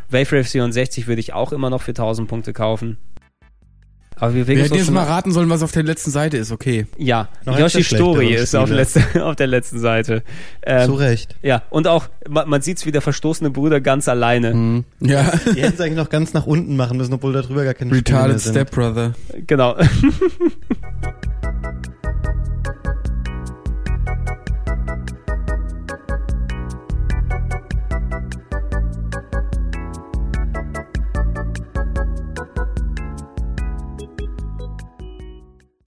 Wave 0.09 0.37
Race 0.37 0.51
64 0.51 1.07
würde 1.07 1.19
ich 1.19 1.33
auch 1.33 1.51
immer 1.51 1.69
noch 1.69 1.81
für 1.81 1.91
1000 1.91 2.27
Punkte 2.27 2.53
kaufen. 2.53 2.97
Aber 4.21 4.35
wir 4.35 4.43
bewegen 4.43 4.57
Wer 4.57 4.63
uns 4.65 4.71
hätte 4.71 4.75
auch 4.75 4.85
jetzt 4.85 4.93
mal 4.93 5.03
raten 5.05 5.31
sollen, 5.31 5.49
was 5.49 5.63
auf 5.63 5.71
der 5.71 5.81
letzten 5.81 6.11
Seite 6.11 6.37
ist, 6.37 6.51
okay. 6.51 6.85
ja, 6.95 7.27
Noch 7.43 7.57
Yoshi 7.57 7.77
der 7.77 7.85
Story 7.85 8.35
ist 8.35 8.55
auf, 8.55 8.69
letzte, 8.69 9.01
auf 9.25 9.35
der 9.35 9.47
letzten 9.47 9.79
Seite. 9.79 10.21
Ähm, 10.63 10.85
Zu 10.85 10.93
Recht. 10.93 11.35
Ja, 11.41 11.63
und 11.71 11.87
auch, 11.87 12.07
man, 12.29 12.47
man 12.47 12.61
sieht's 12.61 12.85
wie 12.85 12.91
der 12.91 13.01
verstoßene 13.01 13.49
Bruder 13.49 13.81
ganz 13.81 14.07
alleine. 14.07 14.53
Mhm. 14.53 14.85
Ja. 14.99 15.23
Die 15.55 15.61
hätten 15.61 15.73
es 15.73 15.81
eigentlich 15.81 15.95
noch 15.95 16.09
ganz 16.09 16.33
nach 16.33 16.45
unten 16.45 16.75
machen 16.75 16.97
müssen, 16.97 17.13
obwohl 17.13 17.33
da 17.33 17.41
drüber 17.41 17.63
gar 17.63 17.73
keine 17.73 17.95
Spiele 17.95 18.15
mehr 18.15 18.25
Retarded. 18.25 18.41
Stepbrother. 18.41 19.13
Genau. 19.47 19.75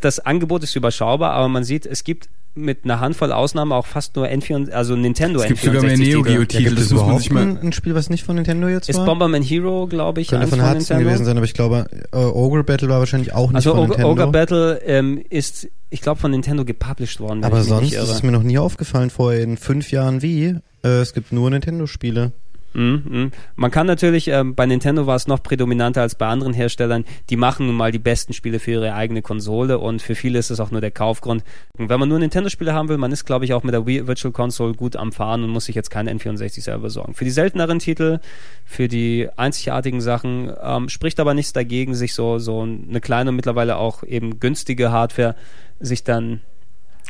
Das 0.05 0.21
Angebot 0.21 0.63
ist 0.63 0.77
überschaubar, 0.77 1.33
aber 1.33 1.49
man 1.49 1.65
sieht, 1.65 1.87
es 1.87 2.05
gibt 2.05 2.29
mit 2.57 2.85
einer 2.85 3.01
Handvoll 3.01 3.33
Ausnahmen 3.33 3.73
auch 3.73 3.87
fast 3.87 4.15
nur 4.17 4.27
N4, 4.27 4.71
also 4.71 4.95
Nintendo 4.95 5.41
Es 5.41 5.49
gibt 5.49 5.61
N64 5.61 5.65
sogar 5.65 5.83
mehr 5.83 5.97
Neo 5.97 6.23
Titel. 6.23 6.45
Geo 6.47 6.61
Ja, 6.61 6.71
das 6.71 6.85
es 6.85 6.91
muss 6.91 7.01
man 7.01 7.05
überhaupt 7.07 7.23
sich 7.23 7.33
mal. 7.33 7.43
ein, 7.43 7.59
ein 7.59 7.73
Spiel, 7.73 7.95
was 7.95 8.11
nicht 8.11 8.23
von 8.23 8.37
Nintendo 8.37 8.69
jetzt 8.69 8.89
Ist 8.89 8.99
war? 8.99 9.07
Bomberman 9.07 9.43
Hero, 9.43 9.87
glaube 9.87 10.21
ich, 10.21 10.29
Könnte 10.29 10.47
von 10.47 10.59
von 10.61 10.69
Hudson 10.69 10.79
Nintendo? 10.99 11.05
gewesen 11.05 11.25
sein, 11.25 11.37
aber 11.37 11.47
ich 11.47 11.55
glaube, 11.55 11.87
äh, 12.13 12.17
Ogre 12.19 12.63
Battle 12.63 12.89
war 12.91 12.99
wahrscheinlich 13.01 13.33
auch 13.33 13.49
nicht 13.49 13.57
Also 13.57 13.71
von 13.71 13.79
Ogre, 13.81 13.89
Nintendo. 13.89 14.11
Ogre 14.11 14.31
Battle 14.31 14.81
ähm, 14.85 15.25
ist, 15.31 15.69
ich 15.91 16.01
glaube, 16.01 16.21
von 16.21 16.31
Nintendo 16.31 16.65
gepublished 16.65 17.19
worden. 17.19 17.43
aber 17.43 17.65
sonst 17.65 17.93
ist 17.93 18.09
es 18.11 18.23
mir 18.23 18.31
noch 18.31 18.43
nie 18.45 18.59
aufgefallen 18.59 19.11
vorher 19.11 19.43
in 19.43 19.57
fünf 19.57 19.91
Jahren 19.91 20.23
wie. 20.23 20.57
Äh, 20.85 20.89
es 20.89 21.15
gibt 21.15 21.33
nur 21.33 21.51
Nintendo-Spiele. 21.51 22.33
Mhm, 22.75 23.03
mhm. 23.09 23.33
Man 23.55 23.71
kann 23.71 23.87
natürlich, 23.87 24.29
ähm, 24.29 24.55
bei 24.55 24.67
Nintendo 24.67 25.07
war 25.07 25.17
es 25.17 25.29
noch 25.29 25.43
prädominanter 25.43 26.03
als 26.03 26.17
bei 26.17 26.27
anderen 26.27 26.53
Herstellern, 26.53 27.05
die 27.31 27.37
machen 27.37 27.67
nun 27.67 27.77
mal 27.77 27.93
die 27.93 27.99
besten 27.99 28.33
Spiele 28.33 28.59
für 28.59 28.73
ihre 28.73 28.95
eigene 28.95 29.23
Konsole 29.23 29.79
und 29.79 30.03
für 30.03 30.15
viele 30.15 30.39
ist 30.39 30.51
es 30.51 30.61
auch 30.61 30.71
nur 30.71 30.81
der 30.81 30.91
Kaufgrund. 30.91 31.45
Und 31.79 31.89
wenn 31.89 32.01
man 32.01 32.09
nur 32.09 32.19
Nintendo-Spiele 32.19 32.75
haben 32.75 32.89
will, 32.89 32.99
man 32.99 33.13
ist, 33.13 33.25
glaube 33.25 33.45
ich, 33.45 33.55
auch 33.55 33.63
mit 33.63 33.75
der 33.75 33.87
Wii 33.87 34.07
Virtual 34.07 34.33
Console 34.33 34.75
gut 34.75 34.97
am 34.97 35.13
Fahren 35.13 35.45
und 35.45 35.51
muss 35.51 35.67
sich 35.67 35.77
jetzt 35.77 35.91
keinen 35.91 36.19
N64 36.19 36.63
selber 36.63 36.91
sorgen. 36.91 37.15
Für 37.15 37.25
die 37.25 37.31
selteneren 37.31 37.79
Titel, 37.79 38.19
für 38.65 38.89
die 38.89 39.29
einzigartigen 39.37 40.01
Sachen, 40.01 40.53
ähm, 40.63 40.89
spricht 40.89 41.21
aber 41.21 41.35
nichts 41.35 41.53
dagegen, 41.53 41.95
sich 41.95 42.15
so, 42.15 42.39
so 42.39 42.63
eine 42.63 43.01
kleine 43.01 43.31
und 43.31 43.37
mittlerweile 43.37 43.77
auch 43.77 44.03
eben 44.03 44.41
günstige 44.41 44.91
Hardware 44.91 45.37
sich 45.81 46.03
dann 46.03 46.41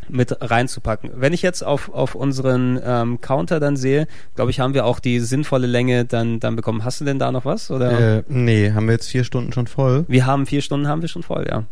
mit 0.08 0.36
reinzupacken. 0.40 1.10
Wenn 1.14 1.32
ich 1.32 1.42
jetzt 1.42 1.62
auf, 1.64 1.92
auf 1.92 2.14
unseren 2.14 2.78
ähm, 2.84 3.20
Counter 3.20 3.60
dann 3.60 3.76
sehe, 3.76 4.06
glaube 4.34 4.50
ich, 4.50 4.60
haben 4.60 4.74
wir 4.74 4.84
auch 4.84 5.00
die 5.00 5.20
sinnvolle 5.20 5.66
Länge 5.66 6.04
dann, 6.04 6.40
dann 6.40 6.56
bekommen. 6.56 6.84
Hast 6.84 7.00
du 7.00 7.04
denn 7.04 7.18
da 7.18 7.32
noch 7.32 7.44
was? 7.44 7.70
Oder? 7.70 8.18
Äh, 8.18 8.22
nee, 8.28 8.72
haben 8.72 8.86
wir 8.86 8.92
jetzt 8.92 9.08
vier 9.08 9.24
Stunden 9.24 9.52
schon 9.52 9.66
voll. 9.66 10.04
Wir 10.08 10.26
haben 10.26 10.46
vier 10.46 10.62
Stunden, 10.62 10.88
haben 10.88 11.02
wir 11.02 11.08
schon 11.08 11.22
voll, 11.22 11.46
ja. 11.48 11.64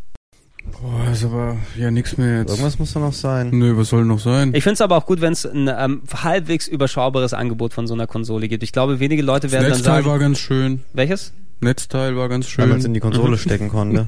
Boah, 0.80 1.10
ist 1.10 1.24
aber 1.24 1.56
ja 1.76 1.90
nix 1.90 2.16
mehr 2.16 2.38
jetzt. 2.40 2.50
Irgendwas 2.50 2.78
muss 2.78 2.92
da 2.92 3.00
noch 3.00 3.12
sein. 3.12 3.50
Nö, 3.52 3.76
was 3.76 3.88
soll 3.88 4.04
noch 4.04 4.20
sein? 4.20 4.54
Ich 4.54 4.62
finde 4.62 4.74
es 4.74 4.80
aber 4.80 4.96
auch 4.96 5.06
gut, 5.06 5.20
wenn 5.20 5.32
es 5.32 5.44
ein 5.44 5.68
ähm, 5.68 6.02
halbwegs 6.22 6.68
überschaubares 6.68 7.34
Angebot 7.34 7.74
von 7.74 7.86
so 7.88 7.94
einer 7.94 8.06
Konsole 8.06 8.46
gibt. 8.48 8.62
Ich 8.62 8.72
glaube, 8.72 9.00
wenige 9.00 9.22
Leute 9.22 9.48
Das 9.48 9.52
werden 9.52 9.64
dann 9.64 9.72
Netzteil 9.72 9.94
sagen, 9.96 10.06
war 10.06 10.18
ganz 10.20 10.38
schön. 10.38 10.84
welches? 10.92 11.32
Netzteil 11.62 12.16
war 12.16 12.28
ganz 12.28 12.46
Weil 12.46 12.50
schön. 12.50 12.68
man 12.70 12.78
es 12.78 12.84
in 12.84 12.94
die 12.94 13.00
Konsole 13.00 13.38
stecken 13.38 13.68
konnte. 13.68 14.04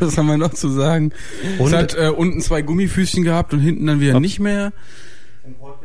Was 0.00 0.16
haben 0.18 0.26
wir 0.26 0.36
noch 0.38 0.52
zu 0.54 0.68
sagen? 0.68 1.12
Und- 1.58 1.68
es 1.68 1.72
hat 1.74 1.94
äh, 1.94 2.08
unten 2.10 2.40
zwei 2.40 2.62
Gummifüßchen 2.62 3.24
gehabt 3.24 3.52
und 3.52 3.60
hinten 3.60 3.86
dann 3.86 4.00
wieder 4.00 4.18
nicht 4.20 4.40
mehr. 4.40 4.72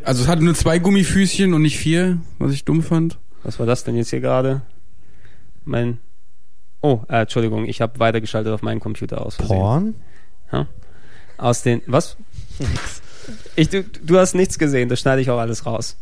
Also 0.03 0.23
es 0.23 0.27
hatte 0.27 0.43
nur 0.43 0.55
zwei 0.55 0.79
Gummifüßchen 0.79 1.53
und 1.53 1.61
nicht 1.61 1.77
vier, 1.77 2.17
was 2.39 2.51
ich 2.51 2.65
dumm 2.65 2.83
fand. 2.83 3.17
Was 3.43 3.59
war 3.59 3.65
das 3.65 3.83
denn 3.83 3.95
jetzt 3.95 4.09
hier 4.09 4.19
gerade? 4.21 4.61
Mein. 5.65 5.99
Oh, 6.81 7.01
äh, 7.07 7.21
Entschuldigung, 7.21 7.65
ich 7.65 7.79
habe 7.79 7.99
weitergeschaltet 7.99 8.51
auf 8.53 8.61
meinen 8.61 8.81
Computer 8.81 9.25
aus. 9.25 9.35
Versehen. 9.35 9.57
Porn? 9.57 9.95
Ja. 10.51 10.67
Aus 11.37 11.61
den. 11.63 11.81
Was? 11.87 12.17
Ich, 13.55 13.69
du, 13.69 13.83
du 13.83 14.17
hast 14.17 14.35
nichts 14.35 14.59
gesehen, 14.59 14.89
das 14.89 14.99
schneide 14.99 15.21
ich 15.21 15.29
auch 15.29 15.39
alles 15.39 15.65
raus. 15.65 15.97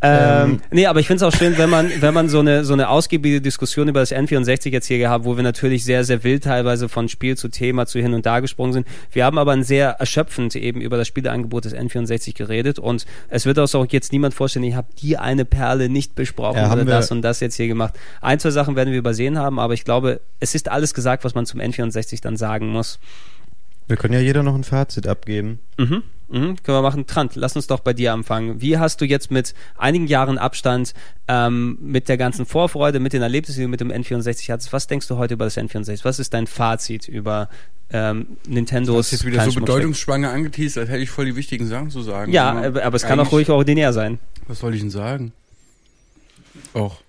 Ähm, 0.00 0.60
nee, 0.70 0.86
aber 0.86 1.00
ich 1.00 1.08
finde 1.08 1.24
es 1.24 1.34
auch 1.34 1.36
schön, 1.36 1.58
wenn 1.58 1.68
man, 1.68 1.90
wenn 2.00 2.14
man 2.14 2.28
so 2.28 2.38
eine, 2.38 2.64
so 2.64 2.72
eine 2.72 2.88
ausgiebige 2.88 3.40
Diskussion 3.40 3.88
über 3.88 3.98
das 3.98 4.12
N64 4.12 4.70
jetzt 4.70 4.86
hier 4.86 4.98
gehabt, 4.98 5.24
wo 5.24 5.36
wir 5.36 5.42
natürlich 5.42 5.84
sehr, 5.84 6.04
sehr 6.04 6.22
wild 6.22 6.44
teilweise 6.44 6.88
von 6.88 7.08
Spiel 7.08 7.36
zu 7.36 7.48
Thema 7.48 7.86
zu 7.86 7.98
hin 7.98 8.14
und 8.14 8.24
da 8.24 8.38
gesprungen 8.38 8.72
sind. 8.72 8.86
Wir 9.10 9.24
haben 9.24 9.38
aber 9.38 9.52
ein 9.52 9.64
sehr 9.64 9.90
erschöpfend 9.90 10.54
eben 10.54 10.80
über 10.80 10.96
das 10.96 11.08
Spieleangebot 11.08 11.64
des 11.64 11.74
N64 11.74 12.36
geredet 12.36 12.78
und 12.78 13.06
es 13.28 13.44
wird 13.44 13.58
auch 13.58 13.86
jetzt 13.90 14.12
niemand 14.12 14.34
vorstellen, 14.34 14.64
ich 14.64 14.76
habe 14.76 14.86
die 15.00 15.16
eine 15.16 15.44
Perle 15.44 15.88
nicht 15.88 16.14
besprochen 16.14 16.58
Ja, 16.58 16.72
oder 16.72 16.84
das 16.84 17.10
und 17.10 17.22
das 17.22 17.40
jetzt 17.40 17.56
hier 17.56 17.66
gemacht. 17.66 17.94
Ein, 18.20 18.38
zwei 18.38 18.50
Sachen 18.50 18.76
werden 18.76 18.92
wir 18.92 18.98
übersehen 18.98 19.36
haben, 19.36 19.58
aber 19.58 19.74
ich 19.74 19.84
glaube, 19.84 20.20
es 20.38 20.54
ist 20.54 20.68
alles 20.70 20.94
gesagt, 20.94 21.24
was 21.24 21.34
man 21.34 21.44
zum 21.44 21.58
N64 21.58 22.22
dann 22.22 22.36
sagen 22.36 22.68
muss. 22.68 23.00
Wir 23.88 23.96
können 23.96 24.14
ja 24.14 24.20
jeder 24.20 24.44
noch 24.44 24.54
ein 24.54 24.64
Fazit 24.64 25.08
abgeben. 25.08 25.58
Mhm. 25.76 26.04
Mhm. 26.28 26.62
Können 26.62 26.78
wir 26.78 26.82
machen. 26.82 27.06
Trant, 27.06 27.36
lass 27.36 27.56
uns 27.56 27.66
doch 27.66 27.80
bei 27.80 27.94
dir 27.94 28.12
anfangen. 28.12 28.60
Wie 28.60 28.76
hast 28.76 29.00
du 29.00 29.06
jetzt 29.06 29.30
mit 29.30 29.54
einigen 29.76 30.06
Jahren 30.06 30.38
Abstand, 30.38 30.94
ähm, 31.26 31.78
mit 31.80 32.08
der 32.08 32.18
ganzen 32.18 32.46
Vorfreude, 32.46 33.00
mit 33.00 33.12
den 33.12 33.22
Erlebnissen, 33.22 33.60
die 33.60 33.64
du 33.64 33.68
mit 33.68 33.80
dem 33.80 33.90
N64 33.90 34.52
hattest, 34.52 34.72
was 34.72 34.86
denkst 34.86 35.08
du 35.08 35.16
heute 35.16 35.34
über 35.34 35.44
das 35.44 35.56
N64? 35.56 36.04
Was 36.04 36.18
ist 36.18 36.34
dein 36.34 36.46
Fazit 36.46 37.08
über 37.08 37.48
ähm, 37.90 38.36
Du 38.44 38.50
Nintendos 38.52 39.06
hast 39.06 39.12
jetzt 39.12 39.26
wieder 39.26 39.50
so 39.50 39.60
bedeutungsschwanger 39.60 40.30
angeteased, 40.30 40.76
als 40.76 40.90
hätte 40.90 41.02
ich 41.02 41.10
voll 41.10 41.24
die 41.24 41.36
wichtigen 41.36 41.66
Sachen 41.66 41.90
zu 41.90 42.02
sagen. 42.02 42.32
Ja, 42.32 42.52
aber, 42.52 42.84
aber 42.84 42.96
es 42.96 43.02
kann 43.02 43.18
auch 43.18 43.32
ruhig 43.32 43.48
ordinär 43.48 43.92
sein. 43.92 44.18
Was 44.46 44.58
soll 44.58 44.74
ich 44.74 44.80
denn 44.80 44.90
sagen? 44.90 45.32
Och. 46.74 47.00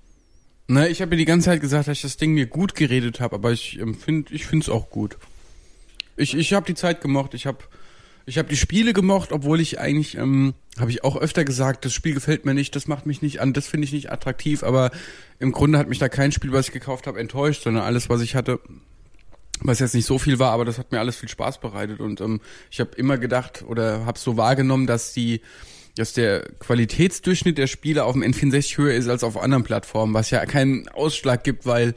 Na, 0.68 0.88
ich 0.88 1.02
habe 1.02 1.16
ja 1.16 1.18
die 1.18 1.26
ganze 1.26 1.46
Zeit 1.46 1.62
gesagt, 1.62 1.88
dass 1.88 1.98
ich 1.98 2.04
das 2.04 2.18
Ding 2.18 2.34
mir 2.34 2.46
gut 2.46 2.76
geredet 2.76 3.20
habe, 3.20 3.36
aber 3.36 3.52
ich 3.52 3.80
ähm, 3.80 3.96
finde 3.96 4.34
ich 4.34 4.46
finde 4.46 4.64
es 4.64 4.70
auch 4.70 4.90
gut. 4.90 5.18
Ich 6.16 6.38
ich 6.38 6.54
habe 6.54 6.66
die 6.66 6.76
Zeit 6.76 7.02
gemocht, 7.02 7.34
ich 7.34 7.46
habe 7.46 7.58
ich 8.30 8.38
habe 8.38 8.48
die 8.48 8.58
Spiele 8.58 8.94
gemocht, 8.94 9.32
obwohl 9.32 9.60
ich 9.60 9.80
eigentlich 9.80 10.16
ähm, 10.16 10.54
habe 10.80 10.92
ich 10.92 11.04
auch 11.04 11.18
öfter 11.18 11.44
gesagt, 11.44 11.84
das 11.84 11.94
Spiel 11.94 12.14
gefällt 12.14 12.46
mir 12.46 12.54
nicht, 12.54 12.76
das 12.76 12.88
macht 12.88 13.08
mich 13.08 13.24
nicht 13.24 13.42
an, 13.42 13.54
das 13.54 13.68
finde 13.68 13.86
ich 13.86 13.92
nicht 13.92 14.12
attraktiv, 14.12 14.62
aber 14.62 14.92
im 15.40 15.52
Grunde 15.52 15.80
hat 15.80 15.90
mich 15.90 15.98
da 15.98 16.10
kein 16.10 16.32
Spiel, 16.32 16.54
was 16.54 16.68
ich 16.68 16.72
gekauft 16.72 17.08
habe, 17.08 17.20
enttäuscht, 17.20 17.64
sondern 17.64 17.84
alles, 17.84 18.08
was 18.08 18.22
ich 18.22 18.36
hatte, 18.36 18.60
was 19.62 19.80
jetzt 19.80 19.96
nicht 19.96 20.06
so 20.06 20.20
viel 20.20 20.38
war, 20.38 20.52
aber 20.52 20.64
das 20.64 20.78
hat 20.78 20.92
mir 20.92 21.00
alles 21.00 21.16
viel 21.16 21.28
Spaß 21.28 21.60
bereitet 21.60 22.02
und 22.02 22.22
ähm, 22.22 22.40
ich 22.70 22.80
habe 22.80 22.92
immer 22.98 23.18
gedacht 23.18 23.64
oder 23.68 24.06
habe 24.06 24.20
so 24.20 24.38
wahrgenommen, 24.38 24.86
dass 24.86 25.12
die 25.12 25.42
dass 25.98 26.14
der 26.14 26.44
Qualitätsdurchschnitt 26.60 27.58
der 27.58 27.68
Spiele 27.68 28.06
auf 28.06 28.14
dem 28.14 28.22
N64 28.22 28.78
höher 28.78 28.94
ist 28.94 29.10
als 29.10 29.24
auf 29.24 29.38
anderen 29.38 29.64
Plattformen, 29.64 30.14
was 30.14 30.30
ja 30.30 30.46
keinen 30.46 30.88
Ausschlag 30.88 31.44
gibt, 31.44 31.66
weil 31.66 31.96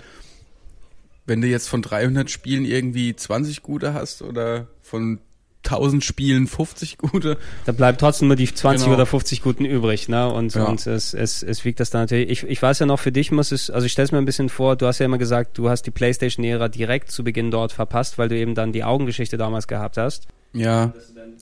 wenn 1.26 1.42
du 1.42 1.46
jetzt 1.46 1.68
von 1.68 1.82
300 1.82 2.30
Spielen 2.30 2.64
irgendwie 2.64 3.14
20 3.14 3.62
gute 3.62 3.92
hast 3.92 4.22
oder 4.22 4.66
von 4.80 5.20
1000 5.64 6.02
Spielen 6.04 6.46
50 6.46 6.98
gute, 6.98 7.38
Da 7.64 7.72
bleibt 7.72 8.00
trotzdem 8.00 8.28
nur 8.28 8.36
die 8.36 8.52
20 8.52 8.84
Genau. 8.86 8.96
oder 8.96 9.06
50 9.06 9.42
Guten 9.42 9.64
übrig, 9.64 10.08
ne? 10.08 10.30
Und, 10.32 10.54
Ja. 10.54 10.64
und 10.64 10.86
es, 10.86 11.14
es, 11.14 11.42
es 11.42 11.64
wiegt 11.64 11.80
das 11.80 11.90
dann 11.90 12.02
natürlich. 12.02 12.30
Ich, 12.30 12.42
ich 12.44 12.60
weiß 12.62 12.80
ja 12.80 12.86
noch, 12.86 12.98
für 12.98 13.12
dich 13.12 13.30
muss 13.30 13.52
es, 13.52 13.70
also 13.70 13.86
ich 13.86 13.92
stelle 13.92 14.06
es 14.06 14.12
mir 14.12 14.18
ein 14.18 14.24
bisschen 14.24 14.48
vor, 14.48 14.76
du 14.76 14.86
hast 14.86 14.98
ja 14.98 15.06
immer 15.06 15.18
gesagt, 15.18 15.56
du 15.58 15.68
hast 15.68 15.82
die 15.82 15.90
Playstation-Ära 15.90 16.68
direkt 16.68 17.10
zu 17.10 17.22
Beginn 17.24 17.50
dort 17.50 17.72
verpasst, 17.72 18.18
weil 18.18 18.28
du 18.28 18.36
eben 18.36 18.54
dann 18.54 18.72
die 18.72 18.84
Augengeschichte 18.84 19.36
damals 19.36 19.68
gehabt 19.68 19.96
hast. 19.96 20.26
Ja. 20.52 20.92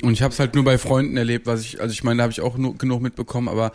Und 0.03 0.13
ich 0.13 0.23
habe 0.23 0.33
es 0.33 0.39
halt 0.39 0.55
nur 0.55 0.65
bei 0.65 0.79
Freunden 0.79 1.17
erlebt, 1.17 1.47
was 1.47 1.63
ich, 1.63 1.81
also 1.81 1.93
ich 1.93 2.05
meine, 2.05 2.19
da 2.19 2.23
habe 2.25 2.33
ich 2.33 2.41
auch 2.41 2.57
nur, 2.57 2.77
genug 2.77 3.03
mitbekommen, 3.03 3.49
aber 3.49 3.73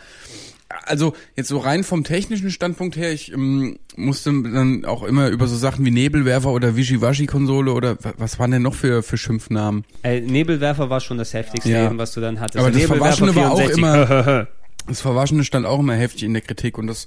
also 0.68 1.12
jetzt 1.36 1.48
so 1.48 1.58
rein 1.58 1.84
vom 1.84 2.02
technischen 2.04 2.50
Standpunkt 2.50 2.96
her, 2.96 3.12
ich 3.12 3.32
ähm, 3.32 3.78
musste 3.96 4.30
dann 4.42 4.84
auch 4.84 5.02
immer 5.04 5.28
über 5.28 5.46
so 5.46 5.56
Sachen 5.56 5.84
wie 5.84 5.90
Nebelwerfer 5.90 6.50
oder 6.50 6.74
Wischiwaschi-Konsole 6.76 7.72
oder 7.72 8.02
wa- 8.04 8.14
was 8.18 8.38
waren 8.38 8.50
denn 8.50 8.62
noch 8.62 8.74
für, 8.74 9.02
für 9.02 9.16
Schimpfnamen? 9.16 9.84
Äh, 10.02 10.20
Nebelwerfer 10.20 10.90
war 10.90 11.00
schon 11.00 11.18
das 11.18 11.32
heftigste 11.34 11.70
Ja. 11.70 11.86
eben, 11.86 11.98
was 11.98 12.12
du 12.12 12.20
dann 12.20 12.40
hattest. 12.40 12.58
Aber 12.58 12.70
das 12.72 12.82
Verwaschene 12.84 13.34
war 13.36 13.52
auch 13.52 13.60
64. 13.60 13.78
immer, 13.78 14.48
das 14.88 15.00
Verwaschene 15.00 15.44
stand 15.44 15.66
auch 15.66 15.78
immer 15.80 15.94
heftig 15.94 16.24
in 16.24 16.32
der 16.32 16.42
Kritik 16.42 16.78
und 16.78 16.86
das, 16.88 17.06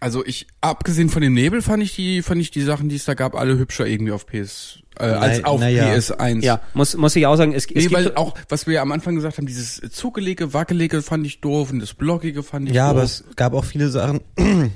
also 0.00 0.24
ich, 0.24 0.46
abgesehen 0.60 1.08
von 1.10 1.22
dem 1.22 1.34
Nebel 1.34 1.62
fand 1.62 1.82
ich 1.82 1.94
die, 1.94 2.22
fand 2.22 2.40
ich 2.40 2.50
die 2.50 2.62
Sachen, 2.62 2.88
die 2.88 2.96
es 2.96 3.04
da 3.04 3.14
gab, 3.14 3.34
alle 3.34 3.58
hübscher 3.58 3.86
irgendwie 3.86 4.12
auf 4.12 4.26
PS, 4.26 4.78
äh, 4.98 5.04
als 5.04 5.40
Na- 5.40 5.48
auf 5.48 5.60
na 5.60 5.68
ja. 5.68 5.92
PS1. 5.94 6.42
ja, 6.42 6.60
muss, 6.74 6.96
muss 6.96 7.16
ich 7.16 7.26
auch 7.26 7.36
sagen, 7.36 7.52
es, 7.52 7.64
es 7.66 7.70
Nee, 7.74 7.80
gibt 7.82 7.92
weil 7.94 8.14
auch, 8.14 8.34
was 8.48 8.66
wir 8.66 8.74
ja 8.74 8.82
am 8.82 8.92
Anfang 8.92 9.14
gesagt 9.14 9.38
haben, 9.38 9.46
dieses 9.46 9.80
zugelegte, 9.90 10.52
wackelige 10.54 11.02
fand 11.02 11.26
ich 11.26 11.40
doof 11.40 11.70
und 11.72 11.80
das 11.80 11.94
blockige 11.94 12.42
fand 12.42 12.68
ich 12.68 12.74
Ja, 12.74 12.88
doof. 12.88 12.96
aber 12.96 13.02
es 13.04 13.24
gab 13.36 13.54
auch 13.54 13.64
viele 13.64 13.88
Sachen. 13.88 14.20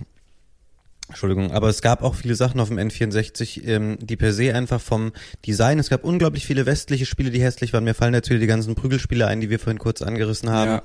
Entschuldigung, 1.08 1.52
aber 1.52 1.68
es 1.68 1.82
gab 1.82 2.02
auch 2.02 2.16
viele 2.16 2.34
Sachen 2.34 2.58
auf 2.58 2.68
dem 2.68 2.78
N64, 2.78 3.62
ähm, 3.64 3.96
die 4.00 4.16
per 4.16 4.32
se 4.32 4.52
einfach 4.54 4.80
vom 4.80 5.12
Design, 5.46 5.78
es 5.78 5.88
gab 5.88 6.02
unglaublich 6.02 6.44
viele 6.44 6.66
westliche 6.66 7.06
Spiele, 7.06 7.30
die 7.30 7.40
hässlich 7.40 7.72
waren. 7.72 7.84
Mir 7.84 7.94
fallen 7.94 8.10
natürlich 8.12 8.40
die 8.40 8.48
ganzen 8.48 8.74
Prügelspiele 8.74 9.24
ein, 9.26 9.40
die 9.40 9.48
wir 9.48 9.60
vorhin 9.60 9.78
kurz 9.78 10.02
angerissen 10.02 10.50
haben. 10.50 10.70
Ja. 10.70 10.82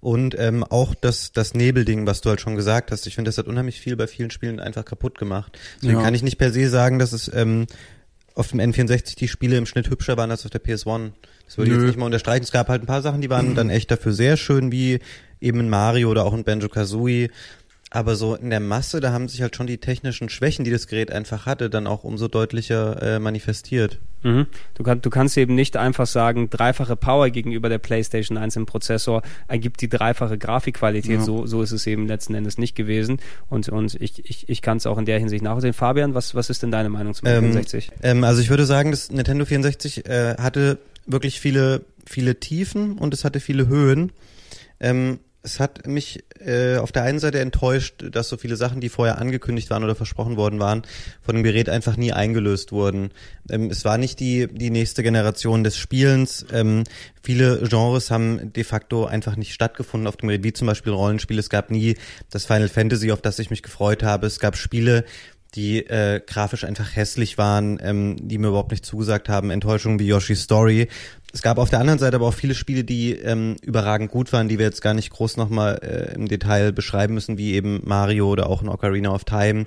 Und 0.00 0.34
ähm, 0.38 0.64
auch 0.64 0.94
das, 0.94 1.32
das 1.32 1.52
Nebelding, 1.52 2.06
was 2.06 2.22
du 2.22 2.30
halt 2.30 2.40
schon 2.40 2.56
gesagt 2.56 2.90
hast. 2.90 3.06
Ich 3.06 3.16
finde, 3.16 3.28
das 3.28 3.36
hat 3.36 3.48
unheimlich 3.48 3.78
viel 3.82 3.96
bei 3.96 4.06
vielen 4.06 4.30
Spielen 4.30 4.60
einfach 4.60 4.86
kaputt 4.86 5.18
gemacht. 5.18 5.58
Deswegen 5.82 5.98
Ja. 5.98 6.04
kann 6.04 6.14
ich 6.14 6.22
nicht 6.22 6.38
per 6.38 6.52
se 6.52 6.70
sagen, 6.70 6.98
dass 6.98 7.12
es 7.12 7.30
ähm, 7.34 7.66
auf 8.40 8.48
dem 8.48 8.60
N64 8.60 9.16
die 9.16 9.28
Spiele 9.28 9.56
im 9.56 9.66
Schnitt 9.66 9.90
hübscher 9.90 10.16
waren 10.16 10.30
als 10.30 10.44
auf 10.44 10.50
der 10.50 10.62
PS1. 10.62 11.12
Das 11.46 11.58
würde 11.58 11.70
ich 11.70 11.76
Nö. 11.76 11.82
jetzt 11.82 11.88
nicht 11.88 11.98
mal 11.98 12.06
unterstreichen. 12.06 12.42
Es 12.42 12.50
gab 12.50 12.68
halt 12.68 12.82
ein 12.82 12.86
paar 12.86 13.02
Sachen, 13.02 13.20
die 13.20 13.30
waren 13.30 13.54
dann 13.54 13.70
echt 13.70 13.90
dafür 13.90 14.12
sehr 14.12 14.36
schön, 14.36 14.72
wie 14.72 14.98
eben 15.40 15.60
in 15.60 15.68
Mario 15.68 16.10
oder 16.10 16.24
auch 16.24 16.34
in 16.34 16.44
Banjo-Kazooie. 16.44 17.30
Aber 17.92 18.14
so 18.14 18.36
in 18.36 18.50
der 18.50 18.60
Masse, 18.60 19.00
da 19.00 19.10
haben 19.10 19.28
sich 19.28 19.42
halt 19.42 19.56
schon 19.56 19.66
die 19.66 19.78
technischen 19.78 20.28
Schwächen, 20.28 20.64
die 20.64 20.70
das 20.70 20.86
Gerät 20.86 21.10
einfach 21.10 21.44
hatte, 21.44 21.68
dann 21.68 21.88
auch 21.88 22.04
umso 22.04 22.28
deutlicher 22.28 23.02
äh, 23.02 23.18
manifestiert. 23.18 23.98
Mhm. 24.22 24.46
Du, 24.74 24.84
kann, 24.84 25.00
du 25.00 25.10
kannst 25.10 25.36
eben 25.36 25.56
nicht 25.56 25.76
einfach 25.76 26.06
sagen, 26.06 26.50
dreifache 26.50 26.94
Power 26.94 27.30
gegenüber 27.30 27.68
der 27.68 27.78
PlayStation 27.78 28.38
1 28.38 28.54
im 28.54 28.66
Prozessor 28.66 29.22
ergibt 29.48 29.80
die 29.80 29.88
dreifache 29.88 30.38
Grafikqualität. 30.38 31.18
Ja. 31.18 31.20
So, 31.24 31.46
so 31.46 31.62
ist 31.62 31.72
es 31.72 31.84
eben 31.88 32.06
letzten 32.06 32.34
Endes 32.34 32.58
nicht 32.58 32.76
gewesen. 32.76 33.18
Und, 33.48 33.68
und 33.68 34.00
ich, 34.00 34.24
ich, 34.24 34.48
ich 34.48 34.62
kann 34.62 34.76
es 34.76 34.86
auch 34.86 34.98
in 34.98 35.04
der 35.04 35.18
Hinsicht 35.18 35.42
nachvollziehen. 35.42 35.72
Fabian, 35.72 36.14
was, 36.14 36.36
was 36.36 36.48
ist 36.48 36.62
denn 36.62 36.70
deine 36.70 36.90
Meinung 36.90 37.14
zum 37.14 37.26
Ähm, 37.26 37.46
64? 37.46 37.90
ähm, 38.04 38.22
also 38.22 38.40
ich 38.40 38.50
würde 38.50 38.66
sagen, 38.66 38.92
das 38.92 39.10
Nintendo 39.10 39.44
64 39.44 40.06
äh, 40.06 40.36
hatte 40.38 40.78
wirklich 41.06 41.40
viele, 41.40 41.84
viele 42.06 42.38
Tiefen 42.38 42.98
und 42.98 43.14
es 43.14 43.24
hatte 43.24 43.40
viele 43.40 43.66
Höhen. 43.66 44.12
Ähm, 44.78 45.18
es 45.42 45.58
hat 45.58 45.86
mich 45.86 46.22
äh, 46.38 46.76
auf 46.76 46.92
der 46.92 47.02
einen 47.02 47.18
Seite 47.18 47.40
enttäuscht, 47.40 48.04
dass 48.10 48.28
so 48.28 48.36
viele 48.36 48.56
Sachen, 48.56 48.80
die 48.80 48.90
vorher 48.90 49.18
angekündigt 49.18 49.70
waren 49.70 49.84
oder 49.84 49.94
versprochen 49.94 50.36
worden 50.36 50.60
waren, 50.60 50.82
von 51.22 51.34
dem 51.34 51.42
Gerät 51.42 51.68
einfach 51.68 51.96
nie 51.96 52.12
eingelöst 52.12 52.72
wurden. 52.72 53.10
Ähm, 53.50 53.70
es 53.70 53.84
war 53.84 53.96
nicht 53.96 54.20
die, 54.20 54.48
die 54.48 54.70
nächste 54.70 55.02
Generation 55.02 55.64
des 55.64 55.78
Spielens. 55.78 56.44
Ähm, 56.52 56.84
viele 57.22 57.66
Genres 57.68 58.10
haben 58.10 58.52
de 58.52 58.64
facto 58.64 59.06
einfach 59.06 59.36
nicht 59.36 59.54
stattgefunden 59.54 60.06
auf 60.06 60.16
dem 60.16 60.28
Gerät, 60.28 60.44
wie 60.44 60.52
zum 60.52 60.66
Beispiel 60.66 60.92
Rollenspiele. 60.92 61.40
Es 61.40 61.48
gab 61.48 61.70
nie 61.70 61.96
das 62.30 62.44
Final 62.44 62.68
Fantasy, 62.68 63.10
auf 63.10 63.22
das 63.22 63.38
ich 63.38 63.50
mich 63.50 63.62
gefreut 63.62 64.02
habe. 64.02 64.26
Es 64.26 64.40
gab 64.40 64.56
Spiele, 64.56 65.04
die 65.54 65.84
äh, 65.86 66.20
grafisch 66.24 66.64
einfach 66.64 66.94
hässlich 66.94 67.38
waren, 67.38 67.78
ähm, 67.82 68.16
die 68.20 68.38
mir 68.38 68.48
überhaupt 68.48 68.70
nicht 68.70 68.86
zugesagt 68.86 69.28
haben, 69.28 69.50
Enttäuschungen 69.50 69.98
wie 69.98 70.06
Yoshi's 70.06 70.42
Story. 70.42 70.88
Es 71.32 71.42
gab 71.42 71.58
auf 71.58 71.70
der 71.70 71.78
anderen 71.78 71.98
Seite 71.98 72.16
aber 72.16 72.26
auch 72.26 72.34
viele 72.34 72.54
Spiele, 72.54 72.82
die 72.82 73.12
ähm, 73.12 73.56
überragend 73.62 74.10
gut 74.10 74.32
waren, 74.32 74.48
die 74.48 74.58
wir 74.58 74.66
jetzt 74.66 74.82
gar 74.82 74.94
nicht 74.94 75.10
groß 75.10 75.36
nochmal 75.36 75.78
äh, 75.82 76.14
im 76.14 76.26
Detail 76.26 76.72
beschreiben 76.72 77.14
müssen, 77.14 77.38
wie 77.38 77.54
eben 77.54 77.80
Mario 77.84 78.28
oder 78.28 78.48
auch 78.48 78.62
ein 78.62 78.68
Ocarina 78.68 79.10
of 79.10 79.24
Time, 79.24 79.64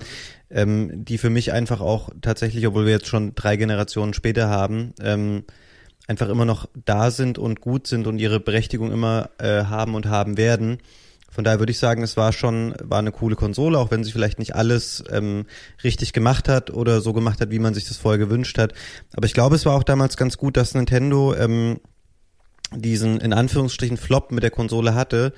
ähm, 0.49 1.05
die 1.05 1.17
für 1.17 1.29
mich 1.29 1.53
einfach 1.53 1.79
auch 1.79 2.09
tatsächlich, 2.21 2.67
obwohl 2.67 2.85
wir 2.85 2.91
jetzt 2.91 3.07
schon 3.07 3.33
drei 3.35 3.55
Generationen 3.55 4.13
später 4.13 4.49
haben, 4.49 4.93
ähm, 5.01 5.45
einfach 6.07 6.27
immer 6.27 6.45
noch 6.45 6.67
da 6.85 7.11
sind 7.11 7.37
und 7.37 7.61
gut 7.61 7.87
sind 7.87 8.07
und 8.07 8.19
ihre 8.19 8.41
Berechtigung 8.41 8.91
immer 8.91 9.29
äh, 9.37 9.63
haben 9.63 9.95
und 9.95 10.07
haben 10.07 10.35
werden. 10.35 10.79
Von 11.33 11.43
daher 11.43 11.59
würde 11.59 11.71
ich 11.71 11.79
sagen, 11.79 12.03
es 12.03 12.15
war 12.15 12.31
schon, 12.31 12.75
war 12.83 12.99
eine 12.99 13.11
coole 13.11 13.35
Konsole, 13.35 13.79
auch 13.79 13.89
wenn 13.89 14.03
sie 14.03 14.11
vielleicht 14.11 14.37
nicht 14.37 14.55
alles 14.55 15.03
ähm, 15.09 15.45
richtig 15.83 16.13
gemacht 16.13 16.47
hat 16.47 16.69
oder 16.69 17.01
so 17.01 17.11
gemacht 17.11 17.41
hat, 17.41 17.49
wie 17.49 17.57
man 17.57 17.73
sich 17.73 17.87
das 17.87 17.97
vorher 17.97 18.19
gewünscht 18.19 18.59
hat. 18.59 18.73
Aber 19.15 19.25
ich 19.25 19.33
glaube, 19.33 19.55
es 19.55 19.65
war 19.65 19.73
auch 19.73 19.83
damals 19.83 20.15
ganz 20.15 20.37
gut, 20.37 20.57
dass 20.57 20.75
Nintendo 20.75 21.33
ähm, 21.33 21.79
diesen 22.71 23.19
in 23.19 23.33
Anführungsstrichen 23.33 23.97
Flop 23.97 24.31
mit 24.31 24.43
der 24.43 24.51
Konsole 24.51 24.93
hatte, 24.93 25.33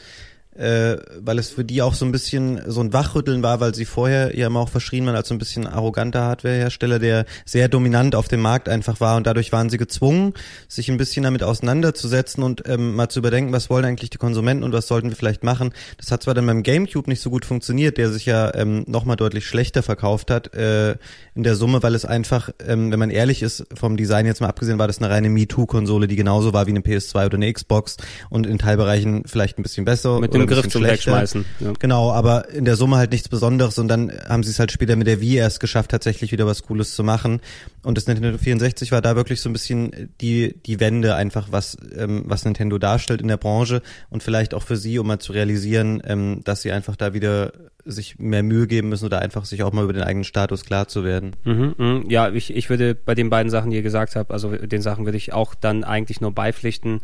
äh, 0.55 0.97
weil 1.19 1.37
es 1.39 1.49
für 1.49 1.65
die 1.65 1.81
auch 1.81 1.93
so 1.93 2.05
ein 2.05 2.11
bisschen 2.11 2.61
so 2.67 2.81
ein 2.81 2.93
Wachrütteln 2.93 3.43
war, 3.43 3.59
weil 3.59 3.75
sie 3.75 3.85
vorher 3.85 4.37
ja 4.37 4.47
immer 4.47 4.61
auch 4.61 4.69
verschrien 4.69 5.05
waren 5.05 5.15
als 5.15 5.27
so 5.27 5.35
ein 5.35 5.37
bisschen 5.37 5.67
arroganter 5.67 6.23
Hardwarehersteller, 6.23 6.99
der 6.99 7.25
sehr 7.45 7.67
dominant 7.67 8.15
auf 8.15 8.27
dem 8.27 8.41
Markt 8.41 8.69
einfach 8.69 8.99
war 8.99 9.17
und 9.17 9.27
dadurch 9.27 9.51
waren 9.51 9.69
sie 9.69 9.77
gezwungen, 9.77 10.33
sich 10.67 10.89
ein 10.89 10.97
bisschen 10.97 11.23
damit 11.23 11.43
auseinanderzusetzen 11.43 12.43
und 12.43 12.67
ähm, 12.67 12.95
mal 12.95 13.09
zu 13.09 13.19
überdenken, 13.19 13.51
was 13.51 13.69
wollen 13.69 13.85
eigentlich 13.85 14.09
die 14.09 14.17
Konsumenten 14.17 14.63
und 14.63 14.71
was 14.71 14.87
sollten 14.87 15.09
wir 15.09 15.15
vielleicht 15.15 15.43
machen. 15.43 15.71
Das 15.97 16.11
hat 16.11 16.23
zwar 16.23 16.33
dann 16.33 16.45
beim 16.45 16.63
GameCube 16.63 17.09
nicht 17.09 17.21
so 17.21 17.29
gut 17.29 17.45
funktioniert, 17.45 17.97
der 17.97 18.09
sich 18.09 18.25
ja 18.25 18.53
ähm, 18.55 18.85
nochmal 18.87 19.17
deutlich 19.17 19.45
schlechter 19.45 19.83
verkauft 19.83 20.31
hat 20.31 20.53
äh, 20.55 20.95
in 21.35 21.43
der 21.43 21.55
Summe, 21.55 21.83
weil 21.83 21.95
es 21.95 22.05
einfach, 22.05 22.49
ähm, 22.65 22.91
wenn 22.91 22.99
man 22.99 23.09
ehrlich 23.09 23.43
ist, 23.43 23.65
vom 23.73 23.97
Design 23.97 24.25
jetzt 24.25 24.39
mal 24.39 24.47
abgesehen, 24.47 24.79
war 24.79 24.87
das 24.87 24.99
eine 24.99 25.09
reine 25.09 25.29
MeToo-Konsole, 25.29 26.07
die 26.07 26.15
genauso 26.15 26.53
war 26.53 26.65
wie 26.65 26.71
eine 26.71 26.79
PS2 26.79 27.25
oder 27.25 27.35
eine 27.35 27.51
Xbox 27.51 27.97
und 28.29 28.47
in 28.47 28.57
Teilbereichen 28.57 29.23
vielleicht 29.25 29.59
ein 29.59 29.63
bisschen 29.63 29.83
besser. 29.83 30.19
Mit 30.19 30.33
dem 30.33 30.44
einen 30.47 30.61
Griff 30.61 30.71
zum 30.71 30.81
schlechter. 30.81 31.11
Wegschmeißen. 31.11 31.45
Ja. 31.59 31.73
Genau, 31.79 32.11
aber 32.11 32.49
in 32.49 32.65
der 32.65 32.75
Summe 32.75 32.97
halt 32.97 33.11
nichts 33.11 33.29
Besonderes 33.29 33.77
und 33.79 33.87
dann 33.87 34.11
haben 34.27 34.43
sie 34.43 34.51
es 34.51 34.59
halt 34.59 34.71
später 34.71 34.95
mit 34.95 35.07
der 35.07 35.21
Wii 35.21 35.37
erst 35.37 35.59
geschafft, 35.59 35.91
tatsächlich 35.91 36.31
wieder 36.31 36.45
was 36.45 36.63
Cooles 36.63 36.95
zu 36.95 37.03
machen. 37.03 37.41
Und 37.83 37.97
das 37.97 38.07
Nintendo 38.07 38.37
64 38.37 38.91
war 38.91 39.01
da 39.01 39.15
wirklich 39.15 39.41
so 39.41 39.49
ein 39.49 39.53
bisschen 39.53 40.09
die, 40.21 40.55
die 40.65 40.79
Wende 40.79 41.15
einfach, 41.15 41.47
was, 41.51 41.77
ähm, 41.95 42.23
was 42.25 42.45
Nintendo 42.45 42.77
darstellt 42.77 43.21
in 43.21 43.27
der 43.27 43.37
Branche 43.37 43.81
und 44.09 44.23
vielleicht 44.23 44.53
auch 44.53 44.63
für 44.63 44.77
sie, 44.77 44.99
um 44.99 45.07
mal 45.07 45.19
zu 45.19 45.33
realisieren, 45.33 46.01
ähm, 46.05 46.41
dass 46.43 46.61
sie 46.61 46.71
einfach 46.71 46.95
da 46.95 47.13
wieder 47.13 47.51
sich 47.85 48.17
mehr 48.17 48.43
Mühe 48.43 48.67
geben 48.67 48.89
müssen 48.89 49.05
oder 49.05 49.19
einfach 49.19 49.45
sich 49.45 49.61
auch 49.63 49.71
mal 49.71 49.83
über 49.83 49.93
den 49.93 50.01
eigenen 50.03 50.23
Status 50.23 50.65
klar 50.65 50.87
zu 50.87 51.03
werden. 51.03 51.35
Mhm, 51.43 51.75
mhm. 51.77 52.05
Ja, 52.09 52.29
ich, 52.29 52.53
ich 52.53 52.69
würde 52.69 52.95
bei 52.95 53.13
den 53.13 53.29
beiden 53.29 53.51
Sachen, 53.51 53.69
die 53.69 53.77
ihr 53.77 53.83
gesagt 53.83 54.15
habt, 54.15 54.31
also 54.31 54.55
den 54.55 54.81
Sachen 54.81 55.05
würde 55.05 55.17
ich 55.17 55.33
auch 55.33 55.53
dann 55.53 55.83
eigentlich 55.83 56.19
nur 56.19 56.31
beipflichten. 56.31 57.01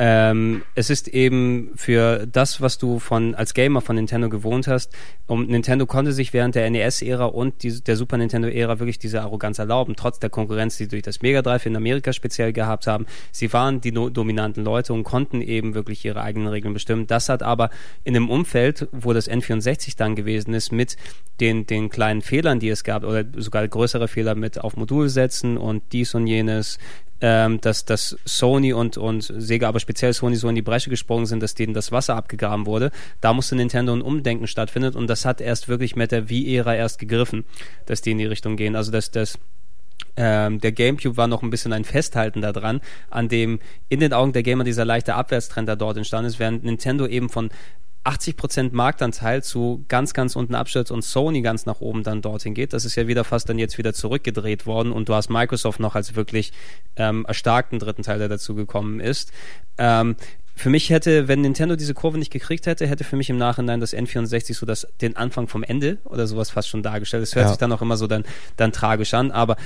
Ähm, 0.00 0.62
es 0.76 0.90
ist 0.90 1.08
eben 1.08 1.72
für 1.74 2.24
das, 2.26 2.60
was 2.60 2.78
du 2.78 3.00
von 3.00 3.34
als 3.34 3.52
Gamer 3.52 3.80
von 3.80 3.96
Nintendo 3.96 4.28
gewohnt 4.28 4.68
hast, 4.68 4.92
um 5.26 5.46
Nintendo 5.46 5.86
konnte 5.86 6.12
sich 6.12 6.32
während 6.32 6.54
der 6.54 6.70
NES-Ära 6.70 7.24
und 7.24 7.64
die, 7.64 7.82
der 7.82 7.96
Super 7.96 8.16
Nintendo-Ära 8.16 8.78
wirklich 8.78 9.00
diese 9.00 9.22
Arroganz 9.22 9.58
erlauben, 9.58 9.96
trotz 9.96 10.20
der 10.20 10.30
Konkurrenz, 10.30 10.76
die 10.76 10.84
sie 10.84 10.88
durch 10.88 11.02
das 11.02 11.20
Mega 11.20 11.42
Drive 11.42 11.66
in 11.66 11.74
Amerika 11.74 12.12
speziell 12.12 12.52
gehabt 12.52 12.86
haben. 12.86 13.06
Sie 13.32 13.52
waren 13.52 13.80
die 13.80 13.90
no 13.90 14.08
dominanten 14.08 14.62
Leute 14.62 14.92
und 14.92 15.02
konnten 15.02 15.42
eben 15.42 15.74
wirklich 15.74 16.04
ihre 16.04 16.22
eigenen 16.22 16.46
Regeln 16.46 16.74
bestimmen. 16.74 17.08
Das 17.08 17.28
hat 17.28 17.42
aber 17.42 17.70
in 18.04 18.14
einem 18.14 18.30
Umfeld, 18.30 18.88
wo 18.92 19.12
das 19.12 19.28
N64 19.28 19.96
dann 19.96 20.14
gewesen 20.14 20.54
ist, 20.54 20.70
mit 20.70 20.96
den, 21.40 21.66
den 21.66 21.90
kleinen 21.90 22.22
Fehlern, 22.22 22.60
die 22.60 22.68
es 22.68 22.84
gab, 22.84 23.02
oder 23.02 23.24
sogar 23.36 23.66
größere 23.66 24.06
Fehler 24.06 24.36
mit 24.36 24.60
auf 24.60 24.76
Modul 24.76 25.08
setzen 25.08 25.56
und 25.56 25.82
dies 25.92 26.14
und 26.14 26.28
jenes, 26.28 26.78
ähm, 27.20 27.60
dass, 27.60 27.84
dass 27.84 28.16
Sony 28.24 28.72
und, 28.72 28.96
und 28.96 29.22
Sega, 29.22 29.68
aber 29.68 29.80
speziell 29.80 30.12
Sony 30.12 30.36
so 30.36 30.48
in 30.48 30.54
die 30.54 30.62
Bresche 30.62 30.90
gesprungen 30.90 31.26
sind, 31.26 31.42
dass 31.42 31.54
denen 31.54 31.74
das 31.74 31.92
Wasser 31.92 32.16
abgegraben 32.16 32.66
wurde. 32.66 32.90
Da 33.20 33.32
musste 33.32 33.56
Nintendo 33.56 33.92
ein 33.92 34.02
Umdenken 34.02 34.46
stattfinden 34.46 34.94
und 34.96 35.08
das 35.08 35.24
hat 35.24 35.40
erst 35.40 35.68
wirklich 35.68 35.96
mit 35.96 36.12
der 36.12 36.28
Wii-Ära 36.28 36.74
erst 36.74 36.98
gegriffen, 36.98 37.44
dass 37.86 38.02
die 38.02 38.12
in 38.12 38.18
die 38.18 38.26
Richtung 38.26 38.56
gehen. 38.56 38.76
Also 38.76 38.92
dass 38.92 39.10
das 39.10 39.38
ähm, 40.16 40.60
der 40.60 40.72
GameCube 40.72 41.16
war 41.16 41.26
noch 41.26 41.42
ein 41.42 41.50
bisschen 41.50 41.72
ein 41.72 41.84
Festhalten 41.84 42.40
daran, 42.40 42.80
an 43.10 43.28
dem 43.28 43.60
in 43.88 44.00
den 44.00 44.12
Augen 44.12 44.32
der 44.32 44.42
Gamer 44.42 44.64
dieser 44.64 44.84
leichte 44.84 45.14
Abwärtstrend 45.14 45.68
da 45.68 45.76
dort 45.76 45.96
entstanden 45.96 46.28
ist, 46.28 46.38
während 46.38 46.64
Nintendo 46.64 47.06
eben 47.06 47.28
von 47.28 47.50
80% 48.04 48.70
Marktanteil 48.72 49.42
zu 49.42 49.84
ganz, 49.88 50.14
ganz 50.14 50.34
unten 50.36 50.54
abstürzt 50.54 50.90
und 50.90 51.02
Sony 51.02 51.42
ganz 51.42 51.66
nach 51.66 51.80
oben 51.80 52.02
dann 52.02 52.22
dorthin 52.22 52.54
geht. 52.54 52.72
Das 52.72 52.84
ist 52.84 52.94
ja 52.96 53.06
wieder 53.06 53.24
fast 53.24 53.48
dann 53.48 53.58
jetzt 53.58 53.76
wieder 53.78 53.92
zurückgedreht 53.92 54.66
worden 54.66 54.92
und 54.92 55.08
du 55.08 55.14
hast 55.14 55.28
Microsoft 55.28 55.80
noch 55.80 55.94
als 55.94 56.16
wirklich 56.16 56.52
ähm, 56.96 57.24
erstarkten 57.26 57.78
dritten 57.78 58.02
Teil, 58.02 58.18
der 58.18 58.28
dazu 58.28 58.54
gekommen 58.54 59.00
ist. 59.00 59.32
Ähm, 59.76 60.16
für 60.54 60.70
mich 60.70 60.90
hätte, 60.90 61.28
wenn 61.28 61.40
Nintendo 61.42 61.76
diese 61.76 61.94
Kurve 61.94 62.18
nicht 62.18 62.32
gekriegt 62.32 62.66
hätte, 62.66 62.86
hätte 62.86 63.04
für 63.04 63.14
mich 63.14 63.30
im 63.30 63.36
Nachhinein 63.36 63.78
das 63.78 63.94
N64 63.94 64.54
so 64.54 64.66
das, 64.66 64.88
den 65.00 65.16
Anfang 65.16 65.46
vom 65.46 65.62
Ende 65.62 65.98
oder 66.04 66.26
sowas 66.26 66.50
fast 66.50 66.68
schon 66.68 66.82
dargestellt. 66.82 67.22
Es 67.22 67.36
hört 67.36 67.44
Ja. 67.44 67.48
sich 67.50 67.58
dann 67.58 67.70
auch 67.72 67.82
immer 67.82 67.96
so 67.96 68.06
dann, 68.08 68.24
dann 68.56 68.72
tragisch 68.72 69.14
an, 69.14 69.30
aber 69.30 69.56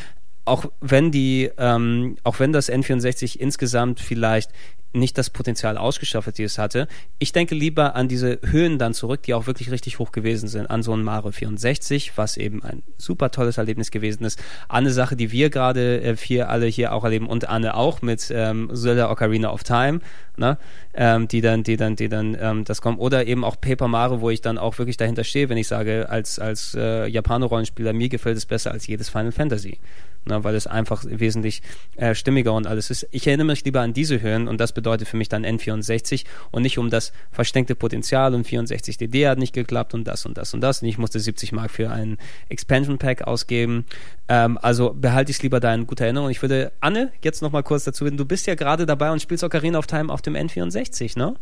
auch 0.44 0.66
wenn 0.80 1.10
die, 1.10 1.50
ähm, 1.58 2.16
auch 2.24 2.40
wenn 2.40 2.52
das 2.52 2.70
N64 2.70 3.38
insgesamt 3.38 4.00
vielleicht 4.00 4.50
nicht 4.94 5.16
das 5.18 5.30
Potenzial 5.30 5.78
ausgeschafft 5.78 6.38
die 6.38 6.44
es 6.44 6.58
hatte. 6.58 6.86
Ich 7.18 7.32
denke 7.32 7.54
lieber 7.54 7.94
an 7.94 8.08
diese 8.08 8.38
Höhen 8.44 8.78
dann 8.78 8.94
zurück, 8.94 9.22
die 9.22 9.34
auch 9.34 9.46
wirklich 9.46 9.70
richtig 9.70 9.98
hoch 9.98 10.12
gewesen 10.12 10.48
sind. 10.48 10.70
An 10.70 10.82
so 10.82 10.92
ein 10.94 11.02
Mario 11.02 11.32
64, 11.32 12.12
was 12.16 12.36
eben 12.36 12.62
ein 12.62 12.82
super 12.98 13.30
tolles 13.30 13.58
Erlebnis 13.58 13.90
gewesen 13.90 14.24
ist. 14.24 14.42
Eine 14.68 14.90
Sache, 14.90 15.16
die 15.16 15.32
wir 15.32 15.50
gerade 15.50 16.00
äh, 16.02 16.16
vier 16.16 16.48
alle 16.48 16.66
hier 16.66 16.92
auch 16.92 17.04
erleben 17.04 17.26
und 17.26 17.48
Anne 17.48 17.74
auch 17.74 18.02
mit 18.02 18.30
ähm, 18.30 18.70
Zelda 18.74 19.10
Ocarina 19.10 19.50
of 19.50 19.64
Time, 19.64 20.00
ne? 20.36 20.58
ähm, 20.94 21.26
die 21.28 21.40
dann, 21.40 21.62
die 21.62 21.76
dann, 21.76 21.96
die 21.96 22.08
dann 22.08 22.36
ähm, 22.40 22.64
das 22.64 22.80
kommen. 22.80 22.98
Oder 22.98 23.26
eben 23.26 23.44
auch 23.44 23.60
Paper 23.60 23.88
Mario, 23.88 24.20
wo 24.20 24.30
ich 24.30 24.40
dann 24.40 24.58
auch 24.58 24.78
wirklich 24.78 24.96
dahinter 24.96 25.24
stehe, 25.24 25.48
wenn 25.48 25.58
ich 25.58 25.68
sage, 25.68 26.08
als, 26.08 26.38
als 26.38 26.74
äh, 26.74 27.06
Japaner-Rollenspieler, 27.06 27.92
mir 27.92 28.08
gefällt 28.08 28.36
es 28.36 28.46
besser 28.46 28.72
als 28.72 28.86
jedes 28.86 29.08
Final 29.08 29.32
Fantasy. 29.32 29.78
Ne, 30.24 30.44
weil 30.44 30.54
es 30.54 30.68
einfach 30.68 31.04
wesentlich 31.04 31.62
äh, 31.96 32.14
stimmiger 32.14 32.52
und 32.52 32.68
alles 32.68 32.90
ist. 32.90 33.08
Ich 33.10 33.26
erinnere 33.26 33.48
mich 33.48 33.64
lieber 33.64 33.80
an 33.80 33.92
diese 33.92 34.20
Höhen 34.20 34.46
und 34.46 34.60
das 34.60 34.72
bedeutet 34.72 35.08
für 35.08 35.16
mich 35.16 35.28
dann 35.28 35.44
N64 35.44 36.24
und 36.52 36.62
nicht 36.62 36.78
um 36.78 36.90
das 36.90 37.12
versteckte 37.32 37.74
Potenzial 37.74 38.32
und 38.32 38.44
64 38.44 38.98
DD 38.98 39.26
hat 39.26 39.38
nicht 39.38 39.52
geklappt 39.52 39.94
und 39.94 40.04
das 40.04 40.24
und 40.24 40.38
das 40.38 40.54
und 40.54 40.60
das 40.60 40.80
und 40.80 40.86
ich 40.86 40.96
musste 40.96 41.18
70 41.18 41.50
Mark 41.50 41.72
für 41.72 41.90
ein 41.90 42.18
Expansion 42.48 42.98
Pack 42.98 43.22
ausgeben. 43.22 43.84
Ähm, 44.28 44.58
also 44.62 44.94
behalte 44.94 45.32
ich 45.32 45.38
es 45.38 45.42
lieber 45.42 45.58
da 45.58 45.74
in 45.74 45.88
guter 45.88 46.04
Erinnerung. 46.04 46.30
Ich 46.30 46.40
würde 46.40 46.70
Anne 46.78 47.10
jetzt 47.24 47.42
noch 47.42 47.50
mal 47.50 47.64
kurz 47.64 47.82
dazu 47.82 48.04
reden. 48.04 48.16
Du 48.16 48.24
bist 48.24 48.46
ja 48.46 48.54
gerade 48.54 48.86
dabei 48.86 49.10
und 49.10 49.20
spielst 49.20 49.42
Ocarina 49.42 49.76
of 49.76 49.88
Time 49.88 50.12
auf 50.12 50.22
dem 50.22 50.34
N64, 50.34 51.18
ne? 51.18 51.34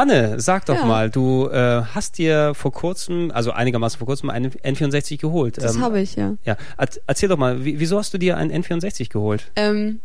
Anne, 0.00 0.40
sag 0.40 0.64
doch 0.66 0.74
Ja. 0.76 0.84
mal, 0.86 1.10
du 1.10 1.48
äh, 1.48 1.82
hast 1.94 2.16
dir 2.18 2.54
vor 2.54 2.72
kurzem, 2.72 3.30
also 3.34 3.50
einigermaßen 3.52 3.98
vor 3.98 4.06
kurzem, 4.06 4.30
einen 4.30 4.50
N64 4.50 5.18
geholt. 5.18 5.58
Das 5.58 5.76
Ähm, 5.76 5.82
habe 5.82 6.00
ich, 6.00 6.16
ja. 6.16 6.36
Ja, 6.44 6.56
Erz- 6.78 7.00
erzähl 7.06 7.28
doch 7.28 7.36
mal, 7.36 7.64
wie, 7.64 7.78
wieso 7.80 7.98
hast 7.98 8.14
du 8.14 8.18
dir 8.18 8.36
einen 8.36 8.50
N64 8.62 9.10
geholt? 9.10 9.50
Ähm, 9.56 10.00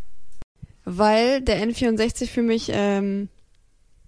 weil 0.83 1.41
der 1.41 1.65
N64 1.65 2.27
für 2.27 2.41
mich 2.41 2.69
ähm, 2.73 3.29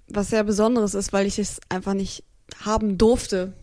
was 0.09 0.29
sehr 0.29 0.43
Besonderes 0.43 0.93
ist, 0.93 1.13
weil 1.13 1.25
ich 1.25 1.39
es 1.39 1.59
einfach 1.69 1.93
nicht 1.93 2.23
haben 2.63 2.97
durfte. 2.97 3.53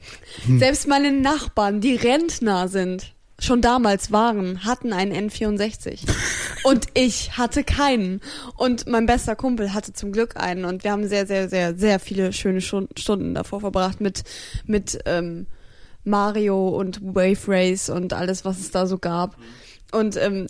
Selbst 0.59 0.87
meine 0.89 1.11
Nachbarn, 1.11 1.81
die 1.81 1.95
Rentner 1.95 2.69
sind, 2.69 3.14
schon 3.39 3.61
damals 3.61 4.13
waren, 4.13 4.65
hatten 4.65 4.93
einen 4.93 5.29
N64. 5.31 6.01
und 6.65 6.87
ich 6.95 7.37
hatte 7.37 7.65
keinen. 7.65 8.21
Und 8.57 8.87
mein 8.87 9.07
bester 9.07 9.37
Kumpel 9.37 9.75
hatte 9.75 9.93
zum 9.93 10.13
Glück 10.13 10.37
einen. 10.37 10.65
Und 10.65 10.85
wir 10.85 10.93
haben 10.93 11.07
sehr, 11.09 11.27
sehr, 11.27 11.49
sehr, 11.49 11.77
sehr 11.77 11.99
viele 11.99 12.33
schöne 12.33 12.61
Stunden 12.61 13.35
davor 13.35 13.61
verbracht 13.61 14.01
mit, 14.01 14.25
mit 14.67 14.99
ähm, 15.07 15.47
Mario 16.05 16.69
und 16.69 17.01
Wave 17.03 17.49
Race 17.49 17.91
und 17.91 18.13
alles, 18.13 18.45
was 18.45 18.61
es 18.61 18.71
da 18.71 18.87
so 18.87 18.99
gab. 18.99 19.37
Und 19.93 20.17
ähm, 20.17 20.47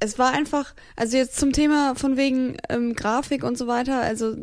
es 0.00 0.18
war 0.18 0.32
einfach, 0.32 0.74
also 0.94 1.16
jetzt 1.16 1.38
zum 1.38 1.52
Thema 1.52 1.94
von 1.96 2.16
wegen 2.16 2.56
ähm, 2.68 2.94
Grafik 2.94 3.44
und 3.44 3.56
so 3.56 3.66
weiter, 3.66 4.00
also 4.02 4.36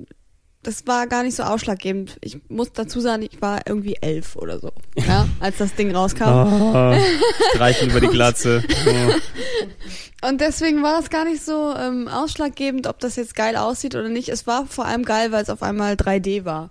das 0.63 0.87
war 0.87 1.07
gar 1.07 1.23
nicht 1.23 1.35
so 1.35 1.43
ausschlaggebend. 1.43 2.17
Ich 2.21 2.37
muss 2.49 2.71
dazu 2.71 2.99
sagen, 2.99 3.23
ich 3.23 3.41
war 3.41 3.61
irgendwie 3.67 3.97
elf 4.01 4.35
oder 4.35 4.59
so, 4.59 4.71
ja, 4.95 5.27
als 5.39 5.57
das 5.57 5.75
Ding 5.75 5.95
rauskam. 5.95 6.23
Ah, 6.23 6.97
streichen 7.53 7.89
über 7.89 7.99
die 7.99 8.07
Glatze. 8.07 8.63
Oh. 8.87 10.27
Und 10.27 10.39
deswegen 10.39 10.81
war 10.81 10.99
das 10.99 11.09
gar 11.09 11.25
nicht 11.25 11.43
so 11.43 11.75
ähm, 11.75 12.07
ausschlaggebend, 12.07 12.87
ob 12.87 12.99
das 12.99 13.17
jetzt 13.17 13.35
geil 13.35 13.57
aussieht 13.57 13.93
oder 13.93 14.07
nicht. 14.07 14.29
Es 14.29 14.47
war 14.47 14.65
vor 14.65 14.85
allem 14.85 15.03
geil, 15.03 15.33
weil 15.33 15.43
es 15.43 15.49
auf 15.49 15.61
einmal 15.61 15.95
3D 15.95 16.45
war. 16.45 16.69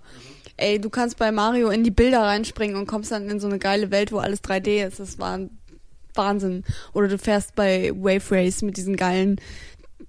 Ey, 0.57 0.79
du 0.79 0.89
kannst 0.89 1.17
bei 1.17 1.31
Mario 1.31 1.69
in 1.69 1.83
die 1.83 1.91
Bilder 1.91 2.21
reinspringen 2.21 2.75
und 2.75 2.87
kommst 2.87 3.11
dann 3.11 3.29
in 3.29 3.39
so 3.39 3.47
eine 3.47 3.59
geile 3.59 3.91
Welt, 3.91 4.11
wo 4.11 4.17
alles 4.17 4.43
3D 4.43 4.87
ist. 4.87 4.99
Das 4.99 5.19
war 5.19 5.37
ein 5.37 5.51
Wahnsinn. 6.15 6.63
Oder 6.93 7.07
du 7.07 7.17
fährst 7.17 7.55
bei 7.55 7.91
Wave 7.95 8.31
Race 8.31 8.61
mit 8.61 8.77
diesen 8.77 8.95
geilen 8.95 9.39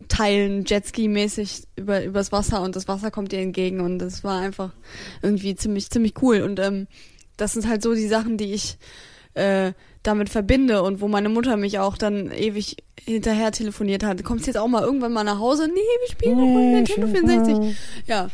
teilen, 0.08 0.64
Jetski-mäßig 0.64 1.64
über 1.76 2.04
übers 2.04 2.32
Wasser 2.32 2.62
und 2.62 2.76
das 2.76 2.88
Wasser 2.88 3.10
kommt 3.10 3.32
dir 3.32 3.40
entgegen 3.40 3.80
und 3.80 3.98
das 3.98 4.24
war 4.24 4.40
einfach 4.40 4.72
irgendwie 5.22 5.54
ziemlich 5.54 5.90
ziemlich 5.90 6.14
cool 6.22 6.42
und 6.42 6.60
ähm, 6.60 6.86
das 7.36 7.52
sind 7.52 7.68
halt 7.68 7.82
so 7.82 7.94
die 7.94 8.06
Sachen, 8.06 8.36
die 8.36 8.52
ich 8.52 8.78
äh, 9.34 9.72
damit 10.02 10.28
verbinde 10.28 10.82
und 10.82 11.00
wo 11.00 11.08
meine 11.08 11.28
Mutter 11.28 11.56
mich 11.56 11.78
auch 11.78 11.96
dann 11.96 12.30
ewig 12.30 12.76
hinterher 13.02 13.52
telefoniert 13.52 14.04
hat. 14.04 14.22
Kommst 14.22 14.46
jetzt 14.46 14.56
auch 14.56 14.68
mal 14.68 14.82
irgendwann 14.82 15.12
mal 15.12 15.24
nach 15.24 15.38
Hause? 15.38 15.66
Nee, 15.66 15.74
wir 15.74 16.10
spielen 16.10 16.38
noch 16.38 16.46
mal 16.46 16.72
Nintendo 16.72 17.08
64. 17.08 17.76
Ja. 18.06 18.28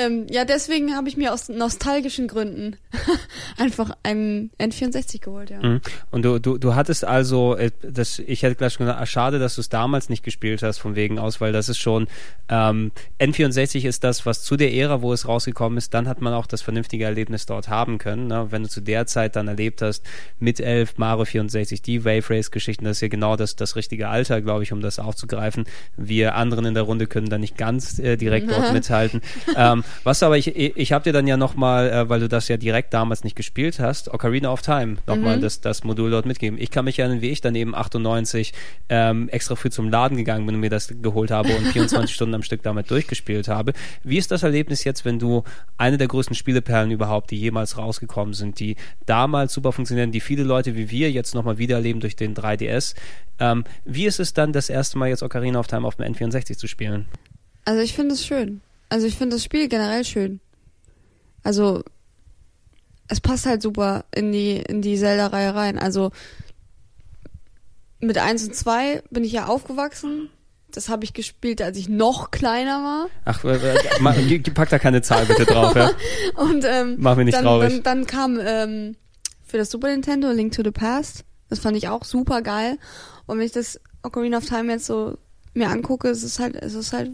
Ähm, 0.00 0.26
ja, 0.30 0.46
deswegen 0.46 0.96
habe 0.96 1.08
ich 1.10 1.18
mir 1.18 1.30
aus 1.30 1.50
nostalgischen 1.50 2.26
Gründen 2.26 2.76
einfach 3.58 3.90
einen 4.02 4.50
N64 4.58 5.20
geholt, 5.20 5.50
ja. 5.50 5.60
Mhm. 5.62 5.82
Und 6.10 6.24
du, 6.24 6.38
du, 6.38 6.56
du 6.56 6.74
hattest 6.74 7.04
also, 7.04 7.54
äh, 7.54 7.70
das, 7.82 8.18
ich 8.18 8.42
hätte 8.42 8.54
gleich 8.54 8.72
schon 8.72 8.86
gesagt, 8.86 9.00
ah, 9.00 9.04
schade, 9.04 9.38
dass 9.38 9.56
du 9.56 9.60
es 9.60 9.68
damals 9.68 10.08
nicht 10.08 10.22
gespielt 10.22 10.62
hast, 10.62 10.78
von 10.78 10.96
wegen 10.96 11.18
aus, 11.18 11.42
weil 11.42 11.52
das 11.52 11.68
ist 11.68 11.78
schon, 11.78 12.08
ähm, 12.48 12.92
N64 13.20 13.86
ist 13.86 14.02
das, 14.02 14.24
was 14.24 14.42
zu 14.42 14.56
der 14.56 14.72
Ära, 14.72 15.02
wo 15.02 15.12
es 15.12 15.28
rausgekommen 15.28 15.76
ist, 15.76 15.92
dann 15.92 16.08
hat 16.08 16.22
man 16.22 16.32
auch 16.32 16.46
das 16.46 16.62
vernünftige 16.62 17.04
Erlebnis 17.04 17.44
dort 17.44 17.68
haben 17.68 17.98
können. 17.98 18.28
Ne? 18.28 18.46
Wenn 18.50 18.62
du 18.62 18.70
zu 18.70 18.80
der 18.80 19.06
Zeit 19.06 19.36
dann 19.36 19.48
erlebt 19.48 19.82
hast, 19.82 20.02
mit 20.38 20.60
11, 20.60 20.96
Mario 20.96 21.26
64, 21.26 21.82
die 21.82 22.06
Wave 22.06 22.30
Race 22.30 22.50
Geschichten, 22.50 22.86
das 22.86 22.96
ist 22.96 23.02
ja 23.02 23.08
genau 23.08 23.36
das, 23.36 23.54
das 23.54 23.76
richtige 23.76 24.08
Alter, 24.08 24.40
glaube 24.40 24.62
ich, 24.62 24.72
um 24.72 24.80
das 24.80 24.98
aufzugreifen. 24.98 25.64
Wir 25.98 26.36
anderen 26.36 26.64
in 26.64 26.74
der 26.74 26.84
Runde 26.84 27.06
können 27.06 27.28
da 27.28 27.36
nicht 27.36 27.58
ganz 27.58 27.98
äh, 27.98 28.16
direkt 28.16 28.50
dort 28.50 28.72
mithalten. 28.72 29.20
Ähm, 29.54 29.84
was 30.04 30.22
aber, 30.22 30.36
ich, 30.38 30.54
ich 30.56 30.92
habe 30.92 31.04
dir 31.04 31.12
dann 31.12 31.26
ja 31.26 31.36
nochmal, 31.36 31.90
äh, 31.90 32.08
weil 32.08 32.20
du 32.20 32.28
das 32.28 32.48
ja 32.48 32.56
direkt 32.56 32.92
damals 32.94 33.24
nicht 33.24 33.36
gespielt 33.36 33.78
hast, 33.80 34.12
Ocarina 34.12 34.52
of 34.52 34.62
Time 34.62 34.96
nochmal 35.06 35.36
Mhm. 35.36 35.40
das, 35.42 35.60
das 35.60 35.84
Modul 35.84 36.10
dort 36.10 36.26
mitgeben. 36.26 36.58
Ich 36.60 36.70
kann 36.70 36.84
mich 36.84 36.98
erinnern, 36.98 37.20
wie 37.20 37.30
ich 37.30 37.40
dann 37.40 37.54
eben 37.54 37.74
98 37.74 38.52
ähm, 38.88 39.28
extra 39.28 39.56
früh 39.56 39.70
zum 39.70 39.88
Laden 39.90 40.16
gegangen 40.16 40.46
bin 40.46 40.54
und 40.56 40.60
mir 40.60 40.70
das 40.70 40.92
geholt 41.02 41.30
habe 41.30 41.54
und 41.56 41.66
24 41.72 42.14
Stunden 42.14 42.34
am 42.34 42.42
Stück 42.42 42.62
damit 42.62 42.90
durchgespielt 42.90 43.48
habe. 43.48 43.72
Wie 44.04 44.18
ist 44.18 44.30
das 44.30 44.42
Erlebnis 44.42 44.84
jetzt, 44.84 45.04
wenn 45.04 45.18
du 45.18 45.44
eine 45.78 45.98
der 45.98 46.08
größten 46.08 46.34
Spieleperlen 46.34 46.90
überhaupt, 46.90 47.30
die 47.30 47.36
jemals 47.36 47.78
rausgekommen 47.78 48.34
sind, 48.34 48.60
die 48.60 48.76
damals 49.06 49.52
super 49.52 49.72
funktionieren, 49.72 50.12
die 50.12 50.20
viele 50.20 50.42
Leute 50.42 50.76
wie 50.76 50.90
wir 50.90 51.10
jetzt 51.10 51.34
nochmal 51.34 51.58
wiedererleben 51.58 52.00
durch 52.00 52.16
den 52.16 52.34
3DS. 52.34 52.94
Ähm, 53.38 53.64
wie 53.84 54.06
ist 54.06 54.20
es 54.20 54.34
dann 54.34 54.52
das 54.52 54.68
erste 54.70 54.98
Mal 54.98 55.08
jetzt 55.08 55.22
Ocarina 55.22 55.58
of 55.58 55.66
Time 55.66 55.86
auf 55.86 55.96
dem 55.96 56.12
N64 56.12 56.56
zu 56.58 56.66
spielen? 56.66 57.06
Also 57.64 57.80
ich 57.82 57.94
finde 57.94 58.14
es 58.14 58.24
schön. 58.26 58.60
Also 58.90 59.06
ich 59.06 59.16
finde 59.16 59.36
das 59.36 59.44
Spiel 59.44 59.68
generell 59.68 60.04
schön. 60.04 60.40
Also 61.42 61.82
es 63.08 63.20
passt 63.20 63.46
halt 63.46 63.62
super 63.62 64.04
in 64.14 64.32
die 64.32 64.56
in 64.56 64.82
die 64.82 64.98
Zelda-Reihe 64.98 65.54
rein. 65.54 65.78
Also 65.78 66.10
mit 68.00 68.18
1 68.18 68.44
und 68.48 68.54
2 68.54 69.02
bin 69.10 69.24
ich 69.24 69.32
ja 69.32 69.46
aufgewachsen. 69.46 70.28
Das 70.72 70.88
habe 70.88 71.04
ich 71.04 71.12
gespielt, 71.12 71.62
als 71.62 71.76
ich 71.76 71.88
noch 71.88 72.30
kleiner 72.30 72.82
war. 72.82 73.06
Ach, 73.24 73.44
äh, 73.44 73.56
äh, 73.56 74.40
pack 74.54 74.68
da 74.70 74.78
keine 74.78 75.02
Zahl 75.02 75.26
bitte 75.26 75.44
drauf, 75.44 75.74
ja? 75.74 75.90
Und 76.36 76.64
ähm, 76.64 76.96
Mach 76.98 77.16
mich 77.16 77.26
nicht 77.26 77.36
dann, 77.36 77.44
traurig. 77.44 77.72
Dann, 77.72 77.82
dann 77.82 78.06
kam 78.06 78.38
ähm, 78.40 78.96
für 79.44 79.58
das 79.58 79.70
Super 79.70 79.88
Nintendo 79.88 80.30
Link 80.30 80.52
to 80.52 80.62
the 80.62 80.70
Past. 80.70 81.24
Das 81.48 81.58
fand 81.58 81.76
ich 81.76 81.88
auch 81.88 82.04
super 82.04 82.42
geil. 82.42 82.78
Und 83.26 83.38
wenn 83.38 83.46
ich 83.46 83.52
das 83.52 83.80
Ocarina 84.02 84.38
of 84.38 84.46
Time 84.46 84.72
jetzt 84.72 84.86
so 84.86 85.18
mir 85.54 85.68
angucke, 85.68 86.08
es 86.08 86.22
ist 86.22 86.38
halt, 86.38 86.54
es 86.54 86.74
ist 86.74 86.92
halt 86.92 87.10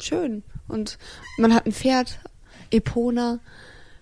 schön. 0.00 0.42
Und 0.68 0.98
man 1.38 1.54
hat 1.54 1.66
ein 1.66 1.72
Pferd, 1.72 2.18
Epona, 2.70 3.38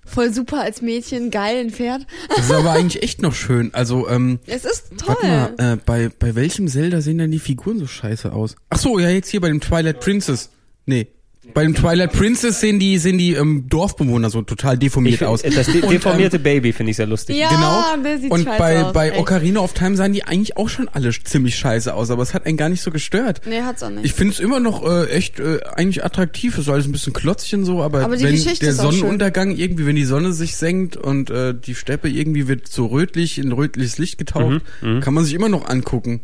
voll 0.05 0.33
super 0.33 0.61
als 0.61 0.83
Mädchen, 0.83 1.31
geil 1.31 1.61
ein 1.61 1.71
Pferd. 1.71 2.07
Das 2.29 2.47
ist 2.47 2.53
aber 2.53 2.73
eigentlich 2.73 3.03
echt 3.03 3.23
noch 3.23 3.35
schön. 3.35 3.73
Also, 3.75 4.09
ähm, 4.09 4.39
Es 4.47 4.65
ist 4.65 4.91
toll. 4.99 5.17
warte 5.23 5.27
mal, 5.63 5.73
äh, 5.73 5.77
bei, 5.77 6.11
bei 6.19 6.35
welchem 6.35 6.69
Zelda 6.69 7.01
sehen 7.01 7.19
denn 7.19 7.31
die 7.31 7.39
Figuren 7.39 7.79
so 7.79 7.87
scheiße 7.87 8.33
aus? 8.33 8.57
Ach 8.71 8.79
so, 8.79 8.99
ja, 8.99 9.09
jetzt 9.11 9.29
hier 9.31 9.41
bei 9.41 9.49
dem 9.49 9.61
Twilight 9.61 10.01
Princess. 10.01 10.51
Nee. 10.87 11.09
Bei 11.53 11.63
dem 11.63 11.75
Twilight 11.75 12.13
Princess 12.13 12.61
sehen 12.61 12.79
die, 12.79 12.97
sehen 12.99 13.19
die 13.19 13.35
ähm, 13.35 13.67
Dorfbewohner 13.69 14.31
so 14.31 14.43
total 14.43 14.79
deformiert 14.79 15.17
Ich, 15.21 15.25
aus. 15.27 15.43
find- 15.43 15.57
das 15.57 15.67
de 15.67 15.83
Und, 15.83 15.91
deformierte 15.93 16.39
Baby 16.39 16.73
finde 16.73 16.91
ich 16.91 16.97
sehr 16.97 17.07
lustig. 17.07 17.37
Ja, 17.37 17.49
genau. 17.49 18.03
der 18.03 18.19
sieht 18.19 18.31
und 18.31 18.45
bei, 18.47 18.83
aus, 18.83 18.93
bei 18.93 19.11
echt. 19.11 19.19
Ocarina 19.21 19.61
of 19.61 19.73
Time 19.75 19.95
sahen 19.97 20.13
die 20.13 20.25
eigentlich 20.25 20.57
auch 20.57 20.69
schon 20.69 20.89
alle 20.89 21.11
ziemlich 21.13 21.57
scheiße 21.57 21.93
aus, 21.95 22.11
aber 22.11 22.23
es 22.23 22.33
hat 22.35 22.47
einen 22.47 22.57
gar 22.57 22.69
nicht 22.71 22.81
so 22.83 22.91
gestört. 22.91 23.43
Nee, 23.47 23.61
hat's 23.63 23.83
auch 23.83 23.91
nicht. 23.91 24.05
Ich 24.05 24.15
finde 24.15 24.33
es 24.35 24.41
immer 24.41 24.59
noch 24.59 24.85
äh, 24.89 25.07
echt 25.11 25.39
äh, 25.39 25.61
eigentlich 25.75 26.05
attraktiv. 26.05 26.55
Es 26.55 26.61
ist 26.67 26.69
alles 26.71 26.87
ein 26.87 26.93
bisschen 26.93 27.13
klotzig 27.13 27.55
und 27.55 27.65
so, 27.65 27.83
aber, 27.83 28.01
Aber 28.05 28.19
wenn 28.21 28.31
Geschichte 28.33 28.65
der. 28.65 28.75
Sonnenuntergang 28.75 29.55
irgendwie, 29.55 29.87
wenn 29.87 29.97
die 29.97 30.05
Sonne 30.05 30.33
sich 30.33 30.57
senkt 30.57 30.97
und 30.97 31.31
äh, 31.31 31.55
die 31.55 31.75
Steppe 31.75 32.09
irgendwie 32.09 32.49
wird 32.49 32.69
so 32.69 32.87
rötlich 32.87 33.39
in 33.39 33.53
rötliches 33.53 33.99
Licht 33.99 34.19
getaucht, 34.19 34.63
Mhm, 34.81 35.01
kann 35.01 35.15
man 35.15 35.25
sich 35.25 35.35
immer 35.35 35.49
noch 35.49 35.69
angucken. 35.69 36.21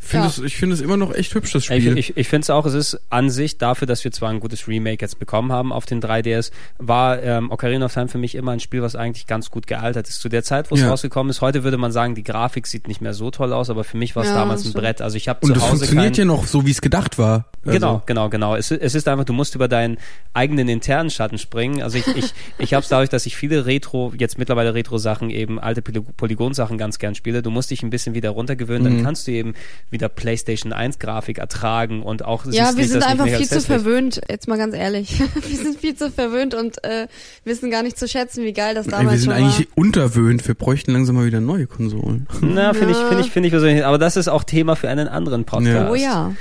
Find 0.00 0.22
Ja. 0.22 0.28
es, 0.30 0.38
ich 0.38 0.56
finde 0.56 0.74
es 0.74 0.80
immer 0.80 0.96
noch 0.96 1.12
echt 1.12 1.34
hübsch, 1.34 1.52
das 1.52 1.62
Ich, 1.64 1.66
Spiel. 1.66 1.98
ich, 1.98 2.16
ich 2.16 2.28
finde 2.28 2.42
es 2.44 2.50
auch, 2.50 2.64
es 2.66 2.74
ist 2.74 3.00
an 3.10 3.30
sich, 3.30 3.58
dafür, 3.58 3.86
dass 3.86 4.04
wir 4.04 4.12
zwar 4.12 4.30
ein 4.30 4.38
gutes 4.40 4.68
Remake 4.68 5.04
jetzt 5.04 5.18
bekommen 5.18 5.50
haben 5.50 5.72
auf 5.72 5.86
den 5.86 6.00
3DS, 6.00 6.52
war 6.78 7.20
ähm, 7.22 7.50
Ocarina 7.50 7.86
of 7.86 7.92
Time 7.94 8.06
für 8.08 8.16
mich 8.18 8.36
immer 8.36 8.52
ein 8.52 8.60
Spiel, 8.60 8.80
was 8.80 8.94
eigentlich 8.94 9.26
ganz 9.26 9.50
gut 9.50 9.66
gealtert 9.66 10.08
ist. 10.08 10.20
Zu 10.20 10.28
der 10.28 10.44
Zeit, 10.44 10.70
wo 10.70 10.76
es 10.76 10.82
Ja. 10.82 10.88
rausgekommen 10.90 11.30
ist, 11.30 11.40
heute 11.40 11.64
würde 11.64 11.78
man 11.78 11.90
sagen, 11.92 12.14
die 12.14 12.22
Grafik 12.22 12.66
sieht 12.68 12.86
nicht 12.86 13.00
mehr 13.00 13.12
so 13.12 13.30
toll 13.32 13.52
aus, 13.52 13.70
aber 13.70 13.82
für 13.84 13.96
mich 13.96 14.14
war 14.14 14.22
es 14.22 14.28
Ja, 14.30 14.36
damals 14.36 14.64
ein. 14.64 14.72
Brett. 14.72 15.02
Also 15.02 15.16
ich 15.16 15.28
habe 15.28 15.40
und 15.42 15.48
zu 15.48 15.54
es 15.56 15.62
Hause 15.62 15.70
funktioniert 15.70 16.14
kein, 16.14 16.20
ja 16.20 16.24
noch 16.26 16.46
so, 16.46 16.64
wie 16.64 16.70
es 16.70 16.80
gedacht 16.80 17.18
war. 17.18 17.46
Also, 17.66 17.78
Genau, 17.78 18.02
genau, 18.06 18.28
genau. 18.30 18.54
Es, 18.56 18.70
es 18.70 18.94
ist 18.94 19.08
einfach, 19.08 19.24
du 19.24 19.32
musst 19.32 19.56
über 19.56 19.66
deinen 19.68 19.98
eigenen 20.32 20.68
internen 20.68 21.10
Schatten 21.10 21.38
springen. 21.38 21.82
Also 21.82 21.98
ich, 21.98 22.06
ich, 22.16 22.32
ich 22.58 22.72
habe 22.72 22.82
es 22.84 22.88
dadurch, 22.88 23.10
dass 23.10 23.26
ich 23.26 23.36
viele 23.36 23.66
Retro, 23.66 24.12
jetzt 24.16 24.38
mittlerweile 24.38 24.74
Retro-Sachen, 24.74 25.28
eben 25.30 25.58
alte 25.58 25.82
Poly- 25.82 26.00
Polygon-Sachen 26.16 26.78
ganz 26.78 26.98
gern 27.00 27.14
spiele. 27.16 27.42
Du 27.42 27.50
musst 27.50 27.70
dich 27.72 27.82
ein 27.82 27.90
bisschen 27.90 28.14
wieder 28.14 28.30
runtergewöhnen, 28.30 28.92
Mhm. 28.92 28.96
dann 28.98 29.04
kannst 29.04 29.26
du 29.26 29.32
eben 29.32 29.54
wieder 29.90 30.08
PlayStation 30.08 30.72
1 30.72 30.98
Grafik 30.98 31.38
ertragen 31.38 32.02
und 32.02 32.24
auch 32.24 32.44
Ja, 32.46 32.76
wir 32.76 32.86
sind 32.86 33.02
einfach 33.02 33.26
viel 33.26 33.48
zu 33.48 33.60
verwöhnt, 33.60 34.20
jetzt 34.28 34.48
mal 34.48 34.58
ganz 34.58 34.74
ehrlich. 34.74 35.20
wir 35.48 35.56
sind 35.56 35.80
viel 35.80 35.94
zu 35.94 36.10
verwöhnt 36.10 36.54
und 36.54 36.82
äh, 36.84 37.08
wissen 37.44 37.70
gar 37.70 37.82
nicht 37.82 37.98
zu 37.98 38.06
schätzen, 38.08 38.44
wie 38.44 38.52
geil 38.52 38.74
das 38.74 38.86
damals 38.86 39.12
wir 39.12 39.18
sind 39.18 39.32
schon 39.32 39.42
war. 39.42 39.50
eigentlich 39.50 39.68
unterwöhnt. 39.74 40.46
Wir 40.46 40.54
bräuchten 40.54 40.92
langsam 40.92 41.16
mal 41.16 41.26
wieder 41.26 41.40
neue 41.40 41.66
Konsolen. 41.66 42.26
Na, 42.40 42.74
finde 42.74 42.92
ich, 42.92 42.98
finde 42.98 43.20
ich, 43.22 43.30
finde 43.30 43.46
ich 43.48 43.52
persönlich. 43.52 43.84
Aber 43.84 43.98
das 43.98 44.16
ist 44.16 44.28
auch 44.28 44.44
Thema 44.44 44.76
für 44.76 44.88
einen 44.88 45.08
anderen 45.08 45.44
Podcast. 45.44 45.90
Oh 45.90 45.94
ja. 45.94 46.34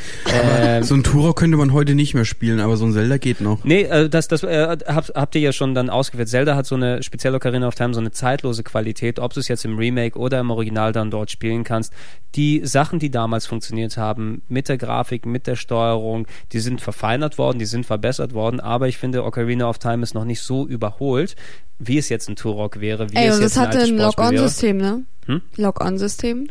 Ähm, 0.59 0.83
so 0.83 0.95
ein 0.95 1.03
Tourer 1.03 1.33
könnte 1.33 1.57
man 1.57 1.73
heute 1.73 1.95
nicht 1.95 2.13
mehr 2.13 2.25
spielen, 2.25 2.59
aber 2.59 2.77
so 2.77 2.85
ein 2.85 2.93
Zelda 2.93 3.17
geht 3.17 3.41
noch. 3.41 3.63
Nee, 3.63 3.83
äh, 3.83 4.09
das, 4.09 4.27
das 4.27 4.43
äh, 4.43 4.77
habt, 4.87 5.13
habt 5.15 5.35
ihr 5.35 5.41
ja 5.41 5.53
schon 5.53 5.73
dann 5.75 5.89
ausgewählt. 5.89 6.29
Zelda 6.29 6.55
hat 6.55 6.65
so 6.65 6.75
eine 6.75 7.03
spezielle 7.03 7.37
Ocarina 7.37 7.67
of 7.67 7.75
Time, 7.75 7.93
so 7.93 7.99
eine 7.99 8.11
zeitlose 8.11 8.63
Qualität, 8.63 9.19
ob 9.19 9.33
du 9.33 9.39
es 9.39 9.47
jetzt 9.47 9.65
im 9.65 9.77
Remake 9.77 10.17
oder 10.17 10.39
im 10.39 10.51
Original 10.51 10.91
dann 10.91 11.11
dort 11.11 11.31
spielen 11.31 11.63
kannst. 11.63 11.93
Die 12.35 12.61
Sachen, 12.63 12.99
die 12.99 13.09
damals 13.09 13.36
funktioniert 13.45 13.97
haben, 13.97 14.41
mit 14.47 14.69
der 14.69 14.77
Grafik, 14.77 15.25
mit 15.25 15.47
der 15.47 15.55
Steuerung, 15.55 16.27
die 16.51 16.59
sind 16.59 16.81
verfeinert 16.81 17.37
worden, 17.37 17.59
die 17.59 17.65
sind 17.65 17.85
verbessert 17.85 18.33
worden, 18.33 18.59
aber 18.59 18.87
ich 18.87 18.97
finde, 18.97 19.23
Ocarina 19.23 19.69
of 19.69 19.77
Time 19.77 20.03
ist 20.03 20.15
noch 20.15 20.25
nicht 20.25 20.41
so 20.41 20.65
überholt, 20.67 21.35
wie 21.79 21.97
es 21.97 22.09
jetzt 22.09 22.29
ein 22.29 22.35
Turok 22.35 22.79
wäre, 22.79 23.11
wie 23.11 23.15
Ey, 23.15 23.27
es 23.27 23.35
und 23.35 23.41
jetzt 23.41 23.57
das 23.57 23.63
ein 23.63 23.69
hatte 23.69 23.79
ein 23.83 23.97
wäre. 23.97 24.07
Lock-on-System, 24.07 24.77
ne? 24.77 25.03
Hm? 25.25 25.41
Lock-on-System. 25.57 26.47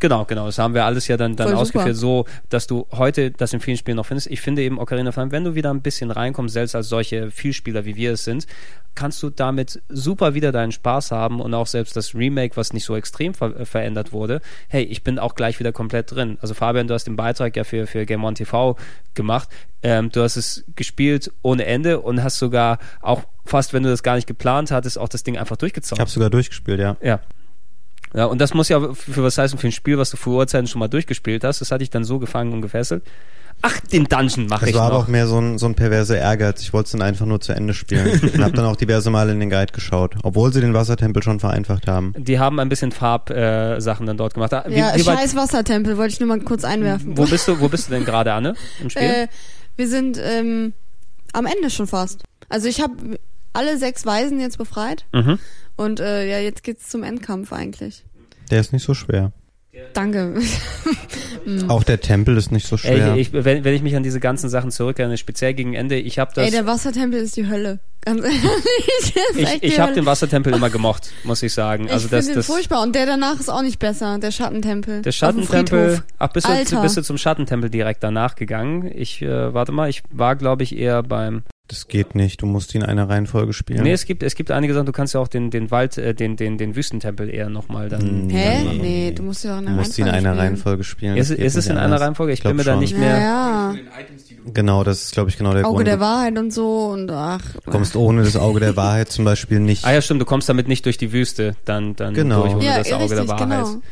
Genau, 0.00 0.24
genau. 0.24 0.46
Das 0.46 0.58
haben 0.58 0.74
wir 0.74 0.84
alles 0.84 1.08
ja 1.08 1.16
dann, 1.16 1.36
dann 1.36 1.48
Voll 1.48 1.66
super. 1.66 1.80
ausgeführt, 1.80 1.96
so, 1.96 2.24
dass 2.48 2.66
du 2.66 2.86
heute 2.92 3.30
das 3.30 3.52
in 3.52 3.60
vielen 3.60 3.76
Spielen 3.76 3.96
noch 3.96 4.06
findest. 4.06 4.28
Ich 4.28 4.40
finde 4.40 4.62
eben 4.62 4.78
Ocarina 4.78 5.08
of 5.08 5.14
Time, 5.14 5.32
wenn 5.32 5.44
du 5.44 5.54
wieder 5.54 5.70
ein 5.70 5.82
bisschen 5.82 6.10
reinkommst, 6.10 6.52
selbst 6.52 6.74
als 6.74 6.88
solche 6.88 7.30
Vielspieler, 7.30 7.84
wie 7.84 7.96
wir 7.96 8.12
es 8.12 8.24
sind, 8.24 8.46
kannst 8.94 9.22
du 9.22 9.30
damit 9.30 9.80
super 9.88 10.34
wieder 10.34 10.50
deinen 10.50 10.72
Spaß 10.72 11.12
haben 11.12 11.40
und 11.40 11.54
auch 11.54 11.68
selbst 11.68 11.96
das 11.96 12.14
Remake, 12.14 12.56
was 12.56 12.72
nicht 12.72 12.84
so 12.84 12.96
extrem 12.96 13.32
ver 13.32 13.58
äh, 13.58 13.64
verändert 13.64 14.12
wurde. 14.12 14.40
Hey, 14.68 14.82
ich 14.82 15.04
bin 15.04 15.18
auch 15.18 15.34
gleich 15.34 15.60
wieder 15.60 15.72
komplett 15.72 16.10
drin. 16.10 16.36
Also 16.40 16.54
Fabian, 16.54 16.88
du 16.88 16.94
hast 16.94 17.04
den 17.04 17.16
Beitrag 17.16 17.56
ja 17.56 17.64
für, 17.64 17.86
für 17.86 18.06
Game 18.06 18.24
One 18.24 18.34
TV 18.34 18.76
gemacht. 19.14 19.48
Ähm, 19.82 20.10
du 20.10 20.22
hast 20.22 20.36
es 20.36 20.64
gespielt 20.74 21.30
ohne 21.42 21.64
Ende 21.66 22.00
und 22.00 22.22
hast 22.22 22.38
sogar 22.38 22.78
auch 23.00 23.22
fast, 23.44 23.72
wenn 23.72 23.84
du 23.84 23.88
das 23.88 24.02
gar 24.02 24.16
nicht 24.16 24.26
geplant 24.26 24.70
hattest, 24.72 24.98
auch 24.98 25.08
das 25.08 25.22
Ding 25.22 25.38
einfach 25.38 25.56
durchgezogen. 25.56 25.98
Ich 25.98 26.00
habe 26.00 26.10
sogar 26.10 26.30
durchgespielt, 26.30 26.80
ja. 26.80 26.96
Ja. 27.00 27.20
Ja, 28.14 28.26
und 28.26 28.40
das 28.40 28.54
muss 28.54 28.68
ja 28.68 28.92
für 28.94 29.22
was 29.22 29.38
heißen, 29.38 29.58
für 29.58 29.68
ein 29.68 29.72
Spiel, 29.72 29.98
was 29.98 30.10
du 30.10 30.16
vor 30.16 30.38
Urzeiten 30.38 30.66
schon 30.66 30.78
mal 30.78 30.88
durchgespielt 30.88 31.44
hast. 31.44 31.60
Das 31.60 31.70
hatte 31.70 31.82
ich 31.82 31.90
dann 31.90 32.04
so 32.04 32.18
gefangen 32.18 32.52
und 32.52 32.62
gefesselt. 32.62 33.02
Ach, 33.60 33.80
den 33.80 34.04
Dungeon 34.04 34.46
mache 34.46 34.60
Das 34.60 34.70
ich 34.70 34.76
war 34.76 34.86
aber 34.86 34.98
auch 34.98 35.08
mehr 35.08 35.26
so 35.26 35.40
ein, 35.40 35.58
so 35.58 35.66
ein 35.66 35.74
perverser 35.74 36.16
Ehrgeiz. 36.16 36.62
Ich 36.62 36.72
wollte 36.72 36.86
es 36.86 36.92
dann 36.92 37.02
einfach 37.02 37.26
nur 37.26 37.40
zu 37.40 37.52
Ende 37.52 37.74
spielen. 37.74 38.20
und 38.34 38.42
habe 38.42 38.52
dann 38.52 38.64
auch 38.66 38.76
diverse 38.76 39.10
Male 39.10 39.32
in 39.32 39.40
den 39.40 39.50
Guide 39.50 39.72
geschaut. 39.72 40.14
Obwohl 40.22 40.52
sie 40.52 40.60
den 40.60 40.74
Wassertempel 40.74 41.22
schon 41.24 41.40
vereinfacht 41.40 41.88
haben. 41.88 42.14
Die 42.16 42.38
haben 42.38 42.60
ein 42.60 42.68
bisschen 42.68 42.92
Farbsachen 42.92 44.04
äh, 44.04 44.06
dann 44.06 44.16
dort 44.16 44.34
gemacht. 44.34 44.52
Wie, 44.66 44.78
ja, 44.78 44.94
wie 44.94 45.02
scheiß 45.02 45.34
Wassertempel, 45.34 45.96
wollte 45.96 46.12
ich 46.12 46.20
nur 46.20 46.28
mal 46.28 46.40
kurz 46.40 46.62
einwerfen. 46.62 47.18
wo 47.18 47.24
bist 47.24 47.48
du, 47.48 47.58
wo 47.58 47.68
bist 47.68 47.88
du 47.88 47.92
denn 47.94 48.04
gerade, 48.04 48.32
Anne, 48.32 48.54
im 48.80 48.90
Spiel? 48.90 49.02
Äh, 49.02 49.28
wir 49.76 49.88
sind 49.88 50.20
ähm, 50.22 50.72
am 51.32 51.46
Ende 51.46 51.70
schon 51.70 51.88
fast. 51.88 52.22
Also 52.48 52.68
ich 52.68 52.80
habe 52.80 53.18
alle 53.52 53.78
sechs 53.78 54.06
Weisen 54.06 54.40
jetzt 54.40 54.58
befreit 54.58 55.06
mhm. 55.12 55.38
und 55.76 56.00
äh, 56.00 56.28
ja, 56.28 56.38
jetzt 56.38 56.62
geht's 56.62 56.88
zum 56.88 57.02
Endkampf 57.02 57.52
eigentlich. 57.52 58.04
Der 58.50 58.60
ist 58.60 58.72
nicht 58.72 58.84
so 58.84 58.94
schwer. 58.94 59.32
Danke. 59.94 60.34
Hm. 61.44 61.70
Auch 61.70 61.84
der 61.84 62.00
Tempel 62.00 62.36
ist 62.36 62.50
nicht 62.50 62.66
so 62.66 62.76
schwer. 62.76 63.14
Ey, 63.14 63.20
ich, 63.20 63.32
wenn, 63.32 63.62
wenn 63.62 63.72
ich 63.72 63.80
mich 63.80 63.94
an 63.94 64.02
diese 64.02 64.18
ganzen 64.18 64.50
Sachen 64.50 64.70
zurückerinnere, 64.70 65.16
speziell 65.16 65.54
gegen 65.54 65.74
Ende, 65.74 65.96
ich 65.96 66.18
habe 66.18 66.32
das. 66.34 66.44
Ey, 66.44 66.50
der 66.50 66.66
Wassertempel 66.66 67.20
ist 67.20 67.36
die 67.36 67.46
Hölle. 67.46 67.78
Ganz 68.02 68.22
ehrlich. 68.24 69.14
Ich 69.36 69.62
ich 69.62 69.80
habe 69.80 69.92
den 69.92 70.04
Wassertempel 70.04 70.52
immer 70.52 70.68
gemocht, 70.68 71.10
muss 71.24 71.42
ich 71.42 71.54
sagen. 71.54 71.88
Also 71.90 72.06
ich 72.06 72.10
das, 72.10 72.30
das, 72.30 72.46
furchtbar. 72.46 72.82
Und 72.82 72.94
der 72.94 73.06
danach 73.06 73.38
ist 73.38 73.48
auch 73.48 73.62
nicht 73.62 73.78
besser, 73.78 74.18
der 74.18 74.32
Schattentempel. 74.32 75.00
der 75.02 75.12
Schattentempel. 75.12 76.02
Ach, 76.18 76.28
bist 76.28 76.48
du, 76.48 76.82
bist 76.82 76.96
du 76.96 77.02
zum 77.02 77.16
Schattentempel 77.16 77.70
direkt 77.70 78.02
danach 78.02 78.34
gegangen? 78.34 78.90
Ich, 78.92 79.22
äh, 79.22 79.54
warte 79.54 79.72
mal, 79.72 79.88
ich 79.88 80.02
war, 80.10 80.34
glaube 80.36 80.64
ich, 80.64 80.76
eher 80.76 81.02
beim. 81.02 81.44
Das 81.70 81.86
geht 81.86 82.14
nicht. 82.14 82.40
Du 82.40 82.46
musst 82.46 82.74
ihn 82.74 82.80
in 82.80 82.86
einer 82.86 83.10
Reihenfolge 83.10 83.52
spielen. 83.52 83.82
Nee, 83.82 83.92
es 83.92 84.06
gibt, 84.06 84.22
es 84.22 84.34
gibt 84.34 84.50
einige 84.50 84.72
Sachen, 84.72 84.86
du 84.86 84.92
kannst 84.92 85.12
ja 85.12 85.20
auch 85.20 85.28
den, 85.28 85.50
den 85.50 85.70
Wald, 85.70 85.98
äh, 85.98 86.14
den, 86.14 86.36
den, 86.36 86.56
den 86.56 86.74
Wüstentempel 86.76 87.28
eher 87.28 87.50
nochmal 87.50 87.90
dann. 87.90 88.30
Hä? 88.30 88.64
dann- 88.64 88.78
Nee, 88.78 89.12
du 89.14 89.22
musst 89.22 89.44
ja 89.44 89.54
auch 89.54 89.58
in 89.58 89.66
du 89.66 89.72
der 89.72 89.76
musst 89.76 89.98
ihn 89.98 90.06
in 90.06 90.10
Reihenfolge 90.12 90.28
einer 90.28 90.34
spielen. 90.34 90.46
Reihenfolge 90.48 90.84
spielen. 90.84 91.16
Ist, 91.18 91.30
ist 91.30 91.56
es 91.56 91.66
in 91.66 91.72
einer 91.72 91.82
anders. 91.82 92.00
Reihenfolge? 92.00 92.32
Ich, 92.32 92.40
glaub 92.40 92.52
bin 92.52 92.56
mir 92.56 92.64
da 92.64 92.76
nicht 92.76 92.96
mehr. 92.96 93.18
Ja, 93.20 93.72
ja. 93.72 93.74
Genau, 94.54 94.82
das 94.82 95.02
ist, 95.04 95.12
glaube 95.12 95.28
ich, 95.28 95.36
genau 95.36 95.52
der 95.52 95.66
Auge 95.66 95.74
Grund. 95.76 95.88
der 95.88 96.00
Wahrheit 96.00 96.38
und 96.38 96.54
so 96.54 96.86
und 96.86 97.10
ach. 97.10 97.42
Du 97.64 97.70
kommst 97.70 97.96
ohne 97.96 98.22
das 98.22 98.36
Auge 98.36 98.60
der 98.60 98.74
Wahrheit 98.76 99.10
zum 99.12 99.26
Beispiel 99.26 99.60
nicht. 99.60 99.84
Ah 99.84 99.92
ja, 99.92 100.00
stimmt, 100.00 100.22
du 100.22 100.24
kommst 100.24 100.48
damit 100.48 100.68
nicht 100.68 100.86
durch 100.86 100.96
die 100.96 101.12
Wüste, 101.12 101.54
dann, 101.66 101.94
dann 101.96 102.14
Genau. 102.14 102.42
durch 102.44 102.54
ohne 102.54 102.64
Ja, 102.64 102.78
das 102.78 102.90
Auge 102.92 103.02
richtig, 103.04 103.18
der 103.18 103.28
Wahrheit. 103.28 103.48
genau. 103.66 103.82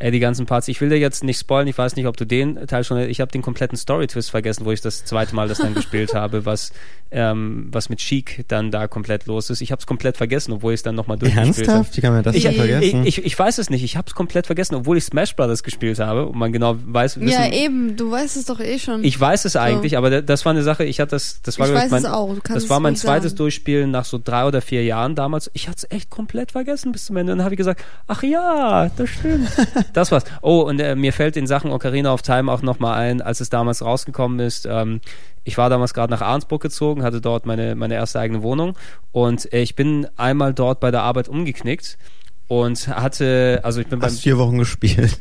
Äh, 0.00 0.10
die 0.10 0.18
ganzen 0.18 0.46
Parts. 0.46 0.66
Ich 0.68 0.80
will 0.80 0.88
dir 0.88 0.96
jetzt 0.98 1.22
nicht 1.22 1.38
spoilen, 1.38 1.68
ich 1.68 1.76
weiß 1.78 1.94
nicht, 1.94 2.06
ob 2.06 2.16
du 2.16 2.24
den 2.24 2.66
Teil 2.66 2.82
schon, 2.84 2.98
ich 2.98 3.20
habe 3.20 3.30
den 3.30 3.42
kompletten 3.42 3.76
Story-Twist 3.76 4.30
vergessen, 4.30 4.64
wo 4.64 4.72
ich 4.72 4.80
das 4.80 5.04
zweite 5.04 5.34
Mal 5.34 5.46
das 5.46 5.58
dann 5.58 5.74
gespielt 5.74 6.14
habe, 6.14 6.46
was, 6.46 6.72
ähm, 7.10 7.68
was 7.70 7.90
mit 7.90 7.98
Chic 7.98 8.44
dann 8.48 8.70
da 8.70 8.88
komplett 8.88 9.26
los 9.26 9.50
ist. 9.50 9.60
Ich 9.60 9.72
habe 9.72 9.80
es 9.80 9.86
komplett 9.86 10.16
vergessen, 10.16 10.52
obwohl 10.52 10.72
ich 10.72 10.78
es 10.78 10.82
dann 10.84 10.94
nochmal 10.94 11.18
durchgespielt 11.18 11.68
habe. 11.68 11.76
Ernsthaft? 11.78 11.96
Wie 11.98 12.00
kann 12.00 12.14
man 12.14 12.22
das 12.22 12.34
Ich, 12.34 12.44
vergessen? 12.44 13.04
ich, 13.04 13.18
ich, 13.18 13.24
ich 13.26 13.38
weiß 13.38 13.58
es 13.58 13.68
nicht, 13.68 13.84
ich 13.84 13.96
habe 13.98 14.06
es 14.08 14.14
komplett 14.14 14.46
vergessen, 14.46 14.74
obwohl 14.74 14.96
ich 14.96 15.04
Smash 15.04 15.36
Brothers 15.36 15.62
gespielt 15.62 15.98
habe 15.98 16.24
und 16.26 16.38
man 16.38 16.50
genau 16.50 16.76
weiß, 16.82 17.20
wissen, 17.20 17.28
Ja, 17.28 17.52
eben, 17.52 17.94
du 17.96 18.10
weißt 18.10 18.38
es 18.38 18.46
doch 18.46 18.58
eh 18.60 18.78
schon. 18.78 19.04
ich 19.04 19.20
weiß 19.20 19.44
es 19.44 19.52
So. 19.52 19.58
eigentlich, 19.58 19.98
aber 19.98 20.08
da- 20.08 20.20
das 20.22 20.46
war 20.46 20.52
eine 20.52 20.62
Sache, 20.62 20.84
ich 20.84 20.98
hatte 20.98 21.10
das, 21.10 21.42
das 21.42 21.58
war 21.58 21.68
Ich 21.68 21.74
weiß 21.74 21.90
mein, 21.90 22.04
es 22.04 22.08
auch, 22.10 22.34
du 22.34 22.40
kannst 22.40 22.64
das 22.64 22.70
war 22.70 22.80
mein 22.80 22.96
zweites 22.96 23.32
sagen. 23.32 23.36
Durchspielen 23.38 23.90
nach 23.90 24.06
so 24.06 24.18
drei 24.22 24.46
oder 24.46 24.62
vier 24.62 24.82
Jahren 24.84 25.14
damals. 25.14 25.50
Ich 25.52 25.68
hatte 25.68 25.86
es 25.90 25.94
echt 25.94 26.08
komplett 26.08 26.52
vergessen 26.52 26.90
bis 26.92 27.04
zum 27.04 27.18
Ende. 27.18 27.32
Dann 27.32 27.42
habe 27.44 27.52
ich 27.54 27.58
gesagt, 27.58 27.84
ach 28.06 28.22
ja, 28.22 28.90
das 28.96 29.10
stimmt. 29.10 29.48
das 29.92 30.12
war's. 30.12 30.24
Oh, 30.42 30.60
und 30.60 30.80
äh, 30.80 30.96
mir 30.96 31.12
fällt 31.12 31.36
in 31.36 31.46
Sachen 31.46 31.70
Ocarina 31.72 32.12
of 32.12 32.22
Time 32.22 32.50
auch 32.50 32.62
nochmal 32.62 32.98
ein, 32.98 33.22
als 33.22 33.40
es 33.40 33.50
damals 33.50 33.84
rausgekommen 33.84 34.40
ist, 34.40 34.66
ähm, 34.66 35.00
ich 35.44 35.56
war 35.56 35.70
damals 35.70 35.94
gerade 35.94 36.10
nach 36.12 36.20
Arnsburg 36.20 36.60
gezogen, 36.60 37.02
hatte 37.02 37.20
dort 37.20 37.46
meine, 37.46 37.74
meine 37.74 37.94
erste 37.94 38.20
eigene 38.20 38.42
Wohnung 38.42 38.76
und 39.12 39.52
äh, 39.52 39.62
ich 39.62 39.74
bin 39.74 40.06
einmal 40.16 40.52
dort 40.54 40.80
bei 40.80 40.90
der 40.90 41.02
Arbeit 41.02 41.28
umgeknickt 41.28 41.98
und 42.46 42.88
hatte, 42.88 43.60
also 43.62 43.80
ich 43.80 43.86
bin 43.86 44.00
beim 44.00 44.10
Hast 44.10 44.22
vier 44.22 44.36
Wochen 44.38 44.58
gespielt. 44.58 45.18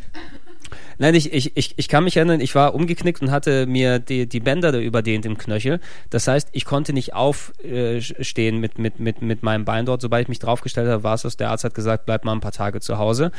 Nein, 1.01 1.15
ich, 1.15 1.31
ich, 1.31 1.55
ich, 1.55 1.73
ich 1.77 1.87
kann 1.87 2.03
mich 2.03 2.17
erinnern, 2.17 2.41
ich 2.41 2.55
war 2.55 2.75
umgeknickt 2.75 3.21
und 3.21 3.31
hatte 3.31 3.65
mir 3.67 3.99
die, 3.99 4.27
die 4.27 4.41
Bänder 4.41 4.73
da 4.73 4.79
überdehnt 4.79 5.25
im 5.25 5.37
Knöchel. 5.37 5.79
Das 6.09 6.27
heißt, 6.27 6.49
ich 6.51 6.65
konnte 6.65 6.91
nicht 6.91 7.13
aufstehen 7.13 8.59
mit, 8.59 8.77
mit, 8.77 8.99
mit, 8.99 9.21
mit 9.21 9.41
meinem 9.41 9.63
Bein 9.63 9.85
dort. 9.85 10.01
Sobald 10.01 10.23
ich 10.23 10.27
mich 10.27 10.39
draufgestellt 10.39 10.89
habe, 10.89 11.01
war 11.03 11.13
es 11.13 11.21
das. 11.21 11.37
Der 11.37 11.51
Arzt 11.51 11.63
hat 11.63 11.73
gesagt, 11.73 12.05
bleib 12.05 12.25
mal 12.25 12.33
ein 12.33 12.41
paar 12.41 12.51
Tage 12.51 12.81
zu 12.81 12.97
Hause. 12.97 13.31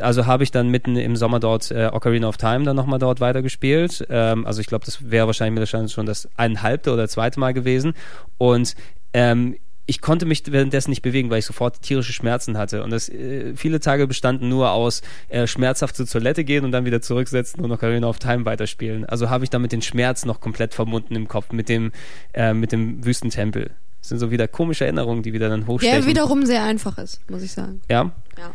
Also 0.00 0.24
habe 0.24 0.42
ich 0.42 0.52
dann 0.52 0.70
mitten 0.70 0.96
im 0.96 1.14
Sommer 1.14 1.38
dort 1.38 1.70
äh, 1.70 1.90
Ocarina 1.92 2.28
of 2.28 2.38
Time 2.38 2.64
dann 2.64 2.76
nochmal 2.76 2.98
dort 2.98 3.20
weitergespielt. 3.20 4.06
Ähm, 4.08 4.46
also 4.46 4.62
ich 4.62 4.66
glaube, 4.66 4.86
das 4.86 5.10
wäre 5.10 5.26
wahrscheinlich 5.26 5.52
mit 5.52 5.60
der 5.60 5.78
Chance 5.78 5.92
schon 5.92 6.06
das 6.06 6.30
eineinhalbte 6.38 6.94
oder 6.94 7.08
zweite 7.08 7.38
Mal 7.38 7.52
gewesen. 7.52 7.92
Und 8.38 8.74
ähm, 9.12 9.56
ich 9.86 10.00
konnte 10.00 10.26
mich 10.26 10.44
währenddessen 10.50 10.90
nicht 10.90 11.02
bewegen, 11.02 11.30
weil 11.30 11.40
ich 11.40 11.46
sofort 11.46 11.82
tierische 11.82 12.12
Schmerzen 12.12 12.56
hatte. 12.56 12.82
Und 12.82 12.90
das 12.90 13.08
äh, 13.08 13.54
viele 13.56 13.80
Tage 13.80 14.06
bestanden 14.06 14.48
nur 14.48 14.70
aus 14.72 15.02
äh, 15.28 15.46
schmerzhaft 15.46 15.96
zur 15.96 16.06
Toilette 16.06 16.44
gehen 16.44 16.64
und 16.64 16.72
dann 16.72 16.84
wieder 16.84 17.02
zurücksetzen 17.02 17.64
und 17.64 17.72
Ocarina 17.72 18.06
of 18.06 18.18
Time 18.18 18.44
weiterspielen. 18.44 19.04
Also 19.04 19.28
habe 19.28 19.44
ich 19.44 19.50
damit 19.50 19.72
den 19.72 19.82
Schmerz 19.82 20.24
noch 20.24 20.40
komplett 20.40 20.74
verbunden 20.74 21.14
im 21.16 21.28
Kopf 21.28 21.52
mit 21.52 21.68
dem, 21.68 21.92
äh, 22.32 22.54
mit 22.54 22.72
dem 22.72 23.04
Wüstentempel. 23.04 23.70
Das 24.00 24.08
sind 24.08 24.18
so 24.18 24.30
wieder 24.30 24.48
komische 24.48 24.84
Erinnerungen, 24.84 25.22
die 25.22 25.32
wieder 25.32 25.48
dann 25.48 25.66
hochstechen. 25.66 26.00
Der 26.00 26.06
wiederum 26.06 26.44
sehr 26.44 26.64
einfach 26.64 26.98
ist, 26.98 27.20
muss 27.30 27.42
ich 27.42 27.52
sagen. 27.52 27.80
Ja. 27.88 28.10
Ja. 28.36 28.52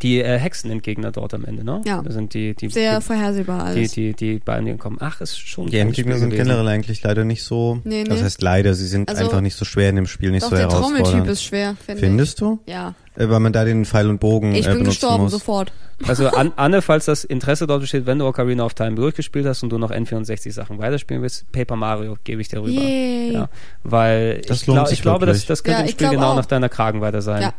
Die 0.00 0.20
äh, 0.20 0.38
Hexenentgegner 0.38 1.12
dort 1.12 1.34
am 1.34 1.44
Ende, 1.44 1.64
ne? 1.64 1.82
Ja. 1.84 2.02
Das 2.02 2.14
sind 2.14 2.34
die, 2.34 2.54
die, 2.54 2.70
Sehr 2.70 2.98
die, 3.00 3.04
vorhersehbar 3.04 3.72
die, 3.72 3.78
alles. 3.80 3.92
die, 3.92 4.14
die 4.14 4.38
beiden, 4.38 4.66
die 4.66 4.76
kommen. 4.76 4.96
Ach, 5.00 5.20
ist 5.20 5.38
schon. 5.38 5.66
Die 5.68 5.78
ein 5.78 5.88
Endgegner 5.88 6.18
sind 6.18 6.30
gewesen. 6.30 6.48
generell 6.48 6.68
eigentlich 6.68 7.02
leider 7.02 7.24
nicht 7.24 7.44
so. 7.44 7.80
Nee, 7.84 8.02
nee. 8.02 8.08
Das 8.08 8.22
heißt 8.22 8.42
leider, 8.42 8.74
sie 8.74 8.86
sind 8.86 9.08
Also, 9.08 9.24
einfach 9.24 9.40
nicht 9.40 9.56
so 9.56 9.64
schwer 9.64 9.90
in 9.90 9.96
dem 9.96 10.06
Spiel, 10.06 10.30
nicht 10.30 10.42
Doch, 10.44 10.50
so 10.50 10.56
der 10.56 10.68
herausfordernd. 10.68 11.06
Trommeltyp 11.06 11.30
ist 11.32 11.42
schwer, 11.44 11.76
finde 11.84 12.00
ich. 12.00 12.06
Findest 12.06 12.40
du? 12.40 12.60
Ja. 12.66 12.94
Äh, 13.16 13.28
Weil 13.28 13.40
man 13.40 13.52
da 13.52 13.64
den 13.64 13.84
Pfeil 13.84 14.08
und 14.08 14.18
Bogen 14.20 14.54
Ich 14.54 14.66
äh, 14.66 14.72
bin 14.74 14.84
gestorben, 14.84 15.24
muss. 15.24 15.32
sofort. 15.32 15.72
Also 16.08 16.28
an, 16.28 16.52
Anne, 16.56 16.80
falls 16.82 17.04
das 17.04 17.24
Interesse 17.24 17.66
dort 17.66 17.82
besteht, 17.82 18.06
wenn 18.06 18.18
du 18.18 18.26
Ocarina 18.26 18.64
of 18.64 18.74
Time 18.74 18.94
durchgespielt 18.94 19.46
hast 19.46 19.62
und 19.62 19.70
du 19.70 19.78
noch 19.78 19.90
N64 19.92 20.50
Sachen 20.52 20.78
weiterspielen 20.78 21.22
willst, 21.22 21.50
Paper 21.52 21.76
Mario 21.76 22.16
gebe 22.24 22.40
ich 22.40 22.48
dir 22.48 22.60
rüber. 22.62 22.80
Yay. 22.82 23.32
Ja, 23.34 23.48
weil 23.84 24.40
Das 24.48 24.58
ich, 24.60 24.64
glaub, 24.64 24.90
ich 24.90 25.02
glaube, 25.02 25.26
das, 25.26 25.44
das 25.46 25.62
könnte 25.62 25.76
Ja, 25.76 25.80
im 25.82 25.86
ich 25.86 25.92
Spiel 25.92 26.08
genau 26.08 26.32
auch. 26.32 26.36
nach 26.36 26.46
deiner 26.46 26.68
Kragenweite 26.68 27.20
sein. 27.22 27.42
Ja. 27.42 27.54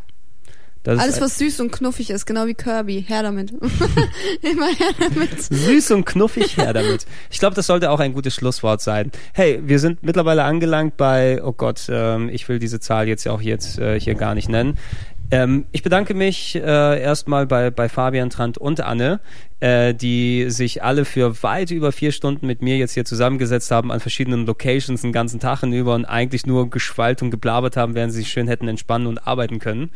Das 0.84 1.00
Alles, 1.00 1.22
was 1.22 1.38
süß 1.38 1.62
und 1.62 1.72
knuffig 1.72 2.10
ist, 2.10 2.26
genau 2.26 2.46
wie 2.46 2.56
Kirby. 2.56 3.06
Her 3.08 3.24
damit. 3.24 3.52
Immer 4.42 4.68
her 4.68 4.92
damit. 5.00 5.42
süß 5.42 5.92
und 5.92 6.06
knuffig 6.06 6.58
her 6.58 6.74
damit. 6.74 7.06
Ich 7.32 7.40
glaube, 7.40 7.56
das 7.56 7.68
sollte 7.68 7.90
auch 7.90 8.02
ein 8.02 8.14
gutes 8.14 8.36
Schlusswort 8.36 8.82
sein. 8.82 9.12
Hey, 9.34 9.62
wir 9.64 9.80
sind 9.80 10.04
mittlerweile 10.04 10.44
angelangt 10.44 10.98
bei, 10.98 11.42
oh 11.42 11.54
Gott, 11.54 11.88
ähm, 11.90 12.28
ich 12.28 12.50
will 12.50 12.60
diese 12.60 12.82
Zahl 12.82 13.08
jetzt 13.08 13.24
ja 13.24 13.32
auch 13.32 13.42
jetzt 13.42 13.80
äh, 13.80 13.98
hier 13.98 14.16
gar 14.16 14.36
nicht 14.36 14.50
nennen. 14.50 14.78
Ähm, 15.32 15.66
ich 15.72 15.84
bedanke 15.84 16.14
mich 16.14 16.56
äh, 16.56 17.02
erstmal 17.02 17.48
bei, 17.48 17.72
bei 17.72 17.88
Fabian 17.88 18.30
Trant 18.30 18.58
und 18.58 18.82
Anne, 18.82 19.22
äh, 19.62 19.94
die 19.96 20.50
sich 20.50 20.84
alle 20.84 21.06
für 21.06 21.42
weit 21.44 21.72
über 21.72 21.92
vier 21.94 22.12
Stunden 22.12 22.46
mit 22.46 22.62
mir 22.62 22.78
jetzt 22.78 22.94
hier 22.94 23.06
zusammengesetzt 23.06 23.72
haben 23.72 23.92
an 23.92 24.02
verschiedenen 24.02 24.46
Locations 24.46 25.02
den 25.02 25.14
ganzen 25.14 25.40
Tag 25.40 25.62
hinüber 25.62 25.96
und 25.96 26.06
eigentlich 26.06 26.46
nur 26.46 26.70
geschwallt 26.70 27.22
und 27.22 27.32
geblabert 27.32 27.78
haben, 27.78 27.96
während 27.96 28.12
sie 28.12 28.20
sich 28.20 28.32
schön 28.32 28.50
hätten 28.50 28.68
entspannen 28.68 29.08
und 29.08 29.26
arbeiten 29.26 29.60
können. 29.60 29.92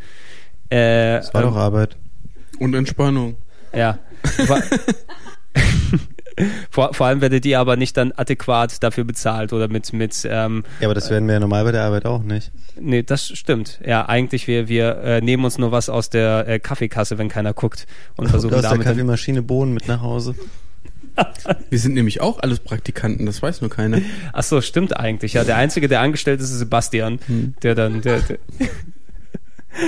Äh, 0.70 1.18
Das 1.18 1.34
war 1.34 1.44
ähm, 1.44 1.50
doch 1.50 1.56
Arbeit. 1.56 1.98
Und 2.60 2.74
Entspannung. 2.74 3.38
ja. 3.74 3.98
Vor, 6.70 6.94
vor 6.94 7.08
allem 7.08 7.20
werdet 7.22 7.48
ihr 7.48 7.60
aber 7.60 7.78
nicht 7.78 7.98
dann 7.98 8.12
adäquat 8.12 8.84
dafür 8.84 9.06
bezahlt 9.06 9.54
oder 9.54 9.68
mit, 9.68 9.92
mit 9.92 10.28
ähm, 10.30 10.64
Ja, 10.80 10.88
aber 10.88 10.94
das 10.94 11.10
werden 11.10 11.28
wir 11.28 11.34
ja 11.34 11.40
normal 11.40 11.64
bei 11.64 11.72
der 11.72 11.82
Arbeit 11.82 12.06
auch 12.06 12.22
nicht. 12.22 12.52
nee, 12.80 13.02
das 13.02 13.28
stimmt. 13.28 13.80
Ja, 13.84 14.08
eigentlich 14.08 14.46
wir, 14.48 14.68
wir 14.68 14.98
äh, 14.98 15.22
nehmen 15.22 15.46
uns 15.46 15.58
nur 15.58 15.72
was 15.72 15.90
aus 15.90 16.12
der 16.12 16.48
äh, 16.48 16.60
Kaffeekasse, 16.60 17.18
wenn 17.18 17.28
keiner 17.28 17.54
guckt 17.54 17.88
und 18.18 18.30
versuchen 18.30 18.54
aus 18.54 18.62
der 18.62 18.70
damit 18.70 18.86
dann, 18.86 18.94
Kaffeemaschine 18.94 19.42
Bohnen 19.42 19.74
mit 19.74 19.88
nach 19.88 20.02
Hause. 20.02 20.36
Wir 21.72 21.80
sind 21.80 21.96
nämlich 21.96 22.22
auch 22.22 22.38
alles 22.40 22.60
Praktikanten, 22.60 23.26
das 23.26 23.42
weiß 23.42 23.62
nur 23.62 23.72
keiner. 23.72 24.00
Ach 24.34 24.44
so, 24.44 24.62
stimmt 24.62 24.96
eigentlich. 24.96 25.34
Ja, 25.34 25.44
der 25.44 25.56
einzige, 25.56 25.88
der 25.88 26.02
angestellt 26.02 26.40
ist, 26.40 26.52
ist 26.52 26.60
Sebastian, 26.60 27.18
der 27.64 27.74
dann 27.74 28.02
der, 28.02 28.20
der 28.20 28.38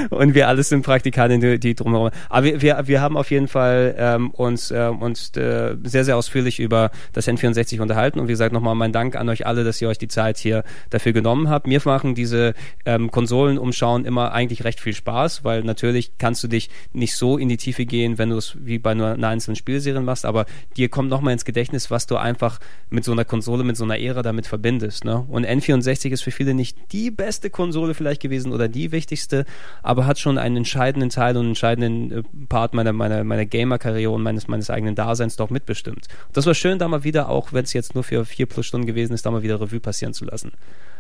und 0.10 0.34
wir 0.36 0.48
alles 0.48 0.70
sind 0.70 0.84
Praktikanten, 0.84 1.42
die, 1.42 1.60
die 1.60 1.76
drumherum. 1.76 2.10
Aber 2.30 2.46
wir, 2.46 2.62
wir, 2.62 2.84
wir 2.86 3.02
haben 3.02 3.18
auf 3.18 3.32
jeden 3.32 3.48
Fall 3.48 3.96
ähm, 3.98 4.32
uns, 4.32 4.72
ähm, 4.72 5.02
uns 5.02 5.36
äh, 5.36 5.76
sehr, 5.84 6.06
sehr 6.06 6.18
ausführlich 6.18 6.60
über 6.60 6.92
das 7.14 7.28
N64 7.28 7.82
unterhalten. 7.82 8.20
Und 8.20 8.28
wie 8.28 8.34
gesagt, 8.34 8.54
nochmal 8.54 8.76
mein 8.76 8.92
Dank 8.92 9.16
an 9.16 9.30
euch 9.30 9.46
alle, 9.46 9.64
dass 9.64 9.82
ihr 9.82 9.90
euch 9.90 9.98
die 9.98 10.08
Zeit 10.08 10.38
hier 10.38 10.64
dafür 10.90 11.14
genommen 11.14 11.50
habt. 11.50 11.68
Mir 11.68 11.82
machen 11.86 12.16
diese 12.16 12.54
ähm, 12.86 13.10
Konsolen 13.12 13.58
umschauen 13.58 14.06
immer 14.06 14.32
eigentlich 14.34 14.64
recht 14.64 14.80
viel 14.80 14.94
Spaß, 14.94 15.44
weil 15.44 15.64
natürlich 15.64 16.18
kannst 16.18 16.44
du 16.44 16.48
dich 16.48 16.70
nicht 16.94 17.16
so 17.16 17.38
in 17.38 17.50
die 17.50 17.58
Tiefe 17.58 17.86
gehen, 17.86 18.18
wenn 18.18 18.30
du 18.30 18.38
es 18.38 18.58
wie 18.60 18.80
bei 18.80 18.94
nur 18.94 19.08
einer 19.14 19.28
einzelnen 19.30 19.56
Spielserie 19.56 20.02
machst, 20.02 20.26
aber 20.26 20.46
dir 20.78 20.90
kommt 20.90 21.10
nochmal 21.10 21.34
ins 21.34 21.46
Gedächtnis, 21.46 21.90
was 21.90 22.08
du 22.08 22.18
einfach 22.18 22.60
mit 22.90 23.04
so 23.04 23.12
einer 23.12 23.26
Konsole, 23.26 23.64
mit 23.64 23.78
so 23.78 23.84
einer 23.84 24.00
Ära 24.00 24.22
damit 24.22 24.48
verbindest. 24.48 25.06
Ne? 25.06 25.26
Und 25.28 25.46
N64 25.46 26.10
ist 26.10 26.22
für 26.22 26.32
viele 26.32 26.54
nicht 26.54 26.78
die 26.92 27.12
beste 27.12 27.50
Konsole 27.50 27.94
vielleicht 27.94 28.22
gewesen 28.22 28.52
oder 28.52 28.68
die 28.68 28.92
wichtigste, 28.92 29.46
aber 29.84 30.06
hat 30.06 30.20
schon 30.20 30.38
einen 30.38 30.58
entscheidenden 30.58 31.10
Teil 31.10 31.36
und 31.36 31.42
einen 31.42 31.50
entscheidenden 31.50 32.12
äh, 32.20 32.24
Part 32.48 32.74
meiner, 32.74 32.94
meiner, 32.94 33.24
meiner 33.24 33.46
Gamer-Karriere 33.46 34.12
und 34.12 34.22
meines, 34.24 34.48
meines 34.48 34.70
eigenen 34.70 34.96
Daseins 34.96 35.36
doch 35.36 35.50
mitbestimmt. 35.50 36.08
Das 36.34 36.46
war 36.46 36.54
schön, 36.54 36.80
da 36.80 36.88
mal 36.88 37.04
wieder, 37.04 37.30
auch 37.30 37.54
wenn 37.54 37.64
es 37.64 37.74
jetzt 37.74 37.96
nur 37.96 38.04
für 38.04 38.26
vier 38.26 38.46
plus 38.46 38.66
Stunden 38.66 38.88
gewesen 38.88 39.14
ist, 39.14 39.26
da 39.26 39.32
mal 39.32 39.44
wieder 39.44 39.60
Revue 39.62 39.80
passieren 39.80 40.14
zu 40.14 40.26
lassen. 40.26 40.52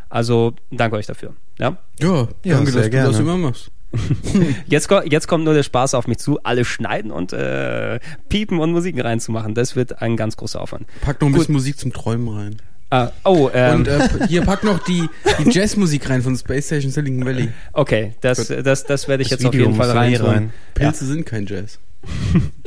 Also, 0.09 0.53
danke 0.71 0.95
euch 0.97 1.05
dafür. 1.05 1.33
Ja? 1.59 1.77
Ja, 1.99 2.27
Ja, 2.43 2.55
danke, 2.55 2.71
sehr 2.71 2.81
dass 2.83 2.89
gerne. 2.91 3.05
du 3.07 3.11
das 3.11 3.19
immer 3.21 3.37
machst. 3.37 3.71
Jetzt, 4.67 4.87
jetzt 5.05 5.27
kommt 5.27 5.45
nur 5.45 5.55
der 5.55 5.63
Spaß 5.63 5.95
auf 5.95 6.07
mich 6.07 6.19
zu, 6.19 6.39
alle 6.43 6.63
schneiden 6.63 7.09
und 7.09 7.33
äh, 7.33 7.99
piepen 8.29 8.59
und 8.59 8.71
Musiken 8.71 9.01
reinzumachen. 9.01 9.55
Das 9.55 9.75
wird 9.75 10.03
ein 10.03 10.15
ganz 10.15 10.37
großer 10.37 10.61
Aufwand. 10.61 10.85
Pack 11.01 11.19
noch 11.21 11.27
ein 11.27 11.31
Gut. 11.31 11.39
bisschen 11.39 11.53
Musik 11.53 11.79
zum 11.79 11.91
Träumen 11.91 12.27
rein. 12.27 12.57
Ah, 12.91 13.11
oh, 13.23 13.49
ähm, 13.53 13.75
Und 13.81 13.87
äh, 13.87 14.27
hier 14.27 14.41
pack 14.41 14.63
noch 14.63 14.79
die, 14.79 15.07
die 15.45 15.49
Jazzmusik 15.51 16.09
rein 16.09 16.21
von 16.23 16.35
Space 16.35 16.65
Station 16.65 16.91
Silicon 16.91 17.23
Valley. 17.25 17.49
okay, 17.73 18.13
das, 18.21 18.47
das, 18.47 18.83
das 18.83 19.07
werde 19.07 19.21
ich 19.21 19.29
Das 19.29 19.39
jetzt 19.39 19.45
auf 19.47 19.53
Video 19.53 19.67
jeden 19.67 19.77
Fall 19.77 19.91
rein. 19.91 20.15
rein. 20.15 20.53
Pilze 20.73 21.05
sind 21.05 21.25
kein 21.25 21.45
Jazz. 21.45 21.77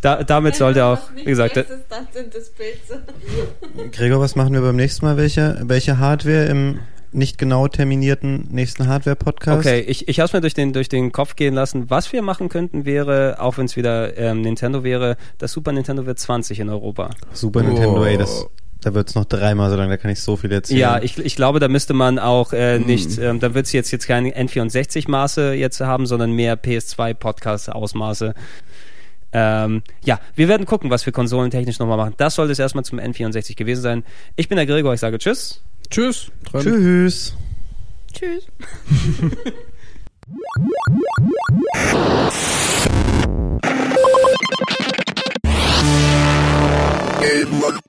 Da, 0.00 0.22
damit 0.22 0.54
sollte 0.54 0.84
auch, 0.84 1.00
wie 1.16 1.24
gesagt, 1.24 1.56
da- 1.56 1.64
dann 1.88 2.06
sind 2.12 2.32
es 2.32 2.50
Pilze. 2.50 3.02
Gregor, 3.92 4.20
was 4.20 4.36
machen 4.36 4.52
wir 4.52 4.60
beim 4.60 4.76
nächsten 4.76 5.04
Mal? 5.04 5.16
Welche, 5.16 5.58
welche 5.64 5.98
Hardware 5.98 6.44
im 6.46 6.78
nicht 7.10 7.38
genau 7.38 7.66
terminierten 7.68 8.46
nächsten 8.50 8.86
Hardware-Podcast. 8.86 9.66
Okay, 9.66 9.80
ich, 9.80 10.06
ich 10.08 10.20
habe 10.20 10.26
es 10.26 10.32
mir 10.34 10.40
durch 10.42 10.52
den, 10.54 10.72
durch 10.74 10.88
den 10.90 11.10
Kopf 11.10 11.34
gehen 11.36 11.54
lassen. 11.54 11.88
Was 11.90 12.12
wir 12.12 12.20
machen 12.22 12.48
könnten, 12.50 12.84
wäre, 12.84 13.36
auch 13.40 13.56
wenn 13.58 13.64
es 13.64 13.76
wieder 13.76 14.16
ähm, 14.18 14.42
Nintendo 14.42 14.84
wäre, 14.84 15.16
das 15.38 15.52
Super 15.52 15.72
Nintendo 15.72 16.04
wird 16.06 16.18
20 16.20 16.60
in 16.60 16.68
Europa. 16.68 17.10
Super 17.32 17.62
Nintendo, 17.62 18.04
ey, 18.04 18.18
das, 18.18 18.46
da 18.80 18.94
wird's 18.94 19.14
noch 19.14 19.24
dreimal 19.24 19.70
so 19.70 19.76
lang, 19.76 19.88
da 19.88 19.96
kann 19.96 20.10
ich 20.10 20.20
so 20.20 20.36
viel 20.36 20.52
erzählen. 20.52 20.80
Ja, 20.80 21.02
ich, 21.02 21.18
ich 21.18 21.36
glaube, 21.36 21.58
da 21.60 21.68
müsste 21.68 21.94
man 21.94 22.18
auch 22.18 22.52
Hm. 22.52 22.58
äh, 22.58 22.78
nicht, 22.78 23.18
ähm, 23.18 23.40
da 23.40 23.54
wird 23.54 23.66
es 23.66 23.72
jetzt, 23.72 23.90
jetzt 23.90 24.06
keine 24.06 24.30
N64-Maße 24.30 25.52
jetzt 25.52 25.80
haben, 25.80 26.06
sondern 26.06 26.32
mehr 26.32 26.56
PS2-Podcast-Ausmaße. 26.56 28.34
Ähm, 29.32 29.82
ja, 30.04 30.20
wir 30.36 30.48
werden 30.48 30.64
gucken, 30.64 30.90
was 30.90 31.04
wir 31.04 31.12
konsolentechnisch 31.12 31.78
nochmal 31.78 31.98
machen. 31.98 32.14
Das 32.16 32.34
sollte 32.36 32.52
es 32.52 32.58
erstmal 32.58 32.84
zum 32.84 32.98
N64 32.98 33.56
gewesen 33.56 33.82
sein. 33.82 34.04
Ich 34.36 34.48
bin 34.48 34.56
der 34.56 34.66
Gregor, 34.66 34.94
ich 34.94 35.00
sage 35.00 35.18
Tschüss. 35.18 35.62
Tschüss. 35.90 36.30
Trend. 36.50 36.64
Tschüss. 36.64 37.34
Tschüss. 38.12 38.46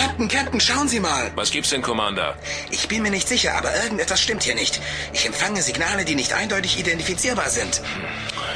Captain, 0.00 0.28
Captain, 0.28 0.60
schauen 0.60 0.88
Sie 0.88 0.98
mal. 0.98 1.30
Was 1.34 1.50
gibt's 1.50 1.68
denn, 1.68 1.82
Commander? 1.82 2.34
Ich 2.70 2.88
bin 2.88 3.02
mir 3.02 3.10
nicht 3.10 3.28
sicher, 3.28 3.54
aber 3.54 3.74
irgendetwas 3.82 4.18
stimmt 4.18 4.42
hier 4.42 4.54
nicht. 4.54 4.80
Ich 5.12 5.26
empfange 5.26 5.60
Signale, 5.60 6.06
die 6.06 6.14
nicht 6.14 6.32
eindeutig 6.32 6.78
identifizierbar 6.78 7.50
sind. 7.50 7.82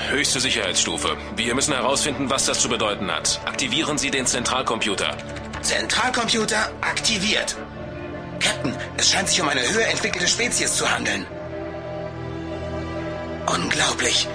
Höchste 0.08 0.40
Sicherheitsstufe. 0.40 1.18
Wir 1.36 1.54
müssen 1.54 1.74
herausfinden, 1.74 2.30
was 2.30 2.46
das 2.46 2.60
zu 2.60 2.70
bedeuten 2.70 3.10
hat. 3.10 3.40
Aktivieren 3.44 3.98
Sie 3.98 4.10
den 4.10 4.26
Zentralcomputer. 4.26 5.18
Zentralcomputer 5.60 6.70
aktiviert. 6.80 7.56
Captain, 8.40 8.74
es 8.96 9.10
scheint 9.10 9.28
sich 9.28 9.42
um 9.42 9.48
eine 9.48 9.60
höher 9.60 9.88
entwickelte 9.88 10.28
Spezies 10.28 10.74
zu 10.76 10.90
handeln. 10.90 11.26
Unglaublich. 13.46 14.26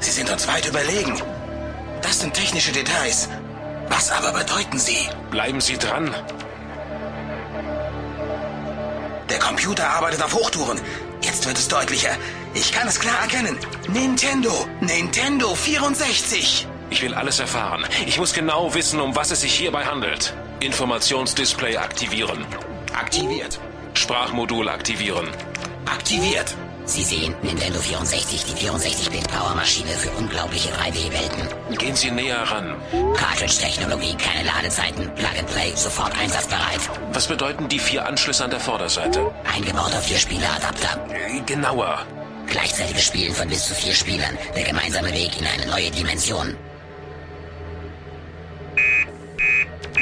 Sie 0.00 0.10
sind 0.10 0.28
uns 0.30 0.48
weit 0.48 0.66
überlegen. 0.66 1.22
Das 2.02 2.20
sind 2.20 2.34
technische 2.34 2.72
Details. 2.72 3.28
Was 3.88 4.10
aber 4.10 4.32
bedeuten 4.32 4.80
sie? 4.80 5.08
Bleiben 5.30 5.60
Sie 5.60 5.78
dran. 5.78 6.12
Der 9.28 9.38
Computer 9.38 9.88
arbeitet 9.88 10.22
auf 10.22 10.34
Hochtouren. 10.34 10.80
Jetzt 11.20 11.46
wird 11.46 11.58
es 11.58 11.68
deutlicher. 11.68 12.16
Ich 12.54 12.72
kann 12.72 12.86
es 12.86 13.00
klar 13.00 13.20
erkennen. 13.22 13.58
Nintendo. 13.88 14.66
Nintendo 14.80 15.54
64. 15.54 16.66
Ich 16.90 17.02
will 17.02 17.14
alles 17.14 17.40
erfahren. 17.40 17.84
Ich 18.06 18.18
muss 18.18 18.32
genau 18.32 18.74
wissen, 18.74 19.00
um 19.00 19.16
was 19.16 19.32
es 19.32 19.40
sich 19.40 19.52
hierbei 19.54 19.84
handelt. 19.84 20.34
Informationsdisplay 20.60 21.76
aktivieren. 21.76 22.46
Aktiviert. 22.94 23.58
Sprachmodul 23.94 24.68
aktivieren. 24.68 25.28
Aktiviert. 25.86 26.54
Sie 26.86 27.02
sehen 27.02 27.34
Nintendo 27.42 27.80
64, 27.80 28.44
die 28.44 28.66
64-Bit-Power-Maschine 28.68 29.90
für 29.90 30.10
unglaubliche 30.12 30.68
3D-Welten. 30.68 31.76
Gehen 31.76 31.96
Sie 31.96 32.12
näher 32.12 32.42
ran. 32.42 32.76
Cartridge-Technologie, 33.16 34.14
keine 34.14 34.46
Ladezeiten, 34.46 35.12
Plug-and-Play, 35.16 35.72
sofort 35.74 36.16
einsatzbereit. 36.16 36.80
Was 37.12 37.26
bedeuten 37.26 37.68
die 37.68 37.80
vier 37.80 38.06
Anschlüsse 38.06 38.44
an 38.44 38.50
der 38.50 38.60
Vorderseite? 38.60 39.32
Eingebauter 39.52 40.00
Vier-Spieler-Adapter. 40.00 41.06
Äh, 41.10 41.40
Genauer. 41.40 42.06
Gleichzeitiges 42.46 43.04
Spielen 43.04 43.34
von 43.34 43.48
bis 43.48 43.66
zu 43.66 43.74
vier 43.74 43.92
Spielern. 43.92 44.38
Der 44.54 44.62
gemeinsame 44.62 45.12
Weg 45.12 45.40
in 45.40 45.46
eine 45.46 45.66
neue 45.66 45.90
Dimension. 45.90 46.56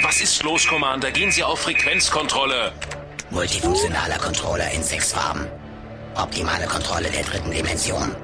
Was 0.02 0.20
ist 0.20 0.42
los, 0.42 0.66
Commander? 0.66 1.10
Gehen 1.10 1.32
Sie 1.32 1.42
auf 1.42 1.60
Frequenzkontrolle. 1.60 2.72
Multifunktionaler 3.30 4.18
Controller 4.18 4.70
in 4.72 4.82
sechs 4.82 5.12
Farben. 5.12 5.48
Optimale 6.14 6.66
Kontrolle 6.66 7.10
der 7.10 7.24
dritten 7.24 7.50
Dimension. 7.50 8.14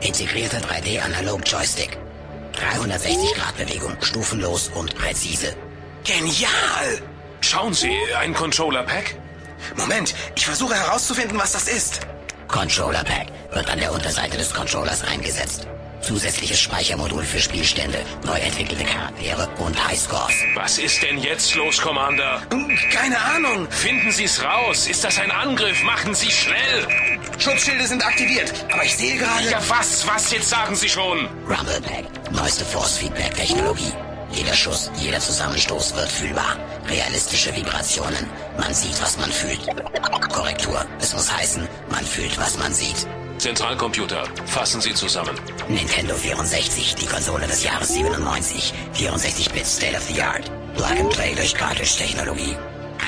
Integrierter 0.00 0.58
3D-Analog-Joystick. 0.58 1.98
360 2.52 3.34
Grad 3.34 3.56
Bewegung, 3.56 3.96
stufenlos 4.00 4.70
und 4.74 4.94
präzise. 4.94 5.54
Genial! 6.04 7.02
Schauen 7.40 7.74
Sie, 7.74 7.92
ein 8.18 8.34
Controller-Pack? 8.34 9.16
Moment, 9.76 10.14
ich 10.34 10.46
versuche 10.46 10.74
herauszufinden, 10.74 11.38
was 11.38 11.52
das 11.52 11.68
ist. 11.68 12.00
Controller 12.48 13.04
Pack 13.04 13.26
wird 13.52 13.70
an 13.70 13.78
der 13.78 13.92
Unterseite 13.92 14.38
des 14.38 14.52
Controllers 14.54 15.04
eingesetzt. 15.04 15.68
Zusätzliches 16.00 16.60
Speichermodul 16.60 17.24
für 17.24 17.40
Spielstände, 17.40 17.98
neu 18.24 18.38
entwickelte 18.38 18.84
Charaktere 18.84 19.48
und 19.58 19.88
Highscores. 19.88 20.34
Was 20.54 20.78
ist 20.78 21.02
denn 21.02 21.18
jetzt 21.18 21.54
los, 21.54 21.80
Commander? 21.80 22.42
Keine 22.92 23.18
Ahnung. 23.20 23.68
Finden 23.70 24.10
Sie 24.10 24.24
es 24.24 24.42
raus. 24.42 24.86
Ist 24.86 25.04
das 25.04 25.18
ein 25.18 25.30
Angriff? 25.30 25.82
Machen 25.82 26.14
Sie 26.14 26.30
schnell. 26.30 26.86
Schutzschilde 27.38 27.86
sind 27.86 28.04
aktiviert, 28.04 28.52
aber 28.72 28.84
ich 28.84 28.96
sehe 28.96 29.16
gerade... 29.16 29.50
Ja, 29.50 29.60
was? 29.68 30.06
Was? 30.06 30.30
Jetzt 30.32 30.48
sagen 30.48 30.74
Sie 30.74 30.88
schon. 30.88 31.28
Rumble 31.48 31.80
Pack, 31.82 32.04
neueste 32.32 32.64
Force-Feedback-Technologie. 32.64 33.92
Jeder 34.32 34.54
Schuss, 34.54 34.90
jeder 34.96 35.20
Zusammenstoß 35.20 35.94
wird 35.96 36.10
fühlbar. 36.10 36.56
Realistische 36.88 37.54
Vibrationen. 37.54 38.28
Man 38.58 38.74
sieht, 38.74 39.00
was 39.00 39.16
man 39.18 39.30
fühlt. 39.30 39.60
Korrektur. 40.32 40.84
Es 41.00 41.12
muss 41.14 41.32
heißen, 41.32 41.66
man 41.90 42.04
fühlt, 42.04 42.36
was 42.38 42.58
man 42.58 42.72
sieht. 42.72 43.06
Zentralcomputer, 43.38 44.24
fassen 44.46 44.80
Sie 44.80 44.94
zusammen. 44.94 45.38
Nintendo 45.68 46.14
64, 46.14 46.96
die 46.96 47.06
Konsole 47.06 47.46
des 47.46 47.62
Jahres 47.62 47.94
97. 47.94 48.74
64-Bit 48.94 49.64
State 49.66 49.96
of 49.96 50.02
the 50.02 50.20
Art. 50.20 50.50
Plug 50.74 50.98
and 50.98 51.10
Play 51.10 51.34
durch 51.34 51.54
Cartridge-Technologie. 51.54 52.56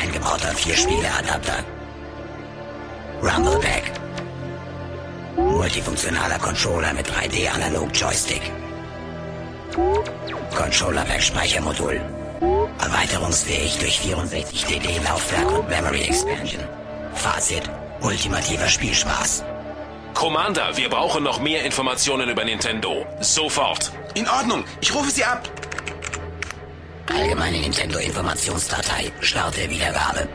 Eingebauter 0.00 0.54
Vier-Spiele-Adapter. 0.54 1.64
Rumble 3.22 3.58
Pack. 3.58 3.90
Multifunktionaler 5.36 6.38
Controller 6.38 6.92
mit 6.94 7.08
3D-Analog-Joystick. 7.08 8.42
Controller 10.56 11.04
Pack 11.04 11.22
Speichermodul. 11.22 12.00
Erweiterungsfähig 12.78 13.78
durch 13.78 13.98
64 13.98 14.64
DD 14.64 15.00
Laufwerk 15.04 15.50
und 15.52 15.68
Memory 15.68 16.02
Expansion. 16.02 16.62
Fazit: 17.14 17.68
ultimativer 18.00 18.68
Spielspaß. 18.68 19.44
Commander, 20.14 20.76
wir 20.76 20.88
brauchen 20.88 21.22
noch 21.22 21.40
mehr 21.40 21.64
Informationen 21.64 22.28
über 22.28 22.44
Nintendo. 22.44 23.06
Sofort. 23.20 23.92
In 24.14 24.28
Ordnung, 24.28 24.64
ich 24.80 24.94
rufe 24.94 25.10
Sie 25.10 25.24
ab. 25.24 25.48
Allgemeine 27.14 27.58
Nintendo 27.58 27.98
Informationsdatei. 27.98 29.12
Starte 29.20 29.68
Wiedergabe. 29.68 30.28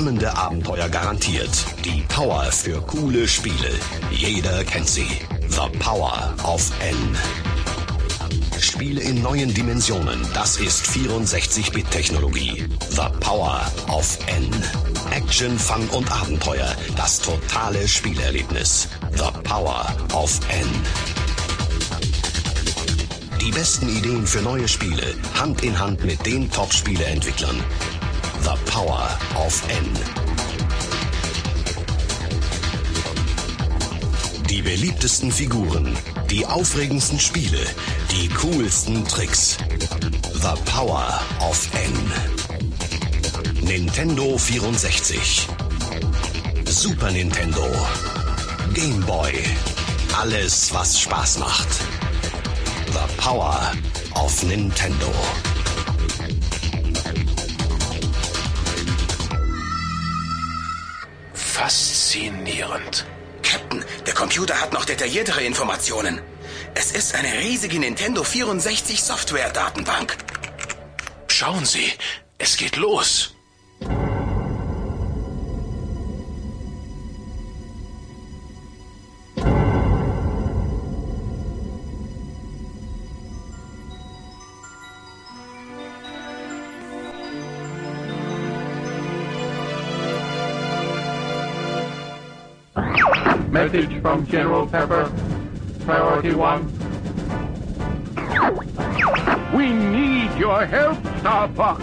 Spannende 0.00 0.34
Abenteuer 0.34 0.88
garantiert. 0.88 1.50
Die 1.84 2.00
Power 2.08 2.44
für 2.44 2.80
coole 2.80 3.28
Spiele. 3.28 3.68
Jeder 4.10 4.64
kennt 4.64 4.88
sie. 4.88 5.06
The 5.48 5.68
Power 5.78 6.34
of 6.42 6.72
N. 6.80 6.96
Spiele 8.58 9.02
in 9.02 9.20
neuen 9.20 9.52
Dimensionen. 9.52 10.18
Das 10.32 10.56
ist 10.56 10.86
64-Bit-Technologie. 10.86 12.66
The 12.88 13.10
Power 13.20 13.60
of 13.88 14.18
N. 14.26 14.50
Action, 15.10 15.58
Fun 15.58 15.86
und 15.90 16.10
Abenteuer. 16.10 16.74
Das 16.96 17.18
totale 17.18 17.86
Spielerlebnis. 17.86 18.88
The 19.12 19.30
Power 19.42 19.84
of 20.14 20.40
N. 20.48 20.66
Die 23.38 23.50
besten 23.50 23.90
Ideen 23.90 24.26
für 24.26 24.40
neue 24.40 24.66
Spiele. 24.66 25.14
Hand 25.38 25.62
in 25.62 25.78
Hand 25.78 26.02
mit 26.04 26.24
den 26.24 26.50
Top-Spieleentwicklern. 26.50 27.62
The 28.42 28.56
Power 28.70 29.08
of 29.36 29.62
N. 29.68 29.86
Die 34.48 34.62
beliebtesten 34.62 35.30
Figuren, 35.30 35.96
die 36.30 36.46
aufregendsten 36.46 37.20
Spiele, 37.20 37.64
die 38.10 38.28
coolsten 38.28 39.06
Tricks. 39.06 39.58
The 40.32 40.54
Power 40.64 41.20
of 41.40 41.68
N. 41.74 42.12
Nintendo 43.62 44.38
64. 44.38 45.46
Super 46.64 47.10
Nintendo. 47.10 47.66
Game 48.74 49.00
Boy. 49.06 49.32
Alles, 50.18 50.72
was 50.72 50.98
Spaß 50.98 51.38
macht. 51.38 51.68
The 52.86 53.06
Power 53.16 53.72
of 54.14 54.42
Nintendo. 54.44 55.12
Faszinierend. 61.60 63.04
Captain, 63.42 63.84
der 64.06 64.14
Computer 64.14 64.58
hat 64.62 64.72
noch 64.72 64.86
detailliertere 64.86 65.42
Informationen. 65.42 66.18
Es 66.74 66.92
ist 66.92 67.14
eine 67.14 67.34
riesige 67.34 67.78
Nintendo 67.78 68.24
64 68.24 69.02
Software-Datenbank. 69.02 70.16
Schauen 71.28 71.66
Sie, 71.66 71.92
es 72.38 72.56
geht 72.56 72.76
los. 72.76 73.34
Message 93.70 94.02
from 94.02 94.26
General 94.26 94.66
Pepper. 94.66 95.12
Priority 95.84 96.34
one. 96.34 96.66
We 99.54 99.70
need 99.70 100.36
your 100.36 100.66
help, 100.66 100.98
Star 101.20 101.48
Fox. 101.54 101.80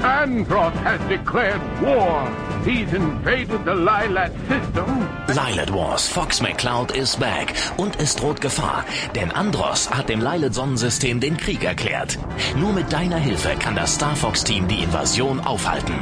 Andross 0.00 0.74
has 0.82 1.00
declared 1.08 1.62
war. 1.80 2.28
He's 2.62 2.92
invaded 2.92 3.64
the 3.64 3.74
Lilat 3.74 4.32
system. 4.48 5.08
Lilat 5.28 5.70
Wars, 5.70 6.06
Fox 6.06 6.42
McCloud 6.42 6.94
is 6.94 7.16
back 7.16 7.54
und 7.78 7.98
es 7.98 8.16
droht 8.16 8.42
Gefahr, 8.42 8.84
denn 9.14 9.30
Andros 9.32 9.90
hat 9.90 10.10
dem 10.10 10.20
Lilat-Sonnensystem 10.20 11.20
den 11.20 11.38
Krieg 11.38 11.64
erklärt. 11.64 12.18
Nur 12.56 12.74
mit 12.74 12.92
deiner 12.92 13.16
Hilfe 13.18 13.54
kann 13.58 13.76
das 13.76 13.94
Star 13.94 14.14
Fox-Team 14.14 14.68
die 14.68 14.82
Invasion 14.82 15.40
aufhalten. 15.40 15.94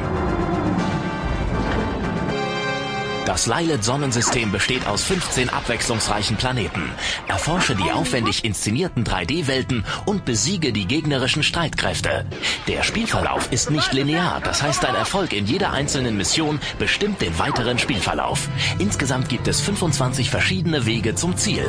Das 3.28 3.46
Lilat-Sonnensystem 3.46 4.50
besteht 4.52 4.86
aus 4.86 5.04
15 5.04 5.50
abwechslungsreichen 5.50 6.38
Planeten. 6.38 6.90
Erforsche 7.26 7.76
die 7.76 7.92
aufwendig 7.92 8.42
inszenierten 8.42 9.04
3D-Welten 9.04 9.84
und 10.06 10.24
besiege 10.24 10.72
die 10.72 10.86
gegnerischen 10.86 11.42
Streitkräfte. 11.42 12.24
Der 12.68 12.82
Spielverlauf 12.82 13.52
ist 13.52 13.70
nicht 13.70 13.92
linear, 13.92 14.40
das 14.42 14.62
heißt, 14.62 14.82
dein 14.82 14.94
Erfolg 14.94 15.34
in 15.34 15.44
jeder 15.44 15.72
einzelnen 15.72 16.16
Mission 16.16 16.58
bestimmt 16.78 17.20
den 17.20 17.38
weiteren 17.38 17.78
Spielverlauf. 17.78 18.48
Insgesamt 18.78 19.28
gibt 19.28 19.46
es 19.46 19.60
25 19.60 20.30
verschiedene 20.30 20.86
Wege 20.86 21.14
zum 21.14 21.36
Ziel. 21.36 21.66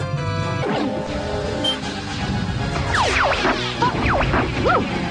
Die 4.66 5.09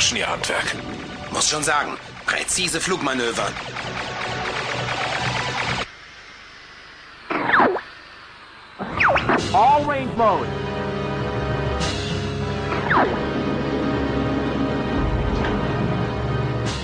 beherrschen 0.00 0.16
ihr 0.16 0.26
Handwerk. 0.26 0.64
Muss 1.30 1.48
schon 1.50 1.62
sagen, 1.62 1.98
präzise 2.24 2.80
Flugmanöver. 2.80 3.48
All 9.52 9.84
range 9.84 10.10
mode. 10.16 10.46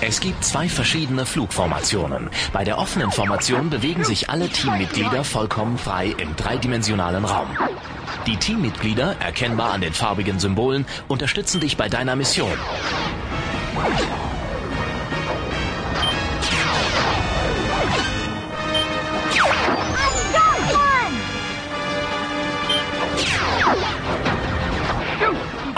Es 0.08 0.20
gibt 0.20 0.44
zwei 0.44 0.68
verschiedene 0.68 1.26
Flugformationen. 1.26 2.30
Bei 2.52 2.62
der 2.62 2.78
offenen 2.78 3.10
Formation 3.10 3.70
bewegen 3.70 4.04
sich 4.04 4.30
alle 4.30 4.48
Teammitglieder 4.48 5.24
vollkommen 5.24 5.78
frei 5.78 6.14
im 6.16 6.36
dreidimensionalen 6.36 7.24
Raum. 7.24 7.48
Die 8.24 8.36
Teammitglieder, 8.36 9.16
erkennbar 9.18 9.72
an 9.72 9.80
den 9.80 9.92
farbigen 9.92 10.38
Symbolen, 10.38 10.86
unterstützen 11.08 11.58
dich 11.58 11.76
bei 11.76 11.88
deiner 11.88 12.14
Mission. 12.14 12.56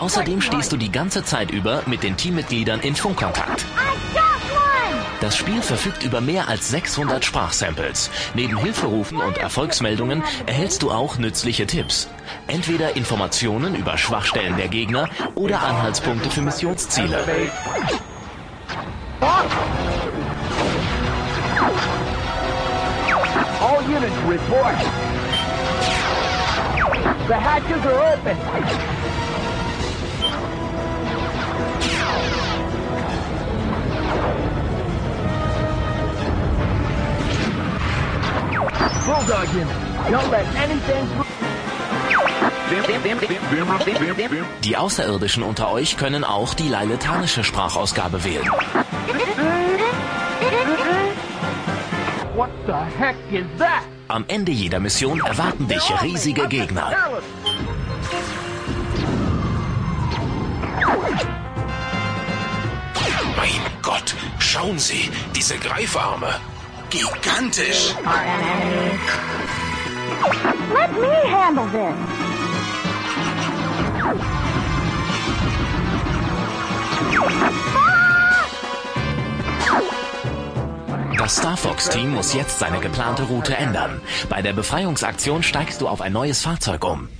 Außerdem 0.08 0.40
stehst 0.40 0.72
du 0.72 0.78
die 0.78 0.90
ganze 0.90 1.22
Zeit 1.22 1.50
über 1.50 1.82
mit 1.84 2.02
den 2.02 2.16
Teammitgliedern 2.16 2.80
in 2.80 2.96
Funkkontakt. 2.96 3.66
Das 5.20 5.36
Spiel 5.36 5.60
verfügt 5.60 6.02
über 6.02 6.22
mehr 6.22 6.48
als 6.48 6.70
600 6.70 7.22
Sprachsamples. 7.22 8.08
Neben 8.32 8.56
Hilferufen 8.56 9.18
und 9.18 9.36
Erfolgsmeldungen 9.36 10.24
erhältst 10.46 10.82
du 10.82 10.90
auch 10.90 11.18
nützliche 11.18 11.66
Tipps. 11.66 12.08
Entweder 12.46 12.96
Informationen 12.96 13.74
über 13.74 13.98
Schwachstellen 13.98 14.56
der 14.56 14.68
Gegner 14.68 15.10
oder 15.34 15.60
Anhaltspunkte 15.60 16.30
für 16.30 16.40
Missionsziele. 16.40 17.22
All 23.60 23.82
units 23.84 24.16
report. 24.26 24.78
The 27.28 27.34
hatches 27.34 27.84
are 27.84 28.14
open. 28.14 29.07
Bulldog 39.08 39.48
unit, 39.54 39.66
don't 40.10 40.30
let 40.30 40.46
anything. 40.54 41.08
Die 44.62 44.76
Außerirdischen 44.76 45.42
unter 45.42 45.70
euch 45.70 45.96
können 45.96 46.24
auch 46.24 46.52
die 46.52 46.68
lailetanische 46.68 47.42
Sprachausgabe 47.42 48.22
wählen. 48.22 48.46
What 52.34 52.50
the 52.66 52.74
heck 52.98 53.16
is 53.32 53.46
that? 53.56 53.82
Am 54.08 54.26
Ende 54.28 54.52
jeder 54.52 54.78
Mission 54.78 55.20
erwarten 55.20 55.66
dich 55.68 55.90
riesige 56.02 56.46
Gegner. 56.46 56.94
Mein 63.38 63.62
Gott, 63.80 64.14
schauen 64.38 64.78
Sie, 64.78 65.10
diese 65.34 65.56
Greifarme. 65.56 66.28
Gigantisch. 66.90 67.94
Let 70.72 70.92
me 70.98 71.30
handle 71.30 71.66
this. 71.66 71.94
Das 81.18 81.36
Star 81.36 81.56
Fox-Team 81.58 82.14
muss 82.14 82.32
jetzt 82.32 82.58
seine 82.58 82.80
geplante 82.80 83.24
Route 83.24 83.54
ändern. 83.54 84.00
Bei 84.30 84.40
der 84.40 84.54
Befreiungsaktion 84.54 85.42
steigst 85.42 85.82
du 85.82 85.88
auf 85.88 86.00
ein 86.00 86.14
neues 86.14 86.40
Fahrzeug 86.40 86.84
um. 86.84 87.10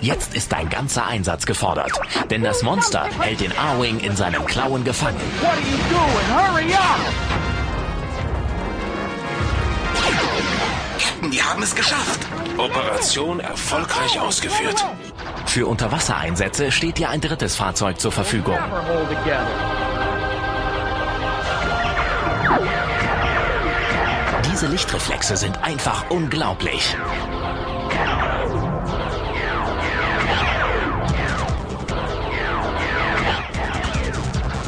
Jetzt 0.00 0.34
ist 0.34 0.52
dein 0.52 0.68
ganzer 0.68 1.06
Einsatz 1.06 1.46
gefordert. 1.46 1.92
Denn 2.30 2.42
das 2.42 2.62
Monster 2.62 3.08
hält 3.20 3.40
den 3.40 3.52
A-Wing 3.56 4.00
in 4.00 4.16
seinen 4.16 4.44
Klauen 4.46 4.84
gefangen. 4.84 5.20
What 5.40 5.50
are 5.50 5.60
you 5.60 5.76
doing? 5.90 6.28
Hurry 6.32 6.74
up! 6.74 7.38
Captain, 11.28 11.32
wir 11.32 11.44
haben 11.44 11.62
es 11.62 11.74
geschafft. 11.74 12.20
Operation 12.56 13.40
erfolgreich 13.40 14.20
ausgeführt. 14.20 14.84
Für 15.46 15.66
Unterwassereinsätze 15.66 16.70
steht 16.70 16.98
dir 16.98 17.08
ein 17.08 17.20
drittes 17.20 17.56
Fahrzeug 17.56 18.00
zur 18.00 18.12
Verfügung. 18.12 18.58
Diese 24.50 24.66
Lichtreflexe 24.66 25.36
sind 25.36 25.62
einfach 25.62 26.10
unglaublich. 26.10 26.96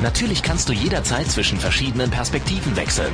Natürlich 0.02 0.42
kannst 0.42 0.68
du 0.68 0.72
jederzeit 0.72 1.30
zwischen 1.30 1.58
verschiedenen 1.58 2.10
Perspektiven 2.10 2.74
wechseln. 2.74 3.12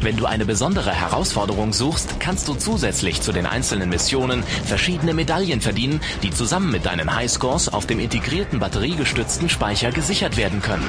Wenn 0.00 0.16
du 0.16 0.26
eine 0.26 0.44
besondere 0.44 0.92
Herausforderung 0.92 1.72
suchst, 1.72 2.18
kannst 2.18 2.48
du 2.48 2.54
zusätzlich 2.54 3.22
zu 3.22 3.32
den 3.32 3.46
einzelnen 3.46 3.88
Missionen 3.88 4.42
verschiedene 4.64 5.14
Medaillen 5.14 5.60
verdienen, 5.60 6.00
die 6.22 6.30
zusammen 6.30 6.70
mit 6.70 6.84
deinen 6.86 7.14
Highscores 7.14 7.68
auf 7.68 7.86
dem 7.86 8.00
integrierten 8.00 8.58
batteriegestützten 8.58 9.48
Speicher 9.48 9.92
gesichert 9.92 10.36
werden 10.36 10.60
können. 10.62 10.88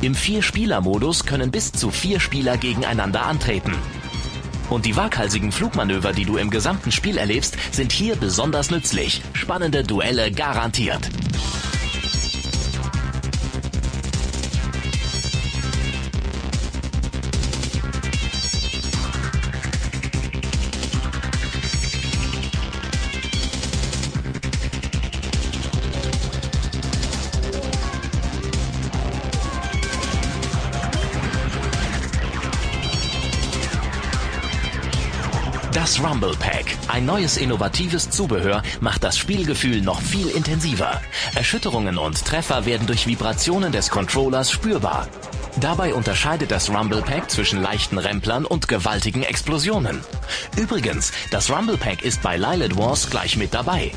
Im 0.00 0.14
Vier-Spieler-Modus 0.14 1.26
können 1.26 1.50
bis 1.50 1.72
zu 1.72 1.90
vier 1.90 2.20
Spieler 2.20 2.56
gegeneinander 2.56 3.26
antreten. 3.26 3.74
Und 4.70 4.84
die 4.84 4.96
waghalsigen 4.96 5.52
Flugmanöver, 5.52 6.12
die 6.12 6.24
du 6.24 6.36
im 6.36 6.50
gesamten 6.50 6.92
Spiel 6.92 7.16
erlebst, 7.16 7.56
sind 7.72 7.92
hier 7.92 8.16
besonders 8.16 8.70
nützlich. 8.70 9.22
Spannende 9.32 9.82
Duelle 9.82 10.30
garantiert. 10.30 11.08
Rumble 36.02 36.34
Pack, 36.38 36.66
ein 36.88 37.06
neues 37.06 37.36
innovatives 37.36 38.08
Zubehör, 38.10 38.62
macht 38.80 39.02
das 39.02 39.18
Spielgefühl 39.18 39.80
noch 39.80 40.00
viel 40.00 40.28
intensiver. 40.28 41.00
Erschütterungen 41.34 41.98
und 41.98 42.24
Treffer 42.24 42.66
werden 42.66 42.86
durch 42.86 43.06
Vibrationen 43.06 43.72
des 43.72 43.90
Controllers 43.90 44.50
spürbar. 44.50 45.08
Dabei 45.60 45.94
unterscheidet 45.94 46.50
das 46.52 46.70
Rumble 46.70 47.02
Pack 47.02 47.30
zwischen 47.30 47.60
leichten 47.62 47.98
Remplern 47.98 48.44
und 48.44 48.68
gewaltigen 48.68 49.22
Explosionen. 49.24 50.00
Übrigens, 50.56 51.10
das 51.30 51.50
Rumble 51.50 51.76
Pack 51.76 52.02
ist 52.02 52.22
bei 52.22 52.36
Lilith 52.36 52.76
Wars 52.76 53.10
gleich 53.10 53.36
mit 53.36 53.52
dabei. 53.52 53.90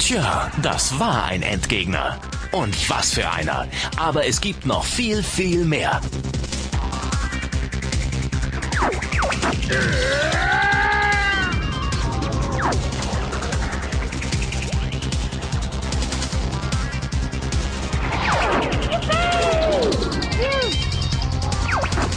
Tja, 0.00 0.50
das 0.62 0.98
war 0.98 1.24
ein 1.24 1.42
Endgegner. 1.42 2.18
Und 2.52 2.90
was 2.90 3.12
für 3.14 3.30
einer. 3.30 3.66
Aber 3.96 4.26
es 4.26 4.40
gibt 4.40 4.64
noch 4.64 4.84
viel, 4.84 5.22
viel 5.22 5.64
mehr. 5.64 6.00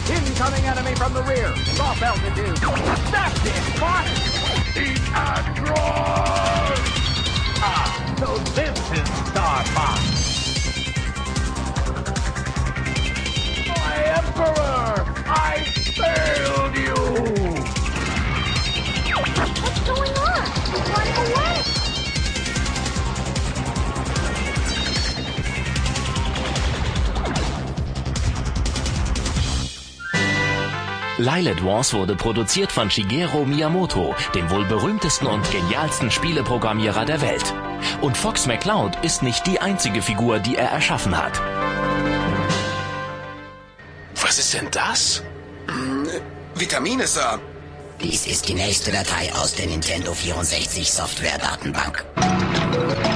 Incoming 0.08 0.64
enemy 0.64 0.94
from 0.96 1.14
the 1.14 1.22
rear. 1.22 1.52
Off 1.80 2.02
altitude. 2.02 2.56
That's 3.10 3.46
it, 3.46 3.80
boss! 3.80 4.76
Eat 4.76 5.00
and 5.14 5.68
roar! 5.68 6.72
Ah, 7.64 8.16
so 8.18 8.38
this 8.54 8.78
is 8.98 9.08
Star 9.30 10.11
Emperor! 14.42 14.94
I 15.26 15.64
failed 15.98 16.74
you! 16.76 16.94
What's 19.62 19.80
going 19.86 20.14
on? 20.18 20.42
He's 20.68 20.82
running 20.90 21.16
away! 21.26 21.62
Lilith 31.18 31.62
Wars 31.62 31.94
wurde 31.94 32.16
produziert 32.16 32.72
von 32.72 32.90
Shigeru 32.90 33.44
Miyamoto, 33.44 34.14
dem 34.34 34.50
wohl 34.50 34.64
berühmtesten 34.64 35.28
und 35.28 35.48
genialsten 35.52 36.10
Spieleprogrammierer 36.10 37.04
der 37.04 37.20
Welt. 37.20 37.54
Und 38.00 38.16
Fox 38.16 38.46
McCloud 38.46 38.96
ist 39.04 39.22
nicht 39.22 39.46
die 39.46 39.60
einzige 39.60 40.02
Figur, 40.02 40.40
die 40.40 40.56
er 40.56 40.70
erschaffen 40.70 41.16
hat. 41.16 41.40
Was 44.52 44.60
ist 44.60 44.64
denn 44.64 44.70
das? 44.70 45.22
Vitamine, 46.54 47.06
Sir. 47.06 47.40
Dies 48.02 48.26
ist 48.26 48.46
die 48.48 48.52
nächste 48.52 48.92
Datei 48.92 49.32
aus 49.32 49.54
der 49.54 49.66
Nintendo 49.66 50.12
64 50.12 50.92
Software-Datenbank. 50.92 52.04
Der 52.16 53.11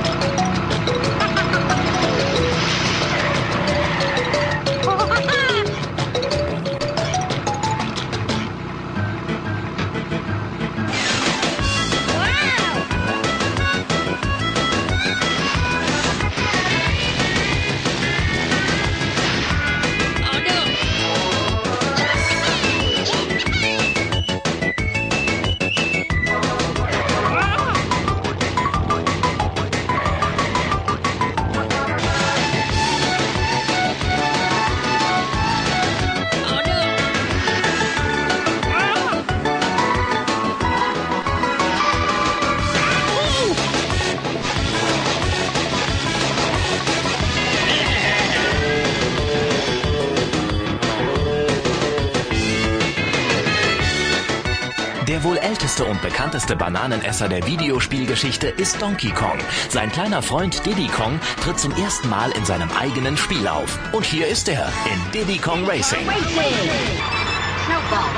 und 55.97 56.03
bekannteste 56.03 56.57
Bananenesser 56.57 57.29
der 57.29 57.47
Videospielgeschichte 57.47 58.49
ist 58.49 58.81
Donkey 58.83 59.11
Kong. 59.11 59.39
Sein 59.71 59.91
kleiner 59.91 60.21
Freund 60.21 60.65
Diddy 60.67 60.89
Kong 60.89 61.19
tritt 61.43 61.59
zum 61.59 61.73
ersten 61.73 62.09
Mal 62.09 62.31
in 62.33 62.45
seinem 62.45 62.71
eigenen 62.73 63.17
Spiel 63.17 63.49
auf. 63.49 63.79
Und 63.93 64.05
hier 64.05 64.27
ist 64.27 64.49
er 64.49 64.71
in 64.93 65.13
Diddy 65.13 65.39
Kong 65.39 65.65
Racing. 65.67 66.03
Snowball 66.03 66.19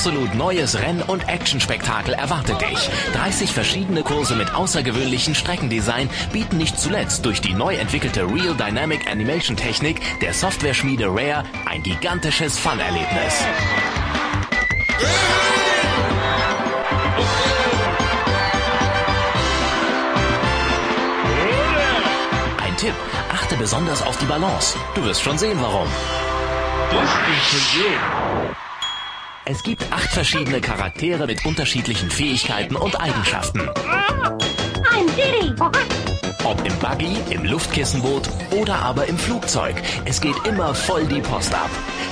Absolut 0.00 0.34
neues 0.34 0.80
Renn- 0.80 1.02
und 1.02 1.28
Actionspektakel 1.28 2.14
erwartet 2.14 2.58
dich. 2.62 2.88
30 3.12 3.52
verschiedene 3.52 4.02
Kurse 4.02 4.34
mit 4.34 4.54
außergewöhnlichen 4.54 5.34
Streckendesign 5.34 6.08
bieten 6.32 6.56
nicht 6.56 6.80
zuletzt 6.80 7.26
durch 7.26 7.42
die 7.42 7.52
neu 7.52 7.74
entwickelte 7.74 8.22
Real 8.22 8.54
Dynamic 8.54 9.06
Animation 9.06 9.58
Technik 9.58 10.00
der 10.20 10.32
Software-Schmiede 10.32 11.04
Rare 11.06 11.44
ein 11.66 11.82
gigantisches 11.82 12.58
Fun-Erlebnis. 12.58 13.44
Ein 22.64 22.76
Tipp, 22.78 22.94
achte 23.34 23.54
besonders 23.56 24.00
auf 24.00 24.16
die 24.16 24.24
Balance. 24.24 24.78
Du 24.94 25.04
wirst 25.04 25.20
schon 25.20 25.36
sehen, 25.36 25.58
warum. 25.60 25.88
Es 29.50 29.64
gibt 29.64 29.84
acht 29.90 30.12
verschiedene 30.12 30.60
Charaktere 30.60 31.26
mit 31.26 31.44
unterschiedlichen 31.44 32.08
Fähigkeiten 32.08 32.76
und 32.76 33.00
Eigenschaften. 33.00 33.68
Ob 36.44 36.64
im 36.64 36.78
Buggy, 36.78 37.16
im 37.30 37.44
Luftkissenboot 37.44 38.30
oder 38.52 38.76
aber 38.76 39.06
im 39.06 39.18
Flugzeug. 39.18 39.74
Es 40.04 40.20
geht 40.20 40.36
immer 40.46 40.72
voll 40.72 41.04
die 41.06 41.20
Post 41.20 41.52
ab. 41.52 41.68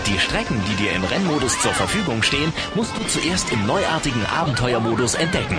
Die 0.08 0.18
Strecken, 0.18 0.60
die 0.68 0.83
dir 0.83 0.91
im 0.91 1.05
Rennmodus 1.05 1.60
zur 1.60 1.73
Verfügung 1.75 2.25
stehen, 2.25 2.52
musst 2.75 2.97
du 2.97 3.07
zuerst 3.07 3.52
im 3.52 3.65
neuartigen 3.68 4.26
Abenteuermodus 4.26 5.15
entdecken. 5.15 5.58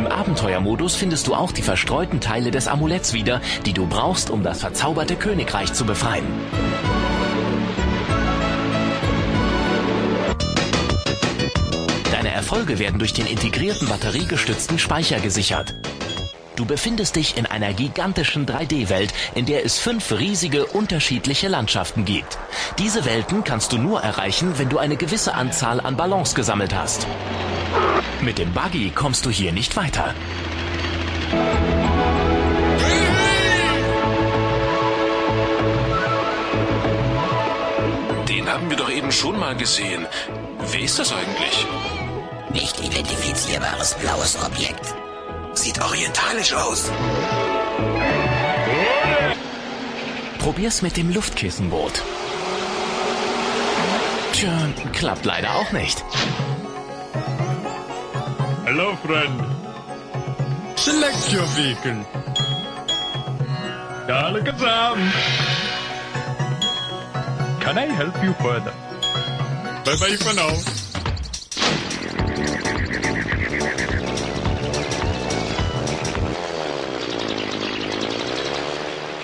Im 0.00 0.06
Abenteuermodus 0.06 0.96
findest 0.96 1.26
du 1.26 1.34
auch 1.34 1.52
die 1.52 1.60
verstreuten 1.60 2.22
Teile 2.22 2.50
des 2.50 2.68
Amuletts 2.68 3.12
wieder, 3.12 3.42
die 3.66 3.74
du 3.74 3.86
brauchst, 3.86 4.30
um 4.30 4.42
das 4.42 4.60
verzauberte 4.60 5.14
Königreich 5.14 5.74
zu 5.74 5.84
befreien. 5.84 6.24
Deine 12.10 12.30
Erfolge 12.30 12.78
werden 12.78 12.98
durch 12.98 13.12
den 13.12 13.26
integrierten 13.26 13.88
batteriegestützten 13.88 14.78
Speicher 14.78 15.20
gesichert. 15.20 15.74
Du 16.56 16.64
befindest 16.64 17.16
dich 17.16 17.36
in 17.36 17.44
einer 17.44 17.74
gigantischen 17.74 18.46
3D-Welt, 18.46 19.12
in 19.34 19.44
der 19.44 19.66
es 19.66 19.78
fünf 19.78 20.12
riesige 20.12 20.64
unterschiedliche 20.64 21.48
Landschaften 21.48 22.06
gibt. 22.06 22.38
Diese 22.78 23.04
Welten 23.04 23.44
kannst 23.44 23.74
du 23.74 23.76
nur 23.76 24.00
erreichen, 24.00 24.54
wenn 24.56 24.70
du 24.70 24.78
eine 24.78 24.96
gewisse 24.96 25.34
Anzahl 25.34 25.78
an 25.78 25.98
Ballons 25.98 26.34
gesammelt 26.34 26.74
hast. 26.74 27.06
Mit 28.22 28.38
dem 28.38 28.52
Buggy 28.52 28.90
kommst 28.90 29.24
du 29.24 29.30
hier 29.30 29.50
nicht 29.50 29.76
weiter. 29.76 30.14
Den 38.28 38.48
haben 38.48 38.68
wir 38.68 38.76
doch 38.76 38.90
eben 38.90 39.10
schon 39.10 39.38
mal 39.38 39.56
gesehen. 39.56 40.06
Wer 40.70 40.80
ist 40.80 40.98
das 40.98 41.12
eigentlich? 41.12 41.66
Nicht 42.52 42.84
identifizierbares 42.84 43.94
blaues 43.94 44.36
Objekt. 44.44 44.94
Sieht 45.54 45.80
orientalisch 45.80 46.52
aus. 46.52 46.90
Probier's 50.38 50.82
mit 50.82 50.96
dem 50.96 51.10
Luftkissenboot. 51.10 52.02
Tja, 54.32 54.68
klappt 54.92 55.24
leider 55.24 55.54
auch 55.54 55.72
nicht. 55.72 56.04
Hello, 58.72 58.94
friend. 59.02 59.36
Select 60.78 61.32
your 61.32 61.44
vehicle. 61.58 62.04
Kalakazam. 64.06 65.00
Can 67.62 67.78
I 67.78 67.86
help 67.86 68.14
you 68.22 68.32
further? 68.34 68.72
Bye 69.84 69.96
bye 69.98 70.16
for 70.22 70.34
now. 70.38 70.52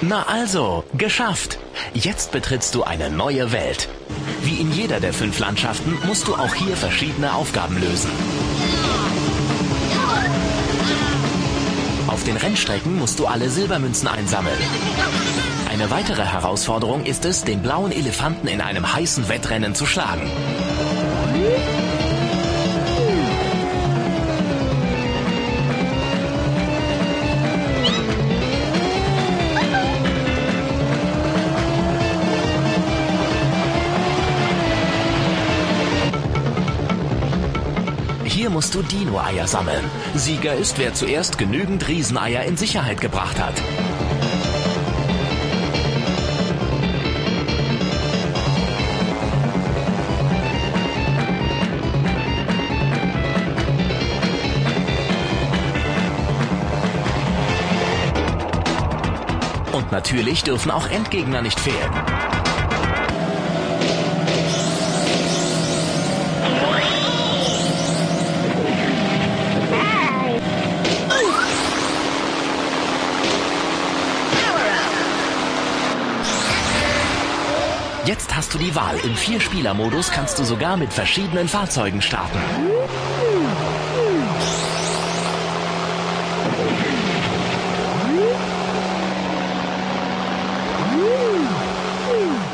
Na 0.02 0.25
also, 0.26 0.83
geschafft. 0.99 1.58
Jetzt 1.94 2.33
betrittst 2.33 2.75
du 2.75 2.83
eine 2.83 3.10
neue 3.10 3.52
Welt. 3.52 3.89
Wie 4.42 4.60
in 4.60 4.73
jeder 4.73 4.99
der 4.99 5.12
fünf 5.12 5.39
Landschaften 5.39 5.97
musst 6.05 6.26
du 6.26 6.34
auch 6.34 6.55
hier 6.55 6.76
verschiedene 6.76 7.33
Aufgaben 7.33 7.78
lösen. 7.81 8.10
Auf 12.17 12.25
den 12.25 12.39
Rennstrecken 12.39 12.97
musst 12.99 13.19
du 13.19 13.27
alle 13.27 13.51
Silbermünzen 13.51 14.09
einsammeln. 14.09 14.57
Eine 15.69 15.91
weitere 15.91 16.25
Herausforderung 16.25 17.05
ist 17.05 17.27
es, 17.27 17.45
den 17.45 17.61
blauen 17.61 17.93
Elefanten 17.93 18.49
in 18.49 18.62
einem 18.62 18.91
heißen 18.91 19.28
Wettrennen 19.28 19.75
zu 19.75 19.85
schlagen. 19.85 20.31
Musst 38.57 38.75
du 38.75 38.81
Dino-Eier 38.81 39.47
sammeln. 39.47 39.85
Sieger 40.15 40.55
ist, 40.55 40.78
wer 40.78 40.94
zuerst 40.94 41.36
genügend 41.36 41.86
Rieseneier 41.89 42.44
in 42.44 42.57
Sicherheit 42.57 43.02
gebracht 43.02 43.39
hat. 43.39 43.52
Und 59.73 59.93
natürlich 59.93 60.44
dürfen 60.44 60.70
auch 60.70 60.89
Endgegner 60.89 61.43
nicht 61.43 61.60
fehlen. 61.60 62.16
Jetzt 78.07 78.36
hast 78.36 78.55
du 78.55 78.59
die 78.59 78.73
Wahl. 78.76 78.97
Im 79.02 79.17
Vier-Spieler-Modus 79.17 80.12
kannst 80.12 80.39
du 80.39 80.44
sogar 80.44 80.76
mit 80.76 80.93
verschiedenen 80.93 81.49
Fahrzeugen 81.49 82.01
starten. 82.01 82.39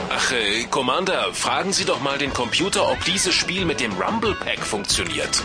Ach, 0.08 0.32
äh, 0.32 0.64
Commander, 0.70 1.34
fragen 1.34 1.74
Sie 1.74 1.84
doch 1.84 2.00
mal 2.00 2.16
den 2.16 2.32
Computer, 2.32 2.90
ob 2.90 3.05
dieses 3.05 3.34
Spiel 3.34 3.66
mit 3.66 3.81
dem 3.81 3.92
Rumble 3.92 4.34
Pack 4.34 4.60
funktioniert. 4.60 5.42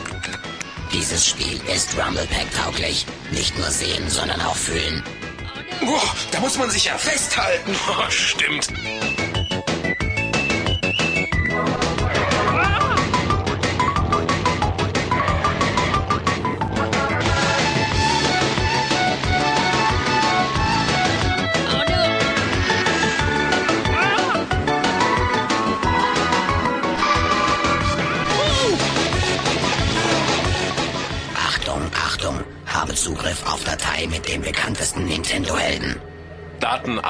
Dieses 0.93 1.27
Spiel 1.27 1.59
ist 1.75 1.97
Rumble 1.99 2.27
Pack 2.27 2.47
tauglich. 2.55 3.05
Nicht 3.31 3.57
nur 3.57 3.69
sehen, 3.69 4.09
sondern 4.09 4.39
auch 4.39 4.55
fühlen. 4.55 5.03
Boah, 5.81 6.15
da 6.31 6.39
muss 6.39 6.57
man 6.57 6.69
sich 6.69 6.85
ja 6.85 6.97
festhalten. 6.97 7.75
Oh, 7.89 8.05
stimmt. 8.09 8.69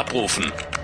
Abrufen. 0.07 0.76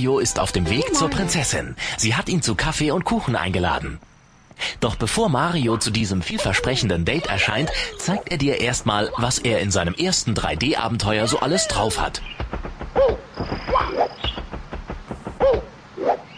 Mario 0.00 0.18
ist 0.18 0.38
auf 0.38 0.50
dem 0.50 0.70
Weg 0.70 0.94
zur 0.94 1.10
Prinzessin. 1.10 1.76
Sie 1.98 2.14
hat 2.14 2.30
ihn 2.30 2.40
zu 2.40 2.54
Kaffee 2.54 2.90
und 2.90 3.04
Kuchen 3.04 3.36
eingeladen. 3.36 3.98
Doch 4.80 4.96
bevor 4.96 5.28
Mario 5.28 5.76
zu 5.76 5.90
diesem 5.90 6.22
vielversprechenden 6.22 7.04
Date 7.04 7.26
erscheint, 7.26 7.70
zeigt 7.98 8.32
er 8.32 8.38
dir 8.38 8.62
erstmal, 8.62 9.12
was 9.18 9.38
er 9.38 9.60
in 9.60 9.70
seinem 9.70 9.92
ersten 9.92 10.32
3D-Abenteuer 10.32 11.26
so 11.26 11.40
alles 11.40 11.68
drauf 11.68 12.00
hat. 12.00 12.22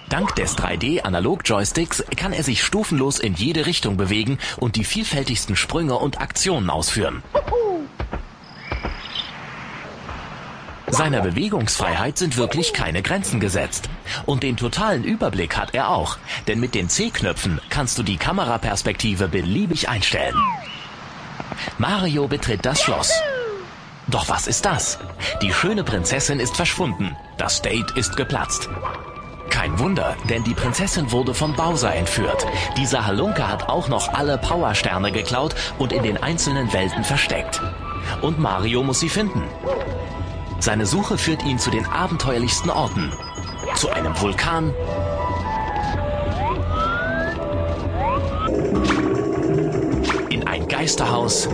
Dank 0.08 0.34
des 0.34 0.58
3D-Analog-Joysticks 0.58 2.02
kann 2.16 2.32
er 2.32 2.42
sich 2.42 2.64
stufenlos 2.64 3.20
in 3.20 3.34
jede 3.34 3.66
Richtung 3.66 3.96
bewegen 3.96 4.38
und 4.56 4.74
die 4.74 4.84
vielfältigsten 4.84 5.54
Sprünge 5.54 5.94
und 5.94 6.20
Aktionen 6.20 6.68
ausführen. 6.68 7.22
Seiner 11.02 11.22
Bewegungsfreiheit 11.22 12.16
sind 12.16 12.36
wirklich 12.36 12.72
keine 12.72 13.02
Grenzen 13.02 13.40
gesetzt. 13.40 13.88
Und 14.24 14.44
den 14.44 14.56
totalen 14.56 15.02
Überblick 15.02 15.56
hat 15.56 15.74
er 15.74 15.88
auch, 15.88 16.16
denn 16.46 16.60
mit 16.60 16.76
den 16.76 16.88
C-Knöpfen 16.88 17.60
kannst 17.70 17.98
du 17.98 18.04
die 18.04 18.18
Kameraperspektive 18.18 19.26
beliebig 19.26 19.88
einstellen. 19.88 20.36
Mario 21.76 22.28
betritt 22.28 22.64
das 22.64 22.80
Schloss. 22.80 23.12
Doch 24.06 24.28
was 24.28 24.46
ist 24.46 24.64
das? 24.64 25.00
Die 25.42 25.52
schöne 25.52 25.82
Prinzessin 25.82 26.38
ist 26.38 26.54
verschwunden. 26.54 27.16
Das 27.36 27.62
Date 27.62 27.90
ist 27.96 28.16
geplatzt. 28.16 28.68
Kein 29.50 29.76
Wunder, 29.80 30.16
denn 30.30 30.44
die 30.44 30.54
Prinzessin 30.54 31.10
wurde 31.10 31.34
von 31.34 31.52
Bowser 31.56 31.92
entführt. 31.92 32.46
Dieser 32.76 33.04
Halunke 33.04 33.48
hat 33.48 33.68
auch 33.68 33.88
noch 33.88 34.14
alle 34.14 34.38
Powersterne 34.38 35.10
geklaut 35.10 35.56
und 35.80 35.92
in 35.92 36.04
den 36.04 36.22
einzelnen 36.22 36.72
Welten 36.72 37.02
versteckt. 37.02 37.60
Und 38.20 38.38
Mario 38.38 38.84
muss 38.84 39.00
sie 39.00 39.08
finden. 39.08 39.42
Seine 40.62 40.86
Suche 40.86 41.18
führt 41.18 41.42
ihn 41.44 41.58
zu 41.58 41.72
den 41.72 41.84
abenteuerlichsten 41.86 42.70
Orten. 42.70 43.12
Zu 43.74 43.90
einem 43.90 44.14
Vulkan, 44.20 44.72
in 50.30 50.46
ein 50.46 50.68
Geisterhaus, 50.68 51.48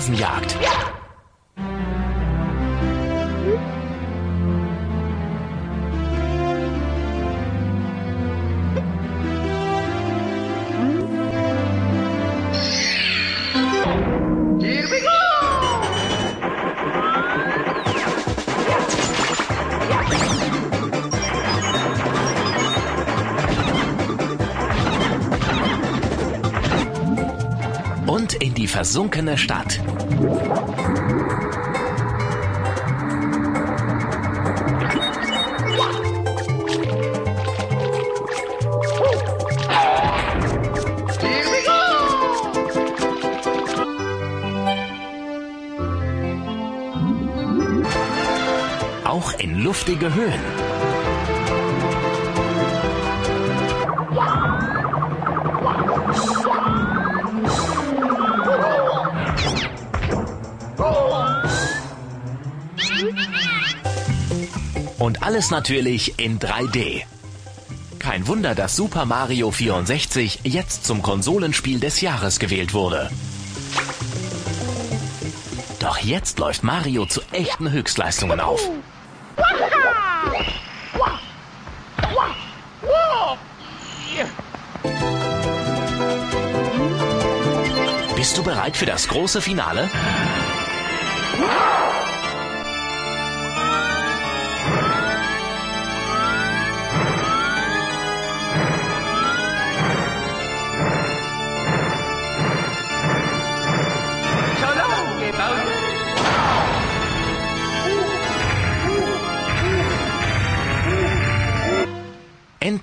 sogar 0.00 0.36
auf 0.36 0.75
versunkene 28.86 29.36
Stadt. 29.36 29.80
Auch 49.04 49.32
in 49.40 49.64
luftige 49.64 50.14
Höhen. 50.14 50.65
Alles 65.36 65.50
natürlich 65.50 66.18
in 66.18 66.38
3D. 66.38 67.02
Kein 67.98 68.26
Wunder, 68.26 68.54
dass 68.54 68.74
Super 68.74 69.04
Mario 69.04 69.50
64 69.50 70.40
jetzt 70.44 70.86
zum 70.86 71.02
Konsolenspiel 71.02 71.78
des 71.78 72.00
Jahres 72.00 72.38
gewählt 72.38 72.72
wurde. 72.72 73.10
Doch 75.78 75.98
jetzt 75.98 76.38
läuft 76.38 76.62
Mario 76.62 77.04
zu 77.04 77.20
echten 77.32 77.70
Höchstleistungen 77.70 78.40
auf. 78.40 78.66
Bist 88.16 88.38
du 88.38 88.42
bereit 88.42 88.74
für 88.74 88.86
das 88.86 89.06
große 89.06 89.42
Finale? 89.42 89.90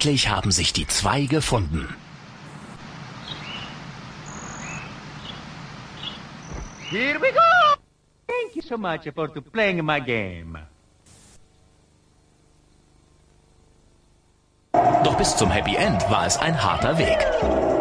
Endlich 0.03 0.27
haben 0.27 0.51
sich 0.51 0.73
die 0.73 0.85
zwei 0.85 1.27
gefunden. 1.27 1.87
Here 6.89 7.21
we 7.21 7.31
go! 7.31 7.39
Thank 8.27 8.57
you 8.57 8.61
so 8.61 8.77
much 8.77 9.09
for 9.15 9.29
playing 9.29 9.85
my 9.85 10.01
game. 10.01 10.57
Doch 14.73 15.15
bis 15.15 15.37
zum 15.37 15.49
Happy 15.49 15.77
End 15.77 16.01
war 16.09 16.27
es 16.27 16.35
ein 16.37 16.61
harter 16.61 16.97
Weg. 16.97 17.72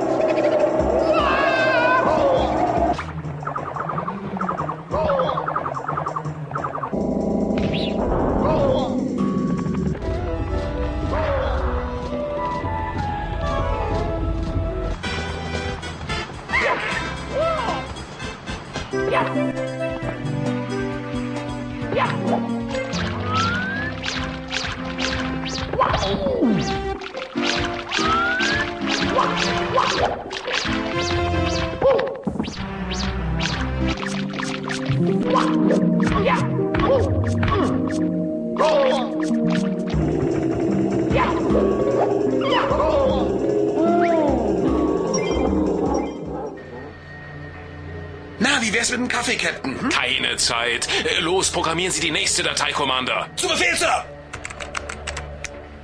Nächste 52.33 52.45
Datei, 52.45 52.73
Commander. 52.73 53.27
Zu 53.37 53.47
Befehl, 53.47 53.77
Sir! 53.77 54.05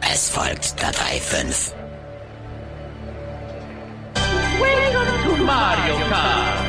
Es 0.01 0.31
folgt 0.31 0.83
Datei 0.83 1.21
5. 1.21 1.75
Welcome 4.59 5.37
to 5.37 5.45
Mario 5.45 5.97
Kart. 6.09 6.65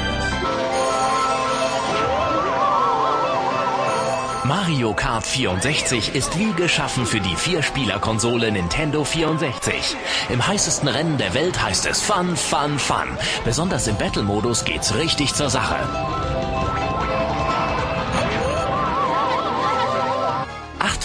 Mario 4.44 4.94
Kart 4.94 5.26
64 5.26 6.14
ist 6.14 6.38
wie 6.38 6.52
geschaffen 6.54 7.06
für 7.06 7.22
die 7.22 7.36
Vierspieler-Konsole 7.38 8.52
Nintendo 8.52 9.06
64. 9.06 9.96
Im 10.28 10.46
heißesten 10.46 10.90
Rennen 10.90 11.18
der 11.18 11.34
Welt 11.34 11.62
heißt 11.62 11.86
es 11.86 12.02
Fun, 12.02 12.36
Fun, 12.36 12.78
Fun. 12.80 13.18
Besonders 13.46 13.88
im 13.88 13.96
Battle-Modus 13.98 14.66
geht's 14.66 14.94
richtig 14.96 15.34
zur 15.36 15.50
Sache. 15.50 16.19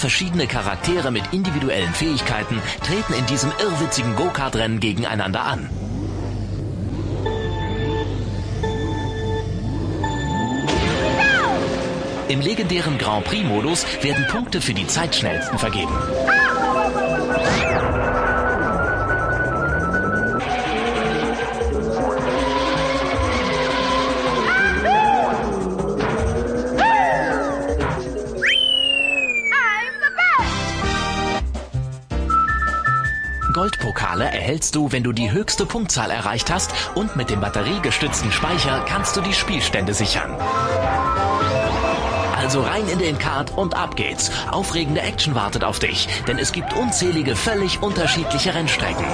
Verschiedene 0.05 0.47
Charaktere 0.47 1.11
mit 1.11 1.33
individuellen 1.33 1.95
Fähigkeiten 1.95 2.61
treten 2.87 3.15
in 3.15 3.25
diesem 3.25 3.51
irrwitzigen 3.59 4.15
Go-Kart-Rennen 4.17 4.79
gegeneinander 4.79 5.43
an. 5.43 5.71
Im 12.29 12.43
legendären 12.43 12.99
Grand 12.99 13.25
Prix-Modus 13.25 13.87
werden 14.03 14.27
Punkte 14.27 14.61
für 14.61 14.75
die 14.75 14.87
Zeitschnellsten 14.87 15.59
vergeben. 15.59 15.97
Erhältst 34.55 34.77
du, 34.77 34.93
wenn 34.93 35.03
du 35.03 35.11
die 35.11 35.33
höchste 35.33 35.67
Punktzahl 35.67 36.13
erreicht 36.13 36.49
hast 36.49 36.71
und 36.95 37.17
mit 37.17 37.29
dem 37.29 37.41
batteriegestützten 37.41 38.31
Speicher 38.31 38.85
kannst 38.87 39.17
du 39.17 39.21
die 39.21 39.33
Spielstände 39.33 39.93
sichern. 39.95 40.31
Also 42.37 42.61
rein 42.61 42.87
in 42.87 43.01
den 43.01 43.19
Kart 43.19 43.51
und 43.59 43.75
ab 43.75 43.97
geht's. 43.97 44.31
Aufregende 44.53 45.01
Action 45.01 45.35
wartet 45.35 45.65
auf 45.65 45.81
dich, 45.81 46.07
denn 46.29 46.39
es 46.39 46.53
gibt 46.53 46.73
unzählige 46.73 47.35
völlig 47.35 47.83
unterschiedliche 47.83 48.55
Rennstrecken. 48.55 49.05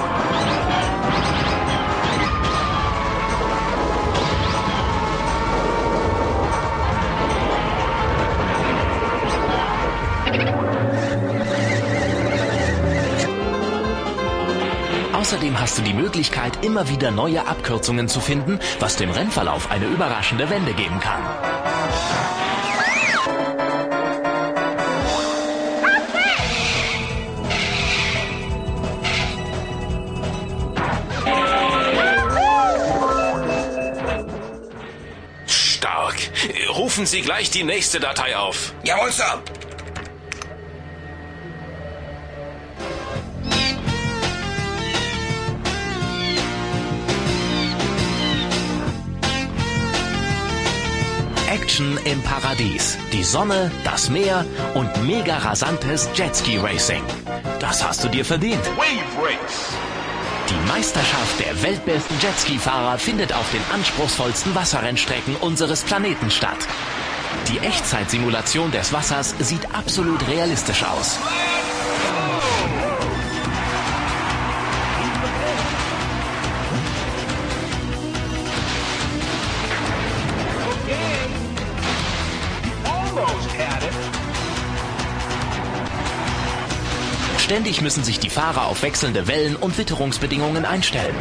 Hast 15.70 15.78
du 15.78 15.82
die 15.82 15.94
Möglichkeit, 15.94 16.64
immer 16.64 16.88
wieder 16.88 17.12
neue 17.12 17.46
Abkürzungen 17.46 18.08
zu 18.08 18.18
finden, 18.18 18.58
was 18.80 18.96
dem 18.96 19.08
Rennverlauf 19.08 19.70
eine 19.70 19.84
überraschende 19.84 20.50
Wende 20.50 20.72
geben 20.72 20.98
kann. 20.98 21.22
Stark. 35.46 36.16
Rufen 36.74 37.06
Sie 37.06 37.20
gleich 37.20 37.52
die 37.52 37.62
nächste 37.62 38.00
Datei 38.00 38.36
auf. 38.36 38.74
Jawohl, 38.82 39.12
Sir! 39.12 39.40
Im 52.10 52.22
Paradies. 52.22 52.98
Die 53.12 53.22
Sonne, 53.22 53.70
das 53.84 54.10
Meer 54.10 54.44
und 54.74 54.90
mega 55.06 55.38
rasantes 55.38 56.08
Jetski 56.14 56.56
Racing. 56.56 57.02
Das 57.60 57.84
hast 57.86 58.02
du 58.02 58.08
dir 58.08 58.24
verdient. 58.24 58.64
Wave 58.76 59.22
Race. 59.22 59.68
Die 60.48 60.68
Meisterschaft 60.68 61.38
der 61.38 61.62
weltbesten 61.62 62.16
Jetski-Fahrer 62.20 62.98
findet 62.98 63.32
auf 63.32 63.48
den 63.52 63.62
anspruchsvollsten 63.72 64.54
Wasserrennstrecken 64.54 65.36
unseres 65.36 65.82
Planeten 65.82 66.30
statt. 66.30 66.58
Die 67.48 67.58
Echtzeitsimulation 67.60 68.72
des 68.72 68.92
Wassers 68.92 69.34
sieht 69.38 69.72
absolut 69.72 70.26
realistisch 70.26 70.82
aus. 70.82 71.18
Ständig 87.50 87.80
müssen 87.80 88.04
sich 88.04 88.20
die 88.20 88.30
Fahrer 88.30 88.66
auf 88.66 88.82
wechselnde 88.82 89.26
Wellen 89.26 89.56
und 89.56 89.76
Witterungsbedingungen 89.76 90.64
einstellen. 90.64 91.16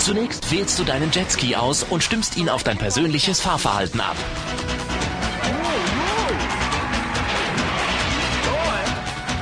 Zunächst 0.00 0.50
wählst 0.50 0.80
du 0.80 0.82
deinen 0.82 1.12
Jetski 1.12 1.54
aus 1.54 1.84
und 1.84 2.02
stimmst 2.02 2.36
ihn 2.36 2.48
auf 2.48 2.64
dein 2.64 2.76
persönliches 2.76 3.40
Fahrverhalten 3.40 4.00
ab. 4.00 4.16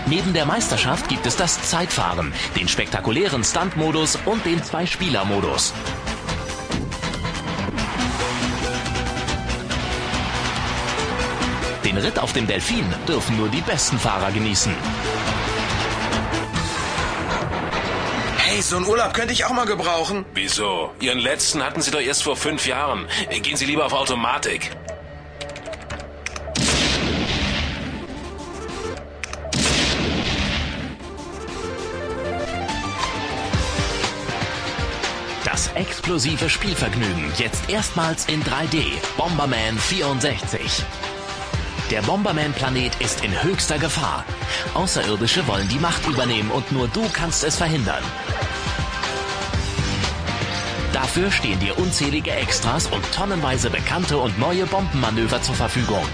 Neben 0.07 0.35
der 0.35 0.45
Meisterschaft 0.45 1.09
gibt 1.09 1.25
es 1.25 1.37
das 1.37 1.63
Zeitfahren, 1.63 2.35
den 2.57 2.69
spektakulären 2.69 3.43
Stunt-Modus 3.43 4.19
und 4.27 4.45
den 4.45 4.63
Zwei-Spieler-Modus. 4.63 5.73
Den 11.85 11.97
Ritt 11.97 12.19
auf 12.19 12.35
dem 12.35 12.47
Delfin 12.47 12.85
dürfen 13.09 13.39
nur 13.39 13.49
die 13.49 13.63
besten 13.63 13.99
Fahrer 13.99 14.31
genießen. 14.31 14.75
Hey, 18.37 18.61
so 18.61 18.77
einen 18.77 18.87
Urlaub 18.87 19.15
könnte 19.15 19.33
ich 19.33 19.47
auch 19.47 19.53
mal 19.53 19.65
gebrauchen. 19.65 20.27
Wieso? 20.35 20.91
Ihren 21.01 21.19
letzten 21.19 21.63
hatten 21.63 21.81
Sie 21.81 21.91
doch 21.91 22.01
erst 22.01 22.25
vor 22.25 22.37
fünf 22.37 22.67
Jahren. 22.67 23.09
Gehen 23.31 23.57
Sie 23.57 23.65
lieber 23.65 23.87
auf 23.87 23.95
Automatik. 23.95 24.71
Explosive 36.05 36.51
Spielvergnügen 36.51 37.33
jetzt 37.39 37.71
erstmals 37.71 38.27
in 38.27 38.43
3D. 38.43 38.83
Bomberman 39.17 39.79
64. 39.79 40.85
Der 41.91 42.03
Bomberman-Planet 42.03 43.01
ist 43.01 43.25
in 43.25 43.43
höchster 43.43 43.79
Gefahr. 43.79 44.23
Außerirdische 44.75 45.47
wollen 45.47 45.67
die 45.71 45.79
Macht 45.79 46.07
übernehmen 46.07 46.51
und 46.51 46.71
nur 46.73 46.89
du 46.89 47.09
kannst 47.11 47.43
es 47.43 47.57
verhindern. 47.57 48.03
Dafür 50.93 51.31
stehen 51.31 51.59
dir 51.61 51.79
unzählige 51.79 52.33
Extras 52.33 52.87
und 52.89 53.03
tonnenweise 53.15 53.71
bekannte 53.71 54.19
und 54.19 54.39
neue 54.39 54.67
Bombenmanöver 54.67 55.41
zur 55.41 55.55
Verfügung. 55.55 56.05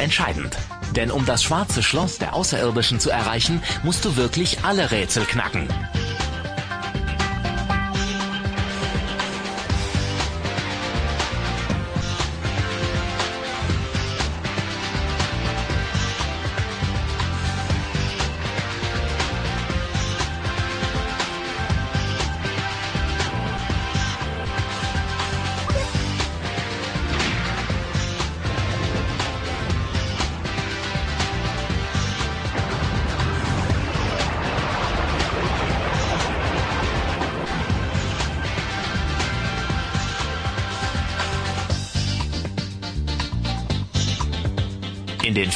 Entscheidend. 0.00 0.56
Denn 0.96 1.10
um 1.10 1.24
das 1.24 1.42
schwarze 1.42 1.82
Schloss 1.82 2.18
der 2.18 2.34
Außerirdischen 2.34 3.00
zu 3.00 3.10
erreichen, 3.10 3.62
musst 3.82 4.04
du 4.04 4.16
wirklich 4.16 4.64
alle 4.64 4.90
Rätsel 4.90 5.24
knacken. 5.24 5.68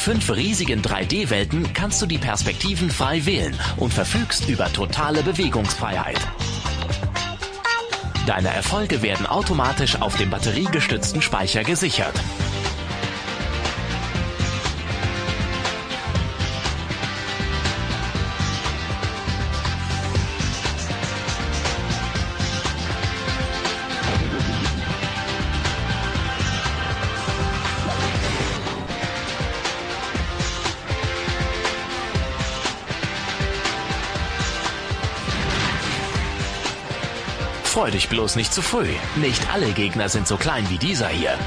Fünf 0.05 0.29
riesigen 0.29 0.83
3D-Welten 0.83 1.73
kannst 1.73 1.99
du 1.99 2.05
die 2.05 2.19
Perspektiven 2.19 2.91
frei 2.91 3.25
wählen 3.25 3.59
und 3.77 3.91
verfügst 3.91 4.47
über 4.47 4.71
totale 4.71 5.23
Bewegungsfreiheit. 5.23 6.19
Deine 8.27 8.49
Erfolge 8.49 9.01
werden 9.01 9.25
automatisch 9.25 9.99
auf 9.99 10.15
dem 10.17 10.29
batteriegestützten 10.29 11.23
Speicher 11.23 11.63
gesichert. 11.63 12.13
Dich 37.95 38.09
bloß 38.09 38.35
nicht 38.35 38.53
zu 38.53 38.61
früh. 38.61 38.89
Nicht 39.15 39.49
alle 39.53 39.71
Gegner 39.71 40.09
sind 40.09 40.27
so 40.27 40.35
klein 40.35 40.69
wie 40.69 40.77
dieser 40.77 41.07
hier. 41.07 41.37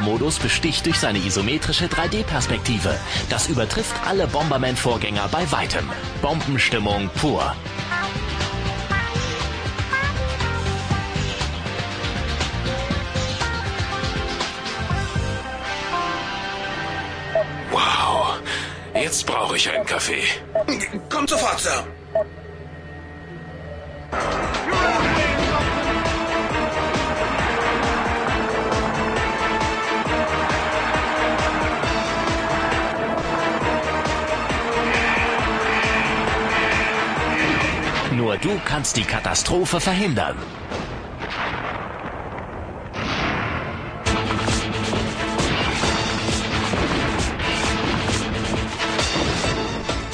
Vier-Spieler-Modus 0.00 0.38
besticht 0.38 0.86
durch 0.86 0.98
seine 0.98 1.18
isometrische 1.18 1.86
3D-Perspektive. 1.86 2.98
Das 3.28 3.48
übertrifft 3.48 3.94
alle 4.06 4.26
Bomberman-Vorgänger 4.26 5.28
bei 5.28 5.50
weitem. 5.52 5.88
Bombenstimmung 6.22 7.10
pur. 7.20 7.54
Wow. 17.70 18.40
Jetzt 18.94 19.26
brauche 19.26 19.56
ich 19.56 19.70
einen 19.70 19.86
Kaffee. 19.86 20.24
Kommt 21.08 21.30
sofort, 21.30 21.60
Sir. 21.60 21.84
Kannst 38.80 38.96
die 38.96 39.04
Katastrophe 39.04 39.78
verhindern. 39.78 40.38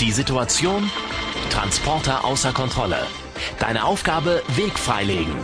Die 0.00 0.10
Situation? 0.10 0.90
Transporter 1.50 2.24
außer 2.24 2.52
Kontrolle. 2.52 3.06
Deine 3.60 3.84
Aufgabe? 3.84 4.42
Weg 4.56 4.76
freilegen. 4.76 5.36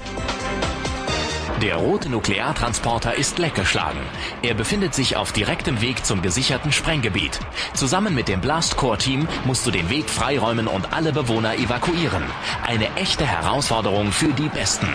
Der 1.63 1.77
rote 1.77 2.09
Nukleartransporter 2.09 3.15
ist 3.15 3.39
leckgeschlagen. 3.39 4.01
Er 4.43 4.55
befindet 4.55 4.97
sich 4.97 5.15
auf 5.17 5.31
direktem 5.31 5.81
Weg 5.81 6.05
zum 6.05 6.21
gesicherten 6.21 6.73
Sprenggebiet. 6.73 7.39
Zusammen 7.73 8.17
mit 8.17 8.27
dem 8.27 8.41
Blast 8.41 8.77
Core 8.77 8.99
Team 8.99 9.29
musst 9.45 9.65
du 9.65 9.71
den 9.71 9.89
Weg 9.89 10.11
freiräumen 10.11 10.67
und 10.67 10.93
alle 10.93 11.13
Bewohner 11.13 11.55
evakuieren. 11.55 12.25
Eine 12.67 12.93
echte 12.97 13.25
Herausforderung 13.25 14.11
für 14.11 14.33
die 14.33 14.49
Besten. 14.49 14.89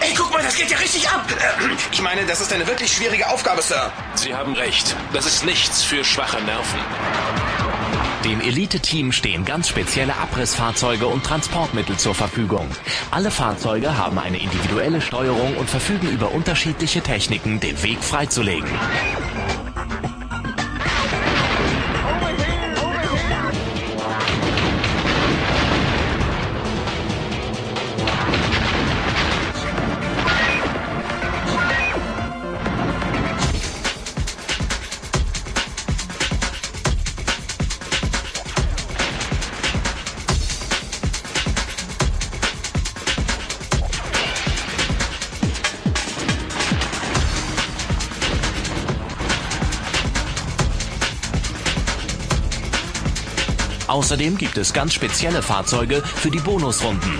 Ey, 0.00 0.14
guck 0.16 0.32
mal, 0.32 0.42
das 0.42 0.56
geht 0.56 0.70
ja 0.70 0.78
richtig 0.78 1.06
ab. 1.10 1.26
Ich 1.92 2.00
meine, 2.00 2.24
das 2.24 2.40
ist 2.40 2.50
eine 2.50 2.66
wirklich 2.66 2.90
schwierige 2.90 3.28
Aufgabe, 3.28 3.60
Sir. 3.60 3.92
Sie 4.14 4.34
haben 4.34 4.54
recht. 4.54 4.96
Das 5.12 5.26
ist 5.26 5.44
nichts 5.44 5.82
für 5.82 6.02
schwache 6.02 6.40
Nerven. 6.44 6.80
Dem 8.24 8.40
Elite-Team 8.40 9.12
stehen 9.12 9.44
ganz 9.44 9.68
spezielle 9.68 10.16
Abrissfahrzeuge 10.16 11.06
und 11.06 11.24
Transportmittel 11.24 11.96
zur 11.96 12.16
Verfügung. 12.16 12.66
Alle 13.12 13.30
Fahrzeuge 13.30 13.96
haben 13.96 14.18
eine 14.18 14.38
individuelle 14.42 15.00
Steuerung 15.00 15.56
und 15.56 15.70
verfügen 15.70 16.08
über 16.10 16.32
unterschiedliche 16.32 17.00
Techniken, 17.00 17.60
den 17.60 17.80
Weg 17.82 18.02
freizulegen. 18.02 18.68
Außerdem 54.08 54.38
gibt 54.38 54.56
es 54.56 54.72
ganz 54.72 54.94
spezielle 54.94 55.42
Fahrzeuge 55.42 56.02
für 56.02 56.30
die 56.30 56.38
Bonusrunden. 56.38 57.12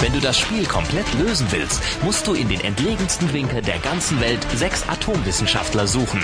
Wenn 0.00 0.12
du 0.12 0.18
das 0.18 0.40
Spiel 0.40 0.66
komplett 0.66 1.06
lösen 1.14 1.46
willst, 1.52 1.80
musst 2.02 2.26
du 2.26 2.34
in 2.34 2.48
den 2.48 2.60
entlegensten 2.62 3.32
Winkel 3.32 3.62
der 3.62 3.78
ganzen 3.78 4.20
Welt 4.20 4.44
sechs 4.56 4.82
Atomwissenschaftler 4.88 5.86
suchen. 5.86 6.20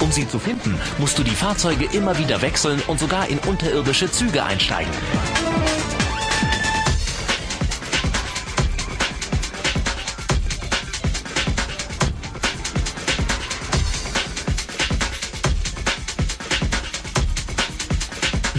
Um 0.00 0.10
sie 0.10 0.26
zu 0.26 0.38
finden, 0.38 0.78
musst 0.98 1.18
du 1.18 1.22
die 1.22 1.30
Fahrzeuge 1.30 1.84
immer 1.92 2.16
wieder 2.18 2.42
wechseln 2.42 2.82
und 2.86 2.98
sogar 2.98 3.28
in 3.28 3.38
unterirdische 3.40 4.10
Züge 4.10 4.42
einsteigen. 4.42 4.90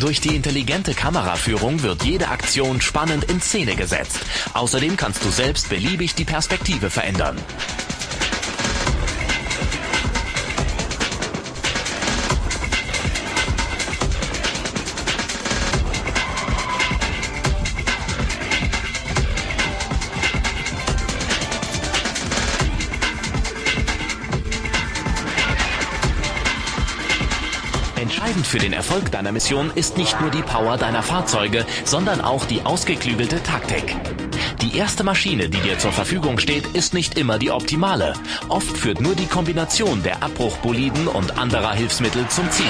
Durch 0.01 0.19
die 0.19 0.35
intelligente 0.35 0.95
Kameraführung 0.95 1.83
wird 1.83 2.03
jede 2.03 2.29
Aktion 2.29 2.81
spannend 2.81 3.25
in 3.25 3.39
Szene 3.39 3.75
gesetzt. 3.75 4.19
Außerdem 4.53 4.97
kannst 4.97 5.23
du 5.23 5.29
selbst 5.29 5.69
beliebig 5.69 6.15
die 6.15 6.25
Perspektive 6.25 6.89
verändern. 6.89 7.37
Für 28.51 28.59
den 28.59 28.73
Erfolg 28.73 29.09
deiner 29.11 29.31
Mission 29.31 29.71
ist 29.75 29.97
nicht 29.97 30.19
nur 30.19 30.29
die 30.29 30.41
Power 30.41 30.75
deiner 30.75 31.03
Fahrzeuge, 31.03 31.65
sondern 31.85 32.19
auch 32.19 32.43
die 32.43 32.61
ausgeklügelte 32.63 33.41
Taktik. 33.41 33.95
Die 34.61 34.77
erste 34.77 35.05
Maschine, 35.05 35.47
die 35.47 35.61
dir 35.61 35.79
zur 35.79 35.93
Verfügung 35.93 36.37
steht, 36.37 36.67
ist 36.73 36.93
nicht 36.93 37.17
immer 37.17 37.39
die 37.39 37.49
optimale. 37.49 38.13
Oft 38.49 38.75
führt 38.75 38.99
nur 38.99 39.15
die 39.15 39.27
Kombination 39.27 40.03
der 40.03 40.21
Abbruchboliden 40.21 41.07
und 41.07 41.37
anderer 41.37 41.71
Hilfsmittel 41.71 42.27
zum 42.27 42.51
Ziel. 42.51 42.65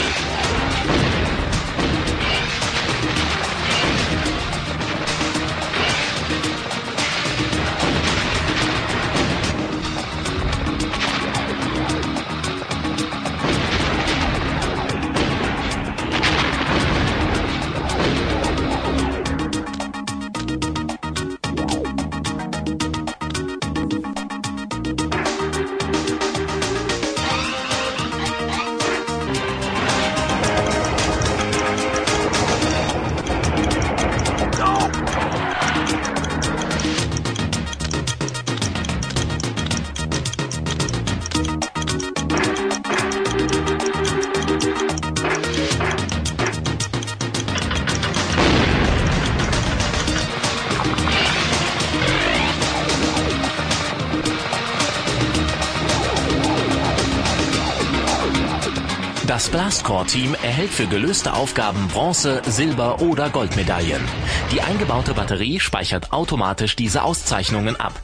Das 59.82 59.88
Blastcore-Team 59.90 60.36
erhält 60.36 60.70
für 60.70 60.86
gelöste 60.86 61.34
Aufgaben 61.34 61.88
Bronze, 61.88 62.44
Silber 62.46 63.02
oder 63.02 63.32
Goldmedaillen. 63.32 64.08
Die 64.52 64.62
eingebaute 64.62 65.16
Batterie 65.16 65.60
speichert 65.60 66.14
automatisch 66.14 66.76
diese 66.76 67.02
Auszeichnungen 67.02 67.76
ab. 67.80 68.00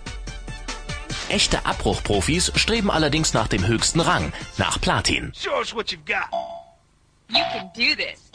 Echte 1.30 1.68
Abbruchprofis 1.68 2.52
streben 2.56 2.90
allerdings 2.90 3.36
nach 3.36 3.48
dem 3.48 3.68
höchsten 3.68 4.00
Rang, 4.00 4.34
nach 4.58 4.82
Platin. 4.82 5.32
Show 5.40 5.60
us 5.60 5.76
what 5.76 5.92
you've 5.92 6.04
got. 6.08 6.32
You 7.30 7.44
can 7.54 7.70
do 7.76 7.96
this. 7.96 8.27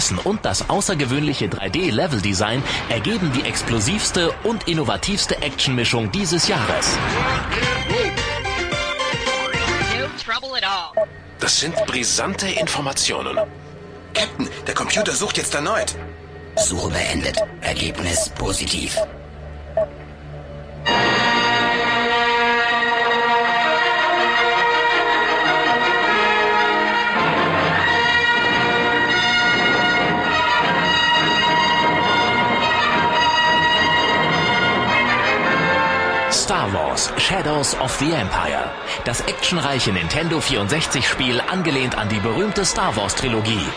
Raffinessen 0.00 0.18
und 0.18 0.44
das 0.44 0.70
außergewöhnliche 0.70 1.46
3D-Level-Design 1.46 2.62
ergeben 2.88 3.32
die 3.32 3.42
explosivste 3.42 4.32
und 4.44 4.66
innovativste 4.66 5.42
Actionmischung 5.42 6.10
dieses 6.10 6.48
Jahres. 6.48 6.96
Das 11.38 11.60
sind 11.60 11.74
brisante 11.86 12.48
Informationen. 12.48 13.38
Captain, 14.14 14.48
der 14.66 14.74
Computer 14.74 15.12
sucht 15.12 15.36
jetzt 15.36 15.54
erneut. 15.54 15.94
Suche 16.56 16.90
beendet. 16.90 17.36
Ergebnis 17.60 18.30
positiv. 18.30 18.96
Shadows 37.30 37.78
of 37.78 37.96
the 38.00 38.10
Empire. 38.10 38.72
Das 39.04 39.20
actionreiche 39.20 39.92
Nintendo 39.92 40.40
64-Spiel 40.40 41.40
angelehnt 41.40 41.96
an 41.96 42.08
die 42.08 42.18
berühmte 42.18 42.64
Star 42.64 42.96
Wars-Trilogie. 42.96 43.68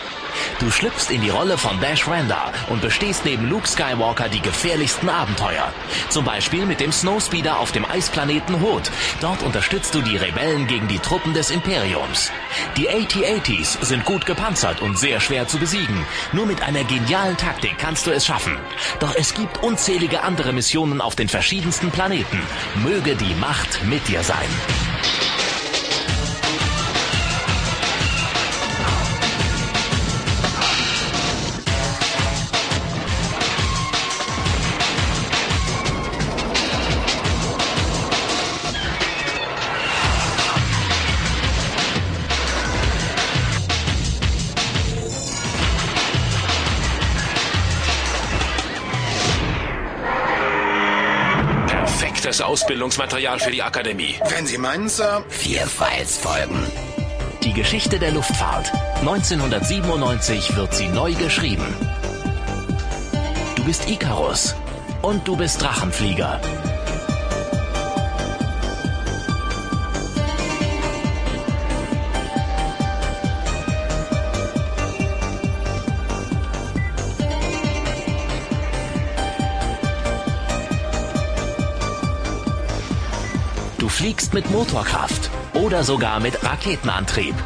Du 0.58 0.72
schlüpfst 0.72 1.10
in 1.10 1.20
die 1.20 1.30
Rolle 1.30 1.56
von 1.56 1.78
Dash 1.80 2.08
Randa 2.08 2.50
und 2.68 2.82
bestehst 2.82 3.24
neben 3.24 3.48
Luke 3.48 3.68
Skywalker 3.68 4.28
die 4.28 4.40
gefährlichsten 4.40 5.08
Abenteuer. 5.08 5.72
Zum 6.08 6.24
Beispiel 6.24 6.66
mit 6.66 6.80
dem 6.80 6.90
Snowspeeder 6.90 7.60
auf 7.60 7.70
dem 7.70 7.84
Eisplaneten 7.84 8.60
Hoth. 8.60 8.90
Dort 9.20 9.44
unterstützt 9.44 9.94
du 9.94 10.00
die 10.00 10.16
Rebellen 10.16 10.66
gegen 10.66 10.88
die 10.88 10.98
Truppen 10.98 11.32
des 11.32 11.52
Imperiums. 11.52 12.32
Die 12.76 12.88
AT-ATs 12.88 13.78
sind 13.82 14.04
gut 14.04 14.26
gepanzert 14.26 14.82
und 14.82 14.98
sehr 14.98 15.20
schwer 15.20 15.46
zu 15.46 15.58
besiegen. 15.58 16.04
Nur 16.32 16.44
mit 16.44 16.60
einer 16.60 16.82
genialen 16.82 17.36
Taktik 17.36 17.78
kannst 17.78 18.06
du 18.06 18.10
es 18.10 18.26
schaffen. 18.26 18.56
Doch 18.98 19.14
es 19.14 19.32
gibt 19.32 19.62
unzählige 19.62 20.22
andere 20.22 20.52
Missionen 20.52 21.00
auf 21.00 21.14
den 21.14 21.28
verschiedensten 21.28 21.92
Planeten. 21.92 22.40
Möge 22.82 23.14
die 23.14 23.34
Macht 23.34 23.84
mit 23.84 24.06
dir 24.08 24.24
sein. 24.24 24.48
Ausbildungsmaterial 52.54 53.40
für 53.40 53.50
die 53.50 53.64
Akademie. 53.64 54.14
Wenn 54.28 54.46
Sie 54.46 54.58
meinen, 54.58 54.88
Sir. 54.88 55.24
Vier 55.28 55.66
Files 55.66 56.18
folgen. 56.18 56.64
Die 57.42 57.52
Geschichte 57.52 57.98
der 57.98 58.12
Luftfahrt. 58.12 58.70
1997 59.00 60.54
wird 60.54 60.72
sie 60.72 60.86
neu 60.86 61.14
geschrieben. 61.14 61.66
Du 63.56 63.64
bist 63.64 63.90
Icarus 63.90 64.54
und 65.02 65.26
du 65.26 65.36
bist 65.36 65.60
Drachenflieger. 65.62 66.40
Fliegst 83.94 84.34
mit 84.34 84.50
Motorkraft 84.50 85.30
oder 85.52 85.84
sogar 85.84 86.18
mit 86.18 86.42
Raketenantrieb. 86.44 87.36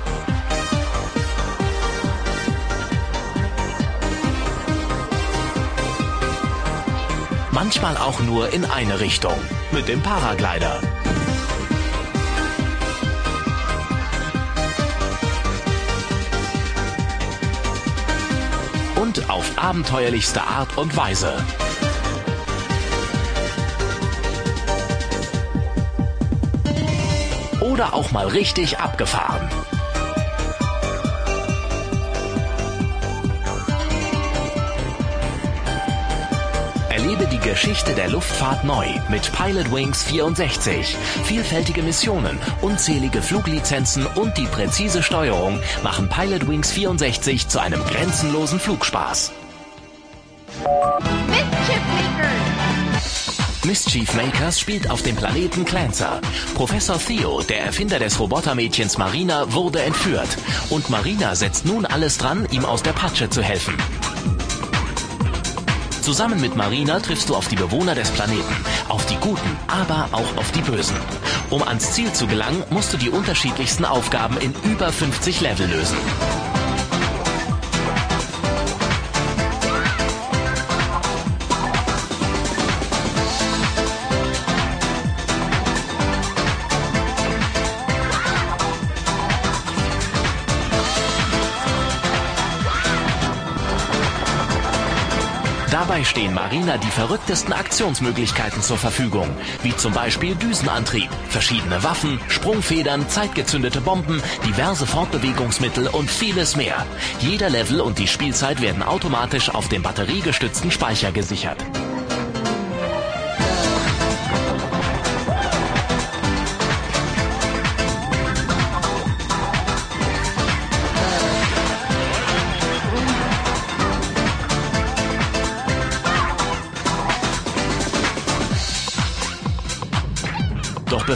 Manchmal 7.50 7.98
auch 7.98 8.20
nur 8.20 8.50
in 8.50 8.64
eine 8.64 8.98
Richtung 8.98 9.34
mit 9.72 9.88
dem 9.88 10.00
Paraglider. 10.00 10.80
Und 18.96 19.28
auf 19.28 19.52
abenteuerlichste 19.56 20.42
Art 20.42 20.78
und 20.78 20.96
Weise. 20.96 21.44
Oder 27.78 27.94
auch 27.94 28.10
mal 28.10 28.26
richtig 28.26 28.80
abgefahren. 28.80 29.48
Erlebe 36.90 37.26
die 37.26 37.38
Geschichte 37.38 37.94
der 37.94 38.08
Luftfahrt 38.08 38.64
neu 38.64 38.84
mit 39.10 39.30
Pilot 39.30 39.72
Wings 39.72 40.02
64. 40.02 40.96
Vielfältige 41.22 41.84
Missionen, 41.84 42.40
unzählige 42.62 43.22
Fluglizenzen 43.22 44.06
und 44.06 44.36
die 44.36 44.46
präzise 44.46 45.04
Steuerung 45.04 45.60
machen 45.84 46.08
Pilot 46.08 46.48
Wings 46.48 46.72
64 46.72 47.46
zu 47.46 47.60
einem 47.60 47.84
grenzenlosen 47.84 48.58
Flugspaß. 48.58 49.30
Mischief 53.68 54.14
Makers 54.14 54.58
spielt 54.58 54.88
auf 54.88 55.02
dem 55.02 55.14
Planeten 55.14 55.62
Clancer. 55.62 56.22
Professor 56.54 56.98
Theo, 56.98 57.42
der 57.42 57.66
Erfinder 57.66 57.98
des 57.98 58.18
Robotermädchens 58.18 58.96
Marina, 58.96 59.52
wurde 59.52 59.82
entführt. 59.82 60.38
Und 60.70 60.88
Marina 60.88 61.34
setzt 61.34 61.66
nun 61.66 61.84
alles 61.84 62.16
dran, 62.16 62.48
ihm 62.50 62.64
aus 62.64 62.82
der 62.82 62.94
Patsche 62.94 63.28
zu 63.28 63.42
helfen. 63.42 63.74
Zusammen 66.00 66.40
mit 66.40 66.56
Marina 66.56 66.98
triffst 67.00 67.28
du 67.28 67.36
auf 67.36 67.48
die 67.48 67.56
Bewohner 67.56 67.94
des 67.94 68.10
Planeten, 68.10 68.56
auf 68.88 69.04
die 69.04 69.16
Guten, 69.16 69.58
aber 69.66 70.08
auch 70.12 70.38
auf 70.38 70.50
die 70.52 70.62
Bösen. 70.62 70.96
Um 71.50 71.62
ans 71.62 71.92
Ziel 71.92 72.10
zu 72.14 72.26
gelangen, 72.26 72.64
musst 72.70 72.94
du 72.94 72.96
die 72.96 73.10
unterschiedlichsten 73.10 73.84
Aufgaben 73.84 74.38
in 74.38 74.54
über 74.64 74.90
50 74.90 75.42
Level 75.42 75.66
lösen. 75.66 75.98
Stehen 96.08 96.34
Marina 96.34 96.78
die 96.78 96.90
verrücktesten 96.90 97.52
Aktionsmöglichkeiten 97.52 98.62
zur 98.62 98.78
Verfügung, 98.78 99.28
wie 99.62 99.76
zum 99.76 99.92
Beispiel 99.92 100.34
Düsenantrieb, 100.34 101.10
verschiedene 101.28 101.82
Waffen, 101.84 102.18
Sprungfedern, 102.28 103.08
zeitgezündete 103.08 103.80
Bomben, 103.80 104.22
diverse 104.46 104.86
Fortbewegungsmittel 104.86 105.86
und 105.88 106.10
vieles 106.10 106.56
mehr. 106.56 106.86
Jeder 107.20 107.50
Level 107.50 107.80
und 107.80 107.98
die 107.98 108.08
Spielzeit 108.08 108.60
werden 108.62 108.82
automatisch 108.82 109.50
auf 109.50 109.68
dem 109.68 109.82
batteriegestützten 109.82 110.70
Speicher 110.70 111.12
gesichert. 111.12 111.58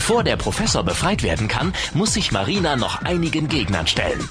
Bevor 0.03 0.25
der 0.25 0.37
Professor 0.37 0.83
befreit 0.83 1.23
werden 1.23 1.47
kann, 1.47 1.73
muss 1.95 2.15
sich 2.15 2.33
Marina 2.33 2.75
noch 2.75 3.03
einigen 3.03 3.47
Gegnern 3.47 3.87
stellen. 3.87 4.29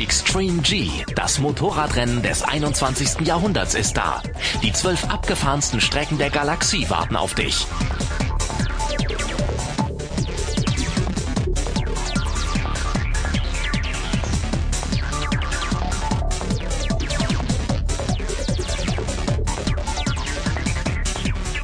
Extreme 0.00 0.60
G, 0.62 0.90
das 1.14 1.38
Motorradrennen 1.38 2.22
des 2.22 2.42
21. 2.42 3.20
Jahrhunderts 3.24 3.74
ist 3.74 3.96
da. 3.96 4.20
Die 4.62 4.72
zwölf 4.72 5.04
abgefahrensten 5.04 5.80
Strecken 5.80 6.18
der 6.18 6.30
Galaxie 6.30 6.88
warten 6.90 7.16
auf 7.16 7.34
dich. 7.34 7.66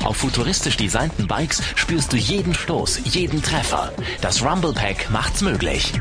Auf 0.05 0.17
futuristisch 0.17 0.77
designten 0.77 1.27
Bikes 1.27 1.63
spürst 1.75 2.13
du 2.13 2.17
jeden 2.17 2.55
Stoß, 2.55 3.01
jeden 3.05 3.43
Treffer. 3.43 3.93
Das 4.23 4.43
Rumble 4.43 4.73
Pack 4.73 5.11
macht's 5.11 5.43
möglich. 5.43 5.93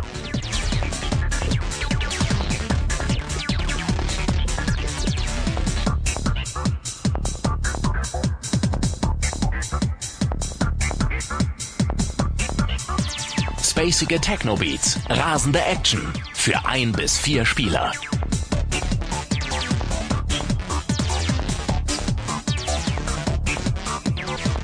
Spacige 13.85 14.19
Techno-Beats, 14.19 14.97
rasende 15.09 15.61
Action 15.61 16.11
für 16.33 16.65
ein 16.65 16.91
bis 16.91 17.19
vier 17.19 17.45
Spieler. 17.45 17.91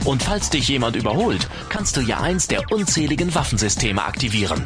Und 0.05 0.23
falls 0.23 0.49
dich 0.49 0.67
jemand 0.69 0.95
überholt, 0.95 1.47
kannst 1.69 1.97
du 1.97 2.01
ja 2.01 2.19
eins 2.19 2.47
der 2.47 2.71
unzähligen 2.71 3.35
Waffensysteme 3.35 4.03
aktivieren. 4.03 4.65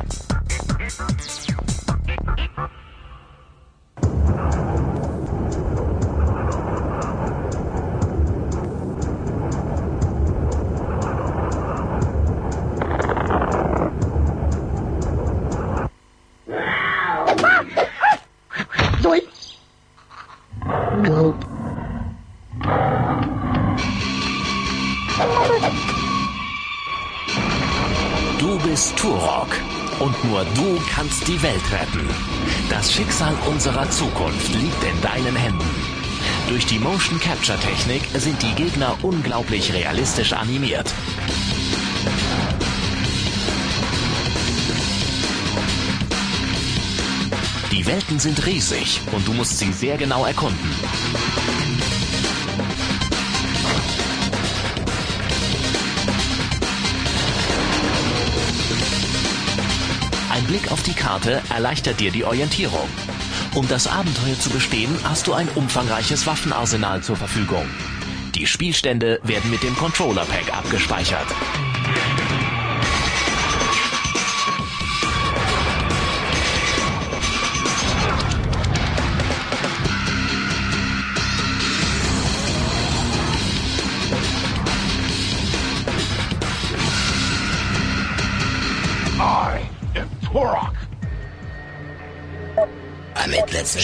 Durch 36.65 36.79
die 36.79 36.83
Motion 36.83 37.19
Capture 37.19 37.59
Technik 37.59 38.01
sind 38.15 38.41
die 38.41 38.51
Gegner 38.55 38.97
unglaublich 39.03 39.71
realistisch 39.71 40.33
animiert. 40.33 40.91
Die 47.71 47.85
Welten 47.85 48.17
sind 48.17 48.43
riesig 48.47 48.99
und 49.11 49.27
du 49.27 49.33
musst 49.33 49.59
sie 49.59 49.71
sehr 49.71 49.97
genau 49.97 50.25
erkunden. 50.25 50.71
Ein 60.31 60.43
Blick 60.45 60.71
auf 60.71 60.81
die 60.81 60.93
Karte 60.93 61.43
erleichtert 61.49 61.99
dir 61.99 62.09
die 62.09 62.23
Orientierung. 62.23 62.89
Um 63.55 63.65
das 63.69 63.87
Abenteuer 63.87 64.37
zu 64.37 64.49
bestehen, 64.49 64.93
hast 65.05 65.27
du 65.27 65.33
ein 65.33 65.47
umfangreiches 65.55 66.27
Waffenarsenal 66.27 67.01
zur 67.01 67.15
Verfügung. 67.15 67.65
Die 68.35 68.45
Spielstände 68.45 69.21
werden 69.23 69.49
mit 69.49 69.63
dem 69.63 69.73
Controller 69.77 70.25
Pack 70.25 70.53
abgespeichert. 70.53 71.27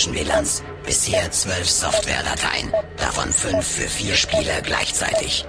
Zwischenbilanz. 0.02 0.64
Bisher 0.84 1.30
zwölf 1.30 1.70
Softwaredateien, 1.70 2.74
davon 2.98 3.32
fünf 3.32 3.68
für 3.68 3.88
vier 3.88 4.16
Spieler 4.16 4.60
gleichzeitig. 4.62 5.46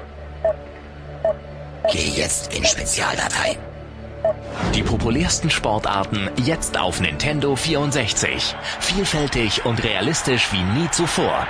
Geh 1.90 2.08
jetzt 2.10 2.54
in 2.54 2.62
Spezialdatei. 2.62 3.56
Die 4.74 4.82
populärsten 4.82 5.48
Sportarten 5.48 6.30
jetzt 6.44 6.78
auf 6.78 7.00
Nintendo 7.00 7.56
64. 7.56 8.54
Vielfältig 8.78 9.64
und 9.64 9.82
realistisch 9.82 10.52
wie 10.52 10.62
nie 10.62 10.90
zuvor. 10.90 11.46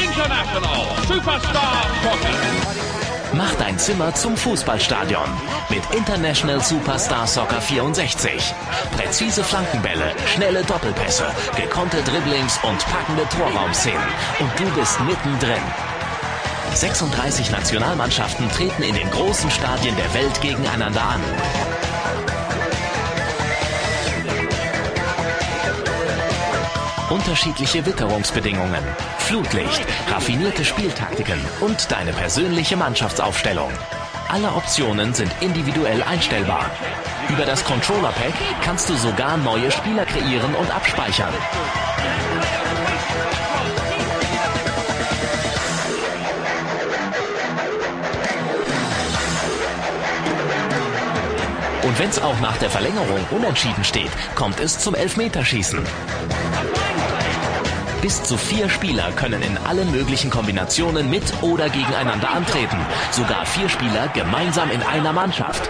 International 0.00 0.86
Superstar 1.08 1.82
Soccer. 2.04 2.87
Mach 3.34 3.54
dein 3.56 3.78
Zimmer 3.78 4.14
zum 4.14 4.36
Fußballstadion 4.36 5.28
mit 5.68 5.82
International 5.94 6.62
Superstar 6.62 7.26
Soccer 7.26 7.60
64. 7.60 8.54
Präzise 8.96 9.44
Flankenbälle, 9.44 10.12
schnelle 10.34 10.62
Doppelpässe, 10.64 11.26
gekonnte 11.56 12.02
Dribblings 12.02 12.58
und 12.62 12.78
packende 12.86 13.28
Torraumszenen. 13.28 14.08
Und 14.40 14.50
du 14.58 14.64
bist 14.78 14.98
mittendrin. 15.00 15.62
36 16.74 17.50
Nationalmannschaften 17.50 18.48
treten 18.50 18.82
in 18.82 18.94
den 18.94 19.10
großen 19.10 19.50
Stadien 19.50 19.96
der 19.96 20.14
Welt 20.14 20.40
gegeneinander 20.40 21.02
an. 21.02 21.20
Unterschiedliche 27.10 27.86
Witterungsbedingungen, 27.86 28.84
Flutlicht, 29.16 29.80
raffinierte 30.10 30.62
Spieltaktiken 30.62 31.40
und 31.60 31.90
deine 31.90 32.12
persönliche 32.12 32.76
Mannschaftsaufstellung. 32.76 33.70
Alle 34.28 34.52
Optionen 34.52 35.14
sind 35.14 35.32
individuell 35.40 36.02
einstellbar. 36.02 36.70
Über 37.30 37.46
das 37.46 37.64
Controller 37.64 38.12
Pack 38.12 38.34
kannst 38.62 38.90
du 38.90 38.94
sogar 38.94 39.38
neue 39.38 39.70
Spieler 39.70 40.04
kreieren 40.04 40.54
und 40.54 40.70
abspeichern. 40.70 41.32
Und 51.84 51.98
wenn's 51.98 52.18
auch 52.18 52.38
nach 52.40 52.58
der 52.58 52.68
Verlängerung 52.68 53.24
unentschieden 53.30 53.82
steht, 53.82 54.10
kommt 54.34 54.60
es 54.60 54.78
zum 54.78 54.94
Elfmeterschießen. 54.94 55.82
Bis 58.00 58.22
zu 58.22 58.36
vier 58.36 58.68
Spieler 58.68 59.10
können 59.12 59.42
in 59.42 59.58
allen 59.58 59.90
möglichen 59.90 60.30
Kombinationen 60.30 61.10
mit 61.10 61.24
oder 61.42 61.68
gegeneinander 61.68 62.30
antreten. 62.30 62.78
Sogar 63.10 63.44
vier 63.44 63.68
Spieler 63.68 64.08
gemeinsam 64.14 64.70
in 64.70 64.82
einer 64.82 65.12
Mannschaft. 65.12 65.68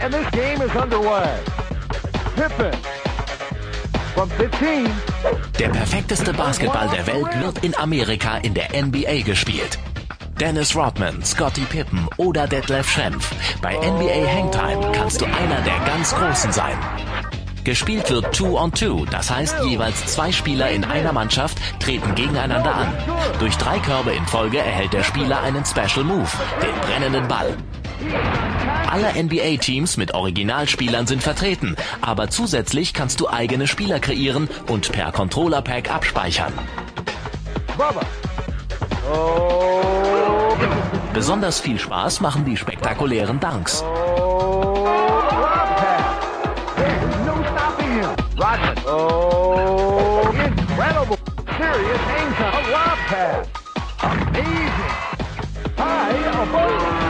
And 0.00 0.12
this 0.12 0.28
game 0.30 0.62
is 0.62 0.74
underway. 0.74 1.44
Pippen 2.34 2.72
from 4.14 4.28
15. 4.30 4.86
Der 5.58 5.68
perfekteste 5.68 6.32
Basketball 6.32 6.88
der 6.88 7.06
Welt 7.06 7.42
wird 7.42 7.64
in 7.64 7.76
Amerika 7.76 8.38
in 8.38 8.54
der 8.54 8.68
NBA 8.70 9.22
gespielt. 9.24 9.78
Dennis 10.40 10.74
Rodman, 10.74 11.22
Scottie 11.24 11.64
Pippen 11.64 12.08
oder 12.16 12.46
Detlef 12.46 12.90
Schrempf. 12.90 13.30
Bei 13.60 13.74
NBA 13.74 14.26
Hangtime 14.26 14.92
kannst 14.92 15.20
du 15.20 15.26
einer 15.26 15.60
der 15.60 15.78
ganz 15.86 16.14
Großen 16.14 16.52
sein. 16.52 16.76
Gespielt 17.64 18.10
wird 18.10 18.34
Two 18.34 18.58
on 18.58 18.72
Two, 18.72 19.04
das 19.04 19.30
heißt 19.30 19.56
jeweils 19.64 20.06
zwei 20.06 20.32
Spieler 20.32 20.70
in 20.70 20.84
einer 20.84 21.12
Mannschaft 21.12 21.58
treten 21.78 22.14
gegeneinander 22.14 22.74
an. 22.74 22.92
Durch 23.38 23.56
drei 23.56 23.78
Körbe 23.78 24.12
in 24.12 24.26
Folge 24.26 24.58
erhält 24.58 24.92
der 24.92 25.04
Spieler 25.04 25.42
einen 25.42 25.64
Special 25.64 26.04
Move, 26.04 26.28
den 26.60 26.74
brennenden 26.80 27.28
Ball. 27.28 27.56
Alle 28.92 29.14
NBA-Teams 29.22 29.96
mit 29.96 30.12
Originalspielern 30.12 31.06
sind 31.06 31.22
vertreten, 31.22 31.76
aber 32.02 32.28
zusätzlich 32.28 32.92
kannst 32.92 33.20
du 33.20 33.28
eigene 33.30 33.66
Spieler 33.66 33.98
kreieren 34.00 34.50
und 34.68 34.92
per 34.92 35.12
Controller-Pack 35.12 35.90
abspeichern. 35.90 36.52
Besonders 41.14 41.58
viel 41.58 41.78
Spaß 41.78 42.20
machen 42.20 42.44
die 42.44 42.54
spektakulären 42.54 43.40
Dunks. 43.40 43.82
Oh. 43.82 44.82
Serious 51.58 52.00
time. 52.08 52.34
A 52.42 52.60
lob 52.74 52.98
pass. 53.08 53.48
Amazing. 54.02 54.92
High 55.78 56.26
above 56.34 57.01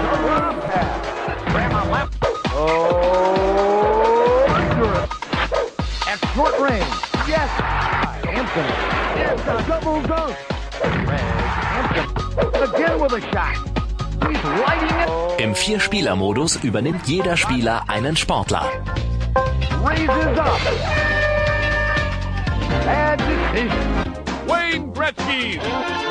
double 9.83 10.03
dunk. 10.03 10.37
Again 12.63 13.01
with 13.01 13.13
a 13.13 13.21
shot. 13.33 13.57
He's 14.29 14.45
lighting 14.45 14.97
it. 15.01 15.41
Im 15.41 15.55
Vier-Spieler-Modus 15.55 16.57
übernimmt 16.57 17.07
jeder 17.09 17.37
Spieler 17.37 17.85
einen 17.89 18.17
Sportler. 18.17 18.65
Raises 19.83 20.39
up. 20.39 20.61
Bad 22.85 23.19
decision. 23.19 24.13
Wayne 24.47 24.93
Gretzky's 24.93 25.63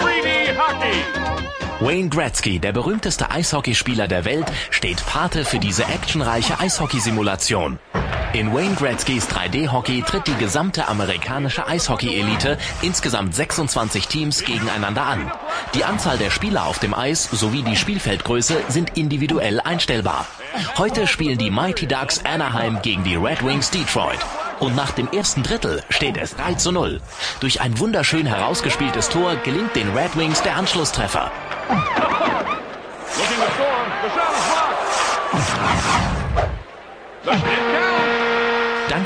3D 0.01 0.58
Hockey. 0.58 1.85
Wayne 1.85 2.09
Gretzky, 2.09 2.59
der 2.59 2.74
berühmteste 2.74 3.32
Eishockeyspieler 3.32 4.08
der 4.08 4.25
Welt, 4.25 4.45
steht 4.69 5.03
Pate 5.06 5.45
für 5.45 5.58
diese 5.58 5.85
actionreiche 5.85 6.59
Eishockeysimulation. 6.59 7.80
In 8.34 8.53
Wayne 8.53 8.76
Gretzkys 8.76 9.27
3D-Hockey 9.27 10.03
tritt 10.03 10.26
die 10.26 10.35
gesamte 10.35 10.88
amerikanische 10.88 11.68
Eishockey-Elite, 11.68 12.58
insgesamt 12.82 13.35
26 13.35 14.08
Teams, 14.08 14.45
gegeneinander 14.45 15.03
an. 15.03 15.30
Die 15.74 15.84
Anzahl 15.84 16.18
der 16.18 16.30
Spieler 16.30 16.66
auf 16.66 16.80
dem 16.80 16.93
Eis 16.93 17.26
sowie 17.30 17.61
die 17.61 17.76
Spielfeldgröße 17.76 18.56
sind 18.69 18.98
individuell 18.98 19.60
einstellbar. 19.60 20.26
Heute 20.77 21.08
spielen 21.08 21.40
die 21.40 21.51
Mighty 21.51 21.88
Ducks 21.88 22.24
Anaheim 22.24 22.82
gegen 22.82 23.03
die 23.03 23.18
Red 23.18 23.45
Wings 23.45 23.69
Detroit. 23.69 24.19
Und 24.61 24.77
nach 24.77 24.92
dem 24.92 25.10
ersten 25.11 25.43
Drittel 25.43 25.84
steht 25.90 26.16
es 26.16 26.34
3 26.38 26.53
zu 26.53 26.72
0. 26.72 27.01
Durch 27.42 27.60
ein 27.60 27.80
wunderschön 27.80 28.26
herausgespieltes 28.26 29.10
Tor 29.10 29.35
gelingt 29.43 29.76
den 29.76 29.90
Red 29.90 30.16
Wings 30.16 30.42
der 30.42 30.56
Anschlusstreffer. 30.56 31.32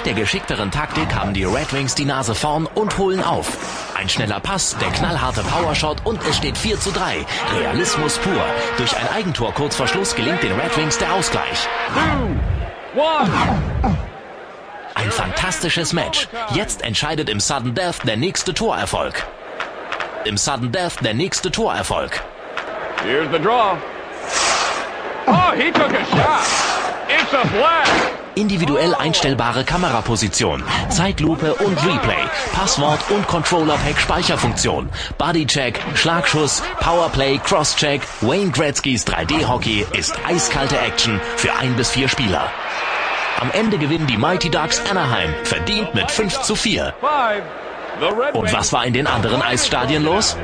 Der 0.06 0.14
geschickteren 0.14 0.70
Taktik 0.70 1.16
haben 1.16 1.34
die 1.34 1.46
Red 1.46 1.74
Wings 1.74 1.96
die 1.96 2.06
Nase 2.06 2.36
vorn 2.36 2.68
und 2.68 2.98
holen 2.98 3.24
auf. 3.24 3.58
Ein 3.96 4.08
schneller 4.08 4.40
Pass, 4.40 4.76
der 4.80 4.90
knallharte 4.92 5.42
Powershot 5.42 6.06
und 6.06 6.22
es 6.28 6.38
steht 6.38 6.58
4 6.58 6.80
zu 6.80 6.92
3. 6.92 7.26
Realismus 7.58 8.18
pur. 8.20 8.44
Durch 8.78 8.96
ein 8.96 9.10
Eigentor 9.10 9.54
kurz 9.54 9.76
vor 9.76 9.88
Schluss 9.88 10.16
gelingt 10.16 10.44
den 10.44 10.52
Red 10.52 10.78
Wings 10.78 10.98
der 10.98 11.12
Ausgleich. 11.14 11.68
Ein 14.94 15.12
fantastisches 15.12 15.92
Match. 15.92 16.28
Jetzt 16.54 16.84
entscheidet 16.84 17.30
im 17.30 17.40
Sudden 17.40 17.74
Death 17.74 18.04
der 18.06 18.18
nächste 18.18 18.54
Torerfolg. 18.54 19.26
Im 20.24 20.38
Sudden 20.38 20.72
Death 20.72 21.02
der 21.02 21.16
nächste 21.16 21.52
Torerfolg. 21.52 22.22
Here's 23.04 23.30
the 23.32 23.40
draw. 23.40 23.78
Oh, 25.28 25.52
he 25.56 25.72
took 25.72 25.92
a 25.92 26.06
shot. 26.06 26.75
It's 27.16 27.34
a 27.34 27.48
flag. 27.48 27.88
Individuell 28.36 28.94
einstellbare 28.94 29.64
Kameraposition, 29.64 30.62
Zeitlupe 30.90 31.54
und 31.54 31.78
Replay, 31.78 32.26
Passwort 32.54 33.00
und 33.10 33.26
Controller-Pack 33.28 33.98
Speicherfunktion, 33.98 34.90
Bodycheck, 35.18 35.80
Schlagschuss, 35.96 36.62
Powerplay, 36.82 37.38
Crosscheck, 37.38 38.02
Wayne 38.20 38.52
Gretzkys 38.52 39.08
3D-Hockey 39.08 39.86
ist 39.98 40.14
eiskalte 40.28 40.78
Action 40.78 41.22
für 41.38 41.54
ein 41.54 41.78
bis 41.78 41.92
vier 41.92 42.10
Spieler. 42.10 42.52
Am 43.40 43.50
Ende 43.52 43.78
gewinnen 43.78 44.08
die 44.08 44.18
Mighty 44.18 44.50
Ducks 44.50 44.82
Anaheim, 44.90 45.34
verdient 45.46 45.96
mit 45.96 46.12
5 46.12 46.42
zu 46.42 46.58
4. 46.58 46.94
Five. 47.00 47.44
The 48.02 48.08
Red 48.08 48.36
Und 48.36 48.52
was 48.52 48.74
war 48.74 48.86
in 48.86 48.92
den 48.92 49.08
anderen 49.08 49.42
Eisstadien 49.42 50.04
los? 50.04 50.36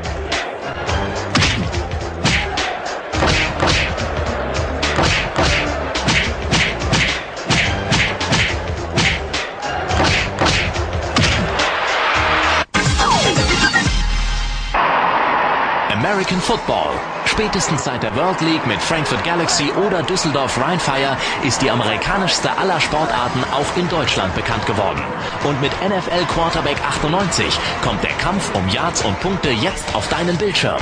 American 16.21 16.41
Football. 16.41 16.91
Spätestens 17.25 17.83
seit 17.83 18.03
der 18.03 18.15
World 18.15 18.41
League 18.41 18.67
mit 18.67 18.79
Frankfurt 18.79 19.23
Galaxy 19.23 19.71
oder 19.87 20.03
Düsseldorf 20.03 20.55
Rheinfire 20.61 21.17
ist 21.43 21.63
die 21.63 21.71
amerikanischste 21.71 22.55
aller 22.59 22.79
Sportarten 22.79 23.43
auch 23.51 23.75
in 23.75 23.89
Deutschland 23.89 24.35
bekannt 24.35 24.63
geworden. 24.67 25.01
Und 25.43 25.59
mit 25.61 25.71
NFL 25.81 26.23
Quarterback 26.31 26.77
98 26.87 27.57
kommt 27.81 28.03
der 28.03 28.11
Kampf 28.11 28.53
um 28.53 28.69
Yards 28.69 29.03
und 29.03 29.19
Punkte 29.19 29.49
jetzt 29.49 29.95
auf 29.95 30.07
deinen 30.09 30.37
Bildschirm. 30.37 30.77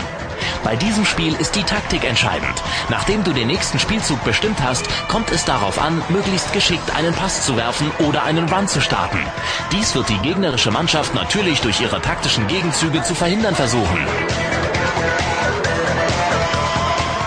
Bei 0.66 0.76
diesem 0.76 1.06
Spiel 1.06 1.34
ist 1.36 1.56
die 1.56 1.64
Taktik 1.64 2.04
entscheidend. 2.04 2.62
Nachdem 2.90 3.24
du 3.24 3.32
den 3.32 3.48
nächsten 3.48 3.80
Spielzug 3.80 4.22
bestimmt 4.26 4.62
hast, 4.62 4.90
kommt 5.08 5.32
es 5.32 5.46
darauf 5.46 5.80
an, 5.80 6.02
möglichst 6.10 6.52
geschickt 6.52 6.94
einen 6.98 7.14
Pass 7.14 7.46
zu 7.46 7.56
werfen 7.56 7.90
oder 8.00 8.24
einen 8.24 8.50
Run 8.50 8.68
zu 8.68 8.82
starten. 8.82 9.20
Dies 9.72 9.96
wird 9.96 10.10
die 10.10 10.18
gegnerische 10.18 10.72
Mannschaft 10.72 11.16
natürlich 11.16 11.62
durch 11.62 11.80
ihre 11.80 12.02
taktischen 12.02 12.46
Gegenzüge 12.48 13.04
zu 13.04 13.16
verhindern 13.16 13.56
versuchen. 13.56 14.06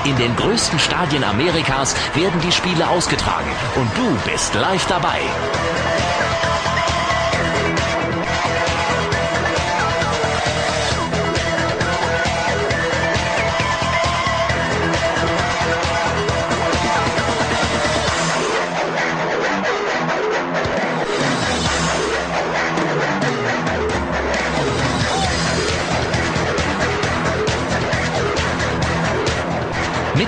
In 0.05 0.17
den 0.17 0.35
größten 0.35 0.81
Stadien 0.81 1.23
Amerikas 1.23 1.95
werden 2.15 2.41
die 2.41 2.51
Spiele 2.51 2.89
ausgetragen 2.89 3.51
und 3.77 3.89
du 3.97 4.17
bist 4.25 4.55
live 4.55 4.87
dabei. 4.87 5.21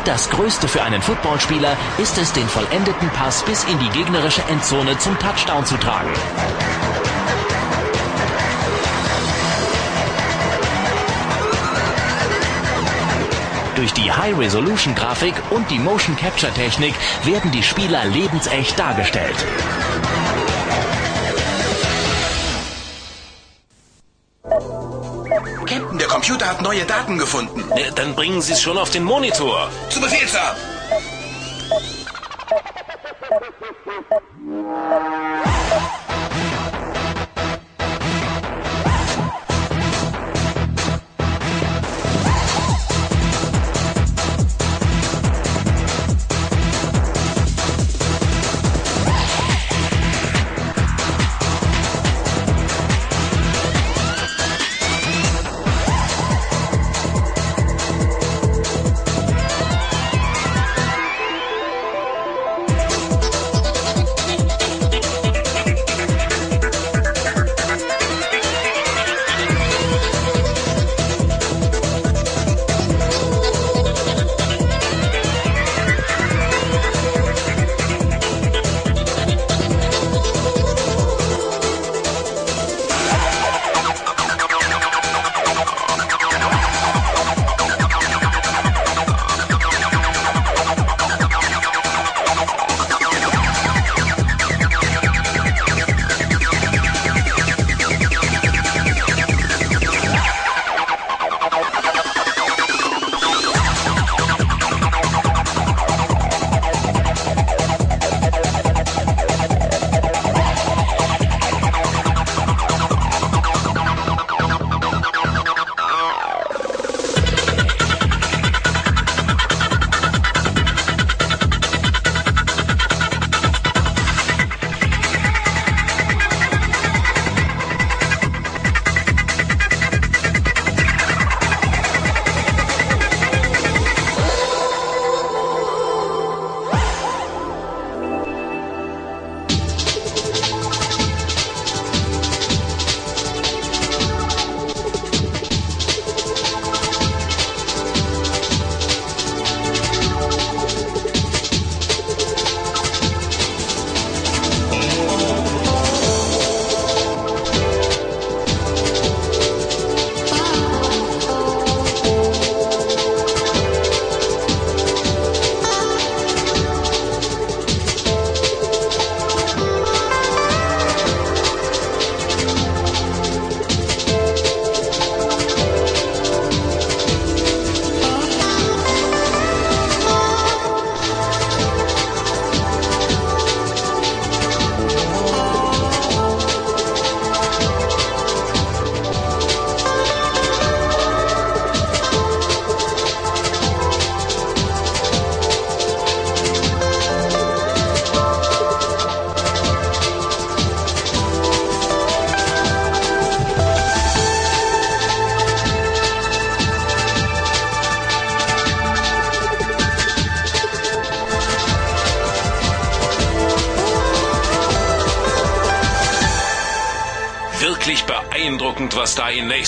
Das 0.05 0.29
Größte 0.31 0.69
für 0.69 0.83
einen 0.83 1.03
Footballspieler 1.03 1.77
ist 1.99 2.19
es, 2.19 2.33
den 2.33 2.49
vollendeten 2.49 3.11
Pass 3.11 3.43
bis 3.45 3.65
in 3.65 3.79
die 3.79 3.89
gegnerische 3.91 4.43
Endzone 4.49 4.99
zum 4.99 5.19
Touchdown 5.19 5.65
zu 5.65 5.77
tragen. 5.77 6.13
Durch 13.77 13.93
die 13.93 14.13
High-Resolution-Grafik 14.13 15.35
und 15.51 15.71
die 15.71 15.79
Motion-Capture-Technik 15.79 16.95
werden 17.25 17.51
die 17.51 17.63
Spieler 17.63 18.05
lebensecht 18.05 18.79
dargestellt. 18.79 19.37
Hat 26.55 26.63
neue 26.63 26.85
Daten 26.85 27.19
gefunden. 27.19 27.65
Dann 27.97 28.15
bringen 28.15 28.41
Sie 28.41 28.53
es 28.53 28.63
schon 28.63 28.79
auf 28.79 28.91
den 28.91 29.03
Monitor. 29.03 29.69
Zu 29.91 30.01
Befehl, 30.01 30.29
Sir. 30.29 30.55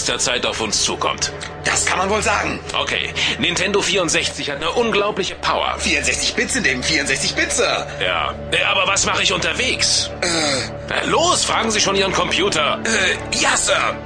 Nächster 0.06 0.18
Zeit 0.32 0.46
auf 0.46 0.60
uns 0.60 0.84
zukommt. 0.84 1.32
Das 1.64 1.84
kann 1.84 1.98
man 1.98 2.08
wohl 2.08 2.22
sagen. 2.22 2.60
Okay, 2.80 3.12
Nintendo 3.40 3.82
64 3.82 4.50
hat 4.50 4.56
eine 4.58 4.70
unglaubliche 4.70 5.34
Power. 5.34 5.74
64 5.78 6.34
Bits 6.34 6.54
in 6.54 6.62
dem 6.62 6.80
64 6.80 7.34
Bitzer. 7.34 7.88
Ja, 8.00 8.32
Äh, 8.52 8.62
aber 8.62 8.86
was 8.86 9.04
mache 9.04 9.24
ich 9.24 9.32
unterwegs? 9.32 10.08
Na 10.88 11.02
los, 11.10 11.44
fragen 11.44 11.72
Sie 11.72 11.80
schon 11.80 11.96
Ihren 11.96 12.12
Computer. 12.12 12.78
Äh, 12.84 13.36
ja, 13.40 13.56
Sir. 13.56 13.96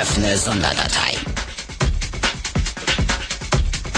Öffne 0.00 0.36
Sonderdatei. 0.36 1.18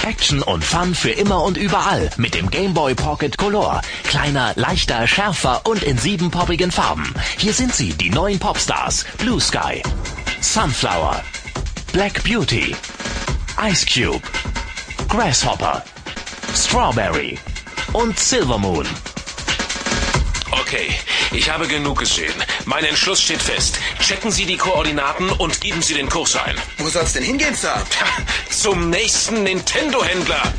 Action 0.04 0.42
und 0.42 0.62
Fun 0.62 0.94
für 0.94 1.10
immer 1.10 1.42
und 1.42 1.56
überall 1.56 2.10
mit 2.18 2.34
dem 2.34 2.50
Game 2.50 2.74
Boy 2.74 2.94
Pocket 2.94 3.38
Color. 3.38 3.80
Kleiner, 4.04 4.52
leichter, 4.56 5.06
schärfer 5.08 5.62
und 5.64 5.82
in 5.82 5.96
sieben 5.96 6.30
poppigen 6.30 6.70
Farben. 6.70 7.14
Hier 7.38 7.54
sind 7.54 7.74
sie, 7.74 7.94
die 7.94 8.10
neuen 8.10 8.38
Popstars. 8.38 9.06
Blue 9.18 9.40
Sky, 9.40 9.82
Sunflower, 10.40 11.22
Black 11.96 12.22
Beauty, 12.24 12.76
Ice 13.58 13.86
Cube, 13.86 14.20
Grasshopper, 15.08 15.82
Strawberry 16.54 17.38
und 17.94 18.18
Silver 18.18 18.58
Moon. 18.58 18.86
Okay, 20.50 20.94
ich 21.32 21.48
habe 21.48 21.66
genug 21.66 22.00
gesehen. 22.00 22.34
Mein 22.66 22.84
Entschluss 22.84 23.22
steht 23.22 23.40
fest. 23.40 23.78
Checken 23.98 24.30
Sie 24.30 24.44
die 24.44 24.58
Koordinaten 24.58 25.30
und 25.30 25.58
geben 25.62 25.80
Sie 25.80 25.94
den 25.94 26.10
Kurs 26.10 26.36
ein. 26.36 26.56
Wo 26.76 26.86
soll's 26.90 27.14
denn 27.14 27.22
hingehen, 27.22 27.54
Sir? 27.54 27.82
Zum 28.50 28.90
nächsten 28.90 29.42
Nintendo-Händler. 29.44 30.52